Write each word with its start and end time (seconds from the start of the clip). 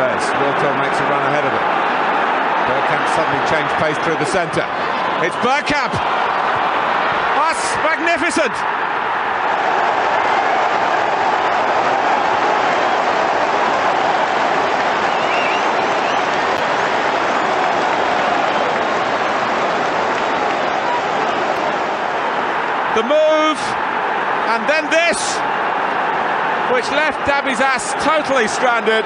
Pires. 0.00 0.24
Wiltord 0.40 0.80
makes 0.80 0.96
a 0.96 1.04
run 1.12 1.20
ahead 1.28 1.44
of 1.44 1.52
it. 1.52 1.60
Bergkamp 2.64 3.04
suddenly 3.12 3.44
changed 3.52 3.74
pace 3.76 3.98
through 4.00 4.16
the 4.16 4.24
centre. 4.24 4.64
It's 5.20 5.36
Bergkamp! 5.44 5.92
That's 7.36 7.60
magnificent! 7.84 8.54
The 22.96 23.02
move, 23.02 23.60
and 24.48 24.66
then 24.66 24.88
this, 24.88 25.20
which 26.72 26.90
left 26.90 27.20
Dabizas 27.28 28.02
totally 28.02 28.48
stranded. 28.48 29.04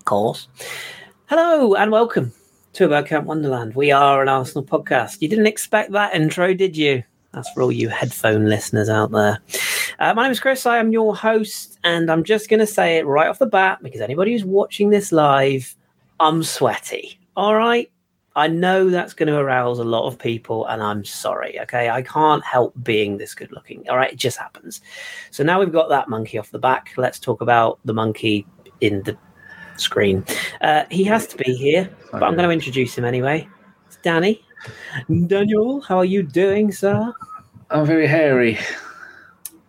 Of 0.00 0.04
course. 0.04 0.48
And 1.76 1.92
welcome 1.92 2.32
to 2.72 2.84
A 2.84 2.88
Bergkamp 2.88 3.24
Wonderland. 3.24 3.74
We 3.76 3.92
are 3.92 4.20
an 4.20 4.28
Arsenal 4.28 4.64
podcast. 4.64 5.22
You 5.22 5.28
didn't 5.28 5.46
expect 5.46 5.92
that 5.92 6.14
intro, 6.14 6.52
did 6.52 6.76
you? 6.76 7.04
That's 7.32 7.48
for 7.50 7.62
all 7.62 7.70
you 7.70 7.88
headphone 7.88 8.46
listeners 8.46 8.88
out 8.88 9.12
there. 9.12 9.38
Uh, 10.00 10.12
my 10.14 10.24
name 10.24 10.32
is 10.32 10.40
Kris. 10.40 10.66
I 10.66 10.78
am 10.78 10.90
your 10.90 11.14
host, 11.14 11.78
and 11.84 12.10
I'm 12.10 12.24
just 12.24 12.48
going 12.48 12.58
to 12.58 12.66
say 12.66 12.96
it 12.98 13.06
right 13.06 13.28
off 13.28 13.38
the 13.38 13.46
bat 13.46 13.78
because 13.82 14.00
anybody 14.00 14.32
who's 14.32 14.44
watching 14.44 14.90
this 14.90 15.12
live, 15.12 15.76
I'm 16.18 16.42
sweaty. 16.42 17.20
All 17.36 17.54
right. 17.54 17.90
I 18.34 18.48
know 18.48 18.90
that's 18.90 19.14
going 19.14 19.28
to 19.28 19.38
arouse 19.38 19.78
a 19.78 19.84
lot 19.84 20.08
of 20.08 20.18
people, 20.18 20.66
and 20.66 20.82
I'm 20.82 21.04
sorry. 21.04 21.60
Okay. 21.60 21.88
I 21.88 22.02
can't 22.02 22.44
help 22.44 22.74
being 22.82 23.16
this 23.16 23.34
good 23.34 23.52
looking. 23.52 23.88
All 23.88 23.96
right. 23.96 24.12
It 24.12 24.18
just 24.18 24.38
happens. 24.38 24.80
So 25.30 25.44
now 25.44 25.60
we've 25.60 25.72
got 25.72 25.88
that 25.90 26.08
monkey 26.08 26.36
off 26.36 26.50
the 26.50 26.58
back. 26.58 26.90
Let's 26.96 27.20
talk 27.20 27.40
about 27.40 27.78
the 27.84 27.94
monkey 27.94 28.44
in 28.80 29.02
the 29.04 29.16
screen. 29.80 30.24
Uh, 30.60 30.84
he 30.90 31.04
has 31.04 31.26
to 31.28 31.36
be 31.36 31.54
here, 31.54 31.88
but 32.12 32.22
I'm 32.22 32.34
going 32.36 32.48
to 32.48 32.52
introduce 32.52 32.96
him 32.96 33.04
anyway. 33.04 33.48
It's 33.86 33.96
Danny. 34.02 34.44
Daniel, 35.26 35.80
how 35.80 35.96
are 35.98 36.04
you 36.04 36.22
doing, 36.22 36.70
sir? 36.72 37.12
I'm 37.70 37.86
very 37.86 38.06
hairy. 38.06 38.58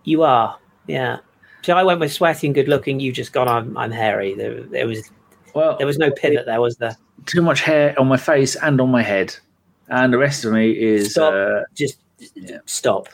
You 0.04 0.24
are. 0.24 0.58
Yeah. 0.88 1.18
So 1.62 1.78
I 1.78 1.84
went 1.84 2.00
with 2.00 2.12
sweaty 2.12 2.48
and 2.48 2.56
good 2.56 2.68
looking. 2.68 3.00
You 3.00 3.12
just 3.12 3.34
gone. 3.34 3.48
I'm. 3.48 3.78
I'm 3.78 3.92
hairy. 3.92 4.34
There, 4.34 4.62
there 4.64 4.88
was. 4.88 5.10
Well, 5.54 5.78
There 5.78 5.86
was 5.88 5.98
no 5.98 6.10
pivot 6.12 6.46
there, 6.46 6.60
was 6.62 6.78
there? 6.78 6.98
too 7.28 7.42
much 7.44 7.62
hair 7.62 7.94
on 8.00 8.08
my 8.08 8.18
face 8.18 8.56
and 8.56 8.82
on 8.82 8.90
my 8.90 9.04
head, 9.04 9.36
and 9.90 10.12
the 10.12 10.18
rest 10.18 10.44
of 10.44 10.54
me 10.54 10.72
is. 10.72 11.12
Stop. 11.12 11.34
Uh, 11.34 11.62
Just 11.76 12.00
Yeah. 12.36 12.58
stop. 12.66 13.10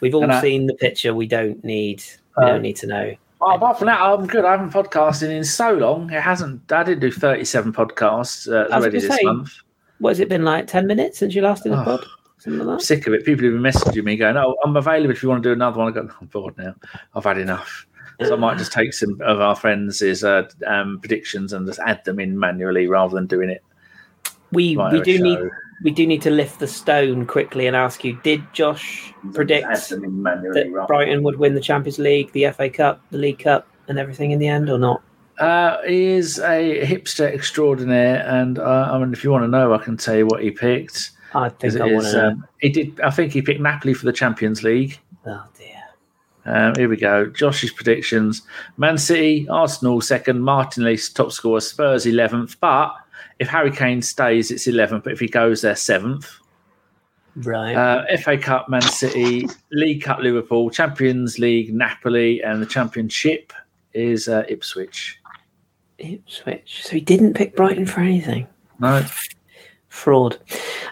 We've 0.00 0.14
all 0.14 0.22
And 0.22 0.32
I- 0.32 0.40
seen 0.40 0.66
the 0.66 0.74
picture. 0.74 1.14
We 1.14 1.26
don't 1.26 1.62
need. 1.62 2.02
We 2.38 2.44
Uh, 2.44 2.48
don't 2.48 2.62
need 2.62 2.76
to 2.76 2.86
know. 2.86 3.14
Oh, 3.42 3.54
apart 3.54 3.78
from 3.78 3.86
that, 3.86 4.00
I'm 4.00 4.26
good. 4.26 4.44
I 4.44 4.52
haven't 4.52 4.72
podcasted 4.72 5.30
in 5.30 5.44
so 5.44 5.72
long. 5.72 6.10
It 6.12 6.22
hasn't. 6.22 6.70
I 6.72 6.82
did 6.82 7.00
do 7.00 7.10
37 7.10 7.72
podcasts 7.72 8.50
uh, 8.50 8.72
already 8.72 9.00
this 9.00 9.14
say, 9.14 9.22
month. 9.22 9.52
What 9.98 10.10
has 10.10 10.20
it 10.20 10.28
been 10.28 10.44
like? 10.44 10.66
Ten 10.66 10.86
minutes 10.86 11.18
since 11.18 11.34
you 11.34 11.42
last 11.42 11.64
did 11.64 11.72
a 11.72 11.80
Oh. 11.80 11.84
pod? 11.84 12.04
I'm 12.44 12.58
like 12.58 12.78
that. 12.78 12.84
sick 12.84 13.06
of 13.06 13.14
it. 13.14 13.24
People 13.24 13.44
have 13.44 13.52
been 13.54 13.62
messaging 13.62 14.02
me 14.02 14.16
going, 14.16 14.36
"Oh, 14.36 14.56
I'm 14.64 14.76
available 14.76 15.12
if 15.12 15.22
you 15.22 15.28
want 15.28 15.42
to 15.44 15.48
do 15.48 15.52
another 15.52 15.78
one." 15.78 15.88
I 15.88 15.94
go, 15.94 16.08
"I'm 16.20 16.26
bored 16.26 16.58
now. 16.58 16.74
I've 17.14 17.22
had 17.24 17.38
enough." 17.38 17.86
So 18.20 18.34
I 18.34 18.36
might 18.36 18.58
just 18.58 18.72
take 18.72 18.92
some 18.92 19.20
of 19.22 19.40
our 19.40 19.54
friends' 19.56 20.02
uh, 20.24 20.48
um, 20.66 20.98
predictions 21.00 21.52
and 21.52 21.66
just 21.66 21.78
add 21.80 22.04
them 22.04 22.18
in 22.20 22.38
manually 22.38 22.86
rather 22.88 23.14
than 23.14 23.26
doing 23.26 23.48
it. 23.48 23.62
We 24.52 24.76
we 24.76 25.00
do 25.02 25.22
need 25.22 25.38
show. 25.38 25.50
We 25.82 25.90
do 25.90 26.06
need 26.06 26.22
to 26.22 26.30
lift 26.30 26.58
the 26.58 26.66
stone 26.66 27.26
quickly 27.26 27.66
and 27.66 27.74
ask 27.76 28.04
you: 28.04 28.18
Did 28.22 28.42
Josh 28.52 29.12
predict 29.34 29.66
Add 29.66 29.78
them 29.88 30.04
in 30.04 30.22
manually 30.22 30.62
that 30.62 30.70
rather 30.72 30.86
Brighton 30.86 31.22
would 31.22 31.38
win 31.38 31.54
the 31.54 31.60
Champions 31.60 31.98
League, 31.98 32.32
the 32.32 32.50
FA 32.50 32.70
Cup, 32.70 33.00
the 33.10 33.18
League 33.18 33.38
Cup, 33.40 33.66
and 33.88 33.98
everything 33.98 34.30
in 34.30 34.38
the 34.38 34.48
end, 34.48 34.70
or 34.70 34.78
not? 34.78 35.02
Uh, 35.38 35.78
he 35.86 36.04
is 36.06 36.38
a 36.38 36.84
hipster 36.84 37.32
extraordinaire, 37.32 38.24
and 38.26 38.58
uh, 38.58 38.90
I 38.92 38.98
mean, 38.98 39.12
if 39.12 39.24
you 39.24 39.30
want 39.30 39.44
to 39.44 39.48
know, 39.48 39.72
I 39.74 39.78
can 39.78 39.96
tell 39.96 40.16
you 40.16 40.26
what 40.26 40.42
he 40.42 40.50
picked. 40.50 41.10
I 41.34 41.48
'Cause 41.48 41.72
think 41.74 41.80
I 41.80 41.92
want 41.92 42.06
is, 42.06 42.14
um, 42.14 42.46
he 42.60 42.68
did. 42.68 43.00
I 43.00 43.10
think 43.10 43.32
he 43.32 43.42
picked 43.42 43.60
Napoli 43.60 43.94
for 43.94 44.04
the 44.06 44.12
Champions 44.12 44.62
League. 44.62 44.98
oh 45.26 45.44
dear. 45.58 45.68
Um, 46.44 46.74
here 46.76 46.88
we 46.88 46.96
go. 46.96 47.26
Josh's 47.26 47.72
predictions: 47.72 48.42
Man 48.76 48.98
City, 48.98 49.48
Arsenal 49.48 50.00
second, 50.00 50.42
Martinelli 50.42 50.98
top 51.14 51.32
scorer, 51.32 51.60
Spurs 51.60 52.04
eleventh. 52.06 52.60
But 52.60 52.94
if 53.42 53.48
Harry 53.48 53.72
Kane 53.72 54.00
stays, 54.00 54.50
it's 54.50 54.68
eleventh. 54.68 55.04
But 55.04 55.12
if 55.12 55.20
he 55.20 55.26
goes, 55.26 55.62
they're 55.62 55.76
seventh. 55.76 56.30
Right. 57.34 57.74
Uh, 57.74 58.16
FA 58.18 58.38
Cup, 58.38 58.68
Man 58.68 58.82
City, 58.82 59.48
League 59.72 60.02
Cup, 60.02 60.20
Liverpool, 60.20 60.70
Champions 60.70 61.38
League, 61.38 61.74
Napoli, 61.74 62.40
and 62.42 62.62
the 62.62 62.66
Championship 62.66 63.52
is 63.94 64.28
uh, 64.28 64.44
Ipswich. 64.48 65.18
Ipswich. 65.98 66.84
So 66.84 66.90
he 66.90 67.00
didn't 67.00 67.34
pick 67.34 67.56
Brighton 67.56 67.86
for 67.86 68.00
anything. 68.00 68.46
No, 68.78 69.04
Fraud. 69.88 70.38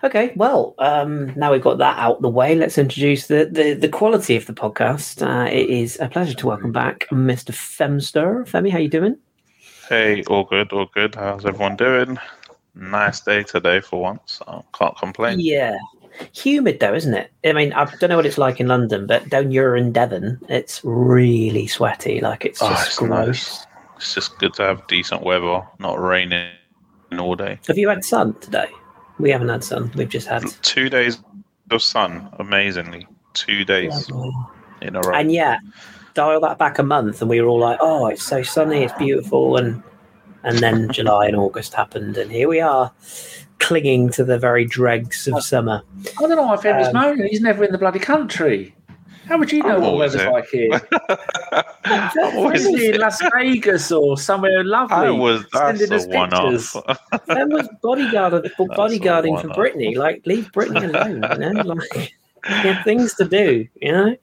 Okay, 0.02 0.32
well, 0.34 0.74
um, 0.78 1.32
now 1.36 1.52
we've 1.52 1.62
got 1.62 1.78
that 1.78 1.98
out 1.98 2.20
the 2.20 2.28
way, 2.28 2.54
let's 2.54 2.78
introduce 2.78 3.26
the, 3.26 3.48
the, 3.50 3.74
the 3.74 3.88
quality 3.88 4.34
of 4.34 4.46
the 4.46 4.54
podcast. 4.54 5.24
Uh, 5.24 5.48
it 5.50 5.68
is 5.68 5.98
a 6.00 6.08
pleasure 6.08 6.34
to 6.34 6.46
welcome 6.46 6.72
back 6.72 7.06
Mr. 7.10 7.52
Femster. 7.52 8.48
Femi, 8.48 8.70
how 8.70 8.78
you 8.78 8.88
doing? 8.88 9.18
Hey, 9.88 10.22
all 10.24 10.44
good, 10.44 10.72
all 10.72 10.86
good. 10.86 11.16
How's 11.16 11.44
everyone 11.44 11.76
doing? 11.76 12.18
Nice 12.74 13.20
day 13.20 13.42
today 13.42 13.80
for 13.80 14.00
once. 14.00 14.40
So 14.44 14.64
can't 14.72 14.96
complain. 14.96 15.40
Yeah. 15.40 15.76
Humid 16.34 16.80
though, 16.80 16.94
isn't 16.94 17.14
it? 17.14 17.30
I 17.44 17.52
mean, 17.52 17.72
I 17.72 17.84
don't 17.84 18.10
know 18.10 18.16
what 18.16 18.26
it's 18.26 18.38
like 18.38 18.60
in 18.60 18.68
London, 18.68 19.06
but 19.06 19.28
down 19.28 19.50
here 19.50 19.76
in 19.76 19.92
Devon, 19.92 20.40
it's 20.48 20.80
really 20.84 21.66
sweaty. 21.66 22.20
Like 22.20 22.44
it's 22.44 22.60
Oh, 22.62 22.68
just 22.68 22.86
it's 22.88 22.98
gross. 22.98 23.26
nice. 23.26 23.66
It's 23.96 24.14
just 24.14 24.38
good 24.38 24.54
to 24.54 24.62
have 24.62 24.86
decent 24.86 25.22
weather, 25.22 25.62
not 25.78 26.00
raining 26.00 26.48
all 27.18 27.34
day. 27.36 27.58
Have 27.68 27.78
you 27.78 27.88
had 27.88 28.04
sun 28.04 28.34
today? 28.40 28.68
We 29.18 29.30
haven't 29.30 29.48
had 29.50 29.62
sun. 29.62 29.92
We've 29.94 30.08
just 30.08 30.26
had. 30.26 30.42
Two 30.62 30.88
days 30.88 31.22
of 31.70 31.82
sun, 31.82 32.28
amazingly. 32.38 33.06
Two 33.34 33.64
days 33.64 34.08
in 34.80 34.96
a 34.96 35.00
row. 35.00 35.14
And 35.14 35.30
yeah, 35.30 35.58
dial 36.14 36.40
that 36.40 36.58
back 36.58 36.78
a 36.78 36.82
month, 36.82 37.20
and 37.20 37.28
we 37.30 37.40
were 37.40 37.48
all 37.48 37.58
like, 37.60 37.78
"Oh, 37.80 38.06
it's 38.06 38.22
so 38.22 38.42
sunny, 38.42 38.82
it's 38.82 38.94
beautiful," 38.94 39.56
and 39.58 39.82
and 40.44 40.58
then 40.58 40.90
July 40.92 41.26
and 41.26 41.36
August 41.36 41.74
happened, 41.74 42.16
and 42.16 42.30
here 42.30 42.48
we 42.48 42.60
are, 42.60 42.92
clinging 43.58 44.10
to 44.10 44.24
the 44.24 44.38
very 44.38 44.64
dregs 44.64 45.28
of 45.28 45.42
summer. 45.42 45.82
I 46.18 46.20
don't 46.26 46.30
know 46.36 46.42
why 46.46 46.56
Femi's 46.56 46.88
Um, 46.88 46.94
moaning. 46.94 47.28
He's 47.28 47.40
never 47.40 47.64
in 47.64 47.72
the 47.72 47.78
bloody 47.78 47.98
country. 47.98 48.74
How 49.26 49.38
would 49.38 49.52
you 49.52 49.62
know 49.62 49.76
I'm 49.76 49.80
what 49.82 49.90
the 49.90 49.96
weather's 49.96 50.20
here. 50.22 50.30
like 50.32 50.48
here? 50.48 50.80
I'm 51.84 52.36
always 52.36 52.66
in 52.66 52.98
Las 53.00 53.22
Vegas 53.36 53.92
or 53.92 54.18
somewhere 54.18 54.64
lovely? 54.64 54.96
I 54.96 55.10
was 55.10 55.44
that's 55.52 55.78
sending 55.78 55.92
us 55.96 56.04
a 56.06 56.08
one 56.08 56.30
pictures. 56.30 56.74
off. 56.74 56.98
That 57.26 57.48
was 57.48 57.68
bodyguard, 57.80 58.32
bodyguarding 58.58 59.40
for 59.40 59.46
one-off. 59.48 59.56
Brittany. 59.56 59.94
Like, 59.94 60.26
leave 60.26 60.50
Brittany 60.50 60.84
alone. 60.86 61.22
You 61.40 61.52
know, 61.52 61.62
like, 61.62 62.12
you 62.48 62.54
have 62.72 62.82
things 62.84 63.14
to 63.14 63.24
do. 63.24 63.68
You 63.80 63.92
know. 63.92 64.16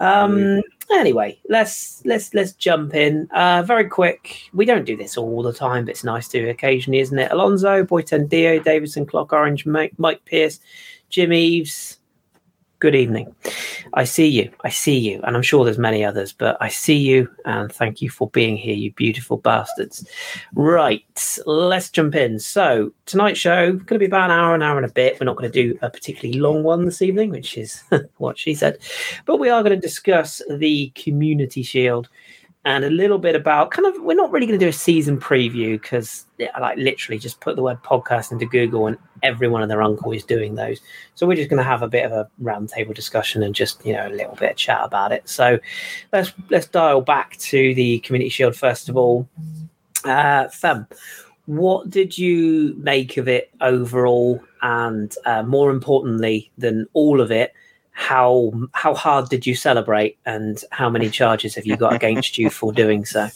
Um. 0.00 0.62
Anyway, 0.92 1.36
let's 1.48 2.00
let's 2.04 2.32
let's 2.32 2.52
jump 2.52 2.94
in. 2.94 3.28
Uh, 3.32 3.62
very 3.62 3.88
quick. 3.88 4.38
We 4.54 4.64
don't 4.64 4.84
do 4.84 4.96
this 4.96 5.16
all 5.16 5.42
the 5.42 5.52
time, 5.52 5.84
but 5.84 5.90
it's 5.90 6.04
nice 6.04 6.28
to 6.28 6.48
occasionally, 6.48 7.00
isn't 7.00 7.18
it? 7.18 7.32
Alonso, 7.32 7.82
Boyten 7.82 8.28
Dio, 8.28 8.60
Davidson, 8.60 9.04
Clock 9.04 9.32
Orange, 9.32 9.66
Mike, 9.66 9.92
Mike 9.98 10.24
Pierce, 10.24 10.60
Jim 11.08 11.32
Eves. 11.32 11.98
Good 12.78 12.94
evening. 12.94 13.34
I 13.94 14.04
see 14.04 14.26
you. 14.26 14.50
I 14.62 14.68
see 14.68 14.98
you. 14.98 15.22
And 15.22 15.34
I'm 15.34 15.42
sure 15.42 15.64
there's 15.64 15.78
many 15.78 16.04
others, 16.04 16.34
but 16.34 16.58
I 16.60 16.68
see 16.68 16.96
you 16.96 17.26
and 17.46 17.72
thank 17.72 18.02
you 18.02 18.10
for 18.10 18.28
being 18.28 18.58
here, 18.58 18.74
you 18.74 18.92
beautiful 18.92 19.38
bastards. 19.38 20.06
Right, 20.54 21.02
let's 21.46 21.88
jump 21.88 22.14
in. 22.14 22.38
So, 22.38 22.92
tonight's 23.06 23.40
show 23.40 23.72
going 23.72 23.86
to 23.86 23.98
be 23.98 24.04
about 24.04 24.30
an 24.30 24.38
hour, 24.38 24.54
an 24.54 24.62
hour 24.62 24.76
and 24.76 24.84
a 24.84 24.92
bit. 24.92 25.18
We're 25.18 25.24
not 25.24 25.36
going 25.36 25.50
to 25.50 25.62
do 25.62 25.78
a 25.80 25.88
particularly 25.88 26.38
long 26.38 26.64
one 26.64 26.84
this 26.84 27.00
evening, 27.00 27.30
which 27.30 27.56
is 27.56 27.82
what 28.18 28.38
she 28.38 28.54
said, 28.54 28.78
but 29.24 29.38
we 29.38 29.48
are 29.48 29.62
going 29.62 29.74
to 29.74 29.86
discuss 29.86 30.42
the 30.50 30.92
Community 30.96 31.62
Shield 31.62 32.10
and 32.66 32.84
a 32.84 32.90
little 32.90 33.18
bit 33.18 33.36
about 33.36 33.70
kind 33.70 33.86
of. 33.86 34.02
We're 34.02 34.16
not 34.16 34.32
really 34.32 34.44
going 34.44 34.58
to 34.58 34.64
do 34.64 34.68
a 34.68 34.72
season 34.72 35.18
preview 35.20 35.80
because, 35.80 36.26
like, 36.60 36.76
literally 36.76 37.16
just 37.16 37.40
put 37.40 37.54
the 37.54 37.62
word 37.62 37.80
podcast 37.84 38.32
into 38.32 38.44
Google 38.44 38.88
and 38.88 38.98
everyone 39.22 39.62
and 39.62 39.70
their 39.70 39.82
uncle 39.82 40.10
is 40.10 40.24
doing 40.24 40.56
those. 40.56 40.80
So 41.14 41.28
we're 41.28 41.36
just 41.36 41.48
going 41.48 41.62
to 41.62 41.64
have 41.64 41.82
a 41.82 41.88
bit 41.88 42.04
of 42.04 42.10
a 42.10 42.28
roundtable 42.42 42.92
discussion 42.92 43.44
and 43.44 43.54
just 43.54 43.86
you 43.86 43.92
know 43.92 44.08
a 44.08 44.10
little 44.10 44.34
bit 44.34 44.50
of 44.50 44.56
chat 44.56 44.80
about 44.82 45.12
it. 45.12 45.28
So 45.28 45.60
let's 46.12 46.32
let's 46.50 46.66
dial 46.66 47.02
back 47.02 47.36
to 47.38 47.72
the 47.74 48.00
Community 48.00 48.30
Shield 48.30 48.56
first 48.56 48.88
of 48.88 48.96
all. 48.96 49.28
Uh, 50.04 50.48
Fem, 50.48 50.88
what 51.46 51.88
did 51.88 52.18
you 52.18 52.74
make 52.78 53.16
of 53.16 53.28
it 53.28 53.50
overall, 53.60 54.42
and 54.62 55.14
uh, 55.24 55.44
more 55.44 55.70
importantly 55.70 56.50
than 56.58 56.88
all 56.94 57.20
of 57.20 57.30
it, 57.30 57.52
how 57.98 58.52
how 58.72 58.94
hard 58.94 59.28
did 59.28 59.46
you 59.46 59.54
celebrate, 59.54 60.18
and 60.24 60.62
how 60.70 60.88
many 60.90 61.10
charges 61.10 61.54
have 61.54 61.66
you 61.66 61.76
got 61.76 61.94
against 61.94 62.38
you 62.38 62.50
for 62.50 62.72
doing 62.72 63.04
so? 63.04 63.28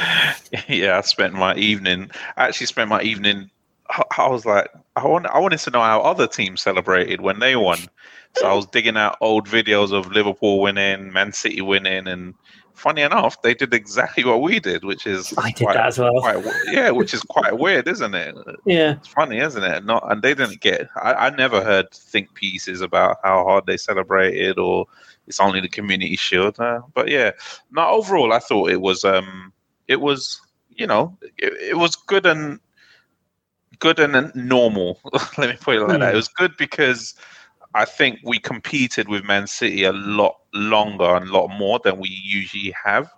yeah, 0.68 0.98
I 0.98 1.00
spent 1.02 1.34
my 1.34 1.54
evening. 1.54 2.10
I 2.36 2.48
actually 2.48 2.66
spent 2.66 2.88
my 2.88 3.02
evening 3.02 3.50
I, 3.88 4.02
I 4.18 4.28
was 4.28 4.44
like, 4.46 4.70
I 4.96 5.06
want, 5.06 5.26
I 5.26 5.38
wanted 5.38 5.58
to 5.60 5.70
know 5.70 5.80
how 5.80 6.00
other 6.00 6.26
teams 6.26 6.62
celebrated 6.62 7.20
when 7.20 7.38
they 7.38 7.56
won. 7.56 7.78
So 8.36 8.48
I 8.48 8.54
was 8.54 8.66
digging 8.66 8.96
out 8.96 9.16
old 9.20 9.48
videos 9.48 9.92
of 9.92 10.10
Liverpool 10.10 10.60
winning, 10.60 11.12
Man 11.12 11.32
City 11.32 11.60
winning, 11.60 12.08
and 12.08 12.34
funny 12.74 13.02
enough, 13.02 13.40
they 13.42 13.54
did 13.54 13.72
exactly 13.72 14.24
what 14.24 14.42
we 14.42 14.60
did, 14.60 14.84
which 14.84 15.06
is 15.06 15.32
I 15.38 15.52
did 15.52 15.68
that 15.68 15.86
as 15.86 15.98
well. 15.98 16.20
Quite, 16.20 16.44
yeah, 16.70 16.90
which 16.90 17.14
is 17.14 17.22
quite 17.22 17.58
weird, 17.58 17.88
isn't 17.88 18.14
it? 18.14 18.36
Yeah, 18.66 18.96
it's 18.96 19.08
funny, 19.08 19.38
isn't 19.38 19.62
it? 19.62 19.84
Not, 19.84 20.10
and 20.10 20.22
they 20.22 20.34
didn't 20.34 20.60
get. 20.60 20.88
I, 20.96 21.14
I 21.14 21.30
never 21.30 21.62
heard 21.62 21.90
think 21.92 22.34
pieces 22.34 22.80
about 22.80 23.18
how 23.24 23.44
hard 23.44 23.66
they 23.66 23.76
celebrated, 23.76 24.58
or 24.58 24.86
it's 25.26 25.40
only 25.40 25.60
the 25.60 25.68
Community 25.68 26.16
Shield. 26.16 26.58
Uh, 26.60 26.82
but 26.92 27.08
yeah, 27.08 27.32
no. 27.70 27.86
Overall, 27.86 28.32
I 28.32 28.38
thought 28.38 28.70
it 28.70 28.80
was, 28.80 29.04
um, 29.04 29.52
it 29.88 30.00
was, 30.00 30.40
you 30.70 30.86
know, 30.86 31.16
it, 31.38 31.52
it 31.60 31.76
was 31.78 31.96
good 31.96 32.26
and 32.26 32.60
good 33.78 33.98
and 33.98 34.34
normal. 34.34 35.00
Let 35.38 35.50
me 35.50 35.56
put 35.60 35.76
it 35.76 35.80
like 35.80 36.00
that. 36.00 36.12
It 36.12 36.16
was 36.16 36.28
good 36.28 36.56
because 36.56 37.14
I 37.74 37.84
think 37.84 38.20
we 38.22 38.38
competed 38.38 39.08
with 39.08 39.24
Man 39.24 39.46
City 39.46 39.82
a 39.84 39.92
lot 39.92 40.36
longer 40.54 41.16
and 41.16 41.28
a 41.28 41.32
lot 41.32 41.48
more 41.48 41.80
than 41.82 41.98
we 41.98 42.08
usually 42.08 42.72
have. 42.84 43.10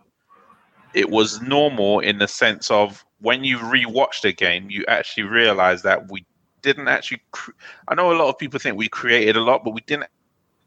It 0.94 1.11
was 1.11 1.43
normal 1.43 2.00
in 2.00 2.19
the 2.19 2.26
sense 2.29 2.70
of 2.70 3.05
when 3.20 3.44
you 3.44 3.58
rewatch 3.58 4.23
the 4.23 4.32
game, 4.32 4.70
you 4.70 4.85
actually 4.88 5.25
realize 5.25 5.82
that 5.82 6.11
we 6.11 6.25
didn't 6.62 6.88
actually. 6.88 7.23
Cre- 7.32 7.53
I 7.88 7.94
know 7.94 8.12
a 8.12 8.17
lot 8.17 8.31
of 8.31 8.38
people 8.38 8.58
think 8.58 8.79
we 8.79 8.88
created 8.88 9.37
a 9.37 9.43
lot, 9.43 9.62
but 9.62 9.75
we 9.75 9.82
didn't 9.82 10.08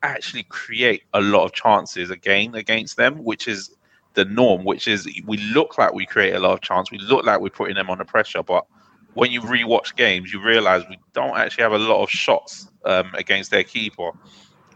actually 0.03 0.43
create 0.43 1.03
a 1.13 1.21
lot 1.21 1.45
of 1.45 1.53
chances 1.53 2.11
again 2.11 2.53
against 2.53 2.95
them, 2.95 3.23
which 3.23 3.47
is 3.47 3.75
the 4.13 4.25
norm. 4.25 4.65
Which 4.65 4.87
is 4.87 5.09
we 5.25 5.37
look 5.37 5.79
like 5.79 5.93
we 5.93 6.05
create 6.05 6.35
a 6.35 6.39
lot 6.39 6.53
of 6.53 6.61
chance. 6.61 6.91
We 6.91 6.99
look 6.99 7.25
like 7.25 7.39
we're 7.41 7.49
putting 7.49 7.75
them 7.75 7.89
under 7.89 8.05
pressure, 8.05 8.43
but 8.43 8.65
when 9.13 9.31
you 9.31 9.41
rewatch 9.41 9.95
games, 9.95 10.31
you 10.31 10.41
realize 10.41 10.83
we 10.89 10.99
don't 11.13 11.37
actually 11.37 11.63
have 11.63 11.73
a 11.73 11.77
lot 11.77 12.03
of 12.03 12.09
shots 12.09 12.69
um, 12.85 13.11
against 13.13 13.51
their 13.51 13.63
keeper. 13.63 14.11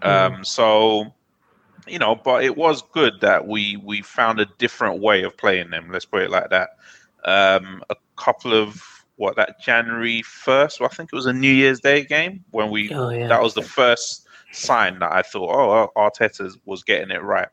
Hmm. 0.01 0.09
Um, 0.09 0.33
mm. 0.33 0.45
So, 0.45 1.13
you 1.87 1.99
know, 1.99 2.15
but 2.15 2.43
it 2.43 2.57
was 2.57 2.81
good 2.93 3.13
that 3.21 3.47
we 3.47 3.77
we 3.77 4.01
found 4.01 4.39
a 4.39 4.45
different 4.57 5.01
way 5.01 5.23
of 5.23 5.35
playing 5.37 5.69
them. 5.69 5.89
Let's 5.91 6.05
put 6.05 6.23
it 6.23 6.29
like 6.29 6.49
that. 6.49 6.69
Um, 7.25 7.83
a 7.89 7.95
couple 8.17 8.53
of 8.53 8.81
what 9.15 9.35
that 9.35 9.61
January 9.61 10.21
first, 10.23 10.79
well, 10.79 10.89
I 10.91 10.95
think 10.95 11.09
it 11.13 11.15
was 11.15 11.25
a 11.25 11.33
New 11.33 11.51
Year's 11.51 11.79
Day 11.79 12.03
game 12.03 12.43
when 12.51 12.69
we 12.69 12.91
oh, 12.93 13.09
yeah. 13.09 13.27
that 13.27 13.41
was 13.41 13.53
the 13.53 13.61
first 13.61 14.27
sign 14.51 14.99
that 14.99 15.11
I 15.11 15.21
thought, 15.21 15.49
oh, 15.53 15.91
Arteta 15.95 16.55
was 16.65 16.83
getting 16.83 17.11
it 17.11 17.21
right. 17.21 17.47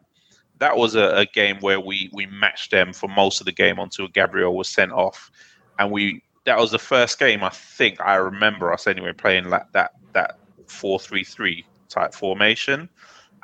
That 0.59 0.77
was 0.77 0.95
a, 0.95 1.17
a 1.17 1.27
game 1.27 1.59
where 1.61 1.81
we 1.81 2.11
we 2.13 2.27
matched 2.27 2.71
them 2.71 2.93
for 2.93 3.09
most 3.09 3.41
of 3.41 3.47
the 3.47 3.53
game 3.53 3.79
until 3.79 4.09
Gabriel 4.09 4.57
was 4.57 4.69
sent 4.69 4.93
off, 4.93 5.31
and 5.79 5.91
we 5.91 6.23
that 6.45 6.59
was 6.59 6.71
the 6.71 6.79
first 6.79 7.19
game 7.19 7.43
I 7.45 7.51
think 7.51 8.01
I 8.01 8.15
remember 8.17 8.73
us 8.73 8.87
anyway 8.87 9.13
playing 9.13 9.49
like 9.49 9.71
that 9.73 9.93
that 10.13 10.39
four 10.67 10.99
three 10.99 11.25
three 11.25 11.65
type 11.89 12.15
formation, 12.15 12.89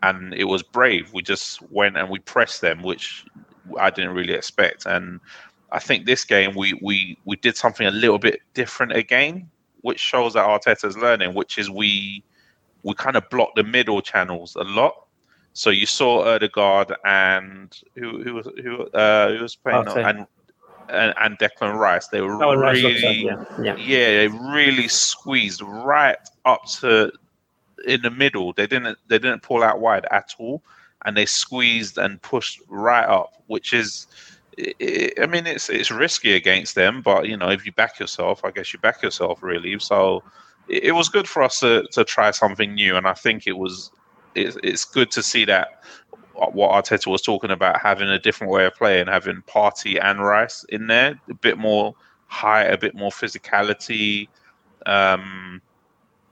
and 0.03 0.33
it 0.35 0.45
was 0.45 0.63
brave. 0.63 1.13
We 1.13 1.23
just 1.23 1.61
went 1.71 1.97
and 1.97 2.09
we 2.09 2.19
pressed 2.21 2.61
them, 2.61 2.83
which 2.83 3.25
I 3.79 3.91
didn't 3.91 4.15
really 4.15 4.35
expect. 4.35 4.87
And 4.87 5.21
I 5.73 5.79
think 5.79 6.07
this 6.07 6.25
game 6.25 6.55
we 6.55 6.79
we 6.83 7.19
we 7.25 7.37
did 7.37 7.57
something 7.57 7.87
a 7.87 7.91
little 7.91 8.19
bit 8.19 8.41
different 8.55 8.93
again, 8.93 9.51
which 9.83 10.01
shows 10.01 10.35
that 10.35 10.47
Arteta's 10.47 10.97
learning, 10.97 11.35
which 11.35 11.59
is 11.59 11.69
we 11.71 12.25
we 12.83 12.95
kind 12.95 13.17
of 13.17 13.29
blocked 13.31 13.57
the 13.57 13.65
middle 13.65 14.01
channels 14.01 14.57
a 14.57 14.65
lot. 14.65 14.95
So 15.53 15.71
you 15.71 15.87
saw 15.87 16.23
Odegaard 16.35 16.95
and 17.05 17.77
who 17.95 18.23
who 18.23 18.35
was 18.35 18.49
who 18.63 18.83
uh, 18.89 19.33
who 19.33 19.43
was 19.43 19.57
playing 19.57 19.89
and 19.89 20.27
and, 20.89 21.15
and 21.21 21.39
Declan 21.39 21.75
Rice. 21.77 22.09
They 22.09 22.21
were 22.21 22.43
oh, 22.43 22.55
really, 22.55 23.25
yeah. 23.25 23.45
Yeah. 23.61 23.77
yeah, 23.77 24.07
they 24.19 24.29
really 24.29 24.89
squeezed 24.89 25.63
right 25.63 26.19
up 26.45 26.65
to 26.81 27.13
in 27.87 28.03
the 28.03 28.11
middle. 28.11 28.53
They 28.53 28.67
didn't 28.67 28.99
they 29.09 29.19
didn't 29.19 29.43
pull 29.43 29.63
out 29.63 29.81
wide 29.81 30.07
at 30.11 30.35
all, 30.39 30.63
and 31.05 31.17
they 31.17 31.27
squeezed 31.27 31.99
and 31.99 32.21
pushed 32.23 32.61
right 32.69 33.07
up, 33.07 33.43
which 33.47 33.73
is. 33.73 34.07
I 34.59 35.27
mean, 35.29 35.47
it's 35.47 35.69
it's 35.69 35.91
risky 35.91 36.35
against 36.35 36.77
them, 36.77 37.03
but 37.03 37.29
you 37.29 37.37
know, 37.37 37.51
if 37.51 37.67
you 37.67 37.73
back 37.73 38.01
yourself, 38.01 38.43
I 38.43 38.51
guess 38.51 38.73
you 38.73 38.79
back 38.79 39.03
yourself 39.03 39.43
really. 39.43 39.79
So 39.79 40.23
it, 40.67 40.93
was 40.93 41.11
good 41.11 41.29
for 41.29 41.43
us 41.43 41.61
to, 41.61 41.87
to 41.93 42.05
try 42.05 42.31
something 42.31 42.75
new, 42.75 42.97
and 42.97 43.07
I 43.07 43.13
think 43.13 43.47
it 43.47 43.59
was 43.59 43.91
it's 44.35 44.85
good 44.85 45.11
to 45.11 45.23
see 45.23 45.45
that 45.47 45.83
what 46.37 46.71
Arteta 46.71 47.07
was 47.07 47.23
talking 47.23 47.51
about, 47.51 47.81
having 47.81 48.09
a 48.09 48.19
different 48.19 48.53
way 48.53 48.67
of 48.67 48.75
playing, 48.75 49.07
having 49.07 49.43
Partey 49.47 50.03
and 50.03 50.21
Rice 50.21 50.65
in 50.69 50.87
there, 50.87 51.19
a 51.31 51.35
bit 51.35 51.59
more 51.59 51.95
height, 52.27 52.67
a 52.67 52.79
bit 52.79 52.95
more 52.95 53.11
physicality. 53.11 54.29
Um, 54.85 55.61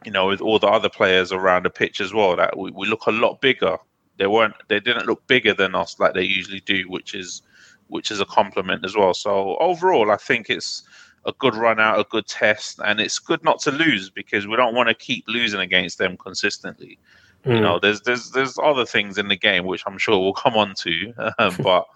you 0.04 0.12
know, 0.12 0.26
with 0.26 0.40
all 0.40 0.58
the 0.58 0.66
other 0.66 0.90
players 0.90 1.32
around 1.32 1.64
the 1.64 1.70
pitch 1.70 2.00
as 2.00 2.12
well, 2.12 2.36
that 2.36 2.58
we, 2.58 2.70
we 2.70 2.86
look 2.86 3.06
a 3.06 3.10
lot 3.10 3.40
bigger. 3.40 3.78
They 4.18 4.26
weren't, 4.26 4.54
they 4.68 4.78
didn't 4.78 5.06
look 5.06 5.26
bigger 5.26 5.54
than 5.54 5.74
us 5.74 5.98
like 5.98 6.14
they 6.14 6.22
usually 6.22 6.60
do, 6.60 6.84
which 6.88 7.14
is, 7.14 7.42
which 7.88 8.10
is 8.10 8.20
a 8.20 8.26
compliment 8.26 8.84
as 8.84 8.96
well. 8.96 9.14
So 9.14 9.56
overall, 9.56 10.10
I 10.10 10.16
think 10.16 10.50
it's 10.50 10.82
a 11.24 11.32
good 11.32 11.54
run 11.54 11.80
out, 11.80 11.98
a 11.98 12.04
good 12.04 12.26
test, 12.26 12.80
and 12.84 13.00
it's 13.00 13.18
good 13.18 13.42
not 13.44 13.60
to 13.60 13.70
lose 13.70 14.10
because 14.10 14.46
we 14.46 14.56
don't 14.56 14.74
want 14.74 14.88
to 14.88 14.94
keep 14.94 15.24
losing 15.26 15.60
against 15.60 15.98
them 15.98 16.16
consistently. 16.16 16.98
Mm. 17.44 17.56
You 17.56 17.60
know, 17.60 17.78
there's 17.78 18.00
there's 18.02 18.30
there's 18.30 18.58
other 18.62 18.86
things 18.86 19.18
in 19.18 19.28
the 19.28 19.36
game 19.36 19.64
which 19.66 19.82
I'm 19.86 19.98
sure 19.98 20.18
we'll 20.18 20.32
come 20.32 20.54
on 20.54 20.74
to, 20.78 21.12
um, 21.38 21.56
but 21.62 21.86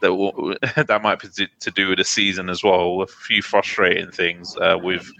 that 0.00 0.14
will, 0.14 0.54
that 0.76 1.02
might 1.02 1.20
be 1.20 1.48
to 1.60 1.70
do 1.70 1.88
with 1.88 1.98
the 1.98 2.04
season 2.04 2.48
as 2.48 2.62
well. 2.62 3.00
A 3.02 3.06
few 3.06 3.42
frustrating 3.42 4.10
things 4.10 4.56
uh, 4.58 4.76
with 4.80 5.10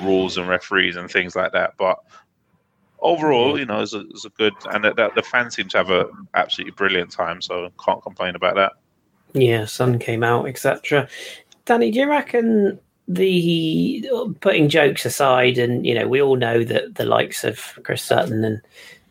rules 0.00 0.36
and 0.36 0.48
referees 0.48 0.96
and 0.96 1.10
things 1.10 1.34
like 1.34 1.52
that. 1.52 1.74
But 1.78 1.98
overall, 3.00 3.58
you 3.58 3.64
know, 3.64 3.80
it's 3.80 3.94
a, 3.94 4.00
it's 4.10 4.24
a 4.24 4.30
good 4.30 4.52
and 4.70 4.84
that, 4.84 4.96
that 4.96 5.14
the 5.14 5.22
fans 5.22 5.56
seem 5.56 5.68
to 5.68 5.78
have 5.78 5.90
a 5.90 6.08
absolutely 6.34 6.72
brilliant 6.72 7.10
time. 7.10 7.40
So 7.40 7.70
can't 7.84 8.02
complain 8.02 8.34
about 8.36 8.56
that. 8.56 8.72
Yeah, 9.32 9.64
sun 9.64 9.98
came 9.98 10.22
out, 10.22 10.46
etc. 10.46 11.08
Danny, 11.64 11.90
do 11.90 12.00
you 12.00 12.08
reckon 12.08 12.78
the 13.08 14.08
putting 14.40 14.68
jokes 14.68 15.04
aside, 15.04 15.58
and 15.58 15.86
you 15.86 15.94
know, 15.94 16.06
we 16.06 16.20
all 16.20 16.36
know 16.36 16.64
that 16.64 16.94
the 16.94 17.04
likes 17.04 17.44
of 17.44 17.78
Chris 17.82 18.02
Sutton 18.02 18.44
and 18.44 18.60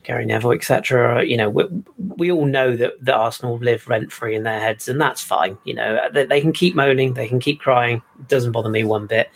Gary 0.03 0.25
Neville, 0.25 0.53
etc. 0.53 1.25
You 1.25 1.37
know, 1.37 1.49
we, 1.49 1.65
we 1.97 2.31
all 2.31 2.45
know 2.45 2.75
that, 2.75 2.93
the 3.03 3.15
Arsenal 3.15 3.57
live 3.57 3.87
rent 3.87 4.11
free 4.11 4.35
in 4.35 4.43
their 4.43 4.59
heads, 4.59 4.87
and 4.87 4.99
that's 4.99 5.21
fine. 5.21 5.57
You 5.63 5.75
know, 5.75 5.99
they, 6.13 6.25
they, 6.25 6.41
can 6.41 6.53
keep 6.53 6.75
moaning, 6.75 7.13
they 7.13 7.27
can 7.27 7.39
keep 7.39 7.59
crying. 7.59 8.01
It 8.19 8.27
doesn't 8.27 8.51
bother 8.51 8.69
me 8.69 8.83
one 8.83 9.07
bit. 9.07 9.29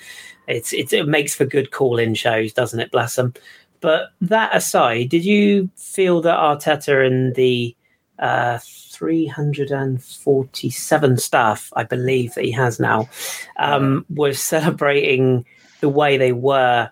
It's, 0.48 0.74
it's 0.74 0.94
it 0.94 1.08
makes 1.08 1.36
for 1.36 1.46
good 1.46 1.72
call 1.72 1.98
in 1.98 2.14
shows, 2.14 2.54
doesn't 2.54 2.80
it? 2.80 2.92
Bless 2.92 3.16
them. 3.16 3.34
But 3.82 4.10
that 4.22 4.56
aside, 4.56 5.10
did 5.10 5.26
you 5.26 5.70
feel 5.76 6.22
that 6.22 6.38
Arteta 6.38 7.06
and 7.06 7.36
the 7.36 7.76
uh, 8.20 8.60
347 8.96 11.18
staff, 11.18 11.74
I 11.76 11.84
believe 11.84 12.34
that 12.36 12.46
he 12.46 12.52
has 12.52 12.80
now, 12.80 13.10
um, 13.58 14.06
was 14.10 14.40
celebrating 14.42 15.46
the 15.82 15.90
way 15.90 16.16
they 16.18 16.32
were 16.32 16.90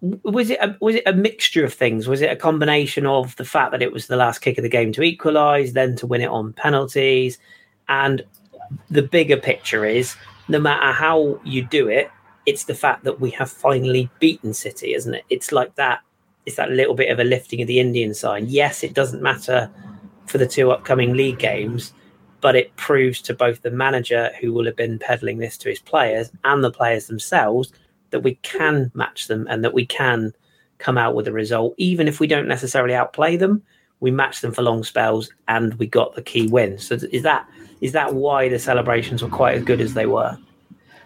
was 0.00 0.50
it 0.50 0.58
a, 0.60 0.76
was 0.80 0.96
it 0.96 1.04
a 1.06 1.12
mixture 1.12 1.64
of 1.64 1.72
things? 1.72 2.08
Was 2.08 2.20
it 2.20 2.30
a 2.30 2.36
combination 2.36 3.06
of 3.06 3.34
the 3.36 3.44
fact 3.44 3.72
that 3.72 3.82
it 3.82 3.92
was 3.92 4.06
the 4.06 4.16
last 4.16 4.40
kick 4.40 4.58
of 4.58 4.62
the 4.62 4.68
game 4.68 4.92
to 4.92 5.02
equalise, 5.02 5.72
then 5.72 5.96
to 5.96 6.06
win 6.06 6.20
it 6.20 6.28
on 6.28 6.52
penalties, 6.52 7.38
and 7.88 8.22
the 8.90 9.02
bigger 9.02 9.36
picture 9.36 9.84
is 9.84 10.16
no 10.48 10.58
matter 10.58 10.92
how 10.92 11.40
you 11.44 11.64
do 11.64 11.88
it, 11.88 12.10
it's 12.46 12.64
the 12.64 12.74
fact 12.74 13.04
that 13.04 13.20
we 13.20 13.30
have 13.30 13.50
finally 13.50 14.10
beaten 14.20 14.52
City, 14.52 14.94
isn't 14.94 15.14
it? 15.14 15.24
It's 15.30 15.52
like 15.52 15.74
that. 15.76 16.00
It's 16.44 16.56
that 16.56 16.70
little 16.70 16.94
bit 16.94 17.10
of 17.10 17.18
a 17.18 17.24
lifting 17.24 17.62
of 17.62 17.68
the 17.68 17.80
Indian 17.80 18.12
sign. 18.12 18.46
Yes, 18.48 18.82
it 18.84 18.92
doesn't 18.92 19.22
matter 19.22 19.70
for 20.26 20.36
the 20.36 20.46
two 20.46 20.70
upcoming 20.70 21.14
league 21.14 21.38
games, 21.38 21.94
but 22.42 22.54
it 22.54 22.76
proves 22.76 23.22
to 23.22 23.34
both 23.34 23.62
the 23.62 23.70
manager 23.70 24.30
who 24.40 24.52
will 24.52 24.66
have 24.66 24.76
been 24.76 24.98
peddling 24.98 25.38
this 25.38 25.56
to 25.58 25.70
his 25.70 25.78
players 25.78 26.30
and 26.44 26.62
the 26.62 26.70
players 26.70 27.06
themselves 27.06 27.72
that 28.14 28.20
we 28.20 28.36
can 28.42 28.92
match 28.94 29.26
them 29.26 29.44
and 29.50 29.64
that 29.64 29.74
we 29.74 29.84
can 29.84 30.32
come 30.78 30.96
out 30.96 31.16
with 31.16 31.26
a 31.26 31.32
result, 31.32 31.74
even 31.78 32.06
if 32.06 32.20
we 32.20 32.28
don't 32.28 32.46
necessarily 32.46 32.94
outplay 32.94 33.36
them. 33.36 33.60
We 33.98 34.12
match 34.12 34.40
them 34.40 34.52
for 34.52 34.62
long 34.62 34.84
spells, 34.84 35.30
and 35.48 35.74
we 35.74 35.88
got 35.88 36.14
the 36.14 36.22
key 36.22 36.46
win. 36.46 36.78
So 36.78 36.94
is 36.94 37.24
that 37.24 37.48
is 37.80 37.90
that 37.90 38.14
why 38.14 38.48
the 38.48 38.60
celebrations 38.60 39.20
were 39.20 39.28
quite 39.28 39.56
as 39.56 39.64
good 39.64 39.80
as 39.80 39.94
they 39.94 40.06
were? 40.06 40.38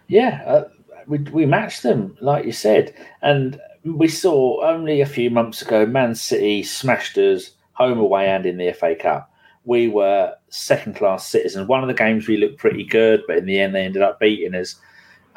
Yeah, 0.09 0.43
uh, 0.47 0.69
we 1.07 1.19
we 1.19 1.47
matched 1.47 1.83
them, 1.83 2.15
like 2.21 2.45
you 2.45 2.53
said, 2.53 2.95
and 3.23 3.59
we 3.85 4.09
saw 4.09 4.63
only 4.63 5.01
a 5.01 5.07
few 5.07 5.31
months 5.31 5.63
ago 5.63 5.87
Man 5.87 6.15
City 6.15 6.63
smashed 6.63 7.17
us 7.17 7.53
home, 7.73 7.99
away, 7.99 8.29
and 8.29 8.45
in 8.45 8.59
the 8.59 8.73
FA 8.75 8.95
Cup. 8.95 9.33
We 9.65 9.89
were 9.89 10.35
second 10.51 10.97
class 10.97 11.27
citizens. 11.27 11.69
One 11.69 11.81
of 11.81 11.89
the 11.89 11.95
games 11.95 12.29
we 12.29 12.37
looked 12.37 12.59
pretty 12.59 12.85
good, 12.85 13.23
but 13.27 13.39
in 13.39 13.47
the 13.47 13.61
end 13.61 13.75
they 13.75 13.85
ended 13.87 14.03
up 14.03 14.21
beating 14.21 14.55
us 14.55 14.75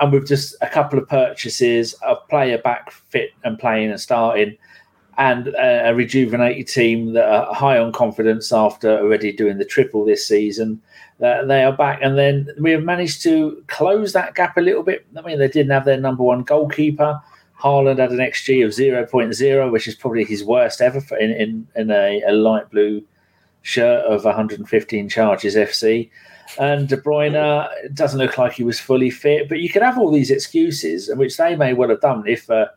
and 0.02 0.12
with 0.12 0.28
just 0.28 0.56
a 0.62 0.68
couple 0.68 0.98
of 1.00 1.08
purchases, 1.08 1.96
a 2.06 2.16
player 2.16 2.58
back 2.58 2.92
fit 2.92 3.30
and 3.44 3.60
playing 3.60 3.92
and 3.92 4.02
starting, 4.02 4.58
and 5.18 5.50
a 5.60 5.94
rejuvenated 5.94 6.68
team 6.68 7.14
that 7.14 7.30
are 7.30 7.54
high 7.54 7.78
on 7.78 7.92
confidence 7.92 8.52
after 8.52 8.98
already 8.98 9.32
doing 9.32 9.60
the 9.60 9.66
triple 9.66 10.04
this 10.04 10.28
season. 10.28 10.82
Uh, 11.22 11.46
they 11.46 11.64
are 11.64 11.72
back, 11.72 12.00
and 12.02 12.18
then 12.18 12.50
we 12.60 12.72
have 12.72 12.84
managed 12.84 13.22
to 13.22 13.64
close 13.68 14.12
that 14.14 14.34
gap 14.34 14.58
a 14.58 14.62
little 14.62 14.82
bit. 14.82 15.06
I 15.16 15.22
mean, 15.22 15.38
they 15.38 15.48
didn't 15.48 15.72
have 15.72 15.86
their 15.86 16.00
number 16.00 16.24
one 16.24 16.42
goalkeeper. 16.42 17.22
Haaland 17.62 18.00
had 18.00 18.10
an 18.10 18.18
XG 18.18 18.66
of 18.66 18.72
0.0, 18.72 19.72
which 19.72 19.88
is 19.88 19.94
probably 19.94 20.24
his 20.24 20.44
worst 20.44 20.82
ever 20.82 21.00
in, 21.18 21.30
in, 21.30 21.68
in 21.76 21.92
a, 21.92 22.24
a 22.26 22.32
light 22.32 22.72
blue 22.72 23.04
shirt 23.62 24.04
of 24.06 24.26
115 24.26 25.10
charges 25.10 25.56
FC. 25.56 26.10
And 26.60 26.88
De 26.88 26.98
Bruyne 26.98 27.70
doesn't 27.94 28.20
look 28.20 28.38
like 28.38 28.54
he 28.54 28.64
was 28.64 28.80
fully 28.80 29.10
fit, 29.10 29.48
but 29.48 29.60
you 29.60 29.70
could 29.70 29.82
have 29.82 29.98
all 29.98 30.12
these 30.12 30.32
excuses, 30.32 31.08
and 31.08 31.18
which 31.18 31.38
they 31.38 31.56
may 31.56 31.74
well 31.74 31.90
have 31.90 32.02
done 32.02 32.28
if 32.28 32.50
uh, 32.50 32.68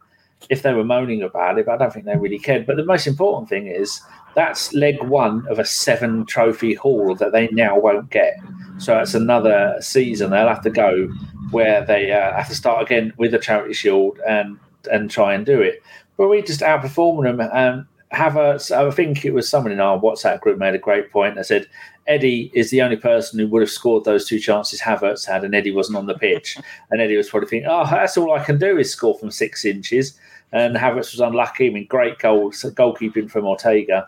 if 0.50 0.62
they 0.62 0.74
were 0.74 0.84
moaning 0.84 1.22
about 1.22 1.58
it, 1.58 1.66
but 1.66 1.72
I 1.72 1.76
don't 1.78 1.92
think 1.92 2.04
they 2.04 2.16
really 2.16 2.38
cared. 2.38 2.66
But 2.66 2.76
the 2.76 2.84
most 2.84 3.06
important 3.06 3.48
thing 3.48 3.66
is 3.66 4.00
that's 4.34 4.72
leg 4.72 5.02
one 5.02 5.46
of 5.48 5.58
a 5.58 5.64
seven 5.64 6.26
trophy 6.26 6.74
haul 6.74 7.14
that 7.16 7.32
they 7.32 7.48
now 7.48 7.78
won't 7.78 8.10
get. 8.10 8.36
So 8.78 8.98
it's 8.98 9.14
another 9.14 9.76
season 9.80 10.30
they'll 10.30 10.48
have 10.48 10.62
to 10.62 10.70
go 10.70 11.08
where 11.50 11.84
they 11.84 12.10
uh, 12.10 12.32
have 12.32 12.48
to 12.48 12.54
start 12.54 12.82
again 12.82 13.12
with 13.16 13.34
a 13.34 13.38
charity 13.38 13.74
shield 13.74 14.18
and 14.26 14.58
and 14.90 15.10
try 15.10 15.34
and 15.34 15.46
do 15.46 15.60
it. 15.60 15.82
But 16.16 16.28
we 16.28 16.42
just 16.42 16.60
outperformed 16.60 17.24
them 17.24 17.40
and 17.40 17.86
have 18.10 18.36
a. 18.36 18.58
I 18.74 18.90
think 18.90 19.24
it 19.24 19.32
was 19.32 19.48
someone 19.48 19.72
in 19.72 19.80
our 19.80 19.98
WhatsApp 19.98 20.40
group 20.40 20.58
made 20.58 20.74
a 20.74 20.78
great 20.78 21.10
point. 21.10 21.36
They 21.36 21.42
said 21.42 21.66
Eddie 22.06 22.50
is 22.54 22.70
the 22.70 22.82
only 22.82 22.96
person 22.96 23.38
who 23.38 23.46
would 23.48 23.62
have 23.62 23.70
scored 23.70 24.04
those 24.04 24.26
two 24.26 24.38
chances 24.38 24.80
Havertz 24.80 25.26
had, 25.26 25.44
and 25.44 25.54
Eddie 25.54 25.72
wasn't 25.72 25.96
on 25.96 26.06
the 26.06 26.18
pitch. 26.18 26.58
and 26.90 27.00
Eddie 27.00 27.16
was 27.16 27.30
probably 27.30 27.48
thinking, 27.48 27.68
"Oh, 27.70 27.86
that's 27.90 28.16
all 28.16 28.32
I 28.32 28.44
can 28.44 28.58
do 28.58 28.76
is 28.78 28.90
score 28.90 29.18
from 29.18 29.30
six 29.30 29.64
inches." 29.64 30.18
and 30.54 30.76
Havertz 30.76 31.12
was 31.12 31.20
unlucky. 31.20 31.66
I 31.66 31.70
mean, 31.70 31.86
great 31.86 32.20
goals, 32.20 32.62
goalkeeping 32.62 33.28
from 33.28 33.44
Ortega. 33.44 34.06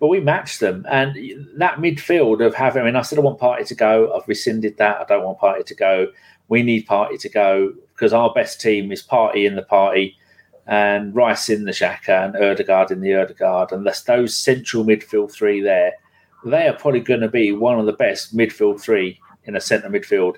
But 0.00 0.08
we 0.08 0.20
matched 0.20 0.58
them. 0.58 0.86
And 0.88 1.14
that 1.56 1.76
midfield 1.76 2.44
of 2.44 2.54
having, 2.54 2.82
I 2.82 2.86
mean, 2.86 2.96
I 2.96 3.02
said 3.02 3.18
I 3.18 3.22
want 3.22 3.38
Partey 3.38 3.66
to 3.68 3.74
go. 3.74 4.12
I've 4.12 4.26
rescinded 4.26 4.78
that. 4.78 5.00
I 5.00 5.04
don't 5.04 5.24
want 5.24 5.38
Partey 5.38 5.66
to 5.66 5.74
go. 5.74 6.06
We 6.48 6.62
need 6.62 6.88
Partey 6.88 7.20
to 7.20 7.28
go 7.28 7.74
because 7.94 8.14
our 8.14 8.32
best 8.32 8.58
team 8.58 8.90
is 8.90 9.06
Partey 9.06 9.46
in 9.46 9.54
the 9.54 9.62
Partey 9.62 10.14
and 10.66 11.14
Rice 11.14 11.50
in 11.50 11.64
the 11.64 11.72
Xhaka 11.72 12.24
and 12.24 12.36
Odegaard 12.36 12.90
in 12.90 13.02
the 13.02 13.14
Odegaard. 13.14 13.70
And 13.70 13.86
that's 13.86 14.02
those 14.02 14.34
central 14.34 14.84
midfield 14.84 15.30
three 15.30 15.60
there. 15.60 15.92
They 16.44 16.66
are 16.66 16.72
probably 16.72 17.00
going 17.00 17.20
to 17.20 17.28
be 17.28 17.52
one 17.52 17.78
of 17.78 17.86
the 17.86 17.92
best 17.92 18.36
midfield 18.36 18.80
three 18.80 19.20
in 19.44 19.56
a 19.56 19.60
centre 19.60 19.88
midfield 19.88 20.36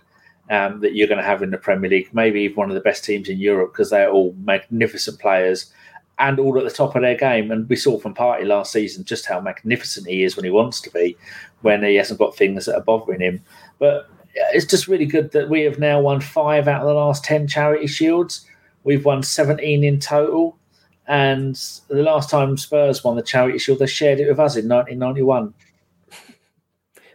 um, 0.50 0.80
that 0.80 0.94
you're 0.94 1.08
going 1.08 1.20
to 1.20 1.24
have 1.24 1.42
in 1.42 1.50
the 1.50 1.58
Premier 1.58 1.90
League. 1.90 2.12
Maybe 2.12 2.42
even 2.42 2.56
one 2.56 2.68
of 2.68 2.74
the 2.74 2.80
best 2.80 3.04
teams 3.04 3.28
in 3.28 3.38
Europe 3.38 3.72
because 3.72 3.90
they're 3.90 4.10
all 4.10 4.34
magnificent 4.44 5.18
players 5.18 5.72
and 6.18 6.38
all 6.38 6.56
at 6.58 6.64
the 6.64 6.70
top 6.70 6.94
of 6.94 7.02
their 7.02 7.16
game. 7.16 7.50
And 7.50 7.68
we 7.68 7.76
saw 7.76 7.98
from 7.98 8.14
Partey 8.14 8.46
last 8.46 8.72
season 8.72 9.04
just 9.04 9.26
how 9.26 9.40
magnificent 9.40 10.06
he 10.06 10.22
is 10.22 10.36
when 10.36 10.44
he 10.44 10.50
wants 10.50 10.80
to 10.82 10.90
be, 10.90 11.16
when 11.62 11.82
he 11.82 11.96
hasn't 11.96 12.20
got 12.20 12.36
things 12.36 12.66
that 12.66 12.76
are 12.76 12.82
bothering 12.82 13.20
him. 13.20 13.42
But 13.78 14.08
it's 14.52 14.66
just 14.66 14.88
really 14.88 15.06
good 15.06 15.32
that 15.32 15.48
we 15.48 15.62
have 15.62 15.78
now 15.78 16.00
won 16.00 16.20
five 16.20 16.68
out 16.68 16.82
of 16.82 16.88
the 16.88 16.94
last 16.94 17.24
10 17.24 17.48
charity 17.48 17.86
shields. 17.86 18.46
We've 18.84 19.04
won 19.04 19.22
17 19.22 19.82
in 19.82 20.00
total. 20.00 20.56
And 21.06 21.54
the 21.88 22.02
last 22.02 22.30
time 22.30 22.56
Spurs 22.56 23.04
won 23.04 23.16
the 23.16 23.22
charity 23.22 23.58
shield, 23.58 23.78
they 23.78 23.86
shared 23.86 24.20
it 24.20 24.28
with 24.28 24.40
us 24.40 24.56
in 24.56 24.68
1991. 24.68 25.52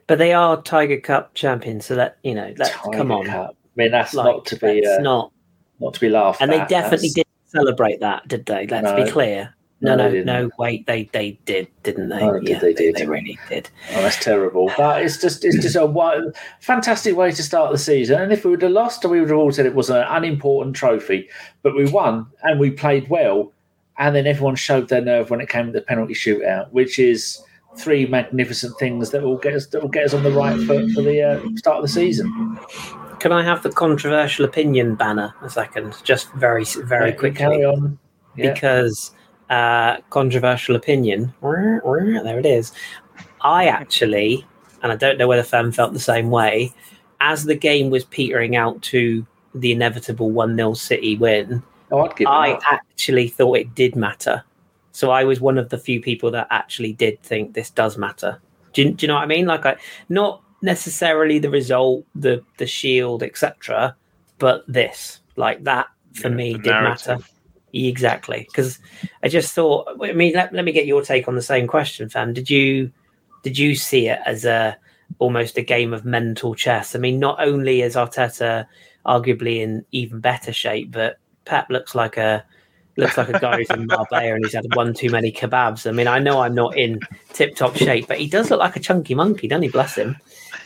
But 0.10 0.18
they 0.18 0.34
are 0.34 0.60
Tiger 0.64 1.00
Cup 1.00 1.36
champions, 1.36 1.86
so 1.86 1.94
that 1.94 2.18
you 2.24 2.34
know, 2.34 2.52
that 2.58 2.74
come 2.94 3.12
on. 3.12 3.28
Cup. 3.28 3.52
I 3.52 3.72
mean, 3.76 3.92
that's 3.92 4.16
like, 4.16 4.26
not 4.26 4.46
to 4.48 4.56
be 4.56 4.86
uh, 4.86 5.00
not 5.02 5.32
not 5.80 5.94
to 5.94 6.00
be 6.00 6.10
laughed. 6.10 6.42
And 6.42 6.52
at. 6.52 6.68
they 6.68 6.76
definitely 6.76 7.10
that's... 7.10 7.14
did 7.14 7.28
celebrate 7.46 8.00
that, 8.00 8.28
did 8.28 8.48
they? 8.48 8.66
Let's 8.66 8.86
no. 8.86 9.06
be 9.06 9.10
clear. 9.12 9.54
No, 9.82 9.96
no, 9.96 10.10
no, 10.10 10.24
no, 10.24 10.50
Wait, 10.58 10.88
they 10.88 11.10
they 11.14 11.40
did, 11.46 11.68
didn't 11.84 12.10
they? 12.10 12.22
Oh, 12.22 12.40
yeah, 12.42 12.58
they, 12.58 12.74
did. 12.74 12.96
They 12.96 13.06
really 13.06 13.38
did. 13.48 13.70
Oh, 13.94 14.02
that's 14.02 14.22
terrible. 14.22 14.72
But 14.76 15.04
it's 15.04 15.22
just 15.22 15.46
it's 15.46 15.62
just 15.62 15.76
a 15.76 15.86
wild, 15.86 16.36
fantastic 16.60 17.16
way 17.16 17.32
to 17.32 17.44
start 17.44 17.72
the 17.72 17.78
season. 17.78 18.20
And 18.20 18.34
if 18.34 18.44
we 18.44 18.52
would 18.52 18.64
have 18.64 18.72
lost, 18.72 19.06
we 19.06 19.20
would 19.20 19.30
have 19.30 19.38
all 19.38 19.52
said 19.52 19.68
it 19.68 19.76
was 19.76 19.92
an 19.92 20.06
unimportant 20.10 20.76
trophy. 20.76 21.30
But 21.62 21.76
we 21.76 21.88
won 21.88 22.26
and 22.42 22.60
we 22.60 22.72
played 22.72 23.10
well. 23.10 23.54
And 24.00 24.16
then 24.16 24.26
everyone 24.26 24.56
showed 24.56 24.90
their 24.90 25.02
nerve 25.02 25.30
when 25.30 25.40
it 25.40 25.50
came 25.50 25.68
to 25.68 25.72
the 25.72 25.82
penalty 25.82 26.16
shootout, 26.16 26.72
which 26.72 26.98
is 26.98 27.42
three 27.80 28.06
magnificent 28.06 28.78
things 28.78 29.12
that 29.12 29.22
will 29.22 29.38
get 29.38 29.54
us 29.54 29.68
that 29.68 29.82
will 29.82 29.90
get 29.90 30.06
us 30.06 30.14
on 30.14 30.24
the 30.24 30.32
right 30.32 30.60
foot 30.68 30.92
for 30.92 31.02
the 31.02 31.22
uh, 31.22 31.40
start 31.56 31.78
of 31.78 31.84
the 31.84 31.88
season. 31.88 32.58
Can 33.20 33.32
I 33.32 33.44
have 33.44 33.64
the 33.64 33.72
controversial 33.72 34.46
opinion 34.46 34.96
banner 34.96 35.34
a 35.42 35.50
second, 35.50 35.96
just 36.04 36.32
very 36.34 36.66
very 36.84 37.10
yeah, 37.10 37.16
quickly? 37.16 37.38
Carry 37.38 37.66
on. 37.66 37.98
Yeah. 38.36 38.54
Because 38.54 39.12
uh, 39.50 39.98
controversial 40.10 40.76
opinion, 40.76 41.34
there 41.42 42.40
it 42.40 42.46
is. 42.46 42.72
I 43.42 43.68
actually, 43.68 44.46
and 44.84 44.92
I 44.92 44.96
don't 44.96 45.18
know 45.18 45.28
whether 45.28 45.44
Fam 45.44 45.72
felt 45.72 45.94
the 45.94 46.00
same 46.00 46.30
way, 46.30 46.74
as 47.22 47.46
the 47.46 47.56
game 47.56 47.90
was 47.90 48.06
petering 48.06 48.56
out 48.56 48.82
to 48.84 49.26
the 49.56 49.72
inevitable 49.72 50.30
1 50.32 50.56
0 50.56 50.74
City 50.76 51.18
win, 51.18 51.64
oh, 51.92 52.10
I 52.28 52.60
actually 52.70 53.28
thought 53.28 53.58
it 53.58 53.76
did 53.76 53.96
matter 53.96 54.44
so 55.00 55.12
I 55.12 55.24
was 55.24 55.40
one 55.40 55.58
of 55.58 55.70
the 55.70 55.78
few 55.78 56.02
people 56.02 56.30
that 56.32 56.48
actually 56.50 56.92
did 56.92 57.24
think 57.24 57.54
this 57.54 57.70
does 57.70 57.98
matter. 57.98 58.42
Do 58.74 58.82
you, 58.82 58.92
do 58.92 59.06
you 59.06 59.08
know 59.08 59.14
what 59.14 59.24
I 59.24 59.28
mean? 59.28 59.46
Like, 59.46 59.66
I 59.66 59.78
not 60.10 60.42
necessarily 60.62 61.40
the 61.40 61.50
result, 61.50 62.06
the 62.16 62.44
the 62.58 62.68
shield, 62.68 63.24
etc., 63.24 63.96
but 64.40 64.66
this, 64.68 65.22
like 65.38 65.64
that, 65.64 65.88
for 66.16 66.28
yeah, 66.28 66.36
me, 66.36 66.54
did 66.56 66.66
narrative. 66.66 67.20
matter. 67.20 67.24
Exactly, 67.72 68.46
because 68.50 68.80
I 69.24 69.30
just 69.30 69.54
thought. 69.54 69.88
I 70.04 70.12
mean, 70.12 70.34
let, 70.34 70.52
let 70.52 70.66
me 70.66 70.74
get 70.74 70.86
your 70.86 71.02
take 71.02 71.30
on 71.30 71.36
the 71.36 71.42
same 71.42 71.66
question, 71.66 72.10
fam. 72.10 72.34
Did 72.34 72.50
you 72.50 72.92
did 73.44 73.58
you 73.58 73.76
see 73.76 74.10
it 74.10 74.20
as 74.26 74.44
a 74.44 74.76
almost 75.20 75.58
a 75.58 75.62
game 75.62 75.94
of 75.94 76.04
mental 76.04 76.56
chess? 76.56 76.94
I 76.94 77.00
mean, 77.00 77.20
not 77.20 77.40
only 77.40 77.84
is 77.84 77.96
Arteta 77.96 78.66
arguably 79.06 79.62
in 79.62 79.86
even 79.94 80.20
better 80.20 80.52
shape, 80.52 80.92
but 80.92 81.20
Pep 81.46 81.70
looks 81.70 81.96
like 81.96 82.18
a 82.18 82.44
looks 83.00 83.18
like 83.18 83.30
a 83.30 83.40
guy 83.40 83.58
who's 83.58 83.70
in 83.70 83.88
Marbella 83.88 84.36
and 84.36 84.46
he's 84.46 84.54
had 84.54 84.66
one 84.76 84.94
too 84.94 85.10
many 85.10 85.32
kebabs. 85.32 85.88
I 85.88 85.92
mean, 85.92 86.08
I 86.08 86.20
know 86.20 86.42
I'm 86.42 86.56
not 86.56 86.78
in 86.78 87.00
tip 87.34 87.56
top 87.56 87.76
shape, 87.76 88.08
but 88.08 88.18
he 88.18 88.28
does 88.28 88.50
look 88.50 88.60
like 88.60 88.76
a 88.76 88.80
chunky 88.80 89.16
monkey, 89.16 89.48
doesn't 89.48 89.64
he? 89.64 89.70
Bless 89.70 89.96
him. 89.96 90.18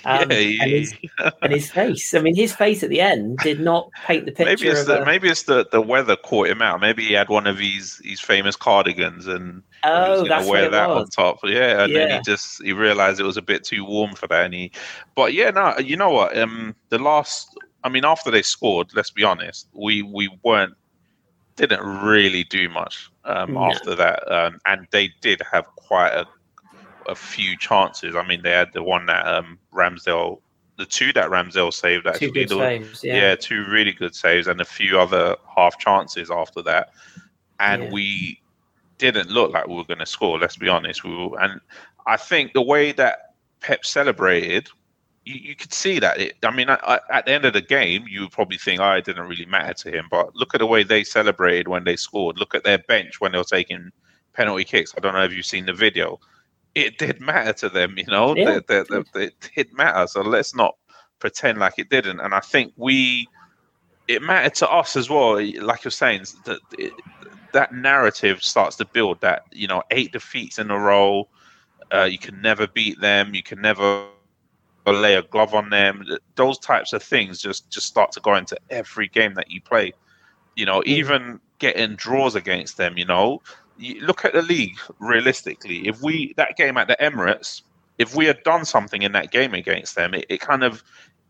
Um, 0.05 0.31
yeah, 0.31 0.47
and, 0.61 0.71
his, 0.71 0.93
and, 1.41 1.53
his, 1.53 1.71
face. 1.71 2.13
I 2.13 2.19
mean, 2.19 2.35
his 2.35 2.53
face 2.53 2.83
at 2.83 2.89
the 2.89 2.99
end 2.99 3.37
did 3.37 3.61
not 3.61 3.89
paint 4.05 4.25
the 4.25 4.33
picture. 4.33 4.65
Maybe 4.65 4.67
it's 4.67 4.85
the 4.85 5.01
a... 5.01 5.05
maybe 5.05 5.29
it's 5.29 5.43
the, 5.43 5.65
the 5.71 5.81
weather 5.81 6.17
caught 6.17 6.49
him 6.49 6.61
out. 6.61 6.81
Maybe 6.81 7.05
he 7.05 7.13
had 7.13 7.29
one 7.29 7.47
of 7.47 7.57
his 7.57 8.01
his 8.03 8.19
famous 8.19 8.57
cardigans 8.57 9.27
and 9.27 9.63
oh, 9.83 10.27
that's 10.27 10.47
wear 10.47 10.69
that 10.69 10.89
was. 10.89 11.03
on 11.03 11.07
top. 11.09 11.39
Yeah, 11.43 11.83
and 11.83 11.93
yeah. 11.93 11.99
then 11.99 12.17
he 12.17 12.21
just 12.23 12.61
he 12.61 12.73
realized 12.73 13.19
it 13.19 13.23
was 13.23 13.37
a 13.37 13.41
bit 13.41 13.63
too 13.63 13.85
warm 13.85 14.13
for 14.13 14.27
that. 14.27 14.45
And 14.45 14.53
he, 14.53 14.71
but 15.15 15.33
yeah, 15.33 15.51
no, 15.51 15.77
you 15.77 15.95
know 15.95 16.09
what? 16.09 16.37
Um, 16.37 16.75
the 16.89 16.99
last, 16.99 17.57
I 17.85 17.89
mean, 17.89 18.03
after 18.03 18.29
they 18.29 18.41
scored, 18.41 18.89
let's 18.95 19.11
be 19.11 19.23
honest, 19.23 19.69
we 19.73 20.01
we 20.01 20.29
weren't 20.43 20.75
didn't 21.55 21.81
really 22.03 22.43
do 22.43 22.69
much 22.69 23.12
um, 23.25 23.53
no. 23.53 23.65
after 23.65 23.95
that, 23.95 24.31
um, 24.31 24.60
and 24.65 24.88
they 24.91 25.12
did 25.22 25.41
have 25.51 25.65
quite 25.75 26.12
a, 26.13 26.25
a 27.07 27.15
few 27.15 27.57
chances. 27.57 28.15
I 28.15 28.25
mean, 28.25 28.41
they 28.41 28.51
had 28.51 28.74
the 28.74 28.83
one 28.83 29.05
that 29.07 29.27
um, 29.27 29.60
Ramsdale, 29.74 30.39
the 30.77 30.86
two 30.86 31.13
that 31.13 31.29
Ramsdale 31.29 31.74
saved 31.74 32.07
actually, 32.07 32.27
two 32.27 32.33
good 32.33 32.50
the, 32.50 32.55
saves, 32.55 33.03
yeah. 33.03 33.15
yeah. 33.15 33.36
two 33.36 33.65
really 33.69 33.91
good 33.91 34.15
saves, 34.15 34.48
and 34.48 34.60
a 34.62 34.65
few 34.65 35.00
other 35.00 35.36
half 35.55 35.77
chances 35.77 36.31
after 36.31 36.62
that, 36.63 36.91
and 37.60 37.83
yeah. 37.83 37.91
we 37.91 38.41
didn't 38.98 39.29
look 39.29 39.51
like 39.53 39.67
we 39.67 39.75
were 39.75 39.86
going 39.86 40.00
to 40.00 40.05
score. 40.05 40.39
Let's 40.39 40.57
be 40.57 40.69
honest, 40.69 41.03
we 41.03 41.15
were, 41.15 41.39
and 41.39 41.60
I 42.07 42.17
think 42.17 42.53
the 42.53 42.62
way 42.62 42.91
that 42.93 43.33
Pep 43.60 43.86
celebrated 43.86 44.69
you, 45.25 45.35
you 45.35 45.55
could 45.55 45.73
see 45.73 45.99
that. 45.99 46.19
It, 46.19 46.35
I 46.43 46.51
mean, 46.51 46.69
I, 46.69 46.99
at 47.11 47.25
the 47.25 47.31
end 47.31 47.45
of 47.45 47.53
the 47.53 47.61
game, 47.61 48.05
you 48.07 48.21
would 48.21 48.31
probably 48.31 48.57
think, 48.57 48.81
oh, 48.81 48.91
it 48.91 49.05
didn't 49.05 49.27
really 49.27 49.45
matter 49.45 49.73
to 49.73 49.91
him. 49.91 50.07
But 50.09 50.35
look 50.35 50.53
at 50.53 50.59
the 50.59 50.65
way 50.65 50.83
they 50.83 51.03
celebrated 51.03 51.67
when 51.67 51.83
they 51.83 51.95
scored. 51.95 52.37
Look 52.37 52.55
at 52.55 52.63
their 52.63 52.79
bench 52.79 53.19
when 53.19 53.31
they 53.31 53.37
were 53.37 53.43
taking 53.43 53.91
penalty 54.33 54.63
kicks. 54.63 54.93
I 54.97 54.99
don't 54.99 55.13
know 55.13 55.23
if 55.23 55.33
you've 55.33 55.45
seen 55.45 55.65
the 55.65 55.73
video. 55.73 56.19
It 56.75 56.97
did 56.97 57.21
matter 57.21 57.53
to 57.53 57.69
them, 57.69 57.97
you 57.97 58.05
know. 58.05 58.35
Yeah. 58.35 58.59
They, 58.67 58.83
they, 58.83 59.03
they, 59.13 59.23
it 59.25 59.51
did 59.55 59.73
matter. 59.73 60.07
So 60.07 60.21
let's 60.21 60.55
not 60.55 60.75
pretend 61.19 61.59
like 61.59 61.75
it 61.77 61.89
didn't. 61.89 62.19
And 62.19 62.33
I 62.33 62.39
think 62.39 62.73
we, 62.75 63.27
it 64.07 64.21
mattered 64.21 64.55
to 64.55 64.69
us 64.69 64.95
as 64.95 65.09
well. 65.09 65.35
Like 65.61 65.83
you're 65.83 65.91
saying, 65.91 66.25
that 66.45 66.59
that 67.53 67.73
narrative 67.73 68.43
starts 68.43 68.75
to 68.77 68.85
build. 68.85 69.21
That 69.21 69.43
you 69.51 69.67
know, 69.67 69.83
eight 69.91 70.11
defeats 70.11 70.59
in 70.59 70.71
a 70.71 70.79
row. 70.79 71.29
Uh, 71.93 72.03
you 72.03 72.17
can 72.17 72.41
never 72.41 72.67
beat 72.67 72.99
them. 72.99 73.35
You 73.35 73.43
can 73.43 73.61
never 73.61 74.07
lay 74.91 75.15
a 75.15 75.21
glove 75.21 75.53
on 75.53 75.69
them. 75.69 76.05
Those 76.35 76.59
types 76.59 76.93
of 76.93 77.01
things 77.01 77.41
just 77.41 77.69
just 77.69 77.87
start 77.87 78.11
to 78.13 78.19
go 78.19 78.35
into 78.35 78.57
every 78.69 79.07
game 79.07 79.33
that 79.35 79.49
you 79.49 79.61
play. 79.61 79.93
You 80.55 80.65
know, 80.65 80.83
even 80.85 81.39
getting 81.59 81.95
draws 81.95 82.35
against 82.35 82.77
them. 82.77 82.97
You 82.97 83.05
know, 83.05 83.41
you 83.77 84.01
look 84.01 84.25
at 84.25 84.33
the 84.33 84.41
league 84.41 84.77
realistically. 84.99 85.87
If 85.87 86.01
we 86.01 86.33
that 86.37 86.57
game 86.57 86.77
at 86.77 86.87
the 86.87 86.97
Emirates, 86.99 87.61
if 87.97 88.15
we 88.15 88.25
had 88.25 88.43
done 88.43 88.65
something 88.65 89.01
in 89.01 89.13
that 89.13 89.31
game 89.31 89.53
against 89.53 89.95
them, 89.95 90.13
it, 90.13 90.25
it 90.29 90.41
kind 90.41 90.63
of 90.63 90.83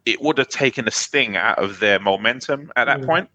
it 0.06 0.22
would 0.22 0.38
have 0.38 0.50
taken 0.50 0.88
a 0.88 0.92
sting 0.92 1.38
out 1.38 1.60
of 1.60 1.80
their 1.80 2.00
momentum 2.00 2.72
at 2.76 2.86
that 2.86 3.02
mm. 3.02 3.06
point. 3.06 3.30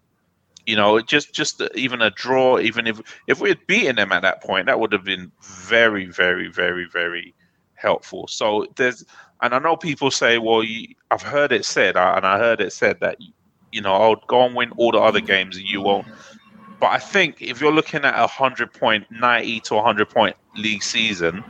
You 0.65 0.75
know, 0.75 0.99
just 1.01 1.33
just 1.33 1.61
even 1.73 2.01
a 2.01 2.11
draw, 2.11 2.59
even 2.59 2.85
if 2.85 3.01
if 3.25 3.39
we 3.39 3.49
had 3.49 3.65
beaten 3.65 3.95
them 3.95 4.11
at 4.11 4.21
that 4.21 4.43
point, 4.43 4.67
that 4.67 4.79
would 4.79 4.91
have 4.91 5.03
been 5.03 5.31
very, 5.41 6.05
very, 6.05 6.47
very, 6.47 6.85
very 6.85 7.33
helpful. 7.73 8.27
So 8.27 8.67
there's, 8.75 9.05
and 9.41 9.53
I 9.53 9.59
know 9.59 9.75
people 9.75 10.11
say, 10.11 10.37
well, 10.37 10.63
you, 10.63 10.95
I've 11.11 11.21
heard 11.21 11.51
it 11.51 11.65
said, 11.65 11.95
and 11.95 12.25
I 12.25 12.37
heard 12.37 12.59
it 12.61 12.73
said 12.73 12.99
that 12.99 13.17
you 13.71 13.81
know 13.81 13.93
I'll 13.93 14.23
go 14.27 14.45
and 14.45 14.55
win 14.55 14.71
all 14.77 14.91
the 14.91 14.99
other 14.99 15.21
games 15.21 15.57
and 15.57 15.65
you 15.65 15.81
won't. 15.81 16.07
But 16.79 16.87
I 16.87 16.99
think 16.99 17.41
if 17.41 17.59
you're 17.59 17.71
looking 17.71 18.05
at 18.05 18.17
a 18.17 18.27
hundred 18.27 18.73
point, 18.73 19.05
ninety 19.11 19.59
to 19.61 19.81
hundred 19.81 20.09
point 20.09 20.35
league 20.55 20.83
season, 20.83 21.43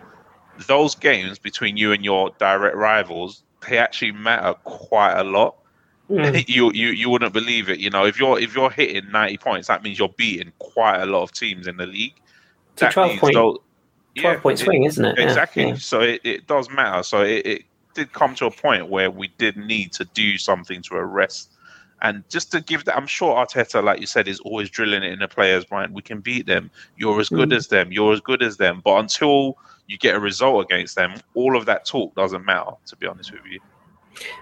those 0.68 0.96
games 0.96 1.40
between 1.40 1.78
you 1.78 1.92
and 1.92 2.04
your 2.04 2.32
direct 2.40 2.76
rivals, 2.76 3.44
they 3.68 3.78
actually 3.78 4.12
matter 4.12 4.54
quite 4.64 5.14
a 5.14 5.24
lot. 5.24 5.56
Mm. 6.10 6.48
You, 6.48 6.72
you 6.74 6.88
you 6.88 7.10
wouldn't 7.10 7.34
believe 7.34 7.70
it. 7.70 7.80
You 7.80 7.92
know, 7.92 8.06
if 8.06 8.20
you're 8.20 8.40
if 8.40 8.56
you're 8.56 8.72
hitting 8.72 9.12
ninety 9.12 9.38
points, 9.38 9.68
that 9.68 9.84
means 9.84 10.00
you're 10.00 10.10
beating 10.10 10.52
quite 10.58 11.02
a 11.02 11.06
lot 11.06 11.22
of 11.22 11.32
teams 11.32 11.68
in 11.68 11.78
the 11.78 11.86
league. 11.86 12.16
It's 12.74 12.82
that 12.82 12.92
a 12.92 12.94
twelve 12.94 13.20
point, 13.20 13.36
those, 13.36 13.58
12 14.18 14.36
yeah, 14.36 14.42
point 14.42 14.60
swing, 14.60 14.84
is 14.86 14.94
isn't 14.94 15.06
it? 15.06 15.20
Exactly. 15.20 15.68
Yeah. 15.68 15.76
So 15.76 16.02
it, 16.02 16.22
it 16.24 16.48
does 16.48 16.70
matter. 16.70 17.04
So 17.04 17.22
it, 17.22 17.46
it 17.46 17.64
did 17.94 18.14
come 18.14 18.36
to 18.36 18.46
a 18.46 18.52
point 18.52 18.88
where 18.88 19.12
we 19.12 19.30
did 19.38 19.58
need 19.58 19.92
to 19.94 20.06
do 20.06 20.38
something 20.38 20.82
to 20.84 20.96
arrest 20.96 21.52
and 22.02 22.24
just 22.30 22.52
to 22.54 22.62
give 22.62 22.86
that, 22.86 22.96
I'm 22.96 23.08
sure 23.08 23.36
Arteta, 23.36 23.84
like 23.84 24.00
you 24.00 24.08
said, 24.08 24.28
is 24.28 24.40
always 24.42 24.70
drilling 24.70 25.04
it 25.04 25.12
in 25.12 25.20
the 25.20 25.28
players' 25.28 25.70
mind. 25.70 25.94
We 25.94 26.02
can 26.02 26.22
beat 26.22 26.46
them. 26.46 26.72
You're 26.98 27.20
as 27.20 27.30
good 27.30 27.50
mm. 27.50 27.56
as 27.56 27.68
them. 27.68 27.92
You're 27.92 28.14
as 28.14 28.22
good 28.22 28.42
as 28.42 28.58
them. 28.58 28.82
But 28.84 29.00
until 29.00 29.58
you 29.88 29.98
get 29.98 30.16
a 30.16 30.20
result 30.20 30.64
against 30.66 30.96
them, 30.96 31.16
all 31.34 31.58
of 31.58 31.66
that 31.66 31.86
talk 31.86 32.16
doesn't 32.16 32.46
matter. 32.46 32.72
To 32.86 32.96
be 32.96 33.06
honest 33.06 33.32
with 33.32 33.42
you. 33.50 33.60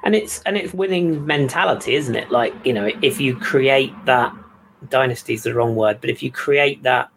And 0.03 0.15
it's 0.15 0.41
and 0.43 0.55
it's 0.55 0.73
winning 0.73 1.25
mentality, 1.25 1.95
isn't 1.95 2.15
it? 2.15 2.31
Like 2.31 2.53
you 2.65 2.73
know, 2.73 2.89
if 3.01 3.19
you 3.19 3.35
create 3.35 3.93
that 4.05 4.35
dynasty 4.89 5.33
is 5.33 5.43
the 5.43 5.53
wrong 5.53 5.75
word, 5.75 5.99
but 5.99 6.09
if 6.09 6.21
you 6.21 6.31
create 6.31 6.83
that 6.83 7.09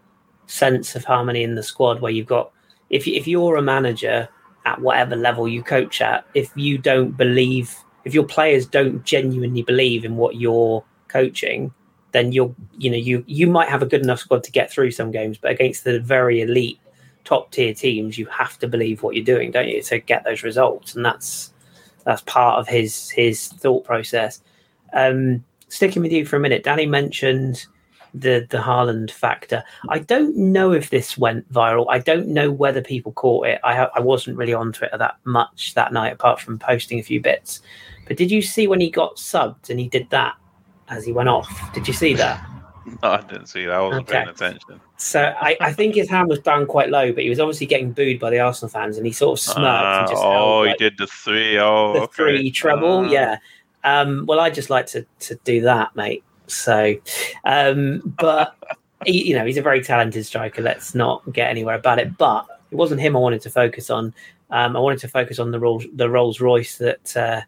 sense 0.46 0.96
of 0.96 1.04
harmony 1.04 1.42
in 1.42 1.54
the 1.54 1.62
squad 1.62 2.00
where 2.00 2.10
you've 2.10 2.26
got 2.26 2.50
if 2.88 3.06
if 3.06 3.28
you're 3.28 3.56
a 3.56 3.62
manager 3.62 4.28
at 4.64 4.80
whatever 4.80 5.16
level 5.16 5.48
you 5.48 5.62
coach 5.62 6.00
at, 6.00 6.24
if 6.34 6.50
you 6.54 6.78
don't 6.78 7.16
believe 7.16 7.76
if 8.04 8.14
your 8.14 8.24
players 8.24 8.66
don't 8.66 9.04
genuinely 9.04 9.62
believe 9.62 10.04
in 10.04 10.16
what 10.16 10.36
you're 10.36 10.82
coaching, 11.08 11.72
then 12.12 12.32
you're 12.32 12.54
you 12.78 12.90
know 12.90 12.96
you 12.96 13.24
you 13.26 13.46
might 13.46 13.68
have 13.68 13.82
a 13.82 13.86
good 13.86 14.02
enough 14.02 14.20
squad 14.20 14.44
to 14.44 14.50
get 14.50 14.70
through 14.70 14.90
some 14.90 15.10
games, 15.10 15.38
but 15.38 15.50
against 15.50 15.84
the 15.84 16.00
very 16.00 16.40
elite 16.40 16.78
top 17.24 17.50
tier 17.50 17.74
teams, 17.74 18.18
you 18.18 18.26
have 18.26 18.58
to 18.58 18.66
believe 18.66 19.02
what 19.02 19.14
you're 19.14 19.24
doing, 19.24 19.50
don't 19.50 19.68
you, 19.68 19.82
to 19.82 19.98
get 19.98 20.24
those 20.24 20.42
results, 20.42 20.94
and 20.94 21.04
that's 21.04 21.52
that's 22.04 22.22
part 22.22 22.58
of 22.58 22.68
his 22.68 23.10
his 23.10 23.48
thought 23.48 23.84
process. 23.84 24.42
Um, 24.92 25.44
sticking 25.68 26.02
with 26.02 26.12
you 26.12 26.24
for 26.24 26.36
a 26.36 26.40
minute, 26.40 26.64
Danny 26.64 26.86
mentioned 26.86 27.66
the 28.14 28.46
the 28.50 28.58
Haaland 28.58 29.10
factor. 29.10 29.62
I 29.88 29.98
don't 29.98 30.36
know 30.36 30.72
if 30.72 30.90
this 30.90 31.16
went 31.16 31.50
viral. 31.52 31.86
I 31.88 31.98
don't 31.98 32.28
know 32.28 32.50
whether 32.50 32.82
people 32.82 33.12
caught 33.12 33.46
it. 33.46 33.60
I 33.64 33.86
I 33.94 34.00
wasn't 34.00 34.36
really 34.36 34.54
on 34.54 34.72
Twitter 34.72 34.98
that 34.98 35.16
much 35.24 35.74
that 35.74 35.92
night, 35.92 36.12
apart 36.12 36.40
from 36.40 36.58
posting 36.58 36.98
a 36.98 37.02
few 37.02 37.20
bits. 37.20 37.60
But 38.06 38.16
did 38.16 38.30
you 38.30 38.42
see 38.42 38.66
when 38.66 38.80
he 38.80 38.90
got 38.90 39.16
subbed 39.16 39.70
and 39.70 39.78
he 39.78 39.88
did 39.88 40.10
that 40.10 40.34
as 40.88 41.04
he 41.04 41.12
went 41.12 41.28
off? 41.28 41.72
Did 41.72 41.86
you 41.86 41.94
see 41.94 42.14
that? 42.14 42.44
No, 43.02 43.10
I 43.10 43.20
didn't 43.20 43.46
see 43.46 43.66
that. 43.66 43.74
I 43.74 43.80
wasn't 43.82 44.08
okay. 44.08 44.18
paying 44.18 44.28
attention. 44.28 44.80
So 44.96 45.34
I, 45.40 45.56
I 45.60 45.72
think 45.72 45.94
his 45.94 46.08
hand 46.08 46.28
was 46.28 46.40
down 46.40 46.66
quite 46.66 46.88
low, 46.88 47.12
but 47.12 47.22
he 47.22 47.28
was 47.28 47.38
obviously 47.38 47.66
getting 47.66 47.92
booed 47.92 48.18
by 48.18 48.30
the 48.30 48.40
Arsenal 48.40 48.70
fans, 48.70 48.96
and 48.96 49.06
he 49.06 49.12
sort 49.12 49.38
of 49.38 49.42
smirked. 49.42 49.58
Uh, 49.58 49.98
and 50.00 50.08
just 50.08 50.22
oh, 50.22 50.30
held, 50.32 50.66
like, 50.66 50.78
he 50.78 50.88
did 50.88 50.98
the 50.98 51.06
three. 51.06 51.58
Oh, 51.58 51.92
the 51.92 52.00
okay. 52.00 52.12
three 52.14 52.50
treble. 52.50 53.00
Uh. 53.00 53.10
Yeah. 53.10 53.38
Um, 53.84 54.26
well, 54.26 54.40
I 54.40 54.50
just 54.50 54.70
like 54.70 54.86
to 54.86 55.06
to 55.20 55.36
do 55.44 55.60
that, 55.60 55.94
mate. 55.94 56.24
So, 56.52 56.96
um, 57.44 58.14
but 58.18 58.56
he, 59.04 59.28
you 59.28 59.36
know, 59.36 59.44
he's 59.44 59.56
a 59.56 59.62
very 59.62 59.82
talented 59.82 60.26
striker. 60.26 60.62
Let's 60.62 60.94
not 60.94 61.30
get 61.32 61.48
anywhere 61.48 61.76
about 61.76 61.98
it. 61.98 62.16
But 62.16 62.46
it 62.70 62.76
wasn't 62.76 63.00
him 63.00 63.16
I 63.16 63.20
wanted 63.20 63.42
to 63.42 63.50
focus 63.50 63.90
on. 63.90 64.14
Um, 64.50 64.76
I 64.76 64.80
wanted 64.80 65.00
to 65.00 65.08
focus 65.08 65.38
on 65.38 65.50
the 65.50 65.60
Rolls 65.60 65.86
the 65.94 66.10
Rolls 66.10 66.40
Royce 66.40 66.78
that. 66.78 67.16
Uh, 67.16 67.40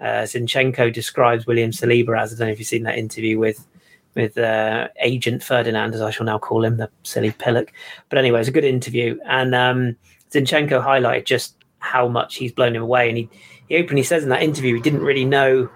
uh, 0.00 0.24
Zinchenko 0.24 0.92
describes 0.92 1.46
William 1.46 1.70
Saliba 1.70 2.20
as 2.20 2.32
I 2.32 2.36
don't 2.36 2.48
know 2.48 2.52
if 2.52 2.58
you've 2.58 2.68
seen 2.68 2.82
that 2.82 2.98
interview 2.98 3.38
with 3.38 3.66
with 4.14 4.38
uh, 4.38 4.88
agent 5.00 5.42
Ferdinand, 5.42 5.94
as 5.94 6.00
I 6.00 6.10
shall 6.10 6.26
now 6.26 6.38
call 6.38 6.64
him, 6.64 6.76
the 6.76 6.88
silly 7.02 7.32
pillock. 7.32 7.72
But 8.08 8.18
anyway, 8.18 8.40
it's 8.40 8.48
a 8.48 8.52
good 8.52 8.64
interview, 8.64 9.18
and 9.26 9.54
um, 9.54 9.96
Zinchenko 10.30 10.84
highlighted 10.84 11.24
just 11.24 11.56
how 11.78 12.08
much 12.08 12.36
he's 12.36 12.52
blown 12.52 12.76
him 12.76 12.82
away, 12.82 13.08
and 13.08 13.18
he 13.18 13.28
he 13.68 13.76
openly 13.76 14.02
says 14.02 14.22
in 14.22 14.28
that 14.28 14.42
interview 14.42 14.74
he 14.74 14.80
didn't 14.80 15.02
really 15.02 15.24
know 15.24 15.68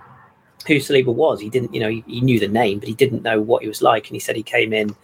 who 0.66 0.76
Saliba 0.76 1.14
was. 1.14 1.40
He 1.40 1.50
didn't, 1.50 1.74
you 1.74 1.80
know, 1.80 1.88
he, 1.88 2.04
he 2.06 2.20
knew 2.20 2.40
the 2.40 2.48
name, 2.48 2.78
but 2.78 2.88
he 2.88 2.94
didn't 2.94 3.22
know 3.22 3.40
what 3.40 3.62
he 3.62 3.68
was 3.68 3.82
like. 3.82 4.06
And 4.08 4.16
he 4.16 4.20
said 4.20 4.36
he 4.36 4.42
came 4.42 4.72
in 4.72 4.94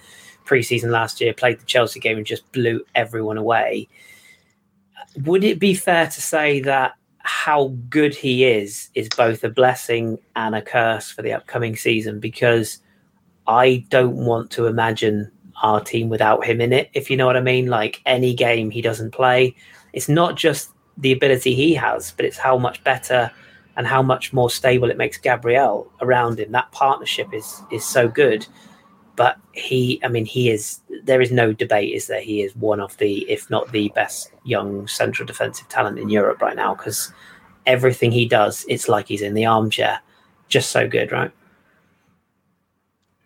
preseason 0.45 0.91
last 0.91 1.21
year, 1.21 1.33
played 1.33 1.61
the 1.61 1.65
Chelsea 1.65 2.01
game, 2.01 2.19
and 2.19 2.27
just 2.27 2.51
blew 2.53 2.85
everyone 2.95 3.39
away. 3.39 3.89
Would 5.25 5.45
it 5.45 5.59
be 5.59 5.75
fair 5.75 6.07
to 6.07 6.23
say 6.23 6.61
that 6.61 6.95
how 7.19 7.69
good 7.89 8.15
he 8.15 8.45
is 8.45 8.91
is 8.95 9.09
both 9.17 9.43
a 9.45 9.49
blessing 9.49 10.19
and 10.37 10.55
a 10.55 10.61
curse 10.61 11.11
for 11.11 11.23
the 11.23 11.33
upcoming 11.33 11.75
season 11.75 12.21
because 12.21 12.81
I 13.47 13.87
don't 13.89 14.17
want 14.17 14.51
to 14.53 14.67
imagine 14.67 15.31
our 15.63 15.81
team 15.81 16.11
without 16.11 16.45
him 16.45 16.61
in 16.61 16.73
it, 16.73 16.91
if 16.93 17.11
you 17.11 17.17
know 17.17 17.27
what 17.27 17.37
I 17.37 17.41
mean. 17.41 17.67
Like 17.67 18.03
any 18.05 18.35
game 18.35 18.71
he 18.71 18.83
doesn't 18.83 19.13
play, 19.13 19.57
it's 19.93 20.09
not 20.09 20.37
just 20.37 20.71
the 20.99 21.13
ability 21.13 21.55
he 21.55 21.75
has, 21.75 22.13
but 22.13 22.27
it's 22.27 22.37
how 22.37 22.59
much 22.59 22.83
better 22.85 23.31
and 23.77 23.87
how 23.87 24.03
much 24.03 24.33
more 24.33 24.51
stable 24.51 24.91
it 24.91 24.97
makes 24.97 25.19
Gabriel 25.19 25.91
around 26.01 26.39
him. 26.39 26.53
That 26.53 26.71
partnership 26.73 27.33
is 27.33 27.63
is 27.71 27.85
so 27.85 28.09
good. 28.09 28.47
But 29.17 29.39
he, 29.53 30.01
I 30.03 30.09
mean, 30.09 30.25
he 30.25 30.51
is. 30.51 30.81
There 31.05 31.21
is 31.21 31.31
no 31.31 31.53
debate, 31.53 31.95
is 31.95 32.09
there? 32.09 32.21
He 32.21 32.43
is 32.43 32.55
one 32.57 32.81
of 32.81 32.97
the, 32.99 33.31
if 33.31 33.49
not 33.49 33.71
the 33.71 33.89
best 33.95 34.33
young 34.45 34.89
central 34.89 35.27
defensive 35.27 35.69
talent 35.69 35.99
in 35.99 36.09
Europe 36.09 36.43
right 36.43 36.57
now. 36.57 36.75
Because 36.75 37.13
everything 37.65 38.11
he 38.11 38.27
does, 38.27 38.65
it's 38.69 38.89
like 38.89 39.07
he's 39.07 39.23
in 39.23 39.35
the 39.35 39.47
armchair. 39.47 40.01
Just 40.49 40.73
so 40.73 40.89
good, 40.89 41.13
right? 41.13 41.31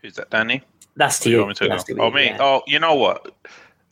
Who's 0.03 0.15
that, 0.17 0.31
Danny? 0.31 0.63
That's 0.97 1.21
to 1.21 1.31
you. 1.31 1.47
you. 1.47 1.55
To 1.55 1.97
oh, 2.01 2.11
me. 2.11 2.27
Yeah. 2.27 2.39
Oh, 2.41 2.63
you 2.67 2.79
know 2.79 2.95
what? 2.95 3.35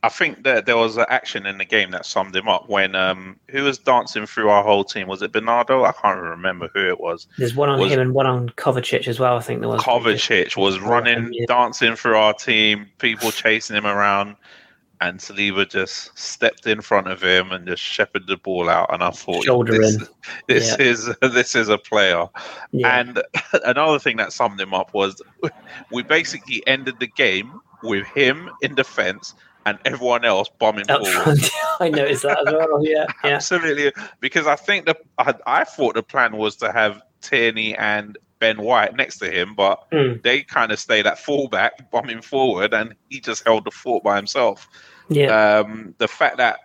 I 0.07 0.09
think 0.09 0.45
that 0.45 0.67
there 0.67 0.77
was 0.77 0.97
an 0.97 1.07
action 1.09 1.47
in 1.47 1.59
the 1.59 1.65
game 1.65 1.91
that 1.91 2.07
summed 2.07 2.37
him 2.37 2.49
up 2.49 2.69
when 2.69 2.95
um 2.95 3.41
who 3.49 3.65
was 3.65 3.77
dancing 3.77 4.25
through 4.25 4.49
our 4.51 4.63
whole 4.63 4.85
team 4.85 5.09
was 5.09 5.21
it 5.21 5.33
Bernardo? 5.33 5.83
I 5.83 5.91
can't 5.91 6.21
remember 6.21 6.71
who 6.73 6.89
it 6.89 7.01
was. 7.01 7.27
There's 7.39 7.57
one 7.57 7.69
on 7.69 7.81
was, 7.81 7.91
him 7.91 7.99
and 7.99 8.15
one 8.15 8.29
on 8.29 8.51
Kovacic 8.51 9.09
as 9.09 9.19
well. 9.19 9.37
I 9.37 9.41
think 9.41 9.59
there 9.59 9.69
was. 9.69 9.83
Kovacic 9.83 10.57
was 10.57 10.79
running, 10.79 11.33
dancing 11.49 11.97
through 11.97 12.17
our 12.17 12.33
team, 12.33 12.87
people 12.99 13.33
chasing 13.33 13.75
him 13.75 13.85
around, 13.85 14.37
and 15.01 15.19
Saliba 15.19 15.69
just 15.69 16.17
stepped 16.17 16.69
in 16.69 16.83
front 16.83 17.09
of 17.09 17.21
him 17.21 17.51
and 17.51 17.67
just 17.67 17.83
shepherded 17.83 18.29
the 18.29 18.37
ball 18.37 18.69
out. 18.69 18.95
And 18.95 19.03
I 19.03 19.11
thought, 19.11 19.45
this, 19.67 19.99
this 20.47 20.77
yeah. 20.79 20.87
is 20.87 21.17
this 21.21 21.57
is 21.57 21.69
a 21.69 21.79
player. 21.79 22.29
Yeah. 22.71 23.01
And 23.01 23.23
another 23.65 23.99
thing 23.99 24.19
that 24.19 24.33
summed 24.33 24.61
him 24.61 24.73
up 24.73 24.95
was 24.95 25.21
we 25.91 26.05
basically 26.05 26.65
ended 26.69 27.01
the 27.01 27.09
game 27.09 27.61
with 27.83 28.07
him 28.07 28.51
in 28.63 28.77
defence 28.77 29.35
and 29.67 29.79
everyone 29.85 30.25
else 30.25 30.49
bombing 30.49 30.89
Up 30.89 31.05
forward. 31.05 31.41
I 31.81 31.89
noticed 31.91 32.23
that 32.23 32.39
as 32.47 32.55
well. 32.55 32.83
Yeah, 32.83 33.07
yeah. 33.25 33.31
absolutely. 33.31 33.93
Because 34.21 34.47
I 34.47 34.55
think 34.57 34.87
the 34.87 34.97
I, 35.19 35.35
I, 35.47 35.65
thought 35.65 35.97
the 35.97 36.03
plan 36.03 36.37
was 36.37 36.57
to 36.57 36.73
have 36.73 37.03
Tierney 37.21 37.77
and 37.77 38.17
Ben 38.39 38.63
White 38.63 38.95
next 38.95 39.19
to 39.19 39.31
him, 39.31 39.55
but 39.55 39.91
mm. 39.91 40.23
they 40.23 40.43
kind 40.43 40.71
of 40.71 40.79
stayed 40.79 41.07
at 41.07 41.19
fullback, 41.19 41.91
bombing 41.91 42.23
forward, 42.23 42.73
and 42.73 42.95
he 43.11 43.21
just 43.21 43.45
held 43.45 43.65
the 43.65 43.73
fort 43.73 44.05
by 44.05 44.17
himself. 44.17 44.69
Yeah. 45.09 45.59
Um, 45.59 45.95
the 45.99 46.09
fact 46.09 46.37
that 46.37 46.61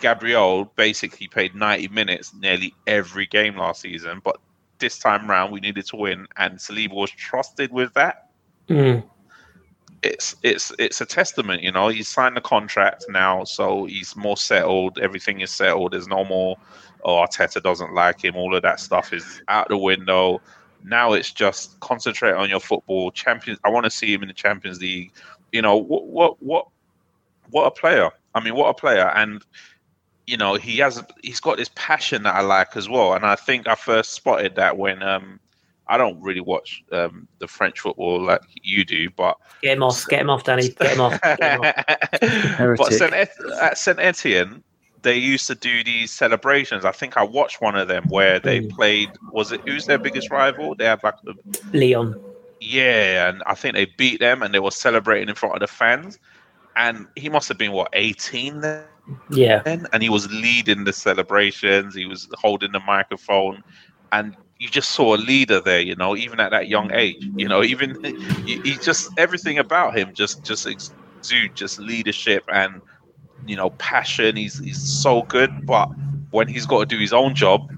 Gabriel 0.00 0.72
basically 0.76 1.26
played 1.26 1.54
90 1.54 1.88
minutes 1.88 2.32
nearly 2.34 2.72
every 2.86 3.26
game 3.26 3.56
last 3.56 3.80
season, 3.80 4.20
but 4.24 4.38
this 4.78 4.98
time 4.98 5.28
round 5.28 5.52
we 5.52 5.58
needed 5.58 5.86
to 5.86 5.96
win, 5.96 6.28
and 6.36 6.58
Saliba 6.58 6.94
was 6.94 7.10
trusted 7.10 7.72
with 7.72 7.92
that. 7.94 8.30
Mm 8.68 9.02
it's 10.04 10.36
it's 10.42 10.72
it's 10.78 11.00
a 11.00 11.06
testament, 11.06 11.62
you 11.62 11.72
know. 11.72 11.88
He's 11.88 12.08
signed 12.08 12.36
the 12.36 12.40
contract 12.40 13.06
now, 13.08 13.44
so 13.44 13.86
he's 13.86 14.14
more 14.14 14.36
settled. 14.36 14.98
Everything 14.98 15.40
is 15.40 15.50
settled. 15.50 15.92
There's 15.92 16.08
no 16.08 16.24
more. 16.24 16.56
Oh, 17.04 17.16
Arteta 17.16 17.62
doesn't 17.62 17.94
like 17.94 18.24
him. 18.24 18.36
All 18.36 18.54
of 18.54 18.62
that 18.62 18.80
stuff 18.80 19.12
is 19.12 19.42
out 19.48 19.68
the 19.68 19.76
window. 19.76 20.40
Now 20.84 21.12
it's 21.14 21.32
just 21.32 21.78
concentrate 21.80 22.32
on 22.32 22.50
your 22.50 22.60
football. 22.60 23.10
Champions. 23.10 23.58
I 23.64 23.70
want 23.70 23.84
to 23.84 23.90
see 23.90 24.12
him 24.12 24.22
in 24.22 24.28
the 24.28 24.34
Champions 24.34 24.80
League. 24.80 25.12
You 25.52 25.62
know 25.62 25.76
what? 25.76 26.06
What? 26.06 26.42
What? 26.42 26.68
What 27.50 27.66
a 27.66 27.70
player! 27.70 28.10
I 28.34 28.40
mean, 28.40 28.54
what 28.54 28.68
a 28.68 28.74
player! 28.74 29.10
And 29.14 29.44
you 30.26 30.36
know 30.36 30.54
he 30.54 30.78
has 30.78 31.02
he's 31.22 31.40
got 31.40 31.56
this 31.56 31.70
passion 31.74 32.22
that 32.24 32.34
I 32.34 32.40
like 32.40 32.76
as 32.76 32.88
well. 32.88 33.14
And 33.14 33.24
I 33.24 33.36
think 33.36 33.68
I 33.68 33.74
first 33.74 34.12
spotted 34.12 34.56
that 34.56 34.76
when 34.76 35.02
um 35.02 35.40
I 35.86 35.98
don't 35.98 36.20
really 36.22 36.40
watch 36.40 36.82
um, 36.92 37.28
the 37.38 37.46
French 37.46 37.80
football 37.80 38.22
like 38.22 38.42
you 38.62 38.84
do, 38.84 39.10
but 39.10 39.36
get 39.62 39.76
him 39.76 39.82
off, 39.82 40.06
get 40.08 40.20
him 40.20 40.30
off, 40.30 40.44
Danny, 40.44 40.70
get 40.70 40.92
him 40.92 41.00
off. 41.00 41.20
Get 41.20 41.40
him 41.40 41.60
off. 41.60 42.76
but 42.78 42.92
Saint 42.92 43.12
at 43.12 43.76
Saint 43.76 43.98
Etienne, 43.98 44.62
they 45.02 45.16
used 45.16 45.46
to 45.46 45.54
do 45.54 45.84
these 45.84 46.10
celebrations. 46.10 46.84
I 46.84 46.92
think 46.92 47.16
I 47.16 47.22
watched 47.22 47.60
one 47.60 47.76
of 47.76 47.88
them 47.88 48.04
where 48.08 48.40
they 48.40 48.60
mm. 48.60 48.70
played. 48.70 49.10
Was 49.30 49.52
it 49.52 49.60
who's 49.66 49.86
their 49.86 49.98
biggest 49.98 50.30
rival? 50.30 50.74
They 50.74 50.86
had 50.86 51.02
like 51.04 51.14
Lyon. 51.72 52.18
Yeah, 52.60 53.28
and 53.28 53.42
I 53.44 53.54
think 53.54 53.74
they 53.74 53.84
beat 53.84 54.20
them, 54.20 54.42
and 54.42 54.54
they 54.54 54.60
were 54.60 54.70
celebrating 54.70 55.28
in 55.28 55.34
front 55.34 55.54
of 55.54 55.60
the 55.60 55.66
fans. 55.66 56.18
And 56.76 57.06
he 57.14 57.28
must 57.28 57.46
have 57.48 57.58
been 57.58 57.72
what 57.72 57.90
eighteen 57.92 58.60
then, 58.60 58.84
Yeah, 59.30 59.62
and 59.64 60.02
he 60.02 60.08
was 60.08 60.32
leading 60.32 60.84
the 60.84 60.92
celebrations. 60.94 61.94
He 61.94 62.06
was 62.06 62.26
holding 62.32 62.72
the 62.72 62.80
microphone, 62.80 63.62
and 64.12 64.34
you 64.58 64.68
just 64.68 64.92
saw 64.92 65.14
a 65.14 65.18
leader 65.18 65.60
there. 65.60 65.80
You 65.80 65.96
know, 65.96 66.16
even 66.16 66.40
at 66.40 66.50
that 66.50 66.68
young 66.68 66.92
age. 66.92 67.28
You 67.36 67.48
know, 67.48 67.62
even 67.62 68.02
he, 68.46 68.76
just 68.82 69.10
everything 69.18 69.58
about 69.58 69.96
him 69.96 70.12
just 70.14 70.44
just 70.44 70.66
exude 70.66 71.54
just 71.54 71.78
leadership 71.78 72.44
and 72.52 72.80
you 73.46 73.56
know 73.56 73.70
passion. 73.70 74.36
He's 74.36 74.58
he's 74.58 74.80
so 74.80 75.22
good, 75.22 75.66
but 75.66 75.86
when 76.30 76.48
he's 76.48 76.66
got 76.66 76.80
to 76.80 76.86
do 76.86 76.98
his 76.98 77.12
own 77.12 77.34
job, 77.34 77.72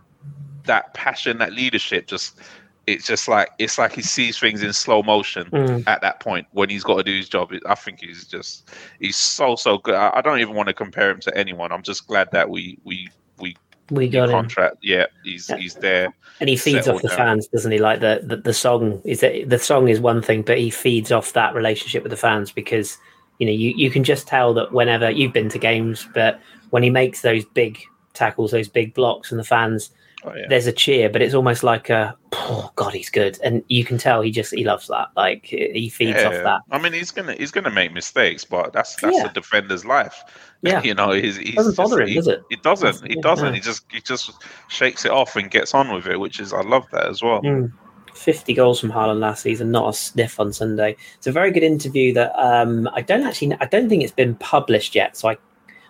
that 0.64 0.94
passion, 0.94 1.38
that 1.38 1.52
leadership, 1.52 2.06
just 2.06 2.40
it's 2.86 3.06
just 3.06 3.26
like 3.26 3.50
it's 3.58 3.78
like 3.78 3.92
he 3.92 4.02
sees 4.02 4.38
things 4.38 4.62
in 4.62 4.72
slow 4.72 5.02
motion 5.02 5.50
Mm. 5.50 5.84
at 5.86 6.00
that 6.02 6.20
point 6.20 6.46
when 6.52 6.68
he's 6.70 6.84
got 6.84 6.98
to 6.98 7.02
do 7.02 7.16
his 7.16 7.28
job. 7.28 7.52
I 7.66 7.74
think 7.74 8.00
he's 8.00 8.26
just 8.26 8.70
he's 9.00 9.16
so 9.16 9.56
so 9.56 9.78
good. 9.78 9.94
I, 9.94 10.10
I 10.14 10.20
don't 10.20 10.40
even 10.40 10.54
want 10.54 10.68
to 10.68 10.74
compare 10.74 11.10
him 11.10 11.20
to 11.20 11.36
anyone. 11.36 11.72
I'm 11.72 11.82
just 11.82 12.06
glad 12.06 12.30
that 12.32 12.48
we 12.48 12.78
we 12.84 13.08
we 13.38 13.56
we 13.90 14.08
got 14.08 14.28
him. 14.28 14.34
contract. 14.34 14.76
Yeah, 14.82 15.06
he's 15.24 15.48
Yeah. 15.48 15.56
he's 15.56 15.74
there. 15.74 16.14
And 16.40 16.48
he 16.48 16.56
feeds 16.56 16.86
off 16.88 17.00
the 17.02 17.08
down. 17.08 17.16
fans, 17.16 17.48
doesn't 17.48 17.72
he? 17.72 17.78
Like 17.78 18.00
the, 18.00 18.20
the 18.22 18.36
the 18.36 18.52
song 18.54 19.00
is 19.04 19.20
that 19.20 19.48
the 19.48 19.58
song 19.58 19.88
is 19.88 20.00
one 20.00 20.20
thing, 20.22 20.42
but 20.42 20.58
he 20.58 20.70
feeds 20.70 21.10
off 21.12 21.32
that 21.32 21.54
relationship 21.54 22.02
with 22.02 22.10
the 22.10 22.16
fans 22.16 22.52
because 22.52 22.98
you 23.38 23.46
know 23.46 23.52
you 23.52 23.72
you 23.76 23.90
can 23.90 24.04
just 24.04 24.26
tell 24.26 24.52
that 24.54 24.72
whenever 24.72 25.10
you've 25.10 25.32
been 25.32 25.48
to 25.50 25.58
games, 25.58 26.06
but 26.14 26.40
when 26.70 26.82
he 26.82 26.90
makes 26.90 27.22
those 27.22 27.44
big 27.44 27.78
tackles, 28.12 28.50
those 28.50 28.68
big 28.68 28.92
blocks, 28.94 29.30
and 29.30 29.38
the 29.40 29.44
fans, 29.44 29.90
Oh, 30.26 30.34
yeah. 30.34 30.46
there's 30.48 30.66
a 30.66 30.72
cheer, 30.72 31.08
but 31.08 31.22
it's 31.22 31.34
almost 31.34 31.62
like 31.62 31.88
a 31.88 32.16
oh 32.32 32.72
god, 32.76 32.92
he's 32.94 33.10
good, 33.10 33.38
and 33.44 33.62
you 33.68 33.84
can 33.84 33.96
tell 33.96 34.22
he 34.22 34.30
just 34.30 34.52
he 34.52 34.64
loves 34.64 34.88
that. 34.88 35.08
Like 35.16 35.46
he 35.46 35.88
feeds 35.88 36.22
off 36.22 36.32
that. 36.32 36.60
I 36.70 36.78
mean, 36.80 36.92
he's 36.92 37.10
gonna 37.12 37.34
he's 37.34 37.50
gonna 37.52 37.70
make 37.70 37.92
mistakes, 37.92 38.44
but 38.44 38.72
that's 38.72 38.96
that's 38.96 39.16
Yeah. 39.16 39.26
a 39.26 39.32
defender's 39.32 39.84
life. 39.84 40.22
Yeah. 40.62 40.82
you 40.82 40.94
know, 40.94 41.12
he's, 41.12 41.36
he's 41.36 41.54
Doesn't 41.54 41.76
just- 41.76 41.92
him, 41.92 42.06
he, 42.08 42.14
does 42.14 42.26
it? 42.28 42.42
It 42.50 42.62
doesn't. 42.62 43.06
He 43.06 43.20
doesn't. 43.20 43.54
He 43.54 43.60
just 43.60 43.84
he 43.92 44.00
just 44.00 44.32
shakes 44.68 45.04
it 45.04 45.12
off 45.12 45.36
and 45.36 45.48
gets 45.50 45.74
on 45.74 45.92
with 45.92 46.06
it, 46.06 46.18
which 46.18 46.40
is 46.40 46.52
I 46.52 46.62
love 46.62 46.86
that 46.92 47.06
as 47.06 47.22
well. 47.22 47.42
Mm. 47.42 47.70
50 48.14 48.54
goals 48.54 48.80
from 48.80 48.90
Haaland 48.90 49.18
last 49.20 49.42
season, 49.42 49.70
not 49.70 49.90
a 49.90 49.92
sniff 49.92 50.40
on 50.40 50.52
Sunday. 50.52 50.96
It's 51.18 51.26
a 51.26 51.32
very 51.32 51.50
good 51.52 51.62
interview 51.62 52.14
that 52.14 52.32
um, 52.36 52.88
I 52.94 53.02
don't 53.02 53.22
actually, 53.24 53.54
I 53.60 53.66
don't 53.66 53.90
think 53.90 54.02
it's 54.02 54.12
been 54.12 54.34
published 54.36 54.94
yet. 54.94 55.16
So 55.18 55.28
I, 55.28 55.36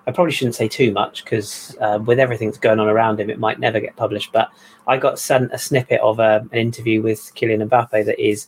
I 0.06 0.12
probably 0.12 0.32
shouldn't 0.32 0.54
say 0.54 0.68
too 0.68 0.92
much 0.92 1.24
because 1.24 1.76
uh, 1.80 1.98
with 2.04 2.20
everything 2.20 2.48
that's 2.48 2.58
going 2.58 2.78
on 2.78 2.88
around 2.88 3.18
him, 3.18 3.28
it 3.28 3.40
might 3.40 3.58
never 3.58 3.80
get 3.80 3.96
published. 3.96 4.30
But 4.32 4.50
I 4.86 4.98
got 4.98 5.18
sent 5.18 5.52
a 5.52 5.58
snippet 5.58 6.00
of 6.00 6.20
uh, 6.20 6.40
an 6.52 6.58
interview 6.58 7.02
with 7.02 7.32
Kylian 7.34 7.68
Mbappe 7.68 8.04
that 8.04 8.20
is 8.20 8.46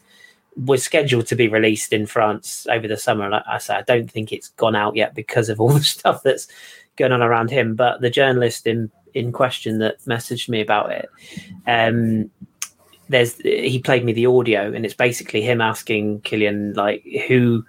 was 0.65 0.83
scheduled 0.83 1.27
to 1.27 1.37
be 1.37 1.49
released 1.49 1.93
in 1.93 2.07
France 2.07 2.67
over 2.71 2.89
the 2.89 2.97
summer. 2.97 3.25
And 3.25 3.35
I, 3.35 3.43
I 3.49 3.59
say 3.59 3.75
I 3.75 3.83
don't 3.83 4.11
think 4.11 4.33
it's 4.33 4.49
gone 4.51 4.77
out 4.77 4.97
yet 4.97 5.15
because 5.15 5.49
of 5.49 5.61
all 5.61 5.69
the 5.75 5.83
stuff 5.83 6.23
that's 6.23 6.47
going 6.97 7.13
on 7.13 7.23
around 7.23 7.51
him. 7.51 7.75
But 7.75 8.01
the 8.01 8.11
journalist 8.11 8.67
in 8.67 8.91
in 9.15 9.33
question 9.33 9.79
that 9.79 10.01
messaged 10.03 10.49
me 10.49 10.61
about 10.61 10.93
it, 10.93 11.09
um, 11.67 12.31
there's 13.09 13.37
he 13.39 13.81
played 13.81 14.05
me 14.05 14.13
the 14.13 14.27
audio, 14.27 14.73
and 14.73 14.85
it's 14.85 14.95
basically 14.95 15.43
him 15.43 15.61
asking 15.61 16.21
Kylian 16.21 16.77
like 16.77 17.05
who 17.27 17.65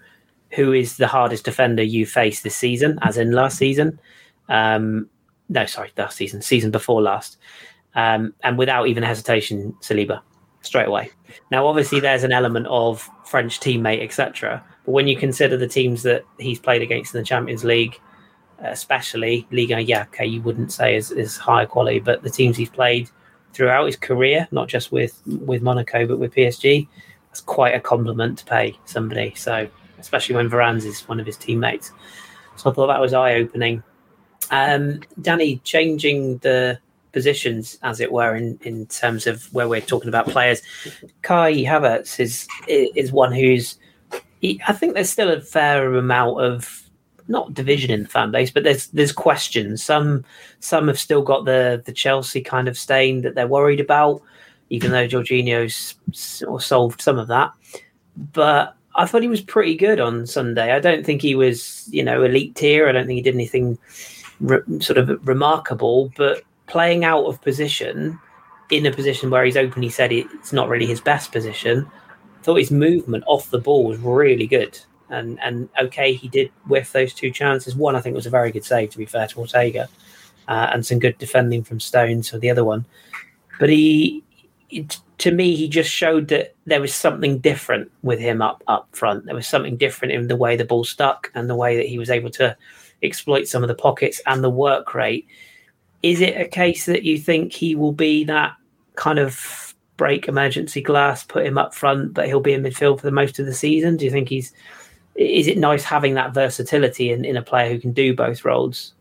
who 0.51 0.73
is 0.73 0.97
the 0.97 1.07
hardest 1.07 1.45
defender 1.45 1.83
you 1.83 2.05
face 2.05 2.41
this 2.41 2.55
season, 2.55 2.99
as 3.01 3.17
in 3.17 3.31
last 3.31 3.57
season. 3.57 3.99
Um, 4.47 5.09
no, 5.47 5.65
sorry, 5.65 5.91
last 5.97 6.17
season, 6.17 6.41
season 6.41 6.71
before 6.71 7.01
last, 7.01 7.37
um, 7.95 8.33
and 8.43 8.57
without 8.57 8.87
even 8.87 9.03
hesitation, 9.03 9.75
Saliba 9.81 10.21
straight 10.61 10.87
away. 10.87 11.11
Now, 11.51 11.67
obviously, 11.67 11.99
there's 11.99 12.23
an 12.23 12.31
element 12.31 12.67
of 12.67 13.09
French 13.25 13.59
teammate, 13.59 14.03
etc. 14.03 14.63
But 14.85 14.91
when 14.91 15.07
you 15.07 15.15
consider 15.15 15.57
the 15.57 15.67
teams 15.67 16.03
that 16.03 16.23
he's 16.37 16.59
played 16.59 16.81
against 16.81 17.13
in 17.13 17.21
the 17.21 17.25
Champions 17.25 17.63
League, 17.63 17.99
especially 18.59 19.47
Liga, 19.51 19.79
yeah, 19.81 20.03
okay, 20.03 20.25
you 20.25 20.41
wouldn't 20.41 20.71
say 20.71 20.95
is, 20.95 21.11
is 21.11 21.37
higher 21.37 21.65
quality, 21.65 21.99
but 21.99 22.23
the 22.23 22.29
teams 22.29 22.57
he's 22.57 22.69
played 22.69 23.09
throughout 23.53 23.85
his 23.85 23.95
career, 23.95 24.47
not 24.51 24.67
just 24.67 24.91
with 24.91 25.21
with 25.25 25.61
Monaco, 25.61 26.05
but 26.05 26.19
with 26.19 26.33
PSG, 26.33 26.87
that's 27.27 27.41
quite 27.41 27.75
a 27.75 27.79
compliment 27.79 28.39
to 28.39 28.45
pay 28.45 28.77
somebody. 28.85 29.33
So, 29.35 29.67
especially 29.99 30.35
when 30.35 30.49
Varane's 30.49 30.85
is 30.85 31.07
one 31.07 31.19
of 31.19 31.25
his 31.25 31.37
teammates. 31.37 31.91
So 32.55 32.69
I 32.69 32.73
thought 32.73 32.87
that 32.87 33.01
was 33.01 33.13
eye 33.13 33.35
opening. 33.35 33.83
Um, 34.51 35.01
Danny, 35.21 35.57
changing 35.63 36.39
the 36.39 36.79
positions, 37.11 37.77
as 37.83 37.99
it 37.99 38.11
were, 38.11 38.35
in, 38.35 38.59
in 38.63 38.85
terms 38.87 39.27
of 39.27 39.51
where 39.53 39.67
we're 39.67 39.81
talking 39.81 40.09
about 40.09 40.27
players, 40.27 40.61
Kai 41.21 41.63
Havertz 41.63 42.19
is 42.19 42.47
is 42.67 43.11
one 43.11 43.31
who's. 43.31 43.77
He, 44.41 44.61
I 44.67 44.73
think 44.73 44.93
there's 44.93 45.09
still 45.09 45.29
a 45.29 45.41
fair 45.41 45.93
amount 45.95 46.41
of 46.41 46.89
not 47.27 47.53
division 47.53 47.91
in 47.91 48.03
the 48.03 48.09
fan 48.09 48.31
base, 48.31 48.51
but 48.51 48.63
there's 48.63 48.87
there's 48.87 49.11
questions. 49.11 49.83
Some 49.83 50.25
some 50.59 50.87
have 50.87 50.99
still 50.99 51.21
got 51.21 51.45
the 51.45 51.81
the 51.85 51.93
Chelsea 51.93 52.41
kind 52.41 52.67
of 52.67 52.77
stain 52.77 53.21
that 53.21 53.35
they're 53.35 53.47
worried 53.47 53.79
about, 53.79 54.21
even 54.69 54.91
though 54.91 55.07
Jorginho's 55.07 55.95
solved 56.13 57.01
some 57.01 57.19
of 57.19 57.27
that. 57.27 57.51
But 58.33 58.75
I 58.99 59.05
thought 59.05 59.21
he 59.21 59.29
was 59.29 59.39
pretty 59.39 59.75
good 59.75 60.01
on 60.01 60.27
Sunday. 60.27 60.73
I 60.73 60.79
don't 60.81 61.05
think 61.05 61.21
he 61.21 61.33
was, 61.33 61.87
you 61.89 62.03
know, 62.03 62.21
elite 62.21 62.55
tier. 62.55 62.89
I 62.89 62.91
don't 62.91 63.07
think 63.07 63.15
he 63.15 63.23
did 63.23 63.33
anything 63.33 63.77
re- 64.41 64.59
sort 64.81 64.97
of 64.97 65.25
remarkable, 65.25 66.11
but 66.17 66.43
playing 66.67 67.05
out 67.05 67.23
of 67.23 67.41
position 67.41 68.19
in 68.69 68.85
a 68.85 68.91
position 68.91 69.29
where 69.29 69.45
he's 69.45 69.55
openly 69.55 69.87
said 69.87 70.11
it's 70.11 70.51
not 70.51 70.67
really 70.67 70.85
his 70.85 70.99
best 70.99 71.31
position. 71.31 71.89
I 72.39 72.43
thought 72.43 72.55
his 72.55 72.71
movement 72.71 73.23
off 73.25 73.49
the 73.49 73.59
ball 73.59 73.85
was 73.85 73.99
really 73.99 74.47
good. 74.47 74.77
And 75.09 75.39
and 75.39 75.69
okay, 75.81 76.13
he 76.13 76.27
did 76.27 76.51
whiff 76.67 76.91
those 76.91 77.13
two 77.13 77.31
chances. 77.31 77.77
One, 77.77 77.95
I 77.95 78.01
think, 78.01 78.15
was 78.15 78.27
a 78.27 78.29
very 78.29 78.51
good 78.51 78.65
save, 78.65 78.89
to 78.89 78.97
be 78.97 79.05
fair 79.05 79.27
to 79.27 79.39
Ortega, 79.39 79.87
uh, 80.49 80.71
and 80.73 80.85
some 80.85 80.99
good 80.99 81.17
defending 81.17 81.63
from 81.63 81.79
Stones 81.79 82.29
for 82.29 82.37
the 82.37 82.49
other 82.49 82.65
one. 82.65 82.85
But 83.61 83.69
he, 83.69 84.23
it, 84.69 84.99
to 85.19 85.31
me, 85.31 85.55
he 85.55 85.67
just 85.67 85.91
showed 85.91 86.29
that 86.29 86.55
there 86.65 86.81
was 86.81 86.93
something 86.93 87.39
different 87.39 87.91
with 88.03 88.19
him 88.19 88.41
up 88.41 88.63
up 88.67 88.87
front. 88.93 89.25
There 89.25 89.35
was 89.35 89.47
something 89.47 89.77
different 89.77 90.13
in 90.13 90.27
the 90.27 90.35
way 90.35 90.55
the 90.55 90.65
ball 90.65 90.83
stuck 90.83 91.29
and 91.35 91.49
the 91.49 91.55
way 91.55 91.75
that 91.77 91.87
he 91.87 91.99
was 91.99 92.09
able 92.09 92.29
to 92.31 92.55
exploit 93.03 93.47
some 93.47 93.63
of 93.63 93.67
the 93.67 93.75
pockets 93.75 94.21
and 94.25 94.43
the 94.43 94.49
work 94.49 94.95
rate. 94.95 95.27
Is 96.01 96.21
it 96.21 96.39
a 96.39 96.47
case 96.47 96.85
that 96.85 97.03
you 97.03 97.17
think 97.17 97.51
he 97.51 97.75
will 97.75 97.91
be 97.91 98.23
that 98.25 98.53
kind 98.95 99.19
of 99.19 99.75
break 99.97 100.29
emergency 100.29 100.81
glass, 100.81 101.25
put 101.25 101.45
him 101.45 101.57
up 101.57 101.73
front, 101.73 102.13
but 102.13 102.27
he'll 102.27 102.39
be 102.39 102.53
in 102.53 102.63
midfield 102.63 102.99
for 102.99 103.05
the 103.05 103.11
most 103.11 103.39
of 103.39 103.45
the 103.45 103.53
season? 103.53 103.97
Do 103.97 104.05
you 104.05 104.11
think 104.11 104.29
he's 104.29 104.53
is 105.15 105.47
it 105.47 105.57
nice 105.57 105.83
having 105.83 106.13
that 106.13 106.33
versatility 106.33 107.11
in, 107.11 107.25
in 107.25 107.35
a 107.35 107.41
player 107.41 107.69
who 107.69 107.79
can 107.79 107.91
do 107.91 108.15
both 108.15 108.45
roles? 108.45 108.93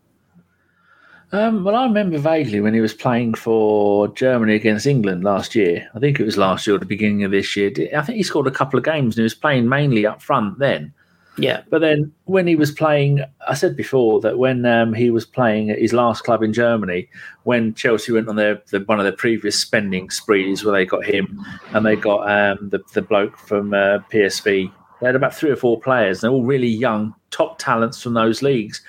Um, 1.31 1.63
well, 1.63 1.77
I 1.77 1.85
remember 1.85 2.17
vaguely 2.17 2.61
when 2.61 2.73
he 2.73 2.81
was 2.81 2.95
playing 2.95 3.35
for 3.35 4.09
Germany 4.09 4.55
against 4.55 4.87
England 4.87 5.25
last 5.25 5.55
year. 5.55 5.89
I 5.95 5.99
think 5.99 6.19
it 6.19 6.25
was 6.25 6.39
last 6.39 6.67
year 6.67 6.77
or 6.77 6.79
the 6.79 6.87
beginning 6.87 7.23
of 7.25 7.31
this 7.31 7.55
year. 7.55 7.71
I 7.95 8.03
think 8.03 8.17
he 8.17 8.23
scored 8.23 8.47
a 8.47 8.53
couple 8.53 8.79
of 8.79 8.85
games 8.85 9.15
and 9.15 9.21
he 9.21 9.25
was 9.25 9.35
playing 9.35 9.69
mainly 9.69 10.07
up 10.07 10.23
front 10.23 10.59
then. 10.59 10.93
Yeah, 11.39 11.63
But 11.71 11.83
then 11.83 12.13
when 12.25 12.49
he 12.49 12.57
was 12.57 12.73
playing, 12.73 13.23
I 13.47 13.55
said 13.55 13.77
before 13.77 14.21
that 14.23 14.39
when 14.39 14.67
um, 14.67 14.93
he 14.93 15.11
was 15.11 15.25
playing 15.25 15.71
at 15.71 15.79
his 15.79 15.93
last 15.93 16.25
club 16.25 16.43
in 16.43 16.53
Germany, 16.53 17.09
when 17.45 17.75
Chelsea 17.75 18.11
went 18.11 18.29
on 18.29 18.35
their 18.35 18.61
the, 18.71 18.81
one 18.81 18.99
of 18.99 19.05
their 19.05 19.13
previous 19.13 19.59
spending 19.59 20.11
sprees 20.11 20.65
where 20.65 20.73
they 20.73 20.85
got 20.85 21.05
him 21.05 21.41
and 21.73 21.87
they 21.87 21.95
got 21.95 22.29
um, 22.29 22.69
the, 22.71 22.81
the 22.93 23.03
bloke 23.03 23.39
from 23.39 23.73
uh, 23.73 24.01
PSV, 24.11 24.73
they 25.01 25.07
had 25.07 25.15
about 25.15 25.33
three 25.33 25.51
or 25.51 25.57
four 25.57 25.79
players. 25.79 26.21
They're 26.21 26.31
all 26.31 26.43
really 26.43 26.67
young, 26.67 27.15
top 27.31 27.59
talents 27.59 28.03
from 28.03 28.15
those 28.15 28.43
leagues. 28.43 28.83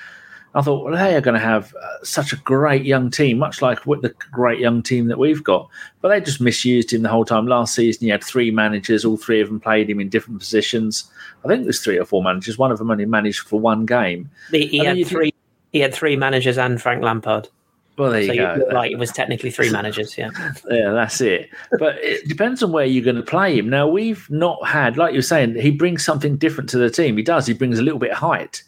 I 0.56 0.62
thought, 0.62 0.84
well, 0.84 0.96
they 0.96 1.16
are 1.16 1.22
going 1.22 1.36
to 1.36 1.40
have 1.40 1.76
uh, 1.76 2.04
such 2.04 2.34
a 2.34 2.36
great 2.38 2.84
young 2.84 3.12
team, 3.12 3.38
much 3.38 3.62
like 3.62 3.86
what 3.86 4.02
the 4.02 4.10
great 4.32 4.60
young 4.60 4.82
team 4.82 5.08
that 5.08 5.20
we've 5.20 5.44
got. 5.44 5.70
But 6.02 6.10
they 6.10 6.22
just 6.22 6.42
misused 6.42 6.92
him 6.92 7.04
the 7.04 7.10
whole 7.10 7.26
time. 7.26 7.46
Last 7.46 7.76
season, 7.76 8.06
he 8.06 8.10
had 8.10 8.24
three 8.24 8.50
managers, 8.50 9.06
all 9.06 9.18
three 9.18 9.42
of 9.42 9.48
them 9.48 9.60
played 9.60 9.90
him 9.90 10.00
in 10.00 10.10
different 10.10 10.40
positions. 10.40 11.10
I 11.46 11.48
think 11.48 11.64
there's 11.64 11.82
three 11.82 12.00
or 12.00 12.06
four 12.06 12.24
managers. 12.24 12.58
One 12.58 12.72
of 12.72 12.80
them 12.80 12.90
only 12.90 13.06
managed 13.06 13.42
for 13.42 13.60
one 13.60 13.86
game. 13.86 14.30
he, 14.52 14.66
he 14.68 14.78
had 14.80 14.96
think- 14.96 15.08
three. 15.08 15.34
He 15.72 15.82
had 15.82 15.94
three 15.94 16.16
managers 16.16 16.58
and 16.58 16.82
Frank 16.82 17.04
Lampard. 17.04 17.48
Well, 17.96 18.12
there 18.12 18.26
so 18.26 18.32
you 18.32 18.42
you 18.42 18.66
go. 18.66 18.74
like 18.74 18.92
it 18.92 18.98
was 18.98 19.12
technically 19.12 19.52
three 19.52 19.70
managers. 19.70 20.18
Yeah, 20.18 20.32
Yeah, 20.70 20.92
that's 20.94 21.20
it. 21.20 21.50
But 21.78 21.98
it 21.98 22.28
depends 22.30 22.64
on 22.64 22.72
where 22.72 22.86
you're 22.86 23.04
going 23.04 23.18
to 23.18 23.22
play 23.22 23.56
him. 23.60 23.70
Now, 23.70 23.88
we've 23.90 24.28
not 24.32 24.66
had, 24.66 24.96
like 24.96 25.12
you're 25.12 25.22
saying, 25.22 25.56
he 25.56 25.70
brings 25.70 26.04
something 26.04 26.38
different 26.38 26.70
to 26.70 26.78
the 26.78 26.90
team. 26.90 27.18
He 27.18 27.24
does. 27.24 27.46
He 27.46 27.54
brings 27.54 27.78
a 27.78 27.82
little 27.82 28.00
bit 28.00 28.12
of 28.12 28.18
height 28.18 28.64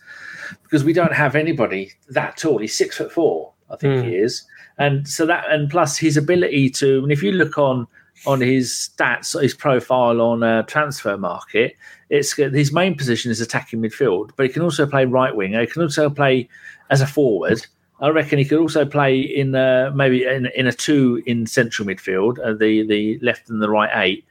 because 0.63 0.83
we 0.83 0.93
don't 0.93 1.13
have 1.13 1.35
anybody 1.35 1.91
that 2.09 2.37
tall. 2.37 2.57
He's 2.59 2.75
six 2.77 2.97
foot 2.97 3.11
four, 3.11 3.51
I 3.69 3.75
think 3.75 4.03
Hmm. 4.03 4.09
he 4.09 4.15
is. 4.15 4.43
And 4.77 5.07
so 5.07 5.25
that, 5.25 5.45
and 5.49 5.69
plus 5.69 5.97
his 5.97 6.17
ability 6.17 6.69
to, 6.71 7.03
and 7.03 7.11
if 7.11 7.21
you 7.23 7.31
look 7.31 7.57
on 7.57 7.87
on 8.27 8.39
his 8.39 8.91
stats, 8.95 9.39
his 9.41 9.53
profile 9.55 10.21
on 10.21 10.43
uh, 10.43 10.61
transfer 10.63 11.17
market, 11.17 11.75
it's 12.09 12.33
his 12.33 12.71
main 12.71 12.95
position 12.95 13.31
is 13.31 13.41
attacking 13.41 13.81
midfield, 13.81 14.29
but 14.35 14.45
he 14.45 14.51
can 14.51 14.61
also 14.61 14.85
play 14.85 15.05
right 15.05 15.35
wing. 15.35 15.53
He 15.53 15.65
can 15.65 15.81
also 15.81 16.09
play 16.09 16.47
as 16.91 17.01
a 17.01 17.07
forward. 17.07 17.65
I 17.99 18.09
reckon 18.09 18.37
he 18.39 18.45
could 18.45 18.59
also 18.59 18.85
play 18.85 19.19
in 19.19 19.55
uh, 19.55 19.91
maybe 19.95 20.23
in, 20.25 20.47
in 20.55 20.67
a 20.67 20.71
two 20.73 21.21
in 21.25 21.45
central 21.47 21.87
midfield, 21.87 22.37
uh, 22.43 22.53
the 22.53 22.83
the 22.85 23.17
left 23.21 23.49
and 23.49 23.61
the 23.61 23.69
right 23.69 23.89
eight. 23.95 24.25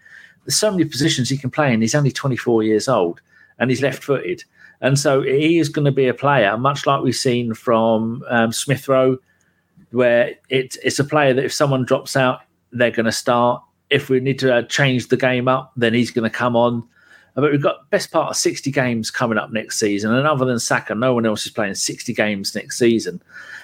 there's 0.44 0.56
so 0.56 0.70
many 0.70 0.84
positions 0.84 1.28
he 1.28 1.36
can 1.38 1.50
play 1.50 1.72
and 1.72 1.82
He's 1.82 1.94
only 1.94 2.10
24 2.12 2.62
years 2.62 2.88
old 2.88 3.20
and 3.58 3.70
he's 3.70 3.82
left 3.82 4.02
footed. 4.02 4.44
And 4.80 4.98
so 4.98 5.22
he 5.22 5.58
is 5.58 5.68
going 5.68 5.84
to 5.84 5.92
be 5.92 6.08
a 6.08 6.14
player, 6.14 6.56
much 6.56 6.86
like 6.86 7.02
we've 7.02 7.14
seen 7.14 7.54
from 7.54 8.24
um, 8.28 8.52
Smith 8.52 8.88
Rowe, 8.88 9.18
where 9.90 10.34
it, 10.48 10.76
it's 10.82 10.98
a 10.98 11.04
player 11.04 11.34
that 11.34 11.44
if 11.44 11.52
someone 11.52 11.84
drops 11.84 12.16
out, 12.16 12.40
they're 12.72 12.90
going 12.90 13.06
to 13.06 13.12
start. 13.12 13.62
If 13.90 14.08
we 14.08 14.20
need 14.20 14.38
to 14.38 14.54
uh, 14.54 14.62
change 14.62 15.08
the 15.08 15.16
game 15.16 15.48
up, 15.48 15.72
then 15.76 15.92
he's 15.92 16.10
going 16.10 16.30
to 16.30 16.34
come 16.34 16.56
on. 16.56 16.88
But 17.34 17.52
we've 17.52 17.62
got 17.62 17.88
best 17.90 18.10
part 18.10 18.30
of 18.30 18.36
60 18.36 18.70
games 18.70 19.10
coming 19.10 19.38
up 19.38 19.52
next 19.52 19.78
season. 19.78 20.12
And 20.12 20.26
other 20.26 20.44
than 20.44 20.58
Saka, 20.58 20.94
no 20.94 21.14
one 21.14 21.26
else 21.26 21.46
is 21.46 21.52
playing 21.52 21.74
60 21.74 22.12
games 22.12 22.54
next 22.54 22.78
season. 22.78 23.22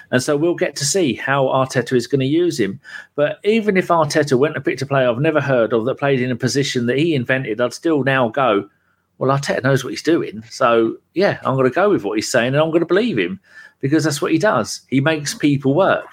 And 0.09 0.23
so 0.23 0.37
we'll 0.37 0.55
get 0.55 0.75
to 0.77 0.85
see 0.85 1.13
how 1.13 1.45
Arteta 1.45 1.95
is 1.95 2.07
going 2.07 2.21
to 2.21 2.25
use 2.25 2.59
him. 2.59 2.79
But 3.15 3.39
even 3.43 3.75
if 3.75 3.89
Arteta 3.89 4.37
went 4.37 4.55
and 4.55 4.63
picked 4.63 4.81
a 4.81 4.85
player 4.85 5.09
I've 5.09 5.19
never 5.19 5.41
heard 5.41 5.73
of 5.73 5.85
that 5.85 5.99
played 5.99 6.21
in 6.21 6.31
a 6.31 6.35
position 6.35 6.85
that 6.85 6.97
he 6.97 7.13
invented, 7.13 7.59
I'd 7.59 7.73
still 7.73 8.03
now 8.03 8.29
go, 8.29 8.69
well, 9.17 9.35
Arteta 9.37 9.63
knows 9.63 9.83
what 9.83 9.89
he's 9.91 10.03
doing. 10.03 10.43
So, 10.49 10.97
yeah, 11.13 11.39
I'm 11.43 11.55
going 11.55 11.69
to 11.69 11.73
go 11.73 11.89
with 11.89 12.03
what 12.03 12.17
he's 12.17 12.29
saying 12.31 12.47
and 12.49 12.57
I'm 12.57 12.69
going 12.69 12.81
to 12.81 12.85
believe 12.85 13.17
him 13.17 13.39
because 13.79 14.03
that's 14.03 14.21
what 14.21 14.31
he 14.31 14.37
does. 14.37 14.81
He 14.89 15.01
makes 15.01 15.33
people 15.33 15.73
work. 15.73 16.07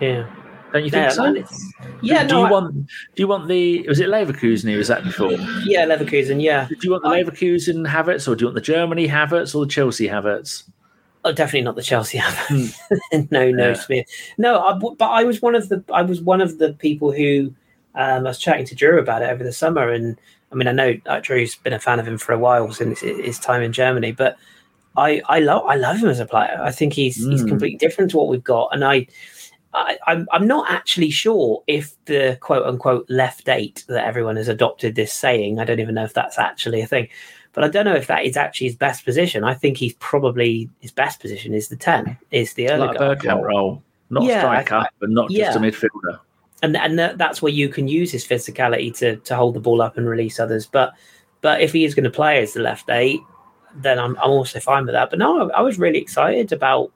Yeah. 0.00 0.28
Don't 0.72 0.84
you 0.84 0.90
think 0.90 1.06
Yeah, 1.06 1.08
so? 1.08 1.34
yeah, 2.00 2.22
do 2.24 2.34
no, 2.34 2.40
you 2.42 2.46
I- 2.46 2.50
want? 2.52 2.74
Do 2.76 2.86
you 3.16 3.26
want 3.26 3.48
the? 3.48 3.84
Was 3.88 3.98
it 3.98 4.08
Leverkusen 4.08 4.68
he 4.68 4.76
was 4.76 4.88
at 4.88 5.02
before? 5.02 5.32
yeah, 5.64 5.84
Leverkusen, 5.84 6.40
yeah. 6.40 6.68
Do 6.68 6.76
you 6.82 6.92
want 6.92 7.02
the 7.02 7.08
I- 7.08 7.22
Leverkusen 7.24 7.88
Havertz, 7.88 8.28
or 8.28 8.36
do 8.36 8.42
you 8.42 8.46
want 8.46 8.54
the 8.54 8.60
Germany 8.60 9.08
Havertz, 9.08 9.52
or 9.54 9.66
the 9.66 9.70
Chelsea 9.70 10.06
Havertz? 10.06 10.62
Oh, 11.24 11.32
definitely 11.32 11.62
not 11.62 11.74
the 11.74 11.82
Chelsea 11.82 12.18
Havertz. 12.18 12.72
no, 13.32 13.50
no, 13.50 13.68
Yeah. 13.68 13.74
Smith. 13.74 14.06
No, 14.38 14.60
I, 14.60 14.78
but 14.78 15.04
I 15.10 15.24
was 15.24 15.42
one 15.42 15.56
of 15.56 15.68
the 15.70 15.82
I 15.92 16.02
was 16.02 16.20
one 16.22 16.40
of 16.40 16.58
the 16.58 16.72
people 16.74 17.10
who 17.10 17.52
um, 17.96 18.18
I 18.26 18.30
was 18.30 18.38
chatting 18.38 18.64
to 18.66 18.76
Drew 18.76 19.00
about 19.00 19.22
it 19.22 19.28
over 19.30 19.42
the 19.42 19.52
summer, 19.52 19.88
and 19.90 20.16
I 20.52 20.54
mean 20.54 20.68
I 20.68 20.72
know 20.72 20.94
uh, 21.06 21.20
Drew's 21.20 21.54
been 21.56 21.72
a 21.72 21.78
fan 21.80 22.00
of 22.00 22.06
him 22.08 22.18
for 22.18 22.32
a 22.32 22.38
while 22.38 22.72
since 22.72 23.00
his 23.00 23.18
his 23.24 23.38
time 23.38 23.62
in 23.62 23.72
Germany, 23.72 24.12
but 24.12 24.36
I 24.96 25.22
I 25.28 25.40
love 25.40 25.64
I 25.66 25.76
love 25.76 25.98
him 25.98 26.08
as 26.08 26.20
a 26.20 26.26
player. 26.26 26.58
I 26.62 26.70
think 26.72 26.92
he's 26.92 27.16
he's 27.16 27.42
Mm. 27.44 27.48
completely 27.48 27.78
different 27.78 28.10
to 28.12 28.16
what 28.16 28.28
we've 28.28 28.44
got, 28.44 28.70
and 28.72 28.84
I. 28.84 29.06
I, 29.72 29.98
I'm 30.08 30.26
I'm 30.32 30.48
not 30.48 30.68
actually 30.68 31.10
sure 31.10 31.62
if 31.68 31.94
the 32.06 32.36
quote 32.40 32.66
unquote 32.66 33.06
left 33.08 33.48
eight 33.48 33.84
that 33.86 34.04
everyone 34.04 34.34
has 34.34 34.48
adopted 34.48 34.96
this 34.96 35.12
saying. 35.12 35.60
I 35.60 35.64
don't 35.64 35.78
even 35.78 35.94
know 35.94 36.02
if 36.02 36.12
that's 36.12 36.40
actually 36.40 36.80
a 36.80 36.88
thing, 36.88 37.06
but 37.52 37.62
I 37.62 37.68
don't 37.68 37.84
know 37.84 37.94
if 37.94 38.08
that 38.08 38.24
is 38.24 38.36
actually 38.36 38.66
his 38.66 38.74
best 38.74 39.04
position. 39.04 39.44
I 39.44 39.54
think 39.54 39.76
he's 39.76 39.92
probably 40.00 40.68
his 40.80 40.90
best 40.90 41.20
position 41.20 41.54
is 41.54 41.68
the 41.68 41.76
ten, 41.76 42.18
is 42.32 42.54
the 42.54 42.68
early 42.68 42.88
Like 42.88 42.96
a 43.00 43.36
role, 43.44 43.80
not 44.10 44.24
Yeah, 44.24 44.38
a 44.38 44.40
striker, 44.40 44.74
I- 44.74 44.88
but 44.98 45.10
not 45.10 45.30
just 45.30 45.56
a 45.56 45.60
midfielder. 45.60 46.18
And 46.62 46.76
and 46.76 46.98
that, 46.98 47.18
that's 47.18 47.40
where 47.42 47.52
you 47.52 47.68
can 47.68 47.88
use 47.88 48.12
his 48.12 48.26
physicality 48.26 48.96
to 48.98 49.16
to 49.16 49.36
hold 49.36 49.54
the 49.54 49.60
ball 49.60 49.80
up 49.82 49.96
and 49.96 50.08
release 50.08 50.38
others. 50.40 50.66
But 50.66 50.92
but 51.40 51.60
if 51.60 51.72
he 51.72 51.84
is 51.84 51.94
going 51.94 52.04
to 52.04 52.10
play 52.10 52.42
as 52.42 52.52
the 52.52 52.60
left 52.60 52.88
eight, 52.90 53.20
then 53.76 53.98
I'm 53.98 54.16
I'm 54.18 54.30
also 54.30 54.60
fine 54.60 54.84
with 54.86 54.94
that. 54.94 55.10
But 55.10 55.18
no, 55.18 55.50
I, 55.50 55.58
I 55.58 55.60
was 55.62 55.78
really 55.78 55.98
excited 55.98 56.52
about 56.52 56.92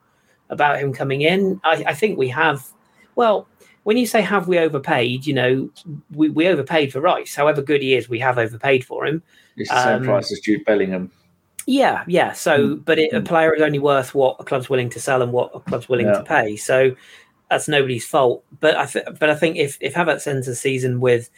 about 0.51 0.79
him 0.79 0.93
coming 0.93 1.23
in. 1.23 1.61
I, 1.65 1.85
I 1.89 1.95
think 1.95 2.19
we 2.19 2.29
have 2.29 2.67
well. 3.15 3.49
When 3.85 3.99
you 3.99 4.07
say 4.07 4.23
have 4.23 4.49
we 4.49 4.59
overpaid, 4.59 5.27
you 5.27 5.35
know, 5.35 5.69
we, 6.11 6.31
we 6.31 6.49
overpaid 6.49 6.91
for 6.91 7.03
Rice. 7.03 7.35
However 7.35 7.61
good 7.61 7.83
he 7.83 7.93
is, 7.95 8.09
we 8.09 8.19
have 8.19 8.39
overpaid 8.39 8.83
for 8.83 9.05
him. 9.05 9.23
It's 9.59 9.69
the 9.69 9.77
same 9.77 9.97
Um, 9.97 10.05
price 10.05 10.33
as 10.33 10.41
Jude 10.41 10.65
Bellingham. 10.65 11.11
Yeah, 11.67 12.03
yeah. 12.07 12.33
So, 12.33 12.59
Mm. 12.77 12.85
but 12.87 12.99
it, 12.99 13.13
a 13.13 13.21
Mm. 13.21 13.27
player 13.27 13.55
is 13.55 13.61
only 13.61 13.79
worth 13.79 14.15
what 14.15 14.37
a 14.41 14.45
club's 14.45 14.71
willing 14.71 14.89
to 14.89 15.01
sell 15.01 15.21
and 15.21 15.33
what 15.33 15.51
a 15.55 15.61
club's 15.61 15.87
willing 15.87 16.07
Yeah. 16.07 16.15
to 16.15 16.23
pay. 16.25 16.57
So 16.57 16.97
that's 17.55 17.69
nobody's 17.69 18.07
fault. 18.07 18.45
But 18.61 18.77
I, 18.77 18.87
th- 18.87 19.07
but 19.19 19.31
I 19.31 19.35
think 19.35 19.57
if 19.57 19.79
if 19.81 19.95
Havertz 19.95 20.27
ends 20.27 20.47
the 20.47 20.55
season 20.55 21.01
with, 21.01 21.31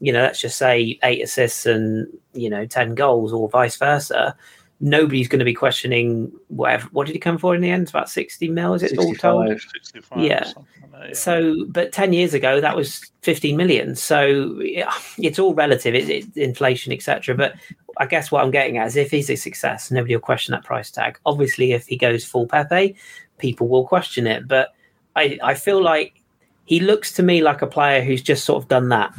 you 0.00 0.12
know, 0.12 0.22
let's 0.22 0.40
just 0.40 0.56
say 0.58 0.98
eight 1.02 1.22
assists 1.22 1.66
and 1.66 2.08
you 2.32 2.50
know 2.50 2.66
ten 2.66 2.94
goals 2.94 3.32
or 3.32 3.48
vice 3.48 3.76
versa, 3.76 4.34
nobody's 4.80 5.28
going 5.28 5.38
to 5.40 5.44
be 5.44 5.54
questioning 5.54 6.32
whatever. 6.48 6.88
What 6.92 7.06
did 7.06 7.12
he 7.12 7.18
come 7.18 7.38
for 7.38 7.54
in 7.54 7.60
the 7.60 7.70
end? 7.70 7.88
About 7.88 8.08
sixty 8.08 8.48
mil, 8.48 8.74
is 8.74 8.82
it 8.82 8.98
all 8.98 9.14
told? 9.14 9.48
65. 9.48 9.70
65 9.84 10.24
Yeah. 10.24 10.44
like 10.44 10.54
that, 10.92 11.08
yeah. 11.08 11.14
So, 11.14 11.64
but 11.68 11.92
10 11.92 12.12
years 12.12 12.34
ago, 12.34 12.60
that 12.60 12.76
was 12.76 13.00
15 13.22 13.56
million. 13.56 13.94
So 13.94 14.60
yeah, 14.60 14.92
it's 15.18 15.38
all 15.38 15.54
relative, 15.54 15.94
it, 15.94 16.08
it, 16.08 16.36
inflation, 16.36 16.92
etc. 16.92 17.34
But 17.34 17.54
I 17.98 18.06
guess 18.06 18.30
what 18.30 18.42
I'm 18.42 18.50
getting 18.50 18.78
at 18.78 18.86
is 18.88 18.96
if 18.96 19.10
he's 19.10 19.30
a 19.30 19.36
success, 19.36 19.90
nobody 19.90 20.14
will 20.14 20.20
question 20.20 20.52
that 20.52 20.64
price 20.64 20.90
tag. 20.90 21.18
Obviously, 21.26 21.72
if 21.72 21.86
he 21.86 21.96
goes 21.96 22.24
full 22.24 22.46
Pepe, 22.46 22.96
people 23.38 23.68
will 23.68 23.86
question 23.86 24.26
it. 24.26 24.46
But 24.48 24.74
I, 25.18 25.38
I 25.42 25.54
feel 25.54 25.82
like 25.82 26.22
he 26.64 26.80
looks 26.80 27.12
to 27.14 27.22
me 27.22 27.42
like 27.42 27.62
a 27.62 27.66
player 27.66 28.02
who's 28.02 28.22
just 28.22 28.44
sort 28.44 28.62
of 28.62 28.68
done 28.68 28.88
that. 28.90 29.12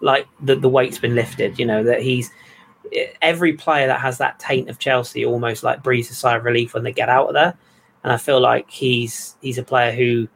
Like 0.00 0.26
the, 0.40 0.56
the 0.56 0.68
weight's 0.68 0.98
been 0.98 1.14
lifted, 1.14 1.58
you 1.58 1.66
know, 1.66 1.84
that 1.84 2.02
he's 2.02 2.30
every 3.20 3.52
player 3.52 3.86
that 3.86 4.00
has 4.00 4.18
that 4.18 4.38
taint 4.38 4.70
of 4.70 4.78
Chelsea 4.78 5.24
almost 5.24 5.62
like 5.62 5.82
breathes 5.82 6.10
a 6.10 6.14
sigh 6.14 6.36
of 6.36 6.44
relief 6.44 6.74
when 6.74 6.84
they 6.84 6.92
get 6.92 7.08
out 7.08 7.28
of 7.28 7.34
there. 7.34 7.54
And 8.02 8.12
I 8.12 8.16
feel 8.16 8.40
like 8.40 8.70
he's 8.70 9.36
he's 9.40 9.58
a 9.58 9.62
player 9.62 9.92
who 9.92 10.28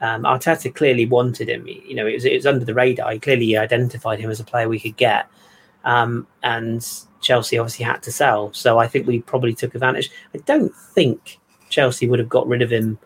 um, 0.00 0.22
Arteta 0.22 0.74
clearly 0.74 1.06
wanted 1.06 1.48
him. 1.48 1.66
You 1.66 1.94
know, 1.94 2.06
it 2.06 2.14
was 2.14 2.24
it 2.24 2.34
was 2.34 2.46
under 2.46 2.64
the 2.64 2.74
radar. 2.74 3.12
He 3.12 3.18
clearly 3.18 3.56
identified 3.56 4.18
him 4.18 4.30
as 4.30 4.40
a 4.40 4.44
player 4.44 4.68
we 4.68 4.80
could 4.80 4.96
get, 4.96 5.28
um, 5.84 6.26
and 6.42 6.86
Chelsea 7.20 7.58
obviously 7.58 7.84
had 7.84 8.02
to 8.04 8.12
sell. 8.12 8.52
So 8.54 8.78
I 8.78 8.86
think 8.86 9.06
we 9.06 9.20
probably 9.20 9.54
took 9.54 9.74
advantage. 9.74 10.10
I 10.34 10.38
don't 10.38 10.74
think 10.74 11.38
Chelsea 11.68 12.08
would 12.08 12.18
have 12.18 12.28
got 12.28 12.46
rid 12.46 12.62
of 12.62 12.70
him 12.70 12.98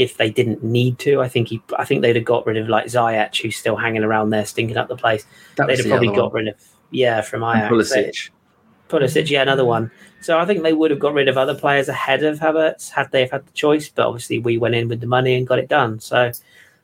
if 0.00 0.16
they 0.16 0.30
didn't 0.30 0.62
need 0.64 0.98
to. 1.00 1.20
I 1.20 1.28
think 1.28 1.48
he, 1.48 1.60
I 1.78 1.84
think 1.84 2.02
they'd 2.02 2.16
have 2.16 2.24
got 2.24 2.46
rid 2.46 2.56
of 2.56 2.68
like 2.68 2.86
Ziyech, 2.86 3.40
who's 3.40 3.56
still 3.56 3.76
hanging 3.76 4.02
around 4.02 4.30
there, 4.30 4.44
stinking 4.46 4.76
up 4.76 4.88
the 4.88 4.96
place. 4.96 5.24
That 5.56 5.66
They'd 5.66 5.76
have 5.76 5.84
the 5.84 5.90
probably 5.90 6.08
got 6.08 6.32
one. 6.32 6.44
rid 6.44 6.48
of 6.48 6.54
yeah 6.90 7.20
from 7.20 7.42
And 7.42 7.58
Ajax. 7.74 7.90
They- 7.90 8.04
Pulisic. 8.04 8.30
Pulisic, 8.88 9.30
yeah, 9.30 9.42
another 9.42 9.64
one. 9.64 9.90
So 10.20 10.38
I 10.38 10.44
think 10.44 10.62
they 10.64 10.72
would 10.72 10.90
have 10.90 10.98
got 11.00 11.14
rid 11.14 11.28
of 11.28 11.38
other 11.38 11.54
players 11.54 11.88
ahead 11.88 12.24
of 12.24 12.40
Havertz 12.40 12.90
had 12.90 13.10
they 13.12 13.20
have 13.20 13.30
had 13.30 13.46
the 13.46 13.52
choice. 13.52 13.88
But 13.88 14.06
obviously, 14.08 14.38
we 14.40 14.58
went 14.58 14.74
in 14.74 14.88
with 14.88 15.00
the 15.00 15.06
money 15.06 15.36
and 15.36 15.46
got 15.46 15.58
it 15.60 15.68
done. 15.68 16.00
So, 16.00 16.32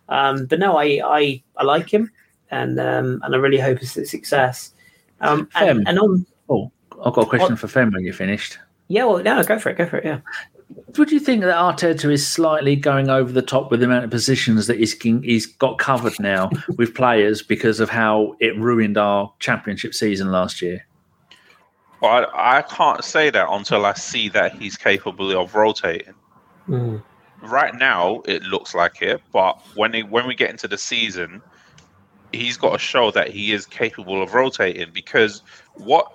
um, 0.09 0.47
but 0.47 0.59
no, 0.61 0.77
I 0.77 1.01
I, 1.05 1.43
I 1.57 1.65
like 1.65 1.93
him, 1.93 2.11
and 2.53 2.79
um, 2.79 3.21
and 3.25 3.35
I 3.35 3.39
really 3.39 3.59
hope 3.59 3.83
it's 3.83 3.97
a 3.97 4.05
success. 4.07 4.73
Um, 5.21 5.49
and, 5.57 5.89
and 5.89 5.99
on 5.99 6.27
Oh, 6.49 6.71
I've 7.05 7.13
got 7.15 7.23
a 7.27 7.29
question 7.29 7.57
for 7.57 7.67
Fem 7.69 7.91
when 7.91 8.05
you're 8.05 8.15
finished. 8.15 8.59
yeah, 8.89 9.05
well, 9.05 9.21
no, 9.23 9.43
go 9.43 9.59
for 9.59 9.71
it, 9.71 9.77
go 9.79 9.87
for 9.87 9.97
it. 9.99 10.05
Yeah, 10.05 10.21
Would 10.97 11.11
you 11.11 11.19
think 11.19 11.43
that 11.43 11.55
Arteta 11.55 12.11
is 12.13 12.27
slightly 12.27 12.77
going 12.77 13.09
over 13.09 13.33
the 13.33 13.43
top 13.43 13.71
with 13.71 13.81
the 13.81 13.87
amount 13.87 14.05
of 14.05 14.11
positions 14.11 14.69
that 14.69 14.79
he's 14.79 14.93
he's 15.03 15.47
got 15.47 15.79
covered 15.79 16.19
now 16.21 16.51
with 16.77 16.95
players 16.95 17.43
because 17.43 17.81
of 17.81 17.91
how 17.91 18.37
it 18.41 18.57
ruined 18.57 18.97
our 18.97 19.33
championship 19.41 19.95
season 19.95 20.31
last 20.31 20.63
year? 20.63 20.87
Well, 22.01 22.31
I, 22.35 22.59
I 22.59 22.63
can't 22.63 23.03
say 23.03 23.31
that 23.31 23.49
until 23.51 23.85
I 23.85 23.95
see 23.95 24.29
that 24.31 24.55
he's 24.55 24.77
capable 24.77 25.33
of 25.33 25.55
rotating. 25.55 26.15
Mm. 26.69 27.03
Right 27.43 27.75
now, 27.75 28.23
it 28.25 28.43
looks 28.45 28.75
like 28.75 29.03
it, 29.03 29.21
but 29.33 29.59
when 29.75 29.93
he, 29.93 30.03
when 30.03 30.27
we 30.27 30.35
get 30.35 30.51
into 30.51 30.69
the 30.69 30.79
season, 30.79 31.43
he's 32.33 32.57
got 32.57 32.73
to 32.73 32.79
show 32.79 33.11
that 33.11 33.29
he 33.29 33.53
is 33.53 33.67
capable 33.67 34.23
of 34.23 34.35
rotating. 34.35 34.91
Because 34.93 35.43
what 35.75 36.13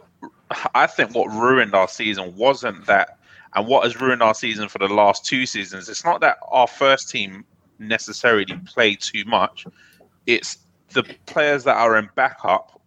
I 0.75 0.87
think 0.87 1.15
what 1.15 1.27
ruined 1.31 1.73
our 1.73 1.87
season 1.87 2.35
wasn't 2.35 2.85
that, 2.85 3.19
and 3.53 3.67
what 3.67 3.83
has 3.83 3.99
ruined 3.99 4.21
our 4.21 4.33
season 4.33 4.69
for 4.69 4.79
the 4.79 4.87
last 4.87 5.25
two 5.25 5.45
seasons. 5.45 5.89
It's 5.89 6.05
not 6.05 6.21
that 6.21 6.37
our 6.49 6.67
first 6.67 7.09
team 7.09 7.45
necessarily 7.79 8.45
play 8.65 8.95
too 8.95 9.25
much. 9.25 9.65
It's 10.25 10.59
the 10.93 11.03
players 11.25 11.63
that 11.65 11.75
are 11.75 11.97
in 11.97 12.09
backup 12.15 12.81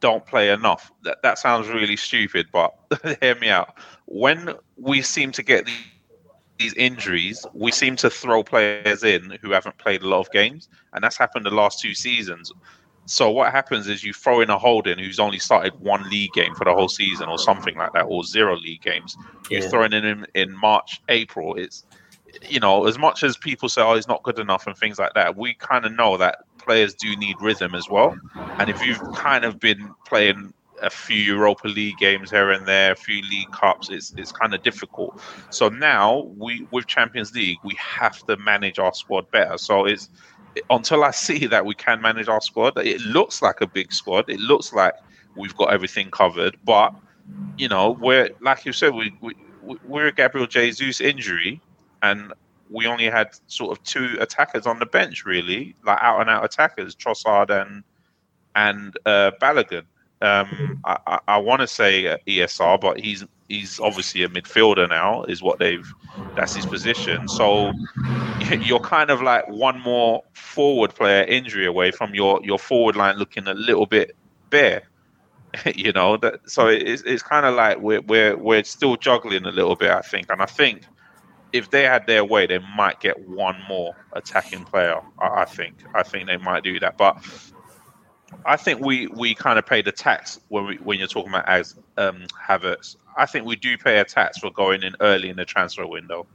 don't 0.00 0.26
play 0.26 0.50
enough. 0.50 0.92
That 1.02 1.22
that 1.22 1.38
sounds 1.38 1.68
really 1.68 1.96
stupid, 1.96 2.48
but 2.52 2.74
hear 3.22 3.36
me 3.36 3.48
out. 3.48 3.74
When 4.04 4.54
we 4.76 5.00
seem 5.00 5.32
to 5.32 5.42
get 5.42 5.64
the, 5.64 5.72
these 6.58 6.74
injuries, 6.74 7.46
we 7.54 7.72
seem 7.72 7.96
to 7.96 8.10
throw 8.10 8.42
players 8.42 9.02
in 9.02 9.38
who 9.40 9.52
haven't 9.52 9.78
played 9.78 10.02
a 10.02 10.08
lot 10.08 10.20
of 10.20 10.30
games, 10.30 10.68
and 10.92 11.02
that's 11.02 11.16
happened 11.16 11.46
the 11.46 11.50
last 11.50 11.80
two 11.80 11.94
seasons. 11.94 12.52
So 13.06 13.30
what 13.30 13.52
happens 13.52 13.86
is 13.86 14.02
you 14.02 14.12
throw 14.12 14.40
in 14.40 14.50
a 14.50 14.58
Holding 14.58 14.98
who's 14.98 15.20
only 15.20 15.38
started 15.38 15.78
one 15.80 16.08
league 16.08 16.32
game 16.32 16.54
for 16.54 16.64
the 16.64 16.72
whole 16.72 16.88
season, 16.88 17.28
or 17.28 17.38
something 17.38 17.76
like 17.76 17.92
that, 17.92 18.02
or 18.02 18.24
zero 18.24 18.56
league 18.56 18.82
games. 18.82 19.16
You're 19.50 19.62
throwing 19.62 19.92
in 19.92 20.04
him 20.04 20.26
in 20.34 20.56
March, 20.56 21.02
April. 21.08 21.54
It's 21.56 21.84
you 22.48 22.58
know, 22.58 22.86
as 22.86 22.98
much 22.98 23.22
as 23.22 23.36
people 23.36 23.68
say, 23.68 23.82
"Oh, 23.82 23.94
he's 23.94 24.08
not 24.08 24.22
good 24.22 24.38
enough" 24.38 24.66
and 24.66 24.76
things 24.76 24.98
like 24.98 25.14
that, 25.14 25.36
we 25.36 25.54
kind 25.54 25.84
of 25.84 25.92
know 25.92 26.16
that 26.16 26.44
players 26.58 26.94
do 26.94 27.14
need 27.16 27.36
rhythm 27.40 27.74
as 27.74 27.88
well. 27.88 28.16
And 28.58 28.70
if 28.70 28.84
you've 28.84 29.00
kind 29.14 29.44
of 29.44 29.60
been 29.60 29.94
playing 30.06 30.52
a 30.82 30.90
few 30.90 31.16
Europa 31.16 31.68
League 31.68 31.98
games 31.98 32.30
here 32.30 32.50
and 32.50 32.66
there, 32.66 32.92
a 32.92 32.96
few 32.96 33.22
League 33.22 33.50
Cups, 33.52 33.90
it's 33.90 34.12
it's 34.16 34.32
kind 34.32 34.54
of 34.54 34.62
difficult. 34.62 35.20
So 35.50 35.68
now 35.68 36.32
we 36.36 36.66
with 36.70 36.86
Champions 36.86 37.34
League, 37.34 37.58
we 37.62 37.74
have 37.78 38.24
to 38.26 38.36
manage 38.36 38.78
our 38.78 38.92
squad 38.94 39.30
better. 39.30 39.58
So 39.58 39.84
it's 39.84 40.10
until 40.70 41.04
I 41.04 41.10
see 41.10 41.46
that 41.46 41.66
we 41.66 41.74
can 41.74 42.00
manage 42.00 42.28
our 42.28 42.40
squad, 42.40 42.78
it 42.78 43.00
looks 43.02 43.42
like 43.42 43.60
a 43.60 43.66
big 43.66 43.92
squad. 43.92 44.28
It 44.28 44.40
looks 44.40 44.72
like 44.72 44.94
we've 45.36 45.56
got 45.56 45.72
everything 45.72 46.10
covered, 46.10 46.56
but 46.64 46.94
you 47.56 47.68
know, 47.68 47.92
we're 48.00 48.30
like 48.40 48.64
you 48.64 48.72
said, 48.72 48.94
we, 48.94 49.16
we 49.20 49.34
we're 49.86 50.06
a 50.08 50.12
Gabriel 50.12 50.46
Jesus 50.46 51.00
injury, 51.00 51.60
and 52.02 52.32
we 52.70 52.86
only 52.86 53.06
had 53.06 53.30
sort 53.46 53.76
of 53.76 53.82
two 53.84 54.16
attackers 54.20 54.66
on 54.66 54.78
the 54.78 54.86
bench, 54.86 55.24
really, 55.24 55.74
like 55.84 55.98
out 56.02 56.20
and 56.20 56.30
out 56.30 56.44
attackers, 56.44 56.94
Trossard 56.94 57.50
and 57.50 57.82
and 58.54 58.96
uh, 59.06 59.32
Balogun. 59.40 59.84
Um, 60.24 60.76
I, 60.84 60.98
I, 61.06 61.18
I 61.28 61.38
want 61.38 61.60
to 61.62 61.66
say 61.68 62.16
ESR, 62.28 62.80
but 62.80 63.00
he's 63.00 63.24
he's 63.48 63.78
obviously 63.80 64.22
a 64.22 64.28
midfielder 64.28 64.88
now. 64.88 65.24
Is 65.24 65.42
what 65.42 65.58
they've 65.58 65.86
that's 66.36 66.54
his 66.54 66.66
position. 66.66 67.28
So 67.28 67.72
you're 68.60 68.80
kind 68.80 69.10
of 69.10 69.22
like 69.22 69.48
one 69.48 69.80
more 69.80 70.22
forward 70.34 70.94
player 70.94 71.24
injury 71.24 71.66
away 71.66 71.90
from 71.92 72.14
your 72.14 72.40
your 72.44 72.58
forward 72.58 72.96
line 72.96 73.16
looking 73.16 73.46
a 73.48 73.54
little 73.54 73.86
bit 73.86 74.12
bare. 74.50 74.82
you 75.76 75.92
know 75.92 76.16
that. 76.18 76.40
So 76.46 76.68
it's 76.68 77.02
it's 77.02 77.22
kind 77.22 77.46
of 77.46 77.54
like 77.54 77.78
we're 77.80 78.02
we're 78.02 78.36
we're 78.36 78.64
still 78.64 78.96
juggling 78.96 79.46
a 79.46 79.52
little 79.52 79.76
bit. 79.76 79.90
I 79.90 80.00
think, 80.02 80.26
and 80.30 80.42
I 80.42 80.46
think 80.46 80.82
if 81.52 81.70
they 81.70 81.84
had 81.84 82.06
their 82.06 82.24
way, 82.24 82.46
they 82.46 82.58
might 82.76 83.00
get 83.00 83.16
one 83.28 83.56
more 83.68 83.94
attacking 84.14 84.64
player. 84.64 85.00
I 85.20 85.44
think 85.44 85.76
I 85.94 86.02
think 86.02 86.26
they 86.26 86.36
might 86.38 86.64
do 86.64 86.80
that, 86.80 86.96
but 86.98 87.16
I 88.44 88.56
think 88.56 88.80
we 88.80 89.06
we 89.08 89.34
kind 89.34 89.58
of 89.58 89.66
pay 89.66 89.82
the 89.82 89.92
tax 89.92 90.40
when 90.48 90.66
we 90.66 90.76
when 90.76 90.98
you're 90.98 91.08
talking 91.08 91.30
about 91.30 91.48
as 91.48 91.74
um, 91.96 92.26
Havertz. 92.48 92.96
I 93.16 93.26
think 93.26 93.46
we 93.46 93.56
do 93.56 93.78
pay 93.78 93.98
a 93.98 94.04
tax 94.04 94.38
for 94.38 94.50
going 94.50 94.82
in 94.82 94.96
early 95.00 95.28
in 95.28 95.36
the 95.36 95.44
transfer 95.44 95.86
window. 95.86 96.26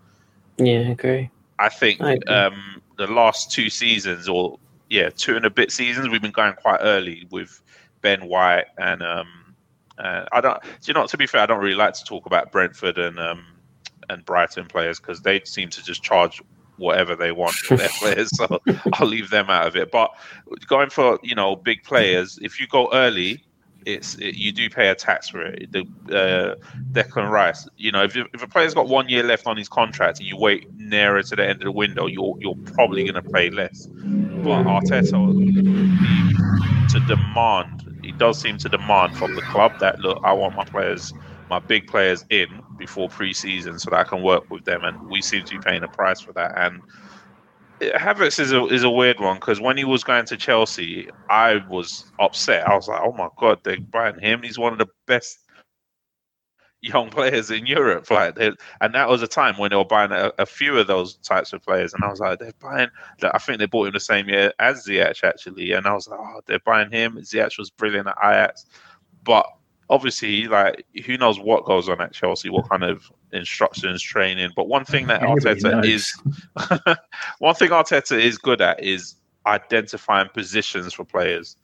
Yeah, 0.57 0.79
I 0.79 0.91
agree. 0.91 1.29
I 1.57 1.69
think 1.69 2.01
I 2.01 2.13
agree. 2.13 2.33
um, 2.33 2.81
the 2.97 3.07
last 3.07 3.51
two 3.51 3.69
seasons, 3.69 4.29
or 4.29 4.59
yeah, 4.89 5.09
two 5.09 5.35
and 5.35 5.45
a 5.45 5.49
bit 5.49 5.71
seasons, 5.71 6.09
we've 6.09 6.21
been 6.21 6.31
going 6.31 6.53
quite 6.53 6.79
early 6.81 7.27
with 7.29 7.61
Ben 8.01 8.27
White 8.27 8.65
and 8.77 9.03
um, 9.03 9.55
uh, 9.99 10.25
I 10.31 10.41
don't. 10.41 10.61
You 10.85 10.93
know, 10.93 11.05
to 11.05 11.17
be 11.17 11.27
fair, 11.27 11.41
I 11.41 11.45
don't 11.45 11.59
really 11.59 11.75
like 11.75 11.93
to 11.95 12.03
talk 12.03 12.25
about 12.25 12.51
Brentford 12.51 12.97
and 12.97 13.19
um, 13.19 13.45
and 14.09 14.25
Brighton 14.25 14.65
players 14.65 14.99
because 14.99 15.21
they 15.21 15.41
seem 15.43 15.69
to 15.69 15.83
just 15.83 16.01
charge 16.01 16.41
whatever 16.79 17.15
they 17.15 17.31
want 17.31 17.55
for 17.55 17.77
their 17.77 17.89
players. 17.99 18.29
So 18.35 18.61
I'll 18.93 19.07
leave 19.07 19.29
them 19.29 19.49
out 19.49 19.67
of 19.67 19.75
it. 19.75 19.91
But 19.91 20.11
going 20.67 20.89
for 20.89 21.19
you 21.23 21.35
know 21.35 21.55
big 21.55 21.83
players, 21.83 22.39
if 22.41 22.59
you 22.59 22.67
go 22.67 22.89
early, 22.93 23.43
it's 23.85 24.15
it, 24.15 24.35
you 24.35 24.51
do 24.51 24.69
pay 24.69 24.89
a 24.89 24.95
tax 24.95 25.29
for 25.29 25.41
it. 25.41 25.71
The 25.71 25.81
uh, 26.09 26.55
Declan 26.91 27.29
Rice, 27.29 27.67
you 27.77 27.91
know, 27.91 28.03
if 28.03 28.15
if 28.15 28.43
a 28.43 28.47
player's 28.47 28.73
got 28.73 28.87
one 28.87 29.09
year 29.09 29.23
left 29.23 29.47
on 29.47 29.57
his 29.57 29.69
contract 29.69 30.19
and 30.19 30.27
you 30.27 30.37
wait 30.37 30.71
nearer 30.75 31.23
to 31.23 31.35
the 31.35 31.43
end 31.43 31.61
of 31.61 31.65
the 31.65 31.71
window, 31.71 32.05
you're 32.07 32.35
you're 32.39 32.55
probably 32.73 33.03
going 33.03 33.21
to 33.21 33.29
pay 33.29 33.49
less. 33.49 33.87
But 33.87 34.63
Arteta, 34.63 35.11
to 36.91 36.99
demand, 37.07 37.99
he 38.03 38.11
does 38.11 38.39
seem 38.39 38.57
to 38.59 38.69
demand 38.69 39.17
from 39.17 39.35
the 39.35 39.41
club 39.43 39.79
that 39.79 39.99
look, 39.99 40.19
I 40.23 40.33
want 40.33 40.55
my 40.55 40.65
players, 40.65 41.13
my 41.49 41.59
big 41.59 41.87
players 41.87 42.23
in 42.29 42.61
before 42.77 43.09
pre-season 43.09 43.79
so 43.79 43.89
that 43.89 43.99
I 43.99 44.03
can 44.03 44.21
work 44.21 44.49
with 44.49 44.65
them, 44.65 44.83
and 44.83 45.09
we 45.09 45.21
seem 45.21 45.43
to 45.45 45.57
be 45.57 45.59
paying 45.59 45.83
a 45.83 45.87
price 45.87 46.21
for 46.21 46.31
that. 46.33 46.53
And 46.57 46.81
Havertz 47.81 48.39
is 48.39 48.51
a 48.51 48.65
is 48.67 48.83
a 48.83 48.89
weird 48.89 49.19
one 49.19 49.35
because 49.35 49.61
when 49.61 49.77
he 49.77 49.85
was 49.85 50.03
going 50.03 50.25
to 50.25 50.37
Chelsea, 50.37 51.09
I 51.29 51.61
was 51.69 52.11
upset. 52.19 52.67
I 52.67 52.75
was 52.75 52.87
like, 52.87 53.01
"Oh 53.01 53.13
my 53.13 53.29
god, 53.37 53.59
they're 53.63 53.79
buying 53.79 54.19
him. 54.19 54.43
He's 54.43 54.59
one 54.59 54.73
of 54.73 54.79
the 54.79 54.87
best 55.07 55.39
young 56.81 57.09
players 57.17 57.49
in 57.49 57.65
Europe." 57.65 58.11
Like, 58.11 58.35
they, 58.35 58.51
and 58.81 58.93
that 58.93 59.07
was 59.07 59.21
a 59.21 59.27
time 59.27 59.57
when 59.57 59.69
they 59.69 59.77
were 59.77 59.85
buying 59.85 60.11
a, 60.11 60.31
a 60.37 60.45
few 60.45 60.77
of 60.77 60.87
those 60.87 61.15
types 61.17 61.53
of 61.53 61.63
players, 61.63 61.93
and 61.93 62.03
I 62.03 62.09
was 62.09 62.19
like, 62.19 62.39
"They're 62.39 62.53
buying." 62.59 62.89
I 63.23 63.37
think 63.39 63.59
they 63.59 63.65
bought 63.65 63.87
him 63.87 63.93
the 63.93 63.99
same 63.99 64.27
year 64.27 64.53
as 64.59 64.85
Ziyech 64.85 65.23
actually, 65.23 65.71
and 65.71 65.87
I 65.87 65.93
was 65.93 66.07
like, 66.07 66.19
"Oh, 66.21 66.41
they're 66.45 66.59
buying 66.59 66.91
him." 66.91 67.17
Ziyech 67.17 67.57
was 67.57 67.69
brilliant 67.69 68.07
at 68.07 68.17
Ajax, 68.21 68.65
but 69.23 69.45
obviously, 69.89 70.47
like, 70.47 70.85
who 71.05 71.17
knows 71.17 71.39
what 71.39 71.65
goes 71.65 71.89
on 71.89 72.01
at 72.01 72.13
Chelsea, 72.13 72.49
what 72.49 72.69
kind 72.69 72.83
of 72.83 73.11
instructions, 73.33 74.01
training. 74.01 74.51
But 74.55 74.67
one 74.67 74.85
thing 74.85 75.07
that 75.07 75.21
Arteta 75.21 75.71
knows. 75.71 75.85
is 75.85 76.13
one 77.39 77.55
thing 77.55 77.69
Arteta 77.69 78.19
is 78.19 78.37
good 78.37 78.61
at 78.61 78.83
is 78.83 79.15
identifying 79.45 80.29
positions 80.33 80.93
for 80.93 81.05
players, 81.05 81.57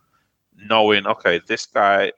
knowing 0.56 1.06
okay, 1.06 1.40
this 1.48 1.66
guy 1.66 2.12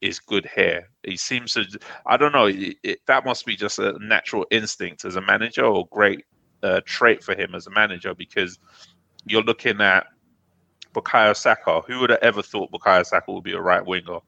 is 0.00 0.20
good 0.20 0.48
here. 0.54 0.88
He 1.04 1.16
seems 1.16 1.54
to. 1.54 1.66
I 2.06 2.16
don't 2.16 2.32
know. 2.32 2.46
It, 2.46 2.76
it, 2.82 3.00
that 3.06 3.24
must 3.24 3.44
be 3.44 3.56
just 3.56 3.78
a 3.78 3.98
natural 4.00 4.46
instinct 4.50 5.04
as 5.04 5.16
a 5.16 5.20
manager, 5.20 5.64
or 5.64 5.88
great 5.88 6.24
uh, 6.62 6.80
trait 6.84 7.22
for 7.22 7.34
him 7.34 7.54
as 7.54 7.66
a 7.66 7.70
manager, 7.70 8.14
because 8.14 8.58
you're 9.26 9.42
looking 9.42 9.80
at 9.80 10.06
Bukayo 10.94 11.36
Saka. 11.36 11.80
Who 11.86 12.00
would 12.00 12.10
have 12.10 12.20
ever 12.22 12.42
thought 12.42 12.70
Bukayo 12.70 13.04
Saka 13.04 13.32
would 13.32 13.44
be 13.44 13.54
a 13.54 13.60
right 13.60 13.84
winger? 13.84 14.20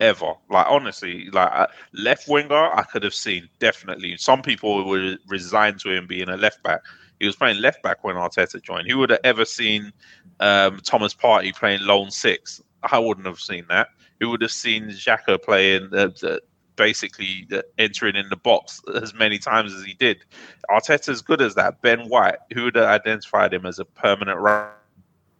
Ever, 0.00 0.34
like 0.48 0.66
honestly, 0.68 1.28
like 1.32 1.50
uh, 1.52 1.66
left 1.92 2.28
winger, 2.28 2.72
I 2.72 2.82
could 2.82 3.02
have 3.02 3.14
seen 3.14 3.48
definitely. 3.58 4.16
Some 4.16 4.42
people 4.42 4.88
were 4.88 5.16
resigned 5.26 5.80
to 5.80 5.90
him 5.90 6.06
being 6.06 6.28
a 6.28 6.36
left 6.36 6.62
back. 6.62 6.82
He 7.18 7.26
was 7.26 7.34
playing 7.34 7.60
left 7.60 7.82
back 7.82 8.04
when 8.04 8.14
Arteta 8.14 8.62
joined. 8.62 8.88
Who 8.88 8.98
would 8.98 9.10
have 9.10 9.18
ever 9.24 9.44
seen 9.44 9.92
um, 10.38 10.78
Thomas 10.84 11.14
Partey 11.14 11.52
playing 11.52 11.80
lone 11.82 12.12
six? 12.12 12.62
I 12.84 13.00
wouldn't 13.00 13.26
have 13.26 13.40
seen 13.40 13.66
that. 13.70 13.88
Who 14.20 14.30
would 14.30 14.42
have 14.42 14.52
seen 14.52 14.84
Xhaka 14.84 15.42
playing 15.42 15.86
uh, 15.92 16.10
the, 16.20 16.40
basically 16.76 17.48
uh, 17.52 17.62
entering 17.78 18.14
in 18.14 18.28
the 18.28 18.36
box 18.36 18.80
as 18.94 19.12
many 19.14 19.38
times 19.38 19.74
as 19.74 19.82
he 19.82 19.94
did? 19.94 20.24
Arteta's 20.70 21.22
good 21.22 21.42
as 21.42 21.56
that. 21.56 21.82
Ben 21.82 22.08
White, 22.08 22.38
who 22.54 22.64
would 22.64 22.76
have 22.76 22.86
identified 22.86 23.52
him 23.52 23.66
as 23.66 23.80
a 23.80 23.84
permanent 23.84 24.38
right, 24.38 24.70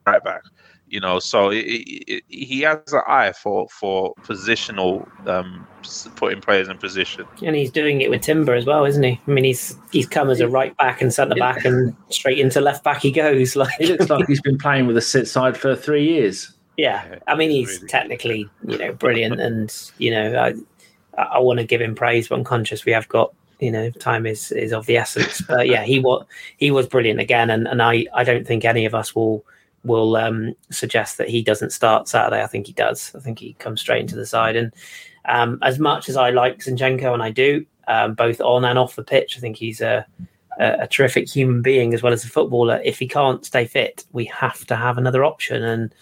right 0.04 0.24
back? 0.24 0.42
You 0.90 1.00
know, 1.00 1.18
so 1.18 1.50
it, 1.50 1.58
it, 1.66 2.04
it, 2.08 2.24
he 2.28 2.62
has 2.62 2.78
an 2.92 3.02
eye 3.06 3.32
for 3.32 3.68
for 3.68 4.14
positional, 4.22 5.06
um, 5.28 5.66
putting 6.16 6.40
players 6.40 6.68
in 6.68 6.78
position. 6.78 7.26
And 7.44 7.54
he's 7.56 7.70
doing 7.70 8.00
it 8.00 8.10
with 8.10 8.22
Timber 8.22 8.54
as 8.54 8.64
well, 8.64 8.84
isn't 8.84 9.02
he? 9.02 9.20
I 9.26 9.30
mean, 9.30 9.44
he's 9.44 9.76
he's 9.92 10.06
come 10.06 10.30
as 10.30 10.40
a 10.40 10.48
right 10.48 10.76
back 10.78 11.02
and 11.02 11.12
centre 11.12 11.34
back, 11.36 11.64
and 11.64 11.94
straight 12.10 12.38
into 12.38 12.60
left 12.60 12.84
back 12.84 13.02
he 13.02 13.10
goes. 13.10 13.54
Like, 13.56 13.72
He 13.78 13.86
looks 13.86 14.08
like 14.08 14.26
he's 14.26 14.40
been 14.42 14.58
playing 14.58 14.86
with 14.86 14.96
a 14.96 15.02
sit 15.02 15.28
side 15.28 15.56
for 15.56 15.74
three 15.76 16.04
years. 16.08 16.52
yeah. 16.76 17.16
I 17.26 17.34
mean, 17.34 17.50
he's 17.50 17.76
Really. 17.76 17.88
technically, 17.88 18.48
you 18.66 18.78
know, 18.78 18.92
brilliant, 18.92 19.40
and 19.40 19.74
you 19.98 20.10
know, 20.10 20.36
I 20.38 20.54
I 21.20 21.38
want 21.40 21.58
to 21.58 21.64
give 21.66 21.80
him 21.80 21.94
praise, 21.94 22.28
but 22.28 22.36
I'm 22.38 22.44
conscious 22.44 22.84
we 22.84 22.92
have 22.92 23.08
got, 23.08 23.34
you 23.58 23.72
know, 23.72 23.90
time 23.90 24.24
is 24.26 24.52
is 24.52 24.72
of 24.72 24.86
the 24.86 24.96
essence. 24.96 25.40
But 25.42 25.66
yeah, 25.68 25.82
he 25.82 25.98
was 25.98 26.24
he 26.56 26.70
was 26.70 26.86
brilliant 26.86 27.20
again, 27.20 27.50
and 27.50 27.66
and 27.66 27.82
I 27.82 28.06
I 28.14 28.22
don't 28.24 28.46
think 28.46 28.64
any 28.64 28.86
of 28.86 28.94
us 28.94 29.14
will 29.14 29.44
will 29.88 30.16
um, 30.16 30.54
suggest 30.70 31.18
that 31.18 31.28
he 31.28 31.42
doesn't 31.42 31.72
start 31.72 32.08
Saturday. 32.08 32.42
I 32.42 32.46
think 32.46 32.66
he 32.66 32.72
does. 32.72 33.12
I 33.16 33.20
think 33.20 33.38
he 33.38 33.54
comes 33.54 33.80
straight 33.80 34.02
into 34.02 34.16
the 34.16 34.26
side. 34.26 34.54
And 34.54 34.72
um, 35.24 35.58
as 35.62 35.78
much 35.78 36.08
as 36.08 36.16
I 36.16 36.30
like 36.30 36.58
Zinchenko, 36.58 37.12
and 37.12 37.22
I 37.22 37.30
do, 37.30 37.66
um, 37.88 38.14
both 38.14 38.40
on 38.40 38.64
and 38.64 38.78
off 38.78 38.96
the 38.96 39.02
pitch, 39.02 39.36
I 39.36 39.40
think 39.40 39.56
he's 39.56 39.80
a, 39.80 40.06
a, 40.60 40.82
a 40.82 40.86
terrific 40.86 41.28
human 41.28 41.62
being 41.62 41.94
as 41.94 42.02
well 42.02 42.12
as 42.12 42.24
a 42.24 42.28
footballer. 42.28 42.80
If 42.84 42.98
he 42.98 43.08
can't 43.08 43.44
stay 43.44 43.64
fit, 43.64 44.04
we 44.12 44.26
have 44.26 44.64
to 44.66 44.76
have 44.76 44.98
another 44.98 45.24
option. 45.24 45.62
And 45.64 45.92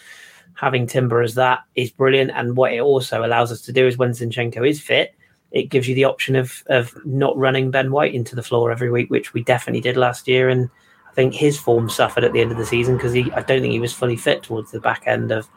having 0.53 0.87
Timber 0.87 1.21
as 1.21 1.35
that 1.35 1.59
is 1.75 1.91
brilliant. 1.91 2.31
And 2.31 2.57
what 2.57 2.73
it 2.73 2.81
also 2.81 3.23
allows 3.23 3.51
us 3.51 3.61
to 3.61 3.73
do 3.73 3.87
is 3.87 3.97
when 3.97 4.11
Zinchenko 4.11 4.67
is 4.67 4.81
fit, 4.81 5.13
it 5.51 5.69
gives 5.69 5.87
you 5.87 5.95
the 5.95 6.03
option 6.03 6.35
of 6.35 6.63
of 6.67 6.93
not 7.05 7.37
running 7.37 7.71
Ben 7.71 7.91
White 7.91 8.13
into 8.13 8.35
the 8.35 8.43
floor 8.43 8.71
every 8.71 8.91
week, 8.91 9.09
which 9.09 9.33
we 9.33 9.43
definitely 9.43 9.81
did 9.81 9.95
last 9.95 10.27
year. 10.27 10.49
And 10.49 10.69
think 11.17 11.33
his 11.33 11.57
form 11.59 11.89
suffered 11.89 12.23
at 12.23 12.31
the 12.31 12.39
end 12.41 12.51
of 12.51 12.57
the 12.59 12.65
season 12.65 12.95
because 12.95 13.11
he 13.11 13.23
I 13.33 13.41
don't 13.41 13.61
think 13.61 13.73
he 13.73 13.79
was 13.79 13.91
fully 13.91 14.15
fit 14.15 14.43
towards 14.43 14.69
the 14.71 14.79
back 14.79 15.01
end 15.07 15.31
of 15.31 15.47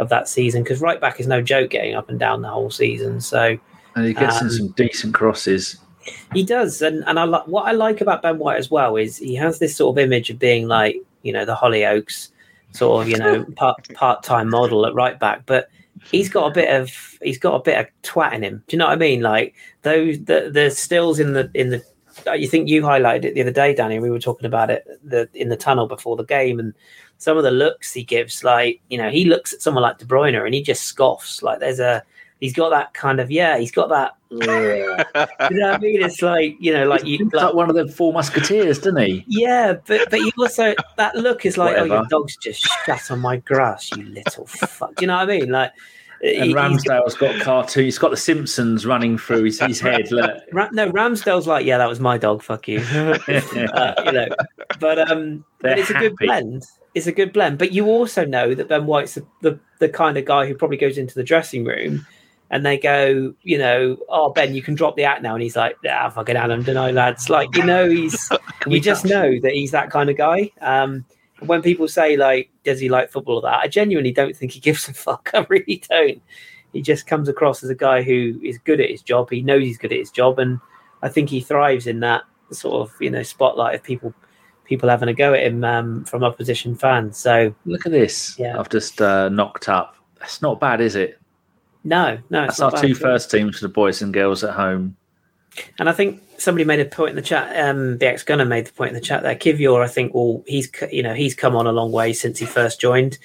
of 0.00 0.08
that 0.08 0.28
season 0.28 0.64
because 0.64 0.80
right 0.80 1.00
back 1.00 1.20
is 1.20 1.28
no 1.28 1.40
joke 1.40 1.70
getting 1.70 1.94
up 1.94 2.08
and 2.10 2.18
down 2.18 2.42
the 2.42 2.48
whole 2.48 2.70
season. 2.70 3.20
So 3.20 3.56
And 3.94 4.04
he 4.06 4.12
gets 4.12 4.40
in 4.40 4.48
Um, 4.48 4.52
some 4.52 4.68
decent 4.72 5.14
crosses. 5.14 5.76
he 6.34 6.42
does, 6.42 6.82
and 6.82 7.04
and 7.06 7.20
I 7.20 7.24
like 7.24 7.46
what 7.46 7.66
I 7.66 7.70
like 7.72 8.00
about 8.00 8.20
Ben 8.20 8.38
White 8.38 8.58
as 8.58 8.68
well 8.68 8.96
is 8.96 9.16
he 9.16 9.36
has 9.36 9.60
this 9.60 9.76
sort 9.76 9.94
of 9.96 10.04
image 10.04 10.28
of 10.28 10.38
being 10.40 10.66
like 10.66 10.96
you 11.22 11.32
know 11.32 11.44
the 11.44 11.54
Hollyoaks 11.54 12.30
sort 12.72 13.02
of 13.02 13.08
you 13.08 13.16
know 13.16 13.44
part 13.56 13.76
part 13.94 14.24
time 14.24 14.48
model 14.50 14.86
at 14.86 14.94
right 14.94 15.18
back, 15.20 15.46
but 15.46 15.68
he's 16.10 16.28
got 16.28 16.48
a 16.50 16.54
bit 16.54 16.68
of 16.80 16.90
he's 17.22 17.38
got 17.38 17.54
a 17.54 17.62
bit 17.62 17.78
of 17.78 17.86
twat 18.02 18.32
in 18.34 18.42
him. 18.42 18.64
Do 18.66 18.74
you 18.74 18.78
know 18.78 18.86
what 18.86 18.92
I 18.92 18.96
mean? 18.96 19.22
Like 19.22 19.54
those 19.82 20.18
the 20.24 20.50
the 20.52 20.70
stills 20.70 21.20
in 21.20 21.32
the 21.32 21.48
in 21.54 21.70
the 21.70 21.82
you 22.36 22.48
think 22.48 22.68
you 22.68 22.82
highlighted 22.82 23.24
it 23.24 23.34
the 23.34 23.42
other 23.42 23.50
day, 23.50 23.74
Danny. 23.74 23.98
We 23.98 24.10
were 24.10 24.18
talking 24.18 24.46
about 24.46 24.70
it 24.70 24.86
the 25.04 25.28
in 25.34 25.48
the 25.48 25.56
tunnel 25.56 25.86
before 25.86 26.16
the 26.16 26.24
game, 26.24 26.58
and 26.58 26.74
some 27.18 27.36
of 27.36 27.44
the 27.44 27.50
looks 27.50 27.92
he 27.92 28.02
gives, 28.02 28.44
like 28.44 28.80
you 28.88 28.98
know, 28.98 29.10
he 29.10 29.24
looks 29.24 29.52
at 29.52 29.62
someone 29.62 29.82
like 29.82 29.98
De 29.98 30.04
Bruyne 30.04 30.44
and 30.44 30.54
he 30.54 30.62
just 30.62 30.84
scoffs. 30.84 31.42
Like 31.42 31.60
there's 31.60 31.80
a 31.80 32.02
he's 32.40 32.52
got 32.52 32.70
that 32.70 32.94
kind 32.94 33.20
of 33.20 33.30
yeah, 33.30 33.58
he's 33.58 33.72
got 33.72 33.88
that. 33.88 34.16
"Ugh." 34.32 34.46
you 35.50 35.58
know 35.58 35.68
what 35.68 35.74
I 35.74 35.78
mean? 35.78 36.02
It's 36.02 36.22
like 36.22 36.56
you 36.60 36.72
know, 36.72 36.86
like 36.86 37.02
He 37.02 37.16
you 37.16 37.24
like, 37.32 37.44
like 37.44 37.54
one 37.54 37.68
of 37.68 37.76
the 37.76 37.88
four 37.88 38.12
musketeers, 38.12 38.78
doesn't 38.78 39.02
he? 39.04 39.24
yeah, 39.26 39.74
but 39.86 40.10
but 40.10 40.20
you 40.20 40.30
also 40.38 40.74
that 40.96 41.16
look 41.16 41.46
is 41.46 41.56
like, 41.56 41.76
oh, 41.76 41.84
your 41.84 42.04
dog's 42.06 42.36
just 42.36 42.66
shat 42.84 43.10
on 43.10 43.20
my 43.20 43.36
grass, 43.38 43.90
you 43.92 44.04
little 44.04 44.46
fuck. 44.46 44.94
Do 44.96 45.02
you 45.02 45.06
know 45.08 45.16
what 45.16 45.30
I 45.30 45.38
mean? 45.38 45.50
Like, 45.50 45.72
And 46.22 46.54
Ramsdale's 46.54 47.14
got 47.14 47.40
cartoon. 47.42 47.84
He's 47.84 47.98
got 47.98 48.10
the 48.10 48.16
Simpsons 48.16 48.86
running 48.86 49.18
through 49.18 49.44
his, 49.44 49.60
his 49.60 49.80
head. 49.80 50.10
Look. 50.10 50.34
No, 50.72 50.90
Ramsdale's 50.90 51.46
like, 51.46 51.66
yeah, 51.66 51.78
that 51.78 51.88
was 51.88 52.00
my 52.00 52.18
dog. 52.18 52.42
Fuck 52.42 52.68
you. 52.68 52.78
uh, 52.92 53.18
you 54.04 54.12
know, 54.12 54.28
but 54.80 54.98
um, 55.10 55.44
but 55.60 55.78
it's 55.78 55.90
a 55.90 55.94
good 55.94 56.16
blend. 56.16 56.64
It's 56.94 57.06
a 57.06 57.12
good 57.12 57.32
blend. 57.32 57.58
But 57.58 57.72
you 57.72 57.86
also 57.86 58.24
know 58.24 58.54
that 58.54 58.68
Ben 58.68 58.86
White's 58.86 59.14
the, 59.14 59.26
the 59.42 59.60
the 59.78 59.88
kind 59.88 60.16
of 60.16 60.24
guy 60.24 60.46
who 60.46 60.54
probably 60.54 60.78
goes 60.78 60.98
into 60.98 61.14
the 61.14 61.24
dressing 61.24 61.64
room. 61.64 62.06
And 62.48 62.64
they 62.64 62.78
go, 62.78 63.34
you 63.42 63.58
know, 63.58 63.96
oh 64.08 64.30
Ben, 64.30 64.54
you 64.54 64.62
can 64.62 64.76
drop 64.76 64.94
the 64.94 65.02
act 65.02 65.20
now, 65.20 65.34
and 65.34 65.42
he's 65.42 65.56
like, 65.56 65.76
"Ah, 65.88 66.08
fucking 66.10 66.36
Adam, 66.36 66.62
don't 66.62 66.76
know, 66.76 66.90
lads." 66.92 67.28
Like, 67.28 67.54
you 67.56 67.64
know, 67.64 67.88
he's 67.88 68.30
you 68.68 68.78
just 68.80 69.04
know 69.04 69.40
that 69.40 69.52
he's 69.52 69.72
that 69.72 69.90
kind 69.90 70.08
of 70.08 70.16
guy. 70.16 70.52
Um, 70.60 71.04
when 71.40 71.62
people 71.62 71.88
say 71.88 72.16
like, 72.16 72.50
does 72.64 72.80
he 72.80 72.88
like 72.88 73.10
football 73.10 73.36
or 73.36 73.42
that? 73.42 73.60
I 73.60 73.68
genuinely 73.68 74.12
don't 74.12 74.36
think 74.36 74.52
he 74.52 74.60
gives 74.60 74.88
a 74.88 74.94
fuck. 74.94 75.30
I 75.34 75.46
really 75.48 75.82
don't. 75.88 76.22
He 76.72 76.82
just 76.82 77.06
comes 77.06 77.28
across 77.28 77.62
as 77.62 77.70
a 77.70 77.74
guy 77.74 78.02
who 78.02 78.38
is 78.42 78.58
good 78.58 78.80
at 78.80 78.90
his 78.90 79.02
job. 79.02 79.30
He 79.30 79.42
knows 79.42 79.62
he's 79.62 79.78
good 79.78 79.92
at 79.92 79.98
his 79.98 80.10
job, 80.10 80.38
and 80.38 80.60
I 81.02 81.08
think 81.08 81.30
he 81.30 81.40
thrives 81.40 81.86
in 81.86 82.00
that 82.00 82.24
sort 82.50 82.88
of 82.88 82.94
you 83.00 83.10
know 83.10 83.22
spotlight 83.22 83.74
of 83.74 83.82
people 83.82 84.14
people 84.64 84.88
having 84.88 85.08
a 85.08 85.14
go 85.14 85.32
at 85.32 85.42
him 85.42 85.64
um, 85.64 86.04
from 86.04 86.24
opposition 86.24 86.74
fans. 86.74 87.16
So 87.16 87.54
look 87.64 87.86
at 87.86 87.92
this. 87.92 88.38
Yeah. 88.38 88.58
I've 88.58 88.68
just 88.68 89.00
uh, 89.00 89.28
knocked 89.28 89.68
up. 89.68 89.96
That's 90.18 90.42
not 90.42 90.60
bad, 90.60 90.80
is 90.80 90.96
it? 90.96 91.20
No, 91.84 92.18
no. 92.30 92.42
That's 92.42 92.60
our 92.60 92.72
two 92.72 92.94
first 92.94 93.30
teams 93.30 93.58
for 93.58 93.64
the 93.64 93.72
boys 93.72 94.02
and 94.02 94.12
girls 94.12 94.42
at 94.42 94.54
home. 94.54 94.96
And 95.78 95.88
I 95.88 95.92
think 95.92 96.20
somebody 96.38 96.64
made 96.64 96.80
a 96.80 96.84
point 96.84 97.10
in 97.10 97.16
the 97.16 97.22
chat. 97.22 97.68
Um, 97.68 97.98
the 97.98 98.06
ex 98.06 98.22
gunner 98.22 98.44
made 98.44 98.66
the 98.66 98.72
point 98.72 98.90
in 98.90 98.94
the 98.94 99.00
chat 99.00 99.22
there. 99.22 99.34
Kiwior, 99.34 99.82
I 99.82 99.88
think, 99.88 100.14
well, 100.14 100.42
he's 100.46 100.70
you 100.90 101.02
know 101.02 101.14
he's 101.14 101.34
come 101.34 101.56
on 101.56 101.66
a 101.66 101.72
long 101.72 101.92
way 101.92 102.12
since 102.12 102.38
he 102.38 102.46
first 102.46 102.80
joined. 102.80 103.18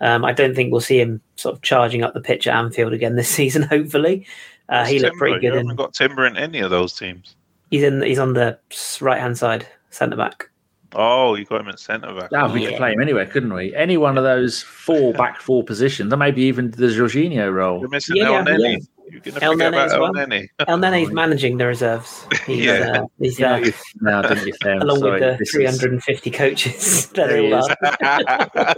Um, 0.00 0.24
I 0.24 0.32
don't 0.32 0.54
think 0.54 0.72
we'll 0.72 0.80
see 0.80 1.00
him 1.00 1.20
sort 1.36 1.54
of 1.54 1.62
charging 1.62 2.02
up 2.02 2.14
the 2.14 2.20
pitch 2.20 2.46
at 2.46 2.54
Anfield 2.54 2.92
again 2.92 3.16
this 3.16 3.28
season. 3.30 3.62
Hopefully, 3.62 4.26
uh, 4.68 4.84
he 4.84 4.98
looked 4.98 5.16
pretty 5.16 5.36
good. 5.36 5.44
You 5.44 5.52
haven't 5.52 5.70
in, 5.70 5.76
got 5.76 5.94
Timber 5.94 6.26
in 6.26 6.36
any 6.36 6.60
of 6.60 6.70
those 6.70 6.94
teams. 6.94 7.36
He's 7.70 7.82
in. 7.82 8.02
He's 8.02 8.18
on 8.18 8.34
the 8.34 8.58
right 9.00 9.20
hand 9.20 9.38
side, 9.38 9.66
centre 9.90 10.16
back. 10.16 10.50
Oh, 10.94 11.34
you 11.34 11.44
got 11.44 11.60
him 11.60 11.68
at 11.68 11.78
centre 11.78 12.14
back. 12.14 12.30
Yeah, 12.32 12.52
we 12.52 12.64
could 12.64 12.76
play 12.76 12.92
him 12.92 13.00
anywhere, 13.00 13.26
couldn't 13.26 13.52
we? 13.52 13.74
Any 13.74 13.96
one 13.96 14.16
of 14.16 14.24
those 14.24 14.62
four 14.62 15.12
back 15.14 15.40
four 15.40 15.62
positions, 15.64 16.12
or 16.12 16.16
maybe 16.16 16.42
even 16.42 16.70
the 16.70 16.86
Jorginho 16.86 17.52
role. 17.52 17.80
You're 17.80 17.88
missing 17.88 18.16
yeah, 18.16 18.44
El 18.46 18.60
yeah. 18.60 18.78
You're 19.08 19.20
going 19.20 19.34
to 19.34 19.40
Elneny 19.40 19.76
as 19.76 19.92
well. 19.92 20.12
Elneny. 20.12 20.48
El 20.66 20.78
Nene's 20.78 21.12
managing 21.12 21.58
the 21.58 21.66
reserves. 21.66 22.26
He's, 22.46 22.64
yeah. 22.64 23.02
Uh, 23.02 23.06
he's 23.18 23.40
uh, 23.40 23.70
no, 24.00 24.22
didn't 24.22 24.46
you 24.46 24.52
say? 24.62 24.72
along 24.80 24.98
sorry, 24.98 25.20
with 25.20 25.38
the 25.38 25.44
350 25.44 26.30
is... 26.30 26.36
coaches 26.36 27.06
that 27.14 27.30
are 27.30 27.38
all 27.38 28.74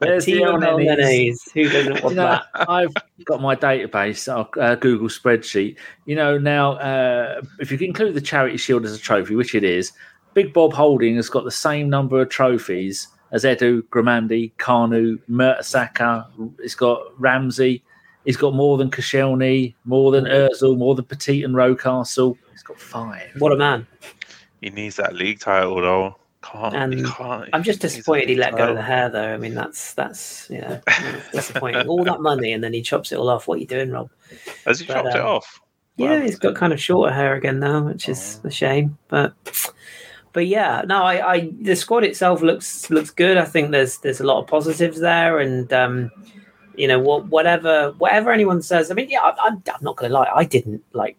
There's 0.00 0.24
the 0.24 0.40
Elnenys. 0.40 1.36
Who 1.54 1.68
doesn't 1.68 2.02
want 2.02 2.14
you 2.14 2.16
know, 2.16 2.40
that? 2.54 2.68
I've 2.68 2.94
got 3.24 3.40
my 3.40 3.54
database, 3.54 4.32
our 4.32 4.48
uh, 4.60 4.74
Google 4.74 5.08
spreadsheet. 5.08 5.76
You 6.06 6.16
know, 6.16 6.38
now 6.38 6.72
uh, 6.72 7.40
if 7.60 7.70
you 7.70 7.78
include 7.78 8.14
the 8.14 8.20
Charity 8.20 8.56
Shield 8.56 8.84
as 8.84 8.94
a 8.94 8.98
trophy, 8.98 9.34
which 9.34 9.54
it 9.54 9.64
is, 9.64 9.92
Big 10.34 10.52
Bob 10.52 10.72
Holding 10.72 11.16
has 11.16 11.28
got 11.28 11.44
the 11.44 11.50
same 11.50 11.88
number 11.88 12.20
of 12.20 12.28
trophies 12.28 13.08
as 13.32 13.44
Edu, 13.44 13.82
Grimandi, 13.88 14.52
Kanu, 14.58 15.18
Mertesacker. 15.28 16.26
It's 16.58 16.74
got 16.74 17.02
Ramsey. 17.20 17.82
He's 18.28 18.36
got 18.36 18.52
more 18.52 18.76
than 18.76 18.90
Koscielny, 18.90 19.74
more 19.86 20.12
than 20.12 20.26
Özil, 20.26 20.76
more 20.76 20.94
than 20.94 21.06
Petit 21.06 21.44
and 21.44 21.54
Rocastle. 21.54 22.36
He's 22.52 22.62
got 22.62 22.78
five. 22.78 23.30
What 23.38 23.52
a 23.52 23.56
man! 23.56 23.86
He 24.60 24.68
needs 24.68 24.96
that 24.96 25.14
league 25.14 25.40
title 25.40 25.76
though. 25.80 26.16
Can't, 26.42 26.74
and 26.74 27.06
can't, 27.06 27.48
I'm 27.54 27.62
just 27.62 27.80
disappointed 27.80 28.28
he 28.28 28.34
let 28.34 28.54
go 28.54 28.68
of 28.68 28.76
the 28.76 28.82
hair 28.82 29.08
though. 29.08 29.32
I 29.32 29.38
mean, 29.38 29.54
that's 29.54 29.94
that's 29.94 30.46
you 30.50 30.60
know 30.60 30.78
disappointing. 31.32 31.88
all 31.88 32.04
that 32.04 32.20
money 32.20 32.52
and 32.52 32.62
then 32.62 32.74
he 32.74 32.82
chops 32.82 33.12
it 33.12 33.18
all 33.18 33.30
off. 33.30 33.48
What 33.48 33.56
are 33.56 33.60
you 33.62 33.66
doing, 33.66 33.90
Rob? 33.90 34.10
Has 34.66 34.80
he 34.80 34.84
but, 34.84 34.92
chopped 34.92 35.08
um, 35.08 35.16
it 35.16 35.24
off? 35.24 35.60
Yeah, 35.96 36.20
he's 36.20 36.38
got 36.38 36.54
kind 36.54 36.74
of 36.74 36.80
shorter 36.80 37.14
hair 37.14 37.34
again 37.34 37.60
now, 37.60 37.80
which 37.80 38.10
is 38.10 38.40
oh. 38.44 38.48
a 38.48 38.50
shame. 38.50 38.98
But 39.08 39.32
but 40.34 40.46
yeah, 40.46 40.82
no, 40.86 41.02
I, 41.02 41.32
I 41.32 41.50
the 41.62 41.74
squad 41.74 42.04
itself 42.04 42.42
looks 42.42 42.90
looks 42.90 43.10
good. 43.10 43.38
I 43.38 43.46
think 43.46 43.70
there's 43.70 43.96
there's 44.00 44.20
a 44.20 44.26
lot 44.26 44.42
of 44.42 44.48
positives 44.48 45.00
there, 45.00 45.38
and 45.38 45.72
um, 45.72 46.10
you 46.78 46.88
know 46.88 46.98
what 46.98 47.26
whatever 47.26 47.92
whatever 47.98 48.32
anyone 48.32 48.62
says. 48.62 48.90
I 48.90 48.94
mean 48.94 49.10
yeah 49.10 49.20
I, 49.20 49.48
am 49.48 49.62
I'm 49.66 49.82
not 49.82 49.96
gonna 49.96 50.12
lie 50.12 50.30
i 50.34 50.44
didn't 50.44 50.82
like 50.92 51.18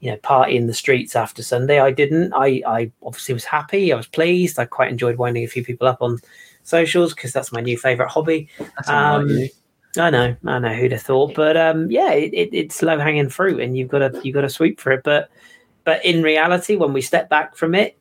you 0.00 0.10
know 0.10 0.16
party 0.18 0.56
in 0.56 0.66
the 0.66 0.74
streets 0.74 1.16
after 1.16 1.42
sunday. 1.42 1.80
I 1.80 1.90
didn't. 1.90 2.32
I 2.34 2.62
i 2.66 2.92
obviously 3.02 3.34
was 3.34 3.44
happy. 3.44 3.92
I 3.92 3.96
was 3.96 4.06
pleased. 4.06 4.58
I 4.58 4.64
quite 4.64 4.90
enjoyed 4.90 5.16
winding 5.16 5.44
a 5.44 5.48
few 5.48 5.64
people 5.64 5.88
up 5.88 6.02
on 6.02 6.18
socials 6.62 7.14
because 7.14 7.32
that's 7.32 7.52
my 7.52 7.60
new 7.60 7.78
favorite 7.78 8.08
hobby. 8.08 8.48
Um, 8.86 9.48
I 9.98 10.10
know, 10.10 10.36
I 10.44 10.58
know 10.58 10.74
who'd 10.74 10.92
have 10.92 11.02
thought, 11.02 11.34
but 11.34 11.56
um, 11.56 11.90
yeah, 11.90 12.12
it, 12.12 12.34
it, 12.34 12.50
it's 12.52 12.82
low 12.82 12.98
hanging 12.98 13.30
fruit, 13.30 13.60
and 13.60 13.76
you've 13.76 13.88
got 13.88 14.00
to 14.00 14.20
you've 14.22 14.34
got 14.34 14.42
to 14.42 14.50
sweep 14.50 14.80
for 14.80 14.92
it. 14.92 15.02
But 15.02 15.30
but 15.84 16.04
in 16.04 16.22
reality, 16.22 16.76
when 16.76 16.92
we 16.92 17.00
step 17.00 17.30
back 17.30 17.56
from 17.56 17.74
it, 17.74 17.96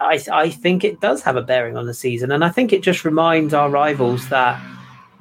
I 0.00 0.22
I 0.30 0.50
think 0.50 0.84
it 0.84 1.00
does 1.00 1.22
have 1.22 1.36
a 1.36 1.42
bearing 1.42 1.76
on 1.76 1.86
the 1.86 1.94
season, 1.94 2.32
and 2.32 2.44
I 2.44 2.50
think 2.50 2.72
it 2.72 2.82
just 2.82 3.04
reminds 3.04 3.54
our 3.54 3.70
rivals 3.70 4.28
that 4.28 4.60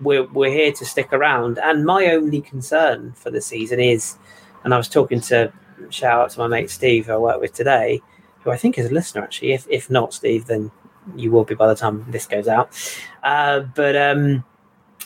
we're 0.01 0.25
we're 0.25 0.51
here 0.51 0.71
to 0.71 0.85
stick 0.85 1.11
around. 1.13 1.59
And 1.59 1.85
my 1.85 2.07
only 2.07 2.41
concern 2.41 3.13
for 3.13 3.31
the 3.31 3.41
season 3.41 3.79
is, 3.79 4.17
and 4.63 4.73
I 4.73 4.77
was 4.77 4.89
talking 4.89 5.21
to 5.21 5.51
shout 5.89 6.21
out 6.21 6.29
to 6.31 6.39
my 6.39 6.47
mate 6.47 6.69
Steve, 6.69 7.05
who 7.05 7.13
I 7.13 7.17
work 7.17 7.41
with 7.41 7.53
today, 7.53 8.01
who 8.41 8.51
I 8.51 8.57
think 8.57 8.77
is 8.77 8.89
a 8.89 8.93
listener 8.93 9.23
actually. 9.23 9.53
If 9.53 9.67
if 9.69 9.89
not 9.89 10.13
Steve, 10.13 10.45
then 10.45 10.71
you 11.15 11.31
will 11.31 11.43
be 11.43 11.55
by 11.55 11.67
the 11.67 11.75
time 11.75 12.05
this 12.09 12.25
goes 12.25 12.47
out. 12.47 12.69
Uh, 13.23 13.61
but 13.61 13.95
um, 13.95 14.43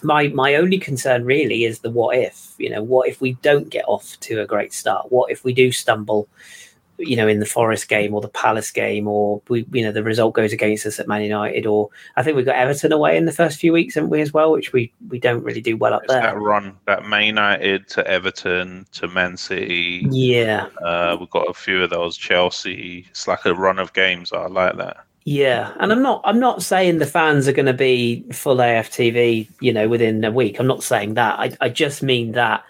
my 0.02 0.28
my 0.30 0.56
only 0.56 0.78
concern 0.78 1.26
really 1.26 1.66
is 1.66 1.80
the 1.80 1.91
what 1.91 2.18
if. 2.18 2.56
You 2.58 2.70
know, 2.70 2.84
what 2.84 3.10
if 3.10 3.22
we 3.22 3.34
don't 3.36 3.70
get 3.70 3.86
off 3.88 4.20
to 4.22 4.41
a 4.41 4.46
great 4.46 4.74
start? 4.74 5.12
What 5.12 5.32
if 5.32 5.44
we 5.44 5.54
do 5.54 5.72
stumble? 5.72 6.28
You 7.08 7.16
know, 7.16 7.28
in 7.28 7.39
the 7.39 7.45
Forest 7.45 7.88
game 7.88 8.14
or 8.14 8.22
the 8.22 8.28
Palace 8.28 8.72
game, 8.72 9.08
or 9.08 9.41
we, 9.49 9.66
you 9.72 9.84
know, 9.84 9.91
the 9.91 10.04
result 10.04 10.34
goes 10.34 10.54
against 10.54 10.86
us 10.86 10.99
at 10.99 11.08
Man 11.08 11.22
United, 11.22 11.66
or 11.66 11.89
I 12.16 12.24
think 12.24 12.36
we 12.36 12.43
got 12.43 12.56
Everton 12.56 12.91
away 12.91 13.18
in 13.18 13.26
the 13.26 13.32
first 13.32 13.60
few 13.60 13.74
weeks, 13.74 13.95
haven't 13.95 14.10
we, 14.10 14.22
as 14.22 14.34
well, 14.34 14.51
which 14.51 14.74
we 14.74 14.91
we 15.10 15.20
don't 15.20 15.43
really 15.43 15.62
do 15.62 15.78
well 15.78 15.93
up 15.93 16.04
it's 16.04 16.14
there. 16.14 16.22
That 16.22 16.39
run, 16.39 16.78
that 16.86 17.06
Man 17.06 17.26
United 17.26 17.88
to 17.89 18.08
Everton 18.08 18.86
to 18.93 19.08
Man 19.08 19.38
City, 19.38 20.06
yeah, 20.10 20.68
uh, 20.82 21.18
we've 21.20 21.30
got 21.30 21.49
a 21.49 21.54
few 21.54 21.84
of 21.84 21.89
those. 21.89 22.18
Chelsea, 22.18 23.06
it's 23.10 23.28
like 23.28 23.45
a 23.45 23.54
run 23.54 23.80
of 23.80 23.93
games. 23.93 24.32
I 24.32 24.47
like 24.47 24.78
that. 24.78 25.06
Yeah, 25.26 25.74
and 25.80 25.91
I'm 25.91 26.01
not. 26.01 26.22
I'm 26.26 26.39
not 26.39 26.64
saying 26.64 26.97
the 26.97 27.06
fans 27.06 27.47
are 27.47 27.54
going 27.54 27.66
to 27.66 27.74
be 27.74 28.26
full 28.34 28.58
AFTV, 28.58 29.47
you 29.62 29.72
know, 29.72 29.88
within 29.88 30.24
a 30.26 30.32
week. 30.32 30.60
I'm 30.60 30.68
not 30.68 30.84
saying 30.84 31.14
that. 31.14 31.39
I, 31.39 31.56
I 31.62 31.70
just 31.70 32.04
mean 32.04 32.34
that 32.34 32.64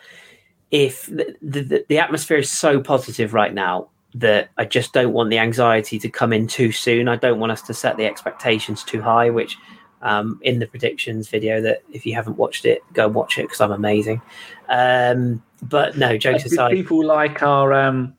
if 0.69 1.05
the, 1.05 1.35
the, 1.41 1.85
the 1.87 1.99
atmosphere 1.99 2.37
is 2.37 2.51
so 2.51 2.79
positive 2.79 3.33
right 3.33 3.53
now, 3.53 3.89
that 4.15 4.49
I 4.57 4.65
just 4.65 4.93
don't 4.93 5.13
want 5.13 5.29
the 5.29 5.39
anxiety 5.39 5.99
to 5.99 6.09
come 6.09 6.33
in 6.33 6.47
too 6.47 6.71
soon. 6.71 7.07
I 7.07 7.15
don't 7.15 7.39
want 7.39 7.51
us 7.51 7.61
to 7.63 7.73
set 7.73 7.97
the 7.97 8.05
expectations 8.05 8.83
too 8.83 9.01
high, 9.01 9.29
which 9.29 9.57
um, 10.03 10.39
in 10.43 10.59
the 10.59 10.67
predictions 10.67 11.29
video 11.29 11.61
that 11.61 11.81
if 11.91 12.05
you 12.05 12.13
haven't 12.13 12.37
watched 12.37 12.65
it, 12.65 12.83
go 12.93 13.05
and 13.05 13.15
watch 13.15 13.37
it 13.37 13.43
because 13.43 13.61
I'm 13.61 13.71
amazing. 13.71 14.21
Um, 14.69 15.41
but 15.61 15.97
no, 15.97 16.17
jokes 16.17 16.45
aside, 16.45 16.71
people 16.73 17.03
like 17.03 17.41
our 17.41 17.73
um, 17.73 18.13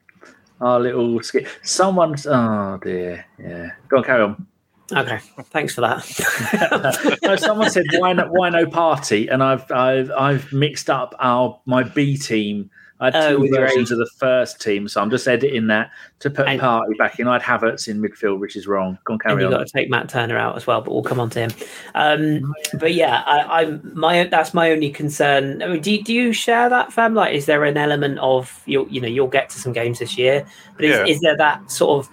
our 0.61 0.81
little 0.81 1.23
skit. 1.23 1.47
Someone's 1.63 2.27
oh 2.27 2.79
dear, 2.83 3.25
yeah. 3.39 3.71
Go 3.89 3.99
on, 3.99 4.05
carry 4.05 4.23
on. 4.23 4.47
Okay, 4.93 5.19
thanks 5.45 5.75
for 5.75 5.81
that. 5.83 7.19
no, 7.23 7.37
someone 7.37 7.71
said 7.71 7.87
why 7.97 8.13
no, 8.13 8.27
why 8.31 8.51
no 8.51 8.67
Partey, 8.67 9.33
and 9.33 9.43
I've 9.43 9.71
I've 9.71 10.11
I've 10.11 10.53
mixed 10.53 10.91
up 10.91 11.15
our 11.19 11.61
my 11.67 11.83
B 11.83 12.17
team 12.17 12.71
I 13.01 13.07
had 13.07 13.29
two 13.29 13.43
oh, 13.43 13.49
versions 13.49 13.91
of 13.91 13.99
the 13.99 14.09
first 14.19 14.61
team, 14.61 14.87
so 14.87 15.03
I'm 15.03 15.11
just 15.11 15.27
editing 15.27 15.67
that 15.67 15.91
to 16.21 16.31
put 16.31 16.47
and, 16.47 16.61
Partey 16.61 16.97
back 16.97 17.19
in. 17.19 17.27
I'd 17.27 17.43
Havertz 17.43 17.89
in 17.89 18.01
midfield, 18.01 18.39
which 18.39 18.55
is 18.55 18.69
wrong. 18.69 18.99
Go 19.05 19.15
on, 19.15 19.19
carry 19.19 19.33
and 19.33 19.43
you've 19.43 19.51
got 19.51 19.67
to 19.67 19.73
take 19.73 19.91
Matt 19.91 20.09
Turner 20.09 20.39
out 20.39 20.57
as 20.57 20.67
well, 20.67 20.81
but 20.81 20.93
we'll 20.93 21.03
come 21.03 21.19
on 21.19 21.29
to 21.31 21.41
him. 21.41 21.51
Um, 21.97 22.55
but 22.79 22.95
yeah, 22.95 23.23
I, 23.27 23.65
am 23.65 23.93
my 23.95 24.25
that's 24.25 24.55
my 24.55 24.71
only 24.71 24.91
concern. 24.91 25.61
I 25.61 25.67
mean, 25.67 25.83
do 25.83 26.01
do 26.03 26.15
you 26.15 26.33
share 26.33 26.69
that, 26.69 26.93
fam? 26.93 27.15
Like, 27.15 27.35
is 27.35 27.47
there 27.47 27.65
an 27.65 27.77
element 27.77 28.19
of 28.21 28.63
you 28.65 28.87
you 28.89 29.01
know 29.01 29.09
you'll 29.09 29.27
get 29.27 29.51
to 29.51 29.59
some 29.59 29.73
games 29.73 29.99
this 29.99 30.17
year, 30.17 30.47
but 30.77 30.85
is, 30.85 30.97
yeah. 30.97 31.07
is 31.07 31.21
there 31.21 31.37
that 31.37 31.69
sort 31.71 31.99
of 31.99 32.11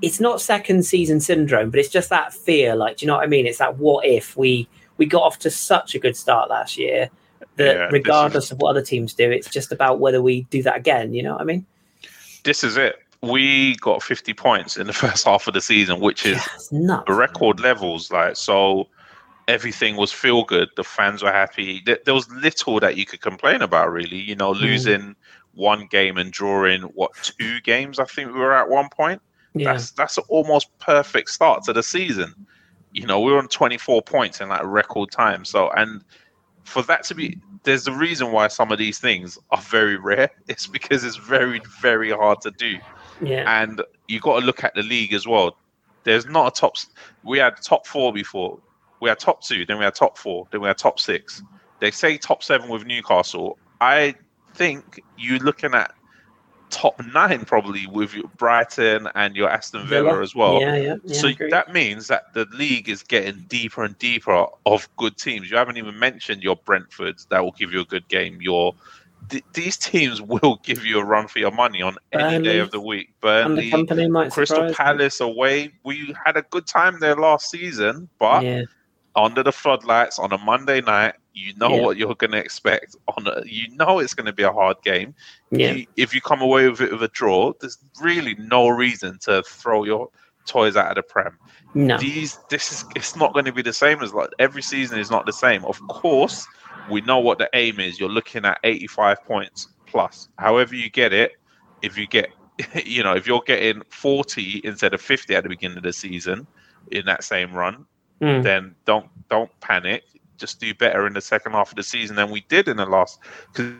it's 0.00 0.20
not 0.20 0.40
second 0.40 0.86
season 0.86 1.18
syndrome, 1.20 1.70
but 1.70 1.80
it's 1.80 1.88
just 1.88 2.08
that 2.08 2.32
fear. 2.32 2.76
Like, 2.76 2.98
do 2.98 3.04
you 3.04 3.08
know 3.08 3.16
what 3.16 3.24
I 3.24 3.26
mean? 3.26 3.46
It's 3.46 3.58
that 3.58 3.78
what 3.78 4.06
if 4.06 4.36
we 4.36 4.68
we 4.96 5.06
got 5.06 5.22
off 5.22 5.40
to 5.40 5.50
such 5.50 5.96
a 5.96 5.98
good 5.98 6.16
start 6.16 6.50
last 6.50 6.78
year 6.78 7.10
that 7.60 7.76
yeah, 7.76 7.88
regardless 7.90 8.46
is, 8.46 8.52
of 8.52 8.58
what 8.58 8.70
other 8.70 8.82
teams 8.82 9.14
do, 9.14 9.30
it's 9.30 9.48
just 9.48 9.72
about 9.72 10.00
whether 10.00 10.20
we 10.22 10.42
do 10.44 10.62
that 10.62 10.76
again. 10.76 11.14
You 11.14 11.22
know 11.22 11.32
what 11.32 11.40
I 11.40 11.44
mean? 11.44 11.66
This 12.44 12.64
is 12.64 12.76
it. 12.76 12.96
We 13.22 13.76
got 13.76 14.02
50 14.02 14.32
points 14.34 14.76
in 14.76 14.86
the 14.86 14.92
first 15.04 15.24
half 15.24 15.46
of 15.46 15.54
the 15.54 15.60
season, 15.60 16.00
which 16.00 16.24
is 16.24 16.40
yeah, 16.72 17.02
record 17.08 17.60
levels. 17.60 18.10
Like 18.10 18.36
so, 18.36 18.88
everything 19.46 19.96
was 19.96 20.12
feel 20.12 20.44
good. 20.44 20.68
The 20.76 20.84
fans 20.84 21.22
were 21.22 21.32
happy. 21.32 21.82
There, 21.84 22.14
was 22.14 22.30
little 22.30 22.80
that 22.80 22.96
you 22.96 23.04
could 23.04 23.20
complain 23.20 23.62
about, 23.62 23.92
really. 23.92 24.18
You 24.18 24.36
know, 24.36 24.52
mm. 24.52 24.60
losing 24.60 25.00
mm. 25.00 25.14
one 25.54 25.86
game 25.86 26.16
and 26.16 26.32
drawing 26.32 26.82
what 26.82 27.12
two 27.22 27.60
games? 27.60 27.98
I 27.98 28.04
think 28.04 28.32
we 28.32 28.38
were 28.38 28.54
at 28.54 28.68
one 28.68 28.88
point. 28.88 29.20
Yeah. 29.54 29.72
That's 29.72 29.90
that's 29.90 30.16
an 30.16 30.24
almost 30.28 30.76
perfect 30.78 31.30
start 31.30 31.64
to 31.64 31.72
the 31.72 31.82
season. 31.82 32.34
You 32.92 33.06
know, 33.06 33.20
we 33.20 33.32
were 33.32 33.38
on 33.38 33.48
24 33.48 34.02
points 34.02 34.40
in 34.40 34.48
like 34.48 34.62
record 34.64 35.10
time. 35.10 35.44
So, 35.44 35.70
and 35.70 36.02
for 36.64 36.82
that 36.82 37.04
to 37.04 37.14
be 37.14 37.38
there's 37.62 37.86
a 37.86 37.92
reason 37.92 38.32
why 38.32 38.48
some 38.48 38.72
of 38.72 38.78
these 38.78 38.98
things 38.98 39.38
are 39.50 39.60
very 39.60 39.96
rare. 39.96 40.30
It's 40.48 40.66
because 40.66 41.04
it's 41.04 41.16
very, 41.16 41.60
very 41.80 42.10
hard 42.10 42.40
to 42.42 42.50
do. 42.50 42.78
Yeah. 43.22 43.62
And 43.62 43.82
you've 44.08 44.22
got 44.22 44.40
to 44.40 44.46
look 44.46 44.64
at 44.64 44.74
the 44.74 44.82
league 44.82 45.12
as 45.12 45.26
well. 45.26 45.56
There's 46.04 46.26
not 46.26 46.56
a 46.56 46.60
top. 46.60 46.76
We 47.22 47.38
had 47.38 47.60
top 47.62 47.86
four 47.86 48.12
before. 48.12 48.58
We 49.00 49.08
had 49.08 49.18
top 49.18 49.42
two, 49.42 49.64
then 49.64 49.78
we 49.78 49.84
had 49.84 49.94
top 49.94 50.18
four, 50.18 50.46
then 50.50 50.60
we 50.60 50.68
had 50.68 50.76
top 50.76 50.98
six. 51.00 51.42
They 51.78 51.90
say 51.90 52.18
top 52.18 52.42
seven 52.42 52.68
with 52.68 52.84
Newcastle. 52.84 53.58
I 53.80 54.14
think 54.54 55.02
you're 55.16 55.38
looking 55.38 55.74
at 55.74 55.94
top 56.70 57.00
nine 57.12 57.44
probably 57.44 57.86
with 57.86 58.14
your 58.14 58.28
Brighton 58.36 59.08
and 59.14 59.36
your 59.36 59.50
Aston 59.50 59.86
Villa, 59.86 60.10
Villa. 60.10 60.22
as 60.22 60.34
well. 60.34 60.60
Yeah, 60.60 60.76
yeah. 60.76 60.96
yeah 61.04 61.14
so 61.14 61.28
agreed. 61.28 61.52
that 61.52 61.72
means 61.72 62.06
that 62.08 62.32
the 62.32 62.46
league 62.52 62.88
is 62.88 63.02
getting 63.02 63.44
deeper 63.48 63.84
and 63.84 63.98
deeper 63.98 64.46
of 64.66 64.88
good 64.96 65.16
teams. 65.16 65.50
You 65.50 65.56
haven't 65.56 65.76
even 65.76 65.98
mentioned 65.98 66.42
your 66.42 66.56
Brentfords 66.56 67.28
that 67.28 67.42
will 67.42 67.52
give 67.52 67.72
you 67.72 67.80
a 67.80 67.84
good 67.84 68.08
game. 68.08 68.40
Your 68.40 68.74
th- 69.28 69.44
these 69.52 69.76
teams 69.76 70.22
will 70.42 70.60
give 70.62 70.84
you 70.84 70.98
a 70.98 71.04
run 71.04 71.28
for 71.28 71.38
your 71.38 71.50
money 71.50 71.82
on 71.82 71.96
any 72.12 72.42
day 72.42 72.58
of 72.58 72.70
the 72.70 72.80
week. 72.80 73.12
and 73.22 73.58
the 73.58 73.70
Burnley, 73.70 74.30
Crystal 74.30 74.56
surprise 74.56 74.70
me. 74.70 74.74
Palace 74.74 75.20
away. 75.20 75.72
We 75.84 76.14
had 76.24 76.36
a 76.36 76.42
good 76.42 76.66
time 76.66 77.00
there 77.00 77.16
last 77.16 77.50
season, 77.50 78.08
but 78.18 78.44
Yeah, 78.44 78.62
under 79.16 79.42
the 79.42 79.52
floodlights 79.52 80.18
on 80.18 80.32
a 80.32 80.38
Monday 80.38 80.80
night, 80.80 81.14
you 81.32 81.54
know 81.56 81.74
Yeah. 81.76 81.82
what 81.82 81.96
you're 81.96 82.14
going 82.14 82.32
to 82.32 82.38
expect. 82.38 82.96
On 83.16 83.26
a, 83.26 83.42
you 83.46 83.74
know 83.76 83.98
it's 83.98 84.14
going 84.14 84.26
to 84.26 84.32
be 84.32 84.42
a 84.42 84.52
hard 84.52 84.76
game. 84.82 85.14
yeah, 85.50 85.72
You- 85.72 85.86
if 85.96 86.14
you 86.14 86.20
come 86.20 86.40
away 86.40 86.68
with 86.68 86.80
it 86.80 86.92
with 86.92 87.02
a 87.02 87.08
draw, 87.08 87.52
there's 87.60 87.78
really 88.00 88.34
no 88.36 88.68
reason 88.68 89.18
to 89.22 89.42
throw 89.42 89.84
your 89.84 90.08
toys 90.46 90.76
out 90.76 90.90
of 90.90 90.96
the 90.96 91.02
prem. 91.02 91.38
no, 91.74 91.96
These 91.98 92.38
this 92.48 92.72
is 92.72 92.84
it's 92.96 93.14
not 93.16 93.32
going 93.32 93.44
to 93.44 93.52
be 93.52 93.62
the 93.62 93.72
same 93.72 94.02
as 94.02 94.12
like 94.12 94.30
every 94.38 94.62
season 94.62 94.98
is 94.98 95.10
not 95.10 95.26
the 95.26 95.32
same. 95.32 95.64
Of 95.64 95.80
course, 95.88 96.46
we 96.90 97.00
know 97.02 97.18
what 97.20 97.38
the 97.38 97.48
aim 97.54 97.78
is. 97.78 98.00
You're 98.00 98.08
looking 98.08 98.44
at 98.44 98.58
85 98.64 99.22
points 99.24 99.68
plus. 99.86 100.28
However 100.38 100.74
you 100.74 100.90
get 100.90 101.12
it, 101.12 101.32
if 101.82 101.96
you 101.96 102.06
get 102.06 102.30
you 102.84 103.02
know 103.02 103.14
if 103.14 103.26
you're 103.26 103.42
getting 103.46 103.82
40 103.90 104.60
instead 104.64 104.94
of 104.94 105.00
50 105.00 105.34
at 105.34 105.42
the 105.44 105.48
beginning 105.48 105.76
of 105.78 105.82
the 105.84 105.92
season 105.92 106.46
in 106.90 107.04
that 107.06 107.22
same 107.24 107.52
run, 107.52 107.86
Mm, 108.22 108.42
then 108.42 108.74
don't 108.84 109.08
don't 109.30 109.50
panic. 109.60 110.02
Just 110.40 110.58
do 110.58 110.74
better 110.74 111.06
in 111.06 111.12
the 111.12 111.20
second 111.20 111.52
half 111.52 111.70
of 111.70 111.76
the 111.76 111.82
season 111.82 112.16
than 112.16 112.30
we 112.30 112.40
did 112.48 112.66
in 112.66 112.76
the 112.76 112.86
last. 112.86 113.20
Because 113.52 113.74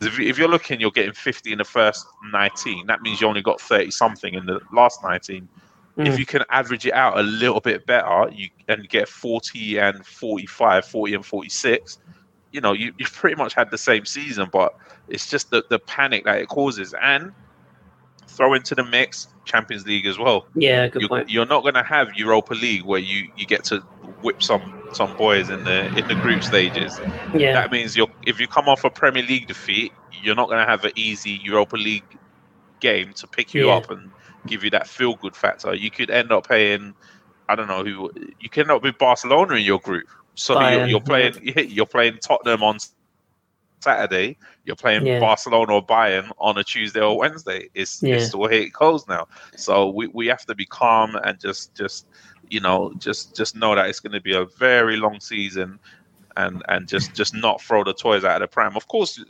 if, 0.00 0.18
you- 0.18 0.28
if 0.28 0.38
you're 0.38 0.48
looking, 0.48 0.80
you're 0.80 0.90
getting 0.90 1.12
50 1.12 1.52
in 1.52 1.58
the 1.58 1.64
first 1.64 2.06
19. 2.32 2.86
That 2.86 3.02
means 3.02 3.20
you 3.20 3.26
only 3.26 3.42
got 3.42 3.60
30 3.60 3.90
something 3.90 4.34
in 4.34 4.46
the 4.46 4.60
last 4.72 5.02
19. 5.02 5.48
Mm. 5.98 6.06
If 6.06 6.18
you 6.18 6.24
can 6.24 6.42
average 6.50 6.86
it 6.86 6.94
out 6.94 7.18
a 7.18 7.22
little 7.22 7.60
bit 7.60 7.84
better, 7.84 8.30
you 8.32 8.48
and 8.68 8.88
get 8.88 9.08
40 9.08 9.78
and 9.78 10.06
45, 10.06 10.86
40 10.86 11.14
and 11.14 11.26
46. 11.26 11.98
You 12.52 12.60
know, 12.60 12.72
you, 12.72 12.92
you've 12.98 13.12
pretty 13.12 13.36
much 13.36 13.54
had 13.54 13.70
the 13.70 13.78
same 13.78 14.06
season, 14.06 14.48
but 14.50 14.74
it's 15.08 15.28
just 15.28 15.50
the, 15.50 15.64
the 15.68 15.78
panic 15.78 16.24
that 16.24 16.38
it 16.38 16.48
causes. 16.48 16.94
And 17.02 17.32
throw 18.36 18.54
into 18.54 18.74
the 18.74 18.84
mix 18.84 19.26
Champions 19.44 19.86
League 19.86 20.06
as 20.06 20.18
well 20.18 20.46
yeah, 20.54 20.88
good 20.88 21.02
you, 21.02 21.08
point. 21.08 21.30
you're 21.30 21.46
not 21.46 21.62
going 21.62 21.74
to 21.74 21.82
have 21.82 22.08
Europa 22.16 22.54
League 22.54 22.84
where 22.84 23.00
you, 23.00 23.24
you 23.36 23.46
get 23.46 23.64
to 23.66 23.80
whip 24.22 24.42
some 24.42 24.62
some 24.92 25.14
boys 25.16 25.48
in 25.48 25.64
the 25.64 25.86
in 25.98 26.06
the 26.08 26.14
group 26.16 26.42
stages. 26.42 27.00
Yeah, 27.38 27.52
That 27.54 27.72
means 27.72 27.96
you're 27.96 28.08
if 28.26 28.40
you 28.40 28.46
come 28.46 28.68
off 28.68 28.84
a 28.84 28.90
Premier 28.90 29.22
League 29.22 29.46
defeat, 29.46 29.92
you're 30.22 30.34
not 30.34 30.48
going 30.48 30.64
to 30.64 30.70
have 30.70 30.84
an 30.84 30.92
easy 30.96 31.40
Europa 31.42 31.76
League 31.76 32.04
game 32.80 33.12
to 33.16 33.26
pick 33.28 33.54
you 33.54 33.68
Yeah. 33.68 33.76
up 33.76 33.90
and 33.90 34.10
give 34.46 34.64
you 34.64 34.70
that 34.70 34.86
feel 34.86 35.14
good 35.16 35.36
factor. 35.36 35.74
You 35.74 35.90
could 35.90 36.10
end 36.10 36.32
up 36.32 36.48
paying 36.48 36.94
I 37.48 37.54
don't 37.54 37.68
know 37.68 37.84
who 37.84 38.10
you 38.38 38.50
can 38.50 38.62
end 38.62 38.70
up 38.70 38.82
with 38.82 38.98
Barcelona 38.98 39.54
in 39.54 39.64
your 39.64 39.80
group. 39.80 40.04
So 40.34 40.58
you're, 40.60 40.86
you're 40.86 41.00
playing 41.00 41.34
you're 41.68 41.86
playing 41.86 42.18
Tottenham 42.22 42.62
on 42.62 42.78
Saturday. 43.82 44.36
You're 44.64 44.76
playing 44.76 45.04
Yeah. 45.06 45.20
Barcelona 45.20 45.74
or 45.74 45.86
Bayern 45.86 46.30
on 46.38 46.56
a 46.58 46.64
Tuesday 46.64 47.00
or 47.00 47.18
Wednesday. 47.18 47.68
It's, 47.74 48.02
Yeah. 48.02 48.16
it's 48.16 48.30
the 48.30 48.38
way 48.38 48.62
it 48.62 48.72
goes 48.72 49.06
now. 49.08 49.26
So 49.56 49.90
we, 49.90 50.06
we 50.08 50.26
have 50.28 50.44
to 50.46 50.54
be 50.54 50.64
calm 50.66 51.16
and 51.24 51.38
just 51.40 51.74
just 51.74 52.06
you 52.48 52.60
know 52.60 52.92
just 52.98 53.34
just 53.36 53.56
know 53.56 53.74
that 53.74 53.86
it's 53.88 54.00
going 54.00 54.12
to 54.12 54.20
be 54.20 54.34
a 54.34 54.44
very 54.58 54.96
long 54.96 55.20
season 55.20 55.78
and 56.36 56.62
and 56.68 56.88
just 56.88 57.14
just 57.14 57.34
not 57.34 57.60
throw 57.60 57.84
the 57.84 57.92
toys 57.94 58.24
out 58.24 58.40
of 58.40 58.48
the 58.48 58.52
pram. 58.54 58.76
Of 58.76 58.88
course, 58.88 59.22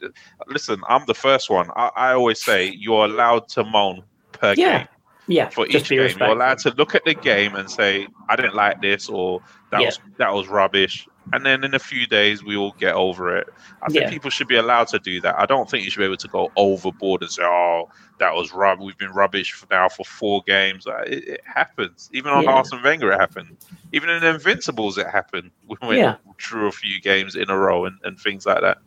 listen, 0.46 0.80
I'm 0.88 1.04
the 1.06 1.14
first 1.14 1.50
one. 1.50 1.68
I, 1.76 1.90
I 1.96 2.12
always 2.12 2.42
say 2.42 2.66
you're 2.68 3.04
allowed 3.06 3.48
to 3.50 3.64
moan 3.64 4.02
per 4.32 4.54
Yeah, 4.56 4.78
game 4.78 4.88
yeah. 5.28 5.48
for 5.48 5.66
each 5.66 5.88
game. 5.88 5.98
respectful. 6.00 6.26
You're 6.28 6.36
allowed 6.36 6.58
to 6.58 6.70
look 6.74 6.94
at 6.94 7.04
the 7.04 7.14
game 7.14 7.54
and 7.56 7.70
say, 7.70 8.06
I 8.28 8.36
didn't 8.36 8.54
like 8.54 8.80
this 8.82 9.08
or 9.08 9.40
that 9.70 9.80
Yeah. 9.80 9.86
was 9.86 9.98
that 10.18 10.32
was 10.32 10.46
rubbish. 10.48 11.08
And 11.32 11.44
then 11.46 11.64
in 11.64 11.74
a 11.74 11.78
few 11.78 12.06
days 12.06 12.44
we 12.44 12.56
will 12.56 12.72
get 12.72 12.94
over 12.94 13.36
it. 13.36 13.48
I 13.82 13.86
think 13.88 14.04
Yeah. 14.04 14.10
people 14.10 14.30
should 14.30 14.48
be 14.48 14.56
allowed 14.56 14.88
to 14.88 14.98
do 14.98 15.20
that. 15.22 15.34
I 15.38 15.46
don't 15.46 15.68
think 15.70 15.84
you 15.84 15.90
should 15.90 16.00
be 16.00 16.04
able 16.04 16.16
to 16.18 16.28
go 16.28 16.50
overboard 16.56 17.22
and 17.22 17.30
say, 17.30 17.42
"Oh, 17.44 17.88
that 18.18 18.34
was 18.34 18.52
rub. 18.52 18.80
We've 18.80 18.98
been 18.98 19.12
rubbish 19.12 19.52
for 19.52 19.66
now 19.70 19.88
for 19.88 20.04
four 20.04 20.42
games." 20.46 20.86
It, 21.06 21.24
it 21.28 21.40
happens. 21.44 22.10
Even 22.12 22.32
on 22.32 22.44
Yeah. 22.44 22.50
Arsene 22.52 22.82
Wenger, 22.82 23.12
it 23.12 23.18
happened. 23.20 23.56
Even 23.92 24.10
in 24.10 24.22
Invincibles, 24.24 24.98
it 24.98 25.06
happened. 25.08 25.50
We 25.68 25.76
went 25.80 26.00
Yeah. 26.00 26.16
through 26.40 26.66
a 26.68 26.72
few 26.72 27.00
games 27.00 27.34
in 27.36 27.48
a 27.50 27.56
row 27.56 27.84
and, 27.86 27.98
and 28.04 28.18
things 28.18 28.44
like 28.46 28.60
that. 28.60 28.78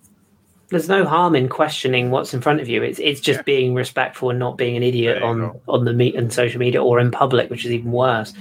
There's 0.70 0.90
no 0.90 1.06
harm 1.06 1.36
in 1.36 1.48
questioning 1.48 2.10
what's 2.10 2.34
in 2.34 2.42
front 2.42 2.60
of 2.60 2.68
you. 2.68 2.82
It's 2.82 2.98
it's 3.00 3.22
just 3.22 3.40
Yeah. 3.40 3.44
being 3.44 3.76
respectful 3.76 4.32
and 4.32 4.40
not 4.40 4.58
being 4.58 4.76
an 4.76 4.82
idiot 4.84 5.22
on 5.22 5.40
go. 5.42 5.62
on 5.68 5.86
the 5.86 5.94
meet 5.94 6.16
and 6.16 6.34
social 6.34 6.60
media 6.60 6.84
or 6.84 7.00
in 7.00 7.12
public, 7.12 7.50
which 7.52 7.66
is 7.66 7.72
even 7.72 7.92
worse. 7.92 8.34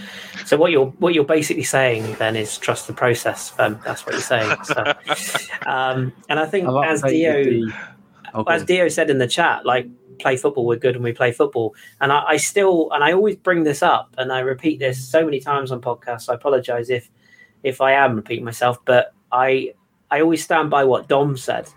So 0.46 0.56
what 0.56 0.70
you're 0.70 0.86
what 1.00 1.12
you're 1.12 1.24
basically 1.24 1.64
saying 1.64 2.14
then 2.18 2.34
is 2.34 2.56
trust 2.56 2.86
the 2.86 2.94
process. 2.94 3.52
Um, 3.58 3.78
that's 3.84 4.06
what 4.06 4.12
you're 4.14 4.22
saying. 4.22 4.56
So, 4.64 4.94
um, 5.66 6.12
and 6.30 6.40
I 6.40 6.46
think 6.46 6.66
I've 6.68 6.84
as 6.92 7.02
Dio 7.02 7.44
the- 7.44 7.72
Oh, 8.36 8.42
as. 8.44 8.64
Dio 8.64 8.88
said 8.88 9.10
in 9.10 9.18
the 9.18 9.28
chat, 9.28 9.64
like 9.64 9.86
play 10.18 10.36
football, 10.36 10.66
we're 10.66 10.76
good 10.76 10.96
and 10.96 11.04
we 11.04 11.12
play 11.12 11.30
football. 11.30 11.74
And 12.00 12.10
I, 12.10 12.24
I 12.30 12.36
still 12.38 12.90
and 12.92 13.04
I 13.04 13.12
always 13.12 13.36
bring 13.36 13.64
this 13.64 13.82
up 13.82 14.14
and 14.18 14.32
I 14.32 14.40
repeat 14.40 14.78
this 14.80 14.98
so 15.06 15.24
many 15.24 15.40
times 15.40 15.70
on 15.70 15.80
podcasts. 15.80 16.28
I 16.30 16.34
apologize 16.34 16.88
if 16.90 17.10
if 17.62 17.80
I 17.80 17.92
am 17.92 18.16
repeating 18.16 18.44
myself, 18.44 18.78
but 18.86 19.12
I 19.30 19.74
I 20.10 20.20
always 20.20 20.42
stand 20.42 20.70
by 20.70 20.84
what 20.84 21.06
Dom 21.06 21.36
said 21.36 21.68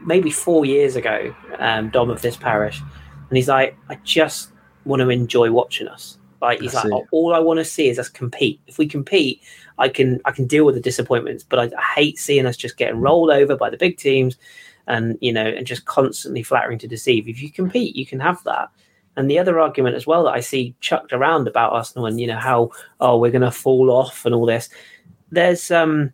maybe 0.00 0.30
four 0.30 0.64
years 0.64 0.96
ago, 0.96 1.34
um, 1.58 1.90
Dom 1.90 2.10
of 2.10 2.22
this 2.22 2.36
parish. 2.36 2.80
And 3.28 3.36
he's 3.36 3.48
like, 3.48 3.76
I 3.88 3.96
just 4.04 4.50
want 4.84 5.00
to 5.00 5.10
enjoy 5.10 5.50
watching 5.50 5.88
us. 5.88 6.18
Like 6.40 6.60
he's 6.60 6.72
That's 6.72 6.88
like, 6.88 7.02
it. 7.02 7.08
all 7.10 7.34
I 7.34 7.40
want 7.40 7.58
to 7.58 7.64
see 7.64 7.88
is 7.88 7.98
us 7.98 8.08
compete. 8.08 8.60
If 8.68 8.78
we 8.78 8.86
compete, 8.86 9.42
I 9.78 9.88
can 9.88 10.20
I 10.24 10.30
can 10.30 10.46
deal 10.46 10.64
with 10.64 10.76
the 10.76 10.80
disappointments, 10.80 11.42
but 11.42 11.58
I, 11.58 11.64
I 11.76 11.82
hate 11.96 12.18
seeing 12.18 12.46
us 12.46 12.56
just 12.56 12.76
getting 12.76 13.00
rolled 13.00 13.30
over 13.30 13.56
by 13.56 13.70
the 13.70 13.76
big 13.76 13.96
teams 13.96 14.36
and 14.88 15.18
you 15.20 15.32
know 15.32 15.46
and 15.46 15.66
just 15.66 15.84
constantly 15.84 16.42
flattering 16.42 16.78
to 16.78 16.88
deceive 16.88 17.28
if 17.28 17.40
you 17.40 17.52
compete 17.52 17.94
you 17.94 18.06
can 18.06 18.18
have 18.18 18.42
that 18.44 18.68
and 19.16 19.30
the 19.30 19.38
other 19.38 19.60
argument 19.60 19.94
as 19.94 20.06
well 20.06 20.24
that 20.24 20.32
i 20.32 20.40
see 20.40 20.74
chucked 20.80 21.12
around 21.12 21.46
about 21.46 21.72
arsenal 21.72 22.06
and 22.06 22.18
you 22.18 22.26
know 22.26 22.38
how 22.38 22.70
oh 23.00 23.16
we're 23.16 23.30
going 23.30 23.42
to 23.42 23.50
fall 23.50 23.90
off 23.90 24.24
and 24.26 24.34
all 24.34 24.46
this 24.46 24.68
there's 25.30 25.70
um 25.70 26.12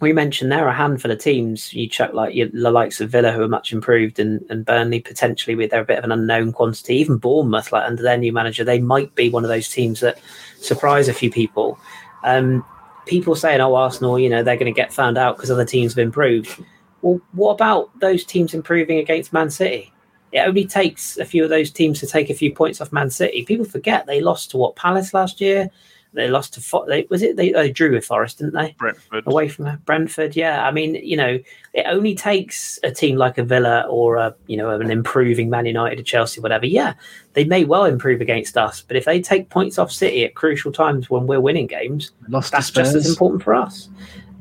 we 0.00 0.12
mentioned 0.12 0.50
there 0.50 0.64
are 0.64 0.70
a 0.70 0.74
handful 0.74 1.10
of 1.10 1.18
teams 1.18 1.72
you 1.74 1.88
chuck 1.88 2.12
like 2.14 2.34
your, 2.34 2.48
the 2.48 2.70
likes 2.70 3.00
of 3.00 3.10
villa 3.10 3.32
who 3.32 3.42
are 3.42 3.48
much 3.48 3.72
improved 3.72 4.18
and, 4.18 4.44
and 4.50 4.64
burnley 4.64 5.00
potentially 5.00 5.54
with 5.54 5.70
they're 5.70 5.82
a 5.82 5.84
bit 5.84 5.98
of 5.98 6.04
an 6.04 6.12
unknown 6.12 6.52
quantity 6.52 6.96
even 6.96 7.18
bournemouth 7.18 7.72
like 7.72 7.86
under 7.86 8.02
their 8.02 8.16
new 8.16 8.32
manager 8.32 8.64
they 8.64 8.78
might 8.78 9.14
be 9.14 9.28
one 9.28 9.44
of 9.44 9.50
those 9.50 9.68
teams 9.68 10.00
that 10.00 10.18
surprise 10.58 11.08
a 11.08 11.12
few 11.12 11.30
people 11.30 11.78
um 12.24 12.64
people 13.06 13.34
saying 13.34 13.60
oh 13.60 13.74
arsenal 13.74 14.18
you 14.18 14.28
know 14.28 14.42
they're 14.42 14.56
going 14.56 14.72
to 14.72 14.76
get 14.76 14.92
found 14.92 15.18
out 15.18 15.36
because 15.36 15.50
other 15.50 15.64
teams 15.64 15.92
have 15.92 16.02
improved 16.02 16.62
well, 17.02 17.20
what 17.32 17.52
about 17.52 17.98
those 18.00 18.24
teams 18.24 18.54
improving 18.54 18.98
against 18.98 19.32
Man 19.32 19.50
City? 19.50 19.92
It 20.32 20.40
only 20.40 20.66
takes 20.66 21.18
a 21.18 21.24
few 21.24 21.42
of 21.42 21.50
those 21.50 21.70
teams 21.70 21.98
to 22.00 22.06
take 22.06 22.30
a 22.30 22.34
few 22.34 22.54
points 22.54 22.80
off 22.80 22.92
Man 22.92 23.10
City. 23.10 23.44
People 23.44 23.64
forget 23.64 24.06
they 24.06 24.20
lost 24.20 24.50
to 24.50 24.58
what 24.58 24.76
Palace 24.76 25.12
last 25.14 25.40
year. 25.40 25.70
They 26.12 26.28
lost 26.28 26.54
to 26.54 26.60
Fo- 26.60 26.86
they, 26.86 27.06
was 27.08 27.22
it 27.22 27.36
they, 27.36 27.52
they 27.52 27.70
drew 27.70 27.92
with 27.92 28.04
Forest, 28.04 28.38
didn't 28.38 28.54
they? 28.54 28.74
Brentford. 28.78 29.24
Away 29.26 29.48
from 29.48 29.76
Brentford, 29.84 30.34
yeah. 30.34 30.66
I 30.66 30.72
mean, 30.72 30.96
you 30.96 31.16
know, 31.16 31.38
it 31.72 31.86
only 31.86 32.16
takes 32.16 32.80
a 32.82 32.90
team 32.90 33.16
like 33.16 33.38
a 33.38 33.44
Villa 33.44 33.86
or 33.88 34.16
a 34.16 34.34
you 34.48 34.56
know 34.56 34.70
an 34.70 34.90
improving 34.90 35.50
Man 35.50 35.66
United 35.66 36.00
or 36.00 36.02
Chelsea, 36.02 36.40
whatever. 36.40 36.66
Yeah, 36.66 36.94
they 37.34 37.44
may 37.44 37.64
well 37.64 37.84
improve 37.84 38.20
against 38.20 38.56
us, 38.56 38.82
but 38.82 38.96
if 38.96 39.04
they 39.04 39.20
take 39.22 39.50
points 39.50 39.78
off 39.78 39.92
City 39.92 40.24
at 40.24 40.34
crucial 40.34 40.72
times 40.72 41.08
when 41.08 41.28
we're 41.28 41.40
winning 41.40 41.68
games, 41.68 42.10
Lost 42.28 42.48
to 42.48 42.56
that's 42.56 42.70
just 42.70 42.96
as 42.96 43.08
important 43.08 43.42
for 43.42 43.54
us. 43.54 43.88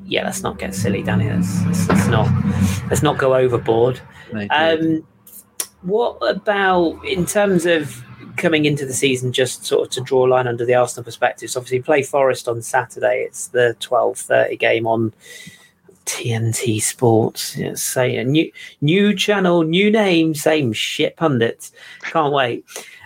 Yeah, 0.05 0.23
let's 0.23 0.41
not 0.41 0.57
get 0.57 0.73
silly, 0.73 1.03
Danny. 1.03 1.29
Let's, 1.29 1.65
let's, 1.65 1.87
let's 1.87 2.07
not 2.07 2.27
let's 2.89 3.03
not 3.03 3.19
go 3.19 3.35
overboard. 3.35 4.01
Um, 4.49 5.05
what 5.83 6.17
about 6.27 7.05
in 7.05 7.27
terms 7.27 7.67
of 7.67 8.03
coming 8.39 8.65
into 8.65 8.85
the 8.85 8.93
season, 8.93 9.31
just 9.31 9.65
sort 9.65 9.87
of 9.87 9.91
to 9.93 10.01
draw 10.01 10.25
a 10.25 10.29
line 10.29 10.47
under 10.47 10.65
the 10.65 10.73
Arsenal 10.73 11.03
perspectives? 11.03 11.55
Obviously, 11.55 11.81
play 11.81 12.01
Forest 12.03 12.47
on 12.47 12.61
Saturday. 12.61 13.23
It's 13.23 13.47
the 13.47 13.75
twelve 13.79 14.17
thirty 14.17 14.57
game 14.57 14.87
on 14.87 15.13
TNT 16.05 16.81
Sports. 16.81 17.55
Yeah, 17.55 17.75
say 17.75 18.15
a 18.17 18.23
new 18.23 18.51
new 18.81 19.13
channel, 19.13 19.63
new 19.63 19.91
name, 19.91 20.33
same 20.33 20.73
shit 20.73 21.15
pundits. 21.17 21.71
Can't 22.01 22.33
wait. 22.33 22.65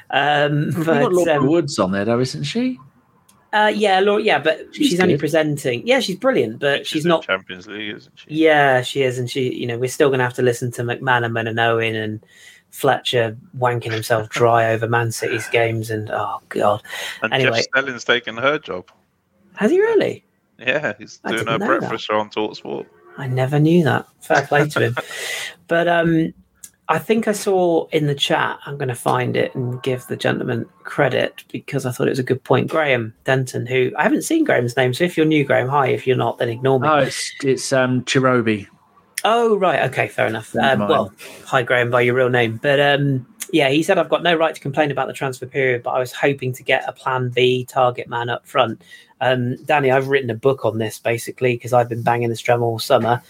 Um, 0.10 0.68
We've 0.68 0.86
but, 0.86 1.02
got 1.02 1.14
Laura 1.14 1.38
um, 1.38 1.48
Woods 1.48 1.80
on 1.80 1.92
there, 1.92 2.06
though, 2.06 2.20
isn't 2.20 2.44
she? 2.44 2.80
uh, 3.54 3.72
yeah, 3.74 4.00
Laura, 4.00 4.22
yeah, 4.22 4.40
but 4.40 4.74
she's, 4.74 4.90
She's 4.90 5.00
only 5.00 5.18
presenting. 5.18 5.86
Yeah, 5.86 6.00
she's 6.00 6.16
brilliant, 6.16 6.60
but 6.60 6.88
she's 6.88 7.06
in 7.06 7.10
not 7.10 7.24
Champions 7.24 7.68
League, 7.68 7.96
isn't 7.96 8.14
she? 8.16 8.26
Yeah, 8.30 8.82
she 8.82 9.04
is, 9.04 9.20
and 9.20 9.30
she, 9.30 9.54
you 9.54 9.68
know, 9.68 9.78
we're 9.78 9.90
still 9.90 10.10
going 10.10 10.18
to 10.18 10.24
have 10.24 10.34
to 10.36 10.42
listen 10.42 10.72
to 10.72 10.82
McManaman 10.82 11.48
and 11.48 11.60
Owen 11.60 11.96
and 11.96 12.26
Fletcher 12.74 13.38
wanking 13.58 13.92
himself 13.92 14.30
dry 14.30 14.72
over 14.74 14.88
Man 14.88 15.12
City's 15.12 15.48
games, 15.50 15.92
and 15.92 16.10
oh 16.12 16.42
god, 16.50 16.82
And 17.22 17.32
Anyway. 17.32 17.52
Jeff 17.58 17.66
Stelling's 17.66 18.04
taking 18.04 18.36
her 18.36 18.58
job. 18.58 18.90
has 19.56 19.70
he 19.70 19.80
really? 19.80 20.26
Yeah, 20.58 20.94
he's 20.98 21.20
I 21.24 21.30
doing 21.34 21.46
didn't 21.46 21.62
her 21.62 21.68
breakfast 21.80 22.06
show 22.06 22.20
on 22.20 22.32
Talksport. 22.32 22.88
I 23.18 23.28
never 23.28 23.60
knew 23.60 23.84
that. 23.84 24.08
Fair 24.22 24.46
play 24.48 24.68
to 24.70 24.80
him. 24.82 24.96
But 25.68 25.88
um, 25.88 26.34
I 26.90 27.00
think 27.00 27.28
I 27.28 27.32
saw 27.32 27.88
in 27.90 28.08
the 28.08 28.16
chat. 28.16 28.60
I'm 28.66 28.78
going 28.78 28.90
to 28.90 28.96
find 28.96 29.38
it 29.38 29.56
and 29.56 29.82
give 29.82 30.06
the 30.08 30.18
gentleman 30.18 30.66
credit 30.84 31.44
because 31.52 31.86
I 31.86 31.92
thought 31.92 32.08
it 32.08 32.12
was 32.12 32.20
a 32.20 32.24
good 32.24 32.44
point. 32.44 32.70
Graham 32.70 33.14
Denton, 33.24 33.66
who 33.66 33.92
I 33.98 34.04
haven't 34.04 34.24
seen 34.24 34.44
Graham's 34.44 34.76
name. 34.76 34.94
So 34.94 35.04
if 35.04 35.16
you're 35.16 35.26
new, 35.26 35.44
Graham, 35.46 35.70
hi. 35.70 35.88
If 35.88 36.06
you're 36.06 36.18
not, 36.18 36.38
then 36.40 36.50
ignore 36.50 36.80
me. 36.80 36.88
Oh, 36.88 36.98
it's 36.98 37.32
it's 37.44 37.72
um 37.72 38.04
Chirobi. 38.04 38.68
Oh 39.26 39.56
right, 39.58 39.90
okay, 39.90 40.08
fair 40.08 40.28
enough. 40.28 40.56
Um, 40.56 40.80
well, 40.80 41.14
hi 41.46 41.64
Graham 41.64 41.90
by 41.90 42.02
your 42.02 42.16
real 42.16 42.30
name, 42.30 42.60
but 42.62 42.80
um, 42.80 43.26
yeah, 43.54 43.70
he 43.70 43.84
said 43.84 43.98
I've 43.98 44.10
got 44.10 44.24
no 44.24 44.36
right 44.36 44.54
to 44.54 44.60
complain 44.60 44.92
about 44.92 45.08
the 45.08 45.14
transfer 45.14 45.46
period, 45.46 45.84
but 45.84 45.92
I 45.92 46.00
was 46.00 46.12
hoping 46.12 46.52
to 46.54 46.64
get 46.64 46.88
a 46.88 46.92
Plan 46.92 47.30
B 47.30 47.66
target 47.66 48.10
man 48.10 48.30
up 48.30 48.46
front. 48.46 48.82
Um, 49.22 49.56
Danny, 49.64 49.92
I've 49.92 50.10
written 50.10 50.30
a 50.30 50.36
book 50.36 50.66
on 50.66 50.78
this 50.78 51.00
basically 51.00 51.56
because 51.56 51.72
I've 51.72 51.88
been 51.88 52.04
banging 52.04 52.30
this 52.30 52.42
drum 52.42 52.62
all 52.62 52.80
summer. 52.80 53.22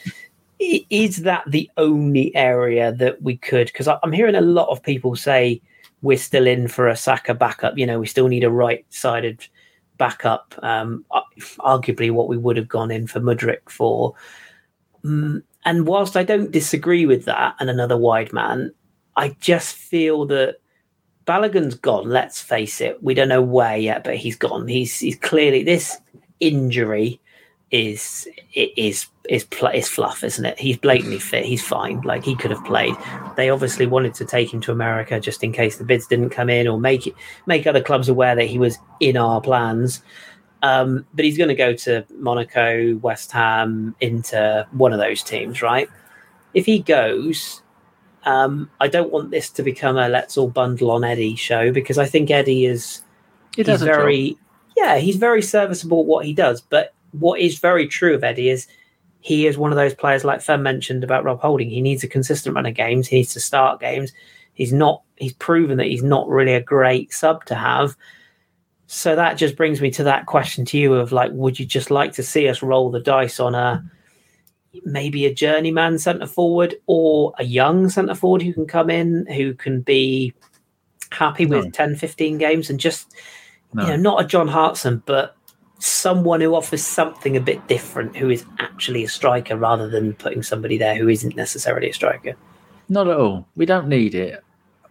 Is 0.59 1.17
that 1.17 1.43
the 1.45 1.69
only 1.77 2.33
area 2.35 2.93
that 2.93 3.21
we 3.21 3.37
could? 3.37 3.67
Because 3.67 3.87
I'm 3.87 4.11
hearing 4.11 4.35
a 4.35 4.41
lot 4.41 4.69
of 4.69 4.81
people 4.81 5.15
say 5.15 5.61
we're 6.01 6.17
still 6.17 6.47
in 6.47 6.67
for 6.67 6.87
a 6.87 6.95
Saka 6.95 7.33
backup. 7.33 7.77
You 7.77 7.85
know, 7.85 7.99
we 7.99 8.07
still 8.07 8.27
need 8.27 8.43
a 8.43 8.49
right-sided 8.49 9.45
backup. 9.97 10.55
Um, 10.63 11.05
arguably, 11.59 12.11
what 12.11 12.29
we 12.29 12.37
would 12.37 12.57
have 12.57 12.67
gone 12.67 12.91
in 12.91 13.07
for 13.07 13.19
Mudryk 13.19 13.69
for. 13.69 14.15
Mm, 15.03 15.43
and 15.65 15.87
whilst 15.87 16.17
I 16.17 16.23
don't 16.23 16.51
disagree 16.51 17.05
with 17.05 17.25
that 17.25 17.55
and 17.59 17.69
another 17.69 17.97
wide 17.97 18.33
man, 18.33 18.73
I 19.15 19.35
just 19.39 19.75
feel 19.75 20.25
that 20.27 20.57
Balogun's 21.25 21.75
gone. 21.75 22.09
Let's 22.09 22.41
face 22.41 22.81
it. 22.81 23.01
We 23.01 23.13
don't 23.13 23.29
know 23.29 23.41
where 23.41 23.77
yet, 23.77 24.03
but 24.03 24.17
he's 24.17 24.35
gone. 24.35 24.67
He's 24.67 24.99
he's 24.99 25.17
clearly 25.17 25.63
this 25.63 25.97
injury 26.39 27.21
is 27.71 28.27
is 28.53 29.07
is 29.29 29.47
is 29.73 29.89
fluff, 29.89 30.23
isn't 30.23 30.45
it? 30.45 30.59
He's 30.59 30.77
blatantly 30.77 31.19
fit. 31.19 31.45
He's 31.45 31.65
fine. 31.65 32.01
Like 32.01 32.23
he 32.23 32.35
could 32.35 32.51
have 32.51 32.63
played. 32.65 32.95
They 33.37 33.49
obviously 33.49 33.85
wanted 33.85 34.13
to 34.15 34.25
take 34.25 34.53
him 34.53 34.61
to 34.61 34.71
America 34.71 35.19
just 35.19 35.43
in 35.43 35.53
case 35.53 35.77
the 35.77 35.85
bids 35.85 36.07
didn't 36.07 36.29
come 36.29 36.49
in 36.49 36.67
or 36.67 36.79
make 36.79 37.07
it 37.07 37.15
make 37.45 37.65
other 37.65 37.81
clubs 37.81 38.09
aware 38.09 38.35
that 38.35 38.45
he 38.45 38.59
was 38.59 38.77
in 38.99 39.17
our 39.17 39.39
plans. 39.39 40.03
Um, 40.63 41.05
but 41.13 41.25
he's 41.25 41.37
going 41.37 41.49
to 41.49 41.55
go 41.55 41.73
to 41.75 42.05
Monaco, 42.17 42.95
West 42.95 43.31
Ham, 43.33 43.95
Inter, 44.01 44.65
one 44.71 44.93
of 44.93 44.99
those 44.99 45.21
teams, 45.21 45.61
right? 45.61 45.89
If 46.53 46.65
he 46.65 46.79
goes, 46.79 47.61
um, 48.23 48.69
I 48.79 48.87
don't 48.87 49.11
want 49.11 49.29
this 49.29 49.49
to 49.51 49.63
become 49.63 49.97
a 49.97 50.07
let's 50.07 50.37
all 50.37 50.49
bundle 50.49 50.89
on 50.91 51.03
Eddie 51.03 51.35
show 51.35 51.71
because 51.71 51.97
I 51.97 52.05
think 52.05 52.31
Eddie 52.31 52.65
is 52.65 53.01
He 53.55 53.63
he's 53.65 53.65
does 53.65 53.81
a 53.81 53.89
job. 53.89 54.15
very 54.15 54.37
yeah 54.77 54.97
he's 54.97 55.17
very 55.17 55.41
serviceable 55.41 55.99
at 56.01 56.05
what 56.05 56.25
he 56.25 56.33
does. 56.33 56.61
But 56.61 56.93
what 57.11 57.41
is 57.41 57.59
very 57.59 57.87
true 57.87 58.15
of 58.15 58.23
Eddie 58.23 58.49
is 58.49 58.67
he 59.19 59.47
is 59.47 59.57
one 59.57 59.71
of 59.71 59.77
those 59.77 59.93
players 59.93 60.23
like 60.23 60.41
Fem 60.41 60.63
mentioned 60.63 61.03
about 61.03 61.23
Rob 61.25 61.41
Holding. 61.41 61.69
He 61.69 61.81
needs 61.81 62.03
a 62.03 62.07
consistent 62.07 62.55
run 62.55 62.65
of 62.65 62.73
games. 62.73 63.07
He 63.07 63.17
needs 63.17 63.33
to 63.33 63.39
start 63.39 63.79
games. 63.81 64.13
He's 64.53 64.73
not. 64.73 65.01
He's 65.17 65.33
proven 65.33 65.77
that 65.77 65.87
he's 65.87 66.03
not 66.03 66.27
really 66.29 66.53
a 66.53 66.61
great 66.61 67.13
sub 67.13 67.43
to 67.45 67.55
have. 67.55 67.95
So 68.93 69.15
that 69.15 69.37
just 69.39 69.55
brings 69.55 69.81
me 69.81 69.89
to 69.91 70.03
that 70.03 70.27
question 70.27 70.65
to 70.65 70.77
you 70.77 70.93
of 70.93 71.11
like, 71.11 71.31
would 71.33 71.59
you 71.59 71.65
just 71.65 71.89
like 71.89 72.13
to 72.13 72.21
see 72.21 72.47
us 72.47 72.61
roll 72.61 72.91
the 72.91 72.99
dice 72.99 73.39
on 73.39 73.55
a 73.55 73.83
maybe 74.85 75.25
a 75.25 75.33
journeyman 75.33 75.97
centre 75.97 76.27
forward 76.27 76.75
or 76.85 77.33
a 77.39 77.43
young 77.43 77.89
centre 77.89 78.13
forward 78.13 78.43
who 78.43 78.53
can 78.53 78.67
come 78.67 78.91
in 78.91 79.25
who 79.27 79.55
can 79.55 79.81
be 79.81 80.31
happy 81.11 81.47
with 81.47 81.65
No. 81.65 81.71
10, 81.71 81.95
15 81.95 82.37
games 82.37 82.69
and 82.69 82.79
just 82.79 83.11
No. 83.73 83.81
you 83.83 83.89
know 83.89 83.95
not 83.97 84.21
a 84.23 84.27
John 84.27 84.47
Hartson, 84.47 85.01
but 85.07 85.35
someone 85.79 86.39
who 86.41 86.53
offers 86.53 86.83
something 86.83 87.35
a 87.35 87.41
bit 87.41 87.67
different, 87.67 88.15
who 88.15 88.29
is 88.29 88.45
actually 88.59 89.03
a 89.03 89.09
striker 89.09 89.57
rather 89.57 89.89
than 89.89 90.13
putting 90.13 90.43
somebody 90.43 90.77
there 90.77 90.95
who 90.95 91.09
isn't 91.09 91.35
necessarily 91.35 91.89
a 91.89 91.93
striker. 91.93 92.35
Not 92.89 93.07
at 93.07 93.17
all. 93.17 93.47
We 93.55 93.65
don't 93.65 93.87
need 93.87 94.13
it. 94.13 94.43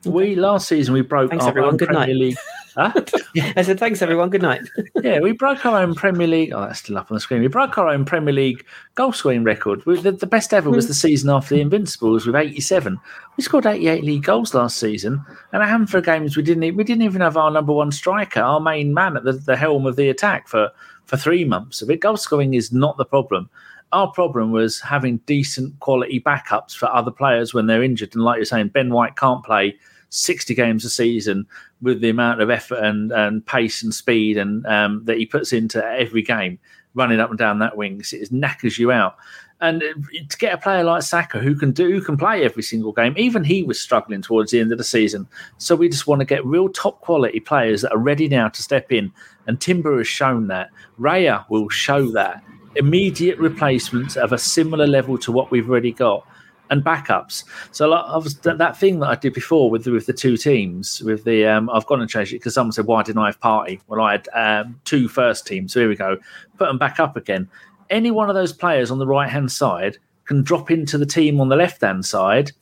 We 0.05 0.35
last 0.35 0.67
season 0.67 0.93
we 0.93 1.03
broke 1.03 1.31
Thanks, 1.31 1.45
our 1.45 1.51
everyone. 1.51 1.77
Good 1.77 1.87
Premier 1.89 2.07
night. 2.09 2.17
League. 2.17 2.37
Huh? 2.75 2.93
I 3.57 3.63
said 3.63 3.79
thanks 3.79 4.03
everyone. 4.03 4.31
Good 4.31 4.43
night. 4.43 4.63
yeah, 5.03 5.21
we 5.21 5.33
broke 5.33 5.65
our 5.67 5.81
own 5.81 5.95
Premier 5.95 6.27
League. 6.27 6.53
Oh, 6.53 6.61
that's 6.61 6.81
still 6.81 6.99
up 6.99 7.11
on 7.11 7.15
the 7.15 7.21
screen. 7.21 7.43
We 7.43 7.49
broke 7.49 7.77
our 7.79 7.89
own 7.89 8.05
Premier 8.05 8.33
League 8.33 8.65
goal 8.95 9.13
scoring 9.13 9.45
record. 9.45 9.85
We, 9.85 10.01
the, 10.01 10.13
the 10.13 10.27
best 10.27 10.55
ever 10.55 10.71
was 10.71 10.87
hmm. 10.87 10.89
the 10.89 10.95
season 10.95 11.31
after 11.31 11.55
the 11.55 11.61
Invincibles 11.61 12.27
with 12.27 12.37
87. 12.37 12.99
We 13.37 13.43
scored 13.43 13.67
88 13.67 14.05
league 14.05 14.25
goals 14.25 14.55
last 14.55 14.79
season, 14.79 15.25
and 15.53 15.63
a 15.63 15.67
handful 15.67 15.99
of 15.99 16.05
games 16.05 16.37
we 16.37 16.43
didn't. 16.43 16.77
We 16.77 16.85
didn't 16.85 17.03
even 17.03 17.21
have 17.21 17.37
our 17.37 17.51
number 17.51 17.73
one 17.73 17.93
striker, 17.93 18.41
our 18.41 18.61
main 18.61 18.95
man 18.95 19.17
at 19.17 19.25
the, 19.25 19.33
the 19.33 19.57
helm 19.57 19.87
of 19.87 19.97
the 19.97 20.09
attack 20.09 20.49
for 20.49 20.71
for 21.07 21.17
three 21.17 21.45
months 21.45 21.83
of 21.83 21.91
it. 21.91 22.01
Goal 22.01 22.17
scoring 22.17 22.55
is 22.55 22.73
not 22.73 22.97
the 22.97 23.05
problem. 23.05 23.51
Our 23.93 24.11
problem 24.11 24.53
was 24.53 24.81
having 24.81 25.19
decent 25.27 25.79
quality 25.81 26.21
backups 26.21 26.75
for 26.75 26.87
other 26.87 27.11
players 27.11 27.53
when 27.53 27.67
they're 27.67 27.83
injured. 27.83 28.15
And 28.15 28.25
like 28.25 28.37
you're 28.37 28.47
saying, 28.47 28.69
Ben 28.69 28.91
White 28.91 29.17
can't 29.17 29.45
play 29.45 29.77
60 30.09 30.55
games 30.55 30.85
a 30.85 30.91
season 30.91 31.47
with 31.83 32.01
the 32.01 32.09
amount 32.09 32.41
of 32.41 32.49
effort 32.49 32.79
and, 32.79 33.13
and 33.13 33.45
pace 33.45 33.83
and 33.83 33.93
speed 33.93 34.39
and 34.39 34.65
um, 34.67 35.05
that 35.05 35.19
he 35.19 35.27
puts 35.27 35.53
into 35.53 35.85
every 35.85 36.23
game, 36.23 36.59
running 36.95 37.21
up 37.21 37.29
and 37.29 37.39
down 37.39 37.59
that 37.59 37.77
wing. 37.77 38.01
It 38.13 38.33
knackers 38.33 38.79
you 38.79 38.93
out. 38.93 39.17
And 39.61 39.83
uh, 39.83 39.87
to 40.29 40.39
get 40.39 40.55
a 40.55 40.59
player 40.59 40.85
like 40.85 41.03
Saka 41.03 41.39
who 41.39 41.55
can 41.55 41.73
do, 41.73 41.91
who 41.91 42.01
can 42.01 42.17
play 42.17 42.45
every 42.45 42.63
single 42.63 42.93
game, 42.93 43.15
even 43.17 43.45
he 43.45 43.63
was 43.63 43.81
struggling 43.81 44.23
towards 44.23 44.51
the 44.51 44.61
end 44.61 44.73
of 44.73 44.79
the 44.79 44.85
season. 44.85 45.29
So 45.59 45.77
we 45.77 45.89
just 45.89 46.07
want 46.07 46.21
to 46.21 46.25
get 46.25 46.45
real 46.47 46.69
top 46.69 47.01
quality 47.01 47.41
players 47.41 47.83
that 47.83 47.93
are 47.93 47.99
ready 47.99 48.29
now 48.29 48.49
to 48.49 48.63
step 48.63 48.91
in. 48.91 49.13
And 49.47 49.61
Timber 49.61 49.99
has 49.99 50.09
shown 50.09 50.47
that. 50.49 50.71
Raya 50.99 51.49
will 51.49 51.69
show 51.69 52.11
that. 52.13 52.43
Immediate 52.75 53.39
replacements 53.39 54.17
of 54.17 54.33
a 54.33 54.39
similar 54.39 54.87
level 54.87 55.19
to 55.19 55.33
what 55.33 55.51
we've 55.51 55.69
already 55.69 55.93
got 55.93 56.27
and 56.71 56.85
backups. 56.85 57.45
So 57.71 57.89
like, 57.89 58.05
I 58.07 58.17
was, 58.17 58.39
that, 58.41 58.59
that 58.59 58.77
thing 58.77 59.01
that 59.01 59.09
I 59.09 59.15
did 59.15 59.35
before 59.35 59.71
with 59.71 59.85
the, 59.85 59.93
with 59.93 60.07
the 60.07 60.13
two 60.13 60.37
teams, 60.37 61.03
with 61.03 61.25
the 61.25 61.47
um, 61.47 61.69
I've 61.71 61.87
gone 61.87 62.01
and 62.01 62.09
changed 62.09 62.33
it 62.33 62.37
because 62.37 62.55
someone 62.55 62.73
said 62.73 62.87
why 62.87 63.03
didn't 63.03 63.23
I 63.23 63.27
have 63.27 63.41
Partey? 63.41 63.81
Well, 63.89 64.01
I 64.01 64.13
had 64.13 64.29
um, 64.35 64.81
two 64.85 65.09
first 65.09 65.47
teams. 65.47 65.73
So 65.73 65.81
here 65.81 65.89
we 65.89 65.97
go. 65.97 66.17
Put 66.57 66.67
them 66.69 66.79
back 66.79 66.99
up 66.99 67.17
again. 67.17 67.49
Any 67.91 68.11
one 68.11 68.31
of 68.31 68.35
those 68.35 68.53
players 68.53 68.91
on 68.91 68.99
the 68.99 69.07
right 69.07 69.29
hand 69.29 69.53
side 69.53 69.99
can 70.25 70.43
drop 70.43 70.71
into 70.71 70.97
the 70.97 71.07
team 71.07 71.41
on 71.41 71.49
the 71.49 71.57
left 71.57 71.83
hand 71.83 72.07
side, 72.07 72.53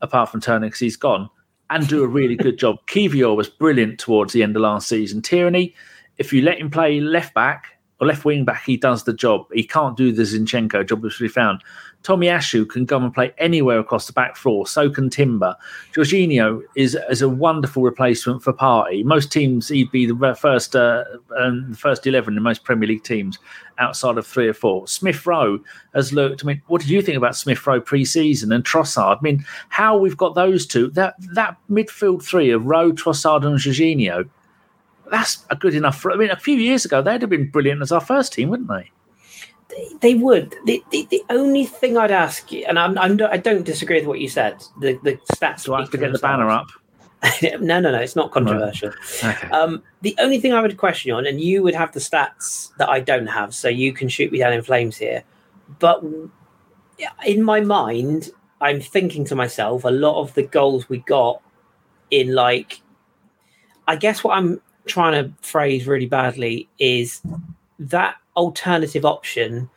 apart 0.00 0.30
from 0.30 0.40
Turner 0.40 0.66
because 0.66 0.80
he's 0.80 0.96
gone, 0.96 1.28
and 1.70 1.88
do 1.88 2.04
a 2.04 2.08
really 2.08 2.36
good 2.36 2.58
job. 2.58 2.76
Kiwior 2.86 3.36
was 3.36 3.48
brilliant 3.48 3.98
towards 3.98 4.32
the 4.32 4.42
end 4.42 4.56
of 4.56 4.62
last 4.62 4.88
season. 4.88 5.22
Tierney, 5.22 5.74
if 6.18 6.32
you 6.32 6.42
let 6.42 6.58
him 6.58 6.70
play 6.70 7.00
left 7.00 7.34
back 7.34 7.78
or 8.00 8.06
left 8.06 8.24
wing 8.24 8.44
back, 8.44 8.64
he 8.64 8.76
does 8.76 9.04
the 9.04 9.12
job. 9.12 9.46
He 9.52 9.64
can't 9.64 9.96
do 9.96 10.12
the 10.12 10.22
Zinchenko 10.22 10.88
job, 10.88 11.02
which 11.02 11.20
we 11.20 11.28
found. 11.28 11.62
Tomiyasu 12.04 12.68
can 12.68 12.84
go 12.84 12.96
and 12.96 13.12
play 13.12 13.34
anywhere 13.38 13.78
across 13.78 14.06
the 14.06 14.12
back 14.12 14.36
floor. 14.36 14.66
So 14.66 14.88
can 14.88 15.10
Timber. 15.10 15.56
Jorginho 15.92 16.62
is 16.74 16.96
is 17.10 17.22
a 17.22 17.28
wonderful 17.28 17.82
replacement 17.82 18.42
for 18.42 18.52
Partey. 18.52 19.04
Most 19.04 19.30
teams, 19.32 19.68
he'd 19.68 19.90
be 19.90 20.06
the 20.06 20.34
first 20.34 20.74
uh, 20.76 21.04
um, 21.38 21.74
first 21.74 22.06
eleven 22.06 22.36
in 22.36 22.42
most 22.42 22.64
Premier 22.64 22.88
League 22.88 23.02
teams, 23.02 23.38
outside 23.78 24.16
of 24.16 24.26
three 24.26 24.48
or 24.48 24.54
four. 24.54 24.86
Smith 24.86 25.26
Rowe 25.26 25.60
has 25.94 26.12
looked. 26.12 26.44
I 26.44 26.46
mean, 26.46 26.62
what 26.68 26.80
did 26.80 26.90
you 26.90 27.02
think 27.02 27.16
about 27.16 27.36
Smith 27.36 27.66
Rowe 27.66 27.80
pre-season 27.80 28.52
and 28.52 28.64
Trossard? 28.64 29.18
I 29.18 29.22
mean, 29.22 29.44
how 29.68 29.96
we've 29.96 30.16
got 30.16 30.34
those 30.34 30.66
two 30.66 30.88
that 30.90 31.14
that 31.34 31.56
midfield 31.70 32.22
three 32.22 32.50
of 32.50 32.64
Rowe, 32.64 32.92
Trossard, 32.92 33.44
and 33.44 33.58
Jorginho. 33.58 34.28
That's 35.10 35.44
a 35.48 35.56
good 35.56 35.74
enough. 35.74 35.98
For, 35.98 36.12
I 36.12 36.16
mean, 36.16 36.30
a 36.30 36.36
few 36.36 36.56
years 36.56 36.84
ago, 36.84 37.00
they'd 37.00 37.22
have 37.22 37.30
been 37.30 37.50
brilliant 37.50 37.80
as 37.80 37.92
our 37.92 38.00
first 38.00 38.34
team, 38.34 38.50
wouldn't 38.50 38.68
they? 38.68 38.90
They, 39.68 39.88
they 40.00 40.14
would. 40.14 40.56
The, 40.64 40.82
the 40.90 41.06
the 41.10 41.22
only 41.28 41.64
thing 41.64 41.96
I'd 41.96 42.10
ask 42.10 42.50
you, 42.50 42.64
and 42.66 42.78
I'm, 42.78 42.96
I'm 42.98 43.20
I 43.22 43.36
don't 43.36 43.64
disagree 43.64 43.98
with 43.98 44.06
what 44.06 44.20
you 44.20 44.28
said. 44.28 44.62
The 44.80 44.98
the 45.02 45.18
stats. 45.34 45.64
Do 45.64 45.74
I 45.74 45.80
have 45.80 45.90
to 45.90 45.98
get 45.98 46.12
the 46.12 46.18
banner 46.18 46.48
up? 46.48 46.68
no, 47.42 47.80
no, 47.80 47.90
no. 47.90 47.98
It's 47.98 48.16
not 48.16 48.30
controversial. 48.30 48.92
Okay. 49.22 49.48
Um, 49.48 49.82
the 50.02 50.14
only 50.20 50.40
thing 50.40 50.52
I 50.52 50.62
would 50.62 50.76
question 50.76 51.08
you 51.08 51.16
on, 51.16 51.26
and 51.26 51.40
you 51.40 51.62
would 51.62 51.74
have 51.74 51.92
the 51.92 52.00
stats 52.00 52.74
that 52.78 52.88
I 52.88 53.00
don't 53.00 53.26
have, 53.26 53.54
so 53.54 53.68
you 53.68 53.92
can 53.92 54.08
shoot 54.08 54.30
me 54.30 54.38
down 54.38 54.52
in 54.52 54.62
flames 54.62 54.96
here. 54.96 55.24
But 55.80 56.02
in 57.26 57.42
my 57.42 57.60
mind, 57.60 58.30
I'm 58.60 58.80
thinking 58.80 59.24
to 59.26 59.34
myself, 59.34 59.84
a 59.84 59.90
lot 59.90 60.20
of 60.20 60.34
the 60.34 60.44
goals 60.44 60.88
we 60.88 60.98
got 60.98 61.42
in 62.10 62.34
like, 62.34 62.80
I 63.86 63.96
guess 63.96 64.24
what 64.24 64.36
I'm 64.36 64.60
trying 64.86 65.24
to 65.24 65.32
phrase 65.42 65.86
really 65.86 66.06
badly 66.06 66.68
is 66.78 67.20
that 67.78 68.16
alternative 68.38 69.04
option 69.04 69.68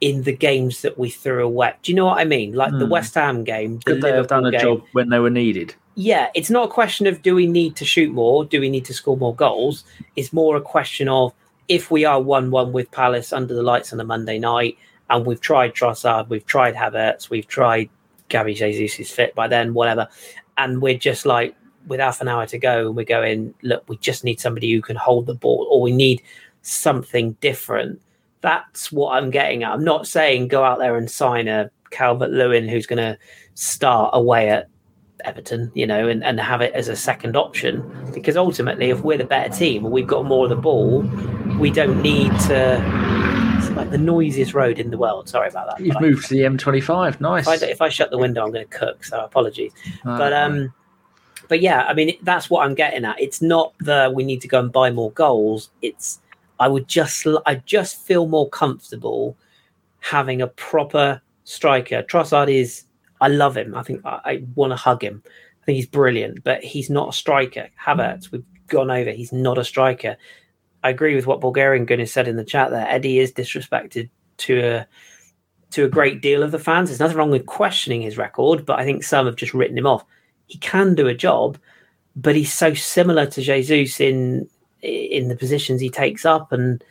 in 0.00 0.22
the 0.24 0.32
games 0.32 0.82
that 0.82 0.98
we 0.98 1.08
threw 1.08 1.44
away. 1.44 1.72
Do 1.82 1.92
you 1.92 1.96
know 1.96 2.06
what 2.06 2.18
I 2.18 2.24
mean? 2.24 2.52
Like 2.52 2.72
the 2.72 2.84
Hmm. 2.84 2.90
West 2.90 3.14
Ham 3.14 3.44
game, 3.44 3.78
Could 3.84 4.02
they 4.02 4.10
have 4.12 4.26
done 4.28 4.44
a 4.44 4.50
game 4.50 4.60
job 4.60 4.82
when 4.92 5.08
they 5.08 5.18
were 5.18 5.30
needed? 5.30 5.74
yeah, 5.94 6.28
it's 6.34 6.50
not 6.50 6.68
a 6.68 6.70
question 6.70 7.06
of 7.06 7.22
do 7.22 7.34
we 7.34 7.46
need 7.46 7.74
to 7.76 7.84
shoot 7.86 8.12
more, 8.12 8.44
do 8.44 8.60
we 8.60 8.68
need 8.68 8.84
to 8.84 8.92
score 8.92 9.16
more 9.16 9.34
goals. 9.34 9.84
It's 10.16 10.32
more 10.32 10.56
a 10.56 10.60
question 10.60 11.08
of 11.08 11.32
if 11.68 11.90
we 11.90 12.04
are 12.04 12.20
one-one 12.20 12.72
with 12.72 12.90
Palace 12.90 13.32
under 13.32 13.54
the 13.54 13.62
lights 13.62 13.92
on 13.94 14.00
a 14.00 14.04
Monday 14.04 14.38
night, 14.38 14.76
and 15.08 15.24
we've 15.24 15.40
tried 15.40 15.72
Trossard, 15.74 16.28
we've 16.28 16.44
tried 16.44 16.74
Havertz, 16.74 17.30
we've 17.30 17.48
tried 17.48 17.88
Gabby 18.28 18.52
Jesus 18.54 18.98
is 19.00 19.10
fit 19.10 19.34
by 19.34 19.48
then, 19.48 19.72
whatever, 19.72 20.06
and 20.58 20.82
we're 20.82 20.98
just 20.98 21.24
like 21.24 21.54
with 21.86 22.00
half 22.00 22.20
an 22.20 22.28
hour 22.28 22.44
to 22.46 22.58
go, 22.58 22.88
and 22.88 22.96
we're 22.96 23.04
going, 23.18 23.54
look, 23.62 23.82
we 23.88 23.96
just 23.98 24.22
need 24.24 24.38
somebody 24.40 24.70
who 24.74 24.82
can 24.82 24.96
hold 24.96 25.24
the 25.26 25.34
ball, 25.34 25.66
or 25.70 25.80
we 25.80 25.92
need 25.92 26.20
something 26.62 27.32
different. 27.40 28.00
That's 28.46 28.92
what 28.92 29.16
I'm 29.16 29.30
getting 29.30 29.64
at. 29.64 29.72
I'm 29.72 29.82
not 29.82 30.06
saying 30.06 30.46
go 30.46 30.62
out 30.62 30.78
there 30.78 30.96
and 30.96 31.10
sign 31.10 31.48
a 31.48 31.68
Calvert 31.90 32.30
Lewin 32.30 32.68
who's 32.68 32.86
going 32.86 32.98
to 32.98 33.18
start 33.54 34.10
away 34.12 34.50
at 34.50 34.68
Everton, 35.24 35.72
you 35.74 35.84
know, 35.84 36.06
and, 36.06 36.22
and 36.22 36.38
have 36.38 36.60
it 36.60 36.72
as 36.72 36.86
a 36.86 36.94
second 36.94 37.36
option. 37.36 37.82
Because 38.14 38.36
ultimately, 38.36 38.90
if 38.90 39.00
we're 39.00 39.18
the 39.18 39.24
better 39.24 39.52
team 39.52 39.84
and 39.84 39.92
we've 39.92 40.06
got 40.06 40.26
more 40.26 40.44
of 40.44 40.50
the 40.50 40.54
ball, 40.54 41.00
we 41.58 41.70
don't 41.72 42.00
need 42.00 42.30
to. 42.42 42.80
It's 43.58 43.70
like 43.70 43.90
the 43.90 43.98
noisiest 43.98 44.54
road 44.54 44.78
in 44.78 44.92
the 44.92 44.98
world. 44.98 45.28
Sorry 45.28 45.48
about 45.48 45.66
that. 45.66 45.84
You've 45.84 45.94
but 45.94 46.04
I- 46.04 46.06
moved 46.06 46.28
to 46.28 46.34
the 46.34 46.42
M25. 46.42 47.20
Nice. 47.20 47.48
if 47.48 47.62
I, 47.64 47.66
if 47.66 47.82
I 47.82 47.88
shut 47.88 48.12
the 48.12 48.18
window, 48.18 48.44
I'm 48.44 48.52
going 48.52 48.68
to 48.68 48.78
cook. 48.78 49.02
So 49.02 49.24
apologies. 49.24 49.72
But 50.04 50.32
um, 50.32 50.72
but 51.48 51.60
yeah, 51.60 51.82
I 51.82 51.94
mean 51.94 52.16
that's 52.22 52.48
what 52.48 52.64
I'm 52.64 52.76
getting 52.76 53.04
at. 53.04 53.20
It's 53.20 53.42
not 53.42 53.72
the 53.80 54.12
we 54.14 54.22
need 54.22 54.40
to 54.42 54.48
go 54.48 54.60
and 54.60 54.70
buy 54.70 54.90
more 54.90 55.10
goals. 55.10 55.70
It's 55.82 56.20
I 56.58 56.68
would 56.68 56.88
just 56.88 57.26
I 57.44 57.56
just 57.66 58.04
feel 58.06 58.26
more 58.26 58.48
comfortable 58.48 59.36
having 60.00 60.40
a 60.40 60.46
proper 60.46 61.20
striker. 61.44 62.02
Trossard 62.02 62.52
is 62.52 62.84
I 63.20 63.28
love 63.28 63.56
him. 63.56 63.74
I 63.74 63.82
think 63.82 64.04
I, 64.04 64.20
I 64.24 64.42
want 64.54 64.72
to 64.72 64.76
hug 64.76 65.02
him. 65.02 65.22
I 65.24 65.64
think 65.64 65.76
he's 65.76 65.86
brilliant, 65.86 66.44
but 66.44 66.62
he's 66.62 66.90
not 66.90 67.08
a 67.08 67.12
striker. 67.12 67.68
Havertz, 67.82 68.28
mm. 68.28 68.32
we've 68.32 68.44
gone 68.68 68.90
over. 68.90 69.10
He's 69.10 69.32
not 69.32 69.58
a 69.58 69.64
striker. 69.64 70.16
I 70.84 70.90
agree 70.90 71.16
with 71.16 71.26
what 71.26 71.40
Bulgarian 71.40 71.84
Gunnar 71.84 72.06
said 72.06 72.28
in 72.28 72.36
the 72.36 72.44
chat 72.44 72.70
there. 72.70 72.86
Eddie 72.88 73.18
is 73.18 73.32
disrespected 73.32 74.08
to 74.38 74.60
a 74.60 74.86
to 75.70 75.84
a 75.84 75.88
great 75.88 76.22
deal 76.22 76.42
of 76.42 76.52
the 76.52 76.58
fans. 76.58 76.88
There's 76.88 77.00
nothing 77.00 77.16
wrong 77.16 77.30
with 77.30 77.46
questioning 77.46 78.02
his 78.02 78.16
record, 78.16 78.64
but 78.64 78.78
I 78.78 78.84
think 78.84 79.02
some 79.02 79.26
have 79.26 79.36
just 79.36 79.54
written 79.54 79.76
him 79.76 79.86
off. 79.86 80.04
He 80.46 80.58
can 80.58 80.94
do 80.94 81.08
a 81.08 81.14
job, 81.14 81.58
but 82.14 82.36
he's 82.36 82.52
so 82.52 82.72
similar 82.72 83.26
to 83.26 83.42
Jesus 83.42 84.00
in 84.00 84.48
in 84.86 85.28
the 85.28 85.36
positions 85.36 85.80
he 85.80 85.90
takes 85.90 86.24
up, 86.24 86.52
and 86.52 86.82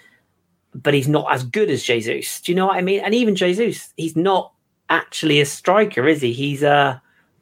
but 0.74 0.94
he's 0.94 1.08
not 1.08 1.32
as 1.32 1.44
good 1.44 1.70
as 1.70 1.84
Jesus. 1.84 2.42
Do 2.42 2.52
you 2.52 2.56
know 2.56 2.68
what 2.68 2.78
I 2.78 2.82
mean? 2.82 3.00
And 3.00 3.16
even 3.16 3.36
Jesus, 3.36 3.94
he's 3.96 4.16
not 4.16 4.52
actually 4.90 5.40
a 5.40 5.46
striker, 5.46 6.08
is 6.08 6.22
he? 6.22 6.34
He's 6.34 6.64
a 6.64 7.02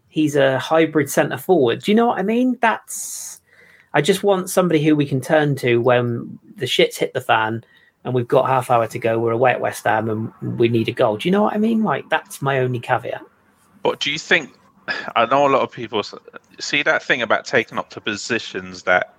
he's 0.10 0.36
a 0.36 0.60
hybrid 0.60 1.10
centre 1.10 1.38
forward. 1.38 1.82
Do 1.82 1.92
you 1.92 1.96
know 1.96 2.08
what 2.08 2.20
I 2.20 2.24
mean? 2.24 2.58
That's 2.62 3.42
I 3.94 4.02
just 4.02 4.24
want 4.24 4.50
somebody 4.50 4.84
who 4.84 4.96
we 4.96 5.06
can 5.06 5.22
turn 5.22 5.56
to 5.58 5.78
when 5.78 6.40
the 6.56 6.68
shit's 6.68 6.98
hit 6.98 7.14
the 7.14 7.22
fan 7.22 7.64
and 8.04 8.14
we've 8.14 8.28
got 8.28 8.48
half 8.48 8.70
hour 8.70 8.88
to 8.88 9.00
go. 9.00 9.20
We're 9.20 9.32
away 9.32 9.52
at 9.52 9.62
West 9.62 9.84
Ham 9.86 10.10
and 10.10 10.60
we 10.60 10.68
need 10.68 10.88
a 10.88 10.92
goal. 10.92 11.18
Do 11.18 11.28
you 11.28 11.32
know 11.32 11.44
what 11.44 11.54
I 11.54 11.58
mean? 11.58 11.84
Like 11.84 12.10
that's 12.10 12.42
my 12.42 12.60
only 12.60 12.80
caveat. 12.80 13.22
But 13.82 14.00
do 14.00 14.12
you 14.12 14.20
think? 14.20 14.54
I 15.16 15.26
know 15.26 15.48
a 15.48 15.50
lot 15.50 15.62
of 15.62 15.72
people 15.72 16.04
see 16.60 16.84
that 16.84 17.02
thing 17.04 17.22
about 17.22 17.46
taking 17.46 17.78
up 17.78 17.90
to 17.92 18.02
positions 18.02 18.84
that 18.84 19.16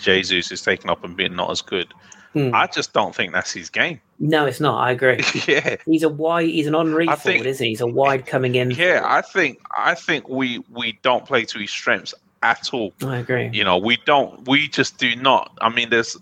Jesus 0.00 0.50
is 0.52 0.62
taking 0.62 0.90
up 0.90 1.04
and 1.04 1.16
being 1.16 1.34
not 1.36 1.50
as 1.50 1.62
good. 1.62 1.92
Hmm. 2.32 2.50
I 2.52 2.66
just 2.66 2.92
don't 2.92 3.14
think 3.14 3.32
that's 3.32 3.52
his 3.52 3.70
game. 3.70 4.00
No, 4.18 4.44
it's 4.44 4.58
not. 4.60 4.78
I 4.82 4.90
agree. 4.90 5.22
yeah, 5.46 5.76
He's 5.86 6.02
a 6.02 6.08
wide. 6.08 6.48
He's 6.48 6.66
an 6.66 6.74
Henri 6.74 7.06
forward, 7.06 7.20
think- 7.22 7.46
isn't 7.46 7.64
he? 7.64 7.70
He's 7.70 7.80
a 7.80 7.86
wide 7.86 8.26
coming 8.26 8.56
in. 8.56 8.72
yeah. 8.72 9.02
I 9.04 9.20
think 9.22 9.60
I 9.76 9.94
think 9.94 10.28
we 10.28 10.64
we 10.70 10.98
don't 11.02 11.24
play 11.24 11.44
to 11.44 11.58
his 11.60 11.70
strengths 11.70 12.12
at 12.42 12.70
all. 12.74 12.92
I 13.04 13.18
agree. 13.18 13.50
You 13.52 13.62
know, 13.64 13.78
we 13.78 13.98
don't. 14.04 14.46
We 14.48 14.68
just 14.68 14.98
do 14.98 15.14
not. 15.16 15.56
I 15.60 15.68
mean, 15.68 15.90
there's. 15.90 16.16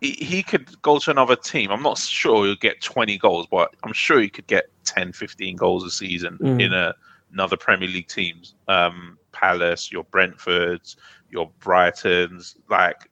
He, 0.00 0.10
he 0.14 0.42
could 0.42 0.82
go 0.82 0.98
to 0.98 1.10
another 1.12 1.36
team. 1.36 1.70
I'm 1.70 1.82
not 1.84 1.96
sure 1.96 2.44
he'll 2.44 2.56
get 2.56 2.80
20 2.82 3.16
goals, 3.18 3.46
but 3.48 3.72
I'm 3.84 3.92
sure 3.92 4.20
he 4.20 4.28
could 4.28 4.48
get 4.48 4.64
10, 4.84 5.12
15 5.12 5.54
goals 5.56 5.84
a 5.84 5.90
season 5.92 6.38
Mm. 6.38 6.60
in 6.60 6.72
a, 6.72 6.92
another 7.32 7.56
Premier 7.56 7.88
League 7.88 8.08
teams. 8.08 8.56
Um, 8.66 9.16
Palace, 9.30 9.92
your 9.92 10.02
Brentfords, 10.06 10.96
your 11.30 11.48
Brightons, 11.60 12.56
like. 12.68 13.08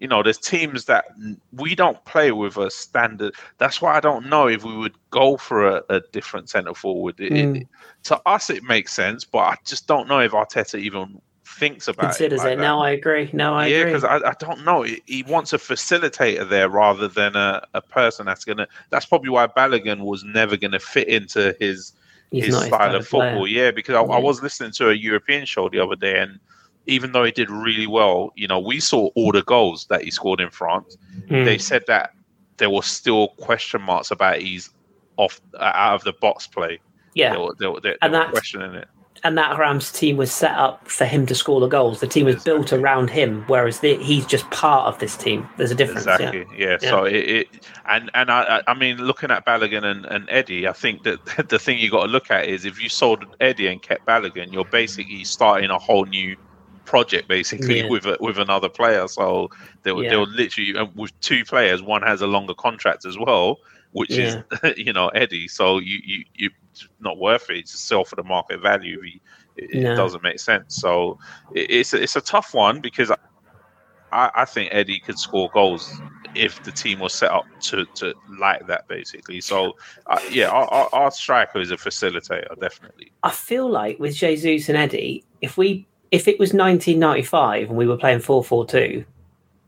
The- 0.00 0.04
You 0.04 0.08
know, 0.08 0.22
there's 0.22 0.38
teams 0.38 0.86
that 0.86 1.04
we 1.52 1.74
don't 1.74 2.02
play 2.04 2.32
with 2.32 2.56
a 2.56 2.70
standard. 2.70 3.34
That's 3.58 3.82
why 3.82 3.96
I 3.96 4.00
don't 4.00 4.26
know 4.28 4.48
if 4.48 4.64
we 4.64 4.76
would 4.76 4.96
go 5.10 5.36
for 5.36 5.66
a, 5.66 5.82
a 5.88 6.00
different 6.12 6.48
centre 6.50 6.74
forward. 6.74 7.20
It, 7.20 7.32
Mm. 7.32 7.60
it, 7.62 7.68
to 8.04 8.20
us, 8.26 8.50
it 8.50 8.62
makes 8.64 8.92
sense, 8.92 9.24
but 9.24 9.38
I 9.40 9.56
just 9.66 9.86
don't 9.86 10.08
know 10.08 10.20
if 10.20 10.32
Arteta 10.32 10.78
even 10.78 11.20
thinks 11.44 11.88
about 11.88 12.10
Considers 12.12 12.40
it. 12.40 12.44
like 12.44 12.52
it. 12.54 12.56
that. 12.56 12.62
No, 12.62 12.80
I 12.80 12.90
agree. 12.90 13.28
No, 13.32 13.54
I 13.54 13.66
yeah, 13.66 13.78
agree. 13.78 13.92
because 13.92 14.04
I, 14.04 14.16
I 14.28 14.34
don't 14.38 14.64
know. 14.64 14.82
He, 14.82 15.02
he 15.06 15.22
wants 15.24 15.52
a 15.52 15.58
facilitator 15.58 16.48
there 16.48 16.68
rather 16.68 17.08
than 17.08 17.36
a, 17.36 17.62
a 17.74 17.82
person 17.82 18.26
that's 18.26 18.44
gonna. 18.44 18.66
That's 18.90 19.04
probably 19.06 19.30
why 19.30 19.46
Balogun 19.48 20.00
was 20.00 20.24
never 20.24 20.56
gonna 20.56 20.78
fit 20.78 21.08
into 21.08 21.54
his 21.60 21.92
He's 22.30 22.46
his 22.46 22.56
style 22.56 22.70
type 22.70 22.94
of 22.94 23.06
football. 23.06 23.40
player. 23.40 23.46
Yeah, 23.64 23.70
because 23.72 23.96
I, 23.96 24.00
I 24.02 24.18
was 24.18 24.42
listening 24.42 24.70
to 24.72 24.90
a 24.90 24.94
European 24.94 25.44
show 25.44 25.68
the 25.68 25.80
other 25.80 25.96
day, 25.96 26.20
and 26.20 26.38
even 26.90 27.12
though 27.12 27.24
he 27.24 27.30
did 27.32 27.50
really 27.50 27.86
well, 27.86 28.32
you 28.36 28.46
know, 28.48 28.58
we 28.58 28.80
saw 28.80 29.08
all 29.14 29.32
the 29.32 29.42
goals 29.42 29.86
that 29.90 30.02
he 30.02 30.10
scored 30.10 30.40
in 30.40 30.50
France. 30.50 30.96
Mm. 31.28 31.44
They 31.44 31.58
said 31.58 31.84
that 31.86 32.12
there 32.58 32.70
were 32.70 32.82
still 32.82 33.28
question 33.38 33.80
marks 33.82 34.10
about 34.10 34.40
his 34.42 34.70
off 35.16 35.40
uh, 35.54 35.72
out 35.74 35.94
of 35.94 36.04
the 36.04 36.12
box 36.12 36.46
play. 36.46 36.78
yeah, 37.14 37.32
They 37.32 37.38
were, 37.40 37.54
they 37.58 37.66
were, 37.66 37.80
they, 37.80 37.96
And 38.02 38.12
they 38.14 38.18
were 38.18 38.24
that's- 38.24 38.30
questioning 38.32 38.74
it. 38.74 38.88
and 39.22 39.36
that 39.36 39.58
Rams 39.58 39.92
team 39.92 40.16
was 40.16 40.32
set 40.32 40.52
up 40.56 40.88
for 40.88 41.04
him 41.04 41.26
to 41.26 41.34
score 41.34 41.60
the 41.60 41.66
goals. 41.68 42.00
The 42.00 42.06
team 42.06 42.24
was 42.26 42.42
built 42.42 42.72
around 42.72 43.10
him, 43.10 43.44
whereas 43.48 43.80
the, 43.80 43.96
he's 43.96 44.24
just 44.26 44.50
part 44.50 44.86
of 44.86 44.98
this 44.98 45.16
team. 45.16 45.46
There's 45.58 45.70
a 45.70 45.74
difference. 45.74 46.06
Exactly. 46.06 46.46
Yeah. 46.56 46.78
Yeah. 46.82 46.90
So 46.90 47.04
it, 47.04 47.14
it 47.16 47.48
and 47.86 48.10
and 48.14 48.30
I 48.30 48.58
I- 48.58 48.62
I 48.68 48.74
mean 48.74 48.96
looking 48.98 49.30
at 49.30 49.44
Balogun 49.44 49.84
and, 49.84 50.06
and 50.06 50.24
Eddie, 50.30 50.66
I 50.66 50.72
think 50.72 51.02
that 51.02 51.18
the 51.50 51.58
thing 51.58 51.78
you 51.78 51.90
got 51.90 52.06
to 52.06 52.10
look 52.12 52.30
at 52.30 52.46
is 52.46 52.64
if 52.64 52.82
you 52.82 52.88
sold 52.88 53.24
Eddie 53.40 53.66
and 53.66 53.82
kept 53.82 54.06
Balogun, 54.06 54.52
you're 54.52 54.64
basically 54.64 55.24
starting 55.24 55.68
a 55.70 55.78
whole 55.78 56.06
new 56.06 56.34
project 56.90 57.28
basically 57.28 57.78
Yeah. 57.78 57.88
with 57.88 58.04
a, 58.04 58.16
with 58.20 58.38
another 58.38 58.68
player. 58.68 59.06
So 59.08 59.48
they 59.84 59.92
were, 59.92 60.02
Yeah. 60.04 60.10
they'll 60.10 60.28
literally 60.42 60.74
and 60.76 60.88
with 60.96 61.12
two 61.20 61.44
players, 61.44 61.80
one 61.82 62.02
has 62.02 62.20
a 62.20 62.26
longer 62.26 62.54
contract 62.54 63.04
as 63.06 63.16
well, 63.16 63.58
which 63.92 64.10
is 64.18 64.36
you 64.76 64.92
know 64.92 65.08
Eddie. 65.08 65.48
So 65.48 65.78
you 65.78 65.98
you 66.04 66.24
you 66.34 66.50
not 66.98 67.16
worth 67.18 67.48
it. 67.50 67.58
It's 67.58 67.78
sell 67.88 68.04
for 68.04 68.16
the 68.16 68.24
market 68.24 68.60
value. 68.60 69.00
It, 69.56 69.70
it 69.76 69.82
No. 69.82 69.94
doesn't 69.96 70.22
make 70.22 70.40
sense. 70.40 70.76
So 70.76 71.18
it, 71.54 71.70
it's 71.70 71.92
a, 71.94 72.02
it's 72.02 72.16
a 72.16 72.20
tough 72.20 72.54
one 72.54 72.80
because 72.80 73.10
I, 74.12 74.30
I 74.34 74.44
think 74.44 74.70
Eddie 74.72 75.00
could 75.00 75.18
score 75.18 75.48
goals 75.54 75.88
if 76.34 76.62
the 76.64 76.72
team 76.72 76.98
was 77.00 77.12
set 77.14 77.30
up 77.30 77.44
to, 77.68 77.84
to 77.96 78.14
like 78.38 78.66
that, 78.68 78.86
basically. 78.88 79.40
So, 79.40 79.74
uh, 80.06 80.20
yeah, 80.30 80.48
our, 80.48 80.66
our, 80.68 80.88
our 80.92 81.10
striker 81.10 81.60
is 81.60 81.70
a 81.70 81.76
facilitator, 81.76 82.58
definitely. 82.60 83.12
I 83.22 83.30
feel 83.30 83.68
like 83.68 83.98
with 83.98 84.14
Jesus 84.14 84.68
and 84.68 84.78
Eddie, 84.78 85.24
if 85.40 85.56
we 85.56 85.86
if 86.10 86.26
it 86.26 86.38
was 86.38 86.52
1995 86.52 87.68
and 87.68 87.78
we 87.78 87.86
were 87.86 87.96
playing 87.96 88.18
4-4-2, 88.18 89.04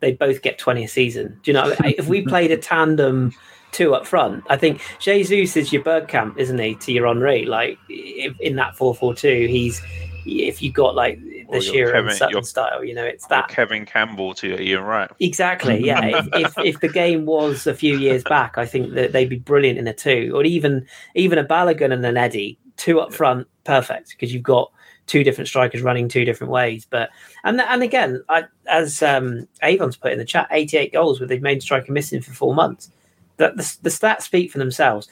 they'd 0.01 0.18
both 0.18 0.43
get 0.43 0.59
20 0.59 0.84
a 0.84 0.88
season. 0.88 1.38
Do 1.43 1.51
you 1.51 1.55
know? 1.55 1.74
if 1.84 2.09
we 2.09 2.22
played 2.22 2.51
a 2.51 2.57
tandem 2.57 3.32
two 3.70 3.95
up 3.95 4.07
front, 4.07 4.45
I 4.51 4.57
think 4.57 4.82
Jesus 4.99 5.57
is 5.57 5.72
your 5.72 5.82
Bergkamp, 5.82 6.36
isn't 6.38 6.59
he? 6.59 6.74
To 6.74 6.93
your 6.93 7.07
Henry, 7.07 7.47
like 7.47 7.78
if, 7.88 8.38
in 8.40 8.57
that 8.57 8.74
4-4-2, 8.74 9.49
he's 9.49 9.80
if 10.24 10.62
you 10.62 10.70
got 10.70 10.95
like 10.95 11.18
the 11.20 11.72
your 11.72 11.88
and 11.88 12.07
Kevin- 12.07 12.14
Sutton 12.14 12.32
your- 12.32 12.43
style, 12.43 12.84
you 12.84 12.95
know, 12.95 13.05
it's 13.05 13.26
that 13.26 13.49
Kevin 13.49 13.84
Campbell 13.84 14.34
to 14.34 14.61
Ian 14.61 14.82
Wright. 14.82 15.11
Exactly. 15.20 15.84
Yeah. 15.84 16.01
if, 16.05 16.28
if 16.32 16.59
if 16.59 16.80
the 16.80 16.88
game 16.88 17.26
was 17.26 17.66
a 17.66 17.74
few 17.74 17.99
years 17.99 18.24
back, 18.24 18.59
I 18.59 18.66
think 18.66 18.95
that 18.95 19.12
they'd 19.12 19.28
be 19.28 19.38
brilliant 19.38 19.78
in 19.78 19.86
a 19.86 19.93
two, 19.93 20.32
or 20.34 20.45
even 20.45 20.86
even 21.14 21.38
a 21.38 21.45
Balogun 21.45 21.93
and 21.93 22.05
an 22.05 22.16
Eddie, 22.16 22.59
two 22.76 23.01
up 23.01 23.12
front, 23.12 23.47
perfect 23.64 24.11
because 24.11 24.32
you've 24.32 24.43
got 24.43 24.72
two 25.12 25.22
different 25.22 25.48
strikers 25.48 25.82
running 25.82 26.08
two 26.08 26.24
different 26.24 26.50
ways. 26.50 26.86
But 26.88 27.10
and 27.44 27.60
and 27.60 27.82
again, 27.82 28.24
I, 28.28 28.44
as 28.66 29.02
um, 29.02 29.46
Avon's 29.62 29.96
put 29.96 30.12
in 30.12 30.18
the 30.18 30.24
chat, 30.24 30.48
eighty 30.50 30.78
eight 30.78 30.92
goals 30.92 31.20
with 31.20 31.28
the 31.28 31.38
main 31.40 31.60
striker 31.60 31.92
missing 31.92 32.22
for 32.22 32.32
four 32.32 32.54
months. 32.54 32.90
That 33.36 33.56
the, 33.56 33.76
the 33.82 33.90
stats 33.90 34.22
speak 34.22 34.50
for 34.50 34.58
themselves. 34.58 35.08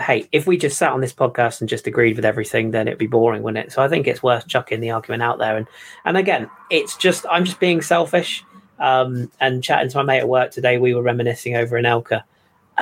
Hey, 0.00 0.28
if 0.32 0.46
we 0.46 0.56
just 0.56 0.78
sat 0.78 0.92
on 0.92 1.00
this 1.00 1.12
podcast 1.12 1.60
and 1.60 1.68
just 1.68 1.86
agreed 1.86 2.16
with 2.16 2.24
everything, 2.24 2.72
then 2.72 2.88
it'd 2.88 2.98
be 2.98 3.06
boring, 3.06 3.42
wouldn't 3.42 3.66
it? 3.66 3.72
So 3.72 3.82
I 3.82 3.88
think 3.88 4.06
it's 4.06 4.24
worth 4.24 4.48
chucking 4.48 4.80
the 4.80 4.90
argument 4.90 5.22
out 5.22 5.38
there. 5.38 5.56
And 5.56 5.66
and 6.04 6.16
again, 6.16 6.48
it's 6.70 6.96
just 6.96 7.26
I'm 7.28 7.44
just 7.44 7.58
being 7.58 7.82
selfish 7.82 8.44
um, 8.78 9.30
and 9.40 9.62
chatting 9.62 9.90
to 9.90 9.96
my 9.98 10.02
mate 10.04 10.20
at 10.20 10.28
work 10.28 10.50
today, 10.50 10.78
we 10.78 10.94
were 10.94 11.02
reminiscing 11.02 11.56
over 11.56 11.80
Anelka. 11.80 12.22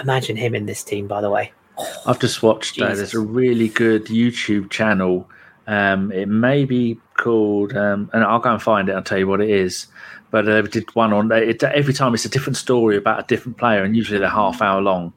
Imagine 0.01 0.37
him 0.37 0.55
in 0.55 0.67
this 0.67 0.83
team, 0.83 1.07
by 1.07 1.21
the 1.21 1.31
way. 1.31 1.53
I've 2.07 2.19
just 2.19 2.43
watched. 2.43 2.81
Uh, 2.81 2.95
there's 2.95 3.15
a 3.15 3.21
really 3.21 3.69
good 3.69 4.07
YouTube 4.07 4.71
channel. 4.71 5.29
Um, 5.67 6.11
it 6.13 6.29
may 6.29 6.65
be 6.65 6.99
called, 7.17 7.77
um, 7.77 8.11
and 8.13 8.25
I'll 8.25 8.41
go 8.41 8.53
and 8.53 8.63
find 8.63 8.89
it. 8.89 8.93
I'll 8.95 9.03
tell 9.03 9.19
you 9.19 9.29
what 9.29 9.41
it 9.41 9.51
is. 9.51 9.87
But 10.31 10.49
uh, 10.49 10.63
they 10.63 10.69
did 10.69 10.95
one 10.95 11.13
on 11.13 11.31
it, 11.31 11.63
every 11.63 11.93
time. 11.95 12.15
It's 12.15 12.25
a 12.25 12.29
different 12.29 12.57
story 12.57 12.97
about 12.97 13.21
a 13.21 13.27
different 13.27 13.59
player, 13.59 13.83
and 13.85 13.95
usually 13.97 14.19
they're 14.19 14.29
half 14.29 14.61
hour 14.63 14.81
long. 14.81 15.13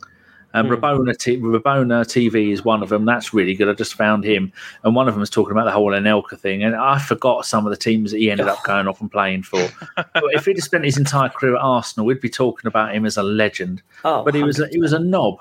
Um, 0.54 0.68
Hmm. 0.68 0.74
Rabona, 0.74 1.18
T- 1.18 1.38
Rabona 1.40 2.06
TV 2.06 2.52
is 2.54 2.64
one 2.64 2.82
of 2.82 2.88
them. 2.90 3.04
That's 3.06 3.34
really 3.34 3.56
good. 3.56 3.68
I 3.68 3.74
just 3.74 3.96
found 3.96 4.24
him, 4.24 4.54
and 4.84 4.96
one 4.96 5.08
of 5.10 5.14
them 5.14 5.20
was 5.20 5.30
talking 5.30 5.52
about 5.52 5.66
the 5.66 5.72
whole 5.72 5.92
Anelka 5.92 6.40
thing, 6.40 6.64
and 6.64 6.76
I 6.76 7.00
forgot 7.00 7.46
some 7.46 7.66
of 7.66 7.72
the 7.72 7.78
teams 7.78 8.12
that 8.12 8.20
he 8.20 8.30
ended 8.32 8.48
up 8.48 8.64
going 8.66 8.88
off 8.88 9.02
and 9.02 9.12
playing 9.12 9.44
for. 9.44 9.60
but 9.96 10.24
if 10.34 10.46
he'd 10.46 10.56
have 10.58 10.64
spent 10.64 10.86
his 10.86 10.98
entire 10.98 11.30
career 11.30 11.56
at 11.56 11.62
Arsenal, 11.62 12.06
we'd 12.06 12.22
be 12.22 12.30
talking 12.30 12.68
about 12.68 12.94
him 12.96 13.06
as 13.06 13.18
a 13.18 13.24
legend. 13.24 13.82
Oh, 14.06 14.24
But 14.24 14.34
he 14.36 14.44
was 14.44 14.60
a, 14.60 14.68
he 14.70 14.80
was 14.80 14.94
a 14.94 15.00
knob. 15.00 15.40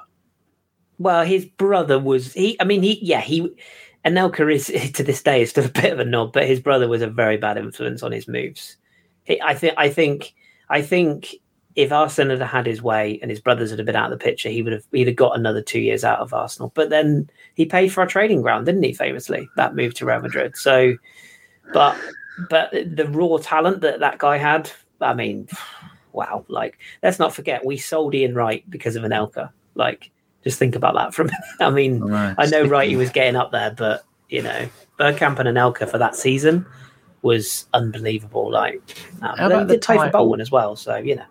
well, 0.99 1.25
his 1.25 1.45
brother 1.45 1.99
was 1.99 2.33
he. 2.33 2.57
I 2.61 2.65
mean, 2.65 2.83
he 2.83 2.99
yeah 3.03 3.21
he. 3.21 3.55
Anelka 4.05 4.53
is 4.53 4.67
to 4.93 5.03
this 5.03 5.23
day 5.23 5.43
is 5.43 5.51
still 5.51 5.67
a 5.67 5.69
bit 5.69 5.93
of 5.93 5.99
a 5.99 6.05
knob, 6.05 6.33
but 6.33 6.47
his 6.47 6.61
brother 6.61 6.89
was 6.89 7.03
a 7.03 7.09
very 7.09 7.37
bad 7.37 7.59
influence 7.59 8.03
on 8.03 8.13
his 8.13 8.29
moves. 8.29 8.77
I 9.43 9.55
think 9.55 9.75
I 9.77 9.89
think 9.89 10.35
I 10.69 10.83
think 10.83 11.37
if 11.77 11.91
Arsenal 11.91 12.39
had 12.39 12.47
had 12.47 12.67
his 12.67 12.83
way 12.83 13.19
and 13.21 13.31
his 13.31 13.41
brothers 13.41 13.71
had 13.71 13.85
been 13.85 13.97
out 13.97 14.13
of 14.13 14.19
the 14.19 14.25
picture, 14.25 14.49
he 14.49 14.63
would 14.63 14.73
have 14.73 14.85
he'd 14.93 15.07
have 15.07 15.17
got 15.17 15.37
another 15.37 15.63
two 15.63 15.81
years 15.81 16.05
out 16.05 16.21
of 16.21 16.35
Arsenal. 16.35 16.73
But 16.75 16.91
then 16.91 17.31
he 17.55 17.65
paid 17.65 17.89
for 17.89 18.03
our 18.03 18.07
trading 18.07 18.43
ground, 18.43 18.67
didn't 18.67 18.83
he? 18.83 18.93
Famously, 18.93 19.49
that 19.57 19.75
move 19.75 19.95
to 19.95 20.07
Real 20.07 20.21
Madrid. 20.21 20.57
So 20.57 20.97
but 21.73 21.99
but 22.51 22.71
the 22.73 23.09
raw 23.09 23.39
talent 23.39 23.81
that 23.81 24.01
that 24.01 24.19
guy 24.19 24.37
had, 24.37 24.71
I 25.01 25.15
mean, 25.15 25.49
wow! 26.13 26.45
Like, 26.49 26.79
let's 27.03 27.19
not 27.19 27.35
forget 27.35 27.65
we 27.65 27.77
sold 27.77 28.15
Ian 28.15 28.35
Wright 28.35 28.69
because 28.69 28.97
of 28.97 29.05
Anelka. 29.05 29.51
Like, 29.75 30.11
just 30.45 30.59
think 30.59 30.77
about 30.77 30.95
that. 30.95 31.15
From 31.15 31.31
I 31.61 31.71
mean, 31.71 32.01
Right. 32.01 32.35
I 32.39 32.47
know 32.47 32.65
Wright 32.65 32.89
he 32.89 32.97
was 33.05 33.11
getting 33.11 33.37
up 33.37 33.51
there, 33.53 33.71
but 33.77 34.05
you 34.29 34.43
know, 34.43 34.69
Bergkamp 34.99 35.39
and 35.39 35.49
Anelka 35.49 35.89
for 35.91 35.99
that 35.99 36.15
season 36.15 36.65
was 37.23 37.67
unbelievable. 37.75 38.51
Like, 38.51 38.81
um, 39.23 39.37
How 39.39 39.47
about 39.47 39.69
the 39.69 39.75
did 39.75 39.83
play 39.83 39.97
for 39.97 40.05
title? 40.05 40.21
Bolton 40.27 40.41
as 40.41 40.51
well, 40.51 40.77
so 40.77 40.97
you 40.97 41.17
know. 41.17 41.25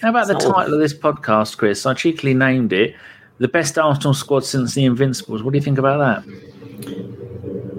How 0.00 0.10
about 0.10 0.26
the 0.26 0.32
not 0.34 0.44
all- 0.44 0.52
title 0.52 0.74
of 0.74 0.80
this 0.80 0.94
podcast, 0.94 1.56
Kris? 1.58 1.86
I 1.86 1.94
cheekily 1.94 2.34
named 2.34 2.72
it 2.72 2.94
"The 3.38 3.48
Best 3.48 3.78
Arsenal 3.78 4.14
Squad 4.14 4.44
Since 4.44 4.74
the 4.74 4.84
Invincibles." 4.84 5.42
What 5.42 5.52
do 5.52 5.58
you 5.58 5.62
think 5.64 5.78
about 5.78 6.24
that? 6.24 6.24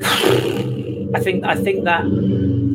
I 1.15 1.19
think 1.19 1.43
I 1.45 1.55
think 1.55 1.83
that 1.85 2.03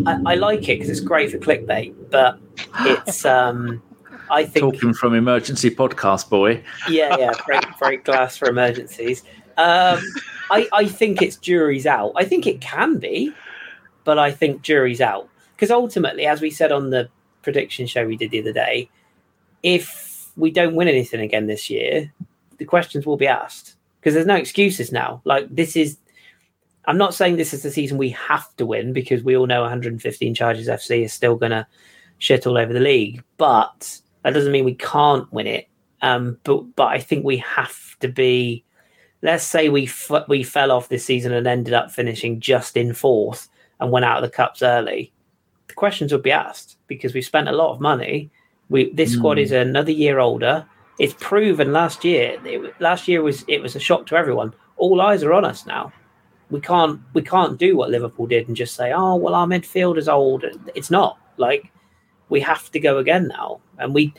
I, 0.06 0.32
I 0.32 0.34
like 0.36 0.60
it 0.68 0.76
because 0.78 0.88
it's 0.90 1.00
great 1.00 1.30
for 1.30 1.38
clickbait, 1.38 1.94
but 2.10 2.38
it's 2.80 3.24
um 3.24 3.82
I 4.30 4.44
think 4.44 4.74
Talking 4.74 4.94
from 4.94 5.14
emergency 5.14 5.70
podcast 5.70 6.28
boy. 6.28 6.62
yeah 6.88 7.16
yeah 7.18 7.32
break 7.46 7.64
break 7.78 8.04
glass 8.04 8.36
for 8.36 8.48
emergencies. 8.48 9.22
Um, 9.56 10.00
I 10.50 10.68
I 10.72 10.86
think 10.86 11.22
it's 11.22 11.36
jury's 11.36 11.86
out. 11.86 12.12
I 12.16 12.24
think 12.24 12.46
it 12.46 12.60
can 12.60 12.98
be, 12.98 13.32
but 14.04 14.18
I 14.18 14.30
think 14.30 14.62
jury's 14.62 15.00
out 15.00 15.28
because 15.56 15.70
ultimately, 15.70 16.26
as 16.26 16.40
we 16.40 16.50
said 16.50 16.72
on 16.72 16.90
the 16.90 17.08
prediction 17.42 17.86
show 17.86 18.06
we 18.06 18.16
did 18.16 18.30
the 18.30 18.40
other 18.40 18.52
day, 18.52 18.88
if 19.62 20.30
we 20.36 20.50
don't 20.50 20.76
win 20.76 20.88
anything 20.88 21.20
again 21.20 21.46
this 21.46 21.68
year, 21.68 22.12
the 22.58 22.64
questions 22.64 23.06
will 23.06 23.16
be 23.16 23.26
asked 23.26 23.74
because 24.00 24.14
there's 24.14 24.26
no 24.26 24.36
excuses 24.36 24.92
now. 24.92 25.20
Like 25.24 25.48
this 25.50 25.76
is 25.76 25.98
I'm 26.86 26.98
not 26.98 27.14
saying 27.14 27.36
this 27.36 27.52
is 27.52 27.62
the 27.62 27.70
season 27.70 27.98
we 27.98 28.10
have 28.10 28.54
to 28.56 28.64
win 28.64 28.92
because 28.92 29.22
we 29.22 29.36
all 29.36 29.46
know 29.46 29.60
115 29.60 30.34
Charges 30.34 30.68
FC 30.68 31.04
is 31.04 31.12
still 31.12 31.36
going 31.36 31.50
to 31.50 31.66
shit 32.18 32.46
all 32.46 32.56
over 32.56 32.72
the 32.72 32.80
league, 32.80 33.22
but 33.36 34.00
that 34.28 34.34
doesn't 34.34 34.52
mean 34.52 34.64
we 34.66 34.74
can't 34.74 35.30
win 35.32 35.46
it. 35.46 35.68
Um, 36.02 36.38
but 36.44 36.76
but 36.76 36.88
I 36.88 37.00
think 37.00 37.24
we 37.24 37.38
have 37.38 37.98
to 38.00 38.08
be. 38.08 38.64
Let's 39.22 39.42
say 39.44 39.68
we 39.68 39.86
f- 39.86 40.28
we 40.28 40.42
fell 40.42 40.70
off 40.70 40.88
this 40.88 41.04
season 41.04 41.32
and 41.32 41.46
ended 41.46 41.74
up 41.74 41.90
finishing 41.90 42.38
just 42.38 42.76
in 42.76 42.92
fourth 42.92 43.48
and 43.80 43.90
went 43.90 44.04
out 44.04 44.22
of 44.22 44.30
the 44.30 44.36
cups 44.36 44.62
early. 44.62 45.12
The 45.68 45.74
questions 45.74 46.12
would 46.12 46.22
be 46.22 46.30
asked 46.30 46.76
because 46.86 47.14
we 47.14 47.22
spent 47.22 47.48
a 47.48 47.52
lot 47.52 47.72
of 47.72 47.80
money. 47.80 48.30
We 48.68 48.92
this 48.92 49.14
squad 49.14 49.38
Hmm. 49.38 49.42
is 49.44 49.52
another 49.52 49.90
year 49.92 50.18
older. 50.18 50.66
It's 50.98 51.14
proven 51.18 51.72
last 51.72 52.04
year. 52.04 52.38
It, 52.44 52.80
last 52.80 53.08
year 53.08 53.22
was 53.22 53.44
it 53.48 53.62
was 53.62 53.74
a 53.74 53.80
shock 53.80 54.06
to 54.06 54.16
everyone. 54.16 54.52
All 54.76 55.00
eyes 55.00 55.22
are 55.24 55.32
on 55.32 55.44
us 55.44 55.64
now 55.66 55.92
we 56.50 56.60
can't 56.60 57.00
we 57.14 57.22
can't 57.22 57.58
do 57.58 57.76
what 57.76 57.90
Liverpool 57.90 58.26
did 58.26 58.48
and 58.48 58.56
just 58.56 58.74
say, 58.74 58.92
oh 58.92 59.16
well, 59.16 59.34
our 59.34 59.46
midfield 59.46 59.98
is 59.98 60.08
old. 60.08 60.44
It's 60.74 60.90
not 60.90 61.18
like 61.36 61.72
we 62.28 62.40
have 62.40 62.70
to 62.72 62.80
go 62.80 62.98
again 62.98 63.28
now, 63.28 63.60
and 63.78 63.94
we 63.94 64.14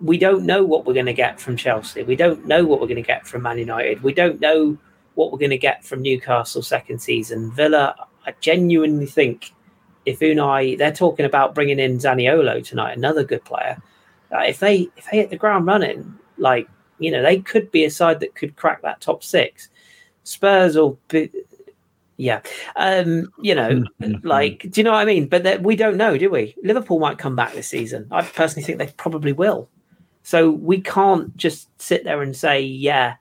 we 0.00 0.18
don't 0.18 0.44
know 0.44 0.64
what 0.64 0.84
we're 0.84 0.94
going 0.94 1.06
to 1.06 1.12
get 1.14 1.40
from 1.40 1.56
Chelsea. 1.56 2.02
We 2.02 2.16
don't 2.16 2.46
know 2.46 2.64
what 2.66 2.80
we're 2.80 2.86
going 2.86 2.96
to 2.96 3.02
get 3.02 3.26
from 3.26 3.42
Man 3.42 3.58
United. 3.58 4.02
We 4.02 4.12
don't 4.12 4.40
know 4.40 4.76
what 5.14 5.32
we're 5.32 5.38
going 5.38 5.50
to 5.50 5.58
get 5.58 5.84
from 5.84 6.02
Newcastle 6.02 6.62
second 6.62 6.98
season. 6.98 7.50
Villa, 7.50 7.94
I 8.26 8.34
genuinely 8.40 9.06
think 9.06 9.52
if 10.04 10.20
Unai, 10.20 10.76
they're 10.76 10.92
talking 10.92 11.26
about 11.26 11.54
bringing 11.54 11.78
in 11.78 11.98
Zaniolo 11.98 12.64
tonight, 12.64 12.96
another 12.96 13.24
good 13.24 13.44
player. 13.44 13.80
Uh, 14.32 14.40
if 14.40 14.58
they 14.58 14.88
if 14.96 15.10
they 15.10 15.18
hit 15.18 15.30
the 15.30 15.36
ground 15.36 15.66
running, 15.66 16.18
like 16.36 16.68
you 16.98 17.10
know, 17.10 17.22
they 17.22 17.40
could 17.40 17.70
be 17.70 17.84
a 17.84 17.90
side 17.90 18.20
that 18.20 18.34
could 18.34 18.56
crack 18.56 18.82
that 18.82 19.00
top 19.00 19.22
six. 19.22 19.68
Spurs 20.24 20.76
will 20.76 20.98
be, 21.08 21.30
yeah. 22.16 22.40
Um, 22.76 23.30
you 23.40 23.54
know, 23.54 23.84
like, 24.22 24.66
do 24.70 24.80
you 24.80 24.84
know 24.84 24.92
what 24.92 25.00
I 25.00 25.04
mean? 25.04 25.28
But 25.28 25.42
that, 25.44 25.62
we 25.62 25.76
don't 25.76 25.96
know, 25.96 26.16
do 26.16 26.30
we? 26.30 26.54
Liverpool 26.62 26.98
might 26.98 27.18
come 27.18 27.36
back 27.36 27.52
this 27.52 27.68
season. 27.68 28.06
I 28.10 28.22
personally 28.22 28.64
think 28.64 28.78
they 28.78 28.88
probably 28.96 29.32
will. 29.32 29.68
So 30.22 30.50
we 30.50 30.80
can't 30.80 31.36
just 31.36 31.68
sit 31.80 32.04
there 32.04 32.22
and 32.22 32.34
say, 32.34 32.60
yeah, 32.60 33.16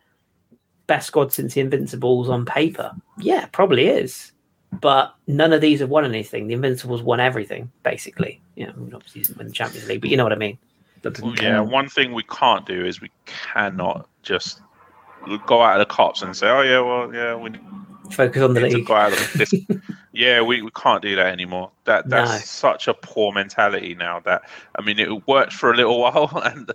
best 0.88 1.08
squad 1.08 1.34
since 1.34 1.54
the 1.54 1.62
Invincibles 1.62 2.30
on 2.30 2.46
paper. 2.46 2.92
Yeah, 3.20 3.46
probably 3.48 3.88
is. 3.88 4.32
But 4.82 5.14
none 5.28 5.54
of 5.54 5.62
these 5.62 5.80
have 5.82 5.90
won 5.90 6.06
anything. 6.06 6.48
The 6.48 6.56
Invincibles 6.56 7.04
won 7.04 7.20
everything, 7.20 7.72
basically. 7.84 8.42
You 8.56 8.68
know, 8.68 8.74
obviously 8.94 9.22
didn't 9.22 9.38
win 9.38 9.48
the 9.48 9.54
Champions 9.54 9.88
League, 9.88 10.02
but 10.02 10.10
you 10.10 10.18
know 10.18 10.24
what 10.24 10.34
I 10.34 10.38
mean. 10.38 10.58
Well, 11.04 11.36
yeah, 11.36 11.60
one 11.60 11.88
thing 11.88 12.14
we 12.14 12.24
can't 12.24 12.66
do 12.66 12.84
is 12.84 13.00
we 13.00 13.12
cannot 13.28 14.10
just 14.24 14.62
go 15.46 15.62
out 15.62 15.80
of 15.80 15.88
the 15.88 15.94
cops 15.94 16.24
and 16.24 16.36
say, 16.36 16.48
"Oh 16.48 16.62
yeah, 16.62 16.80
well, 16.80 17.14
yeah, 17.14 17.36
we 17.36 17.52
need 17.52 17.62
Focus 18.12 18.42
on 18.42 18.54
the 18.54 18.62
league. 18.62 18.90
out 18.92 19.14
of 19.14 19.34
this." 19.34 19.54
yeah, 20.14 20.42
we, 20.42 20.62
we 20.62 20.72
can't 20.72 21.02
do 21.02 21.16
that 21.16 21.28
anymore. 21.28 21.72
That 21.86 22.10
that's 22.10 22.32
No. 22.32 22.38
such 22.40 22.88
a 22.88 22.94
poor 22.94 23.32
mentality 23.34 23.96
now. 23.96 24.20
That 24.22 24.42
I 24.78 24.82
mean, 24.82 25.00
it 25.00 25.28
worked 25.28 25.54
for 25.54 25.72
a 25.72 25.76
little 25.76 26.00
while, 26.06 26.32
and 26.44 26.72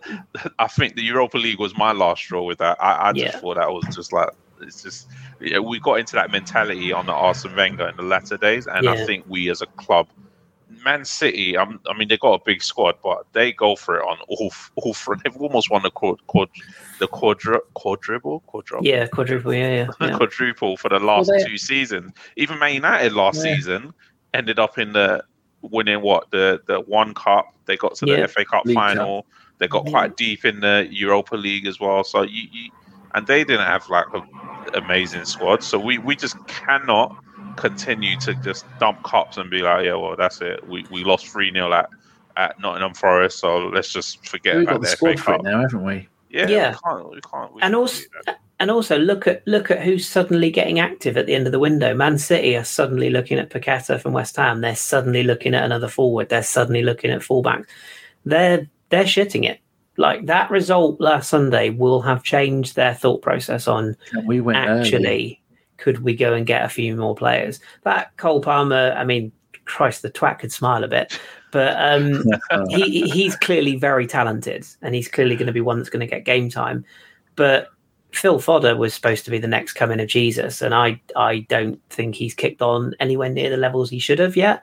I 0.58 0.66
think 0.66 0.94
the 0.96 1.02
Europa 1.02 1.38
League 1.38 1.58
was 1.58 1.76
my 1.76 1.92
last 1.92 2.22
straw 2.22 2.42
with 2.42 2.58
that. 2.58 2.76
I, 2.80 3.08
I 3.08 3.12
just 3.12 3.34
Yeah. 3.34 3.40
thought 3.40 3.56
that 3.56 3.70
was 3.70 3.84
just 3.94 4.12
like 4.12 4.28
it's 4.60 4.82
just 4.82 5.06
yeah, 5.40 5.58
we 5.58 5.80
got 5.80 5.98
into 5.98 6.16
that 6.16 6.30
mentality 6.30 6.92
on 6.92 7.06
the 7.06 7.12
Arsene 7.14 7.56
Wenger 7.56 7.88
in 7.88 7.96
the 7.96 8.02
latter 8.02 8.36
days, 8.36 8.66
and 8.66 8.86
I 8.88 8.94
think 9.06 9.24
we 9.26 9.50
as 9.50 9.62
a 9.62 9.66
club. 9.66 10.06
Man 10.84 11.04
City, 11.04 11.56
um, 11.56 11.80
I 11.88 11.96
mean, 11.96 12.08
they 12.08 12.16
got 12.16 12.40
a 12.40 12.42
big 12.44 12.62
squad, 12.62 12.94
but 13.02 13.26
they 13.32 13.52
go 13.52 13.76
for 13.76 13.98
it 13.98 14.02
on 14.02 14.18
all 14.28 14.52
all 14.76 14.94
front. 14.94 15.22
They've 15.24 15.36
almost 15.36 15.70
won 15.70 15.82
the 15.82 15.90
quad, 15.90 16.24
quad 16.26 16.48
the 16.98 17.08
quadru, 17.08 17.58
quadruple, 17.74 18.40
quadruple, 18.46 18.86
Yeah, 18.86 19.06
quadruple. 19.06 19.52
Yeah, 19.54 19.74
yeah. 19.74 19.88
yeah. 20.08 20.16
quadruple 20.16 20.76
for 20.76 20.88
the 20.88 20.98
last 21.00 21.28
Well, 21.28 21.38
they- 21.38 21.44
two 21.44 21.58
seasons. 21.58 22.12
Even 22.36 22.58
Man 22.58 22.74
United 22.74 23.12
last 23.12 23.36
Yeah. 23.44 23.54
season 23.54 23.92
ended 24.34 24.58
up 24.58 24.78
in 24.78 24.92
the 24.92 25.24
winning 25.62 26.00
what 26.02 26.30
the 26.30 26.60
the 26.66 26.80
one 26.80 27.14
cup. 27.14 27.46
They 27.66 27.76
got 27.76 27.94
to 27.96 28.06
the 28.06 28.12
Yeah. 28.12 28.26
FA 28.26 28.44
Cup 28.44 28.64
League 28.64 28.76
Cup. 28.76 28.84
final. 28.96 29.26
They 29.58 29.68
got 29.68 29.84
quite 29.86 30.16
deep 30.16 30.44
in 30.46 30.60
the 30.60 30.88
Europa 30.90 31.36
League 31.36 31.66
as 31.66 31.78
well. 31.78 32.02
So 32.04 32.22
you, 32.22 32.48
you 32.50 32.70
and 33.14 33.26
they 33.26 33.44
didn't 33.44 33.66
have 33.66 33.88
like 33.90 34.06
an 34.14 34.22
amazing 34.74 35.24
squad. 35.26 35.62
So 35.62 35.78
we 35.78 35.98
we 35.98 36.16
just 36.16 36.36
cannot 36.46 37.14
continue 37.60 38.18
to 38.20 38.34
just 38.36 38.64
dump 38.78 39.02
cups 39.04 39.36
and 39.36 39.50
be 39.50 39.62
like, 39.62 39.84
yeah, 39.84 39.94
well, 39.94 40.16
that's 40.16 40.40
it. 40.40 40.66
We 40.68 40.84
we 40.90 41.04
lost 41.04 41.28
three 41.28 41.52
0 41.52 41.72
at 41.72 41.88
at 42.36 42.58
Nottingham 42.60 42.94
Forest, 42.94 43.38
so 43.38 43.58
let's 43.68 43.92
just 43.92 44.26
forget 44.26 44.56
We've 44.56 44.62
about 44.64 44.80
got 44.80 44.82
the 44.82 44.86
the 44.88 44.90
FA 44.90 44.96
squad 44.96 45.18
for 45.18 45.24
Cup. 45.24 45.40
it 45.40 45.42
now, 45.44 45.60
haven't 45.60 45.84
we? 45.84 46.08
Yeah, 46.30 46.48
Yeah. 46.48 46.70
we 46.70 46.90
can't. 46.92 47.10
We 47.10 47.20
can't. 47.20 47.54
We 47.54 47.62
And 47.62 47.74
also- 47.74 48.04
And 48.60 48.70
also 48.70 48.98
look 48.98 49.26
at 49.26 49.42
look 49.46 49.70
at 49.70 49.80
who's 49.82 50.06
suddenly 50.06 50.50
getting 50.50 50.78
active 50.80 51.16
at 51.16 51.24
the 51.26 51.34
end 51.34 51.46
of 51.46 51.52
the 51.52 51.58
window. 51.58 51.94
Man 51.94 52.18
City 52.18 52.54
are 52.56 52.64
suddenly 52.64 53.08
looking 53.08 53.38
at 53.38 53.48
Paqueta 53.48 53.98
from 53.98 54.12
West 54.12 54.36
Ham. 54.36 54.60
They're 54.60 54.76
suddenly 54.76 55.22
looking 55.22 55.54
at 55.54 55.64
another 55.64 55.88
forward. 55.88 56.28
They're 56.28 56.42
suddenly 56.42 56.82
looking 56.82 57.10
at 57.10 57.22
fullbacks. 57.22 57.64
They're 58.26 58.68
they're 58.90 59.04
shitting 59.04 59.48
it. 59.48 59.60
Like 59.96 60.26
that 60.26 60.50
result 60.50 61.00
last 61.00 61.30
Sunday 61.30 61.70
will 61.70 62.02
have 62.02 62.22
changed 62.22 62.76
their 62.76 62.94
thought 62.94 63.22
process 63.22 63.66
on 63.66 63.96
And 64.12 64.28
we 64.28 64.40
went 64.42 64.58
early. 64.68 65.40
Could 65.80 66.04
we 66.04 66.14
go 66.14 66.34
and 66.34 66.46
get 66.46 66.64
a 66.64 66.68
few 66.68 66.94
more 66.94 67.14
players. 67.14 67.58
That 67.82 68.16
Cole 68.16 68.40
Palmer, 68.40 68.94
I 68.96 69.04
mean, 69.04 69.32
Christ, 69.64 70.02
the 70.02 70.10
twat 70.10 70.38
could 70.38 70.52
smile 70.52 70.84
a 70.84 70.88
bit, 70.88 71.18
but 71.52 71.74
um, 71.78 72.24
he 72.68 73.08
he's 73.08 73.36
clearly 73.36 73.76
very 73.76 74.06
talented 74.06 74.66
and 74.82 74.94
he's 74.94 75.08
clearly 75.08 75.36
going 75.36 75.46
to 75.46 75.52
be 75.52 75.60
one 75.60 75.78
that's 75.78 75.90
going 75.90 76.00
to 76.00 76.06
get 76.06 76.24
game 76.24 76.50
time. 76.50 76.84
But 77.36 77.68
Phil 78.12 78.40
Foden 78.40 78.78
was 78.78 78.92
supposed 78.92 79.24
to 79.24 79.30
be 79.30 79.38
the 79.38 79.48
next 79.48 79.74
coming 79.74 80.00
of 80.00 80.08
Jesus, 80.08 80.60
and 80.60 80.74
I 80.74 81.00
I 81.16 81.46
don't 81.48 81.80
think 81.90 82.14
he's 82.14 82.34
kicked 82.34 82.62
on 82.62 82.94
anywhere 83.00 83.30
near 83.30 83.50
the 83.50 83.56
levels 83.56 83.90
he 83.90 83.98
should 83.98 84.18
have 84.18 84.36
yet. 84.36 84.62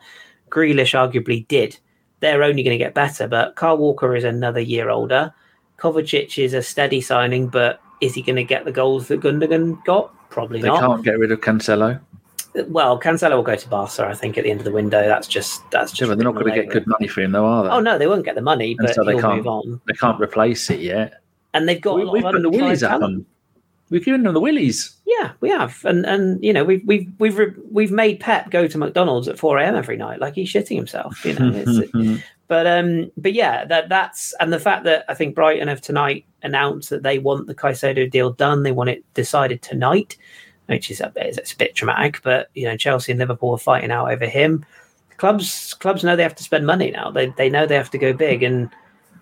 Grealish 0.49 0.93
arguably 0.93 1.47
did. 1.47 1.78
They're 2.20 2.43
only 2.43 2.63
going 2.63 2.78
to 2.78 2.84
get 2.84 2.93
better, 2.93 3.28
but 3.28 3.55
Kyle 3.55 3.78
Walker 3.78 4.15
is 4.15 4.24
another 4.24 4.59
year 4.59 4.89
older. 4.89 5.34
Kovacic 5.78 6.43
is 6.43 6.53
a 6.53 6.63
steady 6.63 7.01
signing, 7.01 7.47
but 7.47 7.80
is 8.01 8.15
he 8.15 8.22
going 8.22 8.38
to 8.38 8.43
get 8.43 8.65
the 8.65 8.72
goals 8.72 9.07
that 9.07 9.22
Gundogan 9.22 9.84
got? 9.86 10.13
Probably 10.30 10.62
they 10.62 10.68
not. 10.68 10.80
can't 10.82 11.04
get 11.04 11.18
rid 11.20 11.32
of 11.32 11.42
Cancelo. 11.42 12.00
Well, 12.68 13.00
Cancelo 13.00 13.36
will 13.36 13.44
go 13.44 13.56
to 13.56 13.70
Barca, 13.70 14.06
I 14.08 14.14
think, 14.16 14.38
at 14.38 14.44
the 14.44 14.50
end 14.52 14.60
of 14.60 14.66
the 14.66 14.72
window. 14.72 15.08
That's 15.08 15.28
just 15.28 15.62
that's 15.72 15.92
just. 15.92 16.10
Yeah, 16.10 16.16
they're 16.16 16.24
not 16.24 16.34
going 16.34 16.48
to 16.48 16.56
get 16.56 16.70
good 16.70 16.88
money 16.88 17.08
for 17.08 17.22
him, 17.22 17.32
though, 17.32 17.46
are 17.46 17.64
they? 17.64 17.70
Oh 17.70 17.80
no, 17.80 17.98
they 17.98 18.08
won't 18.08 18.26
get 18.26 18.36
the 18.36 18.42
money, 18.42 18.72
And 18.72 18.88
but 18.88 18.96
so 18.96 19.04
they 19.04 19.20
can't- 19.20 19.38
move 19.38 19.48
on. 19.48 19.82
They 19.88 19.94
can't 19.94 20.20
replace 20.20 20.70
it 20.70 20.80
yet. 20.80 21.22
And 21.54 21.68
they've 21.70 21.82
got 21.82 21.96
We, 21.96 22.02
a 22.02 22.06
lot 22.06 22.14
we've 22.14 22.26
of 22.26 22.32
put 22.34 22.42
the 22.42 22.50
willies 22.50 22.80
talent. 22.82 23.02
them. 23.02 23.26
We've 23.90 24.04
given 24.04 24.24
them 24.24 24.34
the 24.34 24.40
willies. 24.42 24.96
Yeah, 25.06 25.32
we 25.40 25.50
have, 25.50 25.84
and 25.86 26.06
and 26.06 26.44
you 26.44 26.52
know 26.52 26.64
we've 26.66 26.86
we've 26.86 27.10
we've 27.20 27.38
re- 27.38 27.54
we've 27.72 27.92
made 27.92 28.20
Pep 28.20 28.50
go 28.52 28.68
to 28.68 28.78
McDonald's 28.78 29.28
at 29.30 29.40
four 29.40 29.58
a.m. 29.60 29.76
every 29.76 29.96
night, 29.96 30.20
like 30.20 30.34
he's 30.36 30.52
shitting 30.52 30.76
himself. 30.76 31.24
You 31.24 31.36
know, 31.36 31.52
it's, 31.56 32.22
but 32.48 32.66
um, 32.66 33.12
but 33.18 33.34
yeah, 33.34 33.66
that 33.66 33.89
that's 33.89 34.34
and 34.39 34.52
the 34.52 34.60
fact 34.60 34.84
that 34.86 35.06
I 35.10 35.14
think 35.14 35.36
Brighton 35.36 35.68
have 35.68 35.82
tonight 35.82 36.26
announced 36.43 36.89
that 36.89 37.04
they 37.04 37.20
want 37.20 37.48
the 37.48 37.56
Caicedo 37.56 38.10
deal 38.10 38.32
done, 38.32 38.64
they 38.64 38.72
want 38.72 38.89
it 38.89 39.04
decided 39.14 39.62
tonight, 39.62 40.18
which 40.68 40.89
is 40.89 41.02
a 41.02 41.10
bit, 41.10 41.38
it's 41.38 41.54
a 41.54 41.58
bit 41.58 41.76
dramatic. 41.76 42.22
But 42.24 42.50
you 42.54 42.66
know, 42.66 42.78
Chelsea 42.78 43.12
and 43.12 43.20
Liverpool 43.20 43.52
are 43.52 43.58
fighting 43.58 43.91
out 43.91 44.12
over 44.12 44.26
him. 44.26 44.66
Clubs 45.18 45.74
clubs 45.74 46.04
know 46.04 46.16
they 46.16 46.24
have 46.24 46.36
to 46.36 46.43
spend 46.43 46.66
money 46.66 46.91
now. 46.91 47.12
They 47.12 47.28
they 47.38 47.50
know 47.50 47.66
they 47.66 47.76
have 47.76 47.91
to 47.91 47.98
go 47.98 48.14
big, 48.14 48.43
and 48.43 48.70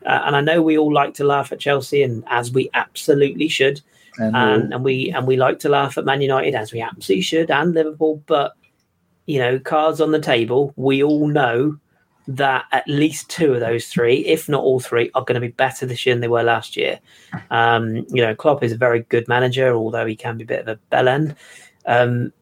uh, 0.06 0.22
and 0.26 0.36
I 0.36 0.42
know 0.42 0.62
we 0.62 0.78
all 0.78 0.94
like 0.94 1.14
to 1.16 1.24
laugh 1.24 1.52
at 1.52 1.60
Chelsea, 1.60 2.04
and 2.04 2.24
as 2.28 2.52
we 2.52 2.70
absolutely 2.74 3.48
should 3.48 3.82
and 4.18 4.36
and, 4.36 4.74
and 4.74 4.84
we 4.84 5.12
and 5.12 5.28
we 5.28 5.36
like 5.36 5.60
to 5.60 5.70
laugh 5.70 5.98
at 5.98 6.06
Man 6.06 6.22
United 6.22 6.56
as 6.56 6.72
we 6.72 6.82
absolutely 6.82 7.22
should 7.22 7.52
and 7.52 7.74
Liverpool, 7.74 8.22
but 8.26 8.56
you 9.26 9.40
know, 9.40 9.58
cards 9.58 10.02
on 10.02 10.12
the 10.12 10.20
table, 10.20 10.72
we 10.76 11.02
all 11.02 11.28
know 11.28 11.80
that 12.28 12.66
at 12.72 12.88
least 12.88 13.30
two 13.30 13.54
of 13.54 13.60
those 13.60 13.88
three, 13.88 14.26
if 14.26 14.50
not 14.50 14.64
all 14.64 14.80
three, 14.80 15.12
are 15.14 15.24
going 15.24 15.36
to 15.36 15.48
be 15.48 15.50
better 15.50 15.86
this 15.86 16.06
year 16.06 16.16
than 16.16 16.22
they 16.22 16.28
were 16.28 16.44
last 16.44 16.76
year. 16.76 17.00
Um, 17.52 18.06
you 18.10 18.22
know, 18.22 18.34
Klopp 18.36 18.64
is 18.64 18.72
a 18.72 18.78
very 18.78 19.02
good 19.02 19.28
manager, 19.28 19.74
although 19.76 20.06
he 20.06 20.16
can 20.16 20.38
be 20.38 20.44
a 20.44 20.48
bit 20.48 20.62
of 20.62 20.68
a 20.68 20.80
bell 20.90 21.08
end. 21.08 21.36
Um, 21.86 22.34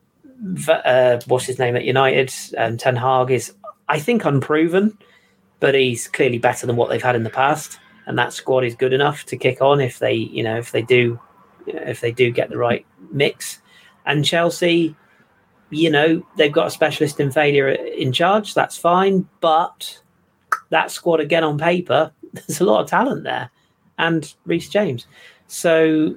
uh, 0.68 1.20
what's 1.28 1.46
his 1.46 1.60
name 1.60 1.76
at 1.76 1.84
United? 1.84 2.34
Um, 2.58 2.78
Ten 2.78 2.96
Hag 2.96 3.32
is, 3.32 3.54
I 3.90 4.00
think, 4.00 4.26
unproven, 4.26 4.98
but 5.60 5.76
he's 5.76 6.08
clearly 6.08 6.38
better 6.38 6.66
than 6.66 6.76
what 6.76 6.90
they've 6.90 7.04
had 7.04 7.16
in 7.16 7.24
the 7.24 7.30
past, 7.30 7.80
and 8.06 8.18
that 8.18 8.34
squad 8.34 8.64
is 8.64 8.76
good 8.76 8.94
enough 8.94 9.26
to 9.26 9.38
kick 9.38 9.62
on 9.62 9.82
if 9.82 10.00
they, 10.00 10.14
you 10.14 10.44
know, 10.44 10.58
if 10.58 10.72
they 10.72 10.82
do, 10.82 11.20
if 11.68 12.02
they 12.02 12.12
do 12.12 12.32
get 12.32 12.50
the 12.50 12.58
right 12.58 12.86
mix. 13.12 13.60
And 14.06 14.26
Chelsea, 14.26 14.96
you 15.76 15.90
know, 15.90 16.26
they've 16.38 16.52
got 16.52 16.68
a 16.68 16.72
specialist 16.72 17.20
in 17.20 17.32
failure 17.32 17.70
in 17.70 18.12
charge. 18.12 18.54
That's 18.54 18.78
fine, 18.78 19.28
but 19.42 20.00
that 20.70 20.92
squad 20.92 21.20
again 21.20 21.44
on 21.44 21.58
paper, 21.58 22.12
there's 22.34 22.62
a 22.62 22.66
lot 22.66 22.82
of 22.82 22.90
talent 22.90 23.24
there, 23.24 23.50
and 23.98 24.34
Reece 24.46 24.70
James. 24.70 25.08
So, 25.48 26.16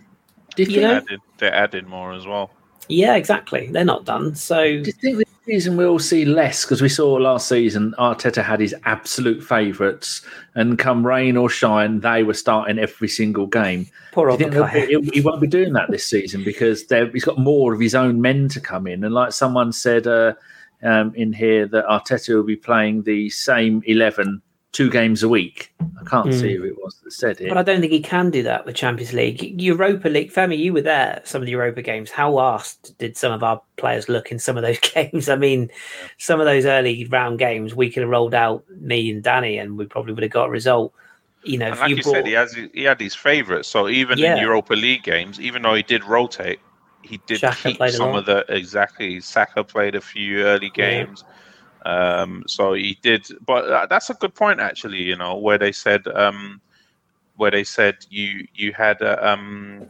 you 0.57 0.65
you 0.67 0.81
know, 0.81 0.95
added, 0.97 1.21
they 1.39 1.49
added 1.49 1.87
more 1.87 2.13
as 2.13 2.27
well. 2.27 2.51
yeah, 2.89 3.17
exactly. 3.17 3.67
They're 3.69 3.85
not 3.85 4.05
done. 4.05 4.35
So 4.35 4.65
Do 4.65 4.83
you 4.87 4.93
think 4.93 5.19
this 5.19 5.27
season 5.47 5.77
we'll 5.77 5.99
see 5.99 6.25
less? 6.25 6.65
Because 6.65 6.83
we 6.83 6.89
saw 6.89 7.15
last 7.15 7.49
season 7.49 7.95
Arteta 7.99 8.43
had 8.43 8.61
his 8.61 8.75
absolute 8.85 9.43
favourites, 9.43 10.23
and 10.55 10.79
come 10.79 11.07
rain 11.07 11.37
or 11.37 11.49
shine, 11.49 12.01
they 12.01 12.23
were 12.23 12.35
starting 12.35 12.79
every 12.79 13.09
single 13.09 13.47
game. 13.47 13.87
poor 14.13 14.31
old 14.31 14.41
he, 14.41 15.01
he 15.13 15.21
won't 15.21 15.41
be 15.41 15.47
doing 15.47 15.73
that 15.75 15.91
this 15.91 16.07
season 16.07 16.45
because 16.45 16.85
he's 16.89 17.25
got 17.25 17.39
more 17.39 17.73
of 17.73 17.81
his 17.81 17.95
own 17.95 18.21
men 18.21 18.49
to 18.49 18.61
come 18.61 18.87
in. 18.87 19.05
And 19.05 19.15
like 19.15 19.33
someone 19.33 19.73
said 19.73 20.07
uh, 20.07 20.35
um, 20.83 21.15
in 21.15 21.33
here, 21.33 21.67
that 21.67 21.87
Arteta 21.87 22.35
will 22.35 22.43
be 22.43 22.57
playing 22.57 23.03
the 23.03 23.31
same 23.31 23.83
11 23.87 24.43
two 24.77 24.91
games 24.91 25.23
a 25.23 25.29
week. 25.29 25.73
I 25.81 26.05
can't 26.11 26.29
Mm. 26.29 26.41
see 26.41 26.55
who 26.55 26.65
it 26.65 26.77
was 26.77 27.01
that 27.03 27.11
said 27.11 27.41
it. 27.41 27.49
But 27.49 27.57
I 27.57 27.63
don't 27.63 27.81
think 27.81 27.93
he 27.93 28.03
can 28.03 28.31
do 28.31 28.43
that 28.43 28.67
with 28.67 28.77
Champions 28.77 29.15
League. 29.15 29.59
Europa 29.59 30.09
League, 30.11 30.31
Femi, 30.31 30.59
you 30.59 30.75
were 30.75 30.83
there 30.83 31.23
some 31.25 31.41
of 31.41 31.47
the 31.47 31.53
Europa 31.53 31.81
games. 31.81 32.11
How 32.11 32.33
arsed 32.33 32.97
did 32.99 33.17
some 33.17 33.33
of 33.33 33.43
our 33.43 33.63
players 33.79 34.11
look 34.11 34.31
in 34.31 34.39
some 34.39 34.59
of 34.59 34.63
those 34.63 34.79
games? 34.95 35.31
I 35.31 35.37
mean, 35.37 35.71
some 36.19 36.41
of 36.41 36.47
those 36.47 36.67
early 36.67 37.07
round 37.07 37.39
games, 37.39 37.75
we 37.75 37.91
could 37.91 38.03
have 38.03 38.11
rolled 38.11 38.35
out 38.35 38.65
me 38.69 39.11
and 39.11 39.23
Danny, 39.23 39.57
and 39.57 39.79
we 39.79 39.87
probably 39.87 40.13
would 40.13 40.23
have 40.23 40.33
got 40.33 40.49
a 40.49 40.51
result. 40.51 40.93
You 41.43 41.57
know, 41.57 41.67
And 41.67 41.75
if 41.77 41.81
like 41.81 41.91
you 41.91 41.97
you 41.97 42.03
brought, 42.03 42.17
said, 42.17 42.27
he 42.27 42.33
has 42.33 42.53
he 42.75 42.83
had 42.83 43.01
his 43.01 43.15
favourites. 43.15 43.69
So 43.69 43.89
even 43.89 44.19
Yeah. 44.19 44.35
in 44.37 44.43
Europa 44.43 44.75
League 44.75 45.05
games, 45.05 45.41
even 45.41 45.63
though 45.63 45.75
he 45.75 45.83
did 45.85 46.05
rotate, 46.05 46.59
he 47.03 47.19
did 47.27 47.41
Xhaka 47.41 47.79
keep 47.79 47.91
some 47.93 48.15
of 48.15 48.27
the 48.27 48.45
exactly. 48.51 49.21
Saka 49.21 49.65
played 49.65 49.95
a 49.95 50.01
few 50.03 50.43
early 50.43 50.71
Yeah. 50.77 51.07
Games. 51.87 52.21
Um, 52.23 52.45
so 52.47 52.75
he 52.75 52.99
did, 53.03 53.27
but 53.47 53.65
uh, 53.71 53.87
that's 53.87 54.11
a 54.11 54.15
good 54.15 54.35
point 54.35 54.61
actually. 54.61 55.03
You 55.03 55.17
know 55.17 55.37
where 55.37 55.59
they 55.59 55.73
said 55.73 56.07
um, 56.09 56.61
where 57.37 57.51
they 57.51 57.65
said 57.65 57.97
you 58.11 58.47
you 58.55 58.73
had 58.73 59.03
uh, 59.03 59.19
um, 59.21 59.87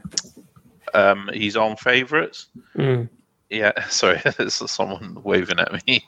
um, 0.94 1.30
his 1.32 1.56
own 1.56 1.76
favourites. 1.76 2.46
Mm. 2.76 3.08
Yeah, 3.48 3.72
sorry, 3.88 4.20
there's 4.36 4.54
someone 4.70 5.18
waving 5.22 5.60
at 5.60 5.86
me. 5.86 6.04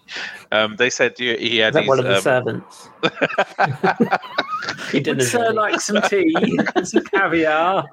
Um, 0.51 0.77
they 0.77 0.91
said 0.91 1.15
he, 1.17 1.37
he 1.37 1.59
had 1.59 1.71
is 1.71 1.75
that 1.75 1.83
his, 1.83 1.89
one 1.89 1.99
of 2.01 2.05
the 2.05 2.17
um, 2.17 2.23
servants? 2.23 2.89
he 4.93 5.01
didn't. 5.01 5.19
Would 5.19 5.27
Sir 5.27 5.41
really. 5.41 5.55
like 5.55 5.81
some 5.81 6.03
tea, 6.03 6.35
and 6.75 6.89
some 6.89 7.05
caviar? 7.05 7.85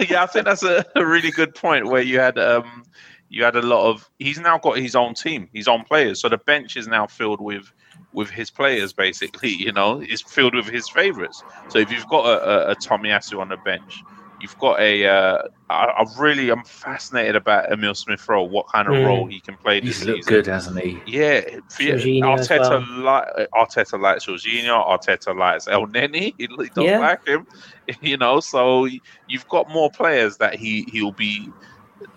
yeah, 0.00 0.22
I 0.22 0.26
think 0.26 0.46
that's 0.46 0.64
a, 0.64 0.84
a 0.96 1.06
really 1.06 1.30
good 1.30 1.54
point 1.54 1.86
where 1.86 2.02
you 2.02 2.18
had 2.18 2.38
um 2.38 2.84
you 3.28 3.44
had 3.44 3.56
a 3.56 3.62
lot 3.62 3.88
of 3.90 4.08
he's 4.18 4.38
now 4.38 4.58
got 4.58 4.78
his 4.78 4.94
own 4.94 5.14
team, 5.14 5.48
his 5.52 5.68
own 5.68 5.84
players. 5.84 6.20
So 6.20 6.28
the 6.28 6.38
bench 6.38 6.76
is 6.76 6.86
now 6.86 7.06
filled 7.06 7.40
with 7.40 7.72
with 8.12 8.30
his 8.30 8.50
players 8.50 8.92
basically, 8.92 9.50
you 9.58 9.72
know, 9.72 10.00
it's 10.00 10.22
filled 10.22 10.54
with 10.54 10.68
his 10.68 10.88
favorites. 10.88 11.42
So 11.68 11.78
if 11.78 11.90
you've 11.90 12.06
got 12.08 12.26
a, 12.26 12.68
a, 12.68 12.70
a 12.72 12.76
Tomiyasu 12.76 13.40
on 13.40 13.48
the 13.48 13.58
bench, 13.64 14.02
you've 14.40 14.56
got 14.58 14.78
a 14.80 15.06
uh, 15.06 15.38
I, 15.68 15.84
I 15.86 16.04
really 16.18 16.50
am 16.50 16.62
fascinated 16.64 17.34
about 17.36 17.72
Emile 17.72 17.94
Smith 17.94 18.26
Rowe, 18.28 18.44
what 18.44 18.66
kind 18.72 18.86
of 18.86 18.94
Mm. 18.94 19.06
role 19.06 19.26
he 19.26 19.40
can 19.40 19.56
play 19.56 19.80
this 19.80 19.98
He's 19.98 20.06
looked 20.06 20.24
season. 20.24 20.34
good, 20.34 20.46
hasn't 20.46 20.78
he? 20.80 21.02
Yeah, 21.06 21.40
for- 21.68 21.82
Jorginho 21.82 22.38
as 22.38 22.48
Arteta 22.48 23.02
like 23.02 23.26
Arteta 23.54 24.00
likes 24.00 24.26
Jorginho. 24.26 24.86
Arteta 24.86 25.36
likes 25.36 25.66
Elneny. 25.66 26.34
He, 26.38 26.46
he 26.46 26.46
doesn't 26.68 26.84
Yeah. 26.84 26.98
like 27.00 27.26
him, 27.26 27.46
you 28.00 28.16
know. 28.16 28.40
So 28.40 28.86
you've 29.26 29.48
got 29.48 29.68
more 29.70 29.90
players 29.90 30.36
that 30.38 30.54
he 30.54 30.86
he'll 30.92 31.12
be 31.12 31.50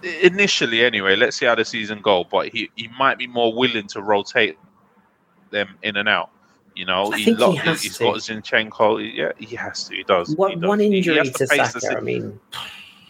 initially 0.04 0.84
anyway. 0.84 1.16
Let's 1.16 1.38
see 1.38 1.46
how 1.46 1.56
the 1.56 1.66
season 1.66 2.02
go, 2.02 2.24
but 2.24 2.50
he 2.50 2.70
he 2.76 2.90
might 2.98 3.18
be 3.18 3.28
more 3.28 3.54
willing 3.54 3.88
to 3.88 4.02
rotate 4.02 4.58
them 5.52 5.78
in 5.84 5.98
and 5.98 6.08
out. 6.10 6.30
You 6.76 6.86
know, 6.86 7.08
I 7.12 7.16
think 7.24 7.26
he 7.26 7.34
lo- 7.36 7.52
has 7.56 7.82
he's 7.82 7.98
to. 7.98 8.04
got 8.06 8.16
Zinchenko. 8.18 9.14
Yeah, 9.14 9.32
he 9.38 9.56
has 9.56 9.86
to. 9.90 9.96
He 9.96 10.04
does. 10.04 10.30
he 10.30 10.36
One, 10.36 10.60
does. 10.60 10.68
one 10.68 10.80
He- 10.80 10.90
he 10.90 10.98
injury 10.98 11.24
to 11.30 11.46
the 11.46 11.48
Saka. 11.48 11.98
I 11.98 12.02
mean, 12.02 12.40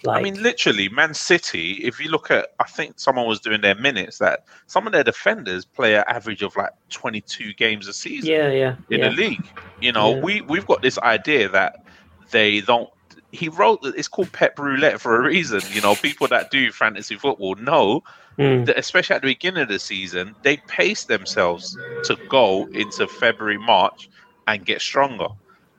like, 0.04 0.18
I 0.20 0.22
mean, 0.24 0.42
literally, 0.42 0.90
Man 0.90 1.14
City. 1.14 1.74
If 1.84 2.00
you 2.00 2.10
look 2.10 2.32
at, 2.32 2.48
I 2.60 2.64
think 2.64 3.00
someone 3.00 3.28
was 3.28 3.40
doing 3.40 3.62
their 3.62 3.76
minutes 3.76 4.18
that 4.20 4.46
some 4.68 4.88
of 4.88 4.94
their 4.94 5.04
defenders 5.04 5.66
play 5.66 5.96
an 5.96 6.04
average 6.08 6.42
of 6.42 6.56
like 6.56 6.72
22 6.90 7.54
games 7.56 7.88
a 7.88 7.94
season 7.94 8.30
yeah, 8.32 8.50
yeah, 8.50 8.76
in 8.90 9.00
yeah. 9.02 9.10
the 9.10 9.16
league. 9.16 9.48
You 9.82 9.92
know, 9.92 10.16
Yeah. 10.16 10.22
we 10.22 10.42
we've 10.42 10.66
got 10.66 10.82
this 10.82 10.98
idea 11.00 11.50
that 11.50 11.84
they 12.32 12.62
don't. 12.62 12.90
He 13.32 13.50
wrote 13.50 13.82
that 13.84 13.96
it's 13.96 14.08
called 14.08 14.32
Pep 14.34 14.58
Roulette 14.58 15.02
for 15.02 15.16
a 15.16 15.24
reason. 15.28 15.62
You 15.70 15.82
know, 15.82 15.96
people 15.96 16.28
that 16.30 16.50
do 16.52 16.72
fantasy 16.72 17.16
football 17.16 17.56
know 17.56 18.02
Mm. 18.40 18.66
that, 18.66 18.78
especially 18.80 19.16
at 19.16 19.22
the 19.22 19.28
beginning 19.34 19.64
of 19.64 19.70
the 19.70 19.80
season, 19.80 20.36
they 20.44 20.58
pace 20.68 21.06
themselves 21.06 21.78
to 22.04 22.18
go 22.30 22.70
into 22.74 23.08
February, 23.08 23.58
March, 23.58 24.10
and 24.48 24.66
get 24.66 24.82
stronger. 24.82 25.28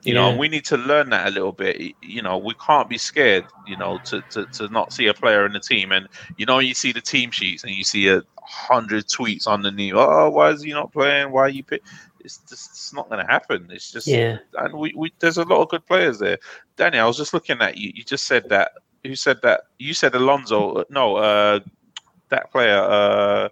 You 0.05 0.14
know, 0.14 0.30
and 0.30 0.38
we 0.38 0.48
need 0.48 0.64
to 0.66 0.76
learn 0.76 1.11
that 1.11 1.26
a 1.28 1.30
little 1.30 1.53
bit. 1.53 1.94
You 2.03 2.22
know, 2.22 2.38
we 2.38 2.55
can't 2.64 2.88
be 2.88 2.98
scared. 2.98 3.46
You 3.64 3.76
know, 3.76 3.98
to, 4.05 4.22
to, 4.30 4.46
to 4.55 4.68
not 4.68 4.92
see 4.92 5.07
a 5.07 5.14
player 5.14 5.44
in 5.46 5.53
the 5.53 5.61
team, 5.61 5.92
and 5.92 6.07
you 6.36 6.46
know, 6.46 6.59
you 6.59 6.74
see 6.74 6.92
the 6.92 7.01
team 7.03 7.30
sheets 7.30 7.64
and 7.64 7.72
you 7.72 7.84
see 7.84 8.09
a 8.09 8.22
hundred 8.42 9.07
tweets 9.07 9.46
underneath. 9.46 9.94
Oh, 9.96 10.30
why 10.30 10.51
is 10.51 10.62
he 10.62 10.72
not 10.72 10.92
playing? 10.92 11.30
Why 11.32 11.42
are 11.42 11.48
you 11.51 11.62
pick? 11.64 11.82
It's 12.24 12.38
just 12.48 12.70
it's 12.70 12.92
not 12.92 13.08
going 13.08 13.24
to 13.24 13.30
happen. 13.30 13.68
It's 13.70 13.90
just 13.90 14.06
Yeah. 14.06 14.38
and 14.58 14.74
we, 14.74 14.92
we 14.96 15.12
there's 15.18 15.38
a 15.38 15.44
lot 15.44 15.62
of 15.62 15.68
good 15.68 15.86
players 15.86 16.18
there. 16.18 16.38
Danny, 16.76 16.98
I 16.98 17.06
was 17.06 17.16
just 17.16 17.34
looking 17.34 17.60
at 17.60 17.76
you. 17.76 17.92
You 17.94 18.04
just 18.04 18.26
said 18.26 18.48
that. 18.48 18.72
Who 19.04 19.14
said 19.14 19.40
that? 19.42 19.62
You 19.78 19.94
said 19.94 20.14
Alonso. 20.14 20.84
No, 20.90 21.16
uh, 21.16 21.60
that 22.28 22.50
player, 22.52 22.78
uh, 22.78 23.48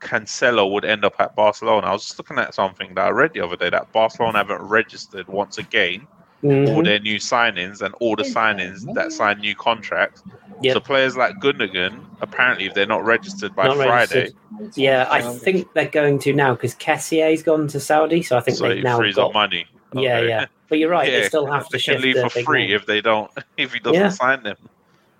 Cancelo, 0.00 0.70
would 0.70 0.84
end 0.84 1.04
up 1.04 1.14
at 1.18 1.34
Barcelona. 1.34 1.86
I 1.86 1.92
was 1.92 2.04
just 2.04 2.18
looking 2.18 2.38
at 2.38 2.54
something 2.54 2.94
that 2.94 3.06
I 3.06 3.10
read 3.10 3.32
the 3.32 3.40
other 3.40 3.56
day 3.56 3.70
that 3.70 3.90
Barcelona 3.92 4.38
haven't 4.38 4.62
registered 4.62 5.28
once 5.28 5.58
again 5.58 6.06
all 6.44 6.50
Mhm. 6.50 6.84
their 6.84 6.98
new 6.98 7.16
signings 7.16 7.82
and 7.82 7.94
all 8.00 8.16
the 8.16 8.24
signings 8.24 8.92
that 8.94 9.12
sign 9.12 9.38
new 9.40 9.54
contracts. 9.54 10.22
Yep. 10.62 10.74
So 10.74 10.80
players 10.80 11.16
like 11.16 11.36
Gundogan, 11.40 12.00
apparently, 12.20 12.66
if 12.66 12.74
they're 12.74 12.86
not 12.86 13.04
registered 13.04 13.54
by 13.54 13.66
Not 13.68 13.76
Friday, 13.76 13.90
registered. 13.90 14.32
Yeah, 14.76 15.06
I 15.10 15.20
think 15.22 15.72
they're 15.74 15.86
going 15.88 16.18
to 16.20 16.32
now 16.32 16.54
because 16.54 16.74
Kessie's 16.76 17.42
gone 17.42 17.66
to 17.68 17.80
Saudi, 17.80 18.22
so 18.22 18.36
I 18.36 18.40
think 18.40 18.56
so 18.58 18.68
they've 18.68 18.82
now 18.82 18.96
frees 18.98 19.16
got. 19.16 19.28
up 19.28 19.34
money. 19.34 19.66
Yeah, 19.94 20.18
Okay. 20.18 20.28
yeah. 20.28 20.46
But 20.68 20.78
you're 20.78 20.90
right; 20.90 21.10
they 21.10 21.24
still 21.24 21.46
have 21.46 21.66
to 21.68 21.72
they 21.72 21.78
shift 21.78 22.00
can 22.00 22.12
leave 22.14 22.18
for 22.32 22.42
free 22.42 22.72
if 22.74 22.86
they 22.86 23.00
don't 23.00 23.30
if 23.56 23.72
he 23.74 23.80
doesn't 23.80 23.94
Yeah. 24.00 24.08
sign 24.08 24.42
them. 24.42 24.56
If 24.62 24.68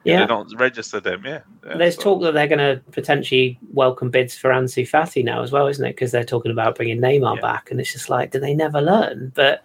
Yeah, 0.04 0.20
they 0.20 0.26
don't 0.26 0.52
register 0.58 0.98
them. 0.98 1.22
Yeah. 1.24 1.40
Yeah, 1.66 1.76
There's 1.76 1.94
so- 1.96 2.02
talk 2.02 2.22
that 2.22 2.34
they're 2.34 2.48
going 2.48 2.58
to 2.58 2.80
potentially 2.90 3.58
welcome 3.72 4.10
bids 4.10 4.36
for 4.36 4.50
Ansu 4.50 4.88
Fati 4.88 5.24
now 5.24 5.42
as 5.42 5.52
well, 5.52 5.66
isn't 5.68 5.84
it? 5.84 5.90
Because 5.90 6.10
they're 6.10 6.24
talking 6.24 6.50
about 6.50 6.74
bringing 6.74 7.00
Neymar 7.00 7.36
Yeah. 7.36 7.40
back, 7.42 7.70
and 7.70 7.78
it's 7.80 7.92
just 7.92 8.08
like, 8.10 8.30
do 8.32 8.40
they 8.40 8.52
never 8.54 8.80
learn? 8.80 9.30
But, 9.34 9.62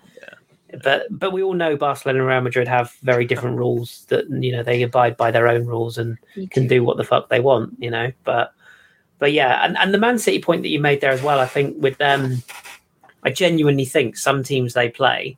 but, 0.83 1.07
but 1.09 1.31
we 1.31 1.41
all 1.43 1.53
know 1.53 1.77
Barcelona 1.77 2.19
and 2.19 2.27
Real 2.27 2.41
Madrid 2.41 2.67
have 2.67 2.91
very 3.01 3.25
different 3.25 3.57
rules. 3.57 4.05
That 4.09 4.29
you 4.29 4.51
know 4.51 4.63
they 4.63 4.81
abide 4.83 5.17
by 5.17 5.31
their 5.31 5.47
own 5.47 5.65
rules 5.65 5.97
and 5.97 6.17
can 6.51 6.67
do 6.67 6.83
what 6.83 6.97
the 6.97 7.03
fuck 7.03 7.29
they 7.29 7.39
want. 7.39 7.75
You 7.79 7.91
know, 7.91 8.11
but, 8.23 8.53
but 9.19 9.31
yeah, 9.31 9.65
and 9.65 9.77
and 9.77 9.93
the 9.93 9.97
Man 9.97 10.19
City 10.19 10.41
point 10.41 10.63
that 10.63 10.69
you 10.69 10.79
made 10.79 11.01
there 11.01 11.11
as 11.11 11.23
well. 11.23 11.39
I 11.39 11.45
think 11.45 11.81
with 11.81 11.97
them, 11.97 12.43
I 13.23 13.31
genuinely 13.31 13.85
think 13.85 14.17
some 14.17 14.43
teams 14.43 14.73
they 14.73 14.89
play 14.89 15.37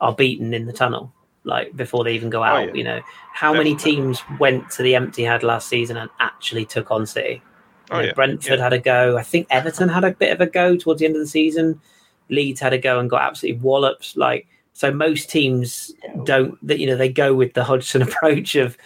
are 0.00 0.14
beaten 0.14 0.54
in 0.54 0.66
the 0.66 0.72
tunnel, 0.72 1.12
like 1.44 1.74
before 1.74 2.04
they 2.04 2.14
even 2.14 2.30
go 2.30 2.40
oh, 2.40 2.44
out. 2.44 2.60
Oh, 2.60 2.64
yeah. 2.66 2.74
You 2.74 2.84
know, 2.84 3.00
how 3.32 3.52
many 3.52 3.74
teams 3.74 4.22
went 4.38 4.70
to 4.72 4.82
the 4.82 4.92
Etihad 4.92 5.42
last 5.42 5.68
season 5.68 5.96
and 5.96 6.10
actually 6.20 6.64
took 6.64 6.90
on 6.90 7.06
City? 7.06 7.42
Oh, 7.90 7.96
You 7.96 8.02
know, 8.02 8.08
yeah. 8.08 8.14
Brentford 8.14 8.60
had 8.60 8.72
a 8.72 8.78
go. 8.78 9.16
I 9.16 9.22
think 9.22 9.46
Everton 9.50 9.88
had 9.88 10.04
a 10.04 10.12
bit 10.12 10.32
of 10.32 10.40
a 10.40 10.46
go 10.46 10.76
towards 10.76 11.00
the 11.00 11.06
end 11.06 11.16
of 11.16 11.22
the 11.22 11.26
season. 11.26 11.80
Leeds 12.28 12.60
had 12.60 12.72
a 12.74 12.78
go 12.78 13.00
and 13.00 13.08
got 13.08 13.22
absolutely 13.22 13.60
walloped. 13.62 14.16
Like 14.16 14.46
so, 14.78 14.92
most 14.92 15.28
teams 15.28 15.92
don't. 16.24 16.56
That 16.64 16.78
you 16.78 16.86
know 16.86 16.94
they 16.96 17.08
go 17.08 17.34
with 17.34 17.54
the 17.54 17.64
Hodgson 17.64 18.00
approach 18.08 18.54
of, 18.54 18.76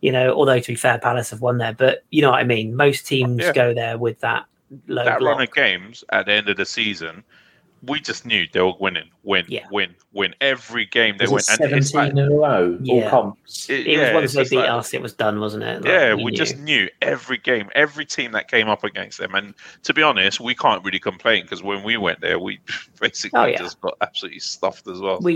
you 0.00 0.10
know. 0.10 0.32
Although 0.32 0.60
to 0.60 0.66
be 0.68 0.74
fair, 0.76 0.98
Palace 0.98 1.28
have 1.28 1.42
won 1.42 1.58
there, 1.58 1.74
but 1.74 2.04
you 2.10 2.22
know 2.22 2.30
what 2.30 2.40
I 2.40 2.44
mean. 2.44 2.74
Most 2.74 3.06
teams 3.06 3.42
Yeah. 3.42 3.52
go 3.52 3.74
there 3.74 3.98
with 3.98 4.18
that 4.20 4.46
low 4.86 5.04
that 5.04 5.18
block. 5.18 5.36
run 5.36 5.42
of 5.46 5.52
games 5.52 6.04
at 6.10 6.24
the 6.24 6.32
end 6.32 6.48
of 6.48 6.56
the 6.56 6.64
season, 6.64 7.22
we 7.84 7.98
just 8.00 8.24
knew 8.24 8.46
they 8.52 8.60
were 8.60 8.74
winning, 8.78 9.10
win, 9.24 9.44
Yeah. 9.48 9.66
win, 9.72 9.94
win 10.12 10.34
every 10.40 10.86
game 10.86 11.16
they 11.18 11.26
Was 11.26 11.48
it 11.48 11.58
went. 11.60 11.72
And 11.72 11.78
it's 11.80 11.92
like, 11.92 12.10
seventeen 12.12 12.24
in 12.26 12.32
a 12.32 12.36
row, 12.36 12.78
Yeah. 12.82 12.94
all 13.04 13.10
comps. 13.10 13.68
it- 13.68 13.86
It 13.86 13.98
yeah, 13.98 14.14
was 14.14 14.34
once 14.36 14.50
they 14.50 14.56
beat 14.56 14.60
like- 14.62 14.70
us, 14.70 14.94
it 14.94 15.02
was 15.02 15.12
done, 15.12 15.40
wasn't 15.40 15.64
it? 15.64 15.82
Like, 15.82 15.84
yeah, 15.86 16.10
you 16.10 16.16
we 16.24 16.30
knew. 16.30 16.36
just 16.36 16.58
knew 16.58 16.88
every 17.00 17.38
game, 17.38 17.70
every 17.74 18.04
team 18.06 18.32
that 18.32 18.48
came 18.48 18.68
up 18.68 18.84
against 18.84 19.18
them. 19.18 19.34
And 19.34 19.54
to 19.82 19.92
be 19.92 20.02
honest, 20.02 20.38
we 20.38 20.54
can't 20.54 20.84
really 20.84 21.00
complain 21.00 21.42
because 21.42 21.62
when 21.62 21.82
we 21.82 21.96
went 21.96 22.20
there, 22.20 22.38
we 22.38 22.60
basically 23.00 23.40
Oh, 23.40 23.46
yeah. 23.46 23.58
just 23.58 23.80
got 23.80 23.96
absolutely 24.00 24.40
stuffed 24.40 24.86
as 24.86 25.00
well. 25.00 25.20
so. 25.20 25.28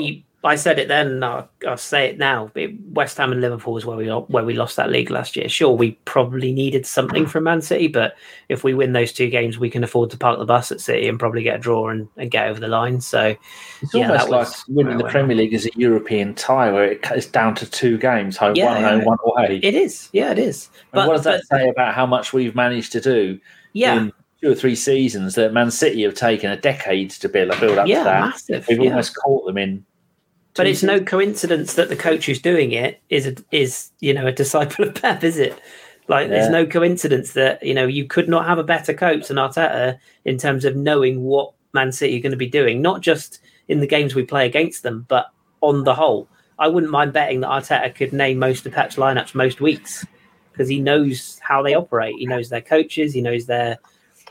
I 0.45 0.55
said 0.55 0.79
it 0.79 0.87
then. 0.87 1.25
I'll, 1.25 1.49
I'll 1.67 1.77
say 1.77 2.09
it 2.09 2.19
now. 2.19 2.53
It- 2.55 2.75
West 2.93 3.17
Ham 3.19 3.33
and 3.33 3.41
Liverpool 3.41 3.77
is 3.77 3.85
where 3.85 3.97
we 3.97 4.07
where 4.09 4.45
we 4.45 4.55
lost 4.55 4.77
that 4.77 4.91
league 4.91 5.11
last 5.11 5.35
year. 5.35 5.49
Sure, 5.49 5.75
we 5.77 5.93
probably 6.05 6.53
needed 6.53 6.87
something 6.87 7.27
from 7.27 7.45
Man 7.45 7.61
City, 7.63 7.89
but 7.89 8.15
if 8.49 8.63
we 8.63 8.73
win 8.73 8.93
those 8.93 9.13
two 9.13 9.29
games, 9.29 9.59
we 9.59 9.71
can 9.71 9.83
afford 9.83 10.11
to 10.11 10.17
park 10.17 10.39
the 10.39 10.45
bus 10.45 10.71
at 10.71 10.81
City 10.81 11.09
and 11.09 11.19
probably 11.19 11.43
get 11.43 11.57
a 11.57 11.59
draw 11.59 11.89
and, 11.89 12.09
and 12.17 12.31
get 12.31 12.47
over 12.49 12.61
the 12.61 12.69
line. 12.69 13.01
So 13.01 13.35
It's 13.83 13.93
Yeah, 13.95 14.09
almost 14.09 14.29
like 14.31 14.49
winning 14.69 14.99
the. 14.99 15.05
Premier 15.05 15.37
League 15.37 15.53
is 15.55 15.67
a 15.67 15.71
European 15.75 16.35
tie, 16.35 16.71
where 16.71 16.93
it's 16.93 17.27
down 17.27 17.55
to 17.57 17.69
two 17.69 17.99
games, 17.99 18.37
home 18.37 18.55
Yeah, 18.55 18.67
one 18.75 18.85
home, 18.85 19.05
one 19.05 19.19
away. 19.25 19.59
it 19.63 19.75
is, 19.75 20.09
yeah, 20.13 20.31
it 20.31 20.39
is. 20.39 20.71
and 20.93 21.07
what 21.09 21.15
does 21.17 21.25
that 21.25 21.43
but 21.51 21.59
say 21.59 21.69
about 21.69 21.95
how 21.95 22.07
much 22.07 22.33
we've 22.33 22.55
managed 22.55 22.93
to 22.93 23.01
do 23.01 23.41
yeah, 23.73 23.97
in 23.97 24.13
two 24.41 24.53
or 24.53 24.55
three 24.55 24.77
seasons 24.77 25.35
that 25.35 25.53
Man 25.53 25.71
City 25.73 26.03
have 26.05 26.15
taken 26.15 26.51
a 26.53 26.57
decade 26.57 27.11
to 27.11 27.29
build, 27.29 27.59
build 27.59 27.79
up 27.79 27.89
yeah, 27.89 27.99
to 27.99 28.05
that? 28.05 28.21
massive. 28.21 28.67
We've 28.69 28.81
yeah. 28.83 28.91
almost 28.91 29.17
caught 29.17 29.45
them 29.47 29.59
in. 29.59 29.85
But 30.57 30.67
it's 30.67 30.83
no 30.83 31.01
coincidence 31.01 31.75
that 31.75 31.89
the 31.89 31.97
coach 31.97 32.27
who's 32.27 32.41
doing 32.41 32.73
it 32.73 33.01
is 33.11 33.27
a, 33.27 33.37
is 33.53 33.91
you 34.01 34.15
know 34.15 34.27
a 34.27 34.33
disciple 34.33 34.87
of 34.87 34.95
Pep, 34.95 35.23
is 35.23 35.39
it? 35.39 35.61
Like, 36.09 36.29
there's 36.29 36.51
no 36.51 36.67
coincidence 36.67 37.33
that 37.33 37.63
you 37.63 37.75
know 37.75 37.87
you 37.87 38.07
could 38.07 38.29
not 38.29 38.47
have 38.47 38.59
a 38.59 38.65
better 38.65 38.95
coach 38.95 39.29
than 39.29 39.39
Arteta 39.39 39.99
in 40.25 40.39
terms 40.39 40.65
of 40.65 40.77
knowing 40.77 41.25
what 41.25 41.53
Man 41.73 41.93
City 41.93 42.19
are 42.19 42.23
going 42.23 42.33
to 42.33 42.37
be 42.37 42.49
doing, 42.49 42.81
not 42.81 43.01
just 43.01 43.41
in 43.69 43.81
the 43.81 43.87
games 43.87 44.15
we 44.15 44.25
play 44.25 44.47
against 44.47 44.83
them, 44.83 45.05
but 45.09 45.31
on 45.61 45.85
the 45.85 45.95
whole. 45.95 46.29
I 46.59 46.69
wouldn't 46.69 46.93
mind 46.93 47.13
betting 47.13 47.41
that 47.41 47.51
Arteta 47.51 47.95
could 47.95 48.13
name 48.13 48.39
most 48.39 48.65
of 48.67 48.73
Pep's 48.73 48.97
lineups 48.97 49.35
most 49.35 49.61
weeks 49.61 50.07
because 50.53 50.69
he 50.69 50.81
knows 50.81 51.39
how 51.43 51.63
they 51.63 51.75
operate. 51.75 52.17
He 52.17 52.27
knows 52.27 52.49
their 52.49 52.63
coaches. 52.63 53.13
He 53.13 53.21
knows 53.21 53.47
their 53.47 53.79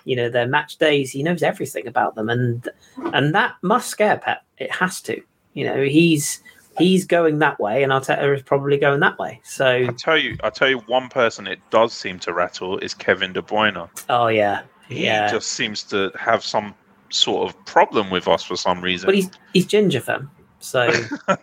you 0.05 0.15
know 0.15 0.29
their 0.29 0.47
match 0.47 0.77
days. 0.77 1.11
He 1.11 1.23
knows 1.23 1.43
everything 1.43 1.87
about 1.87 2.15
them, 2.15 2.29
and 2.29 2.67
and 3.13 3.35
that 3.35 3.55
must 3.61 3.89
scare 3.89 4.17
Pep. 4.17 4.43
It 4.57 4.71
has 4.71 5.01
to. 5.01 5.21
You 5.55 5.65
know, 5.65 5.81
he's 5.81 6.43
he's 6.77 7.05
going 7.05 7.39
that 7.39 7.59
way, 7.59 7.81
and 7.81 7.91
Arteta 7.91 8.35
is 8.35 8.43
probably 8.43 8.77
going 8.77 8.99
that 8.99 9.17
way. 9.17 9.39
So, 9.43 9.65
I 9.67 9.87
tell 9.97 10.17
you, 10.17 10.37
I 10.43 10.49
tell 10.51 10.69
you, 10.69 10.79
one 10.79 11.09
person 11.09 11.47
it 11.47 11.59
does 11.71 11.93
seem 11.93 12.19
to 12.19 12.33
rattle 12.33 12.77
is 12.79 12.93
Kevin 12.93 13.33
De 13.33 13.41
Bruyne. 13.41 13.89
oh 14.09 14.27
yeah, 14.27 14.61
He 14.87 15.05
yeah. 15.05 15.31
just 15.31 15.47
seems 15.53 15.81
to 15.83 16.11
have 16.19 16.43
some 16.43 16.75
sort 17.09 17.49
of 17.49 17.65
problem 17.65 18.09
with 18.09 18.27
us 18.27 18.43
for 18.43 18.55
some 18.55 18.81
reason. 18.81 19.07
but 19.07 19.15
he's 19.15 19.31
he's 19.53 19.65
ginger 19.65 20.01
fam. 20.01 20.29
So 20.59 20.89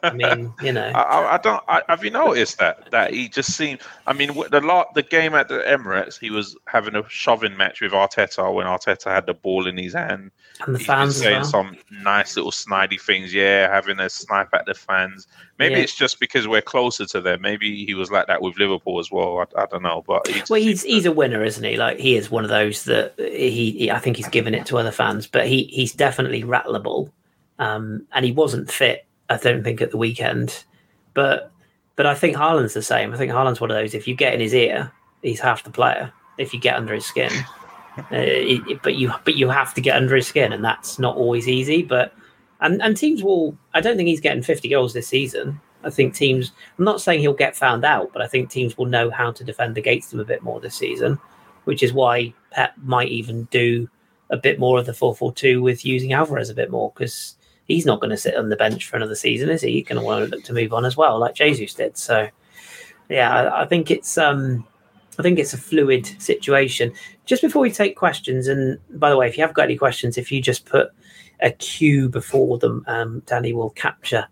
I 0.03 0.13
mean, 0.15 0.53
you 0.63 0.73
know, 0.73 0.89
I, 0.89 1.35
I, 1.35 1.39
don't. 1.39 1.63
I, 1.69 1.83
have 1.89 2.05
you 2.05 2.11
noticed 2.11 2.59
that 2.59 2.91
that 2.91 3.15
he 3.15 3.29
just 3.29 3.57
seemed? 3.57 3.81
I 4.07 4.13
mean, 4.13 4.33
the 4.51 4.61
lot, 4.61 4.95
the 4.95 5.03
game 5.03 5.35
at 5.35 5.49
the 5.49 5.61
Emirates, 5.61 6.19
he 6.19 6.31
was 6.31 6.57
having 6.67 6.97
a 6.97 7.09
shoving 7.09 7.57
match 7.57 7.81
with 7.81 7.93
Arteta 7.93 8.53
when 8.53 8.67
Arteta 8.67 9.13
had 9.13 9.27
the 9.27 9.35
ball 9.35 9.67
in 9.69 9.77
his 9.77 9.93
hand. 9.95 10.33
And 10.65 10.75
the 10.75 10.79
He's 10.79 10.87
fans 10.87 11.17
saying 11.17 11.41
well. 11.41 11.45
some 11.45 11.77
nice 11.91 12.37
little 12.37 12.51
snidey 12.53 13.01
things. 13.01 13.33
Yeah, 13.35 13.69
having 13.73 13.99
a 13.99 14.09
snipe 14.11 14.49
at 14.53 14.67
the 14.67 14.75
fans. 14.75 15.27
Maybe 15.59 15.75
Yeah. 15.77 15.81
it's 15.83 15.95
just 15.95 16.21
because 16.21 16.47
we're 16.47 16.61
closer 16.63 17.07
to 17.07 17.21
them. 17.21 17.41
Maybe 17.41 17.85
he 17.85 17.95
was 17.95 18.11
like 18.11 18.27
that 18.29 18.43
with 18.43 18.59
Liverpool 18.59 19.01
as 19.01 19.11
well. 19.11 19.39
I, 19.57 19.63
I 19.63 19.67
don't 19.67 19.83
know, 19.83 20.05
but 20.07 20.27
he 20.29 20.35
just 20.41 20.51
Well, 20.51 20.61
he's 20.61 20.83
he's 20.83 21.07
a 21.07 21.13
winner, 21.13 21.43
isn't 21.43 21.65
he? 21.65 21.77
Like 21.77 21.99
he 21.99 22.17
is 22.17 22.31
one 22.31 22.45
of 22.45 22.51
those 22.51 22.85
that 22.85 23.15
he, 23.19 23.71
he 23.73 23.91
I 23.91 23.99
think 23.99 24.17
he's 24.17 24.29
given 24.29 24.55
it 24.55 24.67
to 24.67 24.79
other 24.79 24.93
fans, 24.93 25.27
but 25.27 25.47
he 25.49 25.65
he's 25.65 25.93
definitely 25.93 26.43
rattleable. 26.45 27.11
Um, 27.59 28.07
and 28.13 28.25
he 28.25 28.33
wasn't 28.33 28.71
fit, 28.71 29.07
I 29.31 29.37
don't 29.37 29.63
think, 29.63 29.81
at 29.81 29.91
the 29.91 29.97
weekend. 29.99 30.65
But 31.15 31.51
but 31.97 32.07
I 32.07 32.15
think 32.15 32.37
Haaland's 32.37 32.75
the 32.75 32.83
same. 32.83 33.13
I 33.13 33.17
think 33.17 33.31
Haaland's 33.33 33.61
one 33.61 33.71
of 33.71 33.77
those. 33.77 33.95
If 33.95 34.09
you 34.09 34.15
get 34.15 34.35
in 34.35 34.41
his 34.41 34.55
ear, 34.55 34.91
he's 35.23 35.41
half 35.41 35.63
the 35.65 35.71
player. 35.71 36.13
If 36.39 36.55
you 36.55 36.61
get 36.61 36.77
under 36.77 36.95
his 36.95 37.05
skin, 37.05 37.31
uh, 37.99 38.05
it, 38.11 38.63
it- 38.69 38.83
but 38.83 38.97
you 38.97 39.13
but 39.25 39.37
you 39.37 39.49
have 39.49 39.75
to 39.75 39.81
get 39.81 39.97
under 39.97 40.17
his 40.17 40.27
skin, 40.27 40.53
and 40.53 40.65
that's 40.65 40.99
not 40.99 41.17
always 41.17 41.49
easy. 41.49 41.83
But 41.83 42.15
and 42.61 42.81
and 42.83 42.97
teams 42.97 43.23
will. 43.23 43.57
I 43.75 43.81
don't 43.81 43.97
think 43.97 44.09
he's 44.09 44.21
getting 44.21 44.43
fifty 44.43 44.69
goals 44.69 44.93
this 44.93 45.09
season. 45.09 45.61
I 45.85 45.91
think 45.91 46.15
teams. 46.15 46.53
I'm 46.79 46.85
not 46.85 47.01
saying 47.01 47.21
he'll 47.21 47.33
get 47.35 47.57
found 47.57 47.85
out, 47.85 48.13
but 48.13 48.23
I 48.23 48.29
think 48.29 48.51
teams 48.51 48.77
will 48.79 48.87
know 48.87 49.11
how 49.11 49.33
to 49.33 49.45
defend 49.45 49.77
against 49.79 50.13
him 50.13 50.21
a 50.21 50.25
bit 50.25 50.43
more 50.43 50.61
this 50.61 50.77
season, 50.77 51.19
which 51.65 51.83
is 51.83 51.93
why 51.93 52.33
Pep 52.53 52.75
might 52.83 53.09
even 53.09 53.45
do 53.51 53.89
a 54.31 54.37
bit 54.37 54.59
more 54.59 54.79
of 54.79 54.87
the 54.87 54.93
4-4-2 54.93 55.61
with 55.61 55.85
using 55.85 56.15
Alvarez 56.15 56.49
a 56.49 56.55
bit 56.55 56.71
more 56.71 56.91
because 56.95 57.37
he's 57.67 57.85
not 57.85 58.01
going 58.01 58.11
to 58.11 58.17
sit 58.17 58.35
on 58.35 58.49
the 58.49 58.57
bench 58.57 58.87
for 58.89 58.97
another 58.97 59.15
season, 59.15 59.51
is 59.51 59.61
he? 59.61 59.73
He's 59.73 59.87
going 59.87 60.01
to 60.01 60.05
want 60.07 60.25
to 60.25 60.35
look 60.35 60.45
to 60.45 60.55
move 60.55 60.73
on 60.73 60.87
as 60.87 60.97
well, 60.97 61.19
like 61.19 61.35
Jesus 61.35 61.75
did. 61.75 61.99
So, 61.99 62.29
yeah, 63.11 63.31
I, 63.31 63.63
I 63.63 63.67
think 63.67 63.91
it's 63.91 64.17
um, 64.17 64.67
I 65.19 65.23
think 65.23 65.39
it's 65.39 65.53
a 65.53 65.59
fluid 65.59 66.07
situation. 66.21 66.93
Just 67.27 67.43
before 67.43 67.63
we 67.63 67.71
take 67.71 67.97
questions, 67.97 68.49
and 68.49 68.79
by 68.99 69.11
the 69.11 69.17
way, 69.17 69.29
if 69.29 69.37
you 69.37 69.43
have 69.45 69.55
got 69.55 69.65
any 69.65 69.77
questions, 69.77 70.17
if 70.17 70.33
you 70.33 70.41
just 70.41 70.65
put 70.65 70.87
a 70.87 70.93
a 71.43 71.51
Q 71.51 72.09
before 72.09 72.59
them, 72.59 72.85
um, 72.87 73.23
Danny 73.27 73.53
will 73.53 73.71
capture 73.71 74.27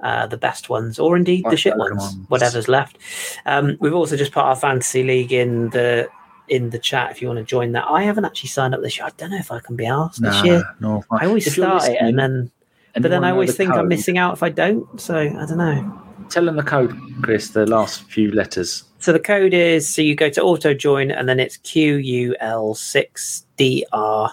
uh, 0.00 0.26
the 0.26 0.36
best 0.36 0.68
ones, 0.68 0.98
or 0.98 1.16
indeed 1.16 1.44
the 1.48 1.56
shit 1.56 1.76
ones, 1.76 2.16
whatever's 2.28 2.68
left. 2.68 2.98
Um, 3.46 3.76
we've 3.80 3.94
also 3.94 4.16
just 4.16 4.32
put 4.32 4.42
our 4.42 4.56
fantasy 4.56 5.02
league 5.02 5.32
in 5.32 5.70
the 5.70 6.08
in 6.48 6.70
the 6.70 6.78
chat 6.78 7.10
if 7.10 7.22
you 7.22 7.28
want 7.28 7.38
to 7.38 7.44
join 7.44 7.72
that. 7.72 7.86
I 7.88 8.02
haven't 8.02 8.24
actually 8.24 8.50
signed 8.50 8.74
up 8.74 8.82
this 8.82 8.98
year. 8.98 9.06
I 9.06 9.10
don't 9.16 9.30
know 9.30 9.38
if 9.38 9.50
I 9.50 9.60
can 9.60 9.76
be 9.76 9.86
asked 9.86 10.20
this 10.20 10.44
year. 10.44 10.62
no. 10.80 11.02
I 11.10 11.26
always 11.26 11.46
If 11.46 11.54
start 11.54 11.84
it 11.88 11.96
and 11.98 12.18
then, 12.18 12.50
but 12.94 13.10
then 13.10 13.24
I 13.24 13.30
always 13.30 13.50
the 13.50 13.56
think 13.56 13.72
I'm 13.72 13.88
missing 13.88 14.18
out 14.18 14.34
if 14.34 14.42
I 14.42 14.50
don't. 14.50 15.00
So 15.00 15.16
I 15.16 15.46
don't 15.46 15.58
know. 15.58 16.02
Tell 16.30 16.44
them 16.44 16.56
the 16.56 16.62
code, 16.62 16.96
Chris. 17.22 17.50
The 17.50 17.66
last 17.66 18.04
few 18.04 18.30
letters. 18.32 18.84
So 18.98 19.12
the 19.12 19.20
code 19.20 19.52
is 19.54 19.88
so 19.88 20.02
you 20.02 20.14
go 20.14 20.28
to 20.30 20.42
auto 20.42 20.74
join 20.74 21.10
and 21.10 21.26
then 21.28 21.38
it's 21.38 21.58
QUL6DR. 21.58 24.30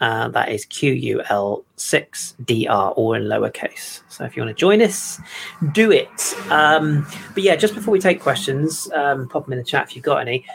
Uh, 0.00 0.28
that 0.28 0.48
is 0.48 0.64
QUL6DR, 0.66 2.92
all 2.96 3.14
in 3.14 3.24
lowercase. 3.24 4.02
So 4.08 4.24
if 4.24 4.36
you 4.36 4.44
want 4.44 4.56
to 4.56 4.60
join 4.60 4.80
us, 4.80 5.20
do 5.72 5.90
it. 5.90 6.36
Um, 6.50 7.04
but 7.34 7.42
yeah, 7.42 7.56
just 7.56 7.74
before 7.74 7.90
we 7.90 7.98
take 7.98 8.20
questions, 8.20 8.88
um, 8.92 9.28
pop 9.28 9.44
them 9.44 9.54
in 9.54 9.58
the 9.58 9.64
chat 9.64 9.88
if 9.88 9.96
you've 9.96 10.04
got 10.04 10.18
any. 10.18 10.46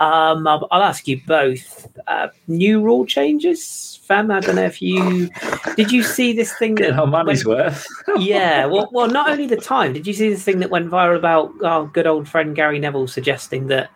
Um, 0.00 0.46
I'll, 0.46 0.66
I'll 0.70 0.82
ask 0.82 1.08
you 1.08 1.20
both. 1.26 1.88
Uh, 2.06 2.28
new 2.46 2.80
rule 2.82 3.04
changes, 3.04 3.98
fam. 4.04 4.30
I 4.30 4.40
don't 4.40 4.54
know 4.56 4.62
if 4.64 4.80
you 4.80 5.28
did. 5.76 5.90
You 5.90 6.02
see 6.02 6.32
this 6.32 6.52
thing 6.56 6.76
that 6.76 6.92
our 6.98 7.06
money's 7.06 7.44
went- 7.44 7.58
worth. 7.64 7.86
yeah, 8.18 8.64
well, 8.66 8.88
well, 8.92 9.08
not 9.08 9.28
only 9.30 9.46
the 9.46 9.56
time. 9.56 9.92
Did 9.92 10.06
you 10.06 10.12
see 10.12 10.28
this 10.30 10.44
thing 10.44 10.60
that 10.60 10.70
went 10.70 10.88
viral 10.90 11.16
about 11.16 11.52
our 11.64 11.86
good 11.86 12.06
old 12.06 12.28
friend 12.28 12.54
Gary 12.54 12.78
Neville 12.78 13.08
suggesting 13.08 13.66
that 13.68 13.90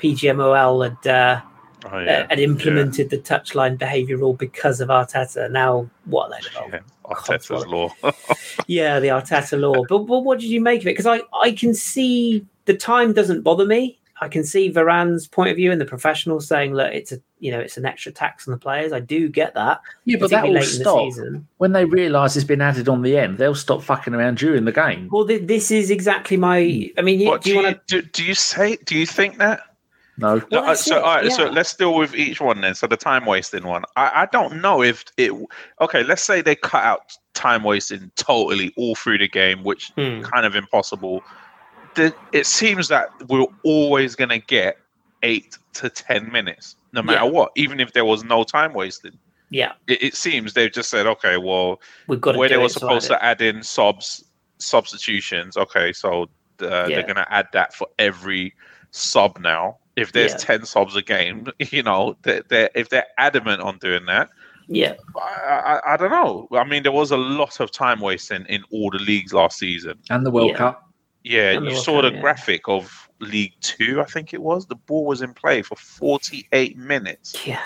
PGMOL 0.00 0.84
had 1.02 1.10
uh, 1.10 1.40
Oh, 1.92 1.98
yeah. 1.98 2.20
uh, 2.22 2.26
had 2.30 2.40
implemented 2.40 3.10
the 3.10 3.18
touchline 3.18 3.78
behaviour 3.78 4.16
rule 4.16 4.32
because 4.32 4.80
of 4.80 4.88
Arteta? 4.88 5.50
Now, 5.50 5.88
what? 6.06 6.28
a 6.28 6.60
load 6.60 6.72
Yeah, 6.72 6.78
Arteta's 7.04 7.66
law. 7.66 7.90
yeah, 8.66 8.98
the 8.98 9.08
Arteta 9.08 9.60
law. 9.60 9.84
But, 9.88 9.98
but 10.00 10.20
what 10.20 10.40
did 10.40 10.48
you 10.50 10.60
make 10.60 10.80
of 10.80 10.88
it? 10.88 10.96
Because 10.96 11.06
I, 11.06 11.20
I 11.40 11.52
can 11.52 11.74
see 11.74 12.44
the 12.64 12.74
time 12.74 13.12
doesn't 13.12 13.42
bother 13.42 13.66
me. 13.66 13.98
I 14.20 14.28
can 14.28 14.44
see 14.44 14.70
Varane's 14.70 15.28
point 15.28 15.50
of 15.50 15.56
view 15.56 15.70
and 15.72 15.80
the 15.80 15.84
professionals 15.84 16.46
saying, 16.46 16.72
"Look, 16.74 16.92
it's 16.92 17.12
a 17.12 17.20
you 17.38 17.50
know 17.50 17.60
it's 17.60 17.76
an 17.76 17.84
extra 17.84 18.10
tax 18.12 18.48
on 18.48 18.52
the 18.52 18.58
players." 18.58 18.92
I 18.92 19.00
do 19.00 19.28
get 19.28 19.54
that, 19.54 19.80
Yeah, 20.04 20.16
but 20.18 20.30
that 20.30 20.42
particularly 20.42 20.48
will 20.48 20.60
late 20.60 20.72
in 20.72 20.78
the 20.78 20.84
stop 20.84 20.98
season. 21.12 21.48
when 21.58 21.72
they 21.72 21.84
realise 21.84 22.34
it's 22.36 22.44
been 22.44 22.62
added 22.62 22.88
on 22.88 23.02
the 23.02 23.18
end. 23.18 23.38
They'll 23.38 23.54
stop 23.54 23.82
fucking 23.82 24.14
around 24.14 24.38
during 24.38 24.64
the 24.64 24.72
game. 24.72 25.08
Well, 25.12 25.26
th- 25.26 25.46
this 25.46 25.70
is 25.70 25.90
exactly 25.90 26.36
my. 26.36 26.90
I 26.96 27.02
mean, 27.02 27.26
What, 27.26 27.42
do 27.42 27.50
do, 27.50 27.54
you 27.54 27.60
you, 27.60 27.66
want 27.66 27.86
to? 27.88 28.02
do, 28.02 28.08
do 28.08 28.24
you 28.24 28.34
say? 28.34 28.76
Do 28.84 28.96
you 28.98 29.04
think 29.06 29.38
that? 29.38 29.60
No, 30.18 30.36
Well, 30.50 30.62
No, 30.64 30.64
uh, 30.70 30.74
so, 30.74 30.96
it, 30.96 31.02
all 31.04 31.14
right, 31.16 31.30
so 31.30 31.50
let's 31.50 31.74
deal 31.74 31.94
with 31.94 32.14
each 32.14 32.40
one 32.40 32.62
then. 32.62 32.74
So 32.74 32.86
the 32.86 32.96
time 32.96 33.26
wasting 33.26 33.64
one. 33.64 33.82
I, 33.96 34.22
I 34.22 34.26
don't 34.32 34.62
know 34.62 34.82
if 34.82 35.04
it. 35.18 35.30
Okay, 35.82 36.04
let's 36.04 36.22
say 36.22 36.40
they 36.40 36.56
cut 36.56 36.84
out 36.84 37.00
time 37.34 37.62
wasting 37.64 38.10
totally 38.16 38.72
all 38.78 38.94
through 38.94 39.18
the 39.18 39.28
game, 39.28 39.62
which 39.62 39.92
Hmm. 39.94 40.22
kind 40.22 40.46
of 40.46 40.56
impossible. 40.56 41.22
The, 41.96 42.14
it 42.32 42.46
seems 42.46 42.88
that 42.88 43.08
we're 43.28 43.46
always 43.64 44.14
going 44.14 44.28
to 44.30 44.38
get 44.38 44.76
eight 45.22 45.58
to 45.74 45.88
ten 45.90 46.30
minutes, 46.30 46.76
no 46.92 47.02
matter 47.02 47.24
Yeah. 47.24 47.30
what, 47.30 47.52
even 47.56 47.80
if 47.80 47.92
there 47.92 48.04
was 48.04 48.22
no 48.24 48.44
time 48.44 48.72
wasting. 48.74 49.18
Yeah, 49.50 49.72
It, 49.86 50.02
it 50.02 50.14
seems 50.16 50.52
they've 50.54 50.72
just 50.72 50.90
said, 50.90 51.06
okay, 51.06 51.36
well, 51.36 51.80
we've 52.08 52.20
got 52.20 52.36
where 52.36 52.48
they 52.48 52.56
were 52.56 52.64
it, 52.66 52.70
so 52.72 52.80
supposed 52.80 53.06
to 53.08 53.24
add 53.24 53.40
in 53.40 53.62
subs 53.62 54.24
substitutions. 54.58 55.56
Okay, 55.56 55.92
so 55.92 56.24
uh, 56.62 56.66
Yeah. 56.66 56.86
they're 56.88 57.02
going 57.02 57.16
to 57.16 57.32
add 57.32 57.46
that 57.52 57.74
for 57.74 57.86
every 57.98 58.54
sub 58.90 59.38
now. 59.40 59.78
If 59.96 60.12
there's 60.12 60.32
Yeah. 60.32 60.38
ten 60.38 60.64
subs 60.66 60.96
a 60.96 61.02
game, 61.02 61.46
you 61.70 61.82
know, 61.82 62.16
they're, 62.22 62.42
they're, 62.48 62.70
if 62.74 62.88
they're 62.88 63.06
adamant 63.18 63.62
on 63.62 63.78
doing 63.78 64.06
that. 64.06 64.28
Yeah, 64.68 64.94
I, 65.16 65.80
I, 65.84 65.94
I 65.94 65.96
don't 65.96 66.10
know. 66.10 66.48
I 66.52 66.64
mean, 66.64 66.82
there 66.82 66.90
was 66.90 67.12
a 67.12 67.16
lot 67.16 67.60
of 67.60 67.70
time 67.70 68.00
wasting 68.00 68.44
in 68.48 68.64
all 68.72 68.90
the 68.90 68.98
leagues 68.98 69.32
last 69.32 69.58
season. 69.58 69.96
and 70.10 70.26
the 70.26 70.30
World 70.32 70.50
Yeah. 70.50 70.56
Cup. 70.56 70.85
Yeah, 71.26 71.58
you 71.58 71.74
saw 71.74 72.02
the 72.02 72.12
yeah. 72.12 72.20
graphic 72.20 72.68
of 72.68 73.08
League 73.18 73.54
Two, 73.60 74.00
I 74.00 74.04
think 74.04 74.32
it 74.32 74.40
was. 74.40 74.66
The 74.66 74.76
ball 74.76 75.06
was 75.06 75.22
in 75.22 75.34
play 75.34 75.62
for 75.62 75.74
48 75.74 76.76
minutes. 76.78 77.46
yeah. 77.46 77.62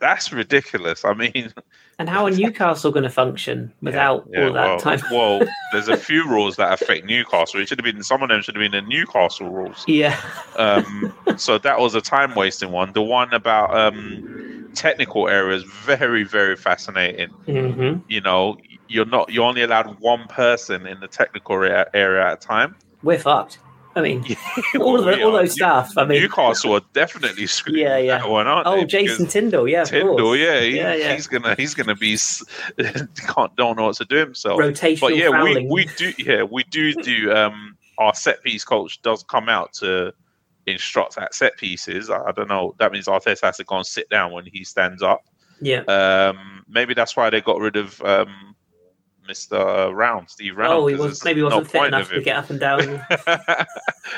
That's 0.00 0.32
ridiculous. 0.32 1.04
I 1.04 1.12
mean, 1.14 1.52
And 1.98 2.08
how 2.08 2.24
are 2.24 2.30
Newcastle 2.30 2.92
going 2.92 3.02
to 3.02 3.10
function 3.10 3.72
without 3.82 4.28
yeah, 4.30 4.46
all 4.46 4.52
that 4.52 4.66
well, 4.66 4.78
time? 4.78 5.00
well, 5.10 5.48
there's 5.72 5.88
a 5.88 5.96
few 5.96 6.28
rules 6.28 6.56
that 6.56 6.72
affect 6.72 7.04
Newcastle. 7.04 7.60
It 7.60 7.68
should 7.68 7.78
have 7.78 7.84
been 7.84 8.02
some 8.02 8.22
of 8.22 8.28
them 8.28 8.40
should 8.42 8.54
have 8.56 8.62
been 8.62 8.72
the 8.72 8.88
Newcastle 8.88 9.48
rules. 9.48 9.84
Yeah. 9.88 10.16
Um, 10.56 11.12
so 11.36 11.58
that 11.58 11.78
was 11.78 11.94
a 11.94 12.00
time 12.00 12.34
wasting 12.34 12.70
one. 12.70 12.92
The 12.92 13.02
one 13.02 13.32
about 13.34 13.76
um, 13.76 14.70
technical 14.74 15.28
errors, 15.28 15.64
very 15.64 16.22
very 16.24 16.56
fascinating. 16.56 17.30
hmm 17.46 17.98
You 18.08 18.20
know, 18.20 18.56
you're 18.88 19.06
not 19.06 19.32
you're 19.32 19.44
only 19.44 19.62
allowed 19.62 19.98
one 20.00 20.26
person 20.28 20.86
in 20.86 21.00
the 21.00 21.08
technical 21.08 21.56
area 21.62 22.26
at 22.26 22.32
a 22.32 22.36
time. 22.36 22.76
We're 23.02 23.18
fucked. 23.18 23.58
I 23.96 24.00
mean, 24.00 24.24
all 24.80 24.98
of 24.98 25.04
the, 25.04 25.22
all 25.24 25.32
those 25.32 25.52
stuff. 25.52 25.92
I 25.96 26.04
mean, 26.04 26.20
Newcastle 26.22 26.74
are 26.74 26.82
definitely 26.92 27.46
screwed. 27.46 27.78
Yeah, 27.78 27.98
yeah. 27.98 28.18
That 28.18 28.28
one, 28.28 28.46
aren't 28.46 28.66
oh, 28.66 28.76
they? 28.76 28.84
Jason 28.84 29.24
Because 29.24 29.32
Tindall. 29.32 29.68
Yeah, 29.68 29.82
of 29.82 29.88
Tindall, 29.88 30.16
course. 30.18 30.38
yeah, 30.38 30.60
he, 30.60 30.76
Yeah, 30.76 30.94
yeah. 30.94 31.14
he's 31.14 31.26
gonna 31.26 31.54
he's 31.56 31.74
gonna 31.74 31.96
be 31.96 32.16
can't 32.78 33.56
don't 33.56 33.76
know 33.76 33.86
what 33.86 33.96
to 33.96 34.04
do 34.04 34.16
himself. 34.16 34.60
Rotational 34.60 35.00
but 35.00 35.16
yeah, 35.16 35.42
we, 35.42 35.66
we 35.66 35.84
do 35.96 36.12
yeah 36.18 36.42
we 36.44 36.62
do 36.64 36.94
do 37.02 37.32
um 37.32 37.76
our 37.98 38.14
set 38.14 38.42
piece 38.44 38.64
coach 38.64 39.02
does 39.02 39.24
come 39.24 39.48
out 39.48 39.72
to 39.74 40.12
instruct 40.66 41.18
at 41.18 41.34
set 41.34 41.56
pieces. 41.56 42.08
I, 42.08 42.22
I 42.22 42.32
don't 42.32 42.48
know. 42.48 42.74
That 42.78 42.92
means 42.92 43.06
Arteta 43.06 43.40
has 43.40 43.56
to 43.56 43.64
go 43.64 43.76
and 43.76 43.86
sit 43.86 44.08
down 44.10 44.30
when 44.32 44.46
he 44.46 44.62
stands 44.62 45.02
up. 45.02 45.22
yeah. 45.60 45.80
Um, 45.82 46.64
maybe 46.68 46.94
that's 46.94 47.16
why 47.16 47.30
they 47.30 47.40
got 47.40 47.58
rid 47.58 47.74
of 47.74 48.00
um 48.02 48.54
Mr. 49.28 49.94
Round, 49.94 50.28
Steve 50.28 50.56
Round. 50.56 50.72
oh, 50.72 50.86
he 50.86 50.94
was 50.94 51.24
maybe 51.24 51.40
no 51.40 51.46
wasn't 51.46 51.70
fit 51.70 51.78
point 51.78 51.94
enough 51.94 52.10
to 52.10 52.20
get 52.22 52.36
up 52.36 52.50
and 52.50 52.60
down. 52.60 53.04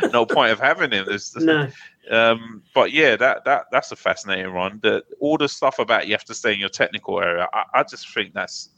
no 0.12 0.24
point 0.24 0.52
of 0.52 0.60
having 0.60 0.92
him. 0.92 1.04
There's, 1.06 1.34
no. 1.36 1.68
um, 2.10 2.62
but 2.74 2.92
yeah, 2.92 3.16
that 3.16 3.44
that 3.44 3.66
that's 3.72 3.92
a 3.92 3.96
fascinating 3.96 4.54
one. 4.54 4.80
The 4.82 5.02
all 5.18 5.36
the 5.36 5.48
stuff 5.48 5.78
about 5.78 6.06
you 6.06 6.14
have 6.14 6.24
to 6.24 6.34
stay 6.34 6.52
in 6.52 6.60
your 6.60 6.68
technical 6.68 7.20
area. 7.20 7.48
I, 7.52 7.64
I 7.74 7.82
just 7.82 8.12
think 8.12 8.34
that's 8.34 8.70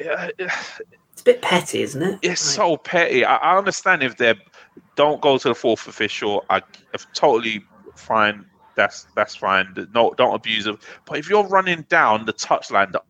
yeah, 0.00 0.30
It's 0.38 1.20
a 1.20 1.24
bit 1.24 1.42
petty, 1.42 1.82
isn't 1.82 2.02
it? 2.02 2.18
it's 2.22 2.46
Like, 2.46 2.56
so 2.56 2.76
petty. 2.76 3.24
I, 3.24 3.36
I 3.36 3.58
understand 3.58 4.02
if 4.02 4.16
they 4.16 4.34
don't 4.96 5.20
go 5.20 5.38
to 5.38 5.48
the 5.48 5.54
fourth 5.54 5.86
official. 5.86 6.44
I 6.50 6.62
totally 7.14 7.64
fine. 7.94 8.46
That's 8.74 9.06
that's 9.14 9.34
fine. 9.34 9.88
No, 9.94 10.14
don't 10.16 10.34
abuse 10.34 10.66
it. 10.66 10.76
But 11.04 11.18
if 11.18 11.28
you're 11.28 11.46
running 11.46 11.82
down 11.88 12.24
the 12.24 12.32
touchline, 12.32 12.92
the 12.92 13.02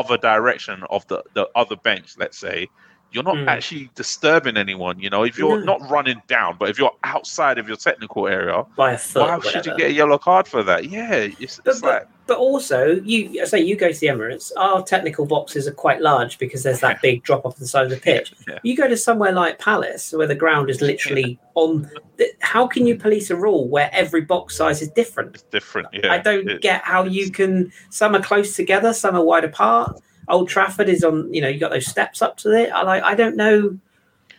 other 0.00 0.18
direction 0.18 0.84
of 0.90 1.06
the 1.08 1.18
the 1.34 1.46
other 1.54 1.76
bench, 1.88 2.08
let's 2.18 2.38
say, 2.38 2.68
you're 3.12 3.24
not 3.30 3.36
Mm. 3.36 3.48
actually 3.48 3.90
disturbing 3.94 4.56
anyone. 4.56 4.96
You 5.00 5.10
know, 5.10 5.22
if 5.24 5.38
you're 5.38 5.60
No. 5.60 5.78
not 5.78 5.90
running 5.90 6.20
down, 6.28 6.56
but 6.58 6.68
if 6.70 6.78
you're 6.78 6.96
outside 7.04 7.58
of 7.58 7.66
your 7.68 7.76
technical 7.88 8.26
area, 8.28 8.64
by 8.76 8.92
a 8.92 8.98
foot. 8.98 9.22
why 9.22 9.50
should 9.50 9.66
you 9.66 9.74
get 9.76 9.90
a 9.90 9.92
yellow 9.92 10.18
card 10.18 10.46
for 10.48 10.62
that? 10.64 10.80
Yeah, 10.96 11.14
it's, 11.14 11.58
But, 11.64 11.70
it's 11.74 11.82
like 11.82 12.04
but, 12.26 12.34
but 12.34 12.38
also, 12.38 13.00
you 13.04 13.40
I 13.42 13.44
say 13.44 13.60
you 13.60 13.76
go 13.76 13.90
to 13.92 13.98
the 14.00 14.06
Emirates. 14.08 14.50
Our 14.56 14.82
technical 14.82 15.26
boxes 15.26 15.66
are 15.68 15.72
quite 15.72 16.00
large 16.00 16.38
because 16.38 16.62
there's 16.62 16.80
that 16.80 17.00
big 17.02 17.22
drop 17.22 17.44
off 17.46 17.56
the 17.56 17.66
side 17.66 17.84
of 17.84 17.90
the 17.90 17.96
pitch. 17.98 18.32
Yeah. 18.48 18.58
You 18.62 18.76
go 18.76 18.88
to 18.88 18.96
somewhere 18.96 19.32
like 19.32 19.58
Palace, 19.58 20.12
where 20.12 20.26
the 20.26 20.34
ground 20.34 20.70
is 20.70 20.80
literally 20.80 21.38
on. 21.54 21.90
th- 22.18 22.32
How 22.40 22.66
can 22.66 22.86
you 22.86 22.96
police 22.96 23.30
a 23.30 23.36
rule 23.36 23.68
where 23.68 23.90
every 23.92 24.22
box 24.22 24.56
size 24.56 24.82
is 24.82 24.88
different? 24.90 25.34
it's 25.34 25.42
different. 25.44 25.88
Yeah, 25.92 26.12
I 26.12 26.18
don't 26.18 26.48
It- 26.48 26.60
get 26.62 26.82
how 26.82 27.04
you 27.04 27.30
can. 27.30 27.72
Some 27.90 28.14
are 28.16 28.22
close 28.22 28.56
together, 28.56 28.92
some 28.92 29.14
are 29.16 29.24
wide 29.24 29.44
apart. 29.44 30.00
Old 30.28 30.48
Trafford 30.48 30.88
is 30.88 31.04
on. 31.04 31.32
You 31.32 31.40
know, 31.42 31.48
you 31.48 31.60
got 31.60 31.70
those 31.70 31.86
steps 31.86 32.20
up 32.22 32.36
to 32.38 32.50
it. 32.52 32.70
I 32.70 32.82
like. 32.82 33.02
I 33.02 33.14
don't 33.14 33.36
know. 33.36 33.78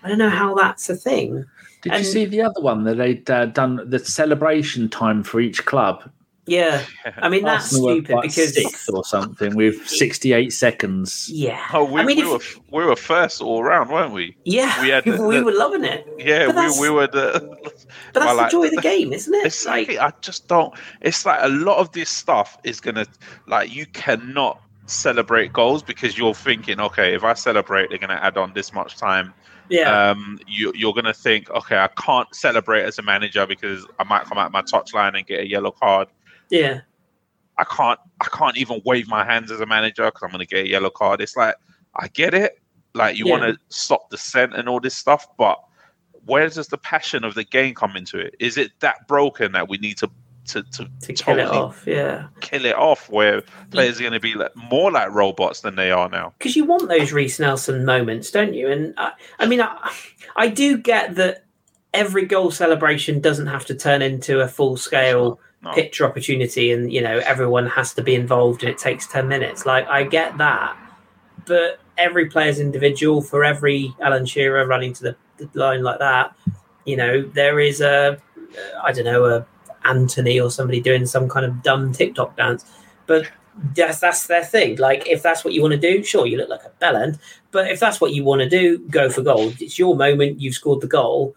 I 0.04 0.10
don't 0.10 0.18
know 0.20 0.30
how 0.30 0.54
that's 0.56 0.90
a 0.90 0.96
thing. 0.96 1.46
Did 1.82 1.94
And- 1.94 2.04
you 2.04 2.10
see 2.12 2.26
the 2.26 2.42
other 2.42 2.60
one 2.60 2.84
that 2.86 2.98
they'd 2.98 3.30
uh, 3.30 3.46
done 3.46 3.90
the 3.90 4.00
celebration 4.00 4.90
time 4.90 5.24
for 5.24 5.40
each 5.40 5.66
club? 5.66 6.10
Yeah, 6.48 6.84
I 7.18 7.30
mean 7.30 7.44
that's 7.44 7.66
Arsenal 7.66 7.90
stupid 7.96 8.16
like, 8.16 8.22
because 8.30 8.54
sixth 8.56 8.90
or 8.94 9.04
something 9.04 9.56
with 9.56 9.86
68 9.88 10.54
seconds. 10.54 11.30
yeah, 11.30 11.62
Oh, 11.74 11.84
we, 11.84 12.00
I 12.02 12.06
mean, 12.06 12.18
we 12.18 12.24
if- 12.36 12.58
were 12.72 12.84
we 12.84 12.86
were 12.86 12.96
first 12.96 13.42
all 13.42 13.64
round, 13.64 13.90
weren't 13.90 14.14
we? 14.14 14.36
yeah, 14.46 14.82
we 14.82 14.90
had 14.90 15.04
the- 15.06 15.22
we 15.24 15.42
were 15.42 15.52
loving 15.54 15.84
it. 15.84 16.08
Yeah, 16.18 16.48
we, 16.48 16.80
we 16.82 16.90
were 16.90 17.08
the. 17.08 17.58
But 18.14 18.22
that's 18.22 18.26
Well, 18.26 18.36
the 18.36 18.42
like, 18.42 18.52
joy 18.52 18.66
of 18.66 18.72
the 18.72 18.82
game, 18.82 19.14
isn't 19.14 19.34
it? 19.34 19.46
Exactly. 19.46 19.98
Like, 19.98 20.14
I 20.14 20.18
just 20.22 20.48
don't. 20.48 20.74
It's 21.02 21.26
like 21.26 21.40
a 21.42 21.50
lot 21.50 21.78
of 21.78 21.92
this 21.92 22.10
stuff 22.10 22.58
is 22.64 22.80
gonna 22.80 23.06
like 23.48 23.74
you 23.74 23.86
cannot 23.88 24.62
celebrate 24.88 25.52
goals 25.54 25.84
because 25.84 26.18
you're 26.18 26.34
thinking, 26.34 26.80
okay, 26.80 27.14
if 27.14 27.24
I 27.24 27.34
celebrate, 27.34 27.90
they're 27.90 28.00
gonna 28.00 28.20
add 28.22 28.38
on 28.38 28.54
this 28.54 28.74
much 28.74 28.96
time. 28.98 29.34
yeah, 29.70 30.10
Um, 30.12 30.40
you, 30.48 30.72
you're 30.76 30.94
gonna 30.94 31.14
think, 31.14 31.50
okay, 31.50 31.78
I 31.78 31.88
can't 31.88 32.34
celebrate 32.34 32.84
as 32.84 32.98
a 32.98 33.02
manager 33.02 33.46
because 33.46 33.86
I 34.00 34.06
might 34.06 34.24
come 34.24 34.38
out 34.38 34.52
my 34.54 34.62
touchline 34.62 35.16
and 35.18 35.26
get 35.28 35.42
a 35.42 35.48
yellow 35.48 35.72
card. 35.72 36.08
Yeah, 36.50 36.82
I 37.58 37.64
can't 37.64 38.00
I 38.22 38.28
can't 38.32 38.58
even 38.58 38.82
wave 38.86 39.08
my 39.08 39.24
hands 39.24 39.52
as 39.52 39.60
a 39.60 39.66
manager 39.66 40.06
because 40.06 40.24
I'm 40.24 40.32
gonna 40.32 40.46
get 40.46 40.66
a 40.66 40.70
yellow 40.70 40.90
card. 40.90 41.22
It's 41.22 41.36
like 41.36 41.56
I 41.96 42.08
get 42.10 42.34
it, 42.34 42.60
like 42.94 43.18
you 43.18 43.26
Yeah. 43.28 43.40
want 43.40 43.44
to 43.44 43.60
stop 43.76 44.10
the 44.10 44.18
scent 44.18 44.54
and 44.56 44.70
all 44.70 44.80
this 44.80 44.96
stuff, 44.96 45.26
but 45.38 45.60
where 46.26 46.48
does 46.50 46.68
the 46.68 46.78
passion 46.78 47.24
of 47.24 47.34
the 47.36 47.44
game 47.44 47.74
come 47.74 47.96
into 47.96 48.20
it? 48.20 48.36
Is 48.40 48.58
it 48.58 48.72
that 48.80 49.08
broken 49.08 49.54
that 49.54 49.70
we 49.70 49.78
need 49.78 49.98
to 49.98 50.10
to 50.48 50.64
to, 50.64 50.88
to 51.02 51.14
kill 51.14 51.40
it 51.40 51.48
off, 51.48 51.84
yeah. 51.88 52.28
kill 52.42 52.66
it 52.66 52.76
off? 52.76 53.10
Where 53.10 53.42
players 53.72 53.98
are 54.00 54.02
going 54.02 54.14
to 54.14 54.20
be 54.20 54.34
like, 54.34 54.56
more 54.56 54.92
like 54.92 55.12
robots 55.12 55.62
than 55.62 55.76
they 55.76 55.92
are 55.92 56.10
now? 56.10 56.34
Because 56.38 56.56
you 56.56 56.64
want 56.64 56.88
those 56.88 57.12
Reiss 57.12 57.40
Nelson 57.40 57.84
moments, 57.84 58.32
don't 58.32 58.54
you? 58.54 58.70
And 58.70 58.94
I, 58.98 59.12
I 59.40 59.46
mean, 59.46 59.62
I, 59.62 59.94
I 60.36 60.48
do 60.48 60.78
get 60.78 61.16
that 61.16 61.46
every 61.94 62.26
goal 62.26 62.52
celebration 62.52 63.20
doesn't 63.20 63.48
have 63.48 63.66
to 63.66 63.76
turn 63.76 64.02
into 64.02 64.40
a 64.40 64.48
full 64.48 64.78
scale 64.78 65.40
No. 65.68 65.74
picture 65.74 66.06
opportunity, 66.06 66.72
and 66.72 66.92
you 66.92 67.02
know 67.02 67.20
everyone 67.20 67.68
has 67.68 67.94
to 67.94 68.02
be 68.02 68.16
involved, 68.16 68.64
and 68.64 68.72
it 68.72 68.78
takes 68.78 69.08
ten 69.08 69.28
minutes. 69.28 69.66
Like 69.66 69.88
I 69.88 70.04
get 70.04 70.38
that, 70.38 70.78
but 71.46 71.80
every 71.98 72.28
player's 72.28 72.60
individual. 72.60 73.22
For 73.22 73.44
every 73.44 73.94
Alan 74.02 74.26
Shearer 74.26 74.66
running 74.66 74.94
to 74.94 75.04
the, 75.04 75.16
the 75.38 75.50
line 75.54 75.84
like 75.84 76.00
that, 76.00 76.36
you 76.86 76.96
know 76.96 77.22
there 77.22 77.60
is 77.60 77.82
a, 77.82 78.22
I 78.84 78.92
don't 78.92 79.06
know, 79.06 79.26
a 79.26 79.46
Anthony 79.86 80.40
or 80.40 80.52
somebody 80.52 80.82
doing 80.82 81.06
some 81.06 81.30
kind 81.30 81.46
of 81.46 81.64
dumb 81.64 81.92
TikTok 81.92 82.36
dance, 82.38 82.66
but 83.06 83.30
that's 83.76 84.00
that's 84.00 84.28
their 84.28 84.44
thing. 84.44 84.78
Like 84.78 85.08
if 85.08 85.24
that's 85.24 85.44
what 85.44 85.54
you 85.54 85.62
want 85.62 85.74
to 85.74 85.80
do, 85.80 86.04
sure, 86.04 86.26
you 86.26 86.38
look 86.38 86.50
like 86.50 86.64
a 86.64 86.72
bellend, 86.84 87.20
but 87.52 87.70
if 87.72 87.80
that's 87.80 88.00
what 88.00 88.14
you 88.14 88.24
want 88.24 88.42
to 88.42 88.50
do, 88.50 88.80
go 88.90 89.10
for 89.10 89.22
gold 89.22 89.62
It's 89.62 89.80
your 89.80 89.96
moment. 89.96 90.40
You've 90.40 90.56
scored 90.56 90.82
the 90.82 90.88
goal, 90.88 91.36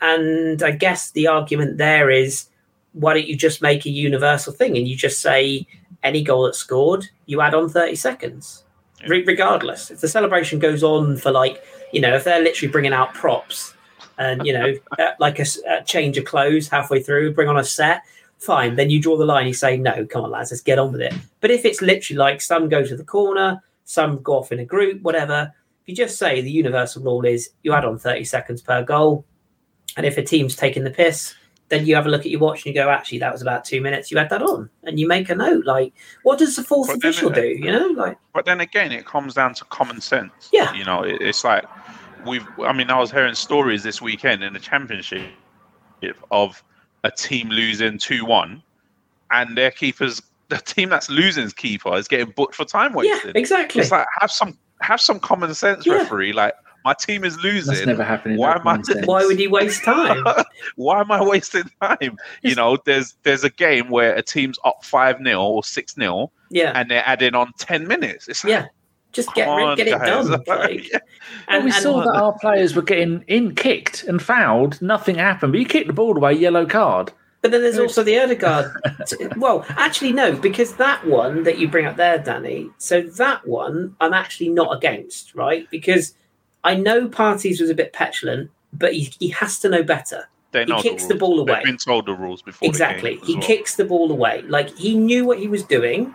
and 0.00 0.62
I 0.62 0.70
guess 0.72 1.10
the 1.10 1.26
argument 1.26 1.78
there 1.78 2.10
is, 2.10 2.48
why 2.96 3.14
don't 3.14 3.26
you 3.26 3.36
just 3.36 3.60
make 3.60 3.84
a 3.84 3.90
universal 3.90 4.52
thing 4.52 4.76
and 4.76 4.88
you 4.88 4.96
just 4.96 5.20
say 5.20 5.66
any 6.02 6.22
goal 6.22 6.44
that's 6.44 6.58
scored, 6.58 7.06
you 7.26 7.40
add 7.40 7.54
on 7.54 7.68
thirty 7.68 7.94
seconds, 7.94 8.64
Re- 9.06 9.24
regardless. 9.24 9.90
If 9.90 10.00
the 10.00 10.08
celebration 10.08 10.58
goes 10.58 10.82
on 10.82 11.16
for 11.16 11.30
like, 11.30 11.62
you 11.92 12.00
know, 12.00 12.14
if 12.14 12.24
they're 12.24 12.42
literally 12.42 12.72
bringing 12.72 12.92
out 12.92 13.12
props 13.12 13.74
and 14.18 14.46
you 14.46 14.52
know, 14.52 14.74
like 15.18 15.38
a, 15.38 15.44
change 15.84 16.16
of 16.16 16.24
clothes 16.24 16.68
halfway 16.68 17.02
through, 17.02 17.34
bring 17.34 17.48
on 17.48 17.58
a 17.58 17.64
set. 17.64 18.02
Fine, 18.38 18.76
then 18.76 18.90
you 18.90 19.00
draw 19.00 19.16
the 19.16 19.24
line. 19.24 19.46
You 19.46 19.54
say, 19.54 19.76
"No, 19.76 20.06
come 20.06 20.24
on, 20.24 20.30
lads, 20.30 20.50
let's 20.50 20.62
get 20.62 20.78
on 20.78 20.92
with 20.92 21.00
it." 21.00 21.14
But 21.40 21.50
if 21.50 21.64
it's 21.64 21.80
literally 21.80 22.18
like 22.18 22.40
some 22.40 22.68
go 22.68 22.84
to 22.84 22.96
the 22.96 23.04
corner, 23.04 23.62
some 23.84 24.22
go 24.22 24.34
off 24.38 24.52
in 24.52 24.58
a 24.58 24.64
group, 24.64 25.02
whatever. 25.02 25.52
If 25.82 25.88
you 25.88 25.96
just 25.96 26.18
say 26.18 26.40
the 26.40 26.50
universal 26.50 27.02
rule 27.02 27.24
is 27.24 27.50
you 27.62 27.72
add 27.72 27.84
on 27.84 27.98
30 27.98 28.24
seconds 28.24 28.60
per 28.60 28.82
goal, 28.82 29.24
and 29.96 30.04
if 30.04 30.18
a 30.18 30.22
team's 30.22 30.56
taking 30.56 30.84
the 30.84 30.90
piss, 30.90 31.34
then 31.68 31.84
you 31.86 31.94
have 31.96 32.06
a 32.06 32.08
look 32.08 32.20
at 32.20 32.26
your 32.30 32.38
watch 32.40 32.64
and 32.64 32.74
you 32.74 32.80
go, 32.80 32.88
actually, 32.88 33.18
that 33.18 33.32
was 33.32 33.42
about 33.42 33.64
two 33.64 33.80
minutes. 33.80 34.10
You 34.10 34.18
had 34.18 34.30
that 34.30 34.42
on, 34.42 34.70
and 34.84 35.00
you 35.00 35.08
make 35.08 35.28
a 35.30 35.34
note. 35.34 35.64
Like, 35.64 35.92
what 36.22 36.38
does 36.38 36.54
the 36.56 36.62
fourth 36.62 36.88
But 36.88 36.98
official 36.98 37.30
it- 37.32 37.34
do? 37.34 37.46
You 37.48 37.72
know, 37.72 37.86
like, 37.88 38.16
But 38.34 38.44
then 38.44 38.60
again, 38.60 38.92
it 38.92 39.04
comes 39.06 39.34
down 39.34 39.54
to 39.54 39.64
common 39.64 40.00
sense. 40.00 40.48
Yeah. 40.52 40.72
You 40.74 40.84
know, 40.84 41.02
it, 41.02 41.16
it's 41.20 41.42
like 41.44 41.64
we've. 42.24 42.46
I 42.64 42.72
mean, 42.72 42.90
I 42.90 42.98
was 43.00 43.10
hearing 43.10 43.34
stories 43.34 43.82
this 43.82 44.00
weekend 44.00 44.44
in 44.44 44.52
the 44.52 44.60
championship 44.60 45.22
of 46.30 46.62
a 47.04 47.10
team 47.10 47.48
losing 47.48 47.98
two 47.98 48.24
one, 48.24 48.62
and 49.30 49.56
their 49.56 49.70
keepers, 49.70 50.22
the 50.48 50.58
team 50.58 50.88
that's 50.88 51.08
losing's 51.10 51.52
keeper, 51.52 51.94
is 51.96 52.06
getting 52.08 52.30
booked 52.36 52.54
for 52.54 52.64
time 52.64 52.92
yeah, 52.92 53.14
wasted. 53.14 53.36
exactly. 53.36 53.80
It's 53.80 53.90
like 53.90 54.06
have 54.20 54.30
some 54.30 54.56
have 54.82 55.00
some 55.00 55.18
common 55.18 55.54
sense, 55.54 55.86
Yeah. 55.86 55.94
referee. 55.94 56.32
Like 56.32 56.54
my 56.86 56.94
team 56.94 57.24
is 57.24 57.36
losing. 57.38 57.56
That's 57.66 57.68
losing. 57.80 57.86
never 57.88 58.04
happened 58.04 58.34
in 58.34 58.40
Why 58.40 58.54
am 58.54 58.66
I- 58.68 58.80
Why 59.04 59.26
would 59.26 59.40
you 59.40 59.50
waste 59.50 59.82
time? 59.84 60.24
Why 60.76 61.00
am 61.00 61.10
I 61.10 61.20
wasting 61.22 61.64
time? 61.82 62.16
You 62.42 62.54
know, 62.54 62.78
there's 62.84 63.16
there's 63.24 63.42
a 63.42 63.50
game 63.50 63.90
where 63.90 64.14
a 64.14 64.22
team's 64.22 64.56
up 64.64 64.84
five 64.84 65.16
0 65.22 65.42
or 65.42 65.64
six 65.64 65.94
0 65.96 66.30
Yeah, 66.50 66.70
and 66.76 66.88
they're 66.88 67.02
adding 67.04 67.34
on 67.34 67.50
ten 67.58 67.88
minutes. 67.88 68.28
It's 68.28 68.44
like, 68.44 68.50
yeah. 68.52 68.66
Just 69.12 69.34
get 69.34 69.48
on, 69.48 69.76
get 69.76 69.88
it 69.88 69.98
guys. 69.98 70.28
done. 70.28 70.42
Like, 70.46 70.92
Yeah. 70.92 70.98
Well, 71.48 71.60
we 71.64 71.70
and- 71.72 71.82
saw 71.82 72.02
that 72.04 72.14
our 72.14 72.38
players 72.38 72.76
were 72.76 72.82
getting 72.82 73.24
in 73.26 73.54
kicked 73.56 74.04
and 74.04 74.22
fouled. 74.22 74.80
Nothing 74.80 75.16
happened. 75.16 75.52
But 75.52 75.58
you 75.60 75.66
kicked 75.66 75.88
the 75.88 75.92
ball 75.92 76.16
away, 76.16 76.34
yellow 76.34 76.66
card. 76.66 77.12
But 77.42 77.50
then 77.50 77.62
there's 77.62 77.78
also 77.78 78.02
the 78.02 78.18
Odegaard. 78.18 78.72
well, 79.36 79.64
actually, 79.70 80.12
no, 80.12 80.34
because 80.34 80.74
that 80.76 81.06
one 81.06 81.44
that 81.44 81.58
you 81.58 81.68
bring 81.68 81.86
up 81.86 81.96
there, 81.96 82.18
Danny. 82.18 82.68
So 82.78 83.02
that 83.02 83.46
one, 83.46 83.94
I'm 84.00 84.12
actually 84.12 84.48
not 84.48 84.76
against, 84.76 85.34
right? 85.34 85.68
Because 85.70 86.14
I 86.66 86.74
know 86.74 87.08
Partey's 87.08 87.60
was 87.60 87.70
a 87.70 87.74
bit 87.74 87.92
petulant, 87.92 88.50
but 88.72 88.92
he, 88.92 89.12
he 89.18 89.28
has 89.28 89.58
to 89.60 89.68
know 89.68 89.82
better. 89.82 90.28
They 90.52 90.64
he 90.64 90.72
know 90.72 90.82
kicks 90.82 91.06
the, 91.06 91.14
the 91.14 91.20
ball 91.20 91.40
away. 91.40 91.54
They've 91.54 91.64
been 91.64 91.76
told 91.76 92.06
the 92.06 92.14
rules 92.14 92.42
before. 92.42 92.68
exactly 92.68 93.18
he 93.24 93.34
well. 93.34 93.42
kicks 93.42 93.76
the 93.76 93.84
ball 93.84 94.10
away 94.10 94.42
like 94.42 94.74
he 94.76 94.96
knew 94.96 95.26
what 95.26 95.38
he 95.38 95.48
was 95.48 95.62
doing 95.62 96.14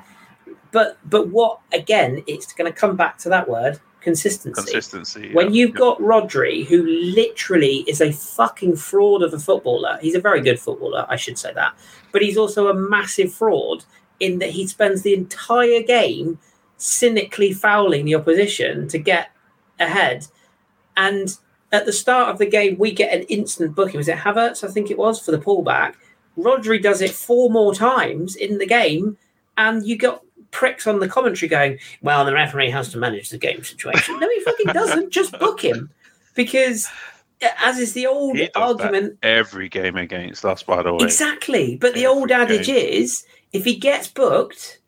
but 0.71 0.97
but 1.07 1.27
what 1.27 1.59
again 1.73 2.23
it's 2.27 2.51
going 2.53 2.71
to 2.71 2.77
come 2.77 2.95
back 2.95 3.17
to 3.19 3.29
that 3.29 3.47
word 3.47 3.79
consistency 3.99 4.59
consistency. 4.59 5.33
when 5.33 5.53
you've 5.53 5.75
got 5.75 5.99
Rodri, 5.99 6.65
who 6.65 6.83
literally 6.83 7.83
is 7.87 8.01
a 8.01 8.11
fucking 8.11 8.75
fraud 8.75 9.21
of 9.21 9.33
a 9.33 9.39
footballer, 9.39 9.99
he's 10.01 10.15
a 10.15 10.19
very 10.19 10.41
good 10.41 10.59
footballer, 10.59 11.05
I 11.07 11.17
should 11.17 11.37
say 11.37 11.53
that, 11.53 11.75
but 12.11 12.23
he's 12.23 12.37
also 12.37 12.67
a 12.67 12.73
massive 12.73 13.31
fraud 13.31 13.85
in 14.19 14.39
that 14.39 14.49
he 14.49 14.65
spends 14.65 15.03
the 15.03 15.13
entire 15.13 15.83
game 15.83 16.39
cynically 16.77 17.53
fouling 17.53 18.05
the 18.05 18.15
opposition 18.15 18.87
to 18.87 18.97
get 18.97 19.29
ahead. 19.79 20.27
And 20.97 21.35
at 21.71 21.85
the 21.85 21.93
start 21.93 22.29
of 22.29 22.37
the 22.37 22.45
game, 22.45 22.77
we 22.77 22.91
get 22.91 23.13
an 23.13 23.23
instant 23.23 23.75
booking. 23.75 23.97
Was 23.97 24.07
it 24.07 24.17
Havertz? 24.17 24.63
I 24.63 24.71
think 24.71 24.91
it 24.91 24.97
was 24.97 25.19
for 25.19 25.31
the 25.31 25.39
pullback. 25.39 25.95
Rodri 26.37 26.81
does 26.81 27.01
it 27.01 27.11
four 27.11 27.49
more 27.49 27.73
times 27.73 28.35
in 28.35 28.57
the 28.57 28.65
game, 28.65 29.17
and 29.57 29.85
you 29.85 29.97
got 29.97 30.23
pricks 30.51 30.87
on 30.87 30.99
the 30.99 31.07
commentary 31.07 31.49
going, 31.49 31.79
"Well, 32.01 32.25
the 32.25 32.33
referee 32.33 32.71
has 32.71 32.89
to 32.89 32.97
manage 32.97 33.29
the 33.29 33.37
game 33.37 33.63
situation." 33.63 34.19
No, 34.19 34.29
he 34.29 34.39
fucking 34.41 34.67
doesn't. 34.67 35.09
Just 35.11 35.37
book 35.39 35.63
him, 35.63 35.89
because 36.35 36.87
uh, 37.41 37.47
as 37.63 37.79
is 37.79 37.93
the 37.93 38.07
old 38.07 38.39
argument. 38.55 39.17
every 39.23 39.69
game 39.69 39.97
against 39.97 40.45
us, 40.45 40.63
by 40.63 40.81
the 40.83 40.93
way. 40.93 41.03
Exactly. 41.03 41.77
But 41.77 41.93
the 41.93 42.05
Every 42.05 42.19
old 42.19 42.31
adage 42.31 42.69
is 42.69 43.25
if 43.53 43.65
he 43.65 43.75
gets 43.75 44.07
booked 44.07 44.79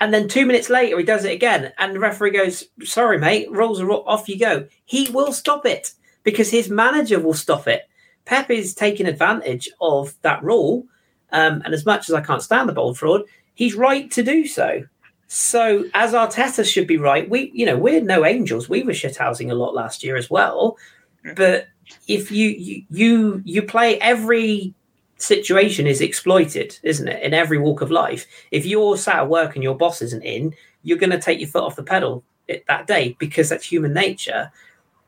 and 0.00 0.12
then 0.12 0.28
two 0.28 0.46
minutes 0.46 0.68
later 0.68 0.98
he 0.98 1.04
does 1.04 1.24
it 1.24 1.32
again 1.32 1.72
and 1.78 1.94
the 1.94 2.00
referee 2.00 2.30
goes, 2.30 2.64
sorry, 2.84 3.18
mate, 3.18 3.50
rules 3.50 3.80
are 3.80 3.90
off 3.90 4.28
you 4.28 4.38
go, 4.38 4.66
he 4.84 5.10
will 5.10 5.32
stop 5.32 5.64
it 5.64 5.92
because 6.22 6.50
his 6.50 6.68
manager 6.68 7.20
will 7.20 7.34
stop 7.34 7.66
it. 7.66 7.88
Pep 8.24 8.50
is 8.50 8.74
taking 8.74 9.06
advantage 9.06 9.68
of 9.80 10.14
that 10.22 10.42
rule. 10.42 10.84
Um, 11.32 11.62
and 11.64 11.72
as 11.72 11.86
much 11.86 12.08
as 12.08 12.14
I 12.14 12.20
can't 12.20 12.42
stand 12.42 12.68
the 12.68 12.72
bold 12.72 12.98
fraud, 12.98 13.22
he's 13.54 13.74
right 13.74 14.10
to 14.10 14.22
do 14.22 14.46
so. 14.46 14.84
So 15.28 15.84
as 15.94 16.12
Arteta 16.12 16.64
should 16.64 16.86
be 16.86 16.98
right, 16.98 17.28
we 17.28 17.50
you 17.52 17.66
know 17.66 17.76
we're 17.76 18.00
no 18.00 18.24
angels. 18.24 18.68
We 18.68 18.82
were 18.82 18.92
shithousing 18.92 19.50
a 19.50 19.54
lot 19.54 19.74
last 19.74 20.04
year 20.04 20.16
as 20.16 20.30
well. 20.30 20.76
But 21.34 21.66
if 22.06 22.30
you 22.30 22.48
you 22.50 22.84
you, 22.90 23.42
you 23.44 23.62
play 23.62 23.98
every 23.98 24.74
situation 25.18 25.86
is 25.86 26.00
exploited, 26.00 26.78
isn't 26.82 27.08
it? 27.08 27.22
In 27.22 27.34
every 27.34 27.58
walk 27.58 27.80
of 27.80 27.90
life. 27.90 28.26
If 28.50 28.66
you're 28.66 28.96
sat 28.96 29.16
at 29.16 29.28
work 29.28 29.54
and 29.54 29.62
your 29.62 29.76
boss 29.76 30.02
isn't 30.02 30.24
in, 30.24 30.54
you're 30.82 30.98
going 30.98 31.10
to 31.10 31.20
take 31.20 31.40
your 31.40 31.48
foot 31.48 31.64
off 31.64 31.76
the 31.76 31.82
pedal 31.82 32.22
it- 32.48 32.64
that 32.68 32.86
day 32.86 33.16
because 33.18 33.48
that's 33.48 33.66
human 33.66 33.92
nature. 33.92 34.52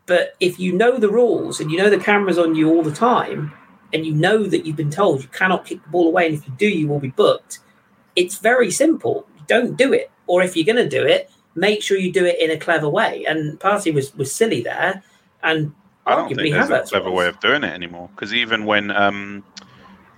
But 0.06 0.34
if 0.40 0.58
you 0.58 0.72
know 0.72 0.96
the 0.96 1.10
rules 1.10 1.60
and 1.60 1.70
you 1.70 1.76
know 1.78 1.90
the 1.90 1.98
cameras 1.98 2.38
on 2.38 2.54
you 2.54 2.70
all 2.70 2.82
the 2.82 2.92
time, 2.92 3.52
and 3.92 4.04
you 4.04 4.12
know 4.12 4.44
that 4.44 4.66
you've 4.66 4.76
been 4.76 4.90
told 4.90 5.22
you 5.22 5.28
cannot 5.28 5.64
kick 5.64 5.82
the 5.82 5.88
ball 5.90 6.08
away, 6.08 6.26
and 6.26 6.34
if 6.34 6.46
you 6.46 6.52
do, 6.58 6.68
you 6.68 6.88
will 6.88 7.00
be 7.00 7.08
booked. 7.08 7.60
It's 8.16 8.38
very 8.38 8.70
simple. 8.70 9.26
Don't 9.46 9.76
do 9.76 9.92
it, 9.92 10.10
or 10.26 10.42
if 10.42 10.56
you're 10.56 10.66
going 10.66 10.76
to 10.76 10.88
do 10.88 11.06
it, 11.06 11.30
make 11.54 11.82
sure 11.82 11.96
you 11.96 12.12
do 12.12 12.24
it 12.24 12.38
in 12.38 12.50
a 12.50 12.58
clever 12.58 12.88
way. 12.88 13.24
And 13.26 13.58
Partey 13.60 13.92
was 13.94 14.14
was 14.14 14.34
silly 14.34 14.62
there, 14.62 15.02
and 15.42 15.72
I 16.06 16.14
don't 16.16 16.28
think 16.28 16.54
there's 16.54 16.70
a 16.70 16.82
clever 16.88 17.10
way 17.10 17.28
of 17.28 17.40
doing 17.40 17.64
it 17.64 17.72
anymore. 17.72 18.10
Because 18.14 18.34
even 18.34 18.64
when 18.64 18.90
um, 18.90 19.44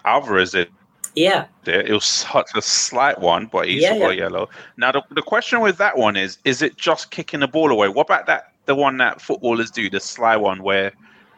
Alvarez 0.05 0.53
did 0.53 0.69
Yeah, 1.17 1.47
it, 1.67 1.91
it 1.91 1.93
was 1.93 2.05
such 2.05 2.51
a 2.55 2.63
slight 2.63 3.19
one, 3.21 3.47
but 3.47 3.67
he 3.69 3.81
Yeah, 3.83 3.99
got 3.99 4.17
yeah. 4.17 4.25
yellow. 4.25 4.49
Now 4.77 4.93
the, 4.93 5.03
the 5.11 5.23
question 5.23 5.61
with 5.61 5.77
that 5.79 5.97
one 5.99 6.17
is: 6.17 6.39
Is 6.45 6.63
it 6.63 6.77
just 6.77 7.11
kicking 7.11 7.41
the 7.41 7.49
ball 7.49 7.71
away? 7.71 7.89
What 7.89 8.07
about 8.07 8.27
that? 8.27 8.53
The 8.67 8.75
one 8.75 8.97
that 8.99 9.21
footballers 9.21 9.71
do, 9.71 9.91
the 9.91 9.99
sly 10.01 10.37
one 10.37 10.63
where 10.63 10.93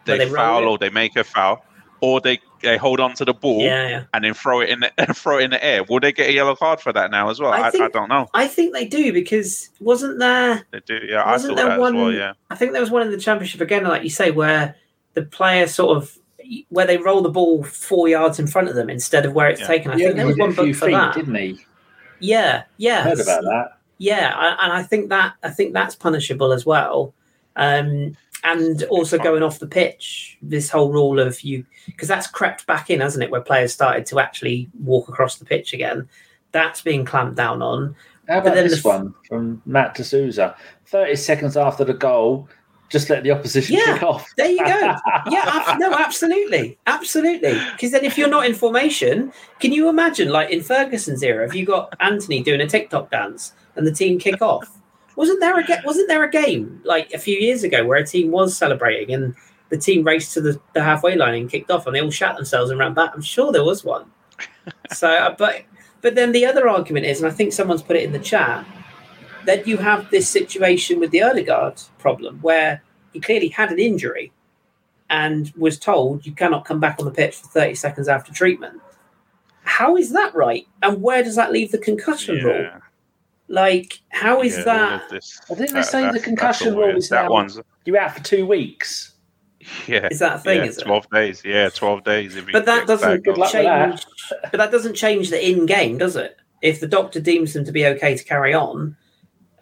they, 0.05 0.19
they 0.19 0.29
foul 0.29 0.69
or 0.69 0.77
they 0.79 0.91
make 0.91 1.17
a 1.17 1.25
foul, 1.25 1.65
or 2.01 2.21
they, 2.21 2.41
they 2.61 2.77
hold 2.77 3.01
on 3.01 3.15
to 3.15 3.25
the 3.25 3.33
ball 3.33 3.63
yeah, 3.63 3.89
yeah. 3.89 4.05
and 4.13 4.25
then 4.25 4.35
throw 4.35 4.61
it 4.61 4.69
in 4.69 4.81
the 4.81 4.91
throw 5.15 5.39
it 5.39 5.45
in 5.45 5.51
the 5.51 5.65
air. 5.65 5.85
Will 5.85 6.01
they 6.01 6.13
get 6.13 6.29
a 6.29 6.33
yellow 6.33 6.55
card 6.57 6.81
for 6.81 6.93
that 6.93 7.11
now 7.11 7.31
as 7.31 7.41
well? 7.41 7.53
I 7.53 7.61
I, 7.61 7.69
I, 7.69 7.89
don't 7.89 8.09
know. 8.09 8.29
I 8.35 8.47
think 8.49 8.75
they 8.75 8.85
do 8.85 9.13
because 9.13 9.71
wasn't 9.81 10.19
there? 10.19 10.67
They 10.73 10.81
do. 10.85 10.99
Yeah, 11.09 11.23
I 11.23 11.31
Wasn't 11.33 11.57
thought 11.57 11.57
there 11.63 11.69
that 11.71 11.81
one- 11.81 11.97
as 11.97 12.03
well. 12.03 12.13
Yeah. 12.13 12.33
I 12.51 12.57
think 12.57 12.73
there 12.73 12.81
was 12.83 12.91
one 12.91 13.03
in 13.03 13.11
the 13.11 13.19
championship 13.19 13.61
again, 13.63 13.85
like 13.85 14.03
you 14.03 14.11
say, 14.11 14.31
where 14.33 14.75
the 15.15 15.23
player 15.23 15.67
sort 15.67 15.97
of 15.97 16.19
where 16.69 16.86
they 16.86 16.97
roll 16.98 17.23
the 17.23 17.28
ball 17.31 17.62
four 17.64 18.09
yards 18.09 18.39
in 18.39 18.47
front 18.47 18.69
of 18.69 18.74
them 18.74 18.90
instead 18.90 19.24
of 19.27 19.32
where 19.35 19.48
it's 19.48 19.60
Yeah. 19.60 19.66
taken. 19.66 19.90
I 19.90 19.97
Yeah, 19.97 20.06
think 20.06 20.16
there 20.16 20.27
was 20.27 20.36
one 20.39 20.51
a 20.51 20.52
few 20.52 20.66
book 20.66 20.74
for 20.77 20.86
feet, 20.86 20.93
that. 20.93 21.14
didn't 21.14 21.35
he? 21.35 21.64
Yeah, 22.20 22.62
yeah, 22.77 23.02
Heard 23.02 23.20
about 23.20 23.43
that. 23.43 23.73
yeah, 23.98 24.56
and 24.60 24.73
I 24.73 24.82
think 24.82 25.09
that 25.10 25.35
I 25.43 25.51
think 25.51 25.73
that's 25.73 25.94
punishable 25.97 26.52
as 26.52 26.64
well. 26.64 27.14
Um, 27.56 28.16
and 28.44 28.82
also 28.85 29.19
going 29.19 29.43
off 29.43 29.59
the 29.60 29.66
pitch, 29.69 30.36
this 30.43 30.69
whole 30.70 30.90
rule 30.93 31.20
of 31.20 31.40
you 31.43 31.64
because 31.86 32.09
that's 32.09 32.27
crept 32.27 32.66
back 32.66 32.90
in, 32.90 33.01
hasn't 33.01 33.23
it? 33.23 33.31
Where 33.31 33.40
players 33.40 33.73
started 33.73 34.06
to 34.06 34.19
actually 34.20 34.69
walk 34.81 35.09
across 35.09 35.36
the 35.36 35.44
pitch 35.44 35.73
again. 35.73 36.09
That's 36.52 36.81
being 36.82 37.05
clamped 37.05 37.36
down 37.36 37.62
on. 37.62 37.94
How 38.28 38.39
about 38.39 38.55
this 38.55 38.82
the- 38.82 38.89
one 38.89 39.14
from 39.28 39.62
Matt 39.66 39.94
D'Souza? 39.94 40.55
30 40.86 41.16
seconds 41.16 41.56
after 41.56 41.85
the 41.85 41.94
goal, 41.94 42.48
just 42.93 43.09
let 43.10 43.23
the 43.24 43.31
opposition 43.31 43.74
Yeah. 43.77 43.94
kick 43.94 44.02
off. 44.02 44.28
There 44.36 44.51
you 44.51 44.59
go. 44.64 44.94
yeah, 45.31 45.77
no, 45.81 45.93
absolutely, 45.94 46.78
absolutely. 46.86 47.59
Because 47.73 47.90
then, 47.90 48.05
if 48.05 48.19
you're 48.19 48.28
not 48.28 48.44
in 48.47 48.55
formation, 48.55 49.32
can 49.59 49.73
you 49.73 49.89
imagine, 49.89 50.28
like 50.28 50.51
in 50.51 50.60
Ferguson's 50.62 51.23
era, 51.23 51.47
if 51.47 51.55
you 51.55 51.64
got 51.64 51.97
Anthony 52.01 52.43
doing 52.43 52.60
a 52.60 52.66
TikTok 52.66 53.10
dance 53.10 53.55
and 53.77 53.86
the 53.86 53.93
team 53.93 54.19
kick 54.19 54.43
off? 54.43 54.69
Wasn't 55.16 55.40
there 55.40 55.59
a 55.59 55.64
wasn't 55.85 56.09
there 56.09 56.23
a 56.23 56.31
game 56.31 56.81
like 56.85 57.12
a 57.12 57.19
few 57.19 57.36
years 57.39 57.64
ago 57.64 57.85
where 57.85 57.98
a 57.98 58.06
team 58.06 58.31
was 58.31 58.56
celebrating 58.56 59.14
and 59.14 59.35
the 59.69 59.77
team 59.78 60.05
raced 60.05 60.32
to 60.35 60.40
the, 60.40 60.60
the 60.74 60.82
halfway 60.82 61.16
line 61.16 61.35
and 61.35 61.51
kicked 61.51 61.70
off 61.70 61.86
and 61.86 61.94
they 61.97 62.01
all 62.01 62.10
shat 62.10 62.36
themselves 62.36 62.70
and 62.70 62.78
ran 62.78 62.94
back? 62.94 63.10
I'm 63.14 63.23
sure 63.23 63.52
there 63.52 63.64
was 63.64 63.85
one. 63.85 64.05
so, 64.93 65.09
uh, 65.10 65.35
but 65.39 65.62
but 66.02 66.14
then 66.14 66.32
the 66.32 66.44
other 66.47 66.69
argument 66.69 67.06
is, 67.06 67.23
and 67.23 67.31
I 67.31 67.35
think 67.35 67.52
someone's 67.52 67.82
put 67.82 67.97
it 67.97 68.05
in 68.05 68.12
the 68.12 68.19
chat, 68.19 68.66
that 69.47 69.66
you 69.66 69.77
have 69.78 70.10
this 70.10 70.28
situation 70.28 71.01
with 71.01 71.10
the 71.10 71.23
Odegaard 71.23 71.81
problem 71.98 72.39
where 72.43 72.82
he 73.12 73.20
clearly 73.20 73.48
had 73.48 73.70
an 73.70 73.78
injury 73.78 74.32
and 75.10 75.52
was 75.56 75.78
told 75.78 76.24
you 76.24 76.32
cannot 76.32 76.64
come 76.64 76.81
back 76.81 76.97
on 76.98 77.05
the 77.05 77.10
pitch 77.10 77.36
for 77.36 77.48
30 77.48 77.74
seconds 77.74 78.09
after 78.09 78.32
treatment. 78.32 78.81
How 79.64 79.97
is 79.97 80.10
that 80.12 80.35
right? 80.35 80.66
And 80.82 81.02
where 81.02 81.23
does 81.23 81.36
that 81.36 81.52
leave 81.52 81.70
the 81.70 81.78
concussion 81.78 82.43
rule? 82.44 82.70
Like, 83.48 84.01
how 84.09 84.43
is 84.43 84.56
Yeah, 84.59 84.64
that? 84.64 85.02
of 85.05 85.10
this- 85.10 85.40
I 85.51 85.55
think 85.55 85.70
they 85.70 85.74
that- 85.81 85.85
say 85.86 86.10
the 86.10 86.20
concussion 86.20 86.74
rule 86.74 86.97
is 86.97 87.09
that 87.10 87.24
now 87.24 87.31
one's 87.31 87.60
you're 87.85 87.98
out 87.98 88.16
for 88.16 88.23
two 88.23 88.47
weeks. 88.47 89.12
yeah. 89.86 90.09
Is 90.10 90.20
that 90.20 90.36
a 90.36 90.39
thing? 90.39 90.59
yeah, 90.59 90.64
is 90.64 90.78
it? 90.78 90.85
twelve 90.85 91.09
days. 91.10 91.43
Yeah, 91.44 91.69
twelve 91.69 92.02
days. 92.05 92.35
if 92.36 92.47
But 92.51 92.64
that 92.64 92.86
doesn't 92.86 93.09
diagnosed. 93.24 93.52
Good 93.52 93.64
that. 93.66 93.90
change. 93.90 94.06
But 94.51 94.59
that 94.59 94.70
doesn't 94.73 94.94
change 94.94 95.31
the 95.31 95.47
in 95.51 95.66
game, 95.66 95.98
does 95.98 96.16
it? 96.16 96.36
If 96.62 96.81
the 96.81 96.86
doctor 96.89 97.20
deems 97.20 97.52
them 97.52 97.64
to 97.64 97.73
be 97.73 97.85
okay 97.86 98.16
to 98.16 98.24
carry 98.24 98.55
on, 98.55 98.97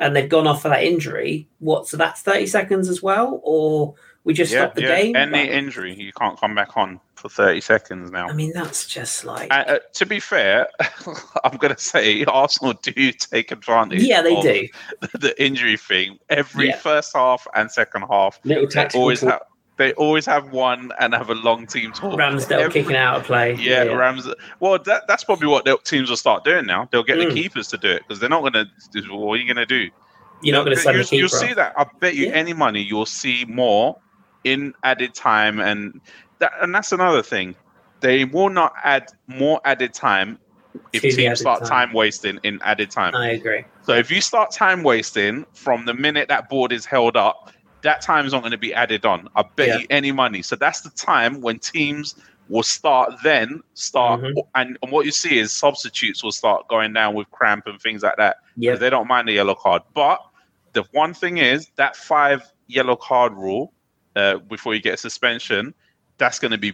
and 0.00 0.16
they've 0.16 0.28
gone 0.28 0.48
off 0.48 0.62
for 0.62 0.68
that 0.70 0.82
injury, 0.82 1.46
what? 1.60 1.86
So 1.86 1.96
that's 1.96 2.22
thirty 2.22 2.46
seconds 2.46 2.88
as 2.88 3.00
well, 3.02 3.40
or 3.44 3.94
we 4.24 4.34
just 4.34 4.52
Yeah, 4.52 4.62
stop 4.64 4.74
the 4.74 4.82
yeah. 4.82 4.96
game? 5.02 5.16
Any 5.16 5.32
Like, 5.32 5.50
injury, 5.50 5.94
you 5.94 6.12
can't 6.12 6.38
come 6.38 6.54
back 6.54 6.76
on 6.76 7.00
for 7.14 7.28
thirty 7.28 7.60
seconds 7.60 8.10
now. 8.10 8.28
I 8.28 8.32
mean, 8.32 8.52
that's 8.54 8.86
just 8.86 9.24
like. 9.24 9.52
Uh, 9.52 9.64
uh, 9.66 9.78
to 9.94 10.06
be 10.06 10.18
fair, 10.20 10.66
I'm 11.44 11.56
going 11.58 11.74
to 11.74 11.80
say 11.80 12.24
Arsenal 12.24 12.72
do 12.74 13.12
take 13.12 13.50
advantage. 13.52 14.02
yeah, 14.02 14.20
they 14.22 14.36
of 14.36 14.42
do. 14.42 14.68
the 15.18 15.34
injury 15.42 15.76
thing 15.76 16.18
every 16.28 16.68
Yeah. 16.68 16.76
first 16.76 17.14
half 17.14 17.46
and 17.54 17.70
second 17.70 18.02
half. 18.10 18.40
Little 18.44 18.66
tactical 18.66 19.02
always 19.02 19.20
talk. 19.20 19.46
They 19.80 19.94
always 19.94 20.26
have 20.26 20.52
one 20.52 20.92
and 21.00 21.14
have 21.14 21.30
a 21.30 21.34
long 21.34 21.66
team 21.66 21.90
talk. 21.90 22.12
Ramsdale 22.12 22.58
Every- 22.60 22.82
kicking 22.82 22.96
out 22.96 23.16
of 23.16 23.24
play. 23.24 23.54
Yeah, 23.54 23.84
Rams. 23.84 24.28
Well, 24.60 24.78
that, 24.80 25.08
that's 25.08 25.24
probably 25.24 25.48
what 25.48 25.64
the 25.64 25.78
teams 25.84 26.10
will 26.10 26.18
start 26.18 26.44
doing 26.44 26.66
now. 26.66 26.86
They'll 26.92 27.02
get 27.02 27.16
Mm. 27.18 27.28
the 27.30 27.34
keepers 27.34 27.68
to 27.68 27.78
do 27.78 27.88
it 27.90 28.02
because 28.06 28.20
they're 28.20 28.28
not 28.28 28.42
going 28.42 28.52
to. 28.52 28.66
What 29.16 29.34
are 29.34 29.36
you 29.38 29.46
going 29.46 29.56
to 29.56 29.64
do? 29.66 29.88
You're 30.42 30.54
not 30.54 30.64
going 30.64 30.76
to 30.76 30.82
send 30.82 30.98
you, 30.98 31.02
the 31.02 31.08
keeper. 31.08 31.20
You'll 31.20 31.28
see 31.30 31.54
that. 31.54 31.72
I 31.78 31.86
bet 31.98 32.14
you 32.14 32.26
Yeah. 32.26 32.32
any 32.34 32.52
money 32.52 32.82
you'll 32.82 33.06
see 33.06 33.46
more 33.48 33.96
in 34.44 34.74
added 34.84 35.14
time, 35.14 35.60
and 35.60 35.98
that, 36.40 36.52
and 36.60 36.74
that's 36.74 36.92
another 36.92 37.22
thing. 37.22 37.54
They 38.00 38.26
will 38.26 38.50
not 38.50 38.74
add 38.84 39.08
more 39.28 39.60
added 39.64 39.94
time 39.94 40.38
if 40.92 41.00
To 41.02 41.10
teams 41.10 41.40
start 41.40 41.60
time. 41.60 41.68
time. 41.88 41.92
wasting 41.94 42.38
in 42.42 42.60
added 42.62 42.90
time. 42.90 43.14
I 43.14 43.30
agree. 43.30 43.64
So 43.82 43.94
if 43.94 44.10
you 44.10 44.20
start 44.20 44.50
time 44.50 44.82
wasting 44.82 45.46
from 45.54 45.84
the 45.86 45.94
minute 45.94 46.28
that 46.28 46.48
board 46.50 46.70
is 46.70 46.84
held 46.84 47.16
up, 47.16 47.50
that 47.82 48.00
time 48.02 48.26
is 48.26 48.32
not 48.32 48.40
going 48.40 48.52
to 48.52 48.58
be 48.58 48.74
added 48.74 49.04
on. 49.06 49.28
I 49.36 49.42
bet 49.56 49.68
Yeah. 49.68 49.78
you 49.78 49.86
any 49.90 50.12
money. 50.12 50.42
So 50.42 50.56
that's 50.56 50.80
the 50.82 50.90
time 50.90 51.40
when 51.40 51.58
teams 51.58 52.14
will 52.48 52.62
start 52.64 53.12
then 53.22 53.62
start 53.74 54.20
Mhm. 54.20 54.34
and, 54.56 54.76
and 54.82 54.90
what 54.90 55.06
you 55.06 55.12
see 55.12 55.38
is 55.38 55.52
substitutes 55.52 56.22
will 56.24 56.32
start 56.32 56.66
going 56.68 56.92
down 56.92 57.14
with 57.14 57.30
cramp 57.30 57.66
and 57.66 57.80
things 57.80 58.02
like 58.02 58.16
that. 58.16 58.38
Yeah. 58.56 58.74
They 58.74 58.90
don't 58.90 59.06
mind 59.06 59.28
the 59.28 59.32
yellow 59.34 59.54
card. 59.54 59.82
But 59.94 60.20
the 60.72 60.82
one 60.92 61.14
thing 61.14 61.38
is 61.38 61.68
that 61.76 61.94
five 61.96 62.42
yellow 62.66 62.96
card 62.96 63.34
rule 63.34 63.72
uh, 64.16 64.38
before 64.38 64.74
you 64.74 64.80
get 64.80 64.94
a 64.94 64.96
suspension, 64.96 65.72
that's 66.18 66.40
going 66.40 66.50
to 66.50 66.58
be 66.58 66.72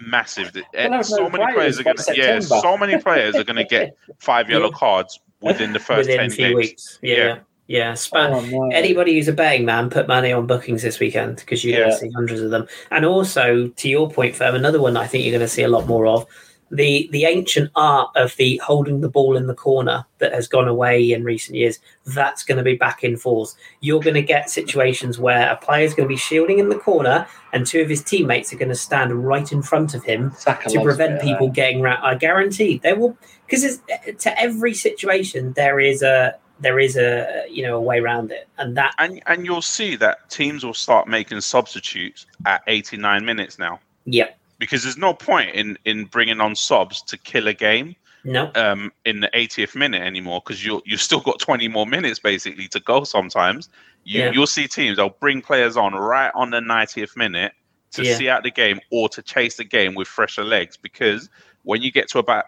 massive. 0.00 0.52
We'll 0.54 1.02
so 1.02 1.28
many 1.28 1.52
players 1.52 1.80
are 1.80 1.82
going 1.82 1.96
to 1.96 2.14
yeah, 2.16 2.38
so 2.40 2.76
many 2.78 2.96
players 2.98 3.34
are 3.34 3.44
going 3.44 3.56
to 3.56 3.64
get 3.64 3.96
five 4.18 4.48
yellow 4.48 4.70
cards 4.70 5.18
within 5.40 5.72
the 5.72 5.78
first 5.90 6.08
Within 6.08 6.28
10 6.28 6.30
few 6.30 6.44
games. 6.46 6.56
weeks. 6.56 6.98
Yeah. 7.02 7.16
Yeah. 7.16 7.38
Yeah. 7.70 7.90
Yeah, 7.90 7.94
spa- 7.94 8.30
Oh, 8.32 8.40
no. 8.40 8.68
anybody 8.72 9.14
who's 9.14 9.28
a 9.28 9.32
betting 9.32 9.64
man, 9.64 9.90
put 9.90 10.08
money 10.08 10.32
on 10.32 10.46
bookings 10.46 10.82
this 10.82 10.98
weekend 10.98 11.36
because 11.36 11.64
you're 11.64 11.78
going 11.78 11.90
to 11.90 11.96
see 11.96 12.10
hundreds 12.10 12.40
of 12.40 12.50
them. 12.50 12.66
And 12.90 13.04
also, 13.04 13.68
to 13.68 13.88
your 13.88 14.10
point, 14.10 14.34
Firm, 14.34 14.56
another 14.56 14.80
one 14.80 14.96
I 14.96 15.06
think 15.06 15.24
you're 15.24 15.32
going 15.32 15.40
to 15.40 15.48
see 15.48 15.62
a 15.62 15.68
lot 15.68 15.86
more 15.86 16.06
of 16.06 16.26
the 16.70 17.08
the 17.10 17.24
ancient 17.24 17.70
art 17.74 18.10
of 18.14 18.36
the 18.36 18.56
holding 18.58 19.00
the 19.00 19.08
ball 19.08 19.36
in 19.36 19.46
the 19.46 19.54
corner 19.54 20.04
that 20.18 20.32
has 20.32 20.46
gone 20.46 20.68
away 20.68 21.12
in 21.12 21.24
recent 21.24 21.56
years. 21.56 21.78
That's 22.06 22.44
going 22.44 22.58
to 22.58 22.64
be 22.64 22.76
back 22.76 23.02
in 23.02 23.16
force. 23.16 23.56
You're 23.80 24.00
going 24.00 24.14
to 24.14 24.22
get 24.22 24.50
situations 24.50 25.18
where 25.18 25.50
a 25.50 25.56
player 25.56 25.84
is 25.84 25.94
going 25.94 26.08
to 26.08 26.12
be 26.12 26.18
shielding 26.18 26.58
in 26.58 26.68
the 26.68 26.78
corner, 26.78 27.26
and 27.52 27.66
two 27.66 27.80
of 27.80 27.88
his 27.88 28.02
teammates 28.02 28.52
are 28.52 28.56
going 28.56 28.68
to 28.68 28.74
stand 28.74 29.12
right 29.26 29.50
in 29.50 29.62
front 29.62 29.94
of 29.94 30.04
him 30.04 30.32
Saka 30.38 30.70
to 30.70 30.82
prevent 30.82 31.20
people 31.22 31.48
getting 31.48 31.80
round. 31.80 32.04
I 32.04 32.14
guarantee 32.14 32.78
they 32.82 32.92
will 32.92 33.16
because 33.46 33.80
eh, 33.88 34.12
to 34.12 34.40
every 34.40 34.74
situation 34.74 35.52
there 35.54 35.80
is 35.80 36.02
a 36.02 36.36
there 36.60 36.78
is 36.78 36.96
a 36.96 37.44
you 37.50 37.62
know 37.62 37.76
a 37.76 37.80
way 37.80 37.98
around 37.98 38.30
it, 38.30 38.48
and 38.58 38.76
that 38.76 38.94
And 38.98 39.22
and 39.26 39.44
you'll 39.46 39.62
see 39.62 39.96
that 39.96 40.28
teams 40.30 40.64
will 40.64 40.74
start 40.74 41.08
making 41.08 41.40
substitutes 41.40 42.26
at 42.46 42.62
89 42.66 43.24
minutes 43.24 43.58
now. 43.58 43.80
Yeah 44.04 44.28
because 44.60 44.82
there's 44.84 44.98
no 44.98 45.12
point 45.12 45.50
in 45.56 45.76
in 45.84 46.04
bringing 46.04 46.40
on 46.40 46.54
subs 46.54 47.02
to 47.02 47.18
kill 47.18 47.48
a 47.48 47.54
game 47.54 47.96
no. 48.22 48.52
um 48.54 48.92
in 49.04 49.18
the 49.20 49.30
80th 49.34 49.74
minute 49.74 50.02
anymore 50.02 50.40
because 50.44 50.64
you 50.64 50.80
you've 50.84 51.00
still 51.00 51.20
got 51.20 51.40
20 51.40 51.66
more 51.66 51.86
minutes 51.86 52.20
basically 52.20 52.68
to 52.68 52.78
go 52.78 53.02
sometimes. 53.02 53.68
You 54.04 54.20
Yeah. 54.24 54.30
you'll 54.32 54.46
see 54.46 54.68
teams 54.68 54.98
they'll 54.98 55.16
bring 55.20 55.42
players 55.42 55.76
on 55.76 55.94
right 55.94 56.30
on 56.34 56.50
the 56.50 56.60
90th 56.60 57.16
minute 57.16 57.52
to 57.92 58.04
Yeah. 58.04 58.16
see 58.16 58.28
out 58.28 58.44
the 58.44 58.50
game 58.52 58.78
or 58.90 59.08
to 59.08 59.22
chase 59.22 59.56
the 59.56 59.64
game 59.64 59.94
with 59.94 60.06
fresher 60.06 60.44
legs. 60.44 60.76
Because 60.76 61.28
when 61.64 61.82
you 61.82 61.90
get 61.90 62.08
to 62.10 62.18
about 62.18 62.44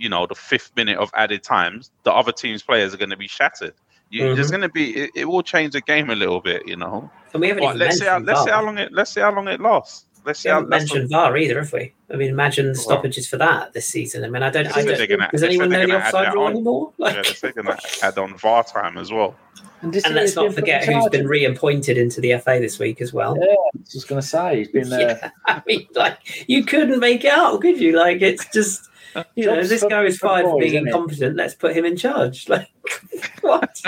you 0.00 0.08
know 0.08 0.26
the 0.26 0.34
fifth 0.34 0.72
minute 0.76 0.98
of 0.98 1.10
added 1.14 1.42
times 1.42 1.90
the 2.04 2.12
other 2.12 2.32
team's 2.32 2.62
players 2.62 2.92
are 2.94 2.96
going 2.96 3.10
to 3.10 3.16
be 3.16 3.28
shattered 3.28 3.74
you, 4.10 4.22
Mhm. 4.24 4.34
there's 4.34 4.50
going 4.50 4.62
to 4.62 4.68
be 4.68 4.86
it, 4.96 5.10
it 5.14 5.24
will 5.26 5.42
change 5.42 5.72
the 5.74 5.80
game 5.80 6.10
a 6.10 6.16
little 6.16 6.40
bit 6.40 6.66
you 6.66 6.76
know 6.76 7.08
and 7.32 7.40
we 7.40 7.48
haven't 7.48 7.62
Well, 7.62 7.74
even 7.76 7.86
let's 7.86 7.98
see 7.98 8.06
how 8.06 8.18
let's 8.18 8.42
see 8.44 8.50
how 8.50 8.64
long 8.64 8.78
it 8.78 8.92
let's 8.92 9.12
see 9.12 9.20
how 9.20 9.32
long 9.32 9.46
it 9.46 9.60
lasts 9.60 10.06
let's 10.24 10.40
see 10.40 10.48
how 10.48 10.56
haven't 10.56 10.70
that's 10.70 10.92
mentioned 10.92 11.10
VAR 11.10 11.36
either, 11.36 11.58
have 11.60 11.72
we? 11.72 11.92
I 12.12 12.16
mean, 12.16 12.28
imagine 12.28 12.66
the 12.66 12.74
stoppages 12.74 13.26
for 13.26 13.38
that 13.38 13.72
this 13.72 13.86
season. 13.86 14.22
I 14.22 14.28
mean, 14.28 14.42
I 14.42 14.50
don't. 14.50 14.64
They 14.64 14.70
I 14.70 14.84
don't 14.84 14.98
they're 14.98 15.06
gonna- 15.06 15.30
does 15.32 15.42
anyone 15.44 15.70
know 15.70 15.80
the 15.80 15.86
gonna 15.86 15.98
add 16.00 16.12
offside 16.14 16.34
rule 16.34 16.44
on. 16.44 16.50
anymore? 16.52 16.92
yeah, 16.98 17.22
they're 17.40 17.52
going 17.52 17.66
to 17.68 17.78
add 18.02 18.18
on 18.18 18.36
VAR 18.36 18.62
time 18.64 18.98
as 18.98 19.10
well 19.10 19.34
And, 19.80 19.92
this 19.94 20.04
and 20.04 20.14
let's 20.14 20.36
not 20.36 20.52
forget 20.52 20.84
who's 20.84 21.08
been 21.08 21.26
reappointed 21.26 21.96
into 21.96 22.20
the 22.20 22.32
FA 22.38 22.58
this 22.60 22.78
week 22.78 23.00
as 23.00 23.14
well. 23.14 23.34
Yeah, 23.40 23.46
I 23.52 23.56
was 23.78 23.92
just 23.92 24.08
going 24.08 24.20
to 24.20 24.26
say 24.26 24.58
he's 24.58 24.68
been. 24.68 24.92
Uh, 24.92 24.96
Yeah, 25.22 25.30
I 25.46 25.62
mean, 25.66 25.86
like 25.94 26.18
you 26.48 26.64
couldn't 26.64 26.98
make 27.00 27.24
out, 27.24 27.58
could 27.62 27.80
you? 27.80 27.96
Like 27.96 28.20
it's 28.20 28.44
just 28.52 28.90
you 29.34 29.46
know, 29.46 29.62
this 29.62 29.84
guy 29.84 30.04
is 30.04 30.18
fired 30.18 30.44
for 30.44 30.58
being 30.58 30.74
it? 30.74 30.86
incompetent. 30.86 31.36
Let's 31.36 31.54
put 31.54 31.76
him 31.76 31.84
in 31.84 31.96
charge. 31.96 32.48
Like 32.48 32.70
what? 33.40 33.80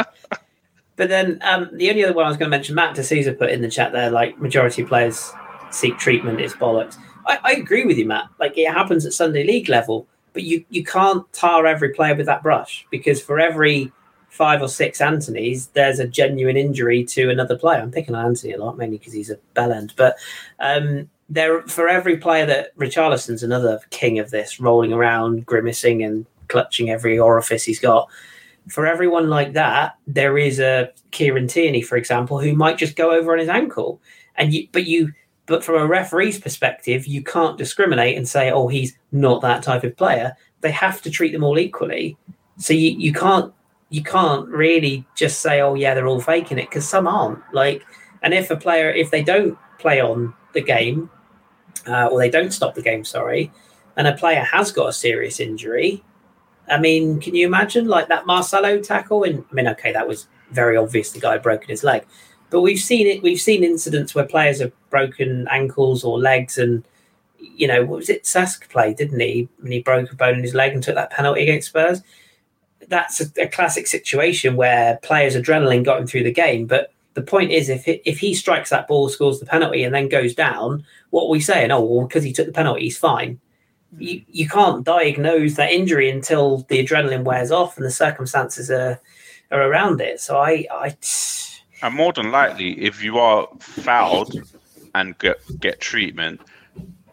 but 0.97 1.09
then 1.09 1.39
um, 1.43 1.69
the 1.73 1.91
only 1.91 2.05
other 2.05 2.13
one 2.13 2.27
I 2.27 2.29
was 2.29 2.37
going 2.37 2.51
to 2.51 2.57
mention, 2.57 2.75
Matt 2.75 2.97
DeCesar 2.97 3.39
put 3.39 3.51
in 3.51 3.63
the 3.63 3.71
chat 3.71 3.93
there, 3.93 4.11
like 4.11 4.39
majority 4.39 4.83
of 4.83 4.89
players 4.89 5.33
seek 5.71 5.99
treatment 5.99 6.41
is 6.41 6.55
bollocks. 6.55 6.97
I, 7.27 7.39
I 7.43 7.53
agree 7.53 7.85
with 7.85 7.99
you, 7.99 8.07
Matt. 8.07 8.29
Like 8.39 8.57
it 8.57 8.73
happens 8.73 9.07
at 9.07 9.13
Sunday 9.13 9.45
League 9.45 9.69
level, 9.69 10.07
but 10.33 10.43
you 10.43 10.65
you 10.71 10.85
can't 10.85 11.31
tar 11.33 11.67
every 11.67 11.91
player 11.91 12.15
with 12.15 12.27
that 12.27 12.43
brush 12.43 12.87
because 12.91 13.23
for 13.23 13.39
every 13.41 13.93
five 14.29 14.63
or 14.63 14.69
six 14.69 15.01
Anthony's, 15.01 15.67
there's 15.69 15.99
a 15.99 16.09
genuine 16.09 16.57
injury 16.57 17.05
to 17.05 17.29
another 17.29 17.57
player. 17.57 17.81
I'm 17.81 17.91
picking 17.91 18.15
on 18.15 18.25
Anthony 18.25 18.55
a 18.55 18.65
lot, 18.65 18.79
mainly 18.79 18.97
because 18.97 19.13
he's 19.13 19.31
a 19.31 19.37
bell 19.53 19.73
end, 19.73 19.93
but 19.97 20.17
um, 20.59 21.11
there 21.33 21.63
for 21.63 21.89
every 21.89 22.19
player 22.19 22.45
that 22.45 22.77
Richarlison's 22.77 23.43
another 23.43 23.81
king 23.89 24.19
of 24.19 24.31
this, 24.31 24.61
rolling 24.61 24.93
around, 24.93 25.47
grimacing 25.47 26.03
and 26.03 26.27
clutching 26.49 26.91
every 26.91 27.19
orifice 27.19 27.65
he's 27.65 27.81
got. 27.81 28.09
For 28.69 28.87
everyone 28.87 29.31
like 29.31 29.55
that, 29.55 29.97
there 30.07 30.37
is 30.37 30.61
a 30.61 30.91
Kieran 31.11 31.49
Tierney, 31.49 31.81
for 31.81 31.97
example, 31.97 32.39
who 32.39 32.55
might 32.55 32.77
just 32.77 32.97
go 32.97 33.11
over 33.13 33.33
on 33.33 33.39
his 33.39 33.49
ankle, 33.49 33.99
and 34.37 34.53
you, 34.53 34.69
but 34.73 34.85
you, 34.85 35.13
but 35.47 35.65
from 35.65 35.77
a 35.77 35.87
referee's 35.87 36.39
perspective, 36.39 37.07
you 37.07 37.23
can't 37.23 37.57
discriminate 37.59 38.17
and 38.17 38.29
say, 38.29 38.51
oh, 38.51 38.69
he's 38.69 38.97
not 39.11 39.41
that 39.41 39.63
type 39.63 39.85
of 39.85 39.97
player. 39.97 40.37
They 40.61 40.71
have 40.71 41.01
to 41.03 41.11
treat 41.11 41.33
them 41.33 41.45
all 41.45 41.59
equally. 41.59 42.17
So 42.59 42.75
you, 42.75 42.91
you 42.91 43.13
can't 43.13 43.53
you 43.89 44.03
can't 44.03 44.49
really 44.49 45.05
just 45.15 45.41
say, 45.41 45.61
oh 45.61 45.75
yeah, 45.75 45.95
they're 45.95 46.07
all 46.07 46.21
faking 46.21 46.59
it 46.59 46.69
because 46.69 46.89
some 46.89 47.07
aren't. 47.07 47.41
Like, 47.53 47.85
and 48.23 48.35
if 48.35 48.51
a 48.51 48.57
player 48.57 48.91
if 48.91 49.11
they 49.11 49.23
don't 49.23 49.59
play 49.79 50.01
on 50.01 50.35
the 50.53 50.63
game, 50.63 51.11
uh, 51.87 52.07
or 52.07 52.19
they 52.19 52.31
don't 52.31 52.53
stop 52.53 52.75
the 52.75 52.83
game, 52.83 53.05
sorry, 53.05 53.53
and 53.97 54.07
a 54.07 54.17
player 54.17 54.43
has 54.43 54.73
got 54.73 54.89
a 54.89 54.93
serious 54.93 55.41
injury, 55.41 56.03
I 56.69 56.79
mean, 56.79 57.21
can 57.21 57.35
you 57.35 57.47
imagine 57.47 57.87
like 57.87 58.09
that 58.09 58.27
Marcelo 58.27 58.81
tackle? 58.81 59.25
And 59.25 59.45
I 59.51 59.55
mean, 59.55 59.69
okay, 59.69 59.93
that 59.93 60.09
was 60.09 60.27
very 60.51 60.77
obvious 60.77 61.13
the 61.13 61.21
guy 61.21 61.33
had 61.33 61.43
broken 61.43 61.69
his 61.69 61.85
leg, 61.85 62.07
but 62.51 62.61
we've 62.61 62.79
seen 62.79 63.07
it. 63.07 63.23
We've 63.23 63.41
seen 63.41 63.65
incidents 63.65 64.15
where 64.15 64.27
players 64.27 64.61
have 64.61 64.73
broken 64.91 65.47
ankles 65.51 66.05
or 66.05 66.19
legs, 66.19 66.59
and 66.59 66.85
you 67.39 67.67
know, 67.67 67.85
what 67.85 67.99
was 67.99 68.11
it? 68.11 68.25
Sask 68.25 68.69
played, 68.69 68.97
didn't 68.97 69.21
he? 69.21 69.49
When 69.61 69.73
he 69.73 69.83
broke 69.83 70.13
a 70.13 70.17
bone 70.17 70.37
in 70.37 70.43
his 70.43 70.55
leg 70.55 70.73
and 70.73 70.83
took 70.83 70.95
that 70.95 71.11
penalty 71.11 71.43
against 71.43 71.69
Spurs. 71.69 72.03
That's 72.89 73.21
a, 73.21 73.43
a 73.43 73.49
classic 73.49 73.87
situation 73.87 74.57
where 74.57 74.99
players' 75.03 75.37
adrenaline 75.37 75.85
got 75.85 76.01
him 76.01 76.07
through 76.07 76.25
the 76.25 76.33
game. 76.33 76.67
But 76.67 76.93
the 77.15 77.23
point 77.23 77.51
is, 77.51 77.69
if 77.69 77.85
if 77.87 78.19
he 78.19 78.35
strikes 78.35 78.71
that 78.71 78.89
ball, 78.89 79.09
scores 79.09 79.41
the 79.41 79.47
penalty, 79.47 79.85
and 79.85 79.95
then 79.95 80.09
goes 80.09 80.35
down, 80.35 80.85
what 81.13 81.25
are 81.25 81.29
we 81.29 81.41
saying? 81.41 81.71
Oh, 81.71 81.83
well, 81.83 82.07
because 82.07 82.25
he 82.25 82.33
took 82.33 82.47
the 82.47 82.53
penalty, 82.53 82.85
he's 82.85 82.99
fine. 82.99 83.39
Hmm. 83.95 84.03
You 84.03 84.23
you 84.29 84.49
can't 84.49 84.83
diagnose 84.83 85.55
that 85.55 85.71
injury 85.71 86.11
until 86.11 86.65
the 86.69 86.85
adrenaline 86.85 87.25
wears 87.25 87.51
off 87.53 87.77
and 87.77 87.85
the 87.87 87.91
circumstances 87.91 88.71
are 88.71 88.99
are 89.51 89.63
around 89.63 90.01
it. 90.01 90.21
So 90.21 90.39
I 90.39 90.67
I 90.71 90.97
And 91.83 91.95
more 91.95 92.15
than 92.15 92.33
likely, 92.33 92.81
if 92.83 93.05
you 93.05 93.19
are 93.19 93.47
fouled 93.61 94.35
and 94.95 95.17
get 95.19 95.39
get 95.61 95.81
treatment, 95.81 96.41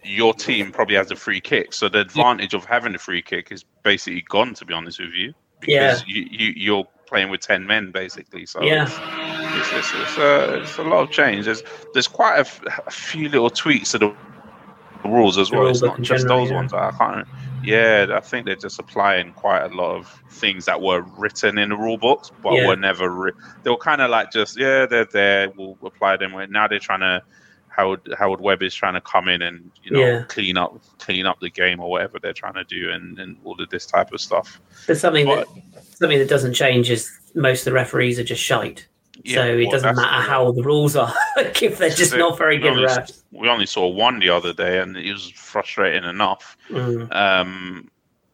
your 0.03 0.33
team 0.33 0.71
probably 0.71 0.95
has 0.95 1.11
a 1.11 1.17
free 1.17 1.41
kick. 1.41 1.73
So 1.73 1.89
the 1.89 1.99
advantage 1.99 2.53
of 2.53 2.63
having 2.63 2.95
a 2.95 2.99
free 2.99 3.21
kick 3.21 3.51
is 3.51 3.65
basically 3.83 4.23
gone. 4.29 4.53
To 4.53 4.65
be 4.65 4.73
honest 4.73 4.99
with 4.99 5.13
you, 5.13 5.33
because 5.59 6.05
you, 6.07 6.25
you 6.31 6.53
you're 6.55 6.87
playing 7.05 7.29
with 7.29 7.41
ten 7.41 7.67
men 7.67 7.91
basically. 7.91 8.45
So 8.45 8.63
Yeah. 8.63 8.87
It's, 9.57 9.71
it's, 9.73 9.91
it's, 9.95 10.17
a, 10.17 10.61
it's 10.61 10.77
a 10.77 10.83
lot 10.83 11.03
of 11.03 11.11
change. 11.11 11.45
There's 11.45 11.63
there's 11.93 12.07
quite 12.07 12.37
a, 12.37 12.39
f- 12.41 12.61
a 12.87 12.91
few 12.91 13.29
little 13.29 13.49
tweaks 13.49 13.91
to 13.91 13.97
the 13.97 14.15
rules 15.05 15.37
as 15.37 15.51
well. 15.51 15.67
It's 15.67 15.81
not 15.81 16.01
just 16.01 16.27
those 16.27 16.49
yeah. 16.49 16.55
ones. 16.55 16.73
I 16.73 16.91
can't. 16.91 17.27
Yeah, 17.63 18.07
I 18.13 18.21
think 18.21 18.45
they're 18.45 18.55
just 18.55 18.79
applying 18.79 19.33
quite 19.33 19.63
a 19.69 19.75
lot 19.75 19.95
of 19.95 20.21
things 20.31 20.65
that 20.65 20.81
were 20.81 21.01
written 21.17 21.57
in 21.57 21.69
the 21.69 21.75
rule 21.75 21.97
books, 21.97 22.31
but 22.41 22.53
Yeah. 22.53 22.67
were 22.67 22.75
never. 22.77 23.09
Re- 23.09 23.31
they 23.63 23.69
were 23.69 23.77
kind 23.77 24.01
of 24.01 24.09
like 24.09 24.31
just 24.31 24.57
yeah, 24.57 24.85
they're 24.85 25.05
there. 25.05 25.49
We'll 25.57 25.77
apply 25.83 26.17
them. 26.17 26.33
Now 26.51 26.67
they're 26.67 26.79
trying 26.79 27.01
to. 27.01 27.23
Howard 27.67 28.01
Howard 28.17 28.41
Webb 28.41 28.61
is 28.61 28.75
trying 28.75 28.95
to 28.95 29.01
come 29.01 29.29
in 29.29 29.41
and 29.41 29.71
you 29.83 29.91
know 29.91 29.99
Yeah. 29.99 30.23
clean 30.27 30.57
up 30.57 30.81
clean 30.97 31.25
up 31.25 31.39
the 31.39 31.49
game 31.49 31.79
or 31.79 31.89
whatever 31.89 32.19
they're 32.19 32.33
trying 32.33 32.55
to 32.55 32.65
do 32.65 32.89
and, 32.91 33.17
and 33.19 33.37
all 33.45 33.61
of 33.61 33.69
this 33.69 33.85
type 33.85 34.11
of 34.11 34.19
stuff. 34.19 34.59
But 34.85 34.97
something 34.97 35.25
that 35.27 35.47
something 35.95 36.19
that 36.19 36.27
doesn't 36.27 36.55
change 36.55 36.89
is 36.89 37.09
most 37.35 37.61
of 37.61 37.65
the 37.65 37.71
referees 37.71 38.19
are 38.19 38.23
just 38.23 38.43
shite. 38.43 38.87
So 39.25 39.45
it 39.45 39.63
well, 39.63 39.71
doesn't 39.71 39.95
matter 39.95 40.29
how 40.29 40.51
the 40.51 40.63
rules 40.63 40.95
are. 40.95 41.13
if 41.37 41.77
they're 41.77 41.89
just 41.89 42.13
it. 42.13 42.17
not 42.17 42.37
very 42.37 42.57
good 42.57 42.71
only- 42.71 42.85
refs. 42.85 43.23
We 43.31 43.49
only 43.49 43.65
saw 43.65 43.87
one 43.87 44.19
the 44.19 44.29
other 44.29 44.53
day, 44.53 44.79
and 44.79 44.97
it 44.97 45.11
was 45.11 45.29
frustrating 45.29 46.07
enough. 46.07 46.57
Mm. 46.69 47.13
um, 47.13 47.89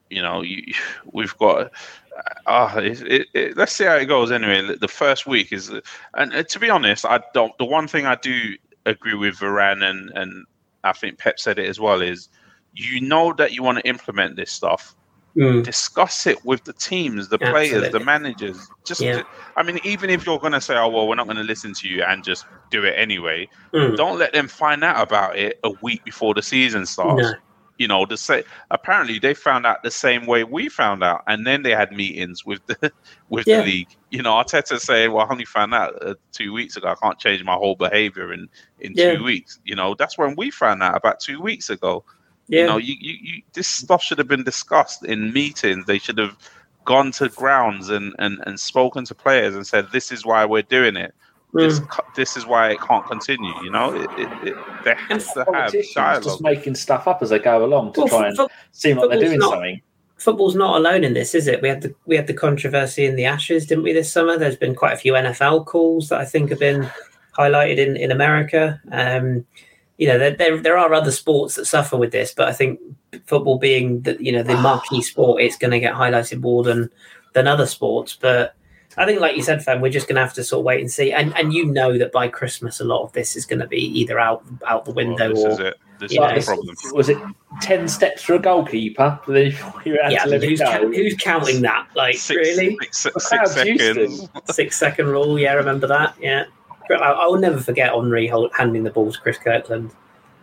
you 0.09 0.21
know, 0.21 0.41
you, 0.41 0.73
we've 1.11 1.35
got. 1.37 1.71
Uh, 2.45 2.73
it, 2.77 3.01
it, 3.01 3.27
it, 3.33 3.57
let's 3.57 3.73
see 3.73 3.83
how 3.83 3.95
it 3.95 4.05
goes. 4.05 4.31
Anyway, 4.31 4.75
the 4.79 4.87
first 4.87 5.27
week 5.27 5.51
is, 5.51 5.69
and 6.13 6.33
uh, 6.33 6.43
to 6.43 6.59
be 6.59 6.69
honest, 6.69 7.05
I 7.05 7.19
don't. 7.33 7.57
The 7.57 7.65
one 7.65 7.87
thing 7.87 8.05
I 8.05 8.15
do 8.15 8.55
agree 8.85 9.15
with 9.15 9.35
Varane 9.35 9.83
and 9.83 10.11
and 10.15 10.45
I 10.83 10.93
think 10.93 11.17
Pep 11.17 11.39
said 11.39 11.59
it 11.59 11.67
as 11.67 11.79
well 11.79 12.01
is, 12.01 12.29
you 12.73 13.01
know 13.01 13.33
that 13.33 13.51
you 13.51 13.63
want 13.63 13.79
to 13.79 13.87
implement 13.87 14.35
this 14.35 14.51
stuff. 14.51 14.95
Mm. 15.35 15.63
Discuss 15.63 16.27
it 16.27 16.45
with 16.45 16.63
the 16.63 16.71
teams, 16.71 17.27
the 17.27 17.37
players, 17.37 17.91
the 17.91 17.99
managers. 17.99 18.69
Just, 18.85 19.01
Yeah. 19.01 19.23
I 19.57 19.63
mean, 19.63 19.79
even 19.83 20.09
if 20.09 20.25
you're 20.25 20.39
going 20.39 20.53
to 20.53 20.61
say, 20.61 20.77
"Oh 20.77 20.87
well, 20.87 21.07
we're 21.09 21.15
not 21.15 21.25
going 21.27 21.35
to 21.37 21.43
listen 21.43 21.73
to 21.73 21.89
you," 21.89 22.03
and 22.03 22.23
just 22.23 22.45
do 22.71 22.85
it 22.85 22.93
anyway, 22.97 23.49
Mm. 23.73 23.97
don't 23.97 24.17
let 24.17 24.31
them 24.31 24.47
find 24.47 24.81
out 24.83 25.01
about 25.05 25.37
it 25.37 25.59
a 25.65 25.71
week 25.81 26.05
before 26.05 26.33
the 26.33 26.41
season 26.41 26.85
starts 26.85 27.21
No. 27.21 27.33
you 27.77 27.87
know 27.89 28.05
the 28.05 28.15
say 28.15 28.43
apparently 28.71 29.19
they 29.19 29.33
found 29.33 29.65
out 29.65 29.83
the 29.83 29.91
same 29.91 30.25
way 30.25 30.45
we 30.45 30.69
found 30.69 31.03
out 31.03 31.21
and 31.27 31.45
then 31.45 31.63
they 31.63 31.71
had 31.71 31.91
meetings 31.91 32.45
with 32.45 32.65
the 32.67 32.89
with 33.29 33.45
Yeah. 33.45 33.59
the 33.59 33.65
league 33.65 33.89
you 34.11 34.21
know 34.23 34.31
arteta 34.31 34.79
saying 34.79 35.11
well 35.11 35.25
i 35.25 35.29
only 35.29 35.43
found 35.43 35.73
out 35.73 35.91
uh, 36.01 36.15
two 36.31 36.53
weeks 36.53 36.77
ago 36.77 36.87
i 36.87 36.95
can't 36.95 37.19
change 37.19 37.43
my 37.43 37.55
whole 37.55 37.75
behavior 37.75 38.31
in 38.31 38.47
in 38.79 38.93
Yeah. 38.95 39.15
two 39.17 39.23
weeks 39.25 39.59
you 39.65 39.75
know 39.75 39.93
that's 39.93 40.17
when 40.17 40.35
we 40.37 40.51
found 40.51 40.81
out 40.83 40.95
about 40.95 41.19
two 41.19 41.41
weeks 41.41 41.69
ago 41.69 42.05
Yeah. 42.47 42.61
you 42.61 42.67
know 42.67 42.77
you, 42.77 42.95
you, 42.99 43.13
you 43.21 43.41
this 43.53 43.67
stuff 43.67 44.03
should 44.03 44.17
have 44.19 44.27
been 44.27 44.43
discussed 44.43 45.03
in 45.05 45.33
meetings 45.33 45.85
they 45.85 45.97
should 45.99 46.17
have 46.19 46.37
gone 46.85 47.11
to 47.13 47.29
grounds 47.29 47.89
and 47.89 48.13
and, 48.19 48.39
and 48.45 48.59
spoken 48.59 49.03
to 49.05 49.15
players 49.15 49.55
and 49.55 49.65
said 49.65 49.87
this 49.91 50.11
is 50.11 50.25
why 50.25 50.45
we're 50.45 50.61
doing 50.61 50.95
it 50.95 51.13
this, 51.53 51.79
Mm. 51.79 51.89
cu- 51.89 52.03
this 52.15 52.35
is 52.37 52.45
why 52.45 52.69
it 52.71 52.79
can't 52.81 53.05
continue 53.07 53.53
you 53.63 53.71
know 53.71 53.95
it, 53.95 54.09
it, 54.19 54.47
it, 54.49 54.55
they 54.83 54.93
have 54.93 55.33
to 55.33 55.45
have 55.53 55.73
dialogue 55.93 56.23
just 56.23 56.41
making 56.41 56.75
stuff 56.75 57.07
up 57.07 57.21
as 57.23 57.29
they 57.29 57.39
go 57.39 57.63
along 57.65 57.93
to 57.93 58.01
Well, 58.01 58.09
try 58.09 58.27
and 58.27 58.37
fo- 58.37 58.49
seem 58.73 58.97
like 58.97 59.09
they're 59.09 59.19
doing 59.21 59.39
not- 59.39 59.51
something. 59.51 59.81
football's 60.17 60.55
not 60.55 60.75
alone 60.77 61.03
in 61.03 61.13
this, 61.13 61.33
is 61.33 61.47
it? 61.47 61.61
We 61.61 61.69
had 61.69 61.81
the 61.81 61.95
we 62.05 62.15
had 62.15 62.27
the 62.27 62.33
controversy 62.33 63.05
in 63.05 63.15
the 63.15 63.25
Ashes, 63.25 63.65
didn't 63.65 63.83
we, 63.85 63.93
this 63.93 64.11
summer? 64.11 64.37
There's 64.37 64.55
been 64.57 64.75
quite 64.75 64.93
a 64.93 64.97
few 64.97 65.13
NFL 65.13 65.65
calls 65.65 66.09
that 66.09 66.19
I 66.19 66.25
think 66.25 66.49
have 66.49 66.59
been 66.59 66.89
highlighted 67.37 67.77
in 67.77 67.95
in 67.97 68.11
America. 68.11 68.79
Um, 68.91 69.45
you 69.97 70.07
know, 70.07 70.17
there, 70.17 70.31
there 70.31 70.61
there 70.61 70.77
are 70.77 70.93
other 70.93 71.11
sports 71.11 71.55
that 71.55 71.65
suffer 71.65 71.97
with 71.97 72.11
this, 72.11 72.33
but 72.33 72.47
I 72.47 72.53
think 72.53 72.79
football 73.25 73.57
being 73.57 74.01
the 74.01 74.17
you 74.19 74.31
know 74.31 74.43
the 74.43 74.57
marquee 74.57 74.97
ah. 74.99 75.01
sport, 75.01 75.41
it's 75.41 75.57
going 75.57 75.71
to 75.71 75.79
get 75.79 75.93
highlighted 75.93 76.41
more 76.41 76.63
than 76.63 76.89
than 77.33 77.47
other 77.47 77.65
sports. 77.65 78.17
But 78.19 78.55
I 78.97 79.05
think, 79.05 79.19
like 79.19 79.35
you 79.35 79.43
said, 79.43 79.63
Fam, 79.63 79.81
we're 79.81 79.91
just 79.91 80.07
going 80.07 80.15
to 80.15 80.21
have 80.21 80.33
to 80.33 80.43
sort 80.43 80.59
of 80.59 80.65
wait 80.65 80.81
and 80.81 80.91
see. 80.91 81.11
And 81.13 81.35
and 81.37 81.53
you 81.53 81.65
know 81.65 81.97
that 81.97 82.11
by 82.11 82.27
Christmas, 82.27 82.79
a 82.79 82.85
lot 82.85 83.03
of 83.03 83.13
this 83.13 83.35
is 83.35 83.45
going 83.45 83.59
to 83.59 83.67
be 83.67 83.81
either 83.99 84.19
out 84.19 84.43
out 84.67 84.85
the 84.85 84.91
window 84.91 85.33
Well, 85.33 85.35
this 85.35 85.45
or 85.45 85.49
is 85.51 85.59
it. 85.59 85.77
This 85.97 86.13
Yeah, 86.13 86.33
is 86.35 86.45
the 86.45 86.51
problem. 86.53 86.75
Was 86.93 87.07
it 87.07 87.17
ten 87.61 87.87
steps 87.87 88.21
for 88.23 88.33
a 88.33 88.39
goalkeeper? 88.39 89.17
Then 89.27 89.53
you 89.85 89.97
had 90.01 90.11
yeah. 90.11 90.23
to 90.23 90.29
let 90.29 90.43
it 90.43 90.49
Who's, 90.49 90.59
go. 90.59 90.65
count, 90.65 90.95
who's 90.95 91.15
counting 91.15 91.61
that? 91.61 91.87
Like 91.95 92.17
Six, 92.17 92.35
really, 92.37 92.77
six, 92.91 93.13
The 93.13 93.19
six 93.21 93.53
crowd's 93.53 93.65
used 93.65 93.95
to 93.95 94.09
seconds. 94.09 94.55
six 94.55 94.77
second 94.77 95.07
rule. 95.07 95.39
Yeah, 95.39 95.53
remember 95.53 95.87
that? 95.87 96.15
Yeah, 96.19 96.45
But 96.87 97.01
I, 97.01 97.11
I 97.11 97.25
will 97.27 97.39
never 97.39 97.59
forget 97.59 97.93
Henri 97.93 98.27
hold, 98.27 98.51
handing 98.57 98.83
the 98.83 98.89
ball 98.91 99.11
to 99.11 99.19
Chris 99.19 99.37
Kirkland. 99.37 99.91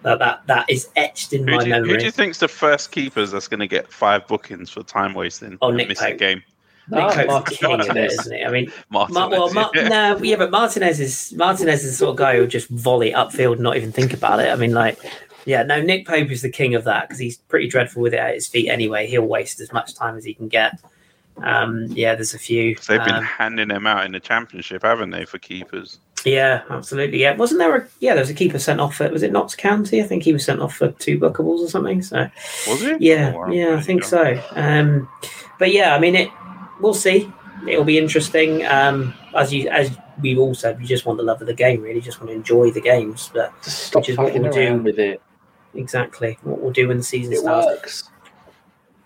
That 0.03 0.19
that 0.19 0.43
that 0.49 0.69
is 0.69 0.89
etched 0.97 1.33
in 1.33 1.47
Who 1.47 1.57
my 1.57 1.63
do, 1.65 1.71
you, 1.71 1.85
who 1.85 1.97
do 1.97 2.05
you 2.05 2.11
think's 2.11 2.39
the 2.39 2.49
first 2.49 2.91
keepers 2.91 3.31
that's 3.31 3.47
going 3.47 3.61
to 3.61 3.69
get 3.69 3.93
five 3.93 4.27
bookings 4.27 4.69
for 4.71 4.83
time 4.83 5.15
wasting 5.15 5.59
Oh, 5.63 5.69
and 5.69 5.77
Nick 5.77 5.89
miss 5.89 6.01
the 6.01 6.15
game? 6.15 6.43
Nick 6.89 7.17
No, 7.17 7.41
Pope's 7.41 7.57
king 7.57 7.73
of 7.75 7.81
it, 7.81 7.87
Martinez. 7.87 8.13
isn't 8.19 8.37
he? 8.37 8.45
I 8.45 8.51
mean, 8.51 8.73
Martinez. 8.91 9.31
Well, 9.31 9.55
Ma- 9.55 9.71
yeah. 9.73 9.89
no, 9.89 10.19
yeah, 10.19 10.35
but 10.35 10.51
Martinez 10.51 10.99
is 10.99 11.33
Martinez 11.37 11.85
is 11.85 11.93
the 11.93 11.97
sort 11.97 12.11
of 12.11 12.17
guy 12.17 12.35
who 12.35 12.41
would 12.41 12.51
just 12.51 12.69
volley 12.71 13.13
upfield, 13.13 13.53
and 13.53 13.61
not 13.61 13.77
even 13.77 13.93
think 13.93 14.13
about 14.13 14.41
it. 14.41 14.49
I 14.49 14.57
mean, 14.57 14.73
like, 14.73 14.99
yeah, 15.45 15.63
no, 15.63 15.81
Nick 15.81 16.09
Pope 16.09 16.31
is 16.33 16.43
the 16.43 16.51
king 16.51 16.75
of 16.75 16.83
that 16.83 17.03
because 17.09 17.21
he's 17.21 17.37
pretty 17.39 17.69
dreadful 17.69 18.03
with 18.03 18.13
it 18.15 18.19
at 18.19 18.35
his 18.35 18.49
feet 18.49 18.69
anyway. 18.69 19.07
He'll 19.07 19.23
waste 19.23 19.61
as 19.61 19.73
much 19.73 19.95
time 19.95 20.17
as 20.17 20.25
he 20.25 20.35
can 20.35 20.49
get. 20.49 20.81
Um, 21.45 21.87
yeah, 21.91 22.17
there's 22.17 22.35
a 22.35 22.39
few. 22.39 22.75
They've 22.75 23.05
been 23.05 23.15
um, 23.15 23.23
handing 23.25 23.69
them 23.69 23.87
out 23.87 24.05
in 24.05 24.11
the 24.11 24.21
championship, 24.21 24.83
haven't 24.83 25.11
they, 25.11 25.25
for 25.25 25.39
keepers? 25.39 26.01
Yeah, 26.25 26.63
absolutely. 26.71 27.21
Yeah, 27.21 27.35
wasn't 27.37 27.59
there 27.61 27.77
a 27.77 27.89
yeah? 28.01 28.15
There 28.15 28.23
was 28.23 28.31
a 28.31 28.35
keeper 28.35 28.59
sent 28.59 28.81
off 28.81 29.01
at 29.01 29.13
was 29.13 29.23
it 29.23 29.33
Notts 29.33 29.55
County? 29.55 30.01
I 30.03 30.05
think 30.07 30.23
he 30.23 30.33
was 30.33 30.45
sent 30.45 30.61
off 30.61 30.75
for 30.77 30.91
two 30.93 31.19
bookables 31.19 31.61
or 31.61 31.69
something. 31.69 32.03
So 32.03 32.29
Was 32.69 32.83
it? 32.83 33.01
yeah, 33.01 33.33
Oh, 33.37 33.51
yeah, 33.51 33.77
I 33.77 33.81
think 33.81 34.05
so. 34.05 34.41
Um, 34.53 35.09
but 35.59 35.73
yeah, 35.73 35.95
I 35.95 35.99
mean, 35.99 36.15
it. 36.15 36.29
We'll 36.81 36.95
see. 36.95 37.31
It'll 37.69 37.85
be 37.85 37.99
interesting. 37.99 38.65
Um, 38.67 39.15
as 39.37 39.53
you 39.53 39.69
as 39.69 39.97
we've 40.21 40.39
all 40.39 40.55
said, 40.55 40.79
we 40.81 40.87
just 40.87 41.07
want 41.07 41.19
the 41.19 41.25
love 41.25 41.41
of 41.41 41.47
the 41.47 41.55
game. 41.55 41.81
Really, 41.83 42.01
just 42.01 42.19
want 42.21 42.31
to 42.31 42.35
enjoy 42.35 42.71
the 42.71 42.81
games. 42.81 43.31
But 43.33 43.53
stop 43.65 44.01
Which 44.03 44.11
is 44.11 44.19
what 44.19 44.29
fucking 44.29 44.43
we'll 44.43 44.53
do. 44.53 44.61
around 44.61 44.85
with 44.85 44.99
it. 44.99 45.23
exactly 45.75 46.39
what 46.43 46.61
we'll 46.61 46.73
do 46.73 46.89
when 46.89 46.99
the 46.99 47.03
season 47.05 47.33
It 47.33 47.39
starts. 47.41 47.67
works. 47.67 48.09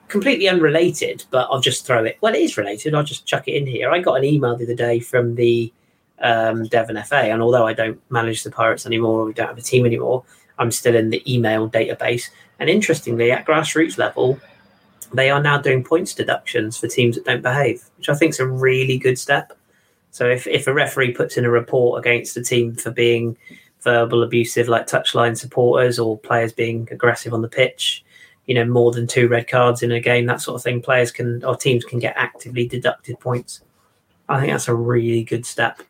Completely 0.09 0.49
unrelated, 0.49 1.25
but 1.31 1.49
I'll 1.51 1.61
just 1.61 1.85
throw 1.85 2.05
it. 2.05 2.17
Well, 2.21 2.33
it 2.35 2.39
is 2.41 2.57
related. 2.57 2.95
I'll 2.95 3.03
just 3.03 3.27
chuck 3.27 3.49
it 3.49 3.57
in 3.57 3.67
here. 3.67 3.91
I 3.91 3.99
got 3.99 4.15
an 4.15 4.25
email 4.25 4.57
the 4.57 4.65
other 4.65 4.75
day 4.75 5.01
from 5.01 5.35
the 5.35 5.73
um, 6.21 6.65
Devon 6.65 7.03
FA, 7.05 7.17
and 7.17 7.43
although 7.43 7.67
I 7.67 7.73
don't 7.73 8.01
manage 8.11 8.43
the 8.43 8.51
Pirates 8.51 8.87
anymore, 8.87 9.21
or 9.21 9.25
we 9.27 9.33
don't 9.33 9.49
have 9.49 9.59
a 9.59 9.63
team 9.63 9.87
anymore, 9.87 10.25
I'm 10.59 10.71
still 10.71 10.97
in 10.97 11.11
the 11.11 11.23
email 11.33 11.69
database. 11.69 12.31
And 12.59 12.71
interestingly, 12.71 13.31
at 13.31 13.47
grassroots 13.47 13.99
level, 13.99 14.39
they 15.13 15.31
are 15.31 15.43
now 15.43 15.59
doing 15.59 15.85
points 15.85 16.15
deductions 16.15 16.79
for 16.79 16.89
teams 16.89 17.17
that 17.17 17.25
don't 17.25 17.43
behave, 17.43 17.83
which 17.97 18.09
I 18.09 18.15
think 18.15 18.31
is 18.31 18.41
a 18.41 18.47
really 18.47 18.99
good 18.99 19.19
step. 19.19 19.53
So 20.11 20.27
if, 20.27 20.47
if 20.47 20.67
a 20.67 20.73
referee 20.73 21.13
puts 21.13 21.37
in 21.37 21.45
a 21.45 21.51
report 21.51 21.99
against 21.99 22.37
a 22.37 22.43
team 22.43 22.75
for 22.75 22.91
being 22.91 23.37
verbal 23.83 24.23
abusive, 24.23 24.69
like 24.69 24.87
touchline 24.87 25.37
supporters 25.37 25.99
or 25.99 26.19
players 26.19 26.53
being 26.53 26.89
aggressive 26.91 27.35
on 27.35 27.43
the 27.43 27.49
pitch, 27.49 28.05
you 28.47 28.55
know, 28.55 28.65
more 28.65 28.93
than 28.93 29.07
two 29.07 29.29
red 29.29 29.49
cards 29.49 29.83
in 29.83 29.93
a 29.93 30.01
game, 30.01 30.27
that 30.27 30.41
sort 30.41 30.57
of 30.57 30.63
thing, 30.63 30.81
players 30.81 31.13
can 31.13 31.45
or 31.45 31.57
teams 31.57 31.85
can 31.85 31.99
get 31.99 32.17
actively 32.17 32.67
deducted 32.67 33.21
points. 33.21 33.61
I 34.29 34.41
think 34.41 34.53
that's 34.53 34.69
a 34.69 34.75
really 34.75 35.23
good 35.23 35.45
step 35.45 35.83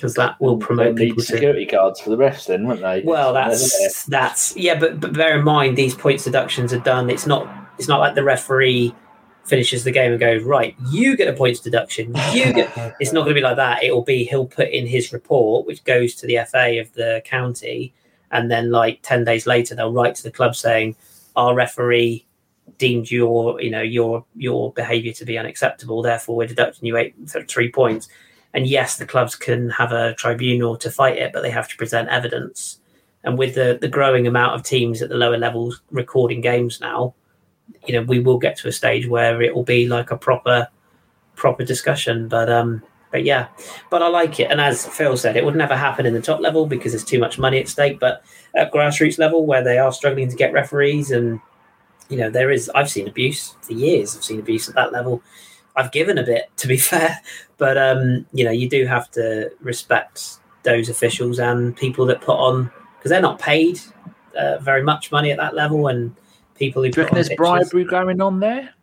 because 0.00 0.14
that 0.14 0.40
will 0.40 0.56
promote 0.56 0.96
people 0.96 1.16
to 1.16 1.22
security 1.22 1.66
guards 1.66 2.00
for 2.00 2.08
the 2.08 2.16
refs, 2.16 2.46
then, 2.46 2.66
won't 2.66 2.80
they? 2.80 3.02
well, 3.02 3.34
that's 3.34 4.04
that's 4.04 4.56
yeah, 4.56 4.78
but, 4.78 4.98
but 4.98 5.12
bear 5.12 5.38
in 5.38 5.44
mind 5.44 5.76
these 5.76 5.94
points 5.94 6.24
deductions 6.24 6.72
are 6.72 6.80
done. 6.80 7.10
It's 7.10 7.26
not 7.26 7.46
it's 7.78 7.86
not 7.86 8.00
like 8.00 8.14
the 8.14 8.24
referee 8.24 8.94
finishes 9.44 9.84
the 9.84 9.90
game 9.90 10.12
and 10.12 10.20
goes 10.20 10.42
right. 10.42 10.74
You 10.88 11.16
get 11.18 11.28
a 11.28 11.34
points 11.34 11.60
deduction. 11.60 12.14
You 12.32 12.52
get. 12.52 12.94
It's 13.00 13.12
not 13.12 13.22
going 13.22 13.34
to 13.34 13.40
be 13.40 13.44
like 13.44 13.56
that. 13.56 13.82
It 13.82 13.92
will 13.92 14.04
be 14.04 14.24
he'll 14.24 14.46
put 14.46 14.70
in 14.70 14.86
his 14.86 15.12
report, 15.12 15.66
which 15.66 15.84
goes 15.84 16.14
to 16.16 16.26
the 16.26 16.38
FA 16.50 16.80
of 16.80 16.92
the 16.94 17.20
county, 17.26 17.92
and 18.30 18.50
then 18.50 18.70
like 18.70 19.00
ten 19.02 19.24
days 19.24 19.46
later 19.46 19.74
they'll 19.74 19.92
write 19.92 20.14
to 20.16 20.22
the 20.22 20.30
club 20.30 20.56
saying 20.56 20.96
our 21.36 21.54
referee 21.54 22.24
deemed 22.78 23.10
your 23.10 23.60
you 23.60 23.70
know 23.70 23.82
your 23.82 24.24
your 24.34 24.72
behaviour 24.72 25.12
to 25.12 25.26
be 25.26 25.36
unacceptable. 25.36 26.00
Therefore, 26.00 26.36
we're 26.36 26.46
deducting 26.46 26.86
you 26.86 26.96
eight 26.96 27.14
three 27.48 27.70
points. 27.70 28.08
And 28.54 28.66
yes, 28.66 28.96
the 28.96 29.06
clubs 29.06 29.36
can 29.36 29.70
have 29.70 29.92
a 29.92 30.14
tribunal 30.14 30.76
to 30.78 30.90
fight 30.90 31.18
it, 31.18 31.32
but 31.32 31.42
they 31.42 31.50
have 31.50 31.68
to 31.68 31.76
present 31.76 32.08
evidence. 32.08 32.80
And 33.22 33.38
with 33.38 33.54
the, 33.54 33.78
the 33.80 33.88
growing 33.88 34.26
amount 34.26 34.54
of 34.54 34.62
teams 34.62 35.02
at 35.02 35.08
the 35.08 35.16
lower 35.16 35.38
levels 35.38 35.82
recording 35.90 36.40
games 36.40 36.80
now, 36.80 37.14
you 37.86 37.94
know, 37.94 38.02
we 38.02 38.18
will 38.18 38.38
get 38.38 38.56
to 38.58 38.68
a 38.68 38.72
stage 38.72 39.06
where 39.06 39.40
it 39.42 39.54
will 39.54 39.62
be 39.62 39.86
like 39.86 40.10
a 40.10 40.16
proper 40.16 40.68
proper 41.36 41.64
discussion. 41.64 42.28
But 42.28 42.50
um 42.50 42.82
but 43.10 43.24
yeah. 43.24 43.48
But 43.90 44.02
I 44.02 44.08
like 44.08 44.38
it. 44.40 44.50
And 44.50 44.60
as 44.60 44.86
Phil 44.86 45.16
said, 45.16 45.36
it 45.36 45.44
would 45.44 45.56
never 45.56 45.76
happen 45.76 46.06
in 46.06 46.14
the 46.14 46.20
top 46.20 46.40
level 46.40 46.66
because 46.66 46.92
there's 46.92 47.04
too 47.04 47.18
much 47.18 47.38
money 47.38 47.58
at 47.58 47.68
stake. 47.68 47.98
But 47.98 48.22
at 48.54 48.72
grassroots 48.72 49.18
level 49.18 49.46
where 49.46 49.64
they 49.64 49.78
are 49.78 49.92
struggling 49.92 50.28
to 50.28 50.36
get 50.36 50.52
referees 50.52 51.10
and 51.10 51.40
you 52.08 52.16
know, 52.16 52.30
there 52.30 52.50
is 52.50 52.70
I've 52.74 52.90
seen 52.90 53.08
abuse 53.08 53.54
for 53.62 53.72
years. 53.72 54.16
I've 54.16 54.24
seen 54.24 54.40
abuse 54.40 54.68
at 54.68 54.74
that 54.74 54.92
level. 54.92 55.22
I've 55.80 55.92
given 55.92 56.18
a 56.18 56.22
bit, 56.22 56.50
to 56.58 56.68
be 56.68 56.76
fair, 56.92 57.18
but 57.56 57.78
um, 57.78 58.26
you 58.32 58.44
know, 58.44 58.50
you 58.50 58.68
do 58.68 58.86
have 58.86 59.10
to 59.12 59.50
respect 59.60 60.38
those 60.62 60.88
officials 60.88 61.38
and 61.38 61.74
people 61.76 62.04
that 62.06 62.20
put 62.20 62.36
on 62.36 62.70
because 62.98 63.10
they're 63.10 63.22
not 63.22 63.38
paid 63.38 63.80
uh, 64.36 64.58
very 64.58 64.82
much 64.82 65.10
money 65.10 65.30
at 65.30 65.38
that 65.38 65.54
level, 65.54 65.88
and 65.88 66.14
people 66.54 66.82
who 66.82 66.90
Do 66.90 67.02
put 67.02 67.10
on 67.10 67.14
there's 67.14 67.30
bribery 67.30 67.84
going 67.84 68.20
on 68.20 68.40
there? 68.40 68.74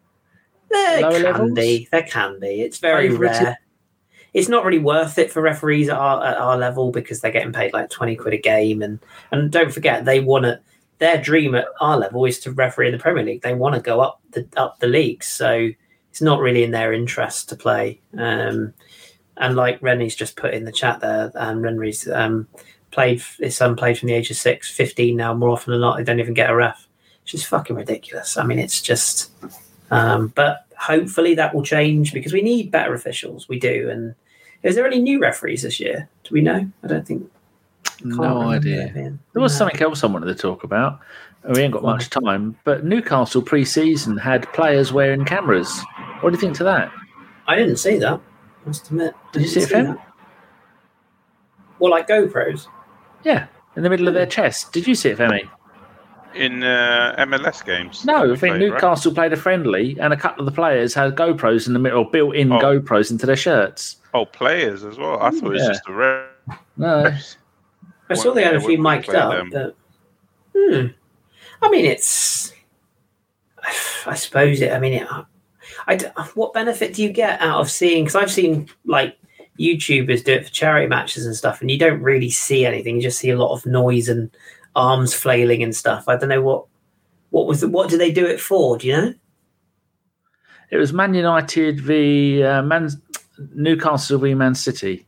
There 0.69 1.01
lower 1.01 1.11
can 1.13 1.23
levels? 1.23 1.51
be, 1.53 1.87
there 1.91 2.03
can 2.03 2.39
be. 2.39 2.61
It's 2.61 2.79
very 2.79 3.09
rare. 3.09 3.57
It's 4.33 4.49
not 4.49 4.65
really 4.65 4.79
worth 4.79 5.17
it 5.17 5.31
for 5.31 5.41
referees 5.41 5.87
at 5.89 5.97
our, 5.97 6.23
at 6.23 6.37
our 6.37 6.57
level 6.57 6.91
because 6.91 7.21
they're 7.21 7.31
getting 7.31 7.53
paid 7.53 7.73
like 7.73 7.89
twenty 7.89 8.15
quid 8.15 8.33
a 8.33 8.37
game, 8.37 8.81
and 8.81 8.99
and 9.31 9.51
don't 9.51 9.71
forget 9.71 10.05
they 10.05 10.19
want 10.19 10.43
to. 10.43 10.59
Their 10.99 11.21
dream 11.21 11.53
at 11.53 11.65
our 11.79 11.95
level 11.95 12.25
is 12.25 12.39
to 12.39 12.51
referee 12.51 12.87
in 12.87 12.91
the 12.91 12.97
Premier 12.97 13.23
League. 13.23 13.43
They 13.43 13.53
want 13.53 13.75
to 13.75 13.81
go 13.81 14.01
up 14.01 14.19
the 14.31 14.47
up 14.57 14.79
the 14.79 14.87
leagues, 14.87 15.27
so 15.27 15.69
it's 16.17 16.21
not 16.23 16.39
really 16.39 16.63
in 16.63 16.71
their 16.71 16.93
interest 16.93 17.47
to 17.49 17.55
play. 17.55 17.99
Um, 18.17 18.73
and 19.37 19.55
like 19.55 19.79
Rennie's 19.83 20.15
just 20.15 20.35
put 20.35 20.51
in 20.55 20.65
the 20.65 20.71
chat 20.71 20.99
there, 20.99 21.31
um, 21.35 21.61
Rennie's 21.61 22.07
um, 22.07 22.47
played. 22.89 23.21
His 23.37 23.55
son 23.55 23.75
played 23.75 23.99
from 23.99 24.07
the 24.07 24.15
age 24.15 24.31
of 24.31 24.37
six, 24.37 24.67
15 24.71 25.15
now. 25.15 25.35
More 25.35 25.49
often 25.49 25.73
than 25.73 25.81
not, 25.81 25.97
they 25.97 26.03
don't 26.03 26.19
even 26.19 26.33
get 26.33 26.49
a 26.49 26.55
ref. 26.55 26.87
Which 27.21 27.35
is 27.35 27.45
fucking 27.45 27.75
ridiculous. 27.75 28.35
I 28.35 28.43
mean, 28.45 28.57
it's 28.57 28.81
just. 28.81 29.29
Um, 29.91 30.29
but 30.29 30.65
hopefully 30.75 31.35
that 31.35 31.53
will 31.53 31.61
change 31.61 32.13
because 32.13 32.33
we 32.33 32.41
need 32.41 32.71
better 32.71 32.95
officials. 32.95 33.47
We 33.47 33.59
do. 33.59 33.87
And 33.91 34.15
is 34.63 34.73
there 34.73 34.87
any 34.87 34.99
new 34.99 35.19
referees 35.21 35.61
this 35.61 35.79
year? 35.79 36.09
Do 36.23 36.33
we 36.33 36.41
know? 36.41 36.67
I 36.83 36.87
don't 36.87 37.05
think. 37.05 37.31
No 38.03 38.41
idea. 38.41 38.91
there 38.91 39.19
There 39.33 39.41
was 39.41 39.53
No. 39.53 39.59
something 39.59 39.81
else 39.83 40.03
I 40.03 40.07
wanted 40.07 40.35
to 40.35 40.35
talk 40.35 40.63
about. 40.63 40.99
We 41.53 41.61
ain't 41.61 41.73
got 41.73 41.83
much 41.83 42.09
time, 42.09 42.57
but 42.65 42.83
Newcastle 42.83 43.41
pre-season 43.41 44.17
had 44.17 44.51
players 44.53 44.91
wearing 44.91 45.23
cameras. 45.25 45.81
What 46.21 46.31
do 46.31 46.35
you 46.35 46.41
think 46.41 46.57
to 46.57 46.63
that? 46.65 46.91
I 47.47 47.55
didn't 47.55 47.77
see 47.77 47.97
that. 47.99 48.19
Must 48.65 48.87
admit. 48.87 49.13
I 49.15 49.31
Did 49.31 49.41
you 49.43 49.47
see 49.47 49.59
it, 49.61 49.69
Fem? 49.69 49.85
that. 49.87 50.07
Well, 51.79 51.91
like 51.91 52.07
GoPros. 52.07 52.67
Yeah, 53.23 53.47
in 53.75 53.83
the 53.83 53.89
middle 53.89 54.07
of 54.07 54.13
their 54.13 54.25
chest. 54.25 54.73
Did 54.73 54.87
you 54.87 54.95
see 54.95 55.09
it, 55.09 55.17
Femi? 55.17 55.49
In 56.35 56.63
uh, 56.63 57.15
MLS 57.19 57.63
games? 57.65 58.03
No, 58.03 58.23
I 58.33 58.35
think 58.35 58.39
played, 58.39 58.51
right? 58.51 58.59
Newcastle 58.59 59.13
played 59.13 59.31
a 59.33 59.37
friendly, 59.37 59.97
and 59.99 60.11
a 60.13 60.17
couple 60.17 60.41
of 60.41 60.45
the 60.45 60.55
players 60.55 60.93
had 60.93 61.15
GoPros 61.15 61.67
in 61.67 61.73
the 61.73 61.79
middle, 61.79 61.99
or 62.03 62.09
built-in 62.11 62.51
Oh. 62.51 62.59
GoPros 62.59 63.09
into 63.11 63.25
their 63.25 63.35
shirts. 63.37 63.97
Oh, 64.13 64.25
players 64.25 64.83
as 64.83 64.97
well. 64.97 65.19
I 65.21 65.29
thought 65.29 65.45
it 65.45 65.49
was 65.49 65.61
Yeah. 65.61 65.67
just 65.69 65.83
the 65.85 65.91
refs. 65.93 66.57
No, 66.75 67.15
I 68.09 68.13
saw 68.15 68.33
they 68.33 68.43
had 68.43 68.55
a 68.55 68.59
few 68.59 68.69
we 68.69 68.77
mic'd 68.77 69.09
up, 69.15 69.31
them. 69.33 69.49
but 69.51 69.75
hmm. 70.55 70.87
I 71.61 71.69
mean, 71.69 71.85
it's. 71.85 72.53
I 74.05 74.15
suppose 74.15 74.61
it. 74.61 74.71
I 74.71 74.79
mean, 74.79 74.93
it, 74.93 75.07
I. 75.87 75.95
d- 75.95 76.05
What 76.35 76.53
benefit 76.53 76.93
do 76.93 77.03
you 77.03 77.09
get 77.11 77.41
out 77.41 77.59
of 77.61 77.69
seeing? 77.71 78.03
Because 78.05 78.15
I've 78.15 78.31
seen 78.31 78.69
like 78.85 79.17
YouTubers 79.59 80.23
do 80.23 80.33
it 80.33 80.45
for 80.45 80.51
charity 80.51 80.87
matches 80.87 81.25
and 81.25 81.35
stuff, 81.35 81.61
and 81.61 81.69
you 81.71 81.77
don't 81.77 82.01
really 82.01 82.29
see 82.29 82.65
anything. 82.65 82.95
You 82.95 83.01
just 83.01 83.19
see 83.19 83.29
a 83.31 83.37
lot 83.37 83.53
of 83.53 83.65
noise 83.65 84.07
and 84.07 84.29
arms 84.75 85.13
flailing 85.13 85.63
and 85.63 85.75
stuff. 85.75 86.07
I 86.07 86.15
don't 86.17 86.29
know 86.29 86.41
what. 86.41 86.65
What 87.31 87.45
was 87.47 87.59
the, 87.61 87.67
what 87.67 87.89
do 87.89 87.97
they 87.97 88.11
do 88.11 88.25
it 88.25 88.39
for? 88.39 88.77
Do 88.77 88.87
you 88.87 88.93
know? 88.97 89.13
it 90.69 90.77
was 90.77 90.91
Man 90.93 91.13
United 91.13 91.79
v 91.79 92.43
uh, 92.43 92.61
Man 92.61 92.89
Newcastle 93.53 94.19
v 94.19 94.33
Man 94.33 94.53
City, 94.55 95.05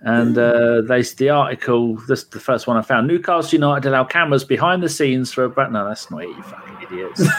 and 0.00 0.36
uh, 0.36 0.82
they 0.82 1.02
the 1.02 1.30
article. 1.30 1.96
This 2.08 2.24
the 2.24 2.40
first 2.40 2.66
one 2.66 2.76
I 2.76 2.82
found. 2.82 3.06
Newcastle 3.06 3.56
United 3.56 3.88
allow 3.88 4.04
cameras 4.04 4.44
behind 4.44 4.82
the 4.82 4.88
scenes 4.88 5.32
for 5.32 5.44
a. 5.44 5.48
but 5.48 5.72
No, 5.72 5.86
that's 5.88 6.10
not 6.10 6.22
it. 6.22 6.28
You 6.28 6.42
fucking 6.42 6.86
idiots. 6.90 7.22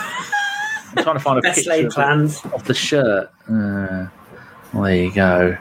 I'm 0.96 1.04
trying 1.04 1.16
to 1.18 1.20
find 1.20 1.38
a 1.38 1.42
Best 1.42 1.58
picture 1.58 1.70
laid 1.70 1.86
of, 1.86 1.92
plans. 1.94 2.42
of 2.54 2.64
the 2.64 2.74
shirt. 2.74 3.30
Uh, 3.50 4.08
well, 4.74 4.84
there 4.84 4.96
you 4.96 5.14
go. 5.14 5.58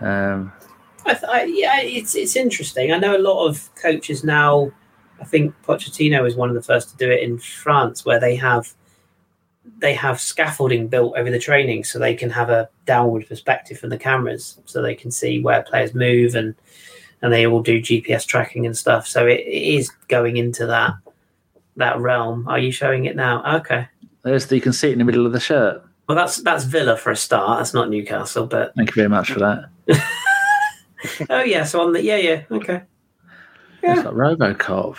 Um, 0.00 0.52
I, 1.06 1.14
th- 1.14 1.24
I, 1.24 1.44
yeah, 1.44 1.80
it's 1.80 2.14
it's 2.14 2.36
interesting. 2.36 2.92
I 2.92 2.98
know 2.98 3.16
a 3.16 3.18
lot 3.18 3.46
of 3.46 3.70
coaches 3.76 4.24
now. 4.24 4.70
I 5.20 5.24
think 5.24 5.54
Pochettino 5.62 6.26
is 6.26 6.36
one 6.36 6.50
of 6.50 6.54
the 6.54 6.62
first 6.62 6.90
to 6.90 6.96
do 6.96 7.10
it 7.10 7.22
in 7.22 7.38
France, 7.38 8.04
where 8.04 8.20
they 8.20 8.36
have 8.36 8.74
they 9.78 9.94
have 9.94 10.20
scaffolding 10.20 10.88
built 10.88 11.16
over 11.16 11.30
the 11.30 11.38
training, 11.38 11.84
so 11.84 11.98
they 11.98 12.14
can 12.14 12.30
have 12.30 12.50
a 12.50 12.68
downward 12.86 13.28
perspective 13.28 13.78
from 13.78 13.90
the 13.90 13.98
cameras, 13.98 14.58
so 14.64 14.82
they 14.82 14.94
can 14.94 15.10
see 15.10 15.40
where 15.40 15.62
players 15.62 15.94
move 15.94 16.34
and 16.34 16.54
and 17.22 17.32
they 17.32 17.46
all 17.46 17.62
do 17.62 17.80
GPS 17.80 18.26
tracking 18.26 18.66
and 18.66 18.76
stuff. 18.76 19.06
So 19.06 19.26
it, 19.26 19.40
it 19.40 19.74
is 19.78 19.90
going 20.08 20.36
into 20.36 20.66
that 20.66 20.94
that 21.76 21.98
realm. 21.98 22.46
Are 22.48 22.58
you 22.58 22.72
showing 22.72 23.04
it 23.04 23.16
now? 23.16 23.56
Okay. 23.58 23.88
there's 24.22 24.46
the, 24.46 24.56
you 24.56 24.62
can 24.62 24.72
see 24.72 24.88
it 24.88 24.92
in 24.92 24.98
the 24.98 25.04
middle 25.04 25.26
of 25.26 25.32
the 25.32 25.40
shirt. 25.40 25.82
Well, 26.08 26.16
that's 26.16 26.42
that's 26.42 26.64
Villa 26.64 26.96
for 26.96 27.10
a 27.10 27.16
start. 27.16 27.58
That's 27.58 27.74
not 27.74 27.90
Newcastle, 27.90 28.46
but 28.46 28.74
Thank 28.76 28.90
you 28.90 28.94
very 28.94 29.08
much 29.08 29.32
for 29.32 29.40
that. 29.40 29.70
oh 31.30 31.42
yeah. 31.42 31.64
So 31.64 31.80
on 31.80 31.92
the 31.92 32.02
yeah 32.02 32.16
yeah 32.16 32.42
okay. 32.50 32.82
It's 33.82 34.04
like 34.04 34.14
RoboCop, 34.14 34.96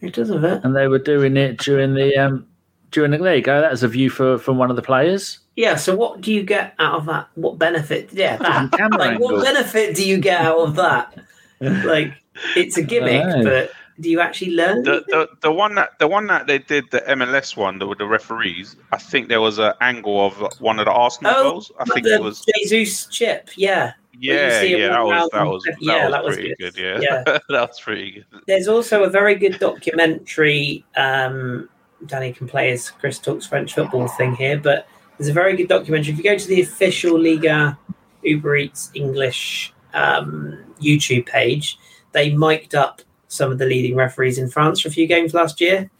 it 0.00 0.14
does 0.14 0.30
have 0.30 0.44
it. 0.44 0.64
and 0.64 0.74
they 0.74 0.88
were 0.88 0.98
doing 0.98 1.36
it 1.36 1.58
during 1.58 1.94
the 1.94 2.16
um, 2.16 2.46
during 2.90 3.10
the. 3.10 3.18
There 3.18 3.36
you 3.36 3.42
go. 3.42 3.60
That 3.60 3.72
is 3.72 3.82
a 3.82 3.88
view 3.88 4.10
for 4.10 4.38
from 4.38 4.58
one 4.58 4.70
of 4.70 4.76
the 4.76 4.82
players. 4.82 5.38
Yeah. 5.56 5.76
So 5.76 5.96
what 5.96 6.20
do 6.20 6.32
you 6.32 6.42
get 6.42 6.74
out 6.78 6.94
of 6.94 7.06
that? 7.06 7.28
What 7.34 7.58
benefit? 7.58 8.12
Yeah. 8.12 8.38
Different 8.38 8.72
camera 8.72 8.98
like, 8.98 9.20
what 9.20 9.44
benefit 9.44 9.94
do 9.94 10.06
you 10.06 10.18
get 10.18 10.40
out 10.40 10.58
of 10.58 10.74
that? 10.76 11.18
like, 11.60 12.12
it's 12.56 12.76
a 12.76 12.82
gimmick, 12.92 13.44
but 13.44 13.70
do 14.00 14.08
you 14.10 14.20
actually 14.20 14.52
learn? 14.52 14.82
The, 14.82 15.04
the 15.08 15.28
the 15.42 15.52
one 15.52 15.74
that 15.74 15.98
the 15.98 16.08
one 16.08 16.26
that 16.28 16.46
they 16.46 16.58
did 16.58 16.90
the 16.90 17.00
MLS 17.02 17.56
one 17.56 17.78
the, 17.78 17.86
with 17.86 17.98
the 17.98 18.06
referees. 18.06 18.76
I 18.92 18.96
think 18.98 19.28
there 19.28 19.40
was 19.40 19.58
an 19.58 19.74
angle 19.80 20.26
of 20.26 20.60
one 20.60 20.78
of 20.78 20.86
the 20.86 20.92
Arsenal 20.92 21.32
Oh, 21.36 21.50
goals. 21.50 21.72
I 21.78 21.84
think 21.84 22.06
the 22.06 22.14
it 22.14 22.22
was 22.22 22.44
Jesus 22.56 23.06
chip. 23.06 23.50
Yeah. 23.56 23.92
yeah 24.18 24.62
yeah 24.62 24.88
that 24.88 25.04
was 25.04 25.30
that 25.32 25.46
was 25.46 25.62
that 25.64 25.76
yeah, 25.80 26.04
was 26.04 26.12
that 26.12 26.24
was 26.24 26.36
pretty 26.36 26.54
good. 26.58 26.74
good. 26.74 27.02
Yeah. 27.02 27.22
Yeah, 27.26 27.38
that 27.48 27.68
was 27.68 27.80
pretty 27.80 28.10
good. 28.12 28.42
There's 28.46 28.68
also 28.68 29.04
a 29.04 29.10
very 29.10 29.34
good 29.34 29.58
documentary. 29.58 30.84
Um, 30.96 31.68
Danny 32.06 32.32
can 32.32 32.48
play 32.48 32.70
his 32.70 32.90
Chris 32.90 33.18
Talks 33.18 33.46
French 33.46 33.74
football 33.74 34.08
thing 34.08 34.34
here, 34.34 34.58
but 34.58 34.88
there's 35.18 35.28
a 35.28 35.32
very 35.32 35.56
good 35.56 35.68
documentary. 35.68 36.12
If 36.12 36.18
you 36.18 36.24
go 36.24 36.38
to 36.38 36.48
the 36.48 36.62
official 36.62 37.18
Liga 37.18 37.78
Uber 38.22 38.56
Eats 38.56 38.90
English 38.94 39.72
um, 39.92 40.58
YouTube 40.80 41.26
page, 41.26 41.78
they 42.12 42.34
mic'd 42.34 42.74
up 42.74 43.02
some 43.28 43.52
of 43.52 43.58
the 43.58 43.66
leading 43.66 43.94
referees 43.96 44.38
in 44.38 44.48
France 44.48 44.80
for 44.80 44.88
a 44.88 44.90
few 44.90 45.06
games 45.06 45.34
last 45.34 45.60
year, 45.60 45.90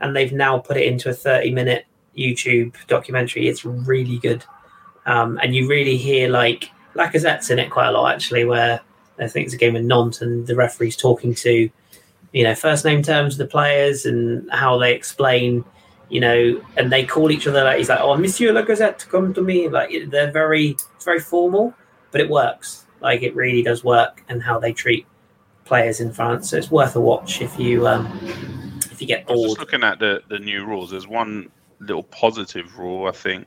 and 0.00 0.16
they've 0.16 0.32
now 0.32 0.58
put 0.58 0.76
it 0.76 0.86
into 0.86 1.08
a 1.08 1.14
30 1.14 1.52
minute 1.52 1.86
YouTube 2.16 2.74
documentary. 2.86 3.48
It's 3.48 3.64
really 3.64 4.18
good. 4.18 4.44
Um, 5.06 5.38
and 5.42 5.54
you 5.54 5.68
really 5.68 5.96
hear 5.96 6.28
like 6.28 6.70
Lacazette's 6.94 7.50
in 7.50 7.58
it 7.58 7.70
quite 7.70 7.88
a 7.88 7.92
lot 7.92 8.14
actually, 8.14 8.44
where 8.44 8.80
I 9.18 9.28
think 9.28 9.46
it's 9.46 9.54
a 9.54 9.58
game 9.58 9.76
of 9.76 9.84
Nantes 9.84 10.22
and 10.22 10.46
the 10.46 10.56
referee's 10.56 10.96
talking 10.96 11.34
to, 11.36 11.70
you 12.32 12.44
know, 12.44 12.54
first 12.54 12.84
name 12.84 13.02
terms 13.02 13.34
of 13.34 13.38
the 13.38 13.46
players 13.46 14.06
and 14.06 14.48
how 14.52 14.78
they 14.78 14.94
explain, 14.94 15.64
you 16.08 16.20
know, 16.20 16.60
and 16.76 16.92
they 16.92 17.04
call 17.04 17.30
each 17.30 17.46
other 17.46 17.64
like 17.64 17.78
he's 17.78 17.88
like, 17.88 18.00
oh, 18.00 18.16
Monsieur 18.16 18.52
Lacazette, 18.52 19.08
come 19.08 19.34
to 19.34 19.42
me. 19.42 19.68
Like 19.68 19.90
they're 20.08 20.30
very, 20.30 20.70
it's 20.70 21.04
very 21.04 21.20
formal, 21.20 21.74
but 22.10 22.20
it 22.20 22.28
works. 22.28 22.86
Like 23.00 23.22
it 23.22 23.34
really 23.34 23.62
does 23.62 23.82
work, 23.82 24.22
and 24.28 24.42
how 24.42 24.58
they 24.58 24.72
treat 24.72 25.06
players 25.64 26.00
in 26.00 26.12
France. 26.12 26.50
So 26.50 26.58
it's 26.58 26.70
worth 26.70 26.96
a 26.96 27.00
watch 27.00 27.40
if 27.40 27.58
you 27.58 27.88
um, 27.88 28.06
if 28.90 29.00
you 29.00 29.06
get 29.06 29.24
I 29.28 29.32
was 29.32 29.42
just 29.42 29.58
looking 29.58 29.82
at 29.82 29.98
the, 29.98 30.22
the 30.28 30.38
new 30.38 30.64
rules. 30.66 30.90
There's 30.90 31.06
one 31.06 31.50
little 31.80 32.02
positive 32.02 32.78
rule. 32.78 33.06
I 33.06 33.12
think 33.12 33.46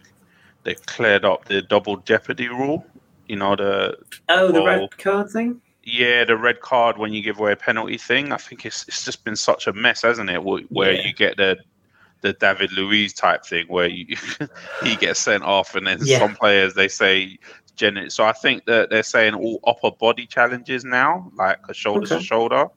they 0.63 0.73
cleared 0.73 1.23
up 1.25 1.45
the 1.45 1.61
double 1.61 1.97
jeopardy 1.97 2.47
rule. 2.47 2.85
You 3.27 3.35
know 3.35 3.55
the 3.55 3.97
Oh, 4.29 4.51
the 4.51 4.63
red 4.63 4.97
card 4.97 5.29
thing. 5.29 5.61
Yeah 5.83 6.23
the 6.23 6.37
red 6.37 6.61
card 6.61 6.97
when 6.97 7.13
you 7.13 7.21
give 7.21 7.39
away 7.39 7.51
a 7.53 7.55
penalty 7.55 7.97
thing. 7.97 8.31
I 8.31 8.37
think 8.37 8.65
it's 8.65 8.87
it's 8.87 9.03
just 9.05 9.23
been 9.23 9.35
such 9.35 9.67
a 9.67 9.73
mess, 9.73 10.01
hasn't 10.01 10.29
it? 10.29 10.43
Where 10.43 10.93
Yeah. 10.93 11.01
you 11.07 11.13
get 11.13 11.37
the 11.37 11.57
the 12.21 12.33
David 12.33 12.71
Luiz 12.71 13.13
type 13.13 13.45
thing 13.45 13.65
where 13.67 13.87
you 13.87 14.15
he 14.83 14.95
gets 14.95 15.19
sent 15.19 15.43
off, 15.43 15.75
and 15.75 15.85
then 15.85 15.99
Yeah. 16.01 16.19
some 16.19 16.35
players 16.35 16.73
they 16.73 16.87
say. 16.87 17.37
Gen- 17.75 18.07
so 18.11 18.23
I 18.23 18.33
think 18.33 18.65
that 18.65 18.91
they're 18.91 19.01
saying 19.01 19.33
all 19.33 19.59
upper 19.65 19.89
body 19.89 20.27
challenges 20.27 20.85
now, 20.85 21.31
like 21.35 21.57
a 21.67 21.73
shoulder 21.73 22.05
to 22.05 22.21
shoulder, 22.21 22.67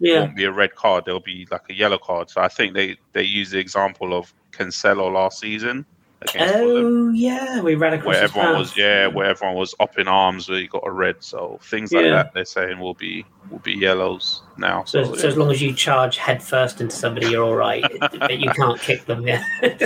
Yeah. 0.00 0.22
won't 0.22 0.34
be 0.34 0.42
a 0.42 0.50
red 0.50 0.74
card. 0.74 1.04
There'll 1.04 1.20
be 1.20 1.46
like 1.52 1.62
a 1.70 1.72
yellow 1.72 1.98
card. 1.98 2.30
So 2.30 2.40
I 2.40 2.48
think 2.48 2.74
they 2.74 2.96
they 3.12 3.22
use 3.22 3.50
the 3.52 3.60
example 3.60 4.12
of 4.12 4.34
Cancelo 4.50 5.10
last 5.12 5.38
season 5.38 5.86
Oh 6.38 7.10
yeah, 7.10 7.60
we 7.62 7.74
ran 7.76 7.94
across 7.94 8.14
where 8.14 8.22
everyone 8.24 8.50
path. 8.50 8.58
was 8.58 8.76
yeah, 8.76 9.06
where 9.06 9.26
everyone 9.26 9.56
was 9.56 9.74
up 9.80 9.98
in 9.98 10.06
arms 10.06 10.48
where 10.48 10.58
you 10.58 10.68
got 10.68 10.82
a 10.86 10.90
red. 10.90 11.16
So 11.20 11.58
things 11.62 11.92
like 11.92 12.04
Yeah. 12.04 12.10
that 12.10 12.34
they're 12.34 12.44
saying 12.44 12.78
will 12.78 12.94
be 12.94 13.24
will 13.50 13.58
be 13.60 13.72
yellows 13.72 14.42
now. 14.58 14.84
So, 14.84 15.04
So, 15.04 15.14
so 15.14 15.28
as 15.28 15.36
long 15.36 15.50
as 15.50 15.62
you 15.62 15.72
charge 15.72 16.18
head 16.18 16.42
first 16.42 16.80
into 16.80 16.94
somebody, 16.94 17.28
you're 17.30 17.44
all 17.44 17.56
right. 17.56 17.84
but 18.00 18.38
you 18.38 18.50
can't 18.50 18.78
kick 18.80 19.06
them. 19.06 19.26
Yeah, 19.26 19.42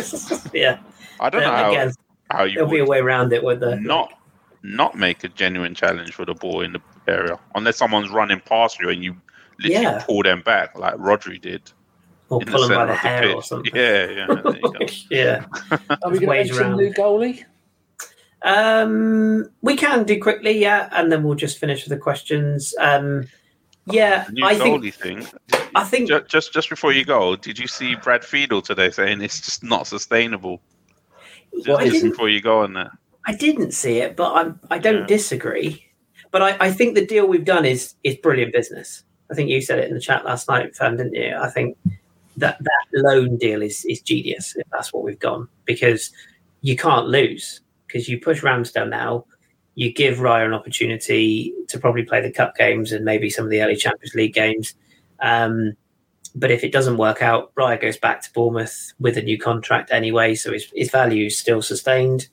yeah. 0.53 0.79
I 1.21 1.31
don't 1.31 1.43
know 1.43 1.51
But 1.51 1.75
how, 1.87 1.91
how 2.39 2.45
you 2.45 2.55
there'll 2.57 2.71
be 2.71 2.81
a 2.81 2.85
way 2.85 2.99
around 2.99 3.33
it 3.33 3.43
with 3.45 3.61
the 3.61 3.77
not 3.77 4.13
not 4.65 4.97
make 4.97 5.23
a 5.25 5.29
genuine 5.29 5.75
challenge 5.75 6.13
for 6.15 6.25
the 6.25 6.35
ball 6.35 6.63
in 6.63 6.73
the 6.73 6.81
area 7.07 7.39
unless 7.55 7.77
someone's 7.77 8.11
running 8.11 8.41
past 8.41 8.81
you 8.81 8.89
and 8.89 9.05
you 9.05 9.15
literally 9.61 9.83
Yeah. 9.85 10.03
pull 10.05 10.23
them 10.23 10.41
back 10.41 10.77
like 10.79 10.95
Rodri 10.95 11.41
did 11.41 11.71
or 12.29 12.41
in 12.41 12.47
the 12.47 12.53
pull 12.53 12.63
them 12.69 12.71
by 12.77 12.87
the 12.87 12.93
of 12.93 13.03
the 13.03 13.09
hair 13.09 13.23
pitch. 13.23 13.35
or 13.35 13.43
something. 13.43 13.73
Yeah, 13.75 14.11
yeah. 14.11 14.27
There 14.27 14.57
you 14.57 14.63
go. 14.63 14.87
yeah. 15.11 15.45
Are 16.03 16.11
we 16.11 16.19
going 16.19 16.21
to 16.21 16.27
Wage 16.27 16.51
mention 16.53 16.77
new 16.77 16.93
goalie? 16.93 17.45
Um, 18.43 19.51
we 19.63 19.77
can 19.77 20.05
do 20.05 20.21
quickly, 20.21 20.59
yeah, 20.59 20.89
and 20.93 21.11
then 21.11 21.23
we'll 21.23 21.35
just 21.35 21.59
finish 21.59 21.85
with 21.85 21.91
the 21.91 22.03
questions. 22.03 22.75
Um, 22.79 23.27
yeah, 23.87 24.27
new 24.33 24.45
I 24.45 24.55
think 24.55 24.95
thing. 24.95 25.27
I 25.75 25.85
think 25.85 26.09
Ju- 26.09 26.25
Just 26.29 26.53
just 26.53 26.69
before 26.71 26.93
you 26.93 27.05
go, 27.05 27.37
did 27.37 27.59
you 27.59 27.67
see 27.67 27.95
Brad 27.97 28.25
Friedel 28.25 28.63
today 28.63 28.91
saying 28.91 29.21
it's 29.23 29.41
just 29.41 29.63
not 29.63 29.87
sustainable? 29.87 30.61
Just 31.55 31.69
Well, 31.69 31.79
just 31.87 32.03
before 32.03 32.29
you 32.29 32.41
go 32.41 32.61
on 32.61 32.75
that. 32.75 32.91
I 33.27 33.35
didn't 33.35 33.73
see 33.73 33.99
it, 33.99 34.17
but 34.17 34.35
I'm, 34.35 34.61
I 34.71 34.79
don't 34.79 35.01
Yeah. 35.03 35.07
disagree. 35.07 35.85
But 36.31 36.43
I, 36.43 36.57
I 36.61 36.71
think 36.73 36.95
the 36.95 37.07
deal 37.07 37.27
we've 37.27 37.45
done 37.45 37.65
is 37.65 37.95
is 38.05 38.17
brilliant 38.17 38.53
business. 38.53 39.05
I 39.31 39.35
think 39.35 39.49
you 39.51 39.61
said 39.63 39.79
it 39.79 39.89
in 39.89 39.95
the 39.95 40.01
chat 40.01 40.25
last 40.25 40.49
night, 40.49 40.75
Fam, 40.77 40.97
didn't 40.97 41.15
you? 41.15 41.35
I 41.35 41.49
think 41.49 41.79
that 42.37 42.59
that 42.61 42.87
loan 42.93 43.37
deal 43.37 43.63
is 43.63 43.85
is 43.85 44.01
genius 44.01 44.57
if 44.57 44.67
that's 44.71 44.93
what 44.93 45.05
we've 45.05 45.19
gone 45.19 45.49
because 45.65 46.11
you 46.63 46.77
can't 46.77 47.07
lose 47.07 47.61
because 47.95 48.09
you 48.09 48.19
push 48.19 48.43
Ramsdale 48.43 48.89
now, 48.89 49.25
you 49.77 49.93
give 49.93 50.19
Raya 50.19 50.47
an 50.47 50.55
opportunity 50.55 51.55
to 51.69 51.79
probably 51.79 52.03
play 52.03 52.21
the 52.21 52.33
cup 52.33 52.57
games 52.57 52.91
and 52.91 53.05
maybe 53.05 53.31
some 53.31 53.45
of 53.45 53.51
the 53.51 53.63
early 53.63 53.77
Champions 53.77 54.15
League 54.15 54.35
games. 54.35 54.75
Um, 55.21 55.75
but 56.35 56.51
if 56.51 56.65
it 56.65 56.73
doesn't 56.73 56.97
work 56.97 57.23
out, 57.23 57.55
Raya 57.55 57.81
goes 57.81 57.97
back 57.97 58.23
to 58.23 58.33
Bournemouth 58.33 58.93
with 58.99 59.17
a 59.17 59.23
new 59.23 59.39
contract 59.39 59.93
anyway, 59.93 60.35
so 60.35 60.53
his, 60.53 60.73
his 60.75 60.91
value 60.91 61.27
is 61.27 61.39
still 61.39 61.63
sustained. 61.63 62.29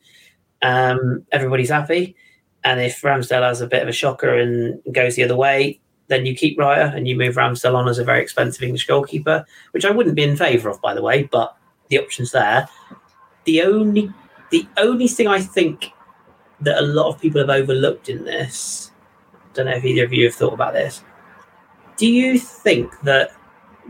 Um, 0.62 1.26
everybody's 1.32 1.70
happy. 1.70 2.16
And 2.64 2.80
if 2.80 3.02
Ramsdale 3.02 3.44
has 3.44 3.62
a 3.62 3.68
bit 3.68 3.84
of 3.84 3.90
a 3.90 3.94
shocker 3.94 4.36
and 4.36 4.82
goes 4.92 5.16
the 5.16 5.24
other 5.24 5.36
way, 5.36 5.81
then 6.12 6.26
you 6.26 6.36
keep 6.36 6.58
Raya 6.58 6.94
and 6.94 7.08
you 7.08 7.16
move 7.16 7.36
Ramsdale 7.36 7.74
on 7.74 7.88
as 7.88 7.98
a 7.98 8.04
very 8.04 8.22
expensive 8.22 8.62
English 8.62 8.86
goalkeeper, 8.86 9.46
which 9.72 9.86
I 9.86 9.92
wouldn't 9.92 10.16
be 10.16 10.24
in 10.24 10.36
favour 10.36 10.70
of, 10.70 10.82
by 10.82 10.94
the 10.94 11.02
way, 11.02 11.24
but 11.24 11.56
the 11.88 12.00
option's 12.00 12.32
there. 12.32 12.68
The 13.46 13.62
only 13.62 14.14
the 14.52 14.68
only 14.76 15.08
thing 15.08 15.30
I 15.30 15.40
think 15.40 15.94
that 16.60 16.78
a 16.78 16.86
lot 16.86 17.08
of 17.08 17.22
people 17.22 17.40
have 17.40 17.50
overlooked 17.50 18.10
in 18.10 18.26
this, 18.26 18.92
don't 19.54 19.68
know 19.68 19.72
if 19.72 19.86
either 19.86 20.04
of 20.04 20.12
you 20.12 20.26
have 20.26 20.36
thought 20.36 20.54
about 20.54 20.74
this. 20.74 21.02
Do 21.96 22.08
you 22.08 22.38
think 22.38 23.00
that 23.04 23.32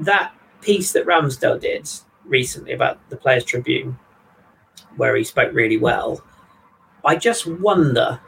that 0.01 0.31
piece 0.61 0.93
that 0.93 1.07
Ramsdale 1.07 1.59
did 1.59 1.89
recently 2.25 2.73
about 2.73 2.99
the 3.09 3.17
Players 3.17 3.45
Tribune, 3.45 3.97
where 4.95 5.15
he 5.15 5.23
spoke 5.23 5.53
really 5.53 5.77
well, 5.77 6.23
I 7.03 7.15
just 7.15 7.47
wonder 7.47 8.21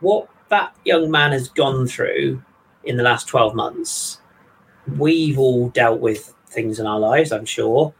what 0.00 0.28
that 0.50 0.76
young 0.84 1.10
man 1.10 1.32
has 1.32 1.48
gone 1.48 1.86
through 1.86 2.42
in 2.84 2.96
the 2.96 3.02
last 3.02 3.28
12 3.28 3.54
months. 3.54 4.20
We've 4.98 5.38
all 5.38 5.68
dealt 5.70 6.00
with 6.00 6.34
things 6.48 6.80
in 6.80 6.86
our 6.86 6.98
lives, 6.98 7.32
I'm 7.32 7.44
sure. 7.44 7.94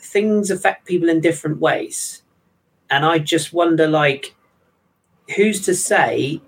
Things 0.00 0.50
affect 0.50 0.86
people 0.86 1.08
in 1.08 1.20
different 1.20 1.58
ways. 1.60 2.22
And 2.90 3.04
I 3.04 3.18
just 3.18 3.52
wonder, 3.52 3.86
like, 3.86 4.34
who's 5.36 5.64
to 5.66 5.74
say 5.74 6.40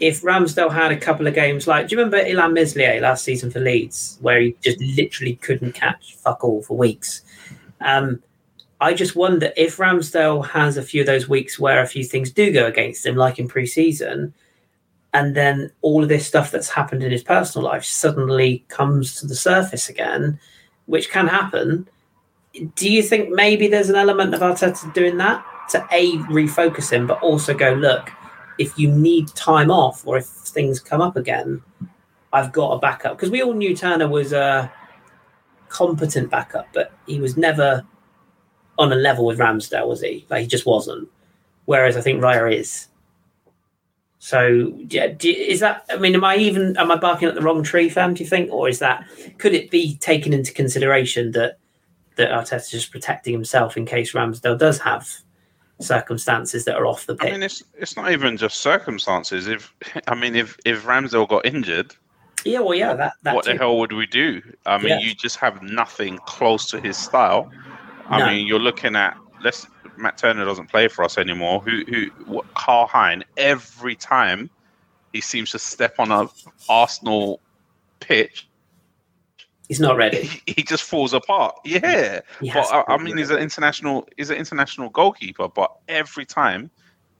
if 0.00 0.22
Ramsdale 0.22 0.72
had 0.72 0.92
a 0.92 0.96
couple 0.96 1.26
of 1.26 1.34
games 1.34 1.66
like, 1.66 1.88
do 1.88 1.96
you 1.96 2.02
remember 2.02 2.24
Illan 2.24 2.54
Meslier 2.54 3.00
last 3.00 3.24
season 3.24 3.50
for 3.50 3.60
Leeds, 3.60 4.18
where 4.20 4.40
he 4.40 4.56
just 4.62 4.80
literally 4.80 5.36
couldn't 5.36 5.72
catch 5.72 6.16
fuck 6.16 6.44
all 6.44 6.62
for 6.62 6.76
weeks? 6.76 7.22
Um, 7.80 8.22
I 8.80 8.94
just 8.94 9.16
wonder 9.16 9.52
if 9.56 9.78
Ramsdale 9.78 10.46
has 10.46 10.76
a 10.76 10.82
few 10.82 11.00
of 11.00 11.06
those 11.06 11.28
weeks 11.28 11.58
where 11.58 11.82
a 11.82 11.86
few 11.86 12.04
things 12.04 12.30
do 12.30 12.52
go 12.52 12.66
against 12.66 13.04
him, 13.04 13.16
like 13.16 13.38
in 13.38 13.48
pre-season, 13.48 14.32
and 15.14 15.34
then 15.34 15.70
all 15.82 16.02
of 16.02 16.08
this 16.08 16.26
stuff 16.26 16.50
that's 16.50 16.68
happened 16.68 17.02
in 17.02 17.10
his 17.10 17.22
personal 17.22 17.66
life 17.66 17.84
suddenly 17.84 18.64
comes 18.68 19.18
to 19.20 19.26
the 19.26 19.34
surface 19.34 19.88
again, 19.88 20.38
which 20.86 21.10
can 21.10 21.26
happen. 21.26 21.88
do 22.74 22.90
you 22.90 23.02
think 23.02 23.30
maybe 23.30 23.68
there's 23.68 23.90
an 23.90 23.96
element 23.96 24.34
of 24.34 24.40
Arteta 24.40 24.92
doing 24.92 25.16
that 25.18 25.44
to 25.70 25.86
a 25.92 26.16
refocus 26.28 26.90
him, 26.90 27.06
but 27.06 27.20
also 27.22 27.54
go 27.54 27.72
look 27.72 28.10
if 28.58 28.78
you 28.78 28.90
need 28.90 29.28
time 29.28 29.70
off 29.70 30.06
or 30.06 30.18
if 30.18 30.26
things 30.26 30.80
come 30.80 31.00
up 31.00 31.16
again, 31.16 31.62
I've 32.32 32.52
got 32.52 32.72
a 32.72 32.78
backup 32.78 33.16
because 33.16 33.30
we 33.30 33.42
all 33.42 33.54
knew 33.54 33.74
Turner 33.74 34.08
was 34.08 34.32
a 34.32 34.70
competent 35.68 36.30
backup, 36.30 36.66
but 36.74 36.92
he 37.06 37.20
was 37.20 37.36
never 37.36 37.86
on 38.78 38.92
a 38.92 38.96
level 38.96 39.24
with 39.24 39.38
Ramsdale, 39.38 39.86
was 39.86 40.02
he? 40.02 40.26
Like 40.28 40.42
he 40.42 40.46
just 40.46 40.66
wasn't. 40.66 41.08
Whereas 41.64 41.96
I 41.96 42.00
think 42.00 42.20
Raya 42.20 42.52
is. 42.52 42.88
So 44.20 44.74
yeah, 44.88 45.08
do, 45.08 45.30
is 45.30 45.60
that? 45.60 45.84
I 45.90 45.96
mean, 45.96 46.14
am 46.14 46.24
I 46.24 46.36
even 46.36 46.76
am 46.76 46.90
I 46.90 46.96
barking 46.96 47.28
at 47.28 47.34
the 47.34 47.40
wrong 47.42 47.62
tree, 47.62 47.88
fam? 47.88 48.14
Do 48.14 48.22
you 48.24 48.28
think, 48.28 48.50
or 48.52 48.68
is 48.68 48.80
that 48.80 49.04
could 49.38 49.54
it 49.54 49.70
be 49.70 49.96
taken 49.98 50.32
into 50.32 50.52
consideration 50.52 51.30
that 51.32 51.58
that 52.16 52.30
Arteta's 52.30 52.68
just 52.70 52.90
protecting 52.90 53.32
himself 53.32 53.76
in 53.76 53.86
case 53.86 54.12
Ramsdale 54.12 54.58
does 54.58 54.78
have 54.80 55.08
circumstances 55.80 56.64
that 56.64 56.76
are 56.76 56.86
off 56.86 57.06
the 57.06 57.14
pitch? 57.14 57.28
I 57.28 57.32
mean, 57.32 57.42
it's 57.42 57.62
it's 57.74 57.96
not 57.96 58.10
even 58.10 58.36
just 58.36 58.58
circumstances. 58.58 59.46
If 59.46 59.72
I 60.08 60.14
mean, 60.14 60.34
if 60.34 60.56
if 60.64 60.84
Ramsdale 60.84 61.28
got 61.28 61.46
injured, 61.46 61.94
yeah, 62.44 62.60
well, 62.60 62.74
yeah, 62.74 62.94
that, 62.94 63.12
that 63.22 63.34
what 63.34 63.44
too. 63.44 63.52
the 63.52 63.58
hell 63.58 63.78
would 63.78 63.92
we 63.92 64.06
do? 64.06 64.42
I 64.66 64.78
mean, 64.78 64.88
Yeah. 64.88 64.98
you 65.00 65.14
just 65.14 65.36
have 65.36 65.62
nothing 65.62 66.18
close 66.26 66.66
to 66.70 66.80
his 66.80 66.96
style. 66.96 67.50
I 68.08 68.18
No. 68.18 68.26
mean, 68.26 68.46
you're 68.46 68.58
looking 68.58 68.96
at 68.96 69.16
let's 69.42 69.66
Matt 69.96 70.18
Turner 70.18 70.44
doesn't 70.44 70.68
play 70.68 70.88
for 70.88 71.04
us 71.04 71.18
anymore. 71.18 71.60
Who 71.60 71.84
who 71.88 72.42
Karl 72.54 72.86
Hein 72.86 73.24
every 73.36 73.96
time 73.96 74.50
he 75.12 75.20
seems 75.20 75.50
to 75.52 75.58
step 75.58 75.94
on 75.98 76.10
a 76.10 76.28
Arsenal 76.68 77.40
pitch, 78.00 78.48
He's 79.68 79.80
not 79.80 79.96
ready. 79.96 80.22
he, 80.22 80.54
he 80.56 80.62
just 80.62 80.82
falls 80.82 81.12
apart. 81.12 81.56
Yeah, 81.64 82.20
He 82.40 82.50
but 82.50 82.66
I, 82.72 82.84
I 82.88 82.96
mean, 82.96 83.06
ready. 83.06 83.18
he's 83.22 83.30
an 83.30 83.38
international 83.38 84.08
he's 84.16 84.30
an 84.30 84.36
international 84.36 84.88
goalkeeper, 84.90 85.48
but 85.48 85.70
every 85.88 86.24
time 86.24 86.70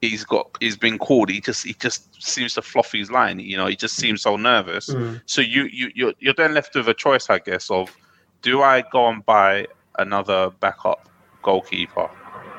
he's 0.00 0.24
got 0.24 0.56
he's 0.60 0.76
been 0.76 0.98
called, 0.98 1.28
he 1.30 1.40
just 1.40 1.66
he 1.66 1.74
just 1.74 2.22
seems 2.22 2.54
to 2.54 2.62
fluff 2.62 2.92
his 2.92 3.10
line. 3.10 3.38
You 3.40 3.56
know, 3.56 3.66
he 3.66 3.76
just 3.76 3.96
seems 3.96 4.22
so 4.22 4.36
nervous. 4.36 4.88
Mm. 4.88 5.20
So 5.26 5.40
you 5.40 5.64
you 5.64 5.90
you're, 5.94 6.14
you're 6.20 6.34
then 6.34 6.54
left 6.54 6.74
with 6.74 6.88
a 6.88 6.94
choice, 6.94 7.28
I 7.28 7.38
guess, 7.38 7.70
of 7.70 7.94
do 8.42 8.62
I 8.62 8.82
go 8.92 9.08
and 9.08 9.24
buy 9.26 9.66
another 9.98 10.50
backup 10.60 11.08
goalkeeper, 11.48 12.08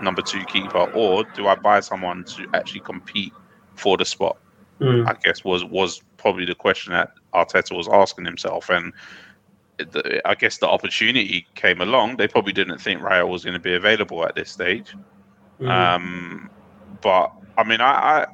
number 0.02 0.24
two 0.24 0.44
keeper, 0.46 0.84
or 1.02 1.24
do 1.36 1.48
I 1.48 1.56
buy 1.56 1.80
someone 1.80 2.24
to 2.36 2.48
actually 2.54 2.84
compete 2.92 3.34
for 3.76 3.98
the 3.98 4.06
spot? 4.06 4.38
Mm. 4.82 5.08
I 5.08 5.14
guess 5.24 5.44
was 5.44 5.64
was 5.64 6.02
probably 6.18 6.46
the 6.46 6.56
question 6.56 6.94
that 6.94 7.12
Arteta 7.34 7.78
was 7.78 7.88
asking 7.88 8.26
himself, 8.26 8.70
and 8.70 8.94
the, 9.78 10.22
I 10.26 10.34
guess 10.36 10.58
the 10.58 10.68
opportunity 10.68 11.46
came 11.54 11.82
along. 11.82 12.18
They 12.18 12.28
probably 12.28 12.54
didn't 12.54 12.80
think 12.80 13.02
Raya 13.02 13.28
was 13.28 13.44
going 13.44 13.60
to 13.62 13.66
be 13.72 13.76
available 13.76 14.26
at 14.26 14.34
this 14.36 14.50
stage. 14.52 14.96
Mm. 15.60 15.70
Um, 15.70 16.50
but 17.02 17.32
I 17.58 17.64
mean, 17.64 17.82
I, 17.82 17.94
I 17.94 18.28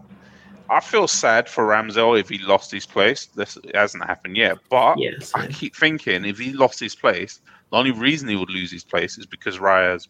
I 0.77 0.79
feel 0.79 1.07
sad 1.07 1.49
for 1.49 1.67
Ramsdale 1.67 2.19
if 2.19 2.29
he 2.29 2.37
lost 2.37 2.71
his 2.71 2.85
place. 2.85 3.25
This 3.25 3.57
hasn't 3.73 4.05
happened 4.05 4.37
yet, 4.37 4.57
but 4.69 4.97
yes. 4.97 5.31
I 5.35 5.47
keep 5.47 5.75
thinking 5.75 6.25
if 6.25 6.37
he 6.39 6.53
lost 6.53 6.79
his 6.79 6.95
place, 6.95 7.41
the 7.71 7.77
only 7.77 7.91
reason 7.91 8.29
he 8.29 8.35
would 8.35 8.49
lose 8.59 8.71
his 8.71 8.85
place 8.85 9.17
is 9.17 9.25
because 9.25 9.57
Raya's 9.57 10.07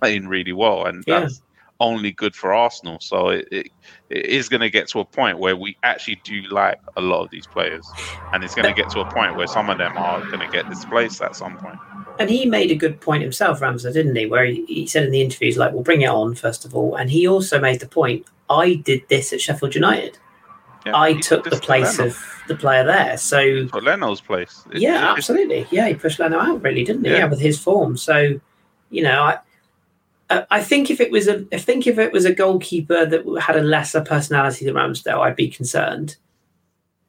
playing 0.00 0.28
really 0.28 0.52
well, 0.52 0.86
and 0.86 1.04
Yeah. 1.06 1.20
that's 1.20 1.42
only 1.80 2.12
good 2.12 2.34
for 2.36 2.52
Arsenal. 2.54 2.98
So 3.00 3.28
it, 3.30 3.48
it, 3.50 3.66
it 4.08 4.26
is 4.26 4.48
going 4.48 4.60
to 4.60 4.70
get 4.70 4.86
to 4.88 5.00
a 5.00 5.04
point 5.04 5.38
where 5.38 5.56
we 5.56 5.76
actually 5.82 6.20
do 6.24 6.42
like 6.42 6.78
a 6.96 7.00
lot 7.00 7.24
of 7.24 7.30
these 7.30 7.46
players, 7.46 7.86
and 8.32 8.44
it's 8.44 8.54
going 8.54 8.72
to 8.72 8.80
get 8.80 8.90
to 8.90 9.00
a 9.00 9.10
point 9.12 9.36
where 9.36 9.46
some 9.48 9.68
of 9.70 9.78
them 9.78 9.96
are 9.96 10.20
going 10.26 10.40
to 10.40 10.48
get 10.52 10.68
displaced 10.68 11.20
at 11.20 11.34
some 11.34 11.56
point. 11.58 11.78
And 12.20 12.30
he 12.30 12.46
made 12.46 12.70
a 12.70 12.76
good 12.76 13.00
point 13.00 13.22
himself, 13.24 13.60
Ramsey, 13.60 13.92
didn't 13.92 14.14
he? 14.14 14.26
Where 14.26 14.44
he, 14.44 14.64
he 14.66 14.86
said 14.86 15.02
in 15.04 15.10
the 15.10 15.20
interviews, 15.20 15.56
like, 15.56 15.72
"We'll 15.72 15.82
bring 15.82 16.02
it 16.02 16.08
on 16.10 16.36
first 16.36 16.64
of 16.64 16.74
all," 16.76 16.94
and 16.94 17.10
he 17.10 17.26
also 17.26 17.58
made 17.58 17.80
the 17.80 17.88
point, 17.88 18.24
"I 18.48 18.74
did 18.74 19.02
this 19.08 19.32
at 19.32 19.40
Sheffield 19.40 19.74
United. 19.74 20.16
Yeah, 20.86 20.92
I 20.94 21.14
took 21.14 21.42
the 21.42 21.50
to 21.50 21.58
place 21.58 21.98
of 21.98 22.16
the 22.46 22.54
player 22.54 22.84
there." 22.84 23.16
So 23.16 23.66
for 23.66 23.80
Leno's 23.82 24.20
place. 24.20 24.62
It- 24.72 24.80
yeah, 24.80 25.10
it- 25.12 25.16
absolutely. 25.18 25.66
Yeah, 25.72 25.88
he 25.88 25.94
pushed 25.94 26.20
Leno 26.20 26.38
out, 26.38 26.62
really, 26.62 26.84
didn't 26.84 27.02
he? 27.04 27.10
Yeah. 27.10 27.18
Yeah, 27.18 27.24
with 27.26 27.40
his 27.40 27.58
form. 27.58 27.96
So, 27.96 28.38
you 28.90 29.02
know, 29.02 29.20
I, 29.22 29.38
I- 30.30 30.46
I 30.50 30.62
think 30.62 30.90
if 30.90 31.00
it 31.00 31.10
was 31.10 31.28
a, 31.28 31.44
I 31.52 31.58
think 31.58 31.86
if 31.86 31.98
it 31.98 32.12
was 32.12 32.24
a 32.24 32.34
goalkeeper 32.34 33.06
that 33.06 33.42
had 33.42 33.56
a 33.56 33.62
lesser 33.62 34.00
personality 34.00 34.64
than 34.64 34.74
Ramsdale, 34.74 35.20
I'd 35.20 35.36
be 35.36 35.48
concerned. 35.48 36.16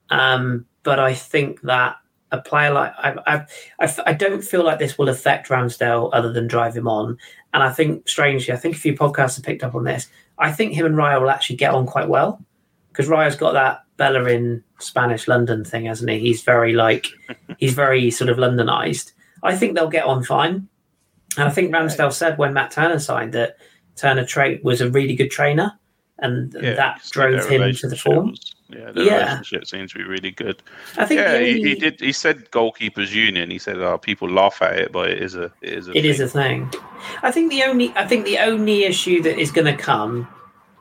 Um, 0.09 0.65
but 0.83 0.99
I 0.99 1.13
think 1.13 1.61
that 1.61 1.97
a 2.31 2.41
player 2.41 2.71
like 2.71 2.93
I, 2.97 3.45
I, 3.79 3.93
I, 4.05 4.13
don't 4.13 4.43
feel 4.43 4.63
like 4.63 4.79
this 4.79 4.97
will 4.97 5.09
affect 5.09 5.49
Ramsdale 5.49 6.09
other 6.13 6.31
than 6.31 6.47
drive 6.47 6.75
him 6.75 6.87
on. 6.87 7.17
And 7.53 7.63
I 7.63 7.71
think, 7.71 8.07
strangely, 8.09 8.53
I 8.53 8.57
think 8.57 8.75
a 8.75 8.79
few 8.79 8.93
podcasts 8.95 9.35
have 9.35 9.45
picked 9.45 9.63
up 9.63 9.75
on 9.75 9.83
this. 9.83 10.09
I 10.37 10.51
think 10.51 10.73
him 10.73 10.85
and 10.85 10.95
Raya 10.95 11.21
will 11.21 11.29
actually 11.29 11.55
get 11.55 11.73
on 11.73 11.85
quite 11.85 12.09
well 12.09 12.43
because 12.89 13.07
Raya's 13.07 13.35
got 13.35 13.53
that 13.53 13.83
Bellerin 13.97 14.63
Spanish 14.79 15.27
London 15.27 15.63
thing, 15.63 15.85
hasn't 15.85 16.09
he? 16.09 16.19
He's 16.19 16.43
very 16.43 16.73
like 16.73 17.07
he's 17.57 17.73
very 17.73 18.11
sort 18.11 18.29
of 18.29 18.37
Londonized. 18.37 19.13
I 19.43 19.55
think 19.55 19.75
they'll 19.75 19.89
get 19.89 20.05
on 20.05 20.23
fine. 20.23 20.67
And 21.37 21.47
I 21.47 21.51
think 21.51 21.73
Ramsdale 21.73 22.13
said 22.13 22.37
when 22.37 22.53
Matt 22.53 22.71
Turner 22.71 22.99
signed 22.99 23.33
that 23.33 23.57
Turner 23.95 24.25
tra- 24.25 24.57
was 24.63 24.81
a 24.81 24.89
really 24.89 25.15
good 25.15 25.31
trainer, 25.31 25.73
and 26.19 26.55
yeah, 26.61 26.73
that 26.73 27.01
drove 27.11 27.45
him 27.49 27.73
to 27.75 27.87
the 27.87 27.95
form. 27.95 28.35
Yeah, 28.69 28.91
the 28.91 29.03
Yeah. 29.03 29.17
relationship 29.25 29.67
seems 29.67 29.91
to 29.91 29.99
be 29.99 30.03
really 30.05 30.31
good. 30.31 30.61
I 30.97 31.05
think 31.05 31.19
Yeah, 31.19 31.39
he, 31.39 31.61
he 31.61 31.75
did. 31.75 31.99
He 31.99 32.11
said 32.11 32.49
goalkeepers 32.51 33.11
union. 33.11 33.51
He 33.51 33.59
said, 33.59 33.77
"Oh, 33.77 33.97
people 33.97 34.29
laugh 34.29 34.61
at 34.61 34.79
it, 34.79 34.91
but 34.91 35.09
it 35.09 35.21
is 35.21 35.35
a 35.35 35.51
it 35.61 35.73
is 35.73 35.87
a 35.87 35.91
It 35.91 36.01
thing. 36.01 36.05
is 36.05 36.19
a 36.19 36.27
thing. 36.27 36.71
I 37.21 37.31
think 37.31 37.51
the 37.51 37.63
only 37.63 37.93
I 37.95 38.05
think 38.07 38.25
the 38.25 38.39
only 38.39 38.83
issue 38.85 39.21
that 39.23 39.37
is 39.37 39.51
going 39.51 39.67
to 39.67 39.77
come 39.81 40.27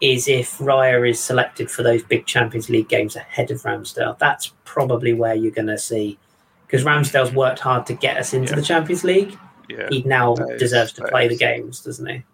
is 0.00 0.28
if 0.28 0.58
Raya 0.58 1.08
is 1.08 1.20
selected 1.20 1.70
for 1.70 1.82
those 1.82 2.02
big 2.02 2.26
Champions 2.26 2.68
League 2.70 2.88
games 2.88 3.16
ahead 3.16 3.50
of 3.50 3.62
Ramsdale. 3.62 4.18
That's 4.18 4.52
probably 4.64 5.12
where 5.12 5.34
you're 5.34 5.52
going 5.52 5.68
to 5.68 5.78
see 5.78 6.18
because 6.66 6.84
Ramsdale's 6.84 7.32
worked 7.32 7.60
hard 7.60 7.86
to 7.86 7.94
get 7.94 8.16
us 8.16 8.32
into 8.34 8.50
Yeah. 8.52 8.56
the 8.56 8.62
Champions 8.62 9.04
League. 9.04 9.38
Yeah. 9.68 9.88
He 9.90 10.02
now 10.02 10.34
That 10.34 10.50
is- 10.54 10.60
deserves 10.60 10.92
to 10.94 11.02
play 11.08 11.28
the 11.28 11.36
games, 11.36 11.80
doesn't 11.80 12.06
he? 12.06 12.24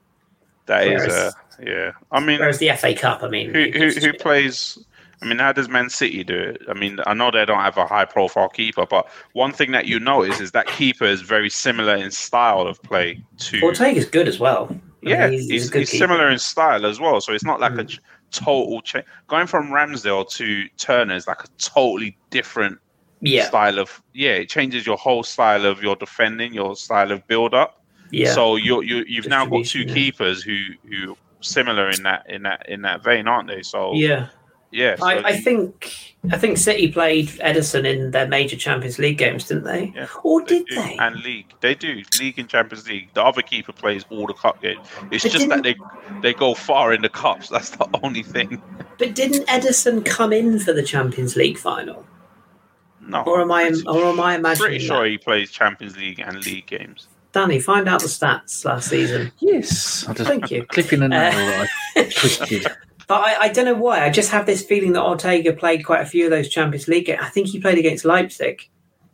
That 0.67 0.87
is 0.87 1.03
Whereas- 1.07 1.35
a 1.35 1.65
yeah. 1.65 1.91
I 2.11 2.21
mean, 2.21 2.39
Whereas 2.39 2.59
the 2.59 2.71
FA 2.71 2.95
Cup, 2.95 3.23
I 3.23 3.29
mean, 3.29 3.53
who 3.53 3.71
who, 3.71 3.89
who 3.91 4.13
plays? 4.15 4.79
I 5.23 5.27
mean, 5.27 5.39
how 5.39 5.53
does 5.53 5.69
Man 5.69 5.91
City 5.91 6.25
do 6.25 6.39
it? 6.39 6.63
I 6.69 6.73
mean, 6.73 6.99
I 7.07 7.13
know 7.13 7.31
they 7.31 7.45
don't 7.45 7.61
have 7.61 7.77
a 7.77 7.87
high 7.87 8.07
profile 8.07 8.49
keeper, 8.49 8.87
but 8.89 9.07
one 9.35 9.53
thing 9.53 9.71
that 9.73 9.85
you 9.87 10.01
notice 10.01 10.41
is 10.41 10.53
that 10.53 10.67
keeper 10.67 11.05
is 11.05 11.21
very 11.21 11.51
similar 11.51 11.95
in 11.95 12.11
style 12.11 12.63
of 12.67 12.83
play 12.83 13.23
to 13.39 13.61
Ortega's 13.61 14.07
good 14.07 14.27
as 14.29 14.41
well. 14.41 14.69
I 14.71 14.73
mean, 14.73 14.81
Yeah, 15.03 15.29
he's, 15.29 15.41
he's, 15.43 15.51
he's 15.51 15.51
he's, 15.51 15.69
a 15.69 15.73
good 15.73 15.87
keeper. 15.89 15.99
similar 15.99 16.31
in 16.31 16.39
style 16.39 16.87
as 16.87 16.99
well. 16.99 17.21
So 17.21 17.35
it's 17.35 17.45
not 17.45 17.61
like 17.61 17.73
a 17.73 17.85
Mm. 17.85 17.89
ch- 17.91 18.01
total 18.31 18.81
change. 18.81 19.05
Going 19.29 19.47
from 19.47 19.69
Ramsdale 19.71 20.31
to 20.37 20.67
Turner 20.79 21.17
is 21.17 21.27
like 21.27 21.43
a 21.45 21.49
totally 21.59 22.17
different 22.31 22.79
Yeah, 23.21 23.47
style 23.49 23.79
of. 23.79 24.03
Yeah, 24.15 24.33
it 24.33 24.49
changes 24.49 24.87
your 24.87 24.97
whole 24.97 25.23
style 25.23 25.67
of 25.67 25.83
your 25.83 25.97
defending, 25.97 26.55
your 26.55 26.75
style 26.77 27.13
of 27.13 27.27
build 27.27 27.55
up. 27.55 27.83
yeah. 28.11 28.33
So 28.33 28.57
you 28.57 28.83
you 28.83 29.05
you've 29.07 29.29
now 29.29 29.47
got 29.47 29.67
two 29.67 29.81
yeah. 29.81 29.95
keepers 29.95 30.43
who 30.43 30.59
who 30.89 31.17
similar 31.41 31.89
in 31.89 32.03
that 32.05 32.29
in 32.29 32.43
that 32.43 32.69
in 32.69 32.83
that 32.83 33.03
vein, 33.03 33.27
aren't 33.29 33.49
they? 33.49 33.63
So 33.63 33.95
yeah. 33.95 34.29
yeah, 34.71 34.97
so 34.97 35.07
I, 35.07 35.29
I 35.29 35.37
think 35.37 36.17
I 36.31 36.39
think 36.39 36.59
City 36.59 36.93
played 36.93 37.29
Ederson 37.29 37.85
in 37.85 38.11
their 38.11 38.29
major 38.29 38.57
Champions 38.57 38.99
League 38.99 39.19
games, 39.19 39.49
didn't 39.49 39.65
they? 39.65 39.93
Yeah, 39.95 40.07
or 40.23 40.41
they 40.43 40.59
did 40.59 40.67
do. 40.67 40.75
they? 40.77 40.97
And 40.99 41.17
league, 41.23 41.53
they 41.61 41.75
do 41.75 42.03
league 42.19 42.39
and 42.39 42.49
Champions 42.49 42.87
League. 42.89 43.13
The 43.15 43.25
other 43.25 43.43
keeper 43.43 43.73
plays 43.73 44.05
all 44.11 44.27
the 44.27 44.35
cup 44.35 44.61
games. 44.63 44.87
It's 45.11 45.25
But 45.25 45.33
just 45.33 45.49
that 45.49 45.63
they 45.63 45.77
they 46.21 46.35
go 46.35 46.55
far 46.55 46.93
in 46.93 47.03
the 47.03 47.09
cups. 47.09 47.49
That's 47.55 47.71
the 47.71 47.89
only 48.03 48.23
thing. 48.23 48.63
But 48.99 49.15
didn't 49.15 49.47
Ederson 49.47 50.05
come 50.05 50.33
in 50.33 50.59
for 50.59 50.73
the 50.73 50.83
Champions 50.83 51.37
League 51.37 51.59
final? 51.59 52.05
No, 53.11 53.23
Or 53.23 53.41
am 53.43 53.51
I 53.53 53.69
pretty- 53.69 53.87
or 53.87 54.05
am 54.07 54.21
I 54.21 54.37
imagining 54.37 54.69
Pretty 54.71 54.87
sure 54.87 55.03
that? 55.03 55.11
he 55.11 55.19
plays 55.19 55.51
Champions 55.51 55.97
League 55.97 56.21
and 56.21 56.45
league 56.47 56.67
games. 56.67 57.09
Danny, 57.33 57.61
find 57.61 57.89
out 57.89 58.01
the 58.01 58.09
stats 58.09 58.65
last 58.65 58.89
season. 58.89 59.31
Yes, 59.39 60.05
I 60.09 60.15
just 60.15 60.29
Thank 60.29 60.51
you. 60.51 60.65
clipping 60.67 61.03
a 61.03 61.09
nail 61.09 61.67
Uh, 61.97 62.03
twisted. 62.11 62.67
But 63.07 63.25
I, 63.27 63.37
I 63.43 63.49
don't 63.49 63.65
know 63.65 63.75
why. 63.75 64.05
I 64.05 64.11
just 64.11 64.31
have 64.31 64.47
this 64.47 64.63
feeling 64.65 64.93
that 64.93 65.03
Ortega 65.03 65.53
played 65.53 65.85
quite 65.85 66.01
a 66.03 66.07
few 66.07 66.25
of 66.25 66.31
those 66.31 66.49
Champions 66.49 66.89
League 66.89 67.07
games. 67.07 67.21
I 67.23 67.29
think 67.29 67.49
he 67.49 67.61
played 67.61 67.79
against 67.79 68.05
Leipzig. 68.05 68.69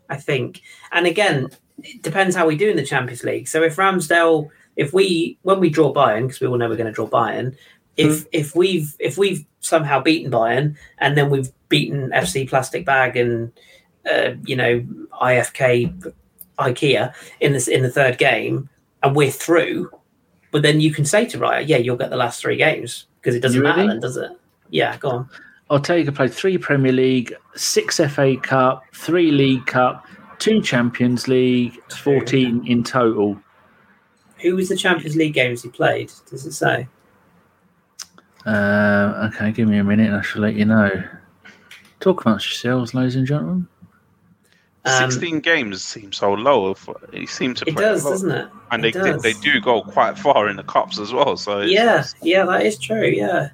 I 0.08 0.16
think. 0.16 0.62
And 0.92 1.06
again, 1.06 1.48
it 1.82 2.02
depends 2.02 2.36
how 2.36 2.46
we 2.46 2.56
do 2.56 2.70
in 2.70 2.76
the 2.76 2.84
Champions 2.86 3.24
League. 3.24 3.48
So 3.48 3.62
if 3.62 3.76
Ramsdale, 3.76 4.48
if 4.76 4.92
we 4.92 5.38
when 5.42 5.58
we 5.60 5.68
draw 5.70 5.92
Bayern, 5.92 6.22
because 6.22 6.40
we 6.40 6.46
all 6.46 6.56
know 6.58 6.68
we're 6.68 6.76
going 6.76 6.86
to 6.86 6.92
draw 6.92 7.08
Bayern, 7.08 7.56
if 7.96 8.20
Hmm. 8.22 8.28
if 8.32 8.54
we've 8.54 8.94
if 8.98 9.18
we've 9.18 9.44
somehow 9.60 10.00
beaten 10.00 10.30
Bayern 10.30 10.76
and 10.98 11.16
then 11.18 11.28
we've 11.28 11.50
beaten 11.68 12.10
FC 12.14 12.48
Plastic 12.48 12.86
Bag 12.86 13.16
and 13.16 13.50
uh, 14.10 14.32
you 14.44 14.56
know 14.56 14.80
IFK 15.20 16.12
IKEA 16.58 17.14
in 17.40 17.52
this 17.52 17.68
in 17.68 17.82
the 17.82 17.90
third 17.90 18.18
game 18.18 18.68
and 19.02 19.14
we're 19.14 19.30
through, 19.30 19.90
but 20.50 20.62
then 20.62 20.80
you 20.80 20.92
can 20.92 21.04
say 21.04 21.26
to 21.26 21.38
Raya, 21.38 21.66
yeah, 21.66 21.76
you'll 21.76 21.96
get 21.96 22.10
the 22.10 22.16
last 22.16 22.40
three 22.40 22.56
games 22.56 23.06
because 23.20 23.34
it 23.34 23.40
doesn't 23.40 23.58
You 23.58 23.64
matter 23.64 23.86
then, 23.86 24.00
does 24.00 24.16
it? 24.16 24.30
Yeah, 24.70 24.96
go 24.96 25.10
on. 25.10 25.30
I'll 25.68 25.80
tell 25.80 25.96
you. 25.96 26.02
Ortega 26.02 26.12
played 26.12 26.32
three 26.32 26.58
Premier 26.58 26.92
League, 26.92 27.34
six 27.54 27.96
FA 27.96 28.36
Cup, 28.40 28.84
three 28.94 29.30
League 29.30 29.66
Cup, 29.66 30.06
two 30.38 30.62
Champions 30.62 31.28
League, 31.28 31.78
14 31.92 32.66
in 32.66 32.84
total. 32.84 33.40
Who 34.42 34.56
was 34.56 34.68
the 34.68 34.76
Champions 34.76 35.16
League 35.16 35.34
games 35.34 35.62
he 35.62 35.68
played? 35.68 36.12
Does 36.30 36.46
it 36.46 36.52
say? 36.52 36.88
Uh, 38.44 39.28
okay, 39.32 39.50
give 39.50 39.68
me 39.68 39.78
a 39.78 39.84
minute 39.84 40.06
and 40.06 40.16
I 40.16 40.22
shall 40.22 40.42
let 40.42 40.54
you 40.54 40.64
know. 40.64 40.90
Talk 41.98 42.24
amongst 42.24 42.46
yourselves, 42.46 42.94
ladies 42.94 43.16
and 43.16 43.26
gentlemen. 43.26 43.66
Um, 44.86 45.10
16 45.10 45.40
games 45.40 45.82
seems 45.84 46.16
so 46.16 46.32
low. 46.32 46.70
If- 46.70 46.88
He 47.12 47.26
seems 47.26 47.60
to 47.60 47.68
It 47.68 47.76
does, 47.76 48.04
a 48.06 48.10
doesn't 48.10 48.30
it? 48.30 48.48
And 48.70 48.82
they, 48.84 48.88
It 48.88 48.94
they 48.94 49.12
does. 49.12 49.22
they 49.22 49.32
do 49.34 49.60
go 49.60 49.82
quite 49.82 50.18
far 50.18 50.48
in 50.48 50.56
the 50.56 50.62
cups 50.62 50.98
as 50.98 51.12
well. 51.12 51.36
So 51.36 51.60
it's- 51.60 51.70
Yeah, 51.72 52.04
yeah, 52.22 52.44
that 52.46 52.64
is 52.64 52.78
true. 52.78 53.06
Yeah. 53.06 53.48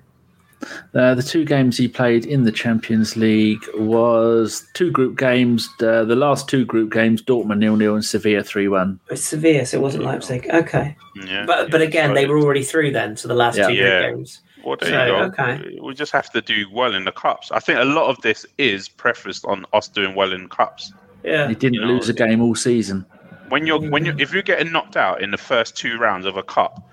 Uh, 0.94 1.12
the 1.16 1.22
two 1.24 1.44
games 1.44 1.76
he 1.76 1.88
played 1.88 2.24
in 2.24 2.44
the 2.44 2.52
Champions 2.52 3.16
League 3.16 3.64
was 3.74 4.64
two 4.74 4.92
group 4.92 5.18
games. 5.18 5.68
Uh, 5.82 6.04
the 6.04 6.14
last 6.14 6.48
two 6.48 6.64
group 6.64 6.92
games, 6.92 7.20
Dortmund 7.20 7.58
nil 7.58 7.74
nil 7.76 7.94
and 7.96 8.04
Sevilla 8.04 8.44
three 8.44 8.68
one. 8.68 9.00
It's 9.10 9.24
severe, 9.24 9.64
so 9.66 9.78
it 9.78 9.80
wasn't 9.80 10.04
Leipzig. 10.04 10.48
Okay. 10.54 10.96
yeah, 11.26 11.44
But 11.46 11.72
but 11.72 11.82
again, 11.82 12.10
so 12.10 12.14
they 12.14 12.26
were 12.26 12.38
already 12.38 12.62
through 12.62 12.92
then 12.92 13.16
to 13.16 13.26
the 13.26 13.34
last 13.34 13.58
Yeah. 13.58 13.66
two 13.68 13.74
Yeah. 13.74 14.02
group 14.02 14.16
games. 14.18 14.40
Well, 14.64 14.76
there 14.78 14.90
So, 14.90 15.06
you 15.06 15.12
go. 15.32 15.42
okay. 15.44 15.78
We 15.82 15.94
just 15.94 16.12
have 16.12 16.30
to 16.30 16.40
do 16.40 16.66
well 16.72 16.94
in 16.94 17.04
the 17.06 17.10
cups. 17.10 17.50
I 17.50 17.58
think 17.58 17.80
a 17.80 17.84
lot 17.84 18.06
of 18.08 18.20
this 18.22 18.46
is 18.58 18.88
prefaced 18.88 19.44
on 19.46 19.66
us 19.72 19.88
doing 19.88 20.14
well 20.14 20.32
in 20.32 20.48
cups. 20.48 20.92
Yeah. 21.24 21.48
He 21.48 21.54
didn't 21.54 21.74
You 21.74 21.80
know, 21.82 21.86
lose 21.88 22.08
a 22.08 22.12
game 22.12 22.40
all 22.42 22.54
season. 22.54 23.06
When 23.48 23.66
you're 23.66 23.80
when 23.80 24.04
you 24.04 24.12
mm. 24.12 24.20
if 24.20 24.32
you're 24.32 24.42
getting 24.42 24.72
knocked 24.72 24.96
out 24.96 25.22
in 25.22 25.30
the 25.30 25.38
first 25.38 25.76
two 25.76 25.98
rounds 25.98 26.26
of 26.26 26.36
a 26.36 26.42
cup, 26.42 26.88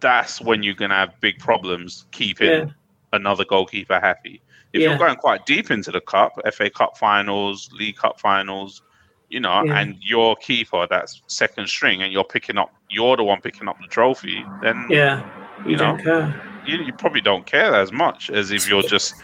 that's 0.00 0.40
when 0.40 0.62
you're 0.62 0.74
gonna 0.74 0.94
have 0.96 1.18
big 1.20 1.38
problems 1.38 2.06
keeping 2.12 2.50
Yeah. 2.50 2.64
another 3.12 3.44
goalkeeper 3.44 3.98
happy. 4.00 4.42
If 4.72 4.80
Yeah. 4.80 4.88
you're 4.90 4.98
going 4.98 5.16
quite 5.16 5.46
deep 5.46 5.70
into 5.70 5.90
the 5.90 6.00
cup, 6.00 6.32
FA 6.52 6.70
Cup 6.70 6.96
finals, 6.98 7.70
League 7.72 7.96
Cup 7.96 8.20
finals, 8.20 8.82
you 9.30 9.40
know, 9.40 9.62
Yeah. 9.64 9.78
and 9.80 9.96
your 10.02 10.36
keeper 10.36 10.86
that's 10.88 11.22
second 11.28 11.68
string, 11.68 12.02
and 12.02 12.12
you're 12.12 12.24
picking 12.24 12.58
up, 12.58 12.72
you're 12.90 13.16
the 13.16 13.24
one 13.24 13.40
picking 13.40 13.68
up 13.68 13.78
the 13.80 13.86
trophy, 13.88 14.44
then 14.62 14.86
Yeah. 14.90 15.22
You, 15.64 15.72
You 15.72 15.76
don't 15.76 15.96
know, 15.98 16.02
care. 16.04 16.42
you, 16.66 16.78
you 16.78 16.92
probably 16.94 17.20
don't 17.20 17.46
care 17.46 17.74
as 17.74 17.92
much 17.92 18.30
as 18.30 18.50
if 18.50 18.68
you're 18.68 18.82
just 18.82 19.14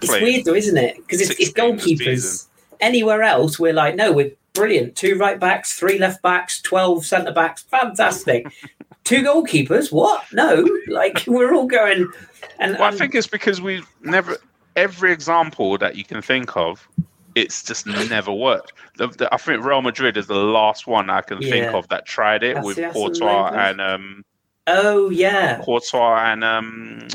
It's 0.00 0.06
playing. 0.08 0.22
weird 0.24 0.44
though, 0.44 0.54
isn't 0.54 0.76
it? 0.76 0.96
Because 0.96 1.20
it's, 1.22 1.38
it's 1.40 1.52
goalkeepers. 1.52 2.46
Anywhere 2.80 3.22
else, 3.22 3.58
we're 3.58 3.72
like, 3.72 3.96
no, 3.96 4.12
we're 4.12 4.32
brilliant. 4.52 4.96
Two 4.96 5.16
right 5.16 5.38
backs, 5.38 5.78
three 5.78 5.98
left 5.98 6.22
backs, 6.22 6.60
twelve 6.60 7.04
centre 7.04 7.32
backs, 7.32 7.62
fantastic. 7.62 8.46
Two 9.04 9.22
goalkeepers, 9.22 9.90
what? 9.90 10.24
No, 10.32 10.68
like 10.86 11.24
we're 11.26 11.54
all 11.54 11.66
going. 11.66 12.08
And 12.58 12.74
Well, 12.74 12.84
I 12.84 12.90
think 12.92 13.14
it's 13.14 13.26
because 13.26 13.60
we've 13.60 13.86
never 14.02 14.36
every 14.76 15.12
example 15.12 15.78
that 15.78 15.96
you 15.96 16.04
can 16.04 16.22
think 16.22 16.56
of, 16.56 16.86
it's 17.34 17.62
just 17.62 17.86
never 17.86 18.32
worked. 18.32 18.72
The, 18.96 19.08
the, 19.08 19.34
I 19.34 19.36
think 19.36 19.64
Real 19.64 19.82
Madrid 19.82 20.16
is 20.16 20.26
the 20.26 20.34
last 20.34 20.86
one 20.86 21.10
I 21.10 21.22
can 21.22 21.40
think 21.40 21.72
of 21.74 21.88
that 21.88 22.06
tried 22.06 22.42
it 22.42 22.60
with 22.62 22.76
Casillas 22.76 22.84
and 22.84 22.94
Courtois 22.94 23.50
and 23.54 23.80
um, 23.80 24.24
oh 24.66 25.10
yeah, 25.10 25.60
Courtois 25.62 26.32
and 26.32 26.44
um, 26.44 27.08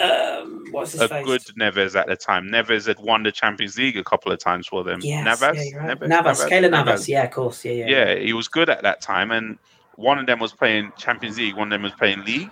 um, 0.00 0.64
what's 0.70 0.92
his 0.92 1.00
a 1.02 1.08
face? 1.08 1.24
good 1.24 1.40
Neves 1.58 1.94
at 1.98 2.06
the 2.06 2.16
time. 2.16 2.46
Neves 2.46 2.86
had 2.86 2.98
won 3.00 3.22
the 3.22 3.32
Champions 3.32 3.76
League 3.78 3.96
a 3.96 4.04
couple 4.04 4.30
of 4.32 4.38
times 4.38 4.66
for 4.66 4.84
them. 4.84 5.00
Yes, 5.02 5.24
Navas, 5.24 5.56
yeah, 5.70 5.76
right. 5.78 5.98
Neves? 5.98 6.08
Navas, 6.08 6.44
Keylor 6.44 6.70
Navas. 6.70 6.86
Navas. 6.86 7.08
Yeah, 7.08 7.24
of 7.24 7.30
course. 7.30 7.64
Yeah, 7.64 7.72
yeah. 7.72 7.86
Yeah, 7.86 8.14
he 8.16 8.32
was 8.32 8.48
good 8.48 8.68
at 8.68 8.82
that 8.82 9.00
time, 9.00 9.30
and 9.30 9.58
one 9.96 10.18
of 10.18 10.26
them 10.26 10.38
was 10.38 10.52
playing 10.52 10.92
Champions 10.98 11.38
League, 11.38 11.56
one 11.56 11.68
of 11.68 11.70
them 11.72 11.82
was 11.82 11.92
playing 11.92 12.24
League. 12.24 12.50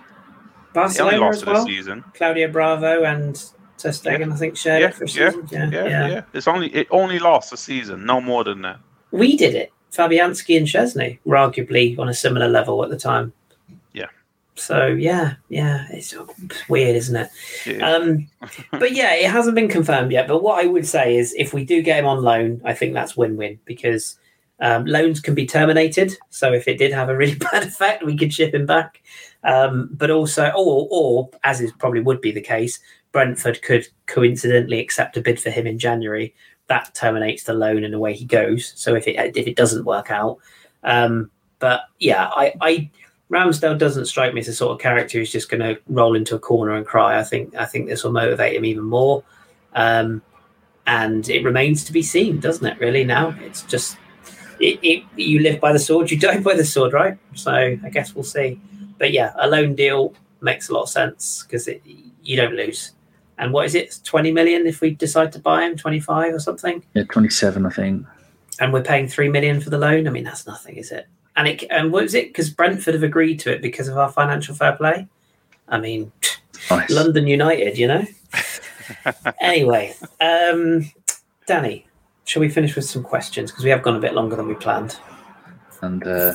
Barcelona 0.73 1.17
lost 1.19 1.37
as 1.39 1.45
well. 1.45 1.65
the 1.65 1.71
season. 1.71 2.03
Claudio 2.13 2.51
Bravo 2.51 3.03
and 3.03 3.35
Ter 3.77 3.89
Stegen, 3.89 4.31
I 4.33 4.35
think, 4.35 4.57
shared 4.57 4.81
Yeah, 4.81 4.87
it 4.89 4.95
for 4.95 5.05
a 5.05 5.07
yeah, 5.07 5.29
season. 5.29 5.47
Yeah, 5.51 5.69
Yeah, 5.71 5.87
yeah, 5.87 6.07
yeah, 6.07 6.21
It's 6.33 6.47
only 6.47 6.67
it 6.69 6.87
only 6.91 7.19
lasts 7.19 7.51
a 7.53 7.57
season, 7.57 8.05
no 8.05 8.19
more 8.19 8.43
than 8.43 8.61
that. 8.63 8.79
We 9.11 9.37
did 9.37 9.55
it. 9.55 9.71
Fabianski 9.93 10.57
and 10.57 10.67
Szczesny 10.67 11.19
were 11.23 11.37
arguably 11.37 11.97
on 11.97 12.09
a 12.09 12.13
similar 12.13 12.49
level 12.49 12.83
at 12.83 12.89
the 12.89 12.97
time. 12.97 13.31
So 14.55 14.87
yeah, 14.87 15.35
yeah, 15.49 15.85
it's 15.89 16.15
weird, 16.69 16.95
isn't 16.95 17.15
it? 17.15 17.29
Yeah. 17.65 17.89
Um, 17.91 18.27
but 18.71 18.93
yeah, 18.93 19.13
it 19.13 19.29
hasn't 19.29 19.55
been 19.55 19.67
confirmed 19.67 20.11
yet. 20.11 20.27
But 20.27 20.41
what 20.41 20.63
I 20.63 20.67
would 20.67 20.87
say 20.87 21.17
is, 21.17 21.33
if 21.37 21.53
we 21.53 21.65
do 21.65 21.81
get 21.81 21.99
him 21.99 22.05
on 22.05 22.23
loan, 22.23 22.61
I 22.63 22.73
think 22.73 22.93
that's 22.93 23.17
win-win 23.17 23.59
because 23.65 24.17
um, 24.61 24.85
loans 24.85 25.19
can 25.19 25.35
be 25.35 25.45
terminated. 25.45 26.17
So 26.29 26.53
if 26.53 26.67
it 26.67 26.77
did 26.77 26.93
have 26.93 27.09
a 27.09 27.17
really 27.17 27.35
bad 27.51 27.63
effect, 27.63 28.05
we 28.05 28.17
could 28.17 28.33
ship 28.33 28.53
him 28.53 28.65
back. 28.65 29.03
Um, 29.43 29.89
but 29.91 30.09
also, 30.09 30.47
or 30.55 30.87
or 30.89 31.29
as 31.43 31.61
is 31.61 31.71
probably 31.73 32.01
would 32.01 32.21
be 32.21 32.31
the 32.31 32.41
case, 32.41 32.79
Brentford 33.11 33.61
could 33.61 33.87
coincidentally 34.07 34.79
accept 34.79 35.17
a 35.17 35.21
bid 35.21 35.39
for 35.39 35.49
him 35.49 35.67
in 35.67 35.77
January. 35.77 36.33
That 36.67 36.95
terminates 36.95 37.43
the 37.43 37.53
loan 37.53 37.83
and 37.83 37.93
away 37.93 38.13
he 38.13 38.25
goes. 38.25 38.73
So 38.75 38.95
if 38.95 39.07
it 39.07 39.37
if 39.37 39.47
it 39.47 39.55
doesn't 39.55 39.85
work 39.85 40.09
out, 40.09 40.39
um, 40.83 41.29
but 41.59 41.81
yeah, 41.99 42.29
I, 42.35 42.53
I 42.61 42.89
Ramsdale 43.31 43.77
doesn't 43.77 44.05
strike 44.05 44.33
me 44.33 44.41
as 44.41 44.47
the 44.47 44.53
sort 44.53 44.71
of 44.73 44.79
character 44.79 45.17
who's 45.17 45.31
just 45.31 45.49
going 45.49 45.61
to 45.61 45.79
roll 45.87 46.15
into 46.15 46.35
a 46.35 46.39
corner 46.39 46.73
and 46.75 46.85
cry. 46.85 47.19
I 47.19 47.23
think 47.23 47.55
I 47.55 47.65
think 47.65 47.87
this 47.87 48.03
will 48.03 48.11
motivate 48.11 48.55
him 48.55 48.65
even 48.65 48.83
more, 48.83 49.23
um, 49.73 50.21
and 50.87 51.27
it 51.29 51.43
remains 51.43 51.83
to 51.85 51.91
be 51.93 52.01
seen, 52.03 52.39
doesn't 52.39 52.65
it? 52.65 52.79
Really, 52.79 53.03
now 53.03 53.35
it's 53.41 53.63
just 53.63 53.97
it, 54.59 54.79
it, 54.83 55.03
you 55.15 55.39
live 55.39 55.59
by 55.59 55.73
the 55.73 55.79
sword, 55.79 56.11
you 56.11 56.19
die 56.27 56.39
by 56.39 56.53
the 56.55 56.65
sword, 56.65 56.93
right? 56.93 57.17
So 57.33 57.51
I 57.51 57.89
guess 57.91 58.13
we'll 58.13 58.23
see. 58.23 58.61
But 58.97 59.11
yeah, 59.11 59.33
a 59.37 59.47
loan 59.47 59.75
deal 59.75 60.13
makes 60.41 60.69
a 60.69 60.73
lot 60.73 60.83
of 60.83 60.89
sense 60.89 61.43
because 61.43 61.67
you 62.23 62.37
don't 62.37 62.53
lose. 62.53 62.91
And 63.37 63.51
what 63.51 63.65
is 63.65 63.75
it? 63.75 63.99
Twenty 64.03 64.31
million 64.31 64.65
if 64.67 64.81
we 64.81 64.91
decide 64.91 65.31
to 65.33 65.39
buy 65.39 65.63
him, 65.65 65.75
twenty 65.75 65.99
five 65.99 66.33
or 66.33 66.39
something 66.39 66.83
Yeah, 66.93 67.03
twenty 67.11 67.29
seven, 67.29 67.65
I 67.65 67.69
think. 67.71 68.05
and 68.59 68.71
we're 68.71 68.83
paying 68.83 69.07
three 69.07 69.29
million 69.29 69.59
for 69.59 69.71
the 69.71 69.77
loan. 69.79 70.07
I 70.07 70.11
mean, 70.11 70.23
that's 70.23 70.45
nothing, 70.45 70.77
is 70.77 70.91
it? 70.91 71.07
And 71.37 71.47
it 71.47 71.63
and 71.69 71.91
what 71.91 72.03
is 72.05 72.13
it? 72.13 72.29
Because 72.29 72.49
Brentford 72.49 72.93
have 72.93 73.03
agreed 73.03 73.39
to 73.41 73.51
it 73.51 73.61
because 73.61 73.87
of 73.87 73.97
our 73.97 74.11
financial 74.11 74.55
fair 74.55 74.73
play. 74.73 75.07
I 75.67 75.79
mean, 75.79 76.11
Nice. 76.69 76.89
London 76.89 77.27
United, 77.27 77.77
you 77.77 77.87
know. 77.87 78.05
anyway, 79.41 79.93
um, 80.21 80.89
Danny, 81.47 81.87
shall 82.23 82.39
we 82.39 82.49
finish 82.49 82.75
with 82.75 82.85
some 82.85 83.03
questions 83.03 83.51
because 83.51 83.63
we 83.63 83.69
have 83.69 83.83
gone 83.83 83.95
a 83.95 83.99
bit 83.99 84.13
longer 84.13 84.35
than 84.35 84.47
we 84.47 84.55
planned? 84.55 84.97
and 85.81 86.07
uh, 86.07 86.33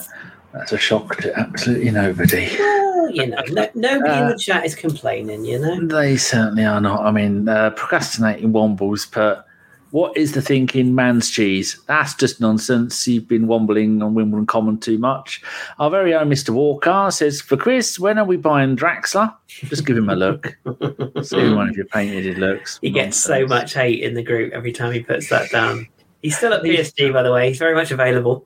that's 0.52 0.72
a 0.72 0.78
shock 0.78 1.16
to 1.16 1.36
absolutely 1.38 1.90
nobody. 1.90 2.48
Well, 2.58 3.10
you 3.10 3.26
know, 3.26 3.42
no, 3.48 3.68
nobody 3.74 4.12
in 4.12 4.24
Uh, 4.24 4.32
the 4.32 4.38
chat 4.38 4.64
is 4.64 4.74
complaining. 4.74 5.44
You 5.44 5.58
know, 5.58 5.86
They 5.86 6.16
certainly 6.16 6.64
are 6.64 6.80
not. 6.80 7.04
I 7.04 7.10
mean, 7.10 7.48
uh, 7.48 7.70
procrastinating 7.70 8.52
wombles, 8.52 9.10
but 9.12 9.46
what 9.90 10.16
is 10.16 10.32
the 10.32 10.42
thinking, 10.42 10.94
man's 10.94 11.30
cheese? 11.30 11.80
That's 11.86 12.14
just 12.14 12.40
nonsense. 12.40 13.06
You've 13.08 13.28
been 13.28 13.46
wombling 13.46 14.02
on 14.02 14.14
Wimbledon 14.14 14.46
Common 14.46 14.78
too 14.78 14.98
much. 14.98 15.42
Our 15.78 15.90
very 15.90 16.14
own 16.14 16.28
Mr. 16.30 16.50
Walker 16.50 17.08
says, 17.10 17.40
For 17.40 17.56
Kris, 17.56 17.98
when 17.98 18.18
are 18.18 18.24
we 18.24 18.36
buying 18.36 18.76
Draxler? 18.76 19.34
Just 19.48 19.86
give 19.86 19.96
him 19.96 20.08
a 20.08 20.16
look. 20.16 20.56
See 21.22 21.52
one 21.52 21.68
of 21.68 21.76
your 21.76 21.86
painted 21.86 22.38
looks. 22.38 22.78
he 22.82 22.90
gets 22.90 23.16
so 23.16 23.46
much 23.46 23.74
hate 23.74 24.02
in 24.02 24.14
the 24.14 24.22
group 24.22 24.52
every 24.52 24.72
time 24.72 24.92
he 24.92 25.00
puts 25.00 25.28
that 25.30 25.50
down. 25.50 25.88
He's 26.22 26.36
still 26.36 26.52
at 26.52 26.62
PSG, 26.62 27.12
by 27.12 27.22
the 27.22 27.32
way. 27.32 27.48
He's 27.48 27.58
very 27.58 27.74
much 27.74 27.90
available. 27.90 28.44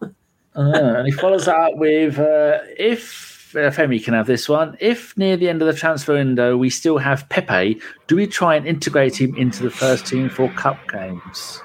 Uh, 0.56 0.94
and 0.98 1.06
he 1.06 1.12
follows 1.12 1.46
that 1.46 1.56
up 1.56 1.76
with 1.76 2.18
uh, 2.18 2.58
if 2.78 3.33
Femi 3.54 4.02
can 4.02 4.14
have 4.14 4.26
this 4.26 4.48
one. 4.48 4.76
If 4.80 5.16
near 5.16 5.36
the 5.36 5.48
end 5.48 5.62
of 5.62 5.66
the 5.66 5.74
transfer 5.74 6.14
window 6.14 6.56
we 6.56 6.70
still 6.70 6.98
have 6.98 7.28
Pepe, 7.28 7.80
do 8.06 8.16
we 8.16 8.26
try 8.26 8.56
and 8.56 8.66
integrate 8.66 9.20
him 9.20 9.34
into 9.36 9.62
the 9.62 9.70
first 9.70 10.06
team 10.06 10.28
for 10.28 10.48
cup 10.50 10.78
games? 10.88 11.62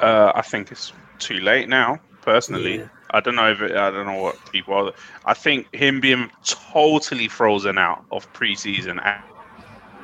Uh, 0.00 0.32
I 0.34 0.42
think 0.42 0.72
it's 0.72 0.92
too 1.18 1.40
late 1.40 1.68
now. 1.68 2.00
Personally, 2.22 2.78
Yeah. 2.78 2.88
I 3.10 3.20
don't 3.20 3.34
know 3.34 3.50
if 3.50 3.60
it, 3.60 3.72
I 3.72 3.90
don't 3.90 4.06
know 4.06 4.20
what 4.20 4.36
people. 4.52 4.74
Are. 4.74 4.92
I 5.26 5.34
think 5.34 5.72
him 5.74 6.00
being 6.00 6.30
totally 6.44 7.28
frozen 7.28 7.76
out 7.78 8.04
of 8.10 8.32
preseason, 8.32 9.00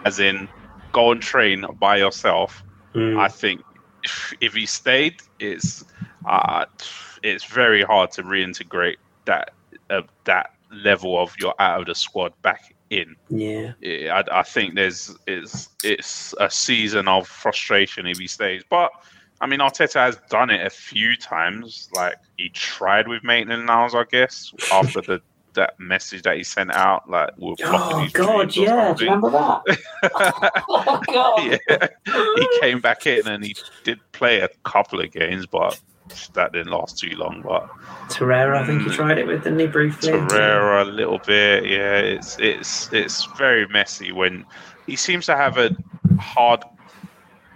as 0.04 0.18
in 0.18 0.48
go 0.92 1.12
and 1.12 1.22
train 1.22 1.64
by 1.78 1.96
yourself. 1.96 2.62
Mm. 2.94 3.18
I 3.18 3.28
think 3.28 3.62
if, 4.04 4.34
if 4.40 4.54
he 4.54 4.66
stayed, 4.66 5.22
it's 5.38 5.84
uh, 6.26 6.66
it's 7.22 7.44
very 7.44 7.82
hard 7.82 8.10
to 8.12 8.22
reintegrate 8.22 8.96
that 9.24 9.52
uh, 9.90 10.02
that 10.24 10.54
level 10.72 11.18
of 11.20 11.34
your 11.38 11.54
out 11.58 11.80
of 11.80 11.86
the 11.86 11.94
squad 11.94 12.32
back 12.42 12.74
in. 12.90 13.16
yeah. 13.28 14.22
I, 14.30 14.40
I 14.40 14.42
think 14.42 14.74
there's 14.74 15.14
it's 15.26 15.68
it's 15.84 16.34
a 16.40 16.50
season 16.50 17.08
of 17.08 17.28
frustration 17.28 18.06
if 18.06 18.18
he 18.18 18.26
stays. 18.26 18.62
But 18.68 18.90
I 19.40 19.46
mean, 19.46 19.60
Arteta 19.60 20.00
has 20.00 20.18
done 20.30 20.50
it 20.50 20.66
a 20.66 20.70
few 20.70 21.16
times. 21.16 21.88
Like 21.94 22.16
he 22.36 22.48
tried 22.50 23.08
with 23.08 23.22
Maitland 23.22 23.66
Niles, 23.66 23.94
I 23.94 24.04
guess, 24.04 24.52
after 24.72 25.00
the 25.00 25.22
that 25.54 25.78
message 25.78 26.22
that 26.22 26.36
he 26.36 26.44
sent 26.44 26.72
out. 26.72 27.08
Like, 27.10 27.30
we'll 27.36 27.56
Oh 27.62 28.08
God, 28.12 28.54
yeah. 28.54 28.94
Do 28.94 29.04
you 29.04 29.06
something. 29.06 29.06
remember 29.06 29.30
that? 29.30 30.62
oh 30.68 31.02
God. 31.12 31.58
yeah, 31.68 31.88
he 32.36 32.60
came 32.60 32.80
back 32.80 33.06
in 33.06 33.26
and 33.26 33.44
he 33.44 33.54
did 33.84 33.98
play 34.12 34.40
a 34.40 34.48
couple 34.64 35.00
of 35.00 35.10
games, 35.10 35.46
but 35.46 35.78
that 36.34 36.52
didn't 36.52 36.72
last 36.72 36.98
too 36.98 37.16
long. 37.16 37.42
But 37.42 37.68
Torreira, 38.08 38.56
I 38.56 38.66
think 38.66 38.82
he 38.82 38.90
tried 38.90 39.18
it 39.18 39.26
with, 39.26 39.44
didn't 39.44 39.58
he, 39.58 39.66
briefly? 39.66 40.10
Torreira 40.12 40.82
a 40.82 40.90
little 40.90 41.18
bit. 41.26 41.64
Yeah, 41.66 41.96
it's 41.98 42.38
it's 42.38 42.92
it's 42.92 43.24
very 43.36 43.66
messy 43.68 44.12
when 44.12 44.44
he 44.86 44.96
seems 44.96 45.26
to 45.26 45.36
have 45.36 45.58
a 45.58 45.76
hard 46.18 46.62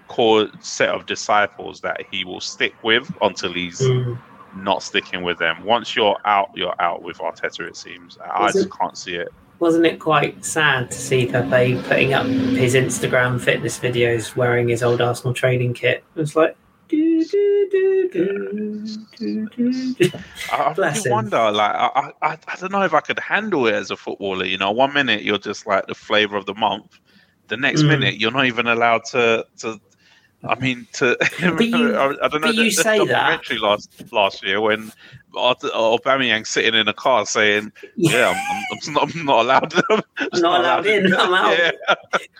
core 0.08 0.48
set 0.60 0.90
of 0.90 1.06
disciples 1.06 1.80
that 1.80 2.02
he 2.10 2.24
will 2.24 2.40
stick 2.40 2.74
with 2.82 3.10
until 3.22 3.52
he's 3.52 3.80
Mm. 3.80 4.18
not 4.56 4.82
sticking 4.82 5.22
with 5.22 5.38
them. 5.38 5.64
Once 5.64 5.96
you're 5.96 6.18
out, 6.26 6.50
you're 6.54 6.74
out 6.80 7.02
with 7.02 7.18
Arteta. 7.18 7.60
It 7.66 7.76
seems. 7.76 8.18
I 8.18 8.48
Is 8.48 8.56
it- 8.56 8.58
just 8.64 8.78
can't 8.78 8.96
see 8.98 9.14
it. 9.14 9.32
Wasn't 9.58 9.86
it 9.86 10.00
quite 10.00 10.44
sad 10.44 10.90
to 10.90 10.98
see 10.98 11.24
Pepe 11.26 11.80
putting 11.84 12.12
up 12.14 12.26
his 12.26 12.74
Instagram 12.74 13.40
fitness 13.40 13.78
videos 13.78 14.34
wearing 14.34 14.66
his 14.68 14.82
old 14.82 15.00
Arsenal 15.00 15.32
training 15.32 15.72
kit? 15.74 16.02
It 16.16 16.20
was 16.20 16.34
like. 16.36 16.56
I, 20.52 20.74
really 20.76 21.10
wonder. 21.10 21.50
Like, 21.50 21.74
I, 21.74 22.12
I, 22.22 22.38
I 22.48 22.56
don't 22.60 22.72
know 22.72 22.82
if 22.82 22.94
I 22.94 23.00
could 23.00 23.18
handle 23.18 23.66
it 23.66 23.74
as 23.74 23.90
a 23.90 23.96
footballer. 23.96 24.44
You 24.44 24.58
know, 24.58 24.70
one 24.70 24.92
minute 24.92 25.22
you're 25.22 25.38
just 25.38 25.66
like 25.66 25.86
the 25.86 25.94
flavor 25.94 26.36
of 26.36 26.46
the 26.46 26.54
month. 26.54 26.98
The 27.48 27.56
next 27.56 27.82
Mm. 27.82 27.88
minute 27.88 28.18
you're 28.18 28.30
not 28.30 28.46
even 28.46 28.66
allowed 28.66 29.04
to 29.06 29.46
to. 29.58 29.80
I 30.44 30.56
mean, 30.58 30.88
to 30.94 31.16
you- 31.60 31.94
I, 31.94 32.14
I 32.24 32.28
don't 32.28 32.40
know. 32.40 32.48
but 32.48 32.54
you 32.56 32.64
the, 32.64 32.70
the 32.76 32.82
say 32.82 32.98
that. 32.98 33.06
documentary 33.08 33.58
last 33.58 34.12
last 34.12 34.42
year 34.44 34.60
when 34.60 34.90
Aubameyang 35.34 36.46
sitting 36.46 36.74
in 36.78 36.88
a 36.88 36.92
car 36.92 37.24
saying, 37.26 37.72
"Yeah, 37.96 38.30
I'm, 38.30 38.78
I'm, 38.88 38.92
not, 38.94 39.14
I'm 39.16 39.24
not 39.24 39.40
allowed. 39.42 39.74
I'm 39.90 40.40
not 40.40 40.60
allowed 40.60 40.86
in, 40.86 41.14
I'm 41.14 41.32
out. 41.34 41.56
Yeah. 41.58 41.70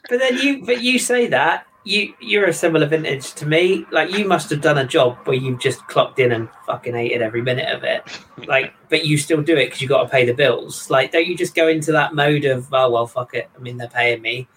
But 0.09 0.18
then 0.18 0.38
you, 0.38 0.64
but 0.66 0.82
you 0.82 0.98
say 0.98 1.26
that 1.28 1.66
you 1.84 2.14
you're 2.20 2.46
a 2.46 2.52
similar 2.52 2.86
vintage 2.86 3.32
to 3.34 3.46
me. 3.46 3.86
Like 3.90 4.16
you 4.16 4.26
must 4.26 4.50
have 4.50 4.60
done 4.60 4.78
a 4.78 4.86
job 4.86 5.18
where 5.24 5.36
you've 5.36 5.60
just 5.60 5.86
clocked 5.88 6.18
in 6.18 6.32
and 6.32 6.48
fucking 6.66 6.94
hated 6.94 7.22
every 7.22 7.42
minute 7.42 7.74
of 7.74 7.82
it. 7.82 8.02
Like, 8.46 8.72
but 8.88 9.04
you 9.04 9.18
still 9.18 9.42
do 9.42 9.56
it 9.56 9.66
because 9.66 9.82
you 9.82 9.88
got 9.88 10.04
to 10.04 10.09
pay 10.09 10.24
the 10.24 10.34
bills. 10.34 10.90
Like, 10.90 11.12
don't 11.12 11.26
you 11.26 11.36
just 11.36 11.54
go 11.54 11.68
into 11.68 11.92
that 11.92 12.14
mode 12.14 12.44
of 12.44 12.72
oh 12.72 12.90
well, 12.90 13.06
fuck 13.06 13.34
it. 13.34 13.50
I 13.56 13.59
mean, 13.60 13.76
they're 13.76 13.88
paying 13.88 14.22
me. 14.22 14.48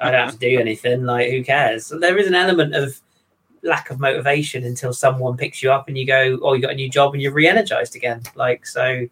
I 0.00 0.10
don't 0.10 0.24
have 0.24 0.38
to 0.38 0.38
do 0.38 0.58
anything. 0.60 1.04
Like, 1.04 1.30
who 1.30 1.44
cares? 1.44 1.86
So 1.86 1.98
there 1.98 2.18
is 2.18 2.26
an 2.26 2.34
element 2.34 2.74
of 2.74 3.00
lack 3.62 3.90
of 3.90 4.00
motivation 4.00 4.64
until 4.64 4.92
someone 4.92 5.36
picks 5.36 5.62
you 5.62 5.70
up 5.70 5.86
and 5.86 5.96
you 5.96 6.04
go, 6.04 6.38
oh, 6.42 6.54
you 6.54 6.62
got 6.62 6.72
a 6.72 6.76
new 6.76 6.90
job 6.90 7.12
and 7.12 7.22
you're 7.22 7.32
re-energized 7.32 7.96
again. 7.96 8.22
Like, 8.34 8.66
so. 8.66 9.06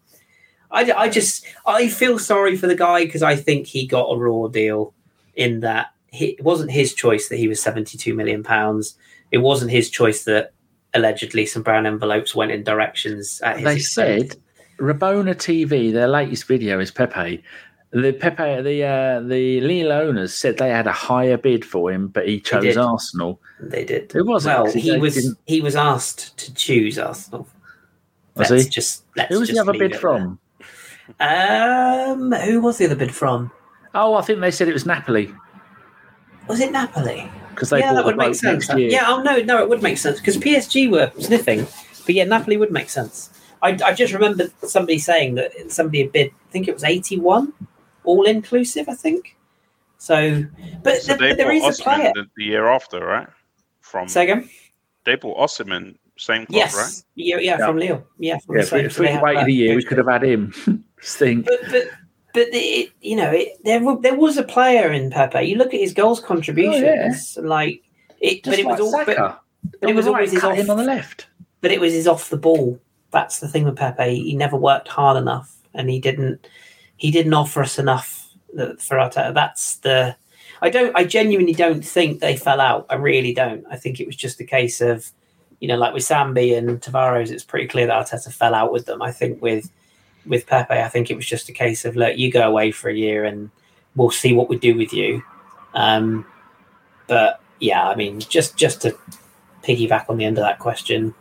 I, 0.73 0.93
I 0.93 1.09
just 1.09 1.45
I 1.67 1.89
feel 1.89 2.17
sorry 2.21 2.57
for 2.57 2.69
the 2.69 2.77
guy 2.77 3.05
because 3.05 3.25
I 3.25 3.35
think 3.35 3.67
he 3.67 3.89
got 3.89 4.05
a 4.05 4.17
raw 4.17 4.47
deal 4.47 4.95
in 5.35 5.59
that 5.61 5.93
he, 6.11 6.31
it 6.31 6.45
wasn't 6.45 6.71
his 6.71 6.95
choice 6.95 7.29
that 7.29 7.37
he 7.37 7.49
was 7.49 7.63
72 7.63 8.15
million 8.15 8.43
pounds. 8.43 8.97
It 9.31 9.39
wasn't 9.39 9.71
his 9.71 9.91
choice 9.91 10.25
that 10.25 10.53
allegedly 10.95 11.47
some 11.47 11.63
brown 11.63 11.87
envelopes 11.87 12.35
went 12.35 12.51
in 12.51 12.65
directions 12.65 13.41
at 13.43 13.57
his 13.57 13.65
They 13.65 13.77
expense. 13.77 14.33
said 14.33 14.41
Rabona 14.79 15.35
TV, 15.35 15.93
their 15.93 16.09
latest 16.09 16.47
video 16.47 16.81
is 16.81 16.91
Pepe. 16.91 17.43
The 17.93 18.13
Pepe, 18.13 18.63
the 18.63 18.85
uh, 18.85 19.21
the 19.21 19.61
Lille 19.61 19.91
owners 19.93 20.33
said 20.35 20.59
they 20.59 20.71
had 20.71 20.87
a 20.87 20.93
higher 20.93 21.37
bid 21.37 21.65
for 21.65 21.91
him, 21.91 22.07
but 22.09 22.27
he 22.29 22.41
chose 22.41 22.63
did. 22.63 22.77
Arsenal. 22.77 23.41
they 23.61 23.85
did. 23.85 24.11
Who 24.13 24.25
was 24.25 24.47
it? 24.47 24.49
well, 24.49 24.71
he 24.73 24.97
was 24.97 25.15
didn't- 25.15 25.39
he 25.47 25.61
was 25.61 25.75
asked 25.75 26.37
to 26.39 26.55
choose 26.55 26.99
Arsenal. 27.01 27.49
Was 28.37 28.49
let's 28.51 28.65
he? 28.65 28.71
just 28.71 29.03
let's 29.17 29.33
Who 29.35 29.41
was 29.41 29.49
the 29.49 29.59
other 29.59 29.73
bid 29.73 29.97
from? 29.97 30.39
there. 31.19 32.07
Um, 32.11 32.31
who 32.33 32.61
was 32.61 32.79
the 32.79 32.87
other 32.87 32.95
bid 32.95 33.13
from? 33.15 33.51
Oh, 33.95 34.15
I 34.15 34.23
think 34.23 34.41
they 34.41 34.53
said 34.53 34.69
it 34.69 34.73
was 34.73 34.87
Napoli 34.87 35.35
Was 36.51 36.61
it 36.61 36.73
Napoli? 36.73 37.31
because 37.55 37.71
they 37.71 37.81
yeah, 37.81 37.93
that 37.93 38.05
would 38.05 38.17
make 38.17 38.35
sense. 38.35 38.69
next 38.69 38.79
year. 38.79 38.91
Yeah, 38.91 39.05
oh 39.09 39.23
no, 39.23 39.39
no, 39.43 39.63
it 39.63 39.69
would 39.69 39.83
make 39.83 39.99
sense 39.99 40.19
because 40.19 40.37
PSG 40.39 40.91
were 40.91 41.13
sniffing, 41.19 41.67
but 42.07 42.15
yeah, 42.15 42.25
Napoli 42.25 42.57
would 42.57 42.71
make 42.73 42.89
sense. 42.89 43.31
I, 43.63 43.79
I 43.85 43.93
just 43.93 44.13
remember 44.15 44.45
somebody 44.63 44.99
saying 44.99 45.35
that 45.35 45.71
somebody 45.71 46.03
had 46.03 46.13
bid. 46.13 46.29
I 46.29 46.51
think 46.53 46.69
it 46.69 46.73
was 46.75 46.85
eighty-one, 46.85 47.53
all 48.05 48.25
inclusive. 48.25 48.89
I 48.89 48.95
think. 48.95 49.37
So, 49.99 50.45
but, 50.83 51.03
So 51.03 51.09
th- 51.09 51.19
they 51.19 51.29
but 51.31 51.37
there 51.37 51.61
bought 51.61 51.79
a 51.79 51.83
player. 51.83 52.13
The, 52.15 52.25
the 52.37 52.45
year 52.45 52.67
after, 52.69 53.05
right? 53.05 53.29
From 53.81 54.09
Say 54.09 54.23
again. 54.25 54.49
they 55.05 55.17
bought 55.17 55.37
Osimhen, 55.37 55.97
same 56.17 56.47
club, 56.47 56.57
Yes. 56.57 56.75
right? 56.75 57.05
Yeah, 57.17 57.37
yeah, 57.37 57.59
Yeah. 57.59 57.67
from 57.67 57.77
Lille. 57.77 58.07
Yeah, 58.19 58.39
from 58.39 58.57
Yeah, 58.57 58.63
the 58.63 58.67
if, 58.67 58.73
we- 58.73 58.79
same- 58.79 58.87
if 58.87 58.93
so 58.95 59.03
we 59.03 59.19
waited 59.23 59.45
a 59.47 59.53
year, 59.53 59.77
we 59.77 59.85
could 59.85 59.99
have 59.99 60.09
had 60.09 60.25
him. 60.25 60.55
Just 61.03 61.19
think. 61.19 61.45
But 61.45 61.61
but 61.71 61.83
but 62.33 62.49
it, 62.53 62.91
you 63.01 63.17
know, 63.17 63.31
it, 63.31 63.63
there 63.65 63.81
there 64.01 64.15
was 64.17 64.37
a 64.37 64.43
player 64.43 64.93
in 64.93 65.11
Pepe. 65.11 65.43
You 65.43 65.57
look 65.57 65.75
at 65.75 65.81
his 65.81 65.93
goals 65.95 66.21
contributions, 66.21 67.37
oh, 67.39 67.43
like 67.43 67.83
it, 68.21 68.45
Just 68.45 68.45
but 68.45 68.59
it 68.59 68.67
was 68.67 68.81
all. 68.81 68.93
But, 69.05 69.17
but 69.81 69.91
it 69.91 69.95
was 69.95 70.07
always 70.07 70.33
his 70.33 70.45
off. 70.45 70.57
him 70.57 70.71
on 70.71 70.77
the 70.79 70.85
left. 70.85 71.27
but 71.61 71.71
it 71.71 71.81
was 71.81 71.93
his 71.93 72.07
off 72.07 72.31
the 72.31 72.37
ball. 72.37 72.79
That's 73.11 73.41
the 73.41 73.49
thing 73.49 73.65
with 73.65 73.77
Pepe. 73.77 74.15
He 74.23 74.35
never 74.37 74.57
worked 74.57 74.89
hard 74.89 75.17
enough, 75.17 75.55
and 75.75 75.91
he 75.91 75.99
didn't. 76.01 76.47
He 76.97 77.11
didn't 77.11 77.35
offer 77.35 77.63
us 77.63 77.79
enough 77.79 78.29
that- 78.55 78.81
for 78.81 78.97
Arteta. 78.97 79.35
That's 79.35 79.77
the. 79.77 80.17
I 80.63 80.71
don't. 80.71 80.95
I 80.97 81.05
genuinely 81.05 81.55
don't 81.55 81.85
think 81.85 82.21
they 82.21 82.37
fell 82.37 82.61
out. 82.61 82.87
I 82.91 82.95
really 82.97 83.33
don't. 83.35 83.65
I 83.71 83.77
think 83.77 83.99
it 83.99 84.07
was 84.07 84.17
just 84.17 84.41
a 84.41 84.45
case 84.45 84.81
of, 84.83 85.11
you 85.61 85.69
know, 85.69 85.77
like 85.77 85.95
with 85.95 86.03
Sambi 86.05 86.57
and 86.57 86.81
Tavares, 86.81 87.31
it's 87.31 87.45
pretty 87.45 87.67
clear 87.67 87.87
that 87.87 88.07
Arteta 88.07 88.33
fell 88.33 88.55
out 88.55 88.71
with 88.73 88.85
them. 88.87 89.01
I 89.03 89.11
think 89.11 89.41
with 89.41 89.71
with 90.31 90.47
Pepe, 90.47 90.73
I 90.73 90.89
think 90.89 91.11
it 91.11 91.17
was 91.17 91.27
just 91.27 91.49
a 91.51 91.53
case 91.53 91.85
of 91.85 91.97
look, 91.97 92.17
you 92.17 92.33
go 92.33 92.49
away 92.49 92.71
for 92.71 92.89
a 92.89 92.95
year 92.95 93.25
and 93.25 93.51
we'll 93.97 94.11
see 94.11 94.33
what 94.33 94.49
we 94.49 94.57
do 94.57 94.77
with 94.77 94.93
you. 94.95 95.23
Um, 95.75 96.25
but 97.07 97.41
yeah, 97.59 97.87
I 97.87 97.95
mean, 97.97 98.21
just 98.21 98.57
just 98.57 98.81
to 98.83 98.97
piggyback 99.63 100.09
on 100.09 100.17
the 100.17 100.25
end 100.25 100.39
of 100.39 100.45
that 100.45 100.59
question, 100.59 101.15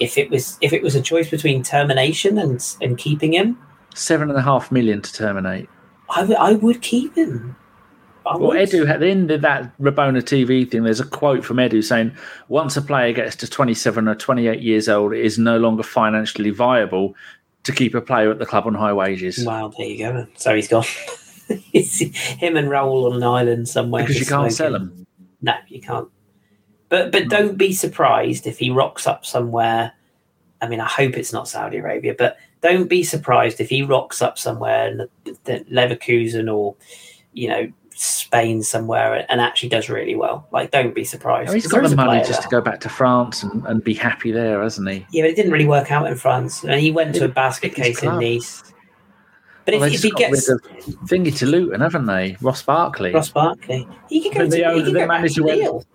if 0.00 0.16
it 0.16 0.30
was 0.30 0.56
if 0.60 0.72
it 0.72 0.82
was 0.82 0.94
a 0.94 1.02
choice 1.02 1.28
between 1.28 1.62
termination 1.62 2.38
and 2.38 2.64
and 2.80 2.96
keeping 2.96 3.34
him, 3.34 3.58
Seven 3.94 4.30
and 4.30 4.38
a 4.38 4.42
half 4.42 4.70
million 4.70 5.02
to 5.02 5.12
terminate. 5.12 5.68
I 6.08 6.22
would 6.24 6.36
I 6.36 6.52
would 6.52 6.80
keep 6.80 7.16
him. 7.16 7.56
I 8.24 8.36
Well, 8.36 8.48
would. 8.48 8.58
Edu 8.58 8.88
at 8.88 9.00
the 9.00 9.08
end 9.08 9.30
of 9.30 9.40
that 9.40 9.76
Rabona 9.78 10.22
TV 10.22 10.70
thing, 10.70 10.84
there's 10.84 11.00
a 11.00 11.06
quote 11.06 11.44
from 11.44 11.56
Edu 11.56 11.82
saying, 11.82 12.12
"Once 12.48 12.76
a 12.76 12.82
player 12.82 13.12
gets 13.12 13.34
to 13.36 13.48
27 13.48 14.06
or 14.06 14.14
28 14.14 14.60
years 14.60 14.88
old, 14.88 15.12
it 15.14 15.24
is 15.24 15.38
no 15.38 15.58
longer 15.58 15.82
financially 15.82 16.50
viable 16.50 17.14
to 17.64 17.72
keep 17.72 17.94
a 17.94 18.00
player 18.00 18.30
at 18.30 18.38
the 18.38 18.46
club 18.46 18.66
on 18.66 18.74
high 18.74 18.92
wages 18.92 19.44
Wow, 19.44 19.72
there 19.76 19.86
you 19.86 19.98
go. 19.98 20.26
So 20.36 20.54
he's 20.54 20.68
gone. 20.68 20.84
it's 21.72 21.98
him 21.98 22.56
and 22.56 22.68
Raul 22.68 23.10
on 23.10 23.16
an 23.16 23.22
island 23.22 23.68
somewhere 23.68 24.02
because 24.02 24.20
you 24.20 24.26
can't 24.26 24.52
sell 24.52 24.70
smoking. 24.70 24.88
them." 24.88 25.06
No, 25.42 25.54
you 25.68 25.80
can't. 25.80 26.08
But 26.88 27.12
but 27.12 27.28
don't 27.28 27.56
be 27.56 27.72
surprised 27.72 28.46
if 28.46 28.58
he 28.58 28.70
rocks 28.70 29.06
up 29.06 29.26
somewhere. 29.26 29.92
I 30.60 30.68
mean, 30.68 30.80
I 30.80 30.88
hope 30.88 31.16
it's 31.16 31.32
not 31.32 31.46
Saudi 31.46 31.78
Arabia, 31.78 32.14
but 32.18 32.36
don't 32.60 32.88
be 32.88 33.04
surprised 33.04 33.60
if 33.60 33.68
he 33.68 33.82
rocks 33.82 34.20
up 34.20 34.38
somewhere 34.38 34.88
in 34.88 34.96
the, 34.96 35.36
the 35.44 35.64
Leverkusen 35.70 36.52
or 36.52 36.74
you 37.32 37.48
know 37.48 37.72
Spain 38.00 38.62
somewhere 38.62 39.26
and 39.28 39.40
actually 39.40 39.68
does 39.68 39.88
really 39.88 40.14
well. 40.14 40.46
Like, 40.52 40.70
don't 40.70 40.94
be 40.94 41.04
surprised. 41.04 41.50
Oh, 41.50 41.52
he's 41.54 41.66
got 41.66 41.80
there 41.80 41.88
the 41.88 41.96
money 41.96 42.22
just 42.24 42.42
to 42.42 42.48
go 42.48 42.60
back 42.60 42.78
to 42.80 42.88
France 42.88 43.42
and, 43.42 43.64
and 43.66 43.82
be 43.82 43.92
happy 43.94 44.30
there, 44.30 44.62
hasn't 44.62 44.88
he? 44.88 45.04
Yeah, 45.10 45.24
but 45.24 45.30
it 45.30 45.34
didn't 45.36 45.50
really 45.50 45.66
work 45.66 45.90
out 45.90 46.06
in 46.06 46.14
France, 46.14 46.62
and 46.62 46.80
he 46.80 46.92
went 46.92 47.14
to 47.16 47.24
a 47.24 47.28
basket 47.28 47.74
case 47.74 48.00
in. 48.02 48.08
Nice. 48.20 48.62
But 49.64 49.74
Well, 49.74 49.82
if, 49.84 49.94
if 49.94 50.02
he 50.02 50.10
gets 50.12 50.48
thingy 51.06 51.36
to 51.38 51.46
Luton, 51.46 51.80
haven't 51.80 52.06
they? 52.06 52.36
Ross 52.40 52.62
Barkley. 52.62 53.12
Ross 53.12 53.30
Barkley, 53.30 53.86
he 54.08 54.22
could 54.22 54.32
go 54.32 54.38
But 54.38 54.44
to 54.44 54.62
the 54.62 54.84
he 54.84 54.92
the 54.92 55.06
manager 55.06 55.42
went-. 55.44 55.86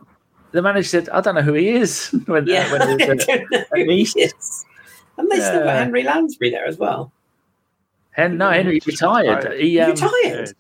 The 0.52 0.62
manager 0.62 0.88
said, 0.88 1.10
"I 1.10 1.22
don't 1.22 1.34
know 1.36 1.42
who 1.42 1.54
he 1.54 1.70
is." 1.70 2.10
when, 2.28 2.46
Yeah, 2.46 2.70
when 2.72 3.00
he 3.00 3.06
was 3.08 3.26
I 3.28 3.34
at- 3.34 3.48
don't 3.48 3.52
know 3.52 3.64
who 3.74 3.80
he 3.92 3.98
Nice. 4.04 4.16
is. 4.16 4.66
And 5.18 5.30
they 5.32 5.40
still 5.40 5.64
got 5.64 5.76
Henry 5.78 6.04
Lansbury 6.04 6.52
there 6.52 6.66
as 6.68 6.78
well. 6.78 7.12
Hen- 8.12 8.38
no, 8.38 8.50
Henry 8.52 8.80
retired. 8.86 9.54
He 9.60 9.70
He 9.72 9.80
um, 9.80 9.92
retired. 9.92 10.54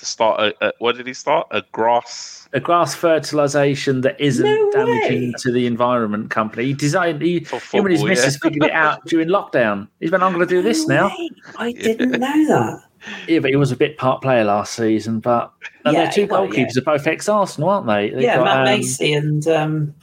Yeah. 0.00 0.04
To 0.04 0.06
start 0.06 0.40
a, 0.40 0.66
a 0.68 0.72
what 0.78 0.96
did 0.96 1.06
he 1.06 1.14
start? 1.14 1.46
A 1.50 1.62
grass. 1.72 2.48
a 2.52 2.60
grass 2.60 2.94
fertilization 2.94 4.00
that 4.00 4.20
isn't 4.20 4.44
No 4.44 4.70
damaging 4.72 5.34
to 5.38 5.52
the 5.52 5.66
environment 5.66 6.30
company. 6.30 6.64
He 6.64 6.72
designed. 6.72 7.22
He, 7.22 7.40
For 7.44 7.56
him 7.56 7.84
and 7.84 7.92
his 7.92 8.00
football, 8.00 8.08
missus 8.08 8.36
figured 8.38 8.64
it 8.64 8.72
out 8.72 9.04
during 9.06 9.28
lockdown. 9.28 9.88
He's 10.00 10.10
been, 10.10 10.22
"I'm 10.22 10.32
going 10.32 10.46
to 10.46 10.54
do 10.54 10.62
this 10.62 10.86
No 10.86 10.94
now." 10.94 11.08
way. 11.08 11.30
I 11.58 11.72
didn't 11.72 12.12
know 12.12 12.18
that. 12.48 12.82
Yeah, 13.28 13.38
but 13.40 13.50
he 13.50 13.56
was 13.56 13.72
a 13.72 13.76
bit 13.76 13.96
part 13.96 14.22
player 14.22 14.44
last 14.44 14.74
season. 14.74 15.20
But 15.20 15.52
and 15.84 15.94
Yeah, 15.94 16.04
their 16.04 16.12
two 16.12 16.26
well, 16.26 16.46
goalkeepers 16.46 16.76
are 16.76 16.82
both 16.82 17.06
ex 17.06 17.28
Arsenal, 17.28 17.70
aren't 17.70 17.86
they? 17.86 18.10
They've 18.10 18.22
yeah, 18.22 18.36
got, 18.36 18.44
Matt 18.44 18.56
um, 18.58 18.64
Macey 18.64 19.12
and 19.14 19.46
um, 19.48 19.94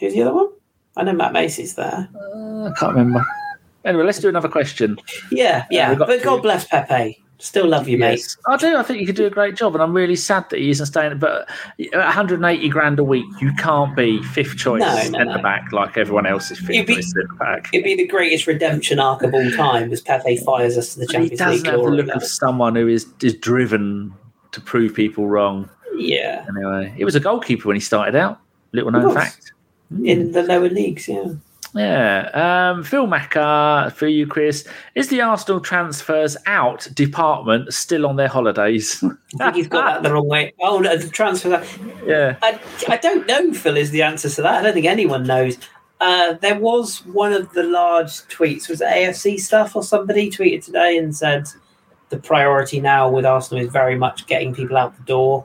who's 0.00 0.14
the 0.14 0.22
other 0.22 0.34
one? 0.34 0.48
I 0.96 1.04
know 1.04 1.12
Matt 1.12 1.32
Macey's 1.32 1.74
there. 1.74 2.08
uh, 2.14 2.64
I 2.68 2.72
can't 2.78 2.94
remember. 2.94 3.24
Anyway, 3.84 4.04
let's 4.04 4.18
do 4.18 4.28
another 4.28 4.48
question. 4.48 4.98
Yeah, 5.30 5.66
yeah. 5.70 5.90
we've 5.90 5.98
got 5.98 6.08
but 6.08 6.22
God 6.22 6.42
bless 6.42 6.66
Pepe. 6.66 7.22
Still 7.40 7.68
love 7.68 7.88
you, 7.88 7.98
mate. 7.98 8.36
I 8.48 8.56
do. 8.56 8.76
I 8.76 8.82
think 8.82 8.98
you 8.98 9.06
could 9.06 9.14
do 9.14 9.26
a 9.26 9.30
great 9.30 9.54
job, 9.54 9.74
and 9.74 9.82
I'm 9.82 9.92
really 9.94 10.16
sad 10.16 10.50
that 10.50 10.58
he 10.58 10.70
isn't 10.70 10.86
staying. 10.86 11.18
But 11.18 11.48
180 11.92 12.68
grand 12.68 12.98
a 12.98 13.04
week, 13.04 13.26
you 13.40 13.52
can't 13.54 13.94
be 13.94 14.20
fifth 14.24 14.56
choice 14.56 14.80
No, 14.80 14.92
no, 14.92 15.02
centre 15.02 15.24
no. 15.24 15.42
back 15.42 15.70
like 15.70 15.96
everyone 15.96 16.26
else 16.26 16.50
is 16.50 16.58
fifth 16.58 16.86
be- 16.88 16.96
choice 16.96 17.12
centre 17.12 17.34
back. 17.38 17.68
It'd 17.72 17.84
be 17.84 17.94
the 17.94 18.08
greatest 18.08 18.48
redemption 18.48 18.98
arc 18.98 19.22
of 19.22 19.32
all 19.34 19.50
time 19.52 19.92
as 19.92 20.00
Pepe 20.00 20.38
fires 20.38 20.76
us 20.76 20.94
to 20.94 21.00
the 21.00 21.06
But 21.06 21.14
he 21.22 21.28
Champions 21.30 21.38
doesn't 21.38 21.56
League 21.64 21.66
have 21.66 21.80
the 21.84 21.90
look 21.90 22.08
of 22.16 22.24
someone 22.24 22.74
who 22.74 22.88
is 22.88 23.06
is 23.22 23.34
driven 23.34 24.12
to 24.50 24.60
prove 24.60 24.94
people 24.94 25.28
wrong. 25.28 25.70
Yeah, 25.94 26.44
Anyway, 26.48 26.92
he 26.96 27.04
was 27.04 27.14
a 27.14 27.20
goalkeeper 27.20 27.68
when 27.68 27.76
he 27.76 27.80
started 27.80 28.16
out. 28.16 28.40
Little 28.72 28.90
known 28.90 29.14
fact. 29.14 29.52
in 30.04 30.28
mm. 30.28 30.32
the 30.32 30.42
lower 30.42 30.68
leagues. 30.68 31.08
Yeah. 31.08 31.34
Yeah. 31.74 32.30
Um, 32.72 32.82
Phil 32.82 33.06
Macker 33.06 33.92
for 33.94 34.06
you, 34.06 34.26
Kris. 34.26 34.66
Is 34.94 35.08
the 35.08 35.20
Arsenal 35.20 35.60
transfers 35.60 36.36
out 36.46 36.88
department 36.94 37.72
still 37.72 38.06
on 38.06 38.16
their 38.16 38.28
holidays? 38.28 39.02
I 39.40 39.44
think 39.44 39.56
he's 39.56 39.68
got 39.68 40.02
that 40.02 40.08
the 40.08 40.14
wrong 40.14 40.28
way. 40.28 40.54
Oh, 40.60 40.80
no, 40.80 40.96
the 40.96 41.08
transfer. 41.08 41.64
yeah. 42.04 42.36
I, 42.42 42.58
I 42.88 42.96
don't 42.96 43.26
know, 43.26 43.52
Phil, 43.52 43.76
is 43.76 43.90
the 43.90 44.02
answer 44.02 44.30
to 44.30 44.42
that. 44.42 44.60
I 44.60 44.62
don't 44.62 44.74
think 44.74 44.86
anyone 44.86 45.24
knows. 45.24 45.58
Uh, 46.00 46.34
there 46.34 46.58
was 46.58 47.04
one 47.06 47.32
of 47.32 47.52
the 47.52 47.64
large 47.64 48.12
tweets 48.28 48.68
was 48.68 48.80
it 48.80 48.86
AFC 48.86 49.38
stuff 49.38 49.74
or 49.74 49.82
somebody 49.82 50.30
tweeted 50.30 50.64
today 50.64 50.96
and 50.96 51.16
said 51.16 51.48
the 52.10 52.18
priority 52.18 52.80
now 52.80 53.10
with 53.10 53.26
Arsenal 53.26 53.64
is 53.64 53.72
very 53.72 53.96
much 53.96 54.26
getting 54.26 54.54
people 54.54 54.76
out 54.76 54.96
the 54.96 55.02
door. 55.02 55.44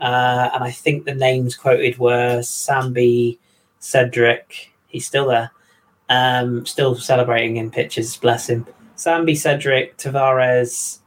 Uh, 0.00 0.50
and 0.52 0.62
I 0.62 0.70
think 0.70 1.04
the 1.04 1.14
names 1.14 1.56
quoted 1.56 1.98
were 1.98 2.40
Sambi, 2.40 3.38
Cedric. 3.78 4.72
He's 4.86 5.06
still 5.06 5.28
there, 5.28 5.50
um, 6.08 6.64
still 6.66 6.94
celebrating 6.96 7.56
in 7.56 7.70
pictures. 7.70 8.16
Bless 8.16 8.48
him. 8.48 8.66
Sambi, 8.96 9.36
Cedric, 9.36 9.96
Tavares. 9.98 11.00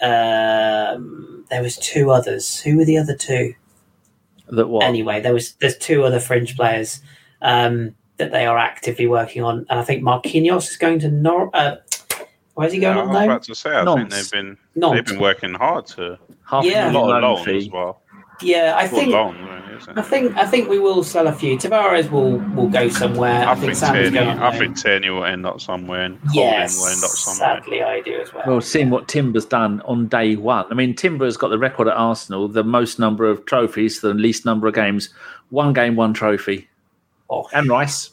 Um, 0.00 1.44
there 1.50 1.62
was 1.62 1.76
two 1.78 2.10
others. 2.10 2.60
Who 2.60 2.76
were 2.76 2.84
the 2.84 2.98
other 2.98 3.16
two? 3.16 3.54
That 4.48 4.68
what? 4.68 4.84
Anyway, 4.84 5.20
there 5.20 5.32
was 5.32 5.54
there's 5.54 5.78
two 5.78 6.04
other 6.04 6.20
fringe 6.20 6.56
players 6.56 7.00
um, 7.40 7.94
that 8.18 8.32
they 8.32 8.44
are 8.46 8.58
actively 8.58 9.06
working 9.06 9.42
on, 9.42 9.64
and 9.70 9.78
I 9.78 9.82
think 9.82 10.02
Marquinhos 10.02 10.68
is 10.70 10.76
going 10.76 10.98
to 11.00 11.10
Nor. 11.10 11.50
Uh, 11.54 11.76
where's 12.54 12.72
he 12.72 12.78
going 12.80 12.96
Yeah, 12.96 13.02
I 13.02 13.06
on 13.06 13.12
was 13.14 13.24
about 13.24 13.42
to 13.44 13.54
say, 13.54 13.70
I 13.76 13.84
think 13.94 14.10
they've 14.10 14.30
been 14.30 14.58
Nantes. 14.74 14.96
they've 14.96 15.06
been 15.16 15.22
working 15.22 15.54
hard 15.54 15.86
to 15.86 16.18
Half 16.44 16.64
Yeah. 16.64 16.88
a 16.88 16.90
a 16.90 16.92
lot 16.92 17.06
million 17.06 17.16
of 17.24 17.38
loan 17.38 17.46
loan 17.46 17.56
as 17.56 17.70
well. 17.70 18.02
Yeah, 18.42 18.74
I 18.76 18.88
think 18.88 19.12
loan, 19.12 19.36
really, 19.72 19.82
isn't 19.82 19.98
I 19.98 20.00
it? 20.02 20.06
think 20.06 20.36
I 20.36 20.46
think 20.46 20.68
we 20.68 20.78
will 20.78 21.02
sell 21.04 21.26
a 21.26 21.32
few. 21.32 21.56
Tavares 21.56 22.10
will 22.10 22.38
will 22.54 22.68
go 22.68 22.88
somewhere. 22.88 23.44
I 23.46 23.52
I, 23.52 23.54
think 23.54 23.74
think 23.76 23.92
Tierney, 23.92 24.10
going. 24.10 24.38
I 24.38 24.58
think 24.58 24.76
Tierney 24.80 25.10
will 25.10 25.24
end 25.24 25.44
up 25.46 25.60
somewhere, 25.60 26.02
and 26.02 26.18
Holding 26.26 26.34
yes, 26.42 26.78
will 26.78 26.86
end 26.88 27.02
up 27.04 27.10
somewhere. 27.10 27.60
sadly 27.62 27.82
I 27.82 28.00
do 28.00 28.20
as 28.20 28.32
well. 28.32 28.44
Well, 28.46 28.60
seeing 28.60 28.90
what 28.90 29.08
Timber's 29.08 29.46
done 29.46 29.80
on 29.82 30.08
day 30.08 30.36
one. 30.36 30.66
I 30.70 30.74
mean, 30.74 30.94
Timber's 30.94 31.36
got 31.36 31.48
the 31.48 31.58
record 31.58 31.88
at 31.88 31.94
Arsenal, 31.96 32.48
the 32.48 32.64
most 32.64 32.98
number 32.98 33.26
of 33.28 33.44
trophies, 33.46 34.00
the 34.00 34.14
least 34.14 34.44
number 34.44 34.66
of 34.68 34.74
games. 34.74 35.08
One 35.50 35.72
game, 35.72 35.96
one 35.96 36.14
trophy. 36.14 36.68
Oh, 37.28 37.48
And 37.52 37.68
Rice. 37.68 38.10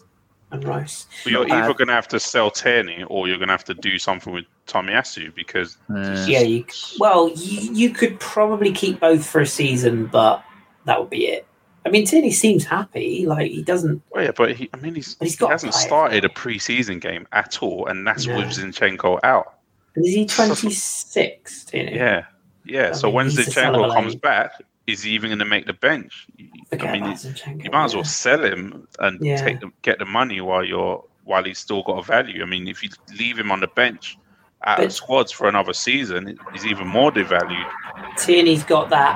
and 0.52 0.64
Rice. 0.64 1.06
But 1.24 1.32
you're 1.32 1.48
Not 1.48 1.64
either 1.64 1.74
going 1.74 1.88
to 1.90 1.94
have 1.94 2.08
to 2.10 2.20
sell 2.20 2.50
Tierney 2.52 3.04
or 3.08 3.28
you're 3.28 3.38
going 3.38 3.48
to 3.50 3.54
have 3.54 3.66
to 3.66 3.74
do 3.74 3.98
something 3.98 4.34
with 4.34 4.46
Tomiyasu 4.68 5.34
because 5.36 5.78
Uh, 5.94 6.26
Yeah, 6.28 6.40
you, 6.42 6.66
well, 7.00 7.30
you, 7.36 7.74
you 7.74 7.90
could 7.92 8.20
probably 8.20 8.72
keep 8.72 9.00
both 9.00 9.26
for 9.26 9.42
a 9.42 9.46
season, 9.46 10.06
but 10.08 10.44
that 10.86 11.00
would 11.00 11.10
be 11.10 11.28
it. 11.28 11.46
I 11.86 11.90
mean, 11.90 12.06
Tierney 12.06 12.32
seems 12.32 12.66
happy. 12.66 13.26
Like 13.26 13.52
he 13.52 13.62
doesn't. 13.64 14.02
Well, 14.12 14.24
yeah, 14.26 14.32
but 14.36 14.56
he, 14.56 14.70
I 14.74 14.78
mean, 14.78 14.96
he's, 14.96 15.16
he's 15.20 15.38
he 15.38 15.46
hasn't 15.48 15.74
started 15.74 16.26
a 16.26 16.30
preseason 16.30 17.00
game 17.02 17.28
at 17.32 17.62
all, 17.64 17.88
and 17.88 18.06
that's 18.06 18.28
No. 18.28 18.38
with 18.38 18.48
Zinchenko 18.48 19.20
out. 19.24 19.56
Is 19.96 20.14
he 20.14 20.26
twenty 20.26 20.72
six? 20.72 21.64
Tierney. 21.66 21.96
Yeah, 21.96 22.26
yeah. 22.66 22.90
I 22.90 22.92
so 22.92 23.08
mean, 23.08 23.16
when 23.16 23.28
Zinchenko 23.28 23.94
comes 23.94 24.16
back, 24.16 24.52
is 24.88 25.04
he 25.04 25.12
even 25.12 25.30
going 25.30 25.40
to 25.40 25.46
make 25.46 25.66
the 25.68 25.74
bench? 25.74 26.28
Forget 26.70 26.90
I 26.90 26.92
mean, 26.94 27.04
about 27.04 27.22
he- 27.22 27.30
Zinchenko, 27.30 27.64
you 27.64 27.72
might 27.72 27.86
as 27.86 27.94
well 27.96 28.04
yeah. 28.04 28.10
sell 28.10 28.44
him 28.44 28.88
and 29.00 29.20
Yeah. 29.26 29.38
take 29.44 29.60
the, 29.62 29.72
get 29.82 30.00
the 30.00 30.06
money 30.06 30.42
while 30.42 30.64
you're 30.66 31.04
while 31.24 31.44
he's 31.44 31.60
still 31.60 31.84
got 31.84 32.00
a 32.00 32.04
value. 32.04 32.42
I 32.42 32.46
mean, 32.46 32.68
if 32.68 32.84
you 32.84 32.90
leave 33.18 33.38
him 33.40 33.52
on 33.52 33.60
the 33.62 33.68
bench 33.68 34.18
out 34.66 34.78
But- 34.78 34.88
of 34.88 34.94
squads 34.94 35.32
for 35.32 35.48
another 35.48 35.74
season, 35.74 36.38
he's 36.54 36.66
even 36.66 36.88
more 36.88 37.12
devalued. 37.12 37.70
Tierney's 38.18 38.64
got 38.64 38.90
that 38.90 39.16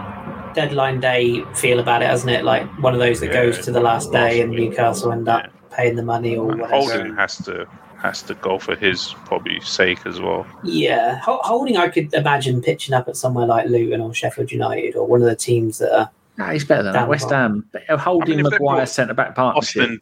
deadline 0.54 1.00
day 1.00 1.44
feel 1.56 1.80
about 1.80 2.02
it, 2.02 2.06
hasn't 2.08 2.32
it? 2.32 2.44
Like 2.44 2.66
one 2.82 2.94
of 2.94 3.00
those 3.00 3.20
that 3.20 3.28
Yeah, 3.28 3.34
goes 3.34 3.60
to 3.66 3.72
the 3.72 3.80
last 3.82 4.12
day, 4.12 4.42
and. 4.42 4.52
Newcastle 4.52 5.12
end 5.12 5.28
up 5.28 5.46
paying 5.72 5.96
the 5.96 6.04
money 6.04 6.36
or 6.38 6.52
And 6.52 6.62
whatever. 6.62 6.78
Holding 6.82 7.16
has 7.16 7.38
to 7.46 7.68
has 8.02 8.22
to 8.24 8.36
go 8.36 8.60
for 8.60 8.76
his 8.76 9.16
probably 9.26 9.60
sake 9.62 10.06
as 10.06 10.20
well. 10.20 10.46
Yeah, 10.66 11.20
Ho- 11.20 11.40
Holding, 11.44 11.78
I 11.78 11.88
could 11.88 12.14
imagine 12.14 12.62
pitching 12.62 12.94
up 12.94 13.08
at 13.08 13.16
somewhere 13.16 13.46
like 13.46 13.68
Luton 13.70 14.02
or 14.02 14.14
Sheffield 14.14 14.52
United 14.52 14.98
or 14.98 15.08
one 15.08 15.22
of 15.22 15.28
the 15.28 15.36
teams 15.38 15.78
that 15.78 15.98
are. 15.98 16.12
nah, 16.38 16.52
he's 16.52 16.66
better 16.66 16.84
than 16.84 16.92
that. 16.94 17.08
West 17.08 17.30
Ham. 17.30 17.66
Uh, 17.88 17.96
Holding 17.98 18.34
I 18.34 18.38
mean, 18.38 18.46
if 18.46 18.52
they 18.52 18.58
Maguire 18.60 18.86
centre 18.86 19.14
back 19.14 19.36
partnership. 19.36 19.84
Austin, 19.84 20.02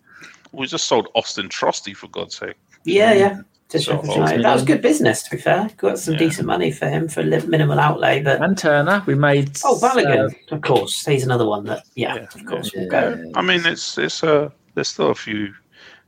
we 0.51 0.65
just 0.65 0.87
sold 0.87 1.09
Austin 1.13 1.47
Trusty 1.47 1.93
for 1.93 2.07
God's 2.07 2.35
sake. 2.37 2.55
Yeah, 2.85 3.13
yeah. 3.13 3.41
To 3.71 3.79
So, 3.79 4.01
Sheffield 4.03 4.43
That 4.43 4.53
was 4.53 4.63
good 4.63 4.81
business, 4.81 5.23
to 5.23 5.31
be 5.31 5.41
fair. 5.41 5.69
Got 5.77 5.97
some 5.97 6.15
Yeah. 6.15 6.19
decent 6.19 6.45
money 6.45 6.71
for 6.71 6.89
him 6.89 7.07
for 7.07 7.23
minimal 7.23 7.79
outlay, 7.79 8.21
but 8.21 8.41
And 8.41 8.57
Turner, 8.57 9.01
we 9.05 9.15
made. 9.15 9.57
oh, 9.63 9.79
Balogun, 9.81 10.29
uh, 10.51 10.55
of 10.55 10.61
course, 10.61 11.05
he's 11.05 11.23
another 11.23 11.45
one 11.45 11.63
that 11.65 11.83
yeah, 11.95 12.15
Yeah, 12.15 12.21
of 12.35 12.45
course 12.45 12.71
yeah. 12.73 12.81
will 12.81 12.89
go. 12.89 13.31
I 13.33 13.41
mean, 13.41 13.65
it's 13.65 13.97
it's 13.97 14.23
uh, 14.25 14.49
there's 14.75 14.89
still 14.89 15.09
a 15.11 15.15
few 15.15 15.53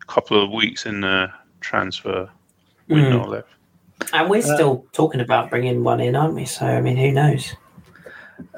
couple 0.08 0.44
of 0.44 0.52
weeks 0.52 0.86
in 0.86 1.00
the 1.02 1.30
transfer 1.62 2.30
window 2.90 3.26
left. 3.26 3.48
And 4.12 4.30
we're 4.30 4.40
Uh, 4.40 4.56
still 4.56 4.86
talking 4.92 5.22
about 5.22 5.50
bringing 5.50 5.86
one 5.86 6.02
in, 6.02 6.18
aren't 6.18 6.34
we? 6.34 6.44
So 6.44 6.66
I 6.66 6.82
mean, 6.82 6.98
who 6.98 7.14
knows? 7.14 7.56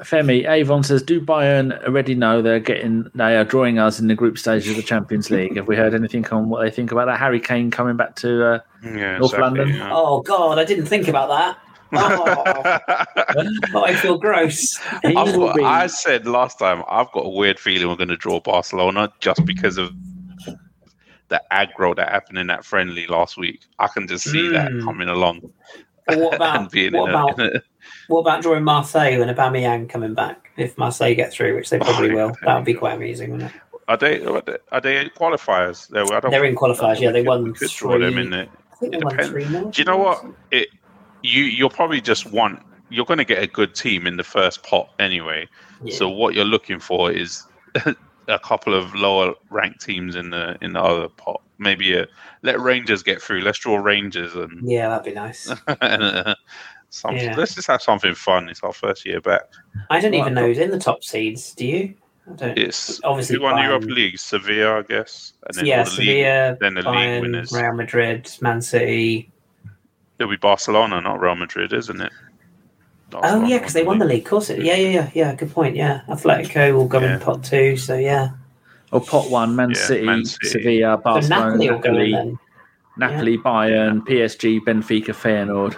Femi 0.00 0.48
Avon 0.48 0.82
says, 0.82 1.02
"Do 1.02 1.20
Bayern 1.20 1.82
already 1.86 2.14
know 2.14 2.42
they're 2.42 2.60
getting 2.60 3.10
they 3.14 3.36
are 3.36 3.44
drawing 3.44 3.78
us 3.78 3.98
in 4.00 4.06
the 4.08 4.14
group 4.14 4.38
stage 4.38 4.68
of 4.68 4.76
the 4.76 4.82
Champions 4.82 5.30
League? 5.30 5.56
Have 5.56 5.66
we 5.68 5.76
heard 5.76 5.94
anything 5.94 6.26
on 6.28 6.48
what 6.48 6.62
they 6.62 6.70
think 6.70 6.92
about 6.92 7.06
that? 7.06 7.18
Harry 7.18 7.40
Kane 7.40 7.70
coming 7.70 7.96
back 7.96 8.16
to 8.16 8.44
uh, 8.46 8.58
Yeah, 8.82 9.18
North 9.18 9.32
exactly, 9.34 9.40
London. 9.60 9.68
yeah. 9.76 9.90
Oh 9.92 10.20
God, 10.22 10.58
I 10.58 10.64
didn't 10.64 10.86
think 10.86 11.08
about 11.08 11.28
that. 11.28 11.58
Oh, 11.92 12.42
but 13.72 13.84
I 13.84 13.94
feel 13.94 14.18
gross. 14.18 14.78
I've 15.04 15.14
got, 15.34 15.60
I 15.60 15.86
said 15.86 16.26
last 16.26 16.58
time 16.58 16.82
I've 16.88 17.10
got 17.12 17.20
a 17.24 17.28
weird 17.28 17.60
feeling 17.60 17.88
we're 17.88 17.94
going 17.96 18.08
to 18.08 18.16
draw 18.16 18.40
Barcelona 18.40 19.12
just 19.20 19.44
because 19.46 19.78
of 19.78 19.92
the 21.28 21.40
aggro 21.52 21.94
that 21.96 22.08
happened 22.10 22.38
in 22.38 22.48
that 22.48 22.64
friendly 22.64 23.06
last 23.06 23.36
week. 23.36 23.60
I 23.78 23.86
can 23.88 24.06
just 24.08 24.24
see 24.30 24.48
that 24.48 24.70
Mm. 24.72 24.84
coming 24.84 25.08
along 25.08 25.40
But 26.06 26.18
what 26.18 26.32
and 26.40 26.40
about 26.42 26.70
being 26.72 26.92
what 26.92 27.08
in 27.10 27.14
a, 27.14 27.18
about 27.18 27.40
in 27.40 27.46
a 27.56 27.62
what 28.08 28.20
about 28.20 28.42
drawing 28.42 28.64
Marseille 28.64 29.20
and 29.20 29.30
Aubameyang 29.36 29.88
coming 29.88 30.14
back? 30.14 30.50
If 30.56 30.76
Marseille 30.78 31.14
get 31.14 31.32
through, 31.32 31.54
which 31.56 31.70
they 31.70 31.78
probably 31.78 32.12
Oh, 32.12 32.28
will, 32.28 32.36
that 32.44 32.56
would 32.56 32.64
be 32.64 32.74
quite 32.74 32.94
amusing, 32.94 33.32
wouldn't 33.32 33.50
it? 33.54 33.60
are 33.88 33.96
they 33.96 34.24
are 34.24 34.80
they, 34.80 34.98
in 35.00 35.10
qualifiers? 35.10 35.88
They, 35.88 36.00
I 36.00 36.20
don't 36.20 36.30
They're 36.30 36.44
in 36.44 36.56
qualifiers, 36.56 36.98
yeah, 37.00 37.12
they 37.12 37.20
could- 37.20 37.28
won 37.28 37.54
could 37.54 37.70
draw 37.70 37.98
them 37.98 38.18
in 38.18 38.30
there. 38.30 38.48
I 38.72 38.76
think 38.76 38.92
they 38.92 38.98
It 38.98 39.04
won 39.04 39.12
depends. 39.16 39.30
three 39.32 39.44
0 39.44 39.70
Do 39.70 39.80
you 39.80 39.84
know 39.84 39.96
what? 39.98 40.24
It 40.50 40.68
you 41.22 41.44
you'll 41.44 41.70
probably 41.70 42.00
just 42.00 42.30
want 42.30 42.60
you're 42.90 43.04
going 43.06 43.18
to 43.18 43.24
get 43.24 43.42
a 43.42 43.46
good 43.48 43.74
team 43.74 44.06
in 44.06 44.16
the 44.16 44.22
first 44.24 44.62
pot 44.62 44.88
anyway. 44.98 45.48
So 45.90 46.08
what 46.08 46.34
you're 46.34 46.44
looking 46.44 46.78
for 46.80 47.10
is 47.12 47.44
a 48.28 48.38
couple 48.40 48.74
of 48.74 48.94
lower 48.94 49.34
ranked 49.50 49.80
teams 49.82 50.14
in 50.16 50.30
the 50.30 50.56
in 50.60 50.72
the 50.72 50.80
other 50.82 51.08
pot. 51.08 51.40
Maybe 51.58 51.96
a, 51.96 52.06
let 52.42 52.60
Rangers 52.60 53.02
get 53.02 53.22
through. 53.22 53.40
Let's 53.40 53.58
draw 53.58 53.76
Rangers 53.76 54.34
and, 54.34 54.68
yeah, 54.68 54.88
that'd 54.90 55.04
be 55.04 55.12
nice. 55.18 55.48
and 55.80 56.02
uh, 56.02 56.34
some, 56.90 57.16
Yeah. 57.16 57.34
let's 57.36 57.54
just 57.54 57.66
have 57.68 57.82
something 57.82 58.14
fun. 58.14 58.48
It's 58.48 58.62
our 58.62 58.72
first 58.72 59.04
year 59.04 59.20
back. 59.20 59.42
I 59.90 60.00
don't 60.00 60.14
even 60.14 60.34
know 60.34 60.46
who's 60.46 60.58
in 60.58 60.70
the 60.70 60.78
top 60.78 61.02
seeds. 61.04 61.54
Do 61.54 61.66
you? 61.66 61.94
I 62.30 62.34
don't. 62.34 62.58
It's 62.58 63.00
Obviously 63.04 63.36
who 63.36 63.42
won 63.42 63.54
Bayern. 63.54 63.64
Europa 63.68 63.86
League? 63.86 64.18
Sevilla, 64.18 64.78
I 64.78 64.82
guess. 64.82 65.32
And 65.46 65.54
then 65.56 65.66
yeah, 65.66 65.78
all 65.80 65.84
the 65.84 65.90
league, 65.90 66.06
Sevilla, 66.06 66.56
then 66.60 66.74
the 66.74 66.90
league 66.90 67.22
winners. 67.22 67.52
Real 67.52 67.72
Madrid, 67.74 68.30
Man 68.40 68.60
City. 68.62 69.30
It'll 70.18 70.30
be 70.30 70.36
Barcelona, 70.36 71.00
not 71.00 71.20
Real 71.20 71.34
Madrid, 71.36 71.72
isn't 71.72 72.00
it? 72.00 72.12
Oh 73.12 73.44
yeah, 73.46 73.58
because 73.58 73.72
they 73.74 73.84
won 73.84 73.98
the 73.98 74.04
league. 74.04 74.24
Of 74.24 74.30
course, 74.30 74.50
it. 74.50 74.62
Yeah, 74.64 74.74
yeah, 74.74 74.88
yeah, 74.88 75.10
yeah. 75.14 75.34
Good 75.34 75.52
point. 75.52 75.76
Yeah, 75.76 76.00
Atletico 76.08 76.74
will 76.74 76.88
go 76.88 77.00
Yeah. 77.00 77.14
in 77.14 77.20
pot 77.20 77.44
two. 77.44 77.76
So 77.76 77.96
yeah, 77.96 78.30
or 78.90 79.00
pot 79.00 79.30
one, 79.30 79.54
Man, 79.54 79.70
Yeah, 79.70 79.76
City, 79.76 80.04
Man 80.04 80.24
City. 80.24 80.48
Sevilla, 80.48 80.96
so 80.96 81.02
Barcelona, 81.02 81.50
Napoli 81.52 81.70
will 81.70 81.78
go 81.78 81.88
in 81.90 81.94
Napoli, 81.96 82.12
then. 82.12 82.38
Napoli, 82.96 83.38
Bayern, 83.38 84.00
PSG, 84.06 84.58
Benfica, 84.60 85.14
Feyenoord. 85.14 85.76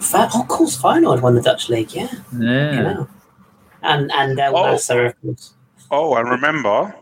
Fa- 0.00 0.28
oh, 0.34 0.42
of 0.42 0.48
course, 0.48 0.76
Feyenoord 0.80 1.20
won 1.22 1.34
the 1.34 1.42
Dutch 1.42 1.68
league. 1.68 1.92
Yeah, 1.92 2.08
Yeah. 2.38 2.72
you 2.76 2.82
know. 2.82 3.08
And 3.82 4.10
and 4.12 4.38
El 4.38 4.56
Oh. 4.56 4.70
Nasser, 4.72 5.06
of 5.06 5.20
course. 5.22 5.54
Oh, 5.90 6.14
and 6.16 6.28
remember, 6.30 6.94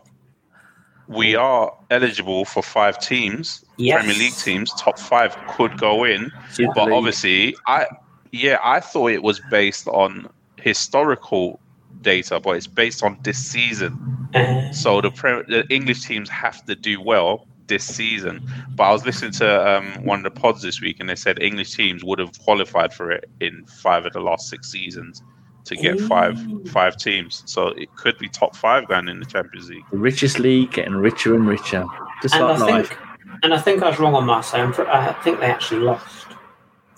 we 1.07 1.35
are 1.35 1.73
eligible 1.89 2.45
for 2.45 2.63
five 2.63 2.99
teams, 2.99 3.63
Yes. 3.77 3.99
Premier 4.03 4.17
League 4.17 4.35
teams. 4.35 4.71
Top 4.79 4.97
five 4.99 5.35
could 5.49 5.77
go 5.77 6.03
in, 6.05 6.31
Super 6.51 6.71
but 6.75 6.85
League. 6.85 6.93
obviously, 6.93 7.55
I 7.67 7.85
yeah, 8.31 8.57
I 8.63 8.79
thought 8.79 9.11
it 9.11 9.23
was 9.23 9.41
based 9.51 9.87
on 9.89 10.29
historical 10.57 11.59
data, 12.01 12.39
but 12.39 12.51
it's 12.55 12.67
based 12.67 13.03
on 13.03 13.17
this 13.23 13.37
season. 13.37 13.97
Uh, 14.33 14.71
So 14.71 15.01
the, 15.01 15.11
pre- 15.11 15.43
the 15.49 15.65
English 15.69 16.05
teams 16.05 16.29
have 16.29 16.65
to 16.65 16.73
do 16.75 17.01
well 17.01 17.45
this 17.71 17.85
season. 17.85 18.45
But 18.75 18.83
I 18.83 18.91
was 18.91 19.05
listening 19.05 19.31
to 19.33 19.77
um, 19.77 20.03
one 20.03 20.19
of 20.19 20.23
the 20.23 20.39
pods 20.39 20.61
this 20.61 20.81
week, 20.81 20.97
and 20.99 21.09
they 21.09 21.15
said 21.15 21.41
English 21.41 21.73
teams 21.73 22.03
would 22.03 22.19
have 22.19 22.37
qualified 22.39 22.93
for 22.93 23.09
it 23.11 23.29
in 23.39 23.65
five 23.65 24.05
of 24.05 24.11
the 24.11 24.19
last 24.19 24.49
six 24.49 24.69
seasons 24.69 25.23
to 25.63 25.75
get 25.75 25.99
five 26.01 26.37
Ooh. 26.49 26.65
five 26.65 26.97
teams. 26.97 27.43
So 27.45 27.69
it 27.69 27.95
could 27.95 28.17
be 28.19 28.27
top 28.27 28.55
five 28.55 28.87
going 28.87 29.07
in 29.07 29.19
the 29.19 29.25
Champions 29.25 29.69
League. 29.69 29.85
The 29.89 29.97
richest 29.97 30.37
league 30.37 30.73
getting 30.73 30.95
richer 30.95 31.33
and 31.33 31.47
richer. 31.47 31.85
Just 32.21 32.35
and 32.35 32.43
like 32.43 32.59
I 32.59 32.65
life. 32.65 32.89
think, 32.89 32.99
and 33.43 33.53
I 33.53 33.59
think 33.59 33.81
I 33.81 33.89
was 33.89 33.99
wrong 33.99 34.15
on 34.15 34.25
Marseille. 34.25 34.61
I'm 34.61 34.73
pr- 34.73 34.83
I 34.83 35.13
think 35.23 35.39
they 35.39 35.47
actually 35.47 35.81
lost. 35.81 36.27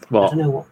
I 0.09 0.13
don't 0.13 0.37
know 0.37 0.49
what. 0.49 0.65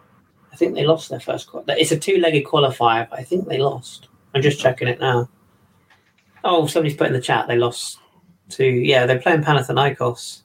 I 0.52 0.56
think 0.56 0.74
they 0.74 0.84
lost 0.84 1.08
their 1.08 1.20
first 1.20 1.48
qual. 1.48 1.64
It's 1.68 1.92
a 1.92 1.98
two-legged 1.98 2.44
qualifier. 2.44 3.08
But 3.08 3.20
I 3.20 3.22
think 3.22 3.48
they 3.48 3.58
lost. 3.58 4.08
I'm 4.34 4.42
just 4.42 4.60
checking 4.60 4.88
it 4.88 5.00
now. 5.00 5.28
Oh, 6.44 6.66
somebody's 6.66 6.96
put 6.96 7.06
in 7.06 7.12
the 7.12 7.20
chat. 7.20 7.46
They 7.46 7.56
lost 7.56 7.98
to 8.52 8.64
yeah. 8.64 9.06
They're 9.06 9.20
playing 9.20 9.42
Panathinaikos. 9.42 10.40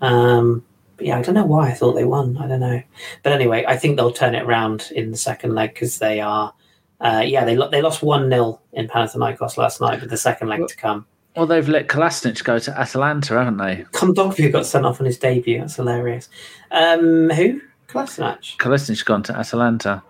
Um, 0.00 0.64
yeah, 0.98 1.18
I 1.18 1.22
don't 1.22 1.34
know 1.34 1.46
why 1.46 1.68
I 1.68 1.74
thought 1.74 1.94
they 1.94 2.04
won. 2.04 2.36
I 2.36 2.46
don't 2.46 2.60
know. 2.60 2.82
But 3.22 3.32
anyway, 3.32 3.64
I 3.66 3.76
think 3.76 3.96
they'll 3.96 4.12
turn 4.12 4.34
it 4.34 4.42
around 4.42 4.90
in 4.94 5.10
the 5.10 5.16
second 5.16 5.54
leg 5.54 5.74
because 5.74 5.98
they 5.98 6.20
are. 6.20 6.52
Uh, 7.00 7.22
yeah, 7.24 7.44
they 7.44 7.56
lo- 7.56 7.70
they 7.70 7.80
lost 7.80 8.02
one 8.02 8.28
0 8.28 8.60
in 8.74 8.86
Panathinaikos 8.86 9.56
last 9.56 9.80
night, 9.80 10.00
with 10.00 10.10
the 10.10 10.18
second 10.18 10.48
leg 10.48 10.66
to 10.68 10.76
come. 10.76 11.06
Well, 11.36 11.46
they've 11.46 11.68
let 11.68 11.86
Kolasinac 11.86 12.42
go 12.44 12.58
to 12.58 12.78
Atalanta, 12.78 13.34
haven't 13.38 13.58
they? 13.58 13.86
Kondogbia 13.92 14.52
got 14.52 14.66
sent 14.66 14.84
off 14.84 15.00
on 15.00 15.06
his 15.06 15.16
debut. 15.16 15.60
That's 15.60 15.76
hilarious. 15.76 16.28
Um, 16.70 17.30
who? 17.30 17.60
Kolasinac. 17.88 18.56
Kolasinac 18.58 19.04
gone 19.04 19.22
to 19.24 19.36
Atalanta. 19.38 20.02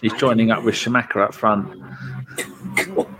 He's 0.00 0.12
joining 0.14 0.50
up 0.50 0.62
with 0.62 0.76
Shamaka 0.76 1.16
up 1.16 1.34
front. 1.34 1.68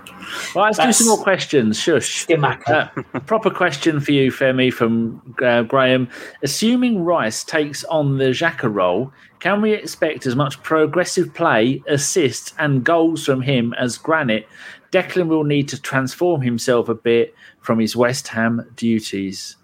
Right, 0.54 0.66
let's 0.66 0.78
do 0.78 0.92
some 0.92 1.08
more 1.08 1.22
questions. 1.22 1.78
Shush. 1.78 2.26
Uh, 2.30 2.88
proper 3.26 3.50
question 3.50 4.00
for 4.00 4.12
you, 4.12 4.30
Femi, 4.32 4.72
from 4.72 5.34
uh, 5.42 5.62
Graham. 5.62 6.08
Assuming 6.42 7.04
Rice 7.04 7.44
takes 7.44 7.84
on 7.84 8.18
the 8.18 8.26
Xhaka 8.26 8.72
role, 8.72 9.12
can 9.40 9.60
we 9.60 9.72
expect 9.72 10.26
as 10.26 10.34
much 10.34 10.62
progressive 10.62 11.32
play, 11.34 11.82
assists, 11.86 12.54
and 12.58 12.82
goals 12.82 13.24
from 13.24 13.42
him 13.42 13.74
as 13.74 13.98
Granit? 13.98 14.48
Declan 14.90 15.28
will 15.28 15.44
need 15.44 15.68
to 15.68 15.80
transform 15.80 16.40
himself 16.40 16.88
a 16.88 16.94
bit 16.94 17.34
from 17.60 17.78
his 17.78 17.94
West 17.94 18.28
Ham 18.28 18.66
duties. 18.74 19.56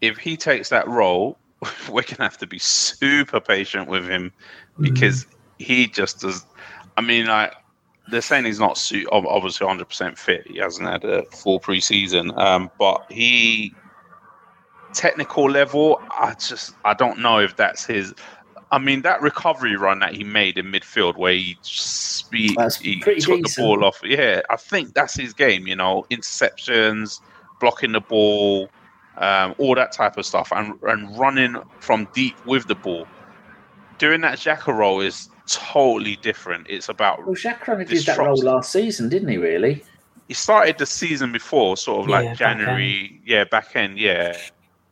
If 0.00 0.18
he 0.18 0.36
takes 0.36 0.68
that 0.70 0.88
role, 0.88 1.38
we're 1.88 2.02
gonna 2.02 2.24
have 2.24 2.38
to 2.38 2.46
be 2.46 2.58
super 2.58 3.40
patient 3.40 3.88
with 3.88 4.08
him 4.08 4.32
because 4.80 5.26
he 5.58 5.86
just 5.86 6.20
does. 6.20 6.44
I 6.96 7.00
mean, 7.00 7.26
like 7.26 7.54
they're 8.10 8.20
saying 8.20 8.44
he's 8.44 8.60
not 8.60 8.76
su- 8.76 9.08
ob- 9.12 9.26
obviously 9.26 9.64
100 9.66 9.88
percent 9.88 10.18
fit. 10.18 10.46
He 10.46 10.58
hasn't 10.58 10.88
had 10.88 11.04
a 11.04 11.24
full 11.26 11.60
preseason, 11.60 12.36
um, 12.38 12.70
but 12.78 13.04
he 13.10 13.74
technical 14.92 15.50
level. 15.50 16.00
I 16.10 16.34
just 16.34 16.74
I 16.84 16.94
don't 16.94 17.18
know 17.18 17.38
if 17.38 17.56
that's 17.56 17.84
his. 17.84 18.14
I 18.70 18.78
mean, 18.78 19.02
that 19.02 19.20
recovery 19.20 19.76
run 19.76 19.98
that 19.98 20.14
he 20.14 20.24
made 20.24 20.56
in 20.56 20.66
midfield, 20.66 21.18
where 21.18 21.34
he 21.34 21.58
speed, 21.60 22.54
That's 22.56 22.78
he 22.78 23.00
took 23.00 23.14
decent. 23.16 23.44
the 23.56 23.62
ball 23.62 23.84
off. 23.84 24.00
Yeah, 24.02 24.40
I 24.48 24.56
think 24.56 24.94
that's 24.94 25.14
his 25.14 25.34
game. 25.34 25.66
You 25.66 25.76
know, 25.76 26.06
interceptions, 26.10 27.20
blocking 27.60 27.92
the 27.92 28.00
ball, 28.00 28.70
um, 29.18 29.54
all 29.58 29.74
that 29.74 29.92
type 29.92 30.16
of 30.16 30.24
stuff, 30.24 30.50
and 30.52 30.74
and 30.84 31.18
running 31.18 31.56
from 31.80 32.08
deep 32.14 32.34
with 32.46 32.66
the 32.66 32.74
ball. 32.74 33.06
Doing 33.98 34.22
that 34.22 34.38
Xhaka 34.38 34.74
role 34.74 35.00
is 35.00 35.28
totally 35.52 36.16
different. 36.16 36.66
It's 36.68 36.88
about 36.88 37.24
Well, 37.24 37.34
Xhaka 37.34 37.68
only 37.70 37.84
did 37.84 38.04
that 38.06 38.18
role 38.18 38.36
last 38.36 38.72
season, 38.72 39.08
didn't 39.08 39.28
he? 39.28 39.36
Really? 39.38 39.82
he 40.28 40.34
started 40.34 40.78
the 40.78 40.86
season 40.86 41.32
before, 41.32 41.76
sort 41.76 42.02
of 42.02 42.08
Yeah, 42.08 42.16
like 42.16 42.24
back 42.28 42.36
January, 42.38 43.20
yeah, 43.24 43.44
back 43.44 43.74
end, 43.76 43.98
yeah, 43.98 44.36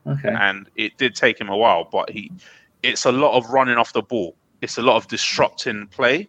Okay. 0.06 0.28
and 0.28 0.68
it 0.76 0.98
did 0.98 1.14
take 1.14 1.40
him 1.40 1.48
a 1.48 1.56
while, 1.56 1.88
but 1.90 2.10
he, 2.10 2.30
it's 2.82 3.06
a 3.06 3.12
lot 3.12 3.36
of 3.36 3.48
running 3.48 3.76
off 3.76 3.92
the 3.92 4.02
ball. 4.02 4.36
It's 4.60 4.76
a 4.76 4.82
lot 4.82 4.96
of 4.96 5.08
disrupting 5.08 5.86
play. 5.86 6.28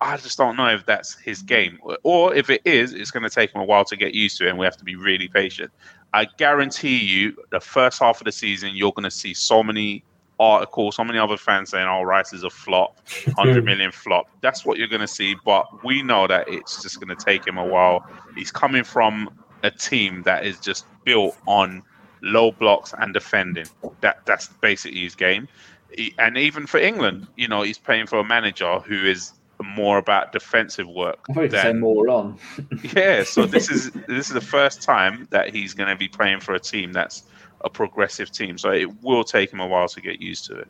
I 0.00 0.16
just 0.16 0.36
don't 0.38 0.56
know 0.56 0.68
if 0.68 0.84
that's 0.86 1.18
his 1.18 1.42
game, 1.42 1.78
or 2.04 2.34
if 2.34 2.50
it 2.50 2.60
is, 2.64 2.92
it's 2.92 3.10
going 3.10 3.22
to 3.22 3.30
take 3.30 3.52
him 3.54 3.60
a 3.60 3.64
while 3.64 3.84
to 3.86 3.96
get 3.96 4.14
used 4.14 4.38
to 4.38 4.46
it, 4.46 4.50
and 4.50 4.58
we 4.58 4.64
have 4.64 4.76
to 4.76 4.84
be 4.84 4.96
really 4.96 5.28
patient. 5.28 5.72
I 6.12 6.26
guarantee 6.36 6.98
you, 6.98 7.34
the 7.50 7.60
first 7.60 7.98
half 8.00 8.20
of 8.20 8.26
the 8.26 8.32
season, 8.32 8.76
you're 8.76 8.92
going 8.92 9.04
to 9.04 9.10
see 9.10 9.32
so 9.34 9.62
many 9.62 10.04
articles, 10.40 10.96
so 10.96 11.04
many 11.04 11.18
other 11.18 11.36
fans 11.36 11.70
saying, 11.70 11.86
"Oh, 11.86 12.02
Rice 12.02 12.32
is 12.32 12.44
a 12.44 12.50
flop, 12.50 12.98
hundred 13.36 13.64
million 13.64 13.92
flop." 13.92 14.26
That's 14.40 14.64
what 14.64 14.78
you're 14.78 14.88
going 14.88 15.00
to 15.00 15.08
see, 15.08 15.36
but 15.44 15.84
we 15.84 16.02
know 16.02 16.26
that 16.26 16.48
it's 16.48 16.82
just 16.82 17.00
going 17.00 17.16
to 17.16 17.24
take 17.24 17.46
him 17.46 17.58
a 17.58 17.64
while. 17.64 18.04
He's 18.34 18.50
coming 18.50 18.84
from 18.84 19.30
a 19.62 19.70
team 19.70 20.22
that 20.22 20.44
is 20.44 20.58
just 20.58 20.86
built 21.04 21.36
on 21.46 21.82
low 22.22 22.52
blocks 22.52 22.94
and 22.98 23.12
defending. 23.12 23.66
That 24.00 24.24
that's 24.26 24.48
basically 24.60 25.00
his 25.00 25.14
game. 25.14 25.48
He- 25.92 26.14
and 26.18 26.36
even 26.38 26.66
for 26.66 26.78
England, 26.78 27.26
you 27.36 27.48
know, 27.48 27.62
he's 27.62 27.78
playing 27.78 28.06
for 28.06 28.18
a 28.18 28.24
manager 28.24 28.80
who 28.80 29.04
is 29.04 29.32
more 29.62 29.98
about 29.98 30.32
defensive 30.32 30.88
work 30.88 31.18
I 31.36 31.46
than 31.46 31.80
more 31.80 32.08
on. 32.08 32.38
yeah. 32.96 33.22
So 33.24 33.46
this 33.46 33.70
is 33.70 33.90
this 34.08 34.28
is 34.28 34.34
the 34.34 34.40
first 34.40 34.82
time 34.82 35.28
that 35.30 35.54
he's 35.54 35.74
going 35.74 35.88
to 35.88 35.96
be 35.96 36.08
playing 36.08 36.40
for 36.40 36.54
a 36.54 36.60
team 36.60 36.92
that's 36.92 37.22
a 37.64 37.70
progressive 37.70 38.30
team. 38.30 38.58
So 38.58 38.70
it 38.72 38.88
will 39.02 39.24
take 39.24 39.52
him 39.52 39.60
a 39.60 39.66
while 39.66 39.88
to 39.88 40.00
get 40.00 40.20
used 40.20 40.46
to 40.46 40.56
it. 40.58 40.68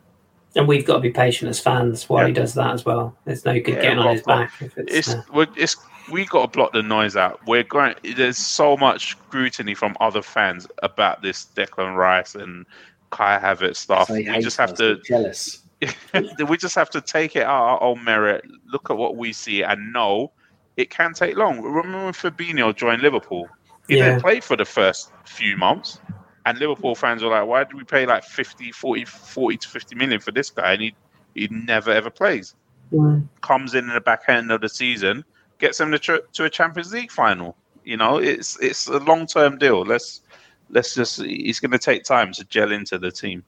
And 0.55 0.67
we've 0.67 0.85
got 0.85 0.95
to 0.95 0.99
be 0.99 1.09
patient 1.09 1.49
as 1.49 1.59
fans 1.59 2.07
while 2.07 2.21
Yeah. 2.23 2.27
he 2.27 2.33
does 2.33 2.53
that 2.53 2.73
as 2.73 2.85
well. 2.85 3.15
There's 3.25 3.43
no 3.45 3.53
good 3.53 3.75
Yeah, 3.75 3.81
getting 3.81 3.99
on 3.99 4.05
well, 4.05 4.13
his 4.13 4.23
back. 4.23 4.51
If 4.61 4.77
it's, 4.77 4.93
It's 4.93 5.09
uh, 5.15 5.23
we're, 5.33 5.47
it's 5.57 5.75
we 6.11 6.25
got 6.25 6.41
to 6.43 6.47
block 6.49 6.73
the 6.73 6.83
noise 6.83 7.15
out. 7.15 7.39
We're 7.47 7.63
going. 7.63 7.95
There's 8.15 8.37
so 8.37 8.77
much 8.77 9.11
scrutiny 9.11 9.73
from 9.73 9.95
other 9.99 10.21
fans 10.21 10.67
about 10.83 11.21
this 11.21 11.47
Declan 11.55 11.95
Rice 11.95 12.35
and 12.35 12.65
Kai 13.09 13.39
Havertz 13.39 13.77
stuff. 13.77 14.09
So 14.09 14.15
we 14.15 14.25
just 14.41 14.57
have 14.57 14.71
us, 14.71 14.77
to 14.79 14.95
he's 14.95 15.07
jealous. 15.07 15.59
we 16.47 16.57
just 16.57 16.75
have 16.75 16.89
to 16.91 17.01
take 17.01 17.35
it 17.35 17.43
out 17.43 17.63
our 17.63 17.83
own 17.83 18.03
merit, 18.03 18.45
look 18.71 18.89
at 18.89 18.97
what 18.97 19.17
we 19.17 19.33
see, 19.33 19.63
and 19.63 19.91
know 19.91 20.31
it 20.77 20.89
can 20.89 21.13
take 21.13 21.35
long. 21.35 21.61
Remember 21.61 22.05
when 22.05 22.13
Fabinho 22.13 22.75
joined 22.75 23.01
Liverpool? 23.01 23.47
He 23.87 23.97
Yeah. 23.97 24.09
didn't 24.09 24.21
play 24.21 24.39
for 24.39 24.55
the 24.55 24.65
first 24.65 25.11
few 25.25 25.57
months. 25.57 25.99
And 26.45 26.57
Liverpool 26.59 26.95
fans 26.95 27.23
were 27.23 27.29
like, 27.29 27.47
why 27.47 27.63
did 27.63 27.73
we 27.73 27.83
pay 27.83 28.05
like 28.05 28.23
50, 28.23 28.71
40, 28.71 29.05
40 29.05 29.57
to 29.57 29.69
50 29.69 29.95
million 29.95 30.19
for 30.19 30.31
this 30.31 30.49
guy? 30.49 30.73
And 30.73 30.81
he, 30.81 30.95
he 31.35 31.47
never 31.49 31.91
ever 31.91 32.09
plays. 32.09 32.53
mm, 32.91 33.25
Comes 33.41 33.73
in 33.75 33.87
in 33.87 33.93
the 33.93 34.01
back 34.01 34.23
end 34.27 34.51
of 34.51 34.59
the 34.61 34.69
season, 34.69 35.23
gets 35.59 35.79
him 35.79 35.91
to, 35.91 35.99
tr- 35.99 36.25
to 36.33 36.43
a 36.45 36.49
Champions 36.49 36.91
League 36.93 37.11
final. 37.11 37.55
You 37.85 37.97
know, 37.97 38.17
it's 38.17 38.57
it's 38.61 38.87
a 38.87 38.99
long 38.99 39.25
term 39.27 39.57
deal. 39.57 39.83
Let's 39.83 40.21
let's 40.69 40.95
just. 40.95 41.19
It's 41.19 41.59
going 41.59 41.71
to 41.71 41.77
take 41.77 42.03
time 42.03 42.31
to 42.33 42.43
gel 42.45 42.71
into 42.71 42.97
the 42.97 43.11
team. 43.11 43.43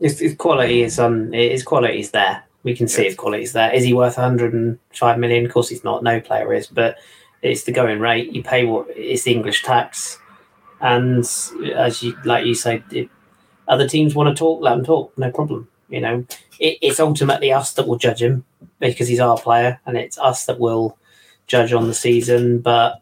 his, 0.00 0.18
his 0.18 0.34
quality 0.36 0.82
is 0.82 0.98
um 0.98 1.32
his 1.32 1.62
quality 1.62 2.00
is 2.00 2.10
there. 2.10 2.44
We 2.62 2.74
can 2.74 2.88
see 2.88 3.04
his 3.04 3.14
quality 3.14 3.42
is 3.42 3.52
there. 3.52 3.70
Is 3.74 3.84
he 3.84 3.92
worth 3.92 4.16
105 4.16 5.18
million? 5.18 5.44
Of 5.44 5.52
course, 5.52 5.68
he's 5.68 5.84
not. 5.84 6.02
No 6.02 6.18
player 6.20 6.52
is, 6.54 6.66
but 6.66 6.96
it's 7.42 7.64
the 7.64 7.72
going 7.72 8.00
rate. 8.00 8.32
You 8.32 8.42
pay 8.42 8.64
what 8.64 8.86
it's 8.88 9.24
the 9.24 9.32
English 9.32 9.62
tax, 9.64 10.18
and 10.84 11.24
as 11.74 12.02
you 12.02 12.16
like 12.24 12.44
you 12.44 12.54
say, 12.54 12.82
other 13.66 13.88
teams 13.88 14.14
want 14.14 14.28
to 14.28 14.38
talk, 14.38 14.60
let 14.62 14.76
them 14.76 14.84
talk. 14.84 15.16
No 15.16 15.30
problem. 15.30 15.66
You 15.88 16.00
know, 16.00 16.26
it, 16.60 16.78
it's 16.82 17.00
ultimately 17.00 17.50
us 17.52 17.72
that 17.72 17.88
will 17.88 17.96
judge 17.96 18.20
him 18.20 18.44
because 18.80 19.08
he's 19.08 19.18
our 19.20 19.38
player, 19.38 19.80
and 19.86 19.96
it's 19.96 20.18
us 20.18 20.44
that 20.44 20.60
will 20.60 20.98
judge 21.46 21.72
on 21.72 21.88
the 21.88 21.94
season. 21.94 22.58
But 22.58 23.00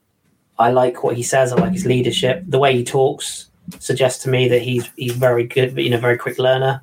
I 0.61 0.71
like 0.71 1.03
what 1.03 1.17
he 1.17 1.25
says. 1.25 1.53
I 1.53 1.57
like 1.57 1.73
his 1.73 1.85
leadership. 1.85 2.45
The 2.47 2.61
way 2.61 2.77
he 2.77 2.85
talks 2.85 3.49
suggests 3.81 4.23
to 4.23 4.31
me 4.31 4.49
that 4.49 4.63
he's 4.63 4.89
he's 4.97 5.15
very 5.15 5.45
good, 5.45 5.75
but 5.75 5.83
you 5.83 5.91
know, 5.91 5.99
very 5.99 6.19
quick 6.19 6.39
learner. 6.39 6.83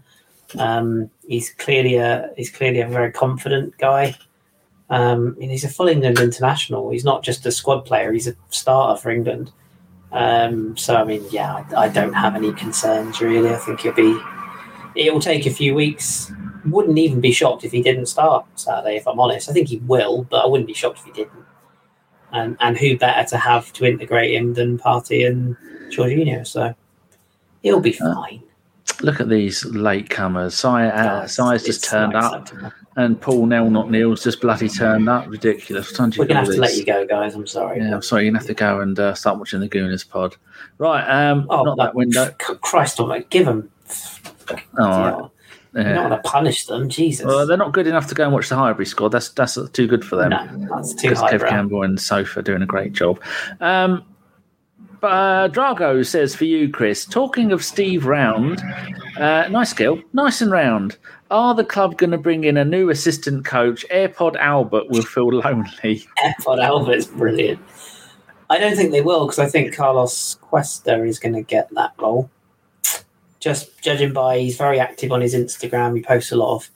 Um, 0.58 1.10
he's 1.26 1.52
clearly 1.52 1.96
a 1.96 2.30
he's 2.36 2.52
clearly 2.52 2.82
a 2.82 2.88
very 2.90 3.14
confident 3.14 3.78
guy. 3.78 4.18
Um, 4.90 5.38
and 5.40 5.52
he's 5.52 5.64
a 5.64 5.70
full 5.70 5.88
England 5.88 6.20
international. 6.20 6.90
He's 6.90 7.06
not 7.06 7.24
just 7.24 7.46
a 7.46 7.54
squad 7.54 7.86
player; 7.86 8.12
he's 8.12 8.28
a 8.28 8.36
starter 8.50 9.00
for 9.00 9.12
England. 9.12 9.54
Um, 10.12 10.76
so 10.76 10.96
I 10.96 11.04
mean, 11.04 11.24
yeah, 11.30 11.64
I, 11.76 11.86
I 11.86 11.88
don't 11.90 12.14
have 12.14 12.36
any 12.36 12.52
concerns 12.54 13.22
really. 13.22 13.50
I 13.50 13.58
think 13.58 13.86
it'll 13.86 13.96
be 13.96 14.20
it 14.96 15.14
will 15.14 15.20
take 15.22 15.46
a 15.46 15.52
few 15.52 15.76
weeks. 15.76 16.32
Wouldn't 16.66 16.98
even 16.98 17.22
be 17.22 17.32
shocked 17.32 17.64
if 17.64 17.72
he 17.72 17.82
didn't 17.82 18.08
start 18.08 18.46
Saturday. 18.56 18.98
If 18.98 19.08
I'm 19.08 19.20
honest, 19.20 19.50
I 19.50 19.54
think 19.54 19.70
he 19.70 19.78
will, 19.78 20.24
but 20.24 20.44
I 20.44 20.48
wouldn't 20.48 20.68
be 20.68 20.74
shocked 20.74 21.00
if 21.00 21.06
he 21.06 21.12
didn't. 21.12 21.46
And 22.32 22.58
and 22.60 22.78
who 22.78 22.98
better 22.98 23.28
to 23.30 23.38
have 23.38 23.72
to 23.74 23.86
integrate 23.86 24.34
him 24.36 24.54
than 24.56 24.78
Partey 24.78 25.28
and 25.28 25.56
Jorginho? 25.92 26.46
So 26.46 26.74
he'll 27.64 27.80
be 27.80 27.98
Uh, 28.00 28.14
fine. 28.14 28.44
Look 29.02 29.22
at 29.22 29.30
these 29.30 29.64
late-comers. 29.66 30.56
Si, 30.56 30.68
uh, 30.68 31.24
It's- 31.24 31.36
Si's 31.36 31.64
just 31.64 31.86
turned 31.86 32.16
up. 32.16 32.50
And 33.00 33.20
Paul 33.20 33.46
Nell 33.46 33.70
not 33.70 33.90
Neil's 33.90 34.24
just 34.24 34.42
bloody 34.42 34.68
turned 34.68 35.08
up. 35.08 35.28
Ridiculous. 35.28 35.98
We're 35.98 36.26
gonna 36.26 36.42
have 36.42 36.50
to 36.50 36.60
let 36.60 36.76
you 36.76 36.86
go, 36.86 37.06
guys. 37.06 37.34
I'm 37.34 37.48
sorry. 37.48 37.80
Yeah, 37.80 37.96
I'm 37.96 38.02
sorry. 38.02 38.24
You're 38.26 38.32
gonna 38.32 38.40
have 38.40 38.48
to 38.48 38.54
go 38.54 38.82
and 38.82 39.00
uh, 39.00 39.14
start 39.16 39.40
watching 39.40 39.62
the 39.62 39.70
Gooners 39.70 40.08
pod. 40.08 40.36
Right. 40.78 41.04
Um, 41.08 41.48
Oh, 41.50 41.64
not 41.64 41.78
that 41.78 41.96
window. 41.96 42.32
Christ, 42.38 43.00
I'm 43.00 43.24
give 43.30 43.46
them. 43.46 43.70
All 44.78 44.88
right. 44.88 45.30
You're 45.74 45.84
not 45.84 46.10
going 46.10 46.22
to 46.24 46.30
punish 46.30 46.66
them, 46.66 46.90
Jesus. 46.90 47.26
Well, 47.26 47.46
they're 47.46 47.56
not 47.56 47.74
good 47.74 47.86
enough 47.86 48.08
to 48.08 48.16
go 48.16 48.24
and 48.24 48.34
watch 48.34 48.50
the 48.50 48.56
Highbury 48.56 48.88
squad. 48.88 49.10
That's 49.10 49.30
that's 49.30 49.58
too 49.72 49.88
good 49.88 50.04
for 50.04 50.16
them. 50.16 50.32
no, 50.32 50.68
that's 50.76 50.94
too 50.96 51.10
because 51.10 51.20
high. 51.20 51.32
Kev 51.32 51.48
Campbell 51.48 51.84
and 51.84 52.00
Sofa 52.02 52.40
are 52.40 52.44
doing 52.44 52.64
a 52.64 52.66
great 52.66 52.92
job. 52.92 53.22
Um, 53.62 54.04
uh, 55.04 55.48
Drago 55.50 56.06
says 56.06 56.36
for 56.36 56.46
you, 56.46 56.70
Kris. 56.70 57.06
Talking 57.06 57.52
of 57.52 57.64
Steve 57.64 58.06
Round, 58.06 58.62
uh, 59.18 59.48
nice 59.50 59.74
girl, 59.74 60.00
nice 60.14 60.42
and 60.42 60.52
round. 60.52 60.98
Are 61.32 61.54
the 61.54 61.64
club 61.64 61.98
going 61.98 62.12
to 62.12 62.18
bring 62.18 62.44
in 62.44 62.58
a 62.58 62.66
new 62.66 62.90
assistant 62.90 63.46
coach? 63.46 63.86
AirPod 63.92 64.36
Albert 64.38 64.90
will 64.90 65.04
feel 65.04 65.30
lonely. 65.30 66.08
Airpod 66.24 66.64
Albert's 66.64 67.06
brilliant. 67.06 67.60
I 68.50 68.58
don't 68.58 68.76
think 68.76 68.92
they 68.92 69.02
will 69.02 69.26
because 69.28 69.40
I 69.40 69.46
think 69.46 69.76
Carlos 69.76 70.36
Cuesta 70.42 71.04
is 71.04 71.20
going 71.20 71.36
to 71.36 71.44
get 71.44 71.70
that 71.76 71.94
role. 72.00 72.32
Just 73.40 73.82
judging 73.82 74.12
by 74.12 74.40
he's 74.40 74.58
very 74.58 74.80
active 74.80 75.12
on 75.12 75.22
his 75.22 75.36
Instagram. 75.36 75.96
He 75.96 76.02
posts 76.02 76.32
a 76.32 76.36
lot 76.36 76.56
of 76.56 76.70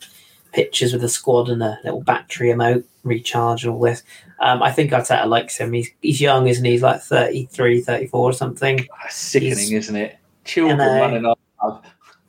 pictures 0.54 0.94
with 0.94 1.02
the 1.02 1.10
squad 1.10 1.50
and 1.50 1.64
a 1.64 1.80
little 1.84 2.02
battery 2.02 2.50
emote, 2.50 2.84
recharge 3.04 3.66
and 3.66 3.74
all 3.74 3.82
this. 3.82 4.04
Um, 4.44 4.62
I 4.62 4.72
think 4.74 4.92
Arteta 4.92 5.26
likes 5.26 5.58
him. 5.58 5.72
He's 5.72 5.90
he's 6.02 6.20
young, 6.20 6.48
isn't 6.48 6.66
he? 6.66 6.72
He's 6.72 6.82
like 6.82 7.02
33, 7.02 7.80
34 7.82 8.20
or 8.20 8.34
something. 8.34 8.86
Sickening, 9.10 9.58
He's- 9.58 9.72
isn't 9.86 9.96
it? 9.96 10.18
Children 10.44 10.82
I 10.82 10.86
know. 10.86 11.02
running 11.02 11.26
off. 11.26 11.86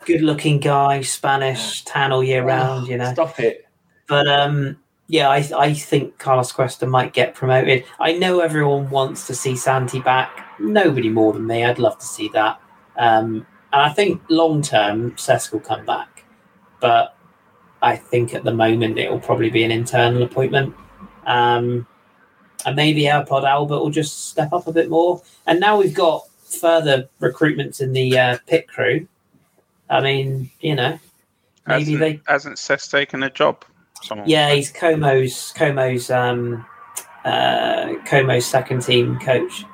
Good 0.06 0.20
looking 0.20 0.60
guy, 0.60 1.00
Spanish, 1.02 1.82
tan 1.84 2.12
all 2.12 2.22
year 2.22 2.44
round, 2.44 2.86
you 2.86 2.96
know. 2.98 3.12
Stop 3.14 3.40
it. 3.40 3.66
But 4.06 4.28
um, 4.28 4.76
yeah, 5.08 5.28
I, 5.28 5.44
I 5.58 5.72
think 5.74 6.18
Carlos 6.18 6.52
Cuesta 6.52 6.86
might 6.86 7.14
get 7.14 7.34
promoted. 7.34 7.84
I 7.98 8.12
know 8.12 8.38
everyone 8.40 8.90
wants 8.90 9.26
to 9.26 9.34
see 9.34 9.56
Santi 9.56 9.98
back. 10.00 10.46
Nobody 10.60 11.08
more 11.08 11.32
than 11.32 11.46
me. 11.46 11.64
I'd 11.64 11.78
love 11.80 11.98
to 11.98 12.06
see 12.06 12.28
that. 12.34 12.60
Um, 12.96 13.46
and 13.72 13.82
I 13.82 13.88
think 13.88 14.22
long 14.28 14.62
term, 14.62 15.12
Cesc 15.16 15.50
will 15.52 15.60
come 15.60 15.84
back. 15.84 16.24
But 16.80 17.16
I 17.82 17.96
think 17.96 18.34
at 18.34 18.44
the 18.44 18.54
moment 18.54 18.98
it 18.98 19.10
will 19.10 19.18
probably 19.20 19.50
be 19.50 19.64
an 19.64 19.72
internal 19.72 20.22
appointment. 20.22 20.76
Um, 21.26 21.88
and 22.66 22.76
maybe 22.76 23.02
AirPod 23.02 23.44
Albert 23.44 23.78
will 23.78 23.90
just 23.90 24.28
step 24.28 24.52
up 24.52 24.66
a 24.66 24.72
bit 24.72 24.88
more. 24.88 25.22
And 25.46 25.60
now 25.60 25.78
we've 25.78 25.94
got 25.94 26.26
further 26.44 27.08
recruitments 27.20 27.80
in 27.80 27.92
the 27.92 28.18
uh, 28.18 28.38
pit 28.46 28.68
crew. 28.68 29.06
I 29.90 30.00
mean, 30.00 30.50
you 30.60 30.74
know, 30.74 30.98
maybe 31.66 31.92
hasn't, 31.92 32.00
they 32.00 32.20
hasn't 32.26 32.56
Cesc 32.56 32.90
taken 32.90 33.22
a 33.22 33.30
job? 33.30 33.64
Someone 34.02 34.28
Yeah, 34.28 34.52
he's 34.52 34.72
Como's 34.72 35.52
Como's 35.56 36.10
um, 36.10 36.64
uh, 37.24 37.94
Como's 38.06 38.46
second 38.46 38.82
team 38.82 39.18
coach. 39.18 39.64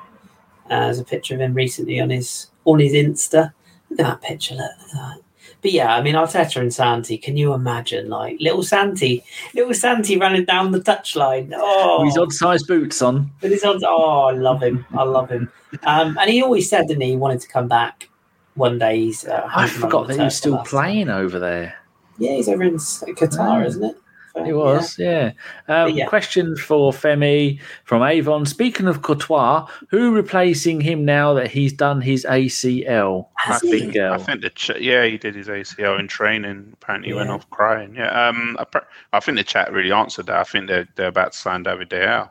Uh, 0.69 0.85
there's 0.85 0.99
a 0.99 1.03
picture 1.03 1.35
of 1.35 1.41
him 1.41 1.53
recently 1.53 1.99
on 1.99 2.09
his 2.09 2.47
on 2.65 2.79
his 2.79 2.93
Insta. 2.93 3.53
Look 3.89 3.99
at 3.99 4.05
that 4.05 4.21
picture. 4.21 4.55
Look, 4.55 4.71
look 4.79 4.89
at 4.89 4.95
that. 4.95 5.21
But 5.61 5.71
yeah, 5.71 5.95
I 5.95 6.01
mean 6.01 6.15
Arteta 6.15 6.59
and 6.59 6.73
Santi. 6.73 7.17
Can 7.17 7.37
you 7.37 7.53
imagine, 7.53 8.09
like 8.09 8.37
little 8.39 8.63
Santi, 8.63 9.23
little 9.53 9.73
Santi 9.73 10.17
running 10.17 10.45
down 10.45 10.71
the 10.71 10.79
touchline? 10.79 11.51
Oh, 11.55 12.03
his 12.03 12.17
odd 12.17 12.33
sized 12.33 12.67
boots 12.67 13.01
on. 13.01 13.29
But 13.41 13.51
his 13.51 13.63
odds. 13.63 13.83
Oh, 13.87 14.21
I 14.23 14.31
love 14.31 14.63
him. 14.63 14.85
I 14.97 15.03
love 15.03 15.29
him. 15.29 15.51
Um, 15.83 16.17
and 16.19 16.29
he 16.29 16.41
always 16.41 16.69
said, 16.69 16.87
didn't 16.87 17.01
he, 17.01 17.11
he 17.11 17.15
wanted 17.15 17.41
to 17.41 17.47
come 17.47 17.67
back 17.67 18.09
one 18.55 18.79
day. 18.79 19.01
He's. 19.01 19.25
Uh, 19.25 19.47
I 19.55 19.63
on 19.63 19.69
forgot 19.69 20.07
that 20.07 20.17
he 20.17 20.23
was 20.23 20.35
still 20.35 20.57
playing 20.59 21.09
over 21.09 21.37
there. 21.37 21.75
Yeah, 22.17 22.33
he's 22.35 22.49
over 22.49 22.63
in 22.63 22.75
Qatar, 22.75 23.63
Oh. 23.63 23.67
isn't 23.67 23.83
it? 23.83 23.97
So, 24.33 24.45
It 24.45 24.53
was, 24.53 24.97
yeah. 24.97 25.31
Um, 25.67 25.89
yeah. 25.89 26.05
Question 26.07 26.55
for 26.55 26.91
Femi 26.91 27.59
from 27.83 28.01
Avon. 28.03 28.45
Speaking 28.45 28.87
of 28.87 29.01
Courtois, 29.01 29.67
who 29.89 30.11
replacing 30.13 30.81
him 30.81 31.03
now 31.05 31.33
that 31.33 31.49
he's 31.51 31.73
done 31.73 32.01
his 32.01 32.25
ACL? 32.29 33.27
Has 33.35 33.61
That 33.61 33.67
he? 33.67 33.71
big 33.85 33.93
girl. 33.93 34.13
I 34.13 34.17
think 34.17 34.41
the 34.41 34.49
ch- 34.51 34.79
yeah 34.79 35.05
he 35.05 35.17
did 35.17 35.35
his 35.35 35.47
ACL 35.47 35.99
in 35.99 36.07
training. 36.07 36.69
Apparently 36.73 37.09
he 37.09 37.13
went 37.13 37.29
off 37.29 37.49
crying. 37.49 37.95
Yeah, 37.95 38.27
um, 38.27 38.55
I, 38.59 38.63
pr- 38.63 38.79
I 39.13 39.19
think 39.19 39.37
the 39.37 39.43
chat 39.43 39.71
really 39.73 39.91
answered 39.91 40.27
that. 40.27 40.37
I 40.37 40.43
think 40.43 40.67
they're 40.67 40.87
they're 40.95 41.07
about 41.07 41.33
to 41.33 41.37
sign 41.37 41.63
David 41.63 41.89
De 41.89 41.99
Gea. 41.99 42.29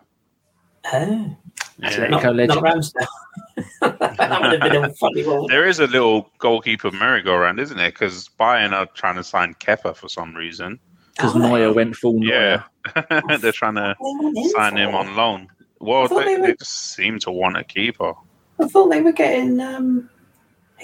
Oh. 0.92 1.36
Yeah. 1.78 2.06
Not, 2.08 2.22
not 2.22 2.58
Ramsdale. 2.58 3.06
that 3.80 4.40
would 4.42 4.60
have 4.60 4.70
been 4.72 4.84
a 4.84 4.92
funny 4.94 5.26
one. 5.26 5.46
There 5.48 5.66
is 5.66 5.78
a 5.78 5.86
little 5.86 6.30
goalkeeper 6.38 6.90
merry-go-round, 6.90 7.58
isn't 7.58 7.76
there? 7.76 7.90
Because 7.90 8.28
Bayern 8.38 8.72
are 8.72 8.86
trying 8.86 9.16
to 9.16 9.24
sign 9.24 9.54
Kepa 9.54 9.96
for 9.96 10.08
some 10.08 10.34
reason. 10.34 10.78
Because 11.16 11.34
Oh, 11.34 11.38
Neuer 11.38 11.72
went 11.72 11.96
full 11.96 12.22
Yeah, 12.24 12.62
they're 13.40 13.52
trying 13.52 13.74
to 13.76 13.96
They 13.98 14.04
want 14.04 14.36
him 14.36 14.44
sign 14.50 14.76
him 14.76 14.94
on 14.94 15.16
loan. 15.16 15.48
Well, 15.80 16.08
they, 16.08 16.24
they 16.24 16.36
were- 16.40 16.46
they 16.48 16.54
just 16.54 16.94
seem 16.94 17.18
to 17.20 17.30
want 17.30 17.56
a 17.56 17.64
keeper. 17.64 18.12
I 18.60 18.66
thought 18.68 18.88
they 18.90 19.00
were 19.00 19.12
getting 19.12 19.58
um, 19.60 20.10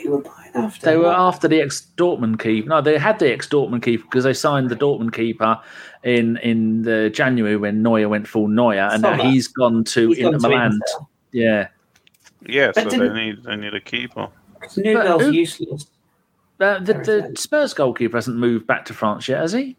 who 0.02 0.10
were 0.12 0.22
buying 0.22 0.50
after. 0.54 0.86
They 0.86 0.96
were 0.96 1.12
after 1.12 1.46
the 1.46 1.60
ex 1.60 1.86
Dortmund 1.98 2.40
keeper. 2.40 2.68
No, 2.68 2.80
they 2.80 2.96
had 2.98 3.18
the 3.18 3.30
ex 3.30 3.46
Dortmund 3.48 3.82
keeper 3.82 4.04
because 4.04 4.24
they 4.24 4.32
signed 4.32 4.70
the 4.70 4.76
Dortmund 4.76 5.12
keeper 5.12 5.60
in 6.02 6.38
in 6.38 6.82
the 6.82 7.10
January 7.10 7.56
when 7.56 7.82
Neuer 7.82 8.08
went 8.08 8.26
full 8.26 8.48
Neuer, 8.48 8.78
and 8.92 9.02
now 9.02 9.14
he's 9.30 9.46
gone 9.48 9.84
to 9.84 10.08
He's 10.08 10.18
gone 10.22 10.34
Inter 10.34 10.48
to 10.48 10.48
Milan. 10.48 10.72
Inter. 10.72 11.06
Yeah, 11.32 11.68
Yeah, 12.46 12.72
But 12.74 12.90
so 12.90 12.98
they 12.98 13.08
need 13.12 13.42
they 13.44 13.56
need 13.56 13.74
a 13.74 13.80
keeper. 13.80 14.28
Newell's 14.78 15.34
useless. 15.34 15.86
uh, 16.60 16.78
the, 16.78 16.94
the. 16.94 17.32
Spurs 17.36 17.74
goalkeeper 17.74 18.16
hasn't 18.16 18.38
moved 18.38 18.66
back 18.66 18.86
to 18.86 18.94
France 18.94 19.28
yet, 19.28 19.40
has 19.40 19.52
he? 19.52 19.76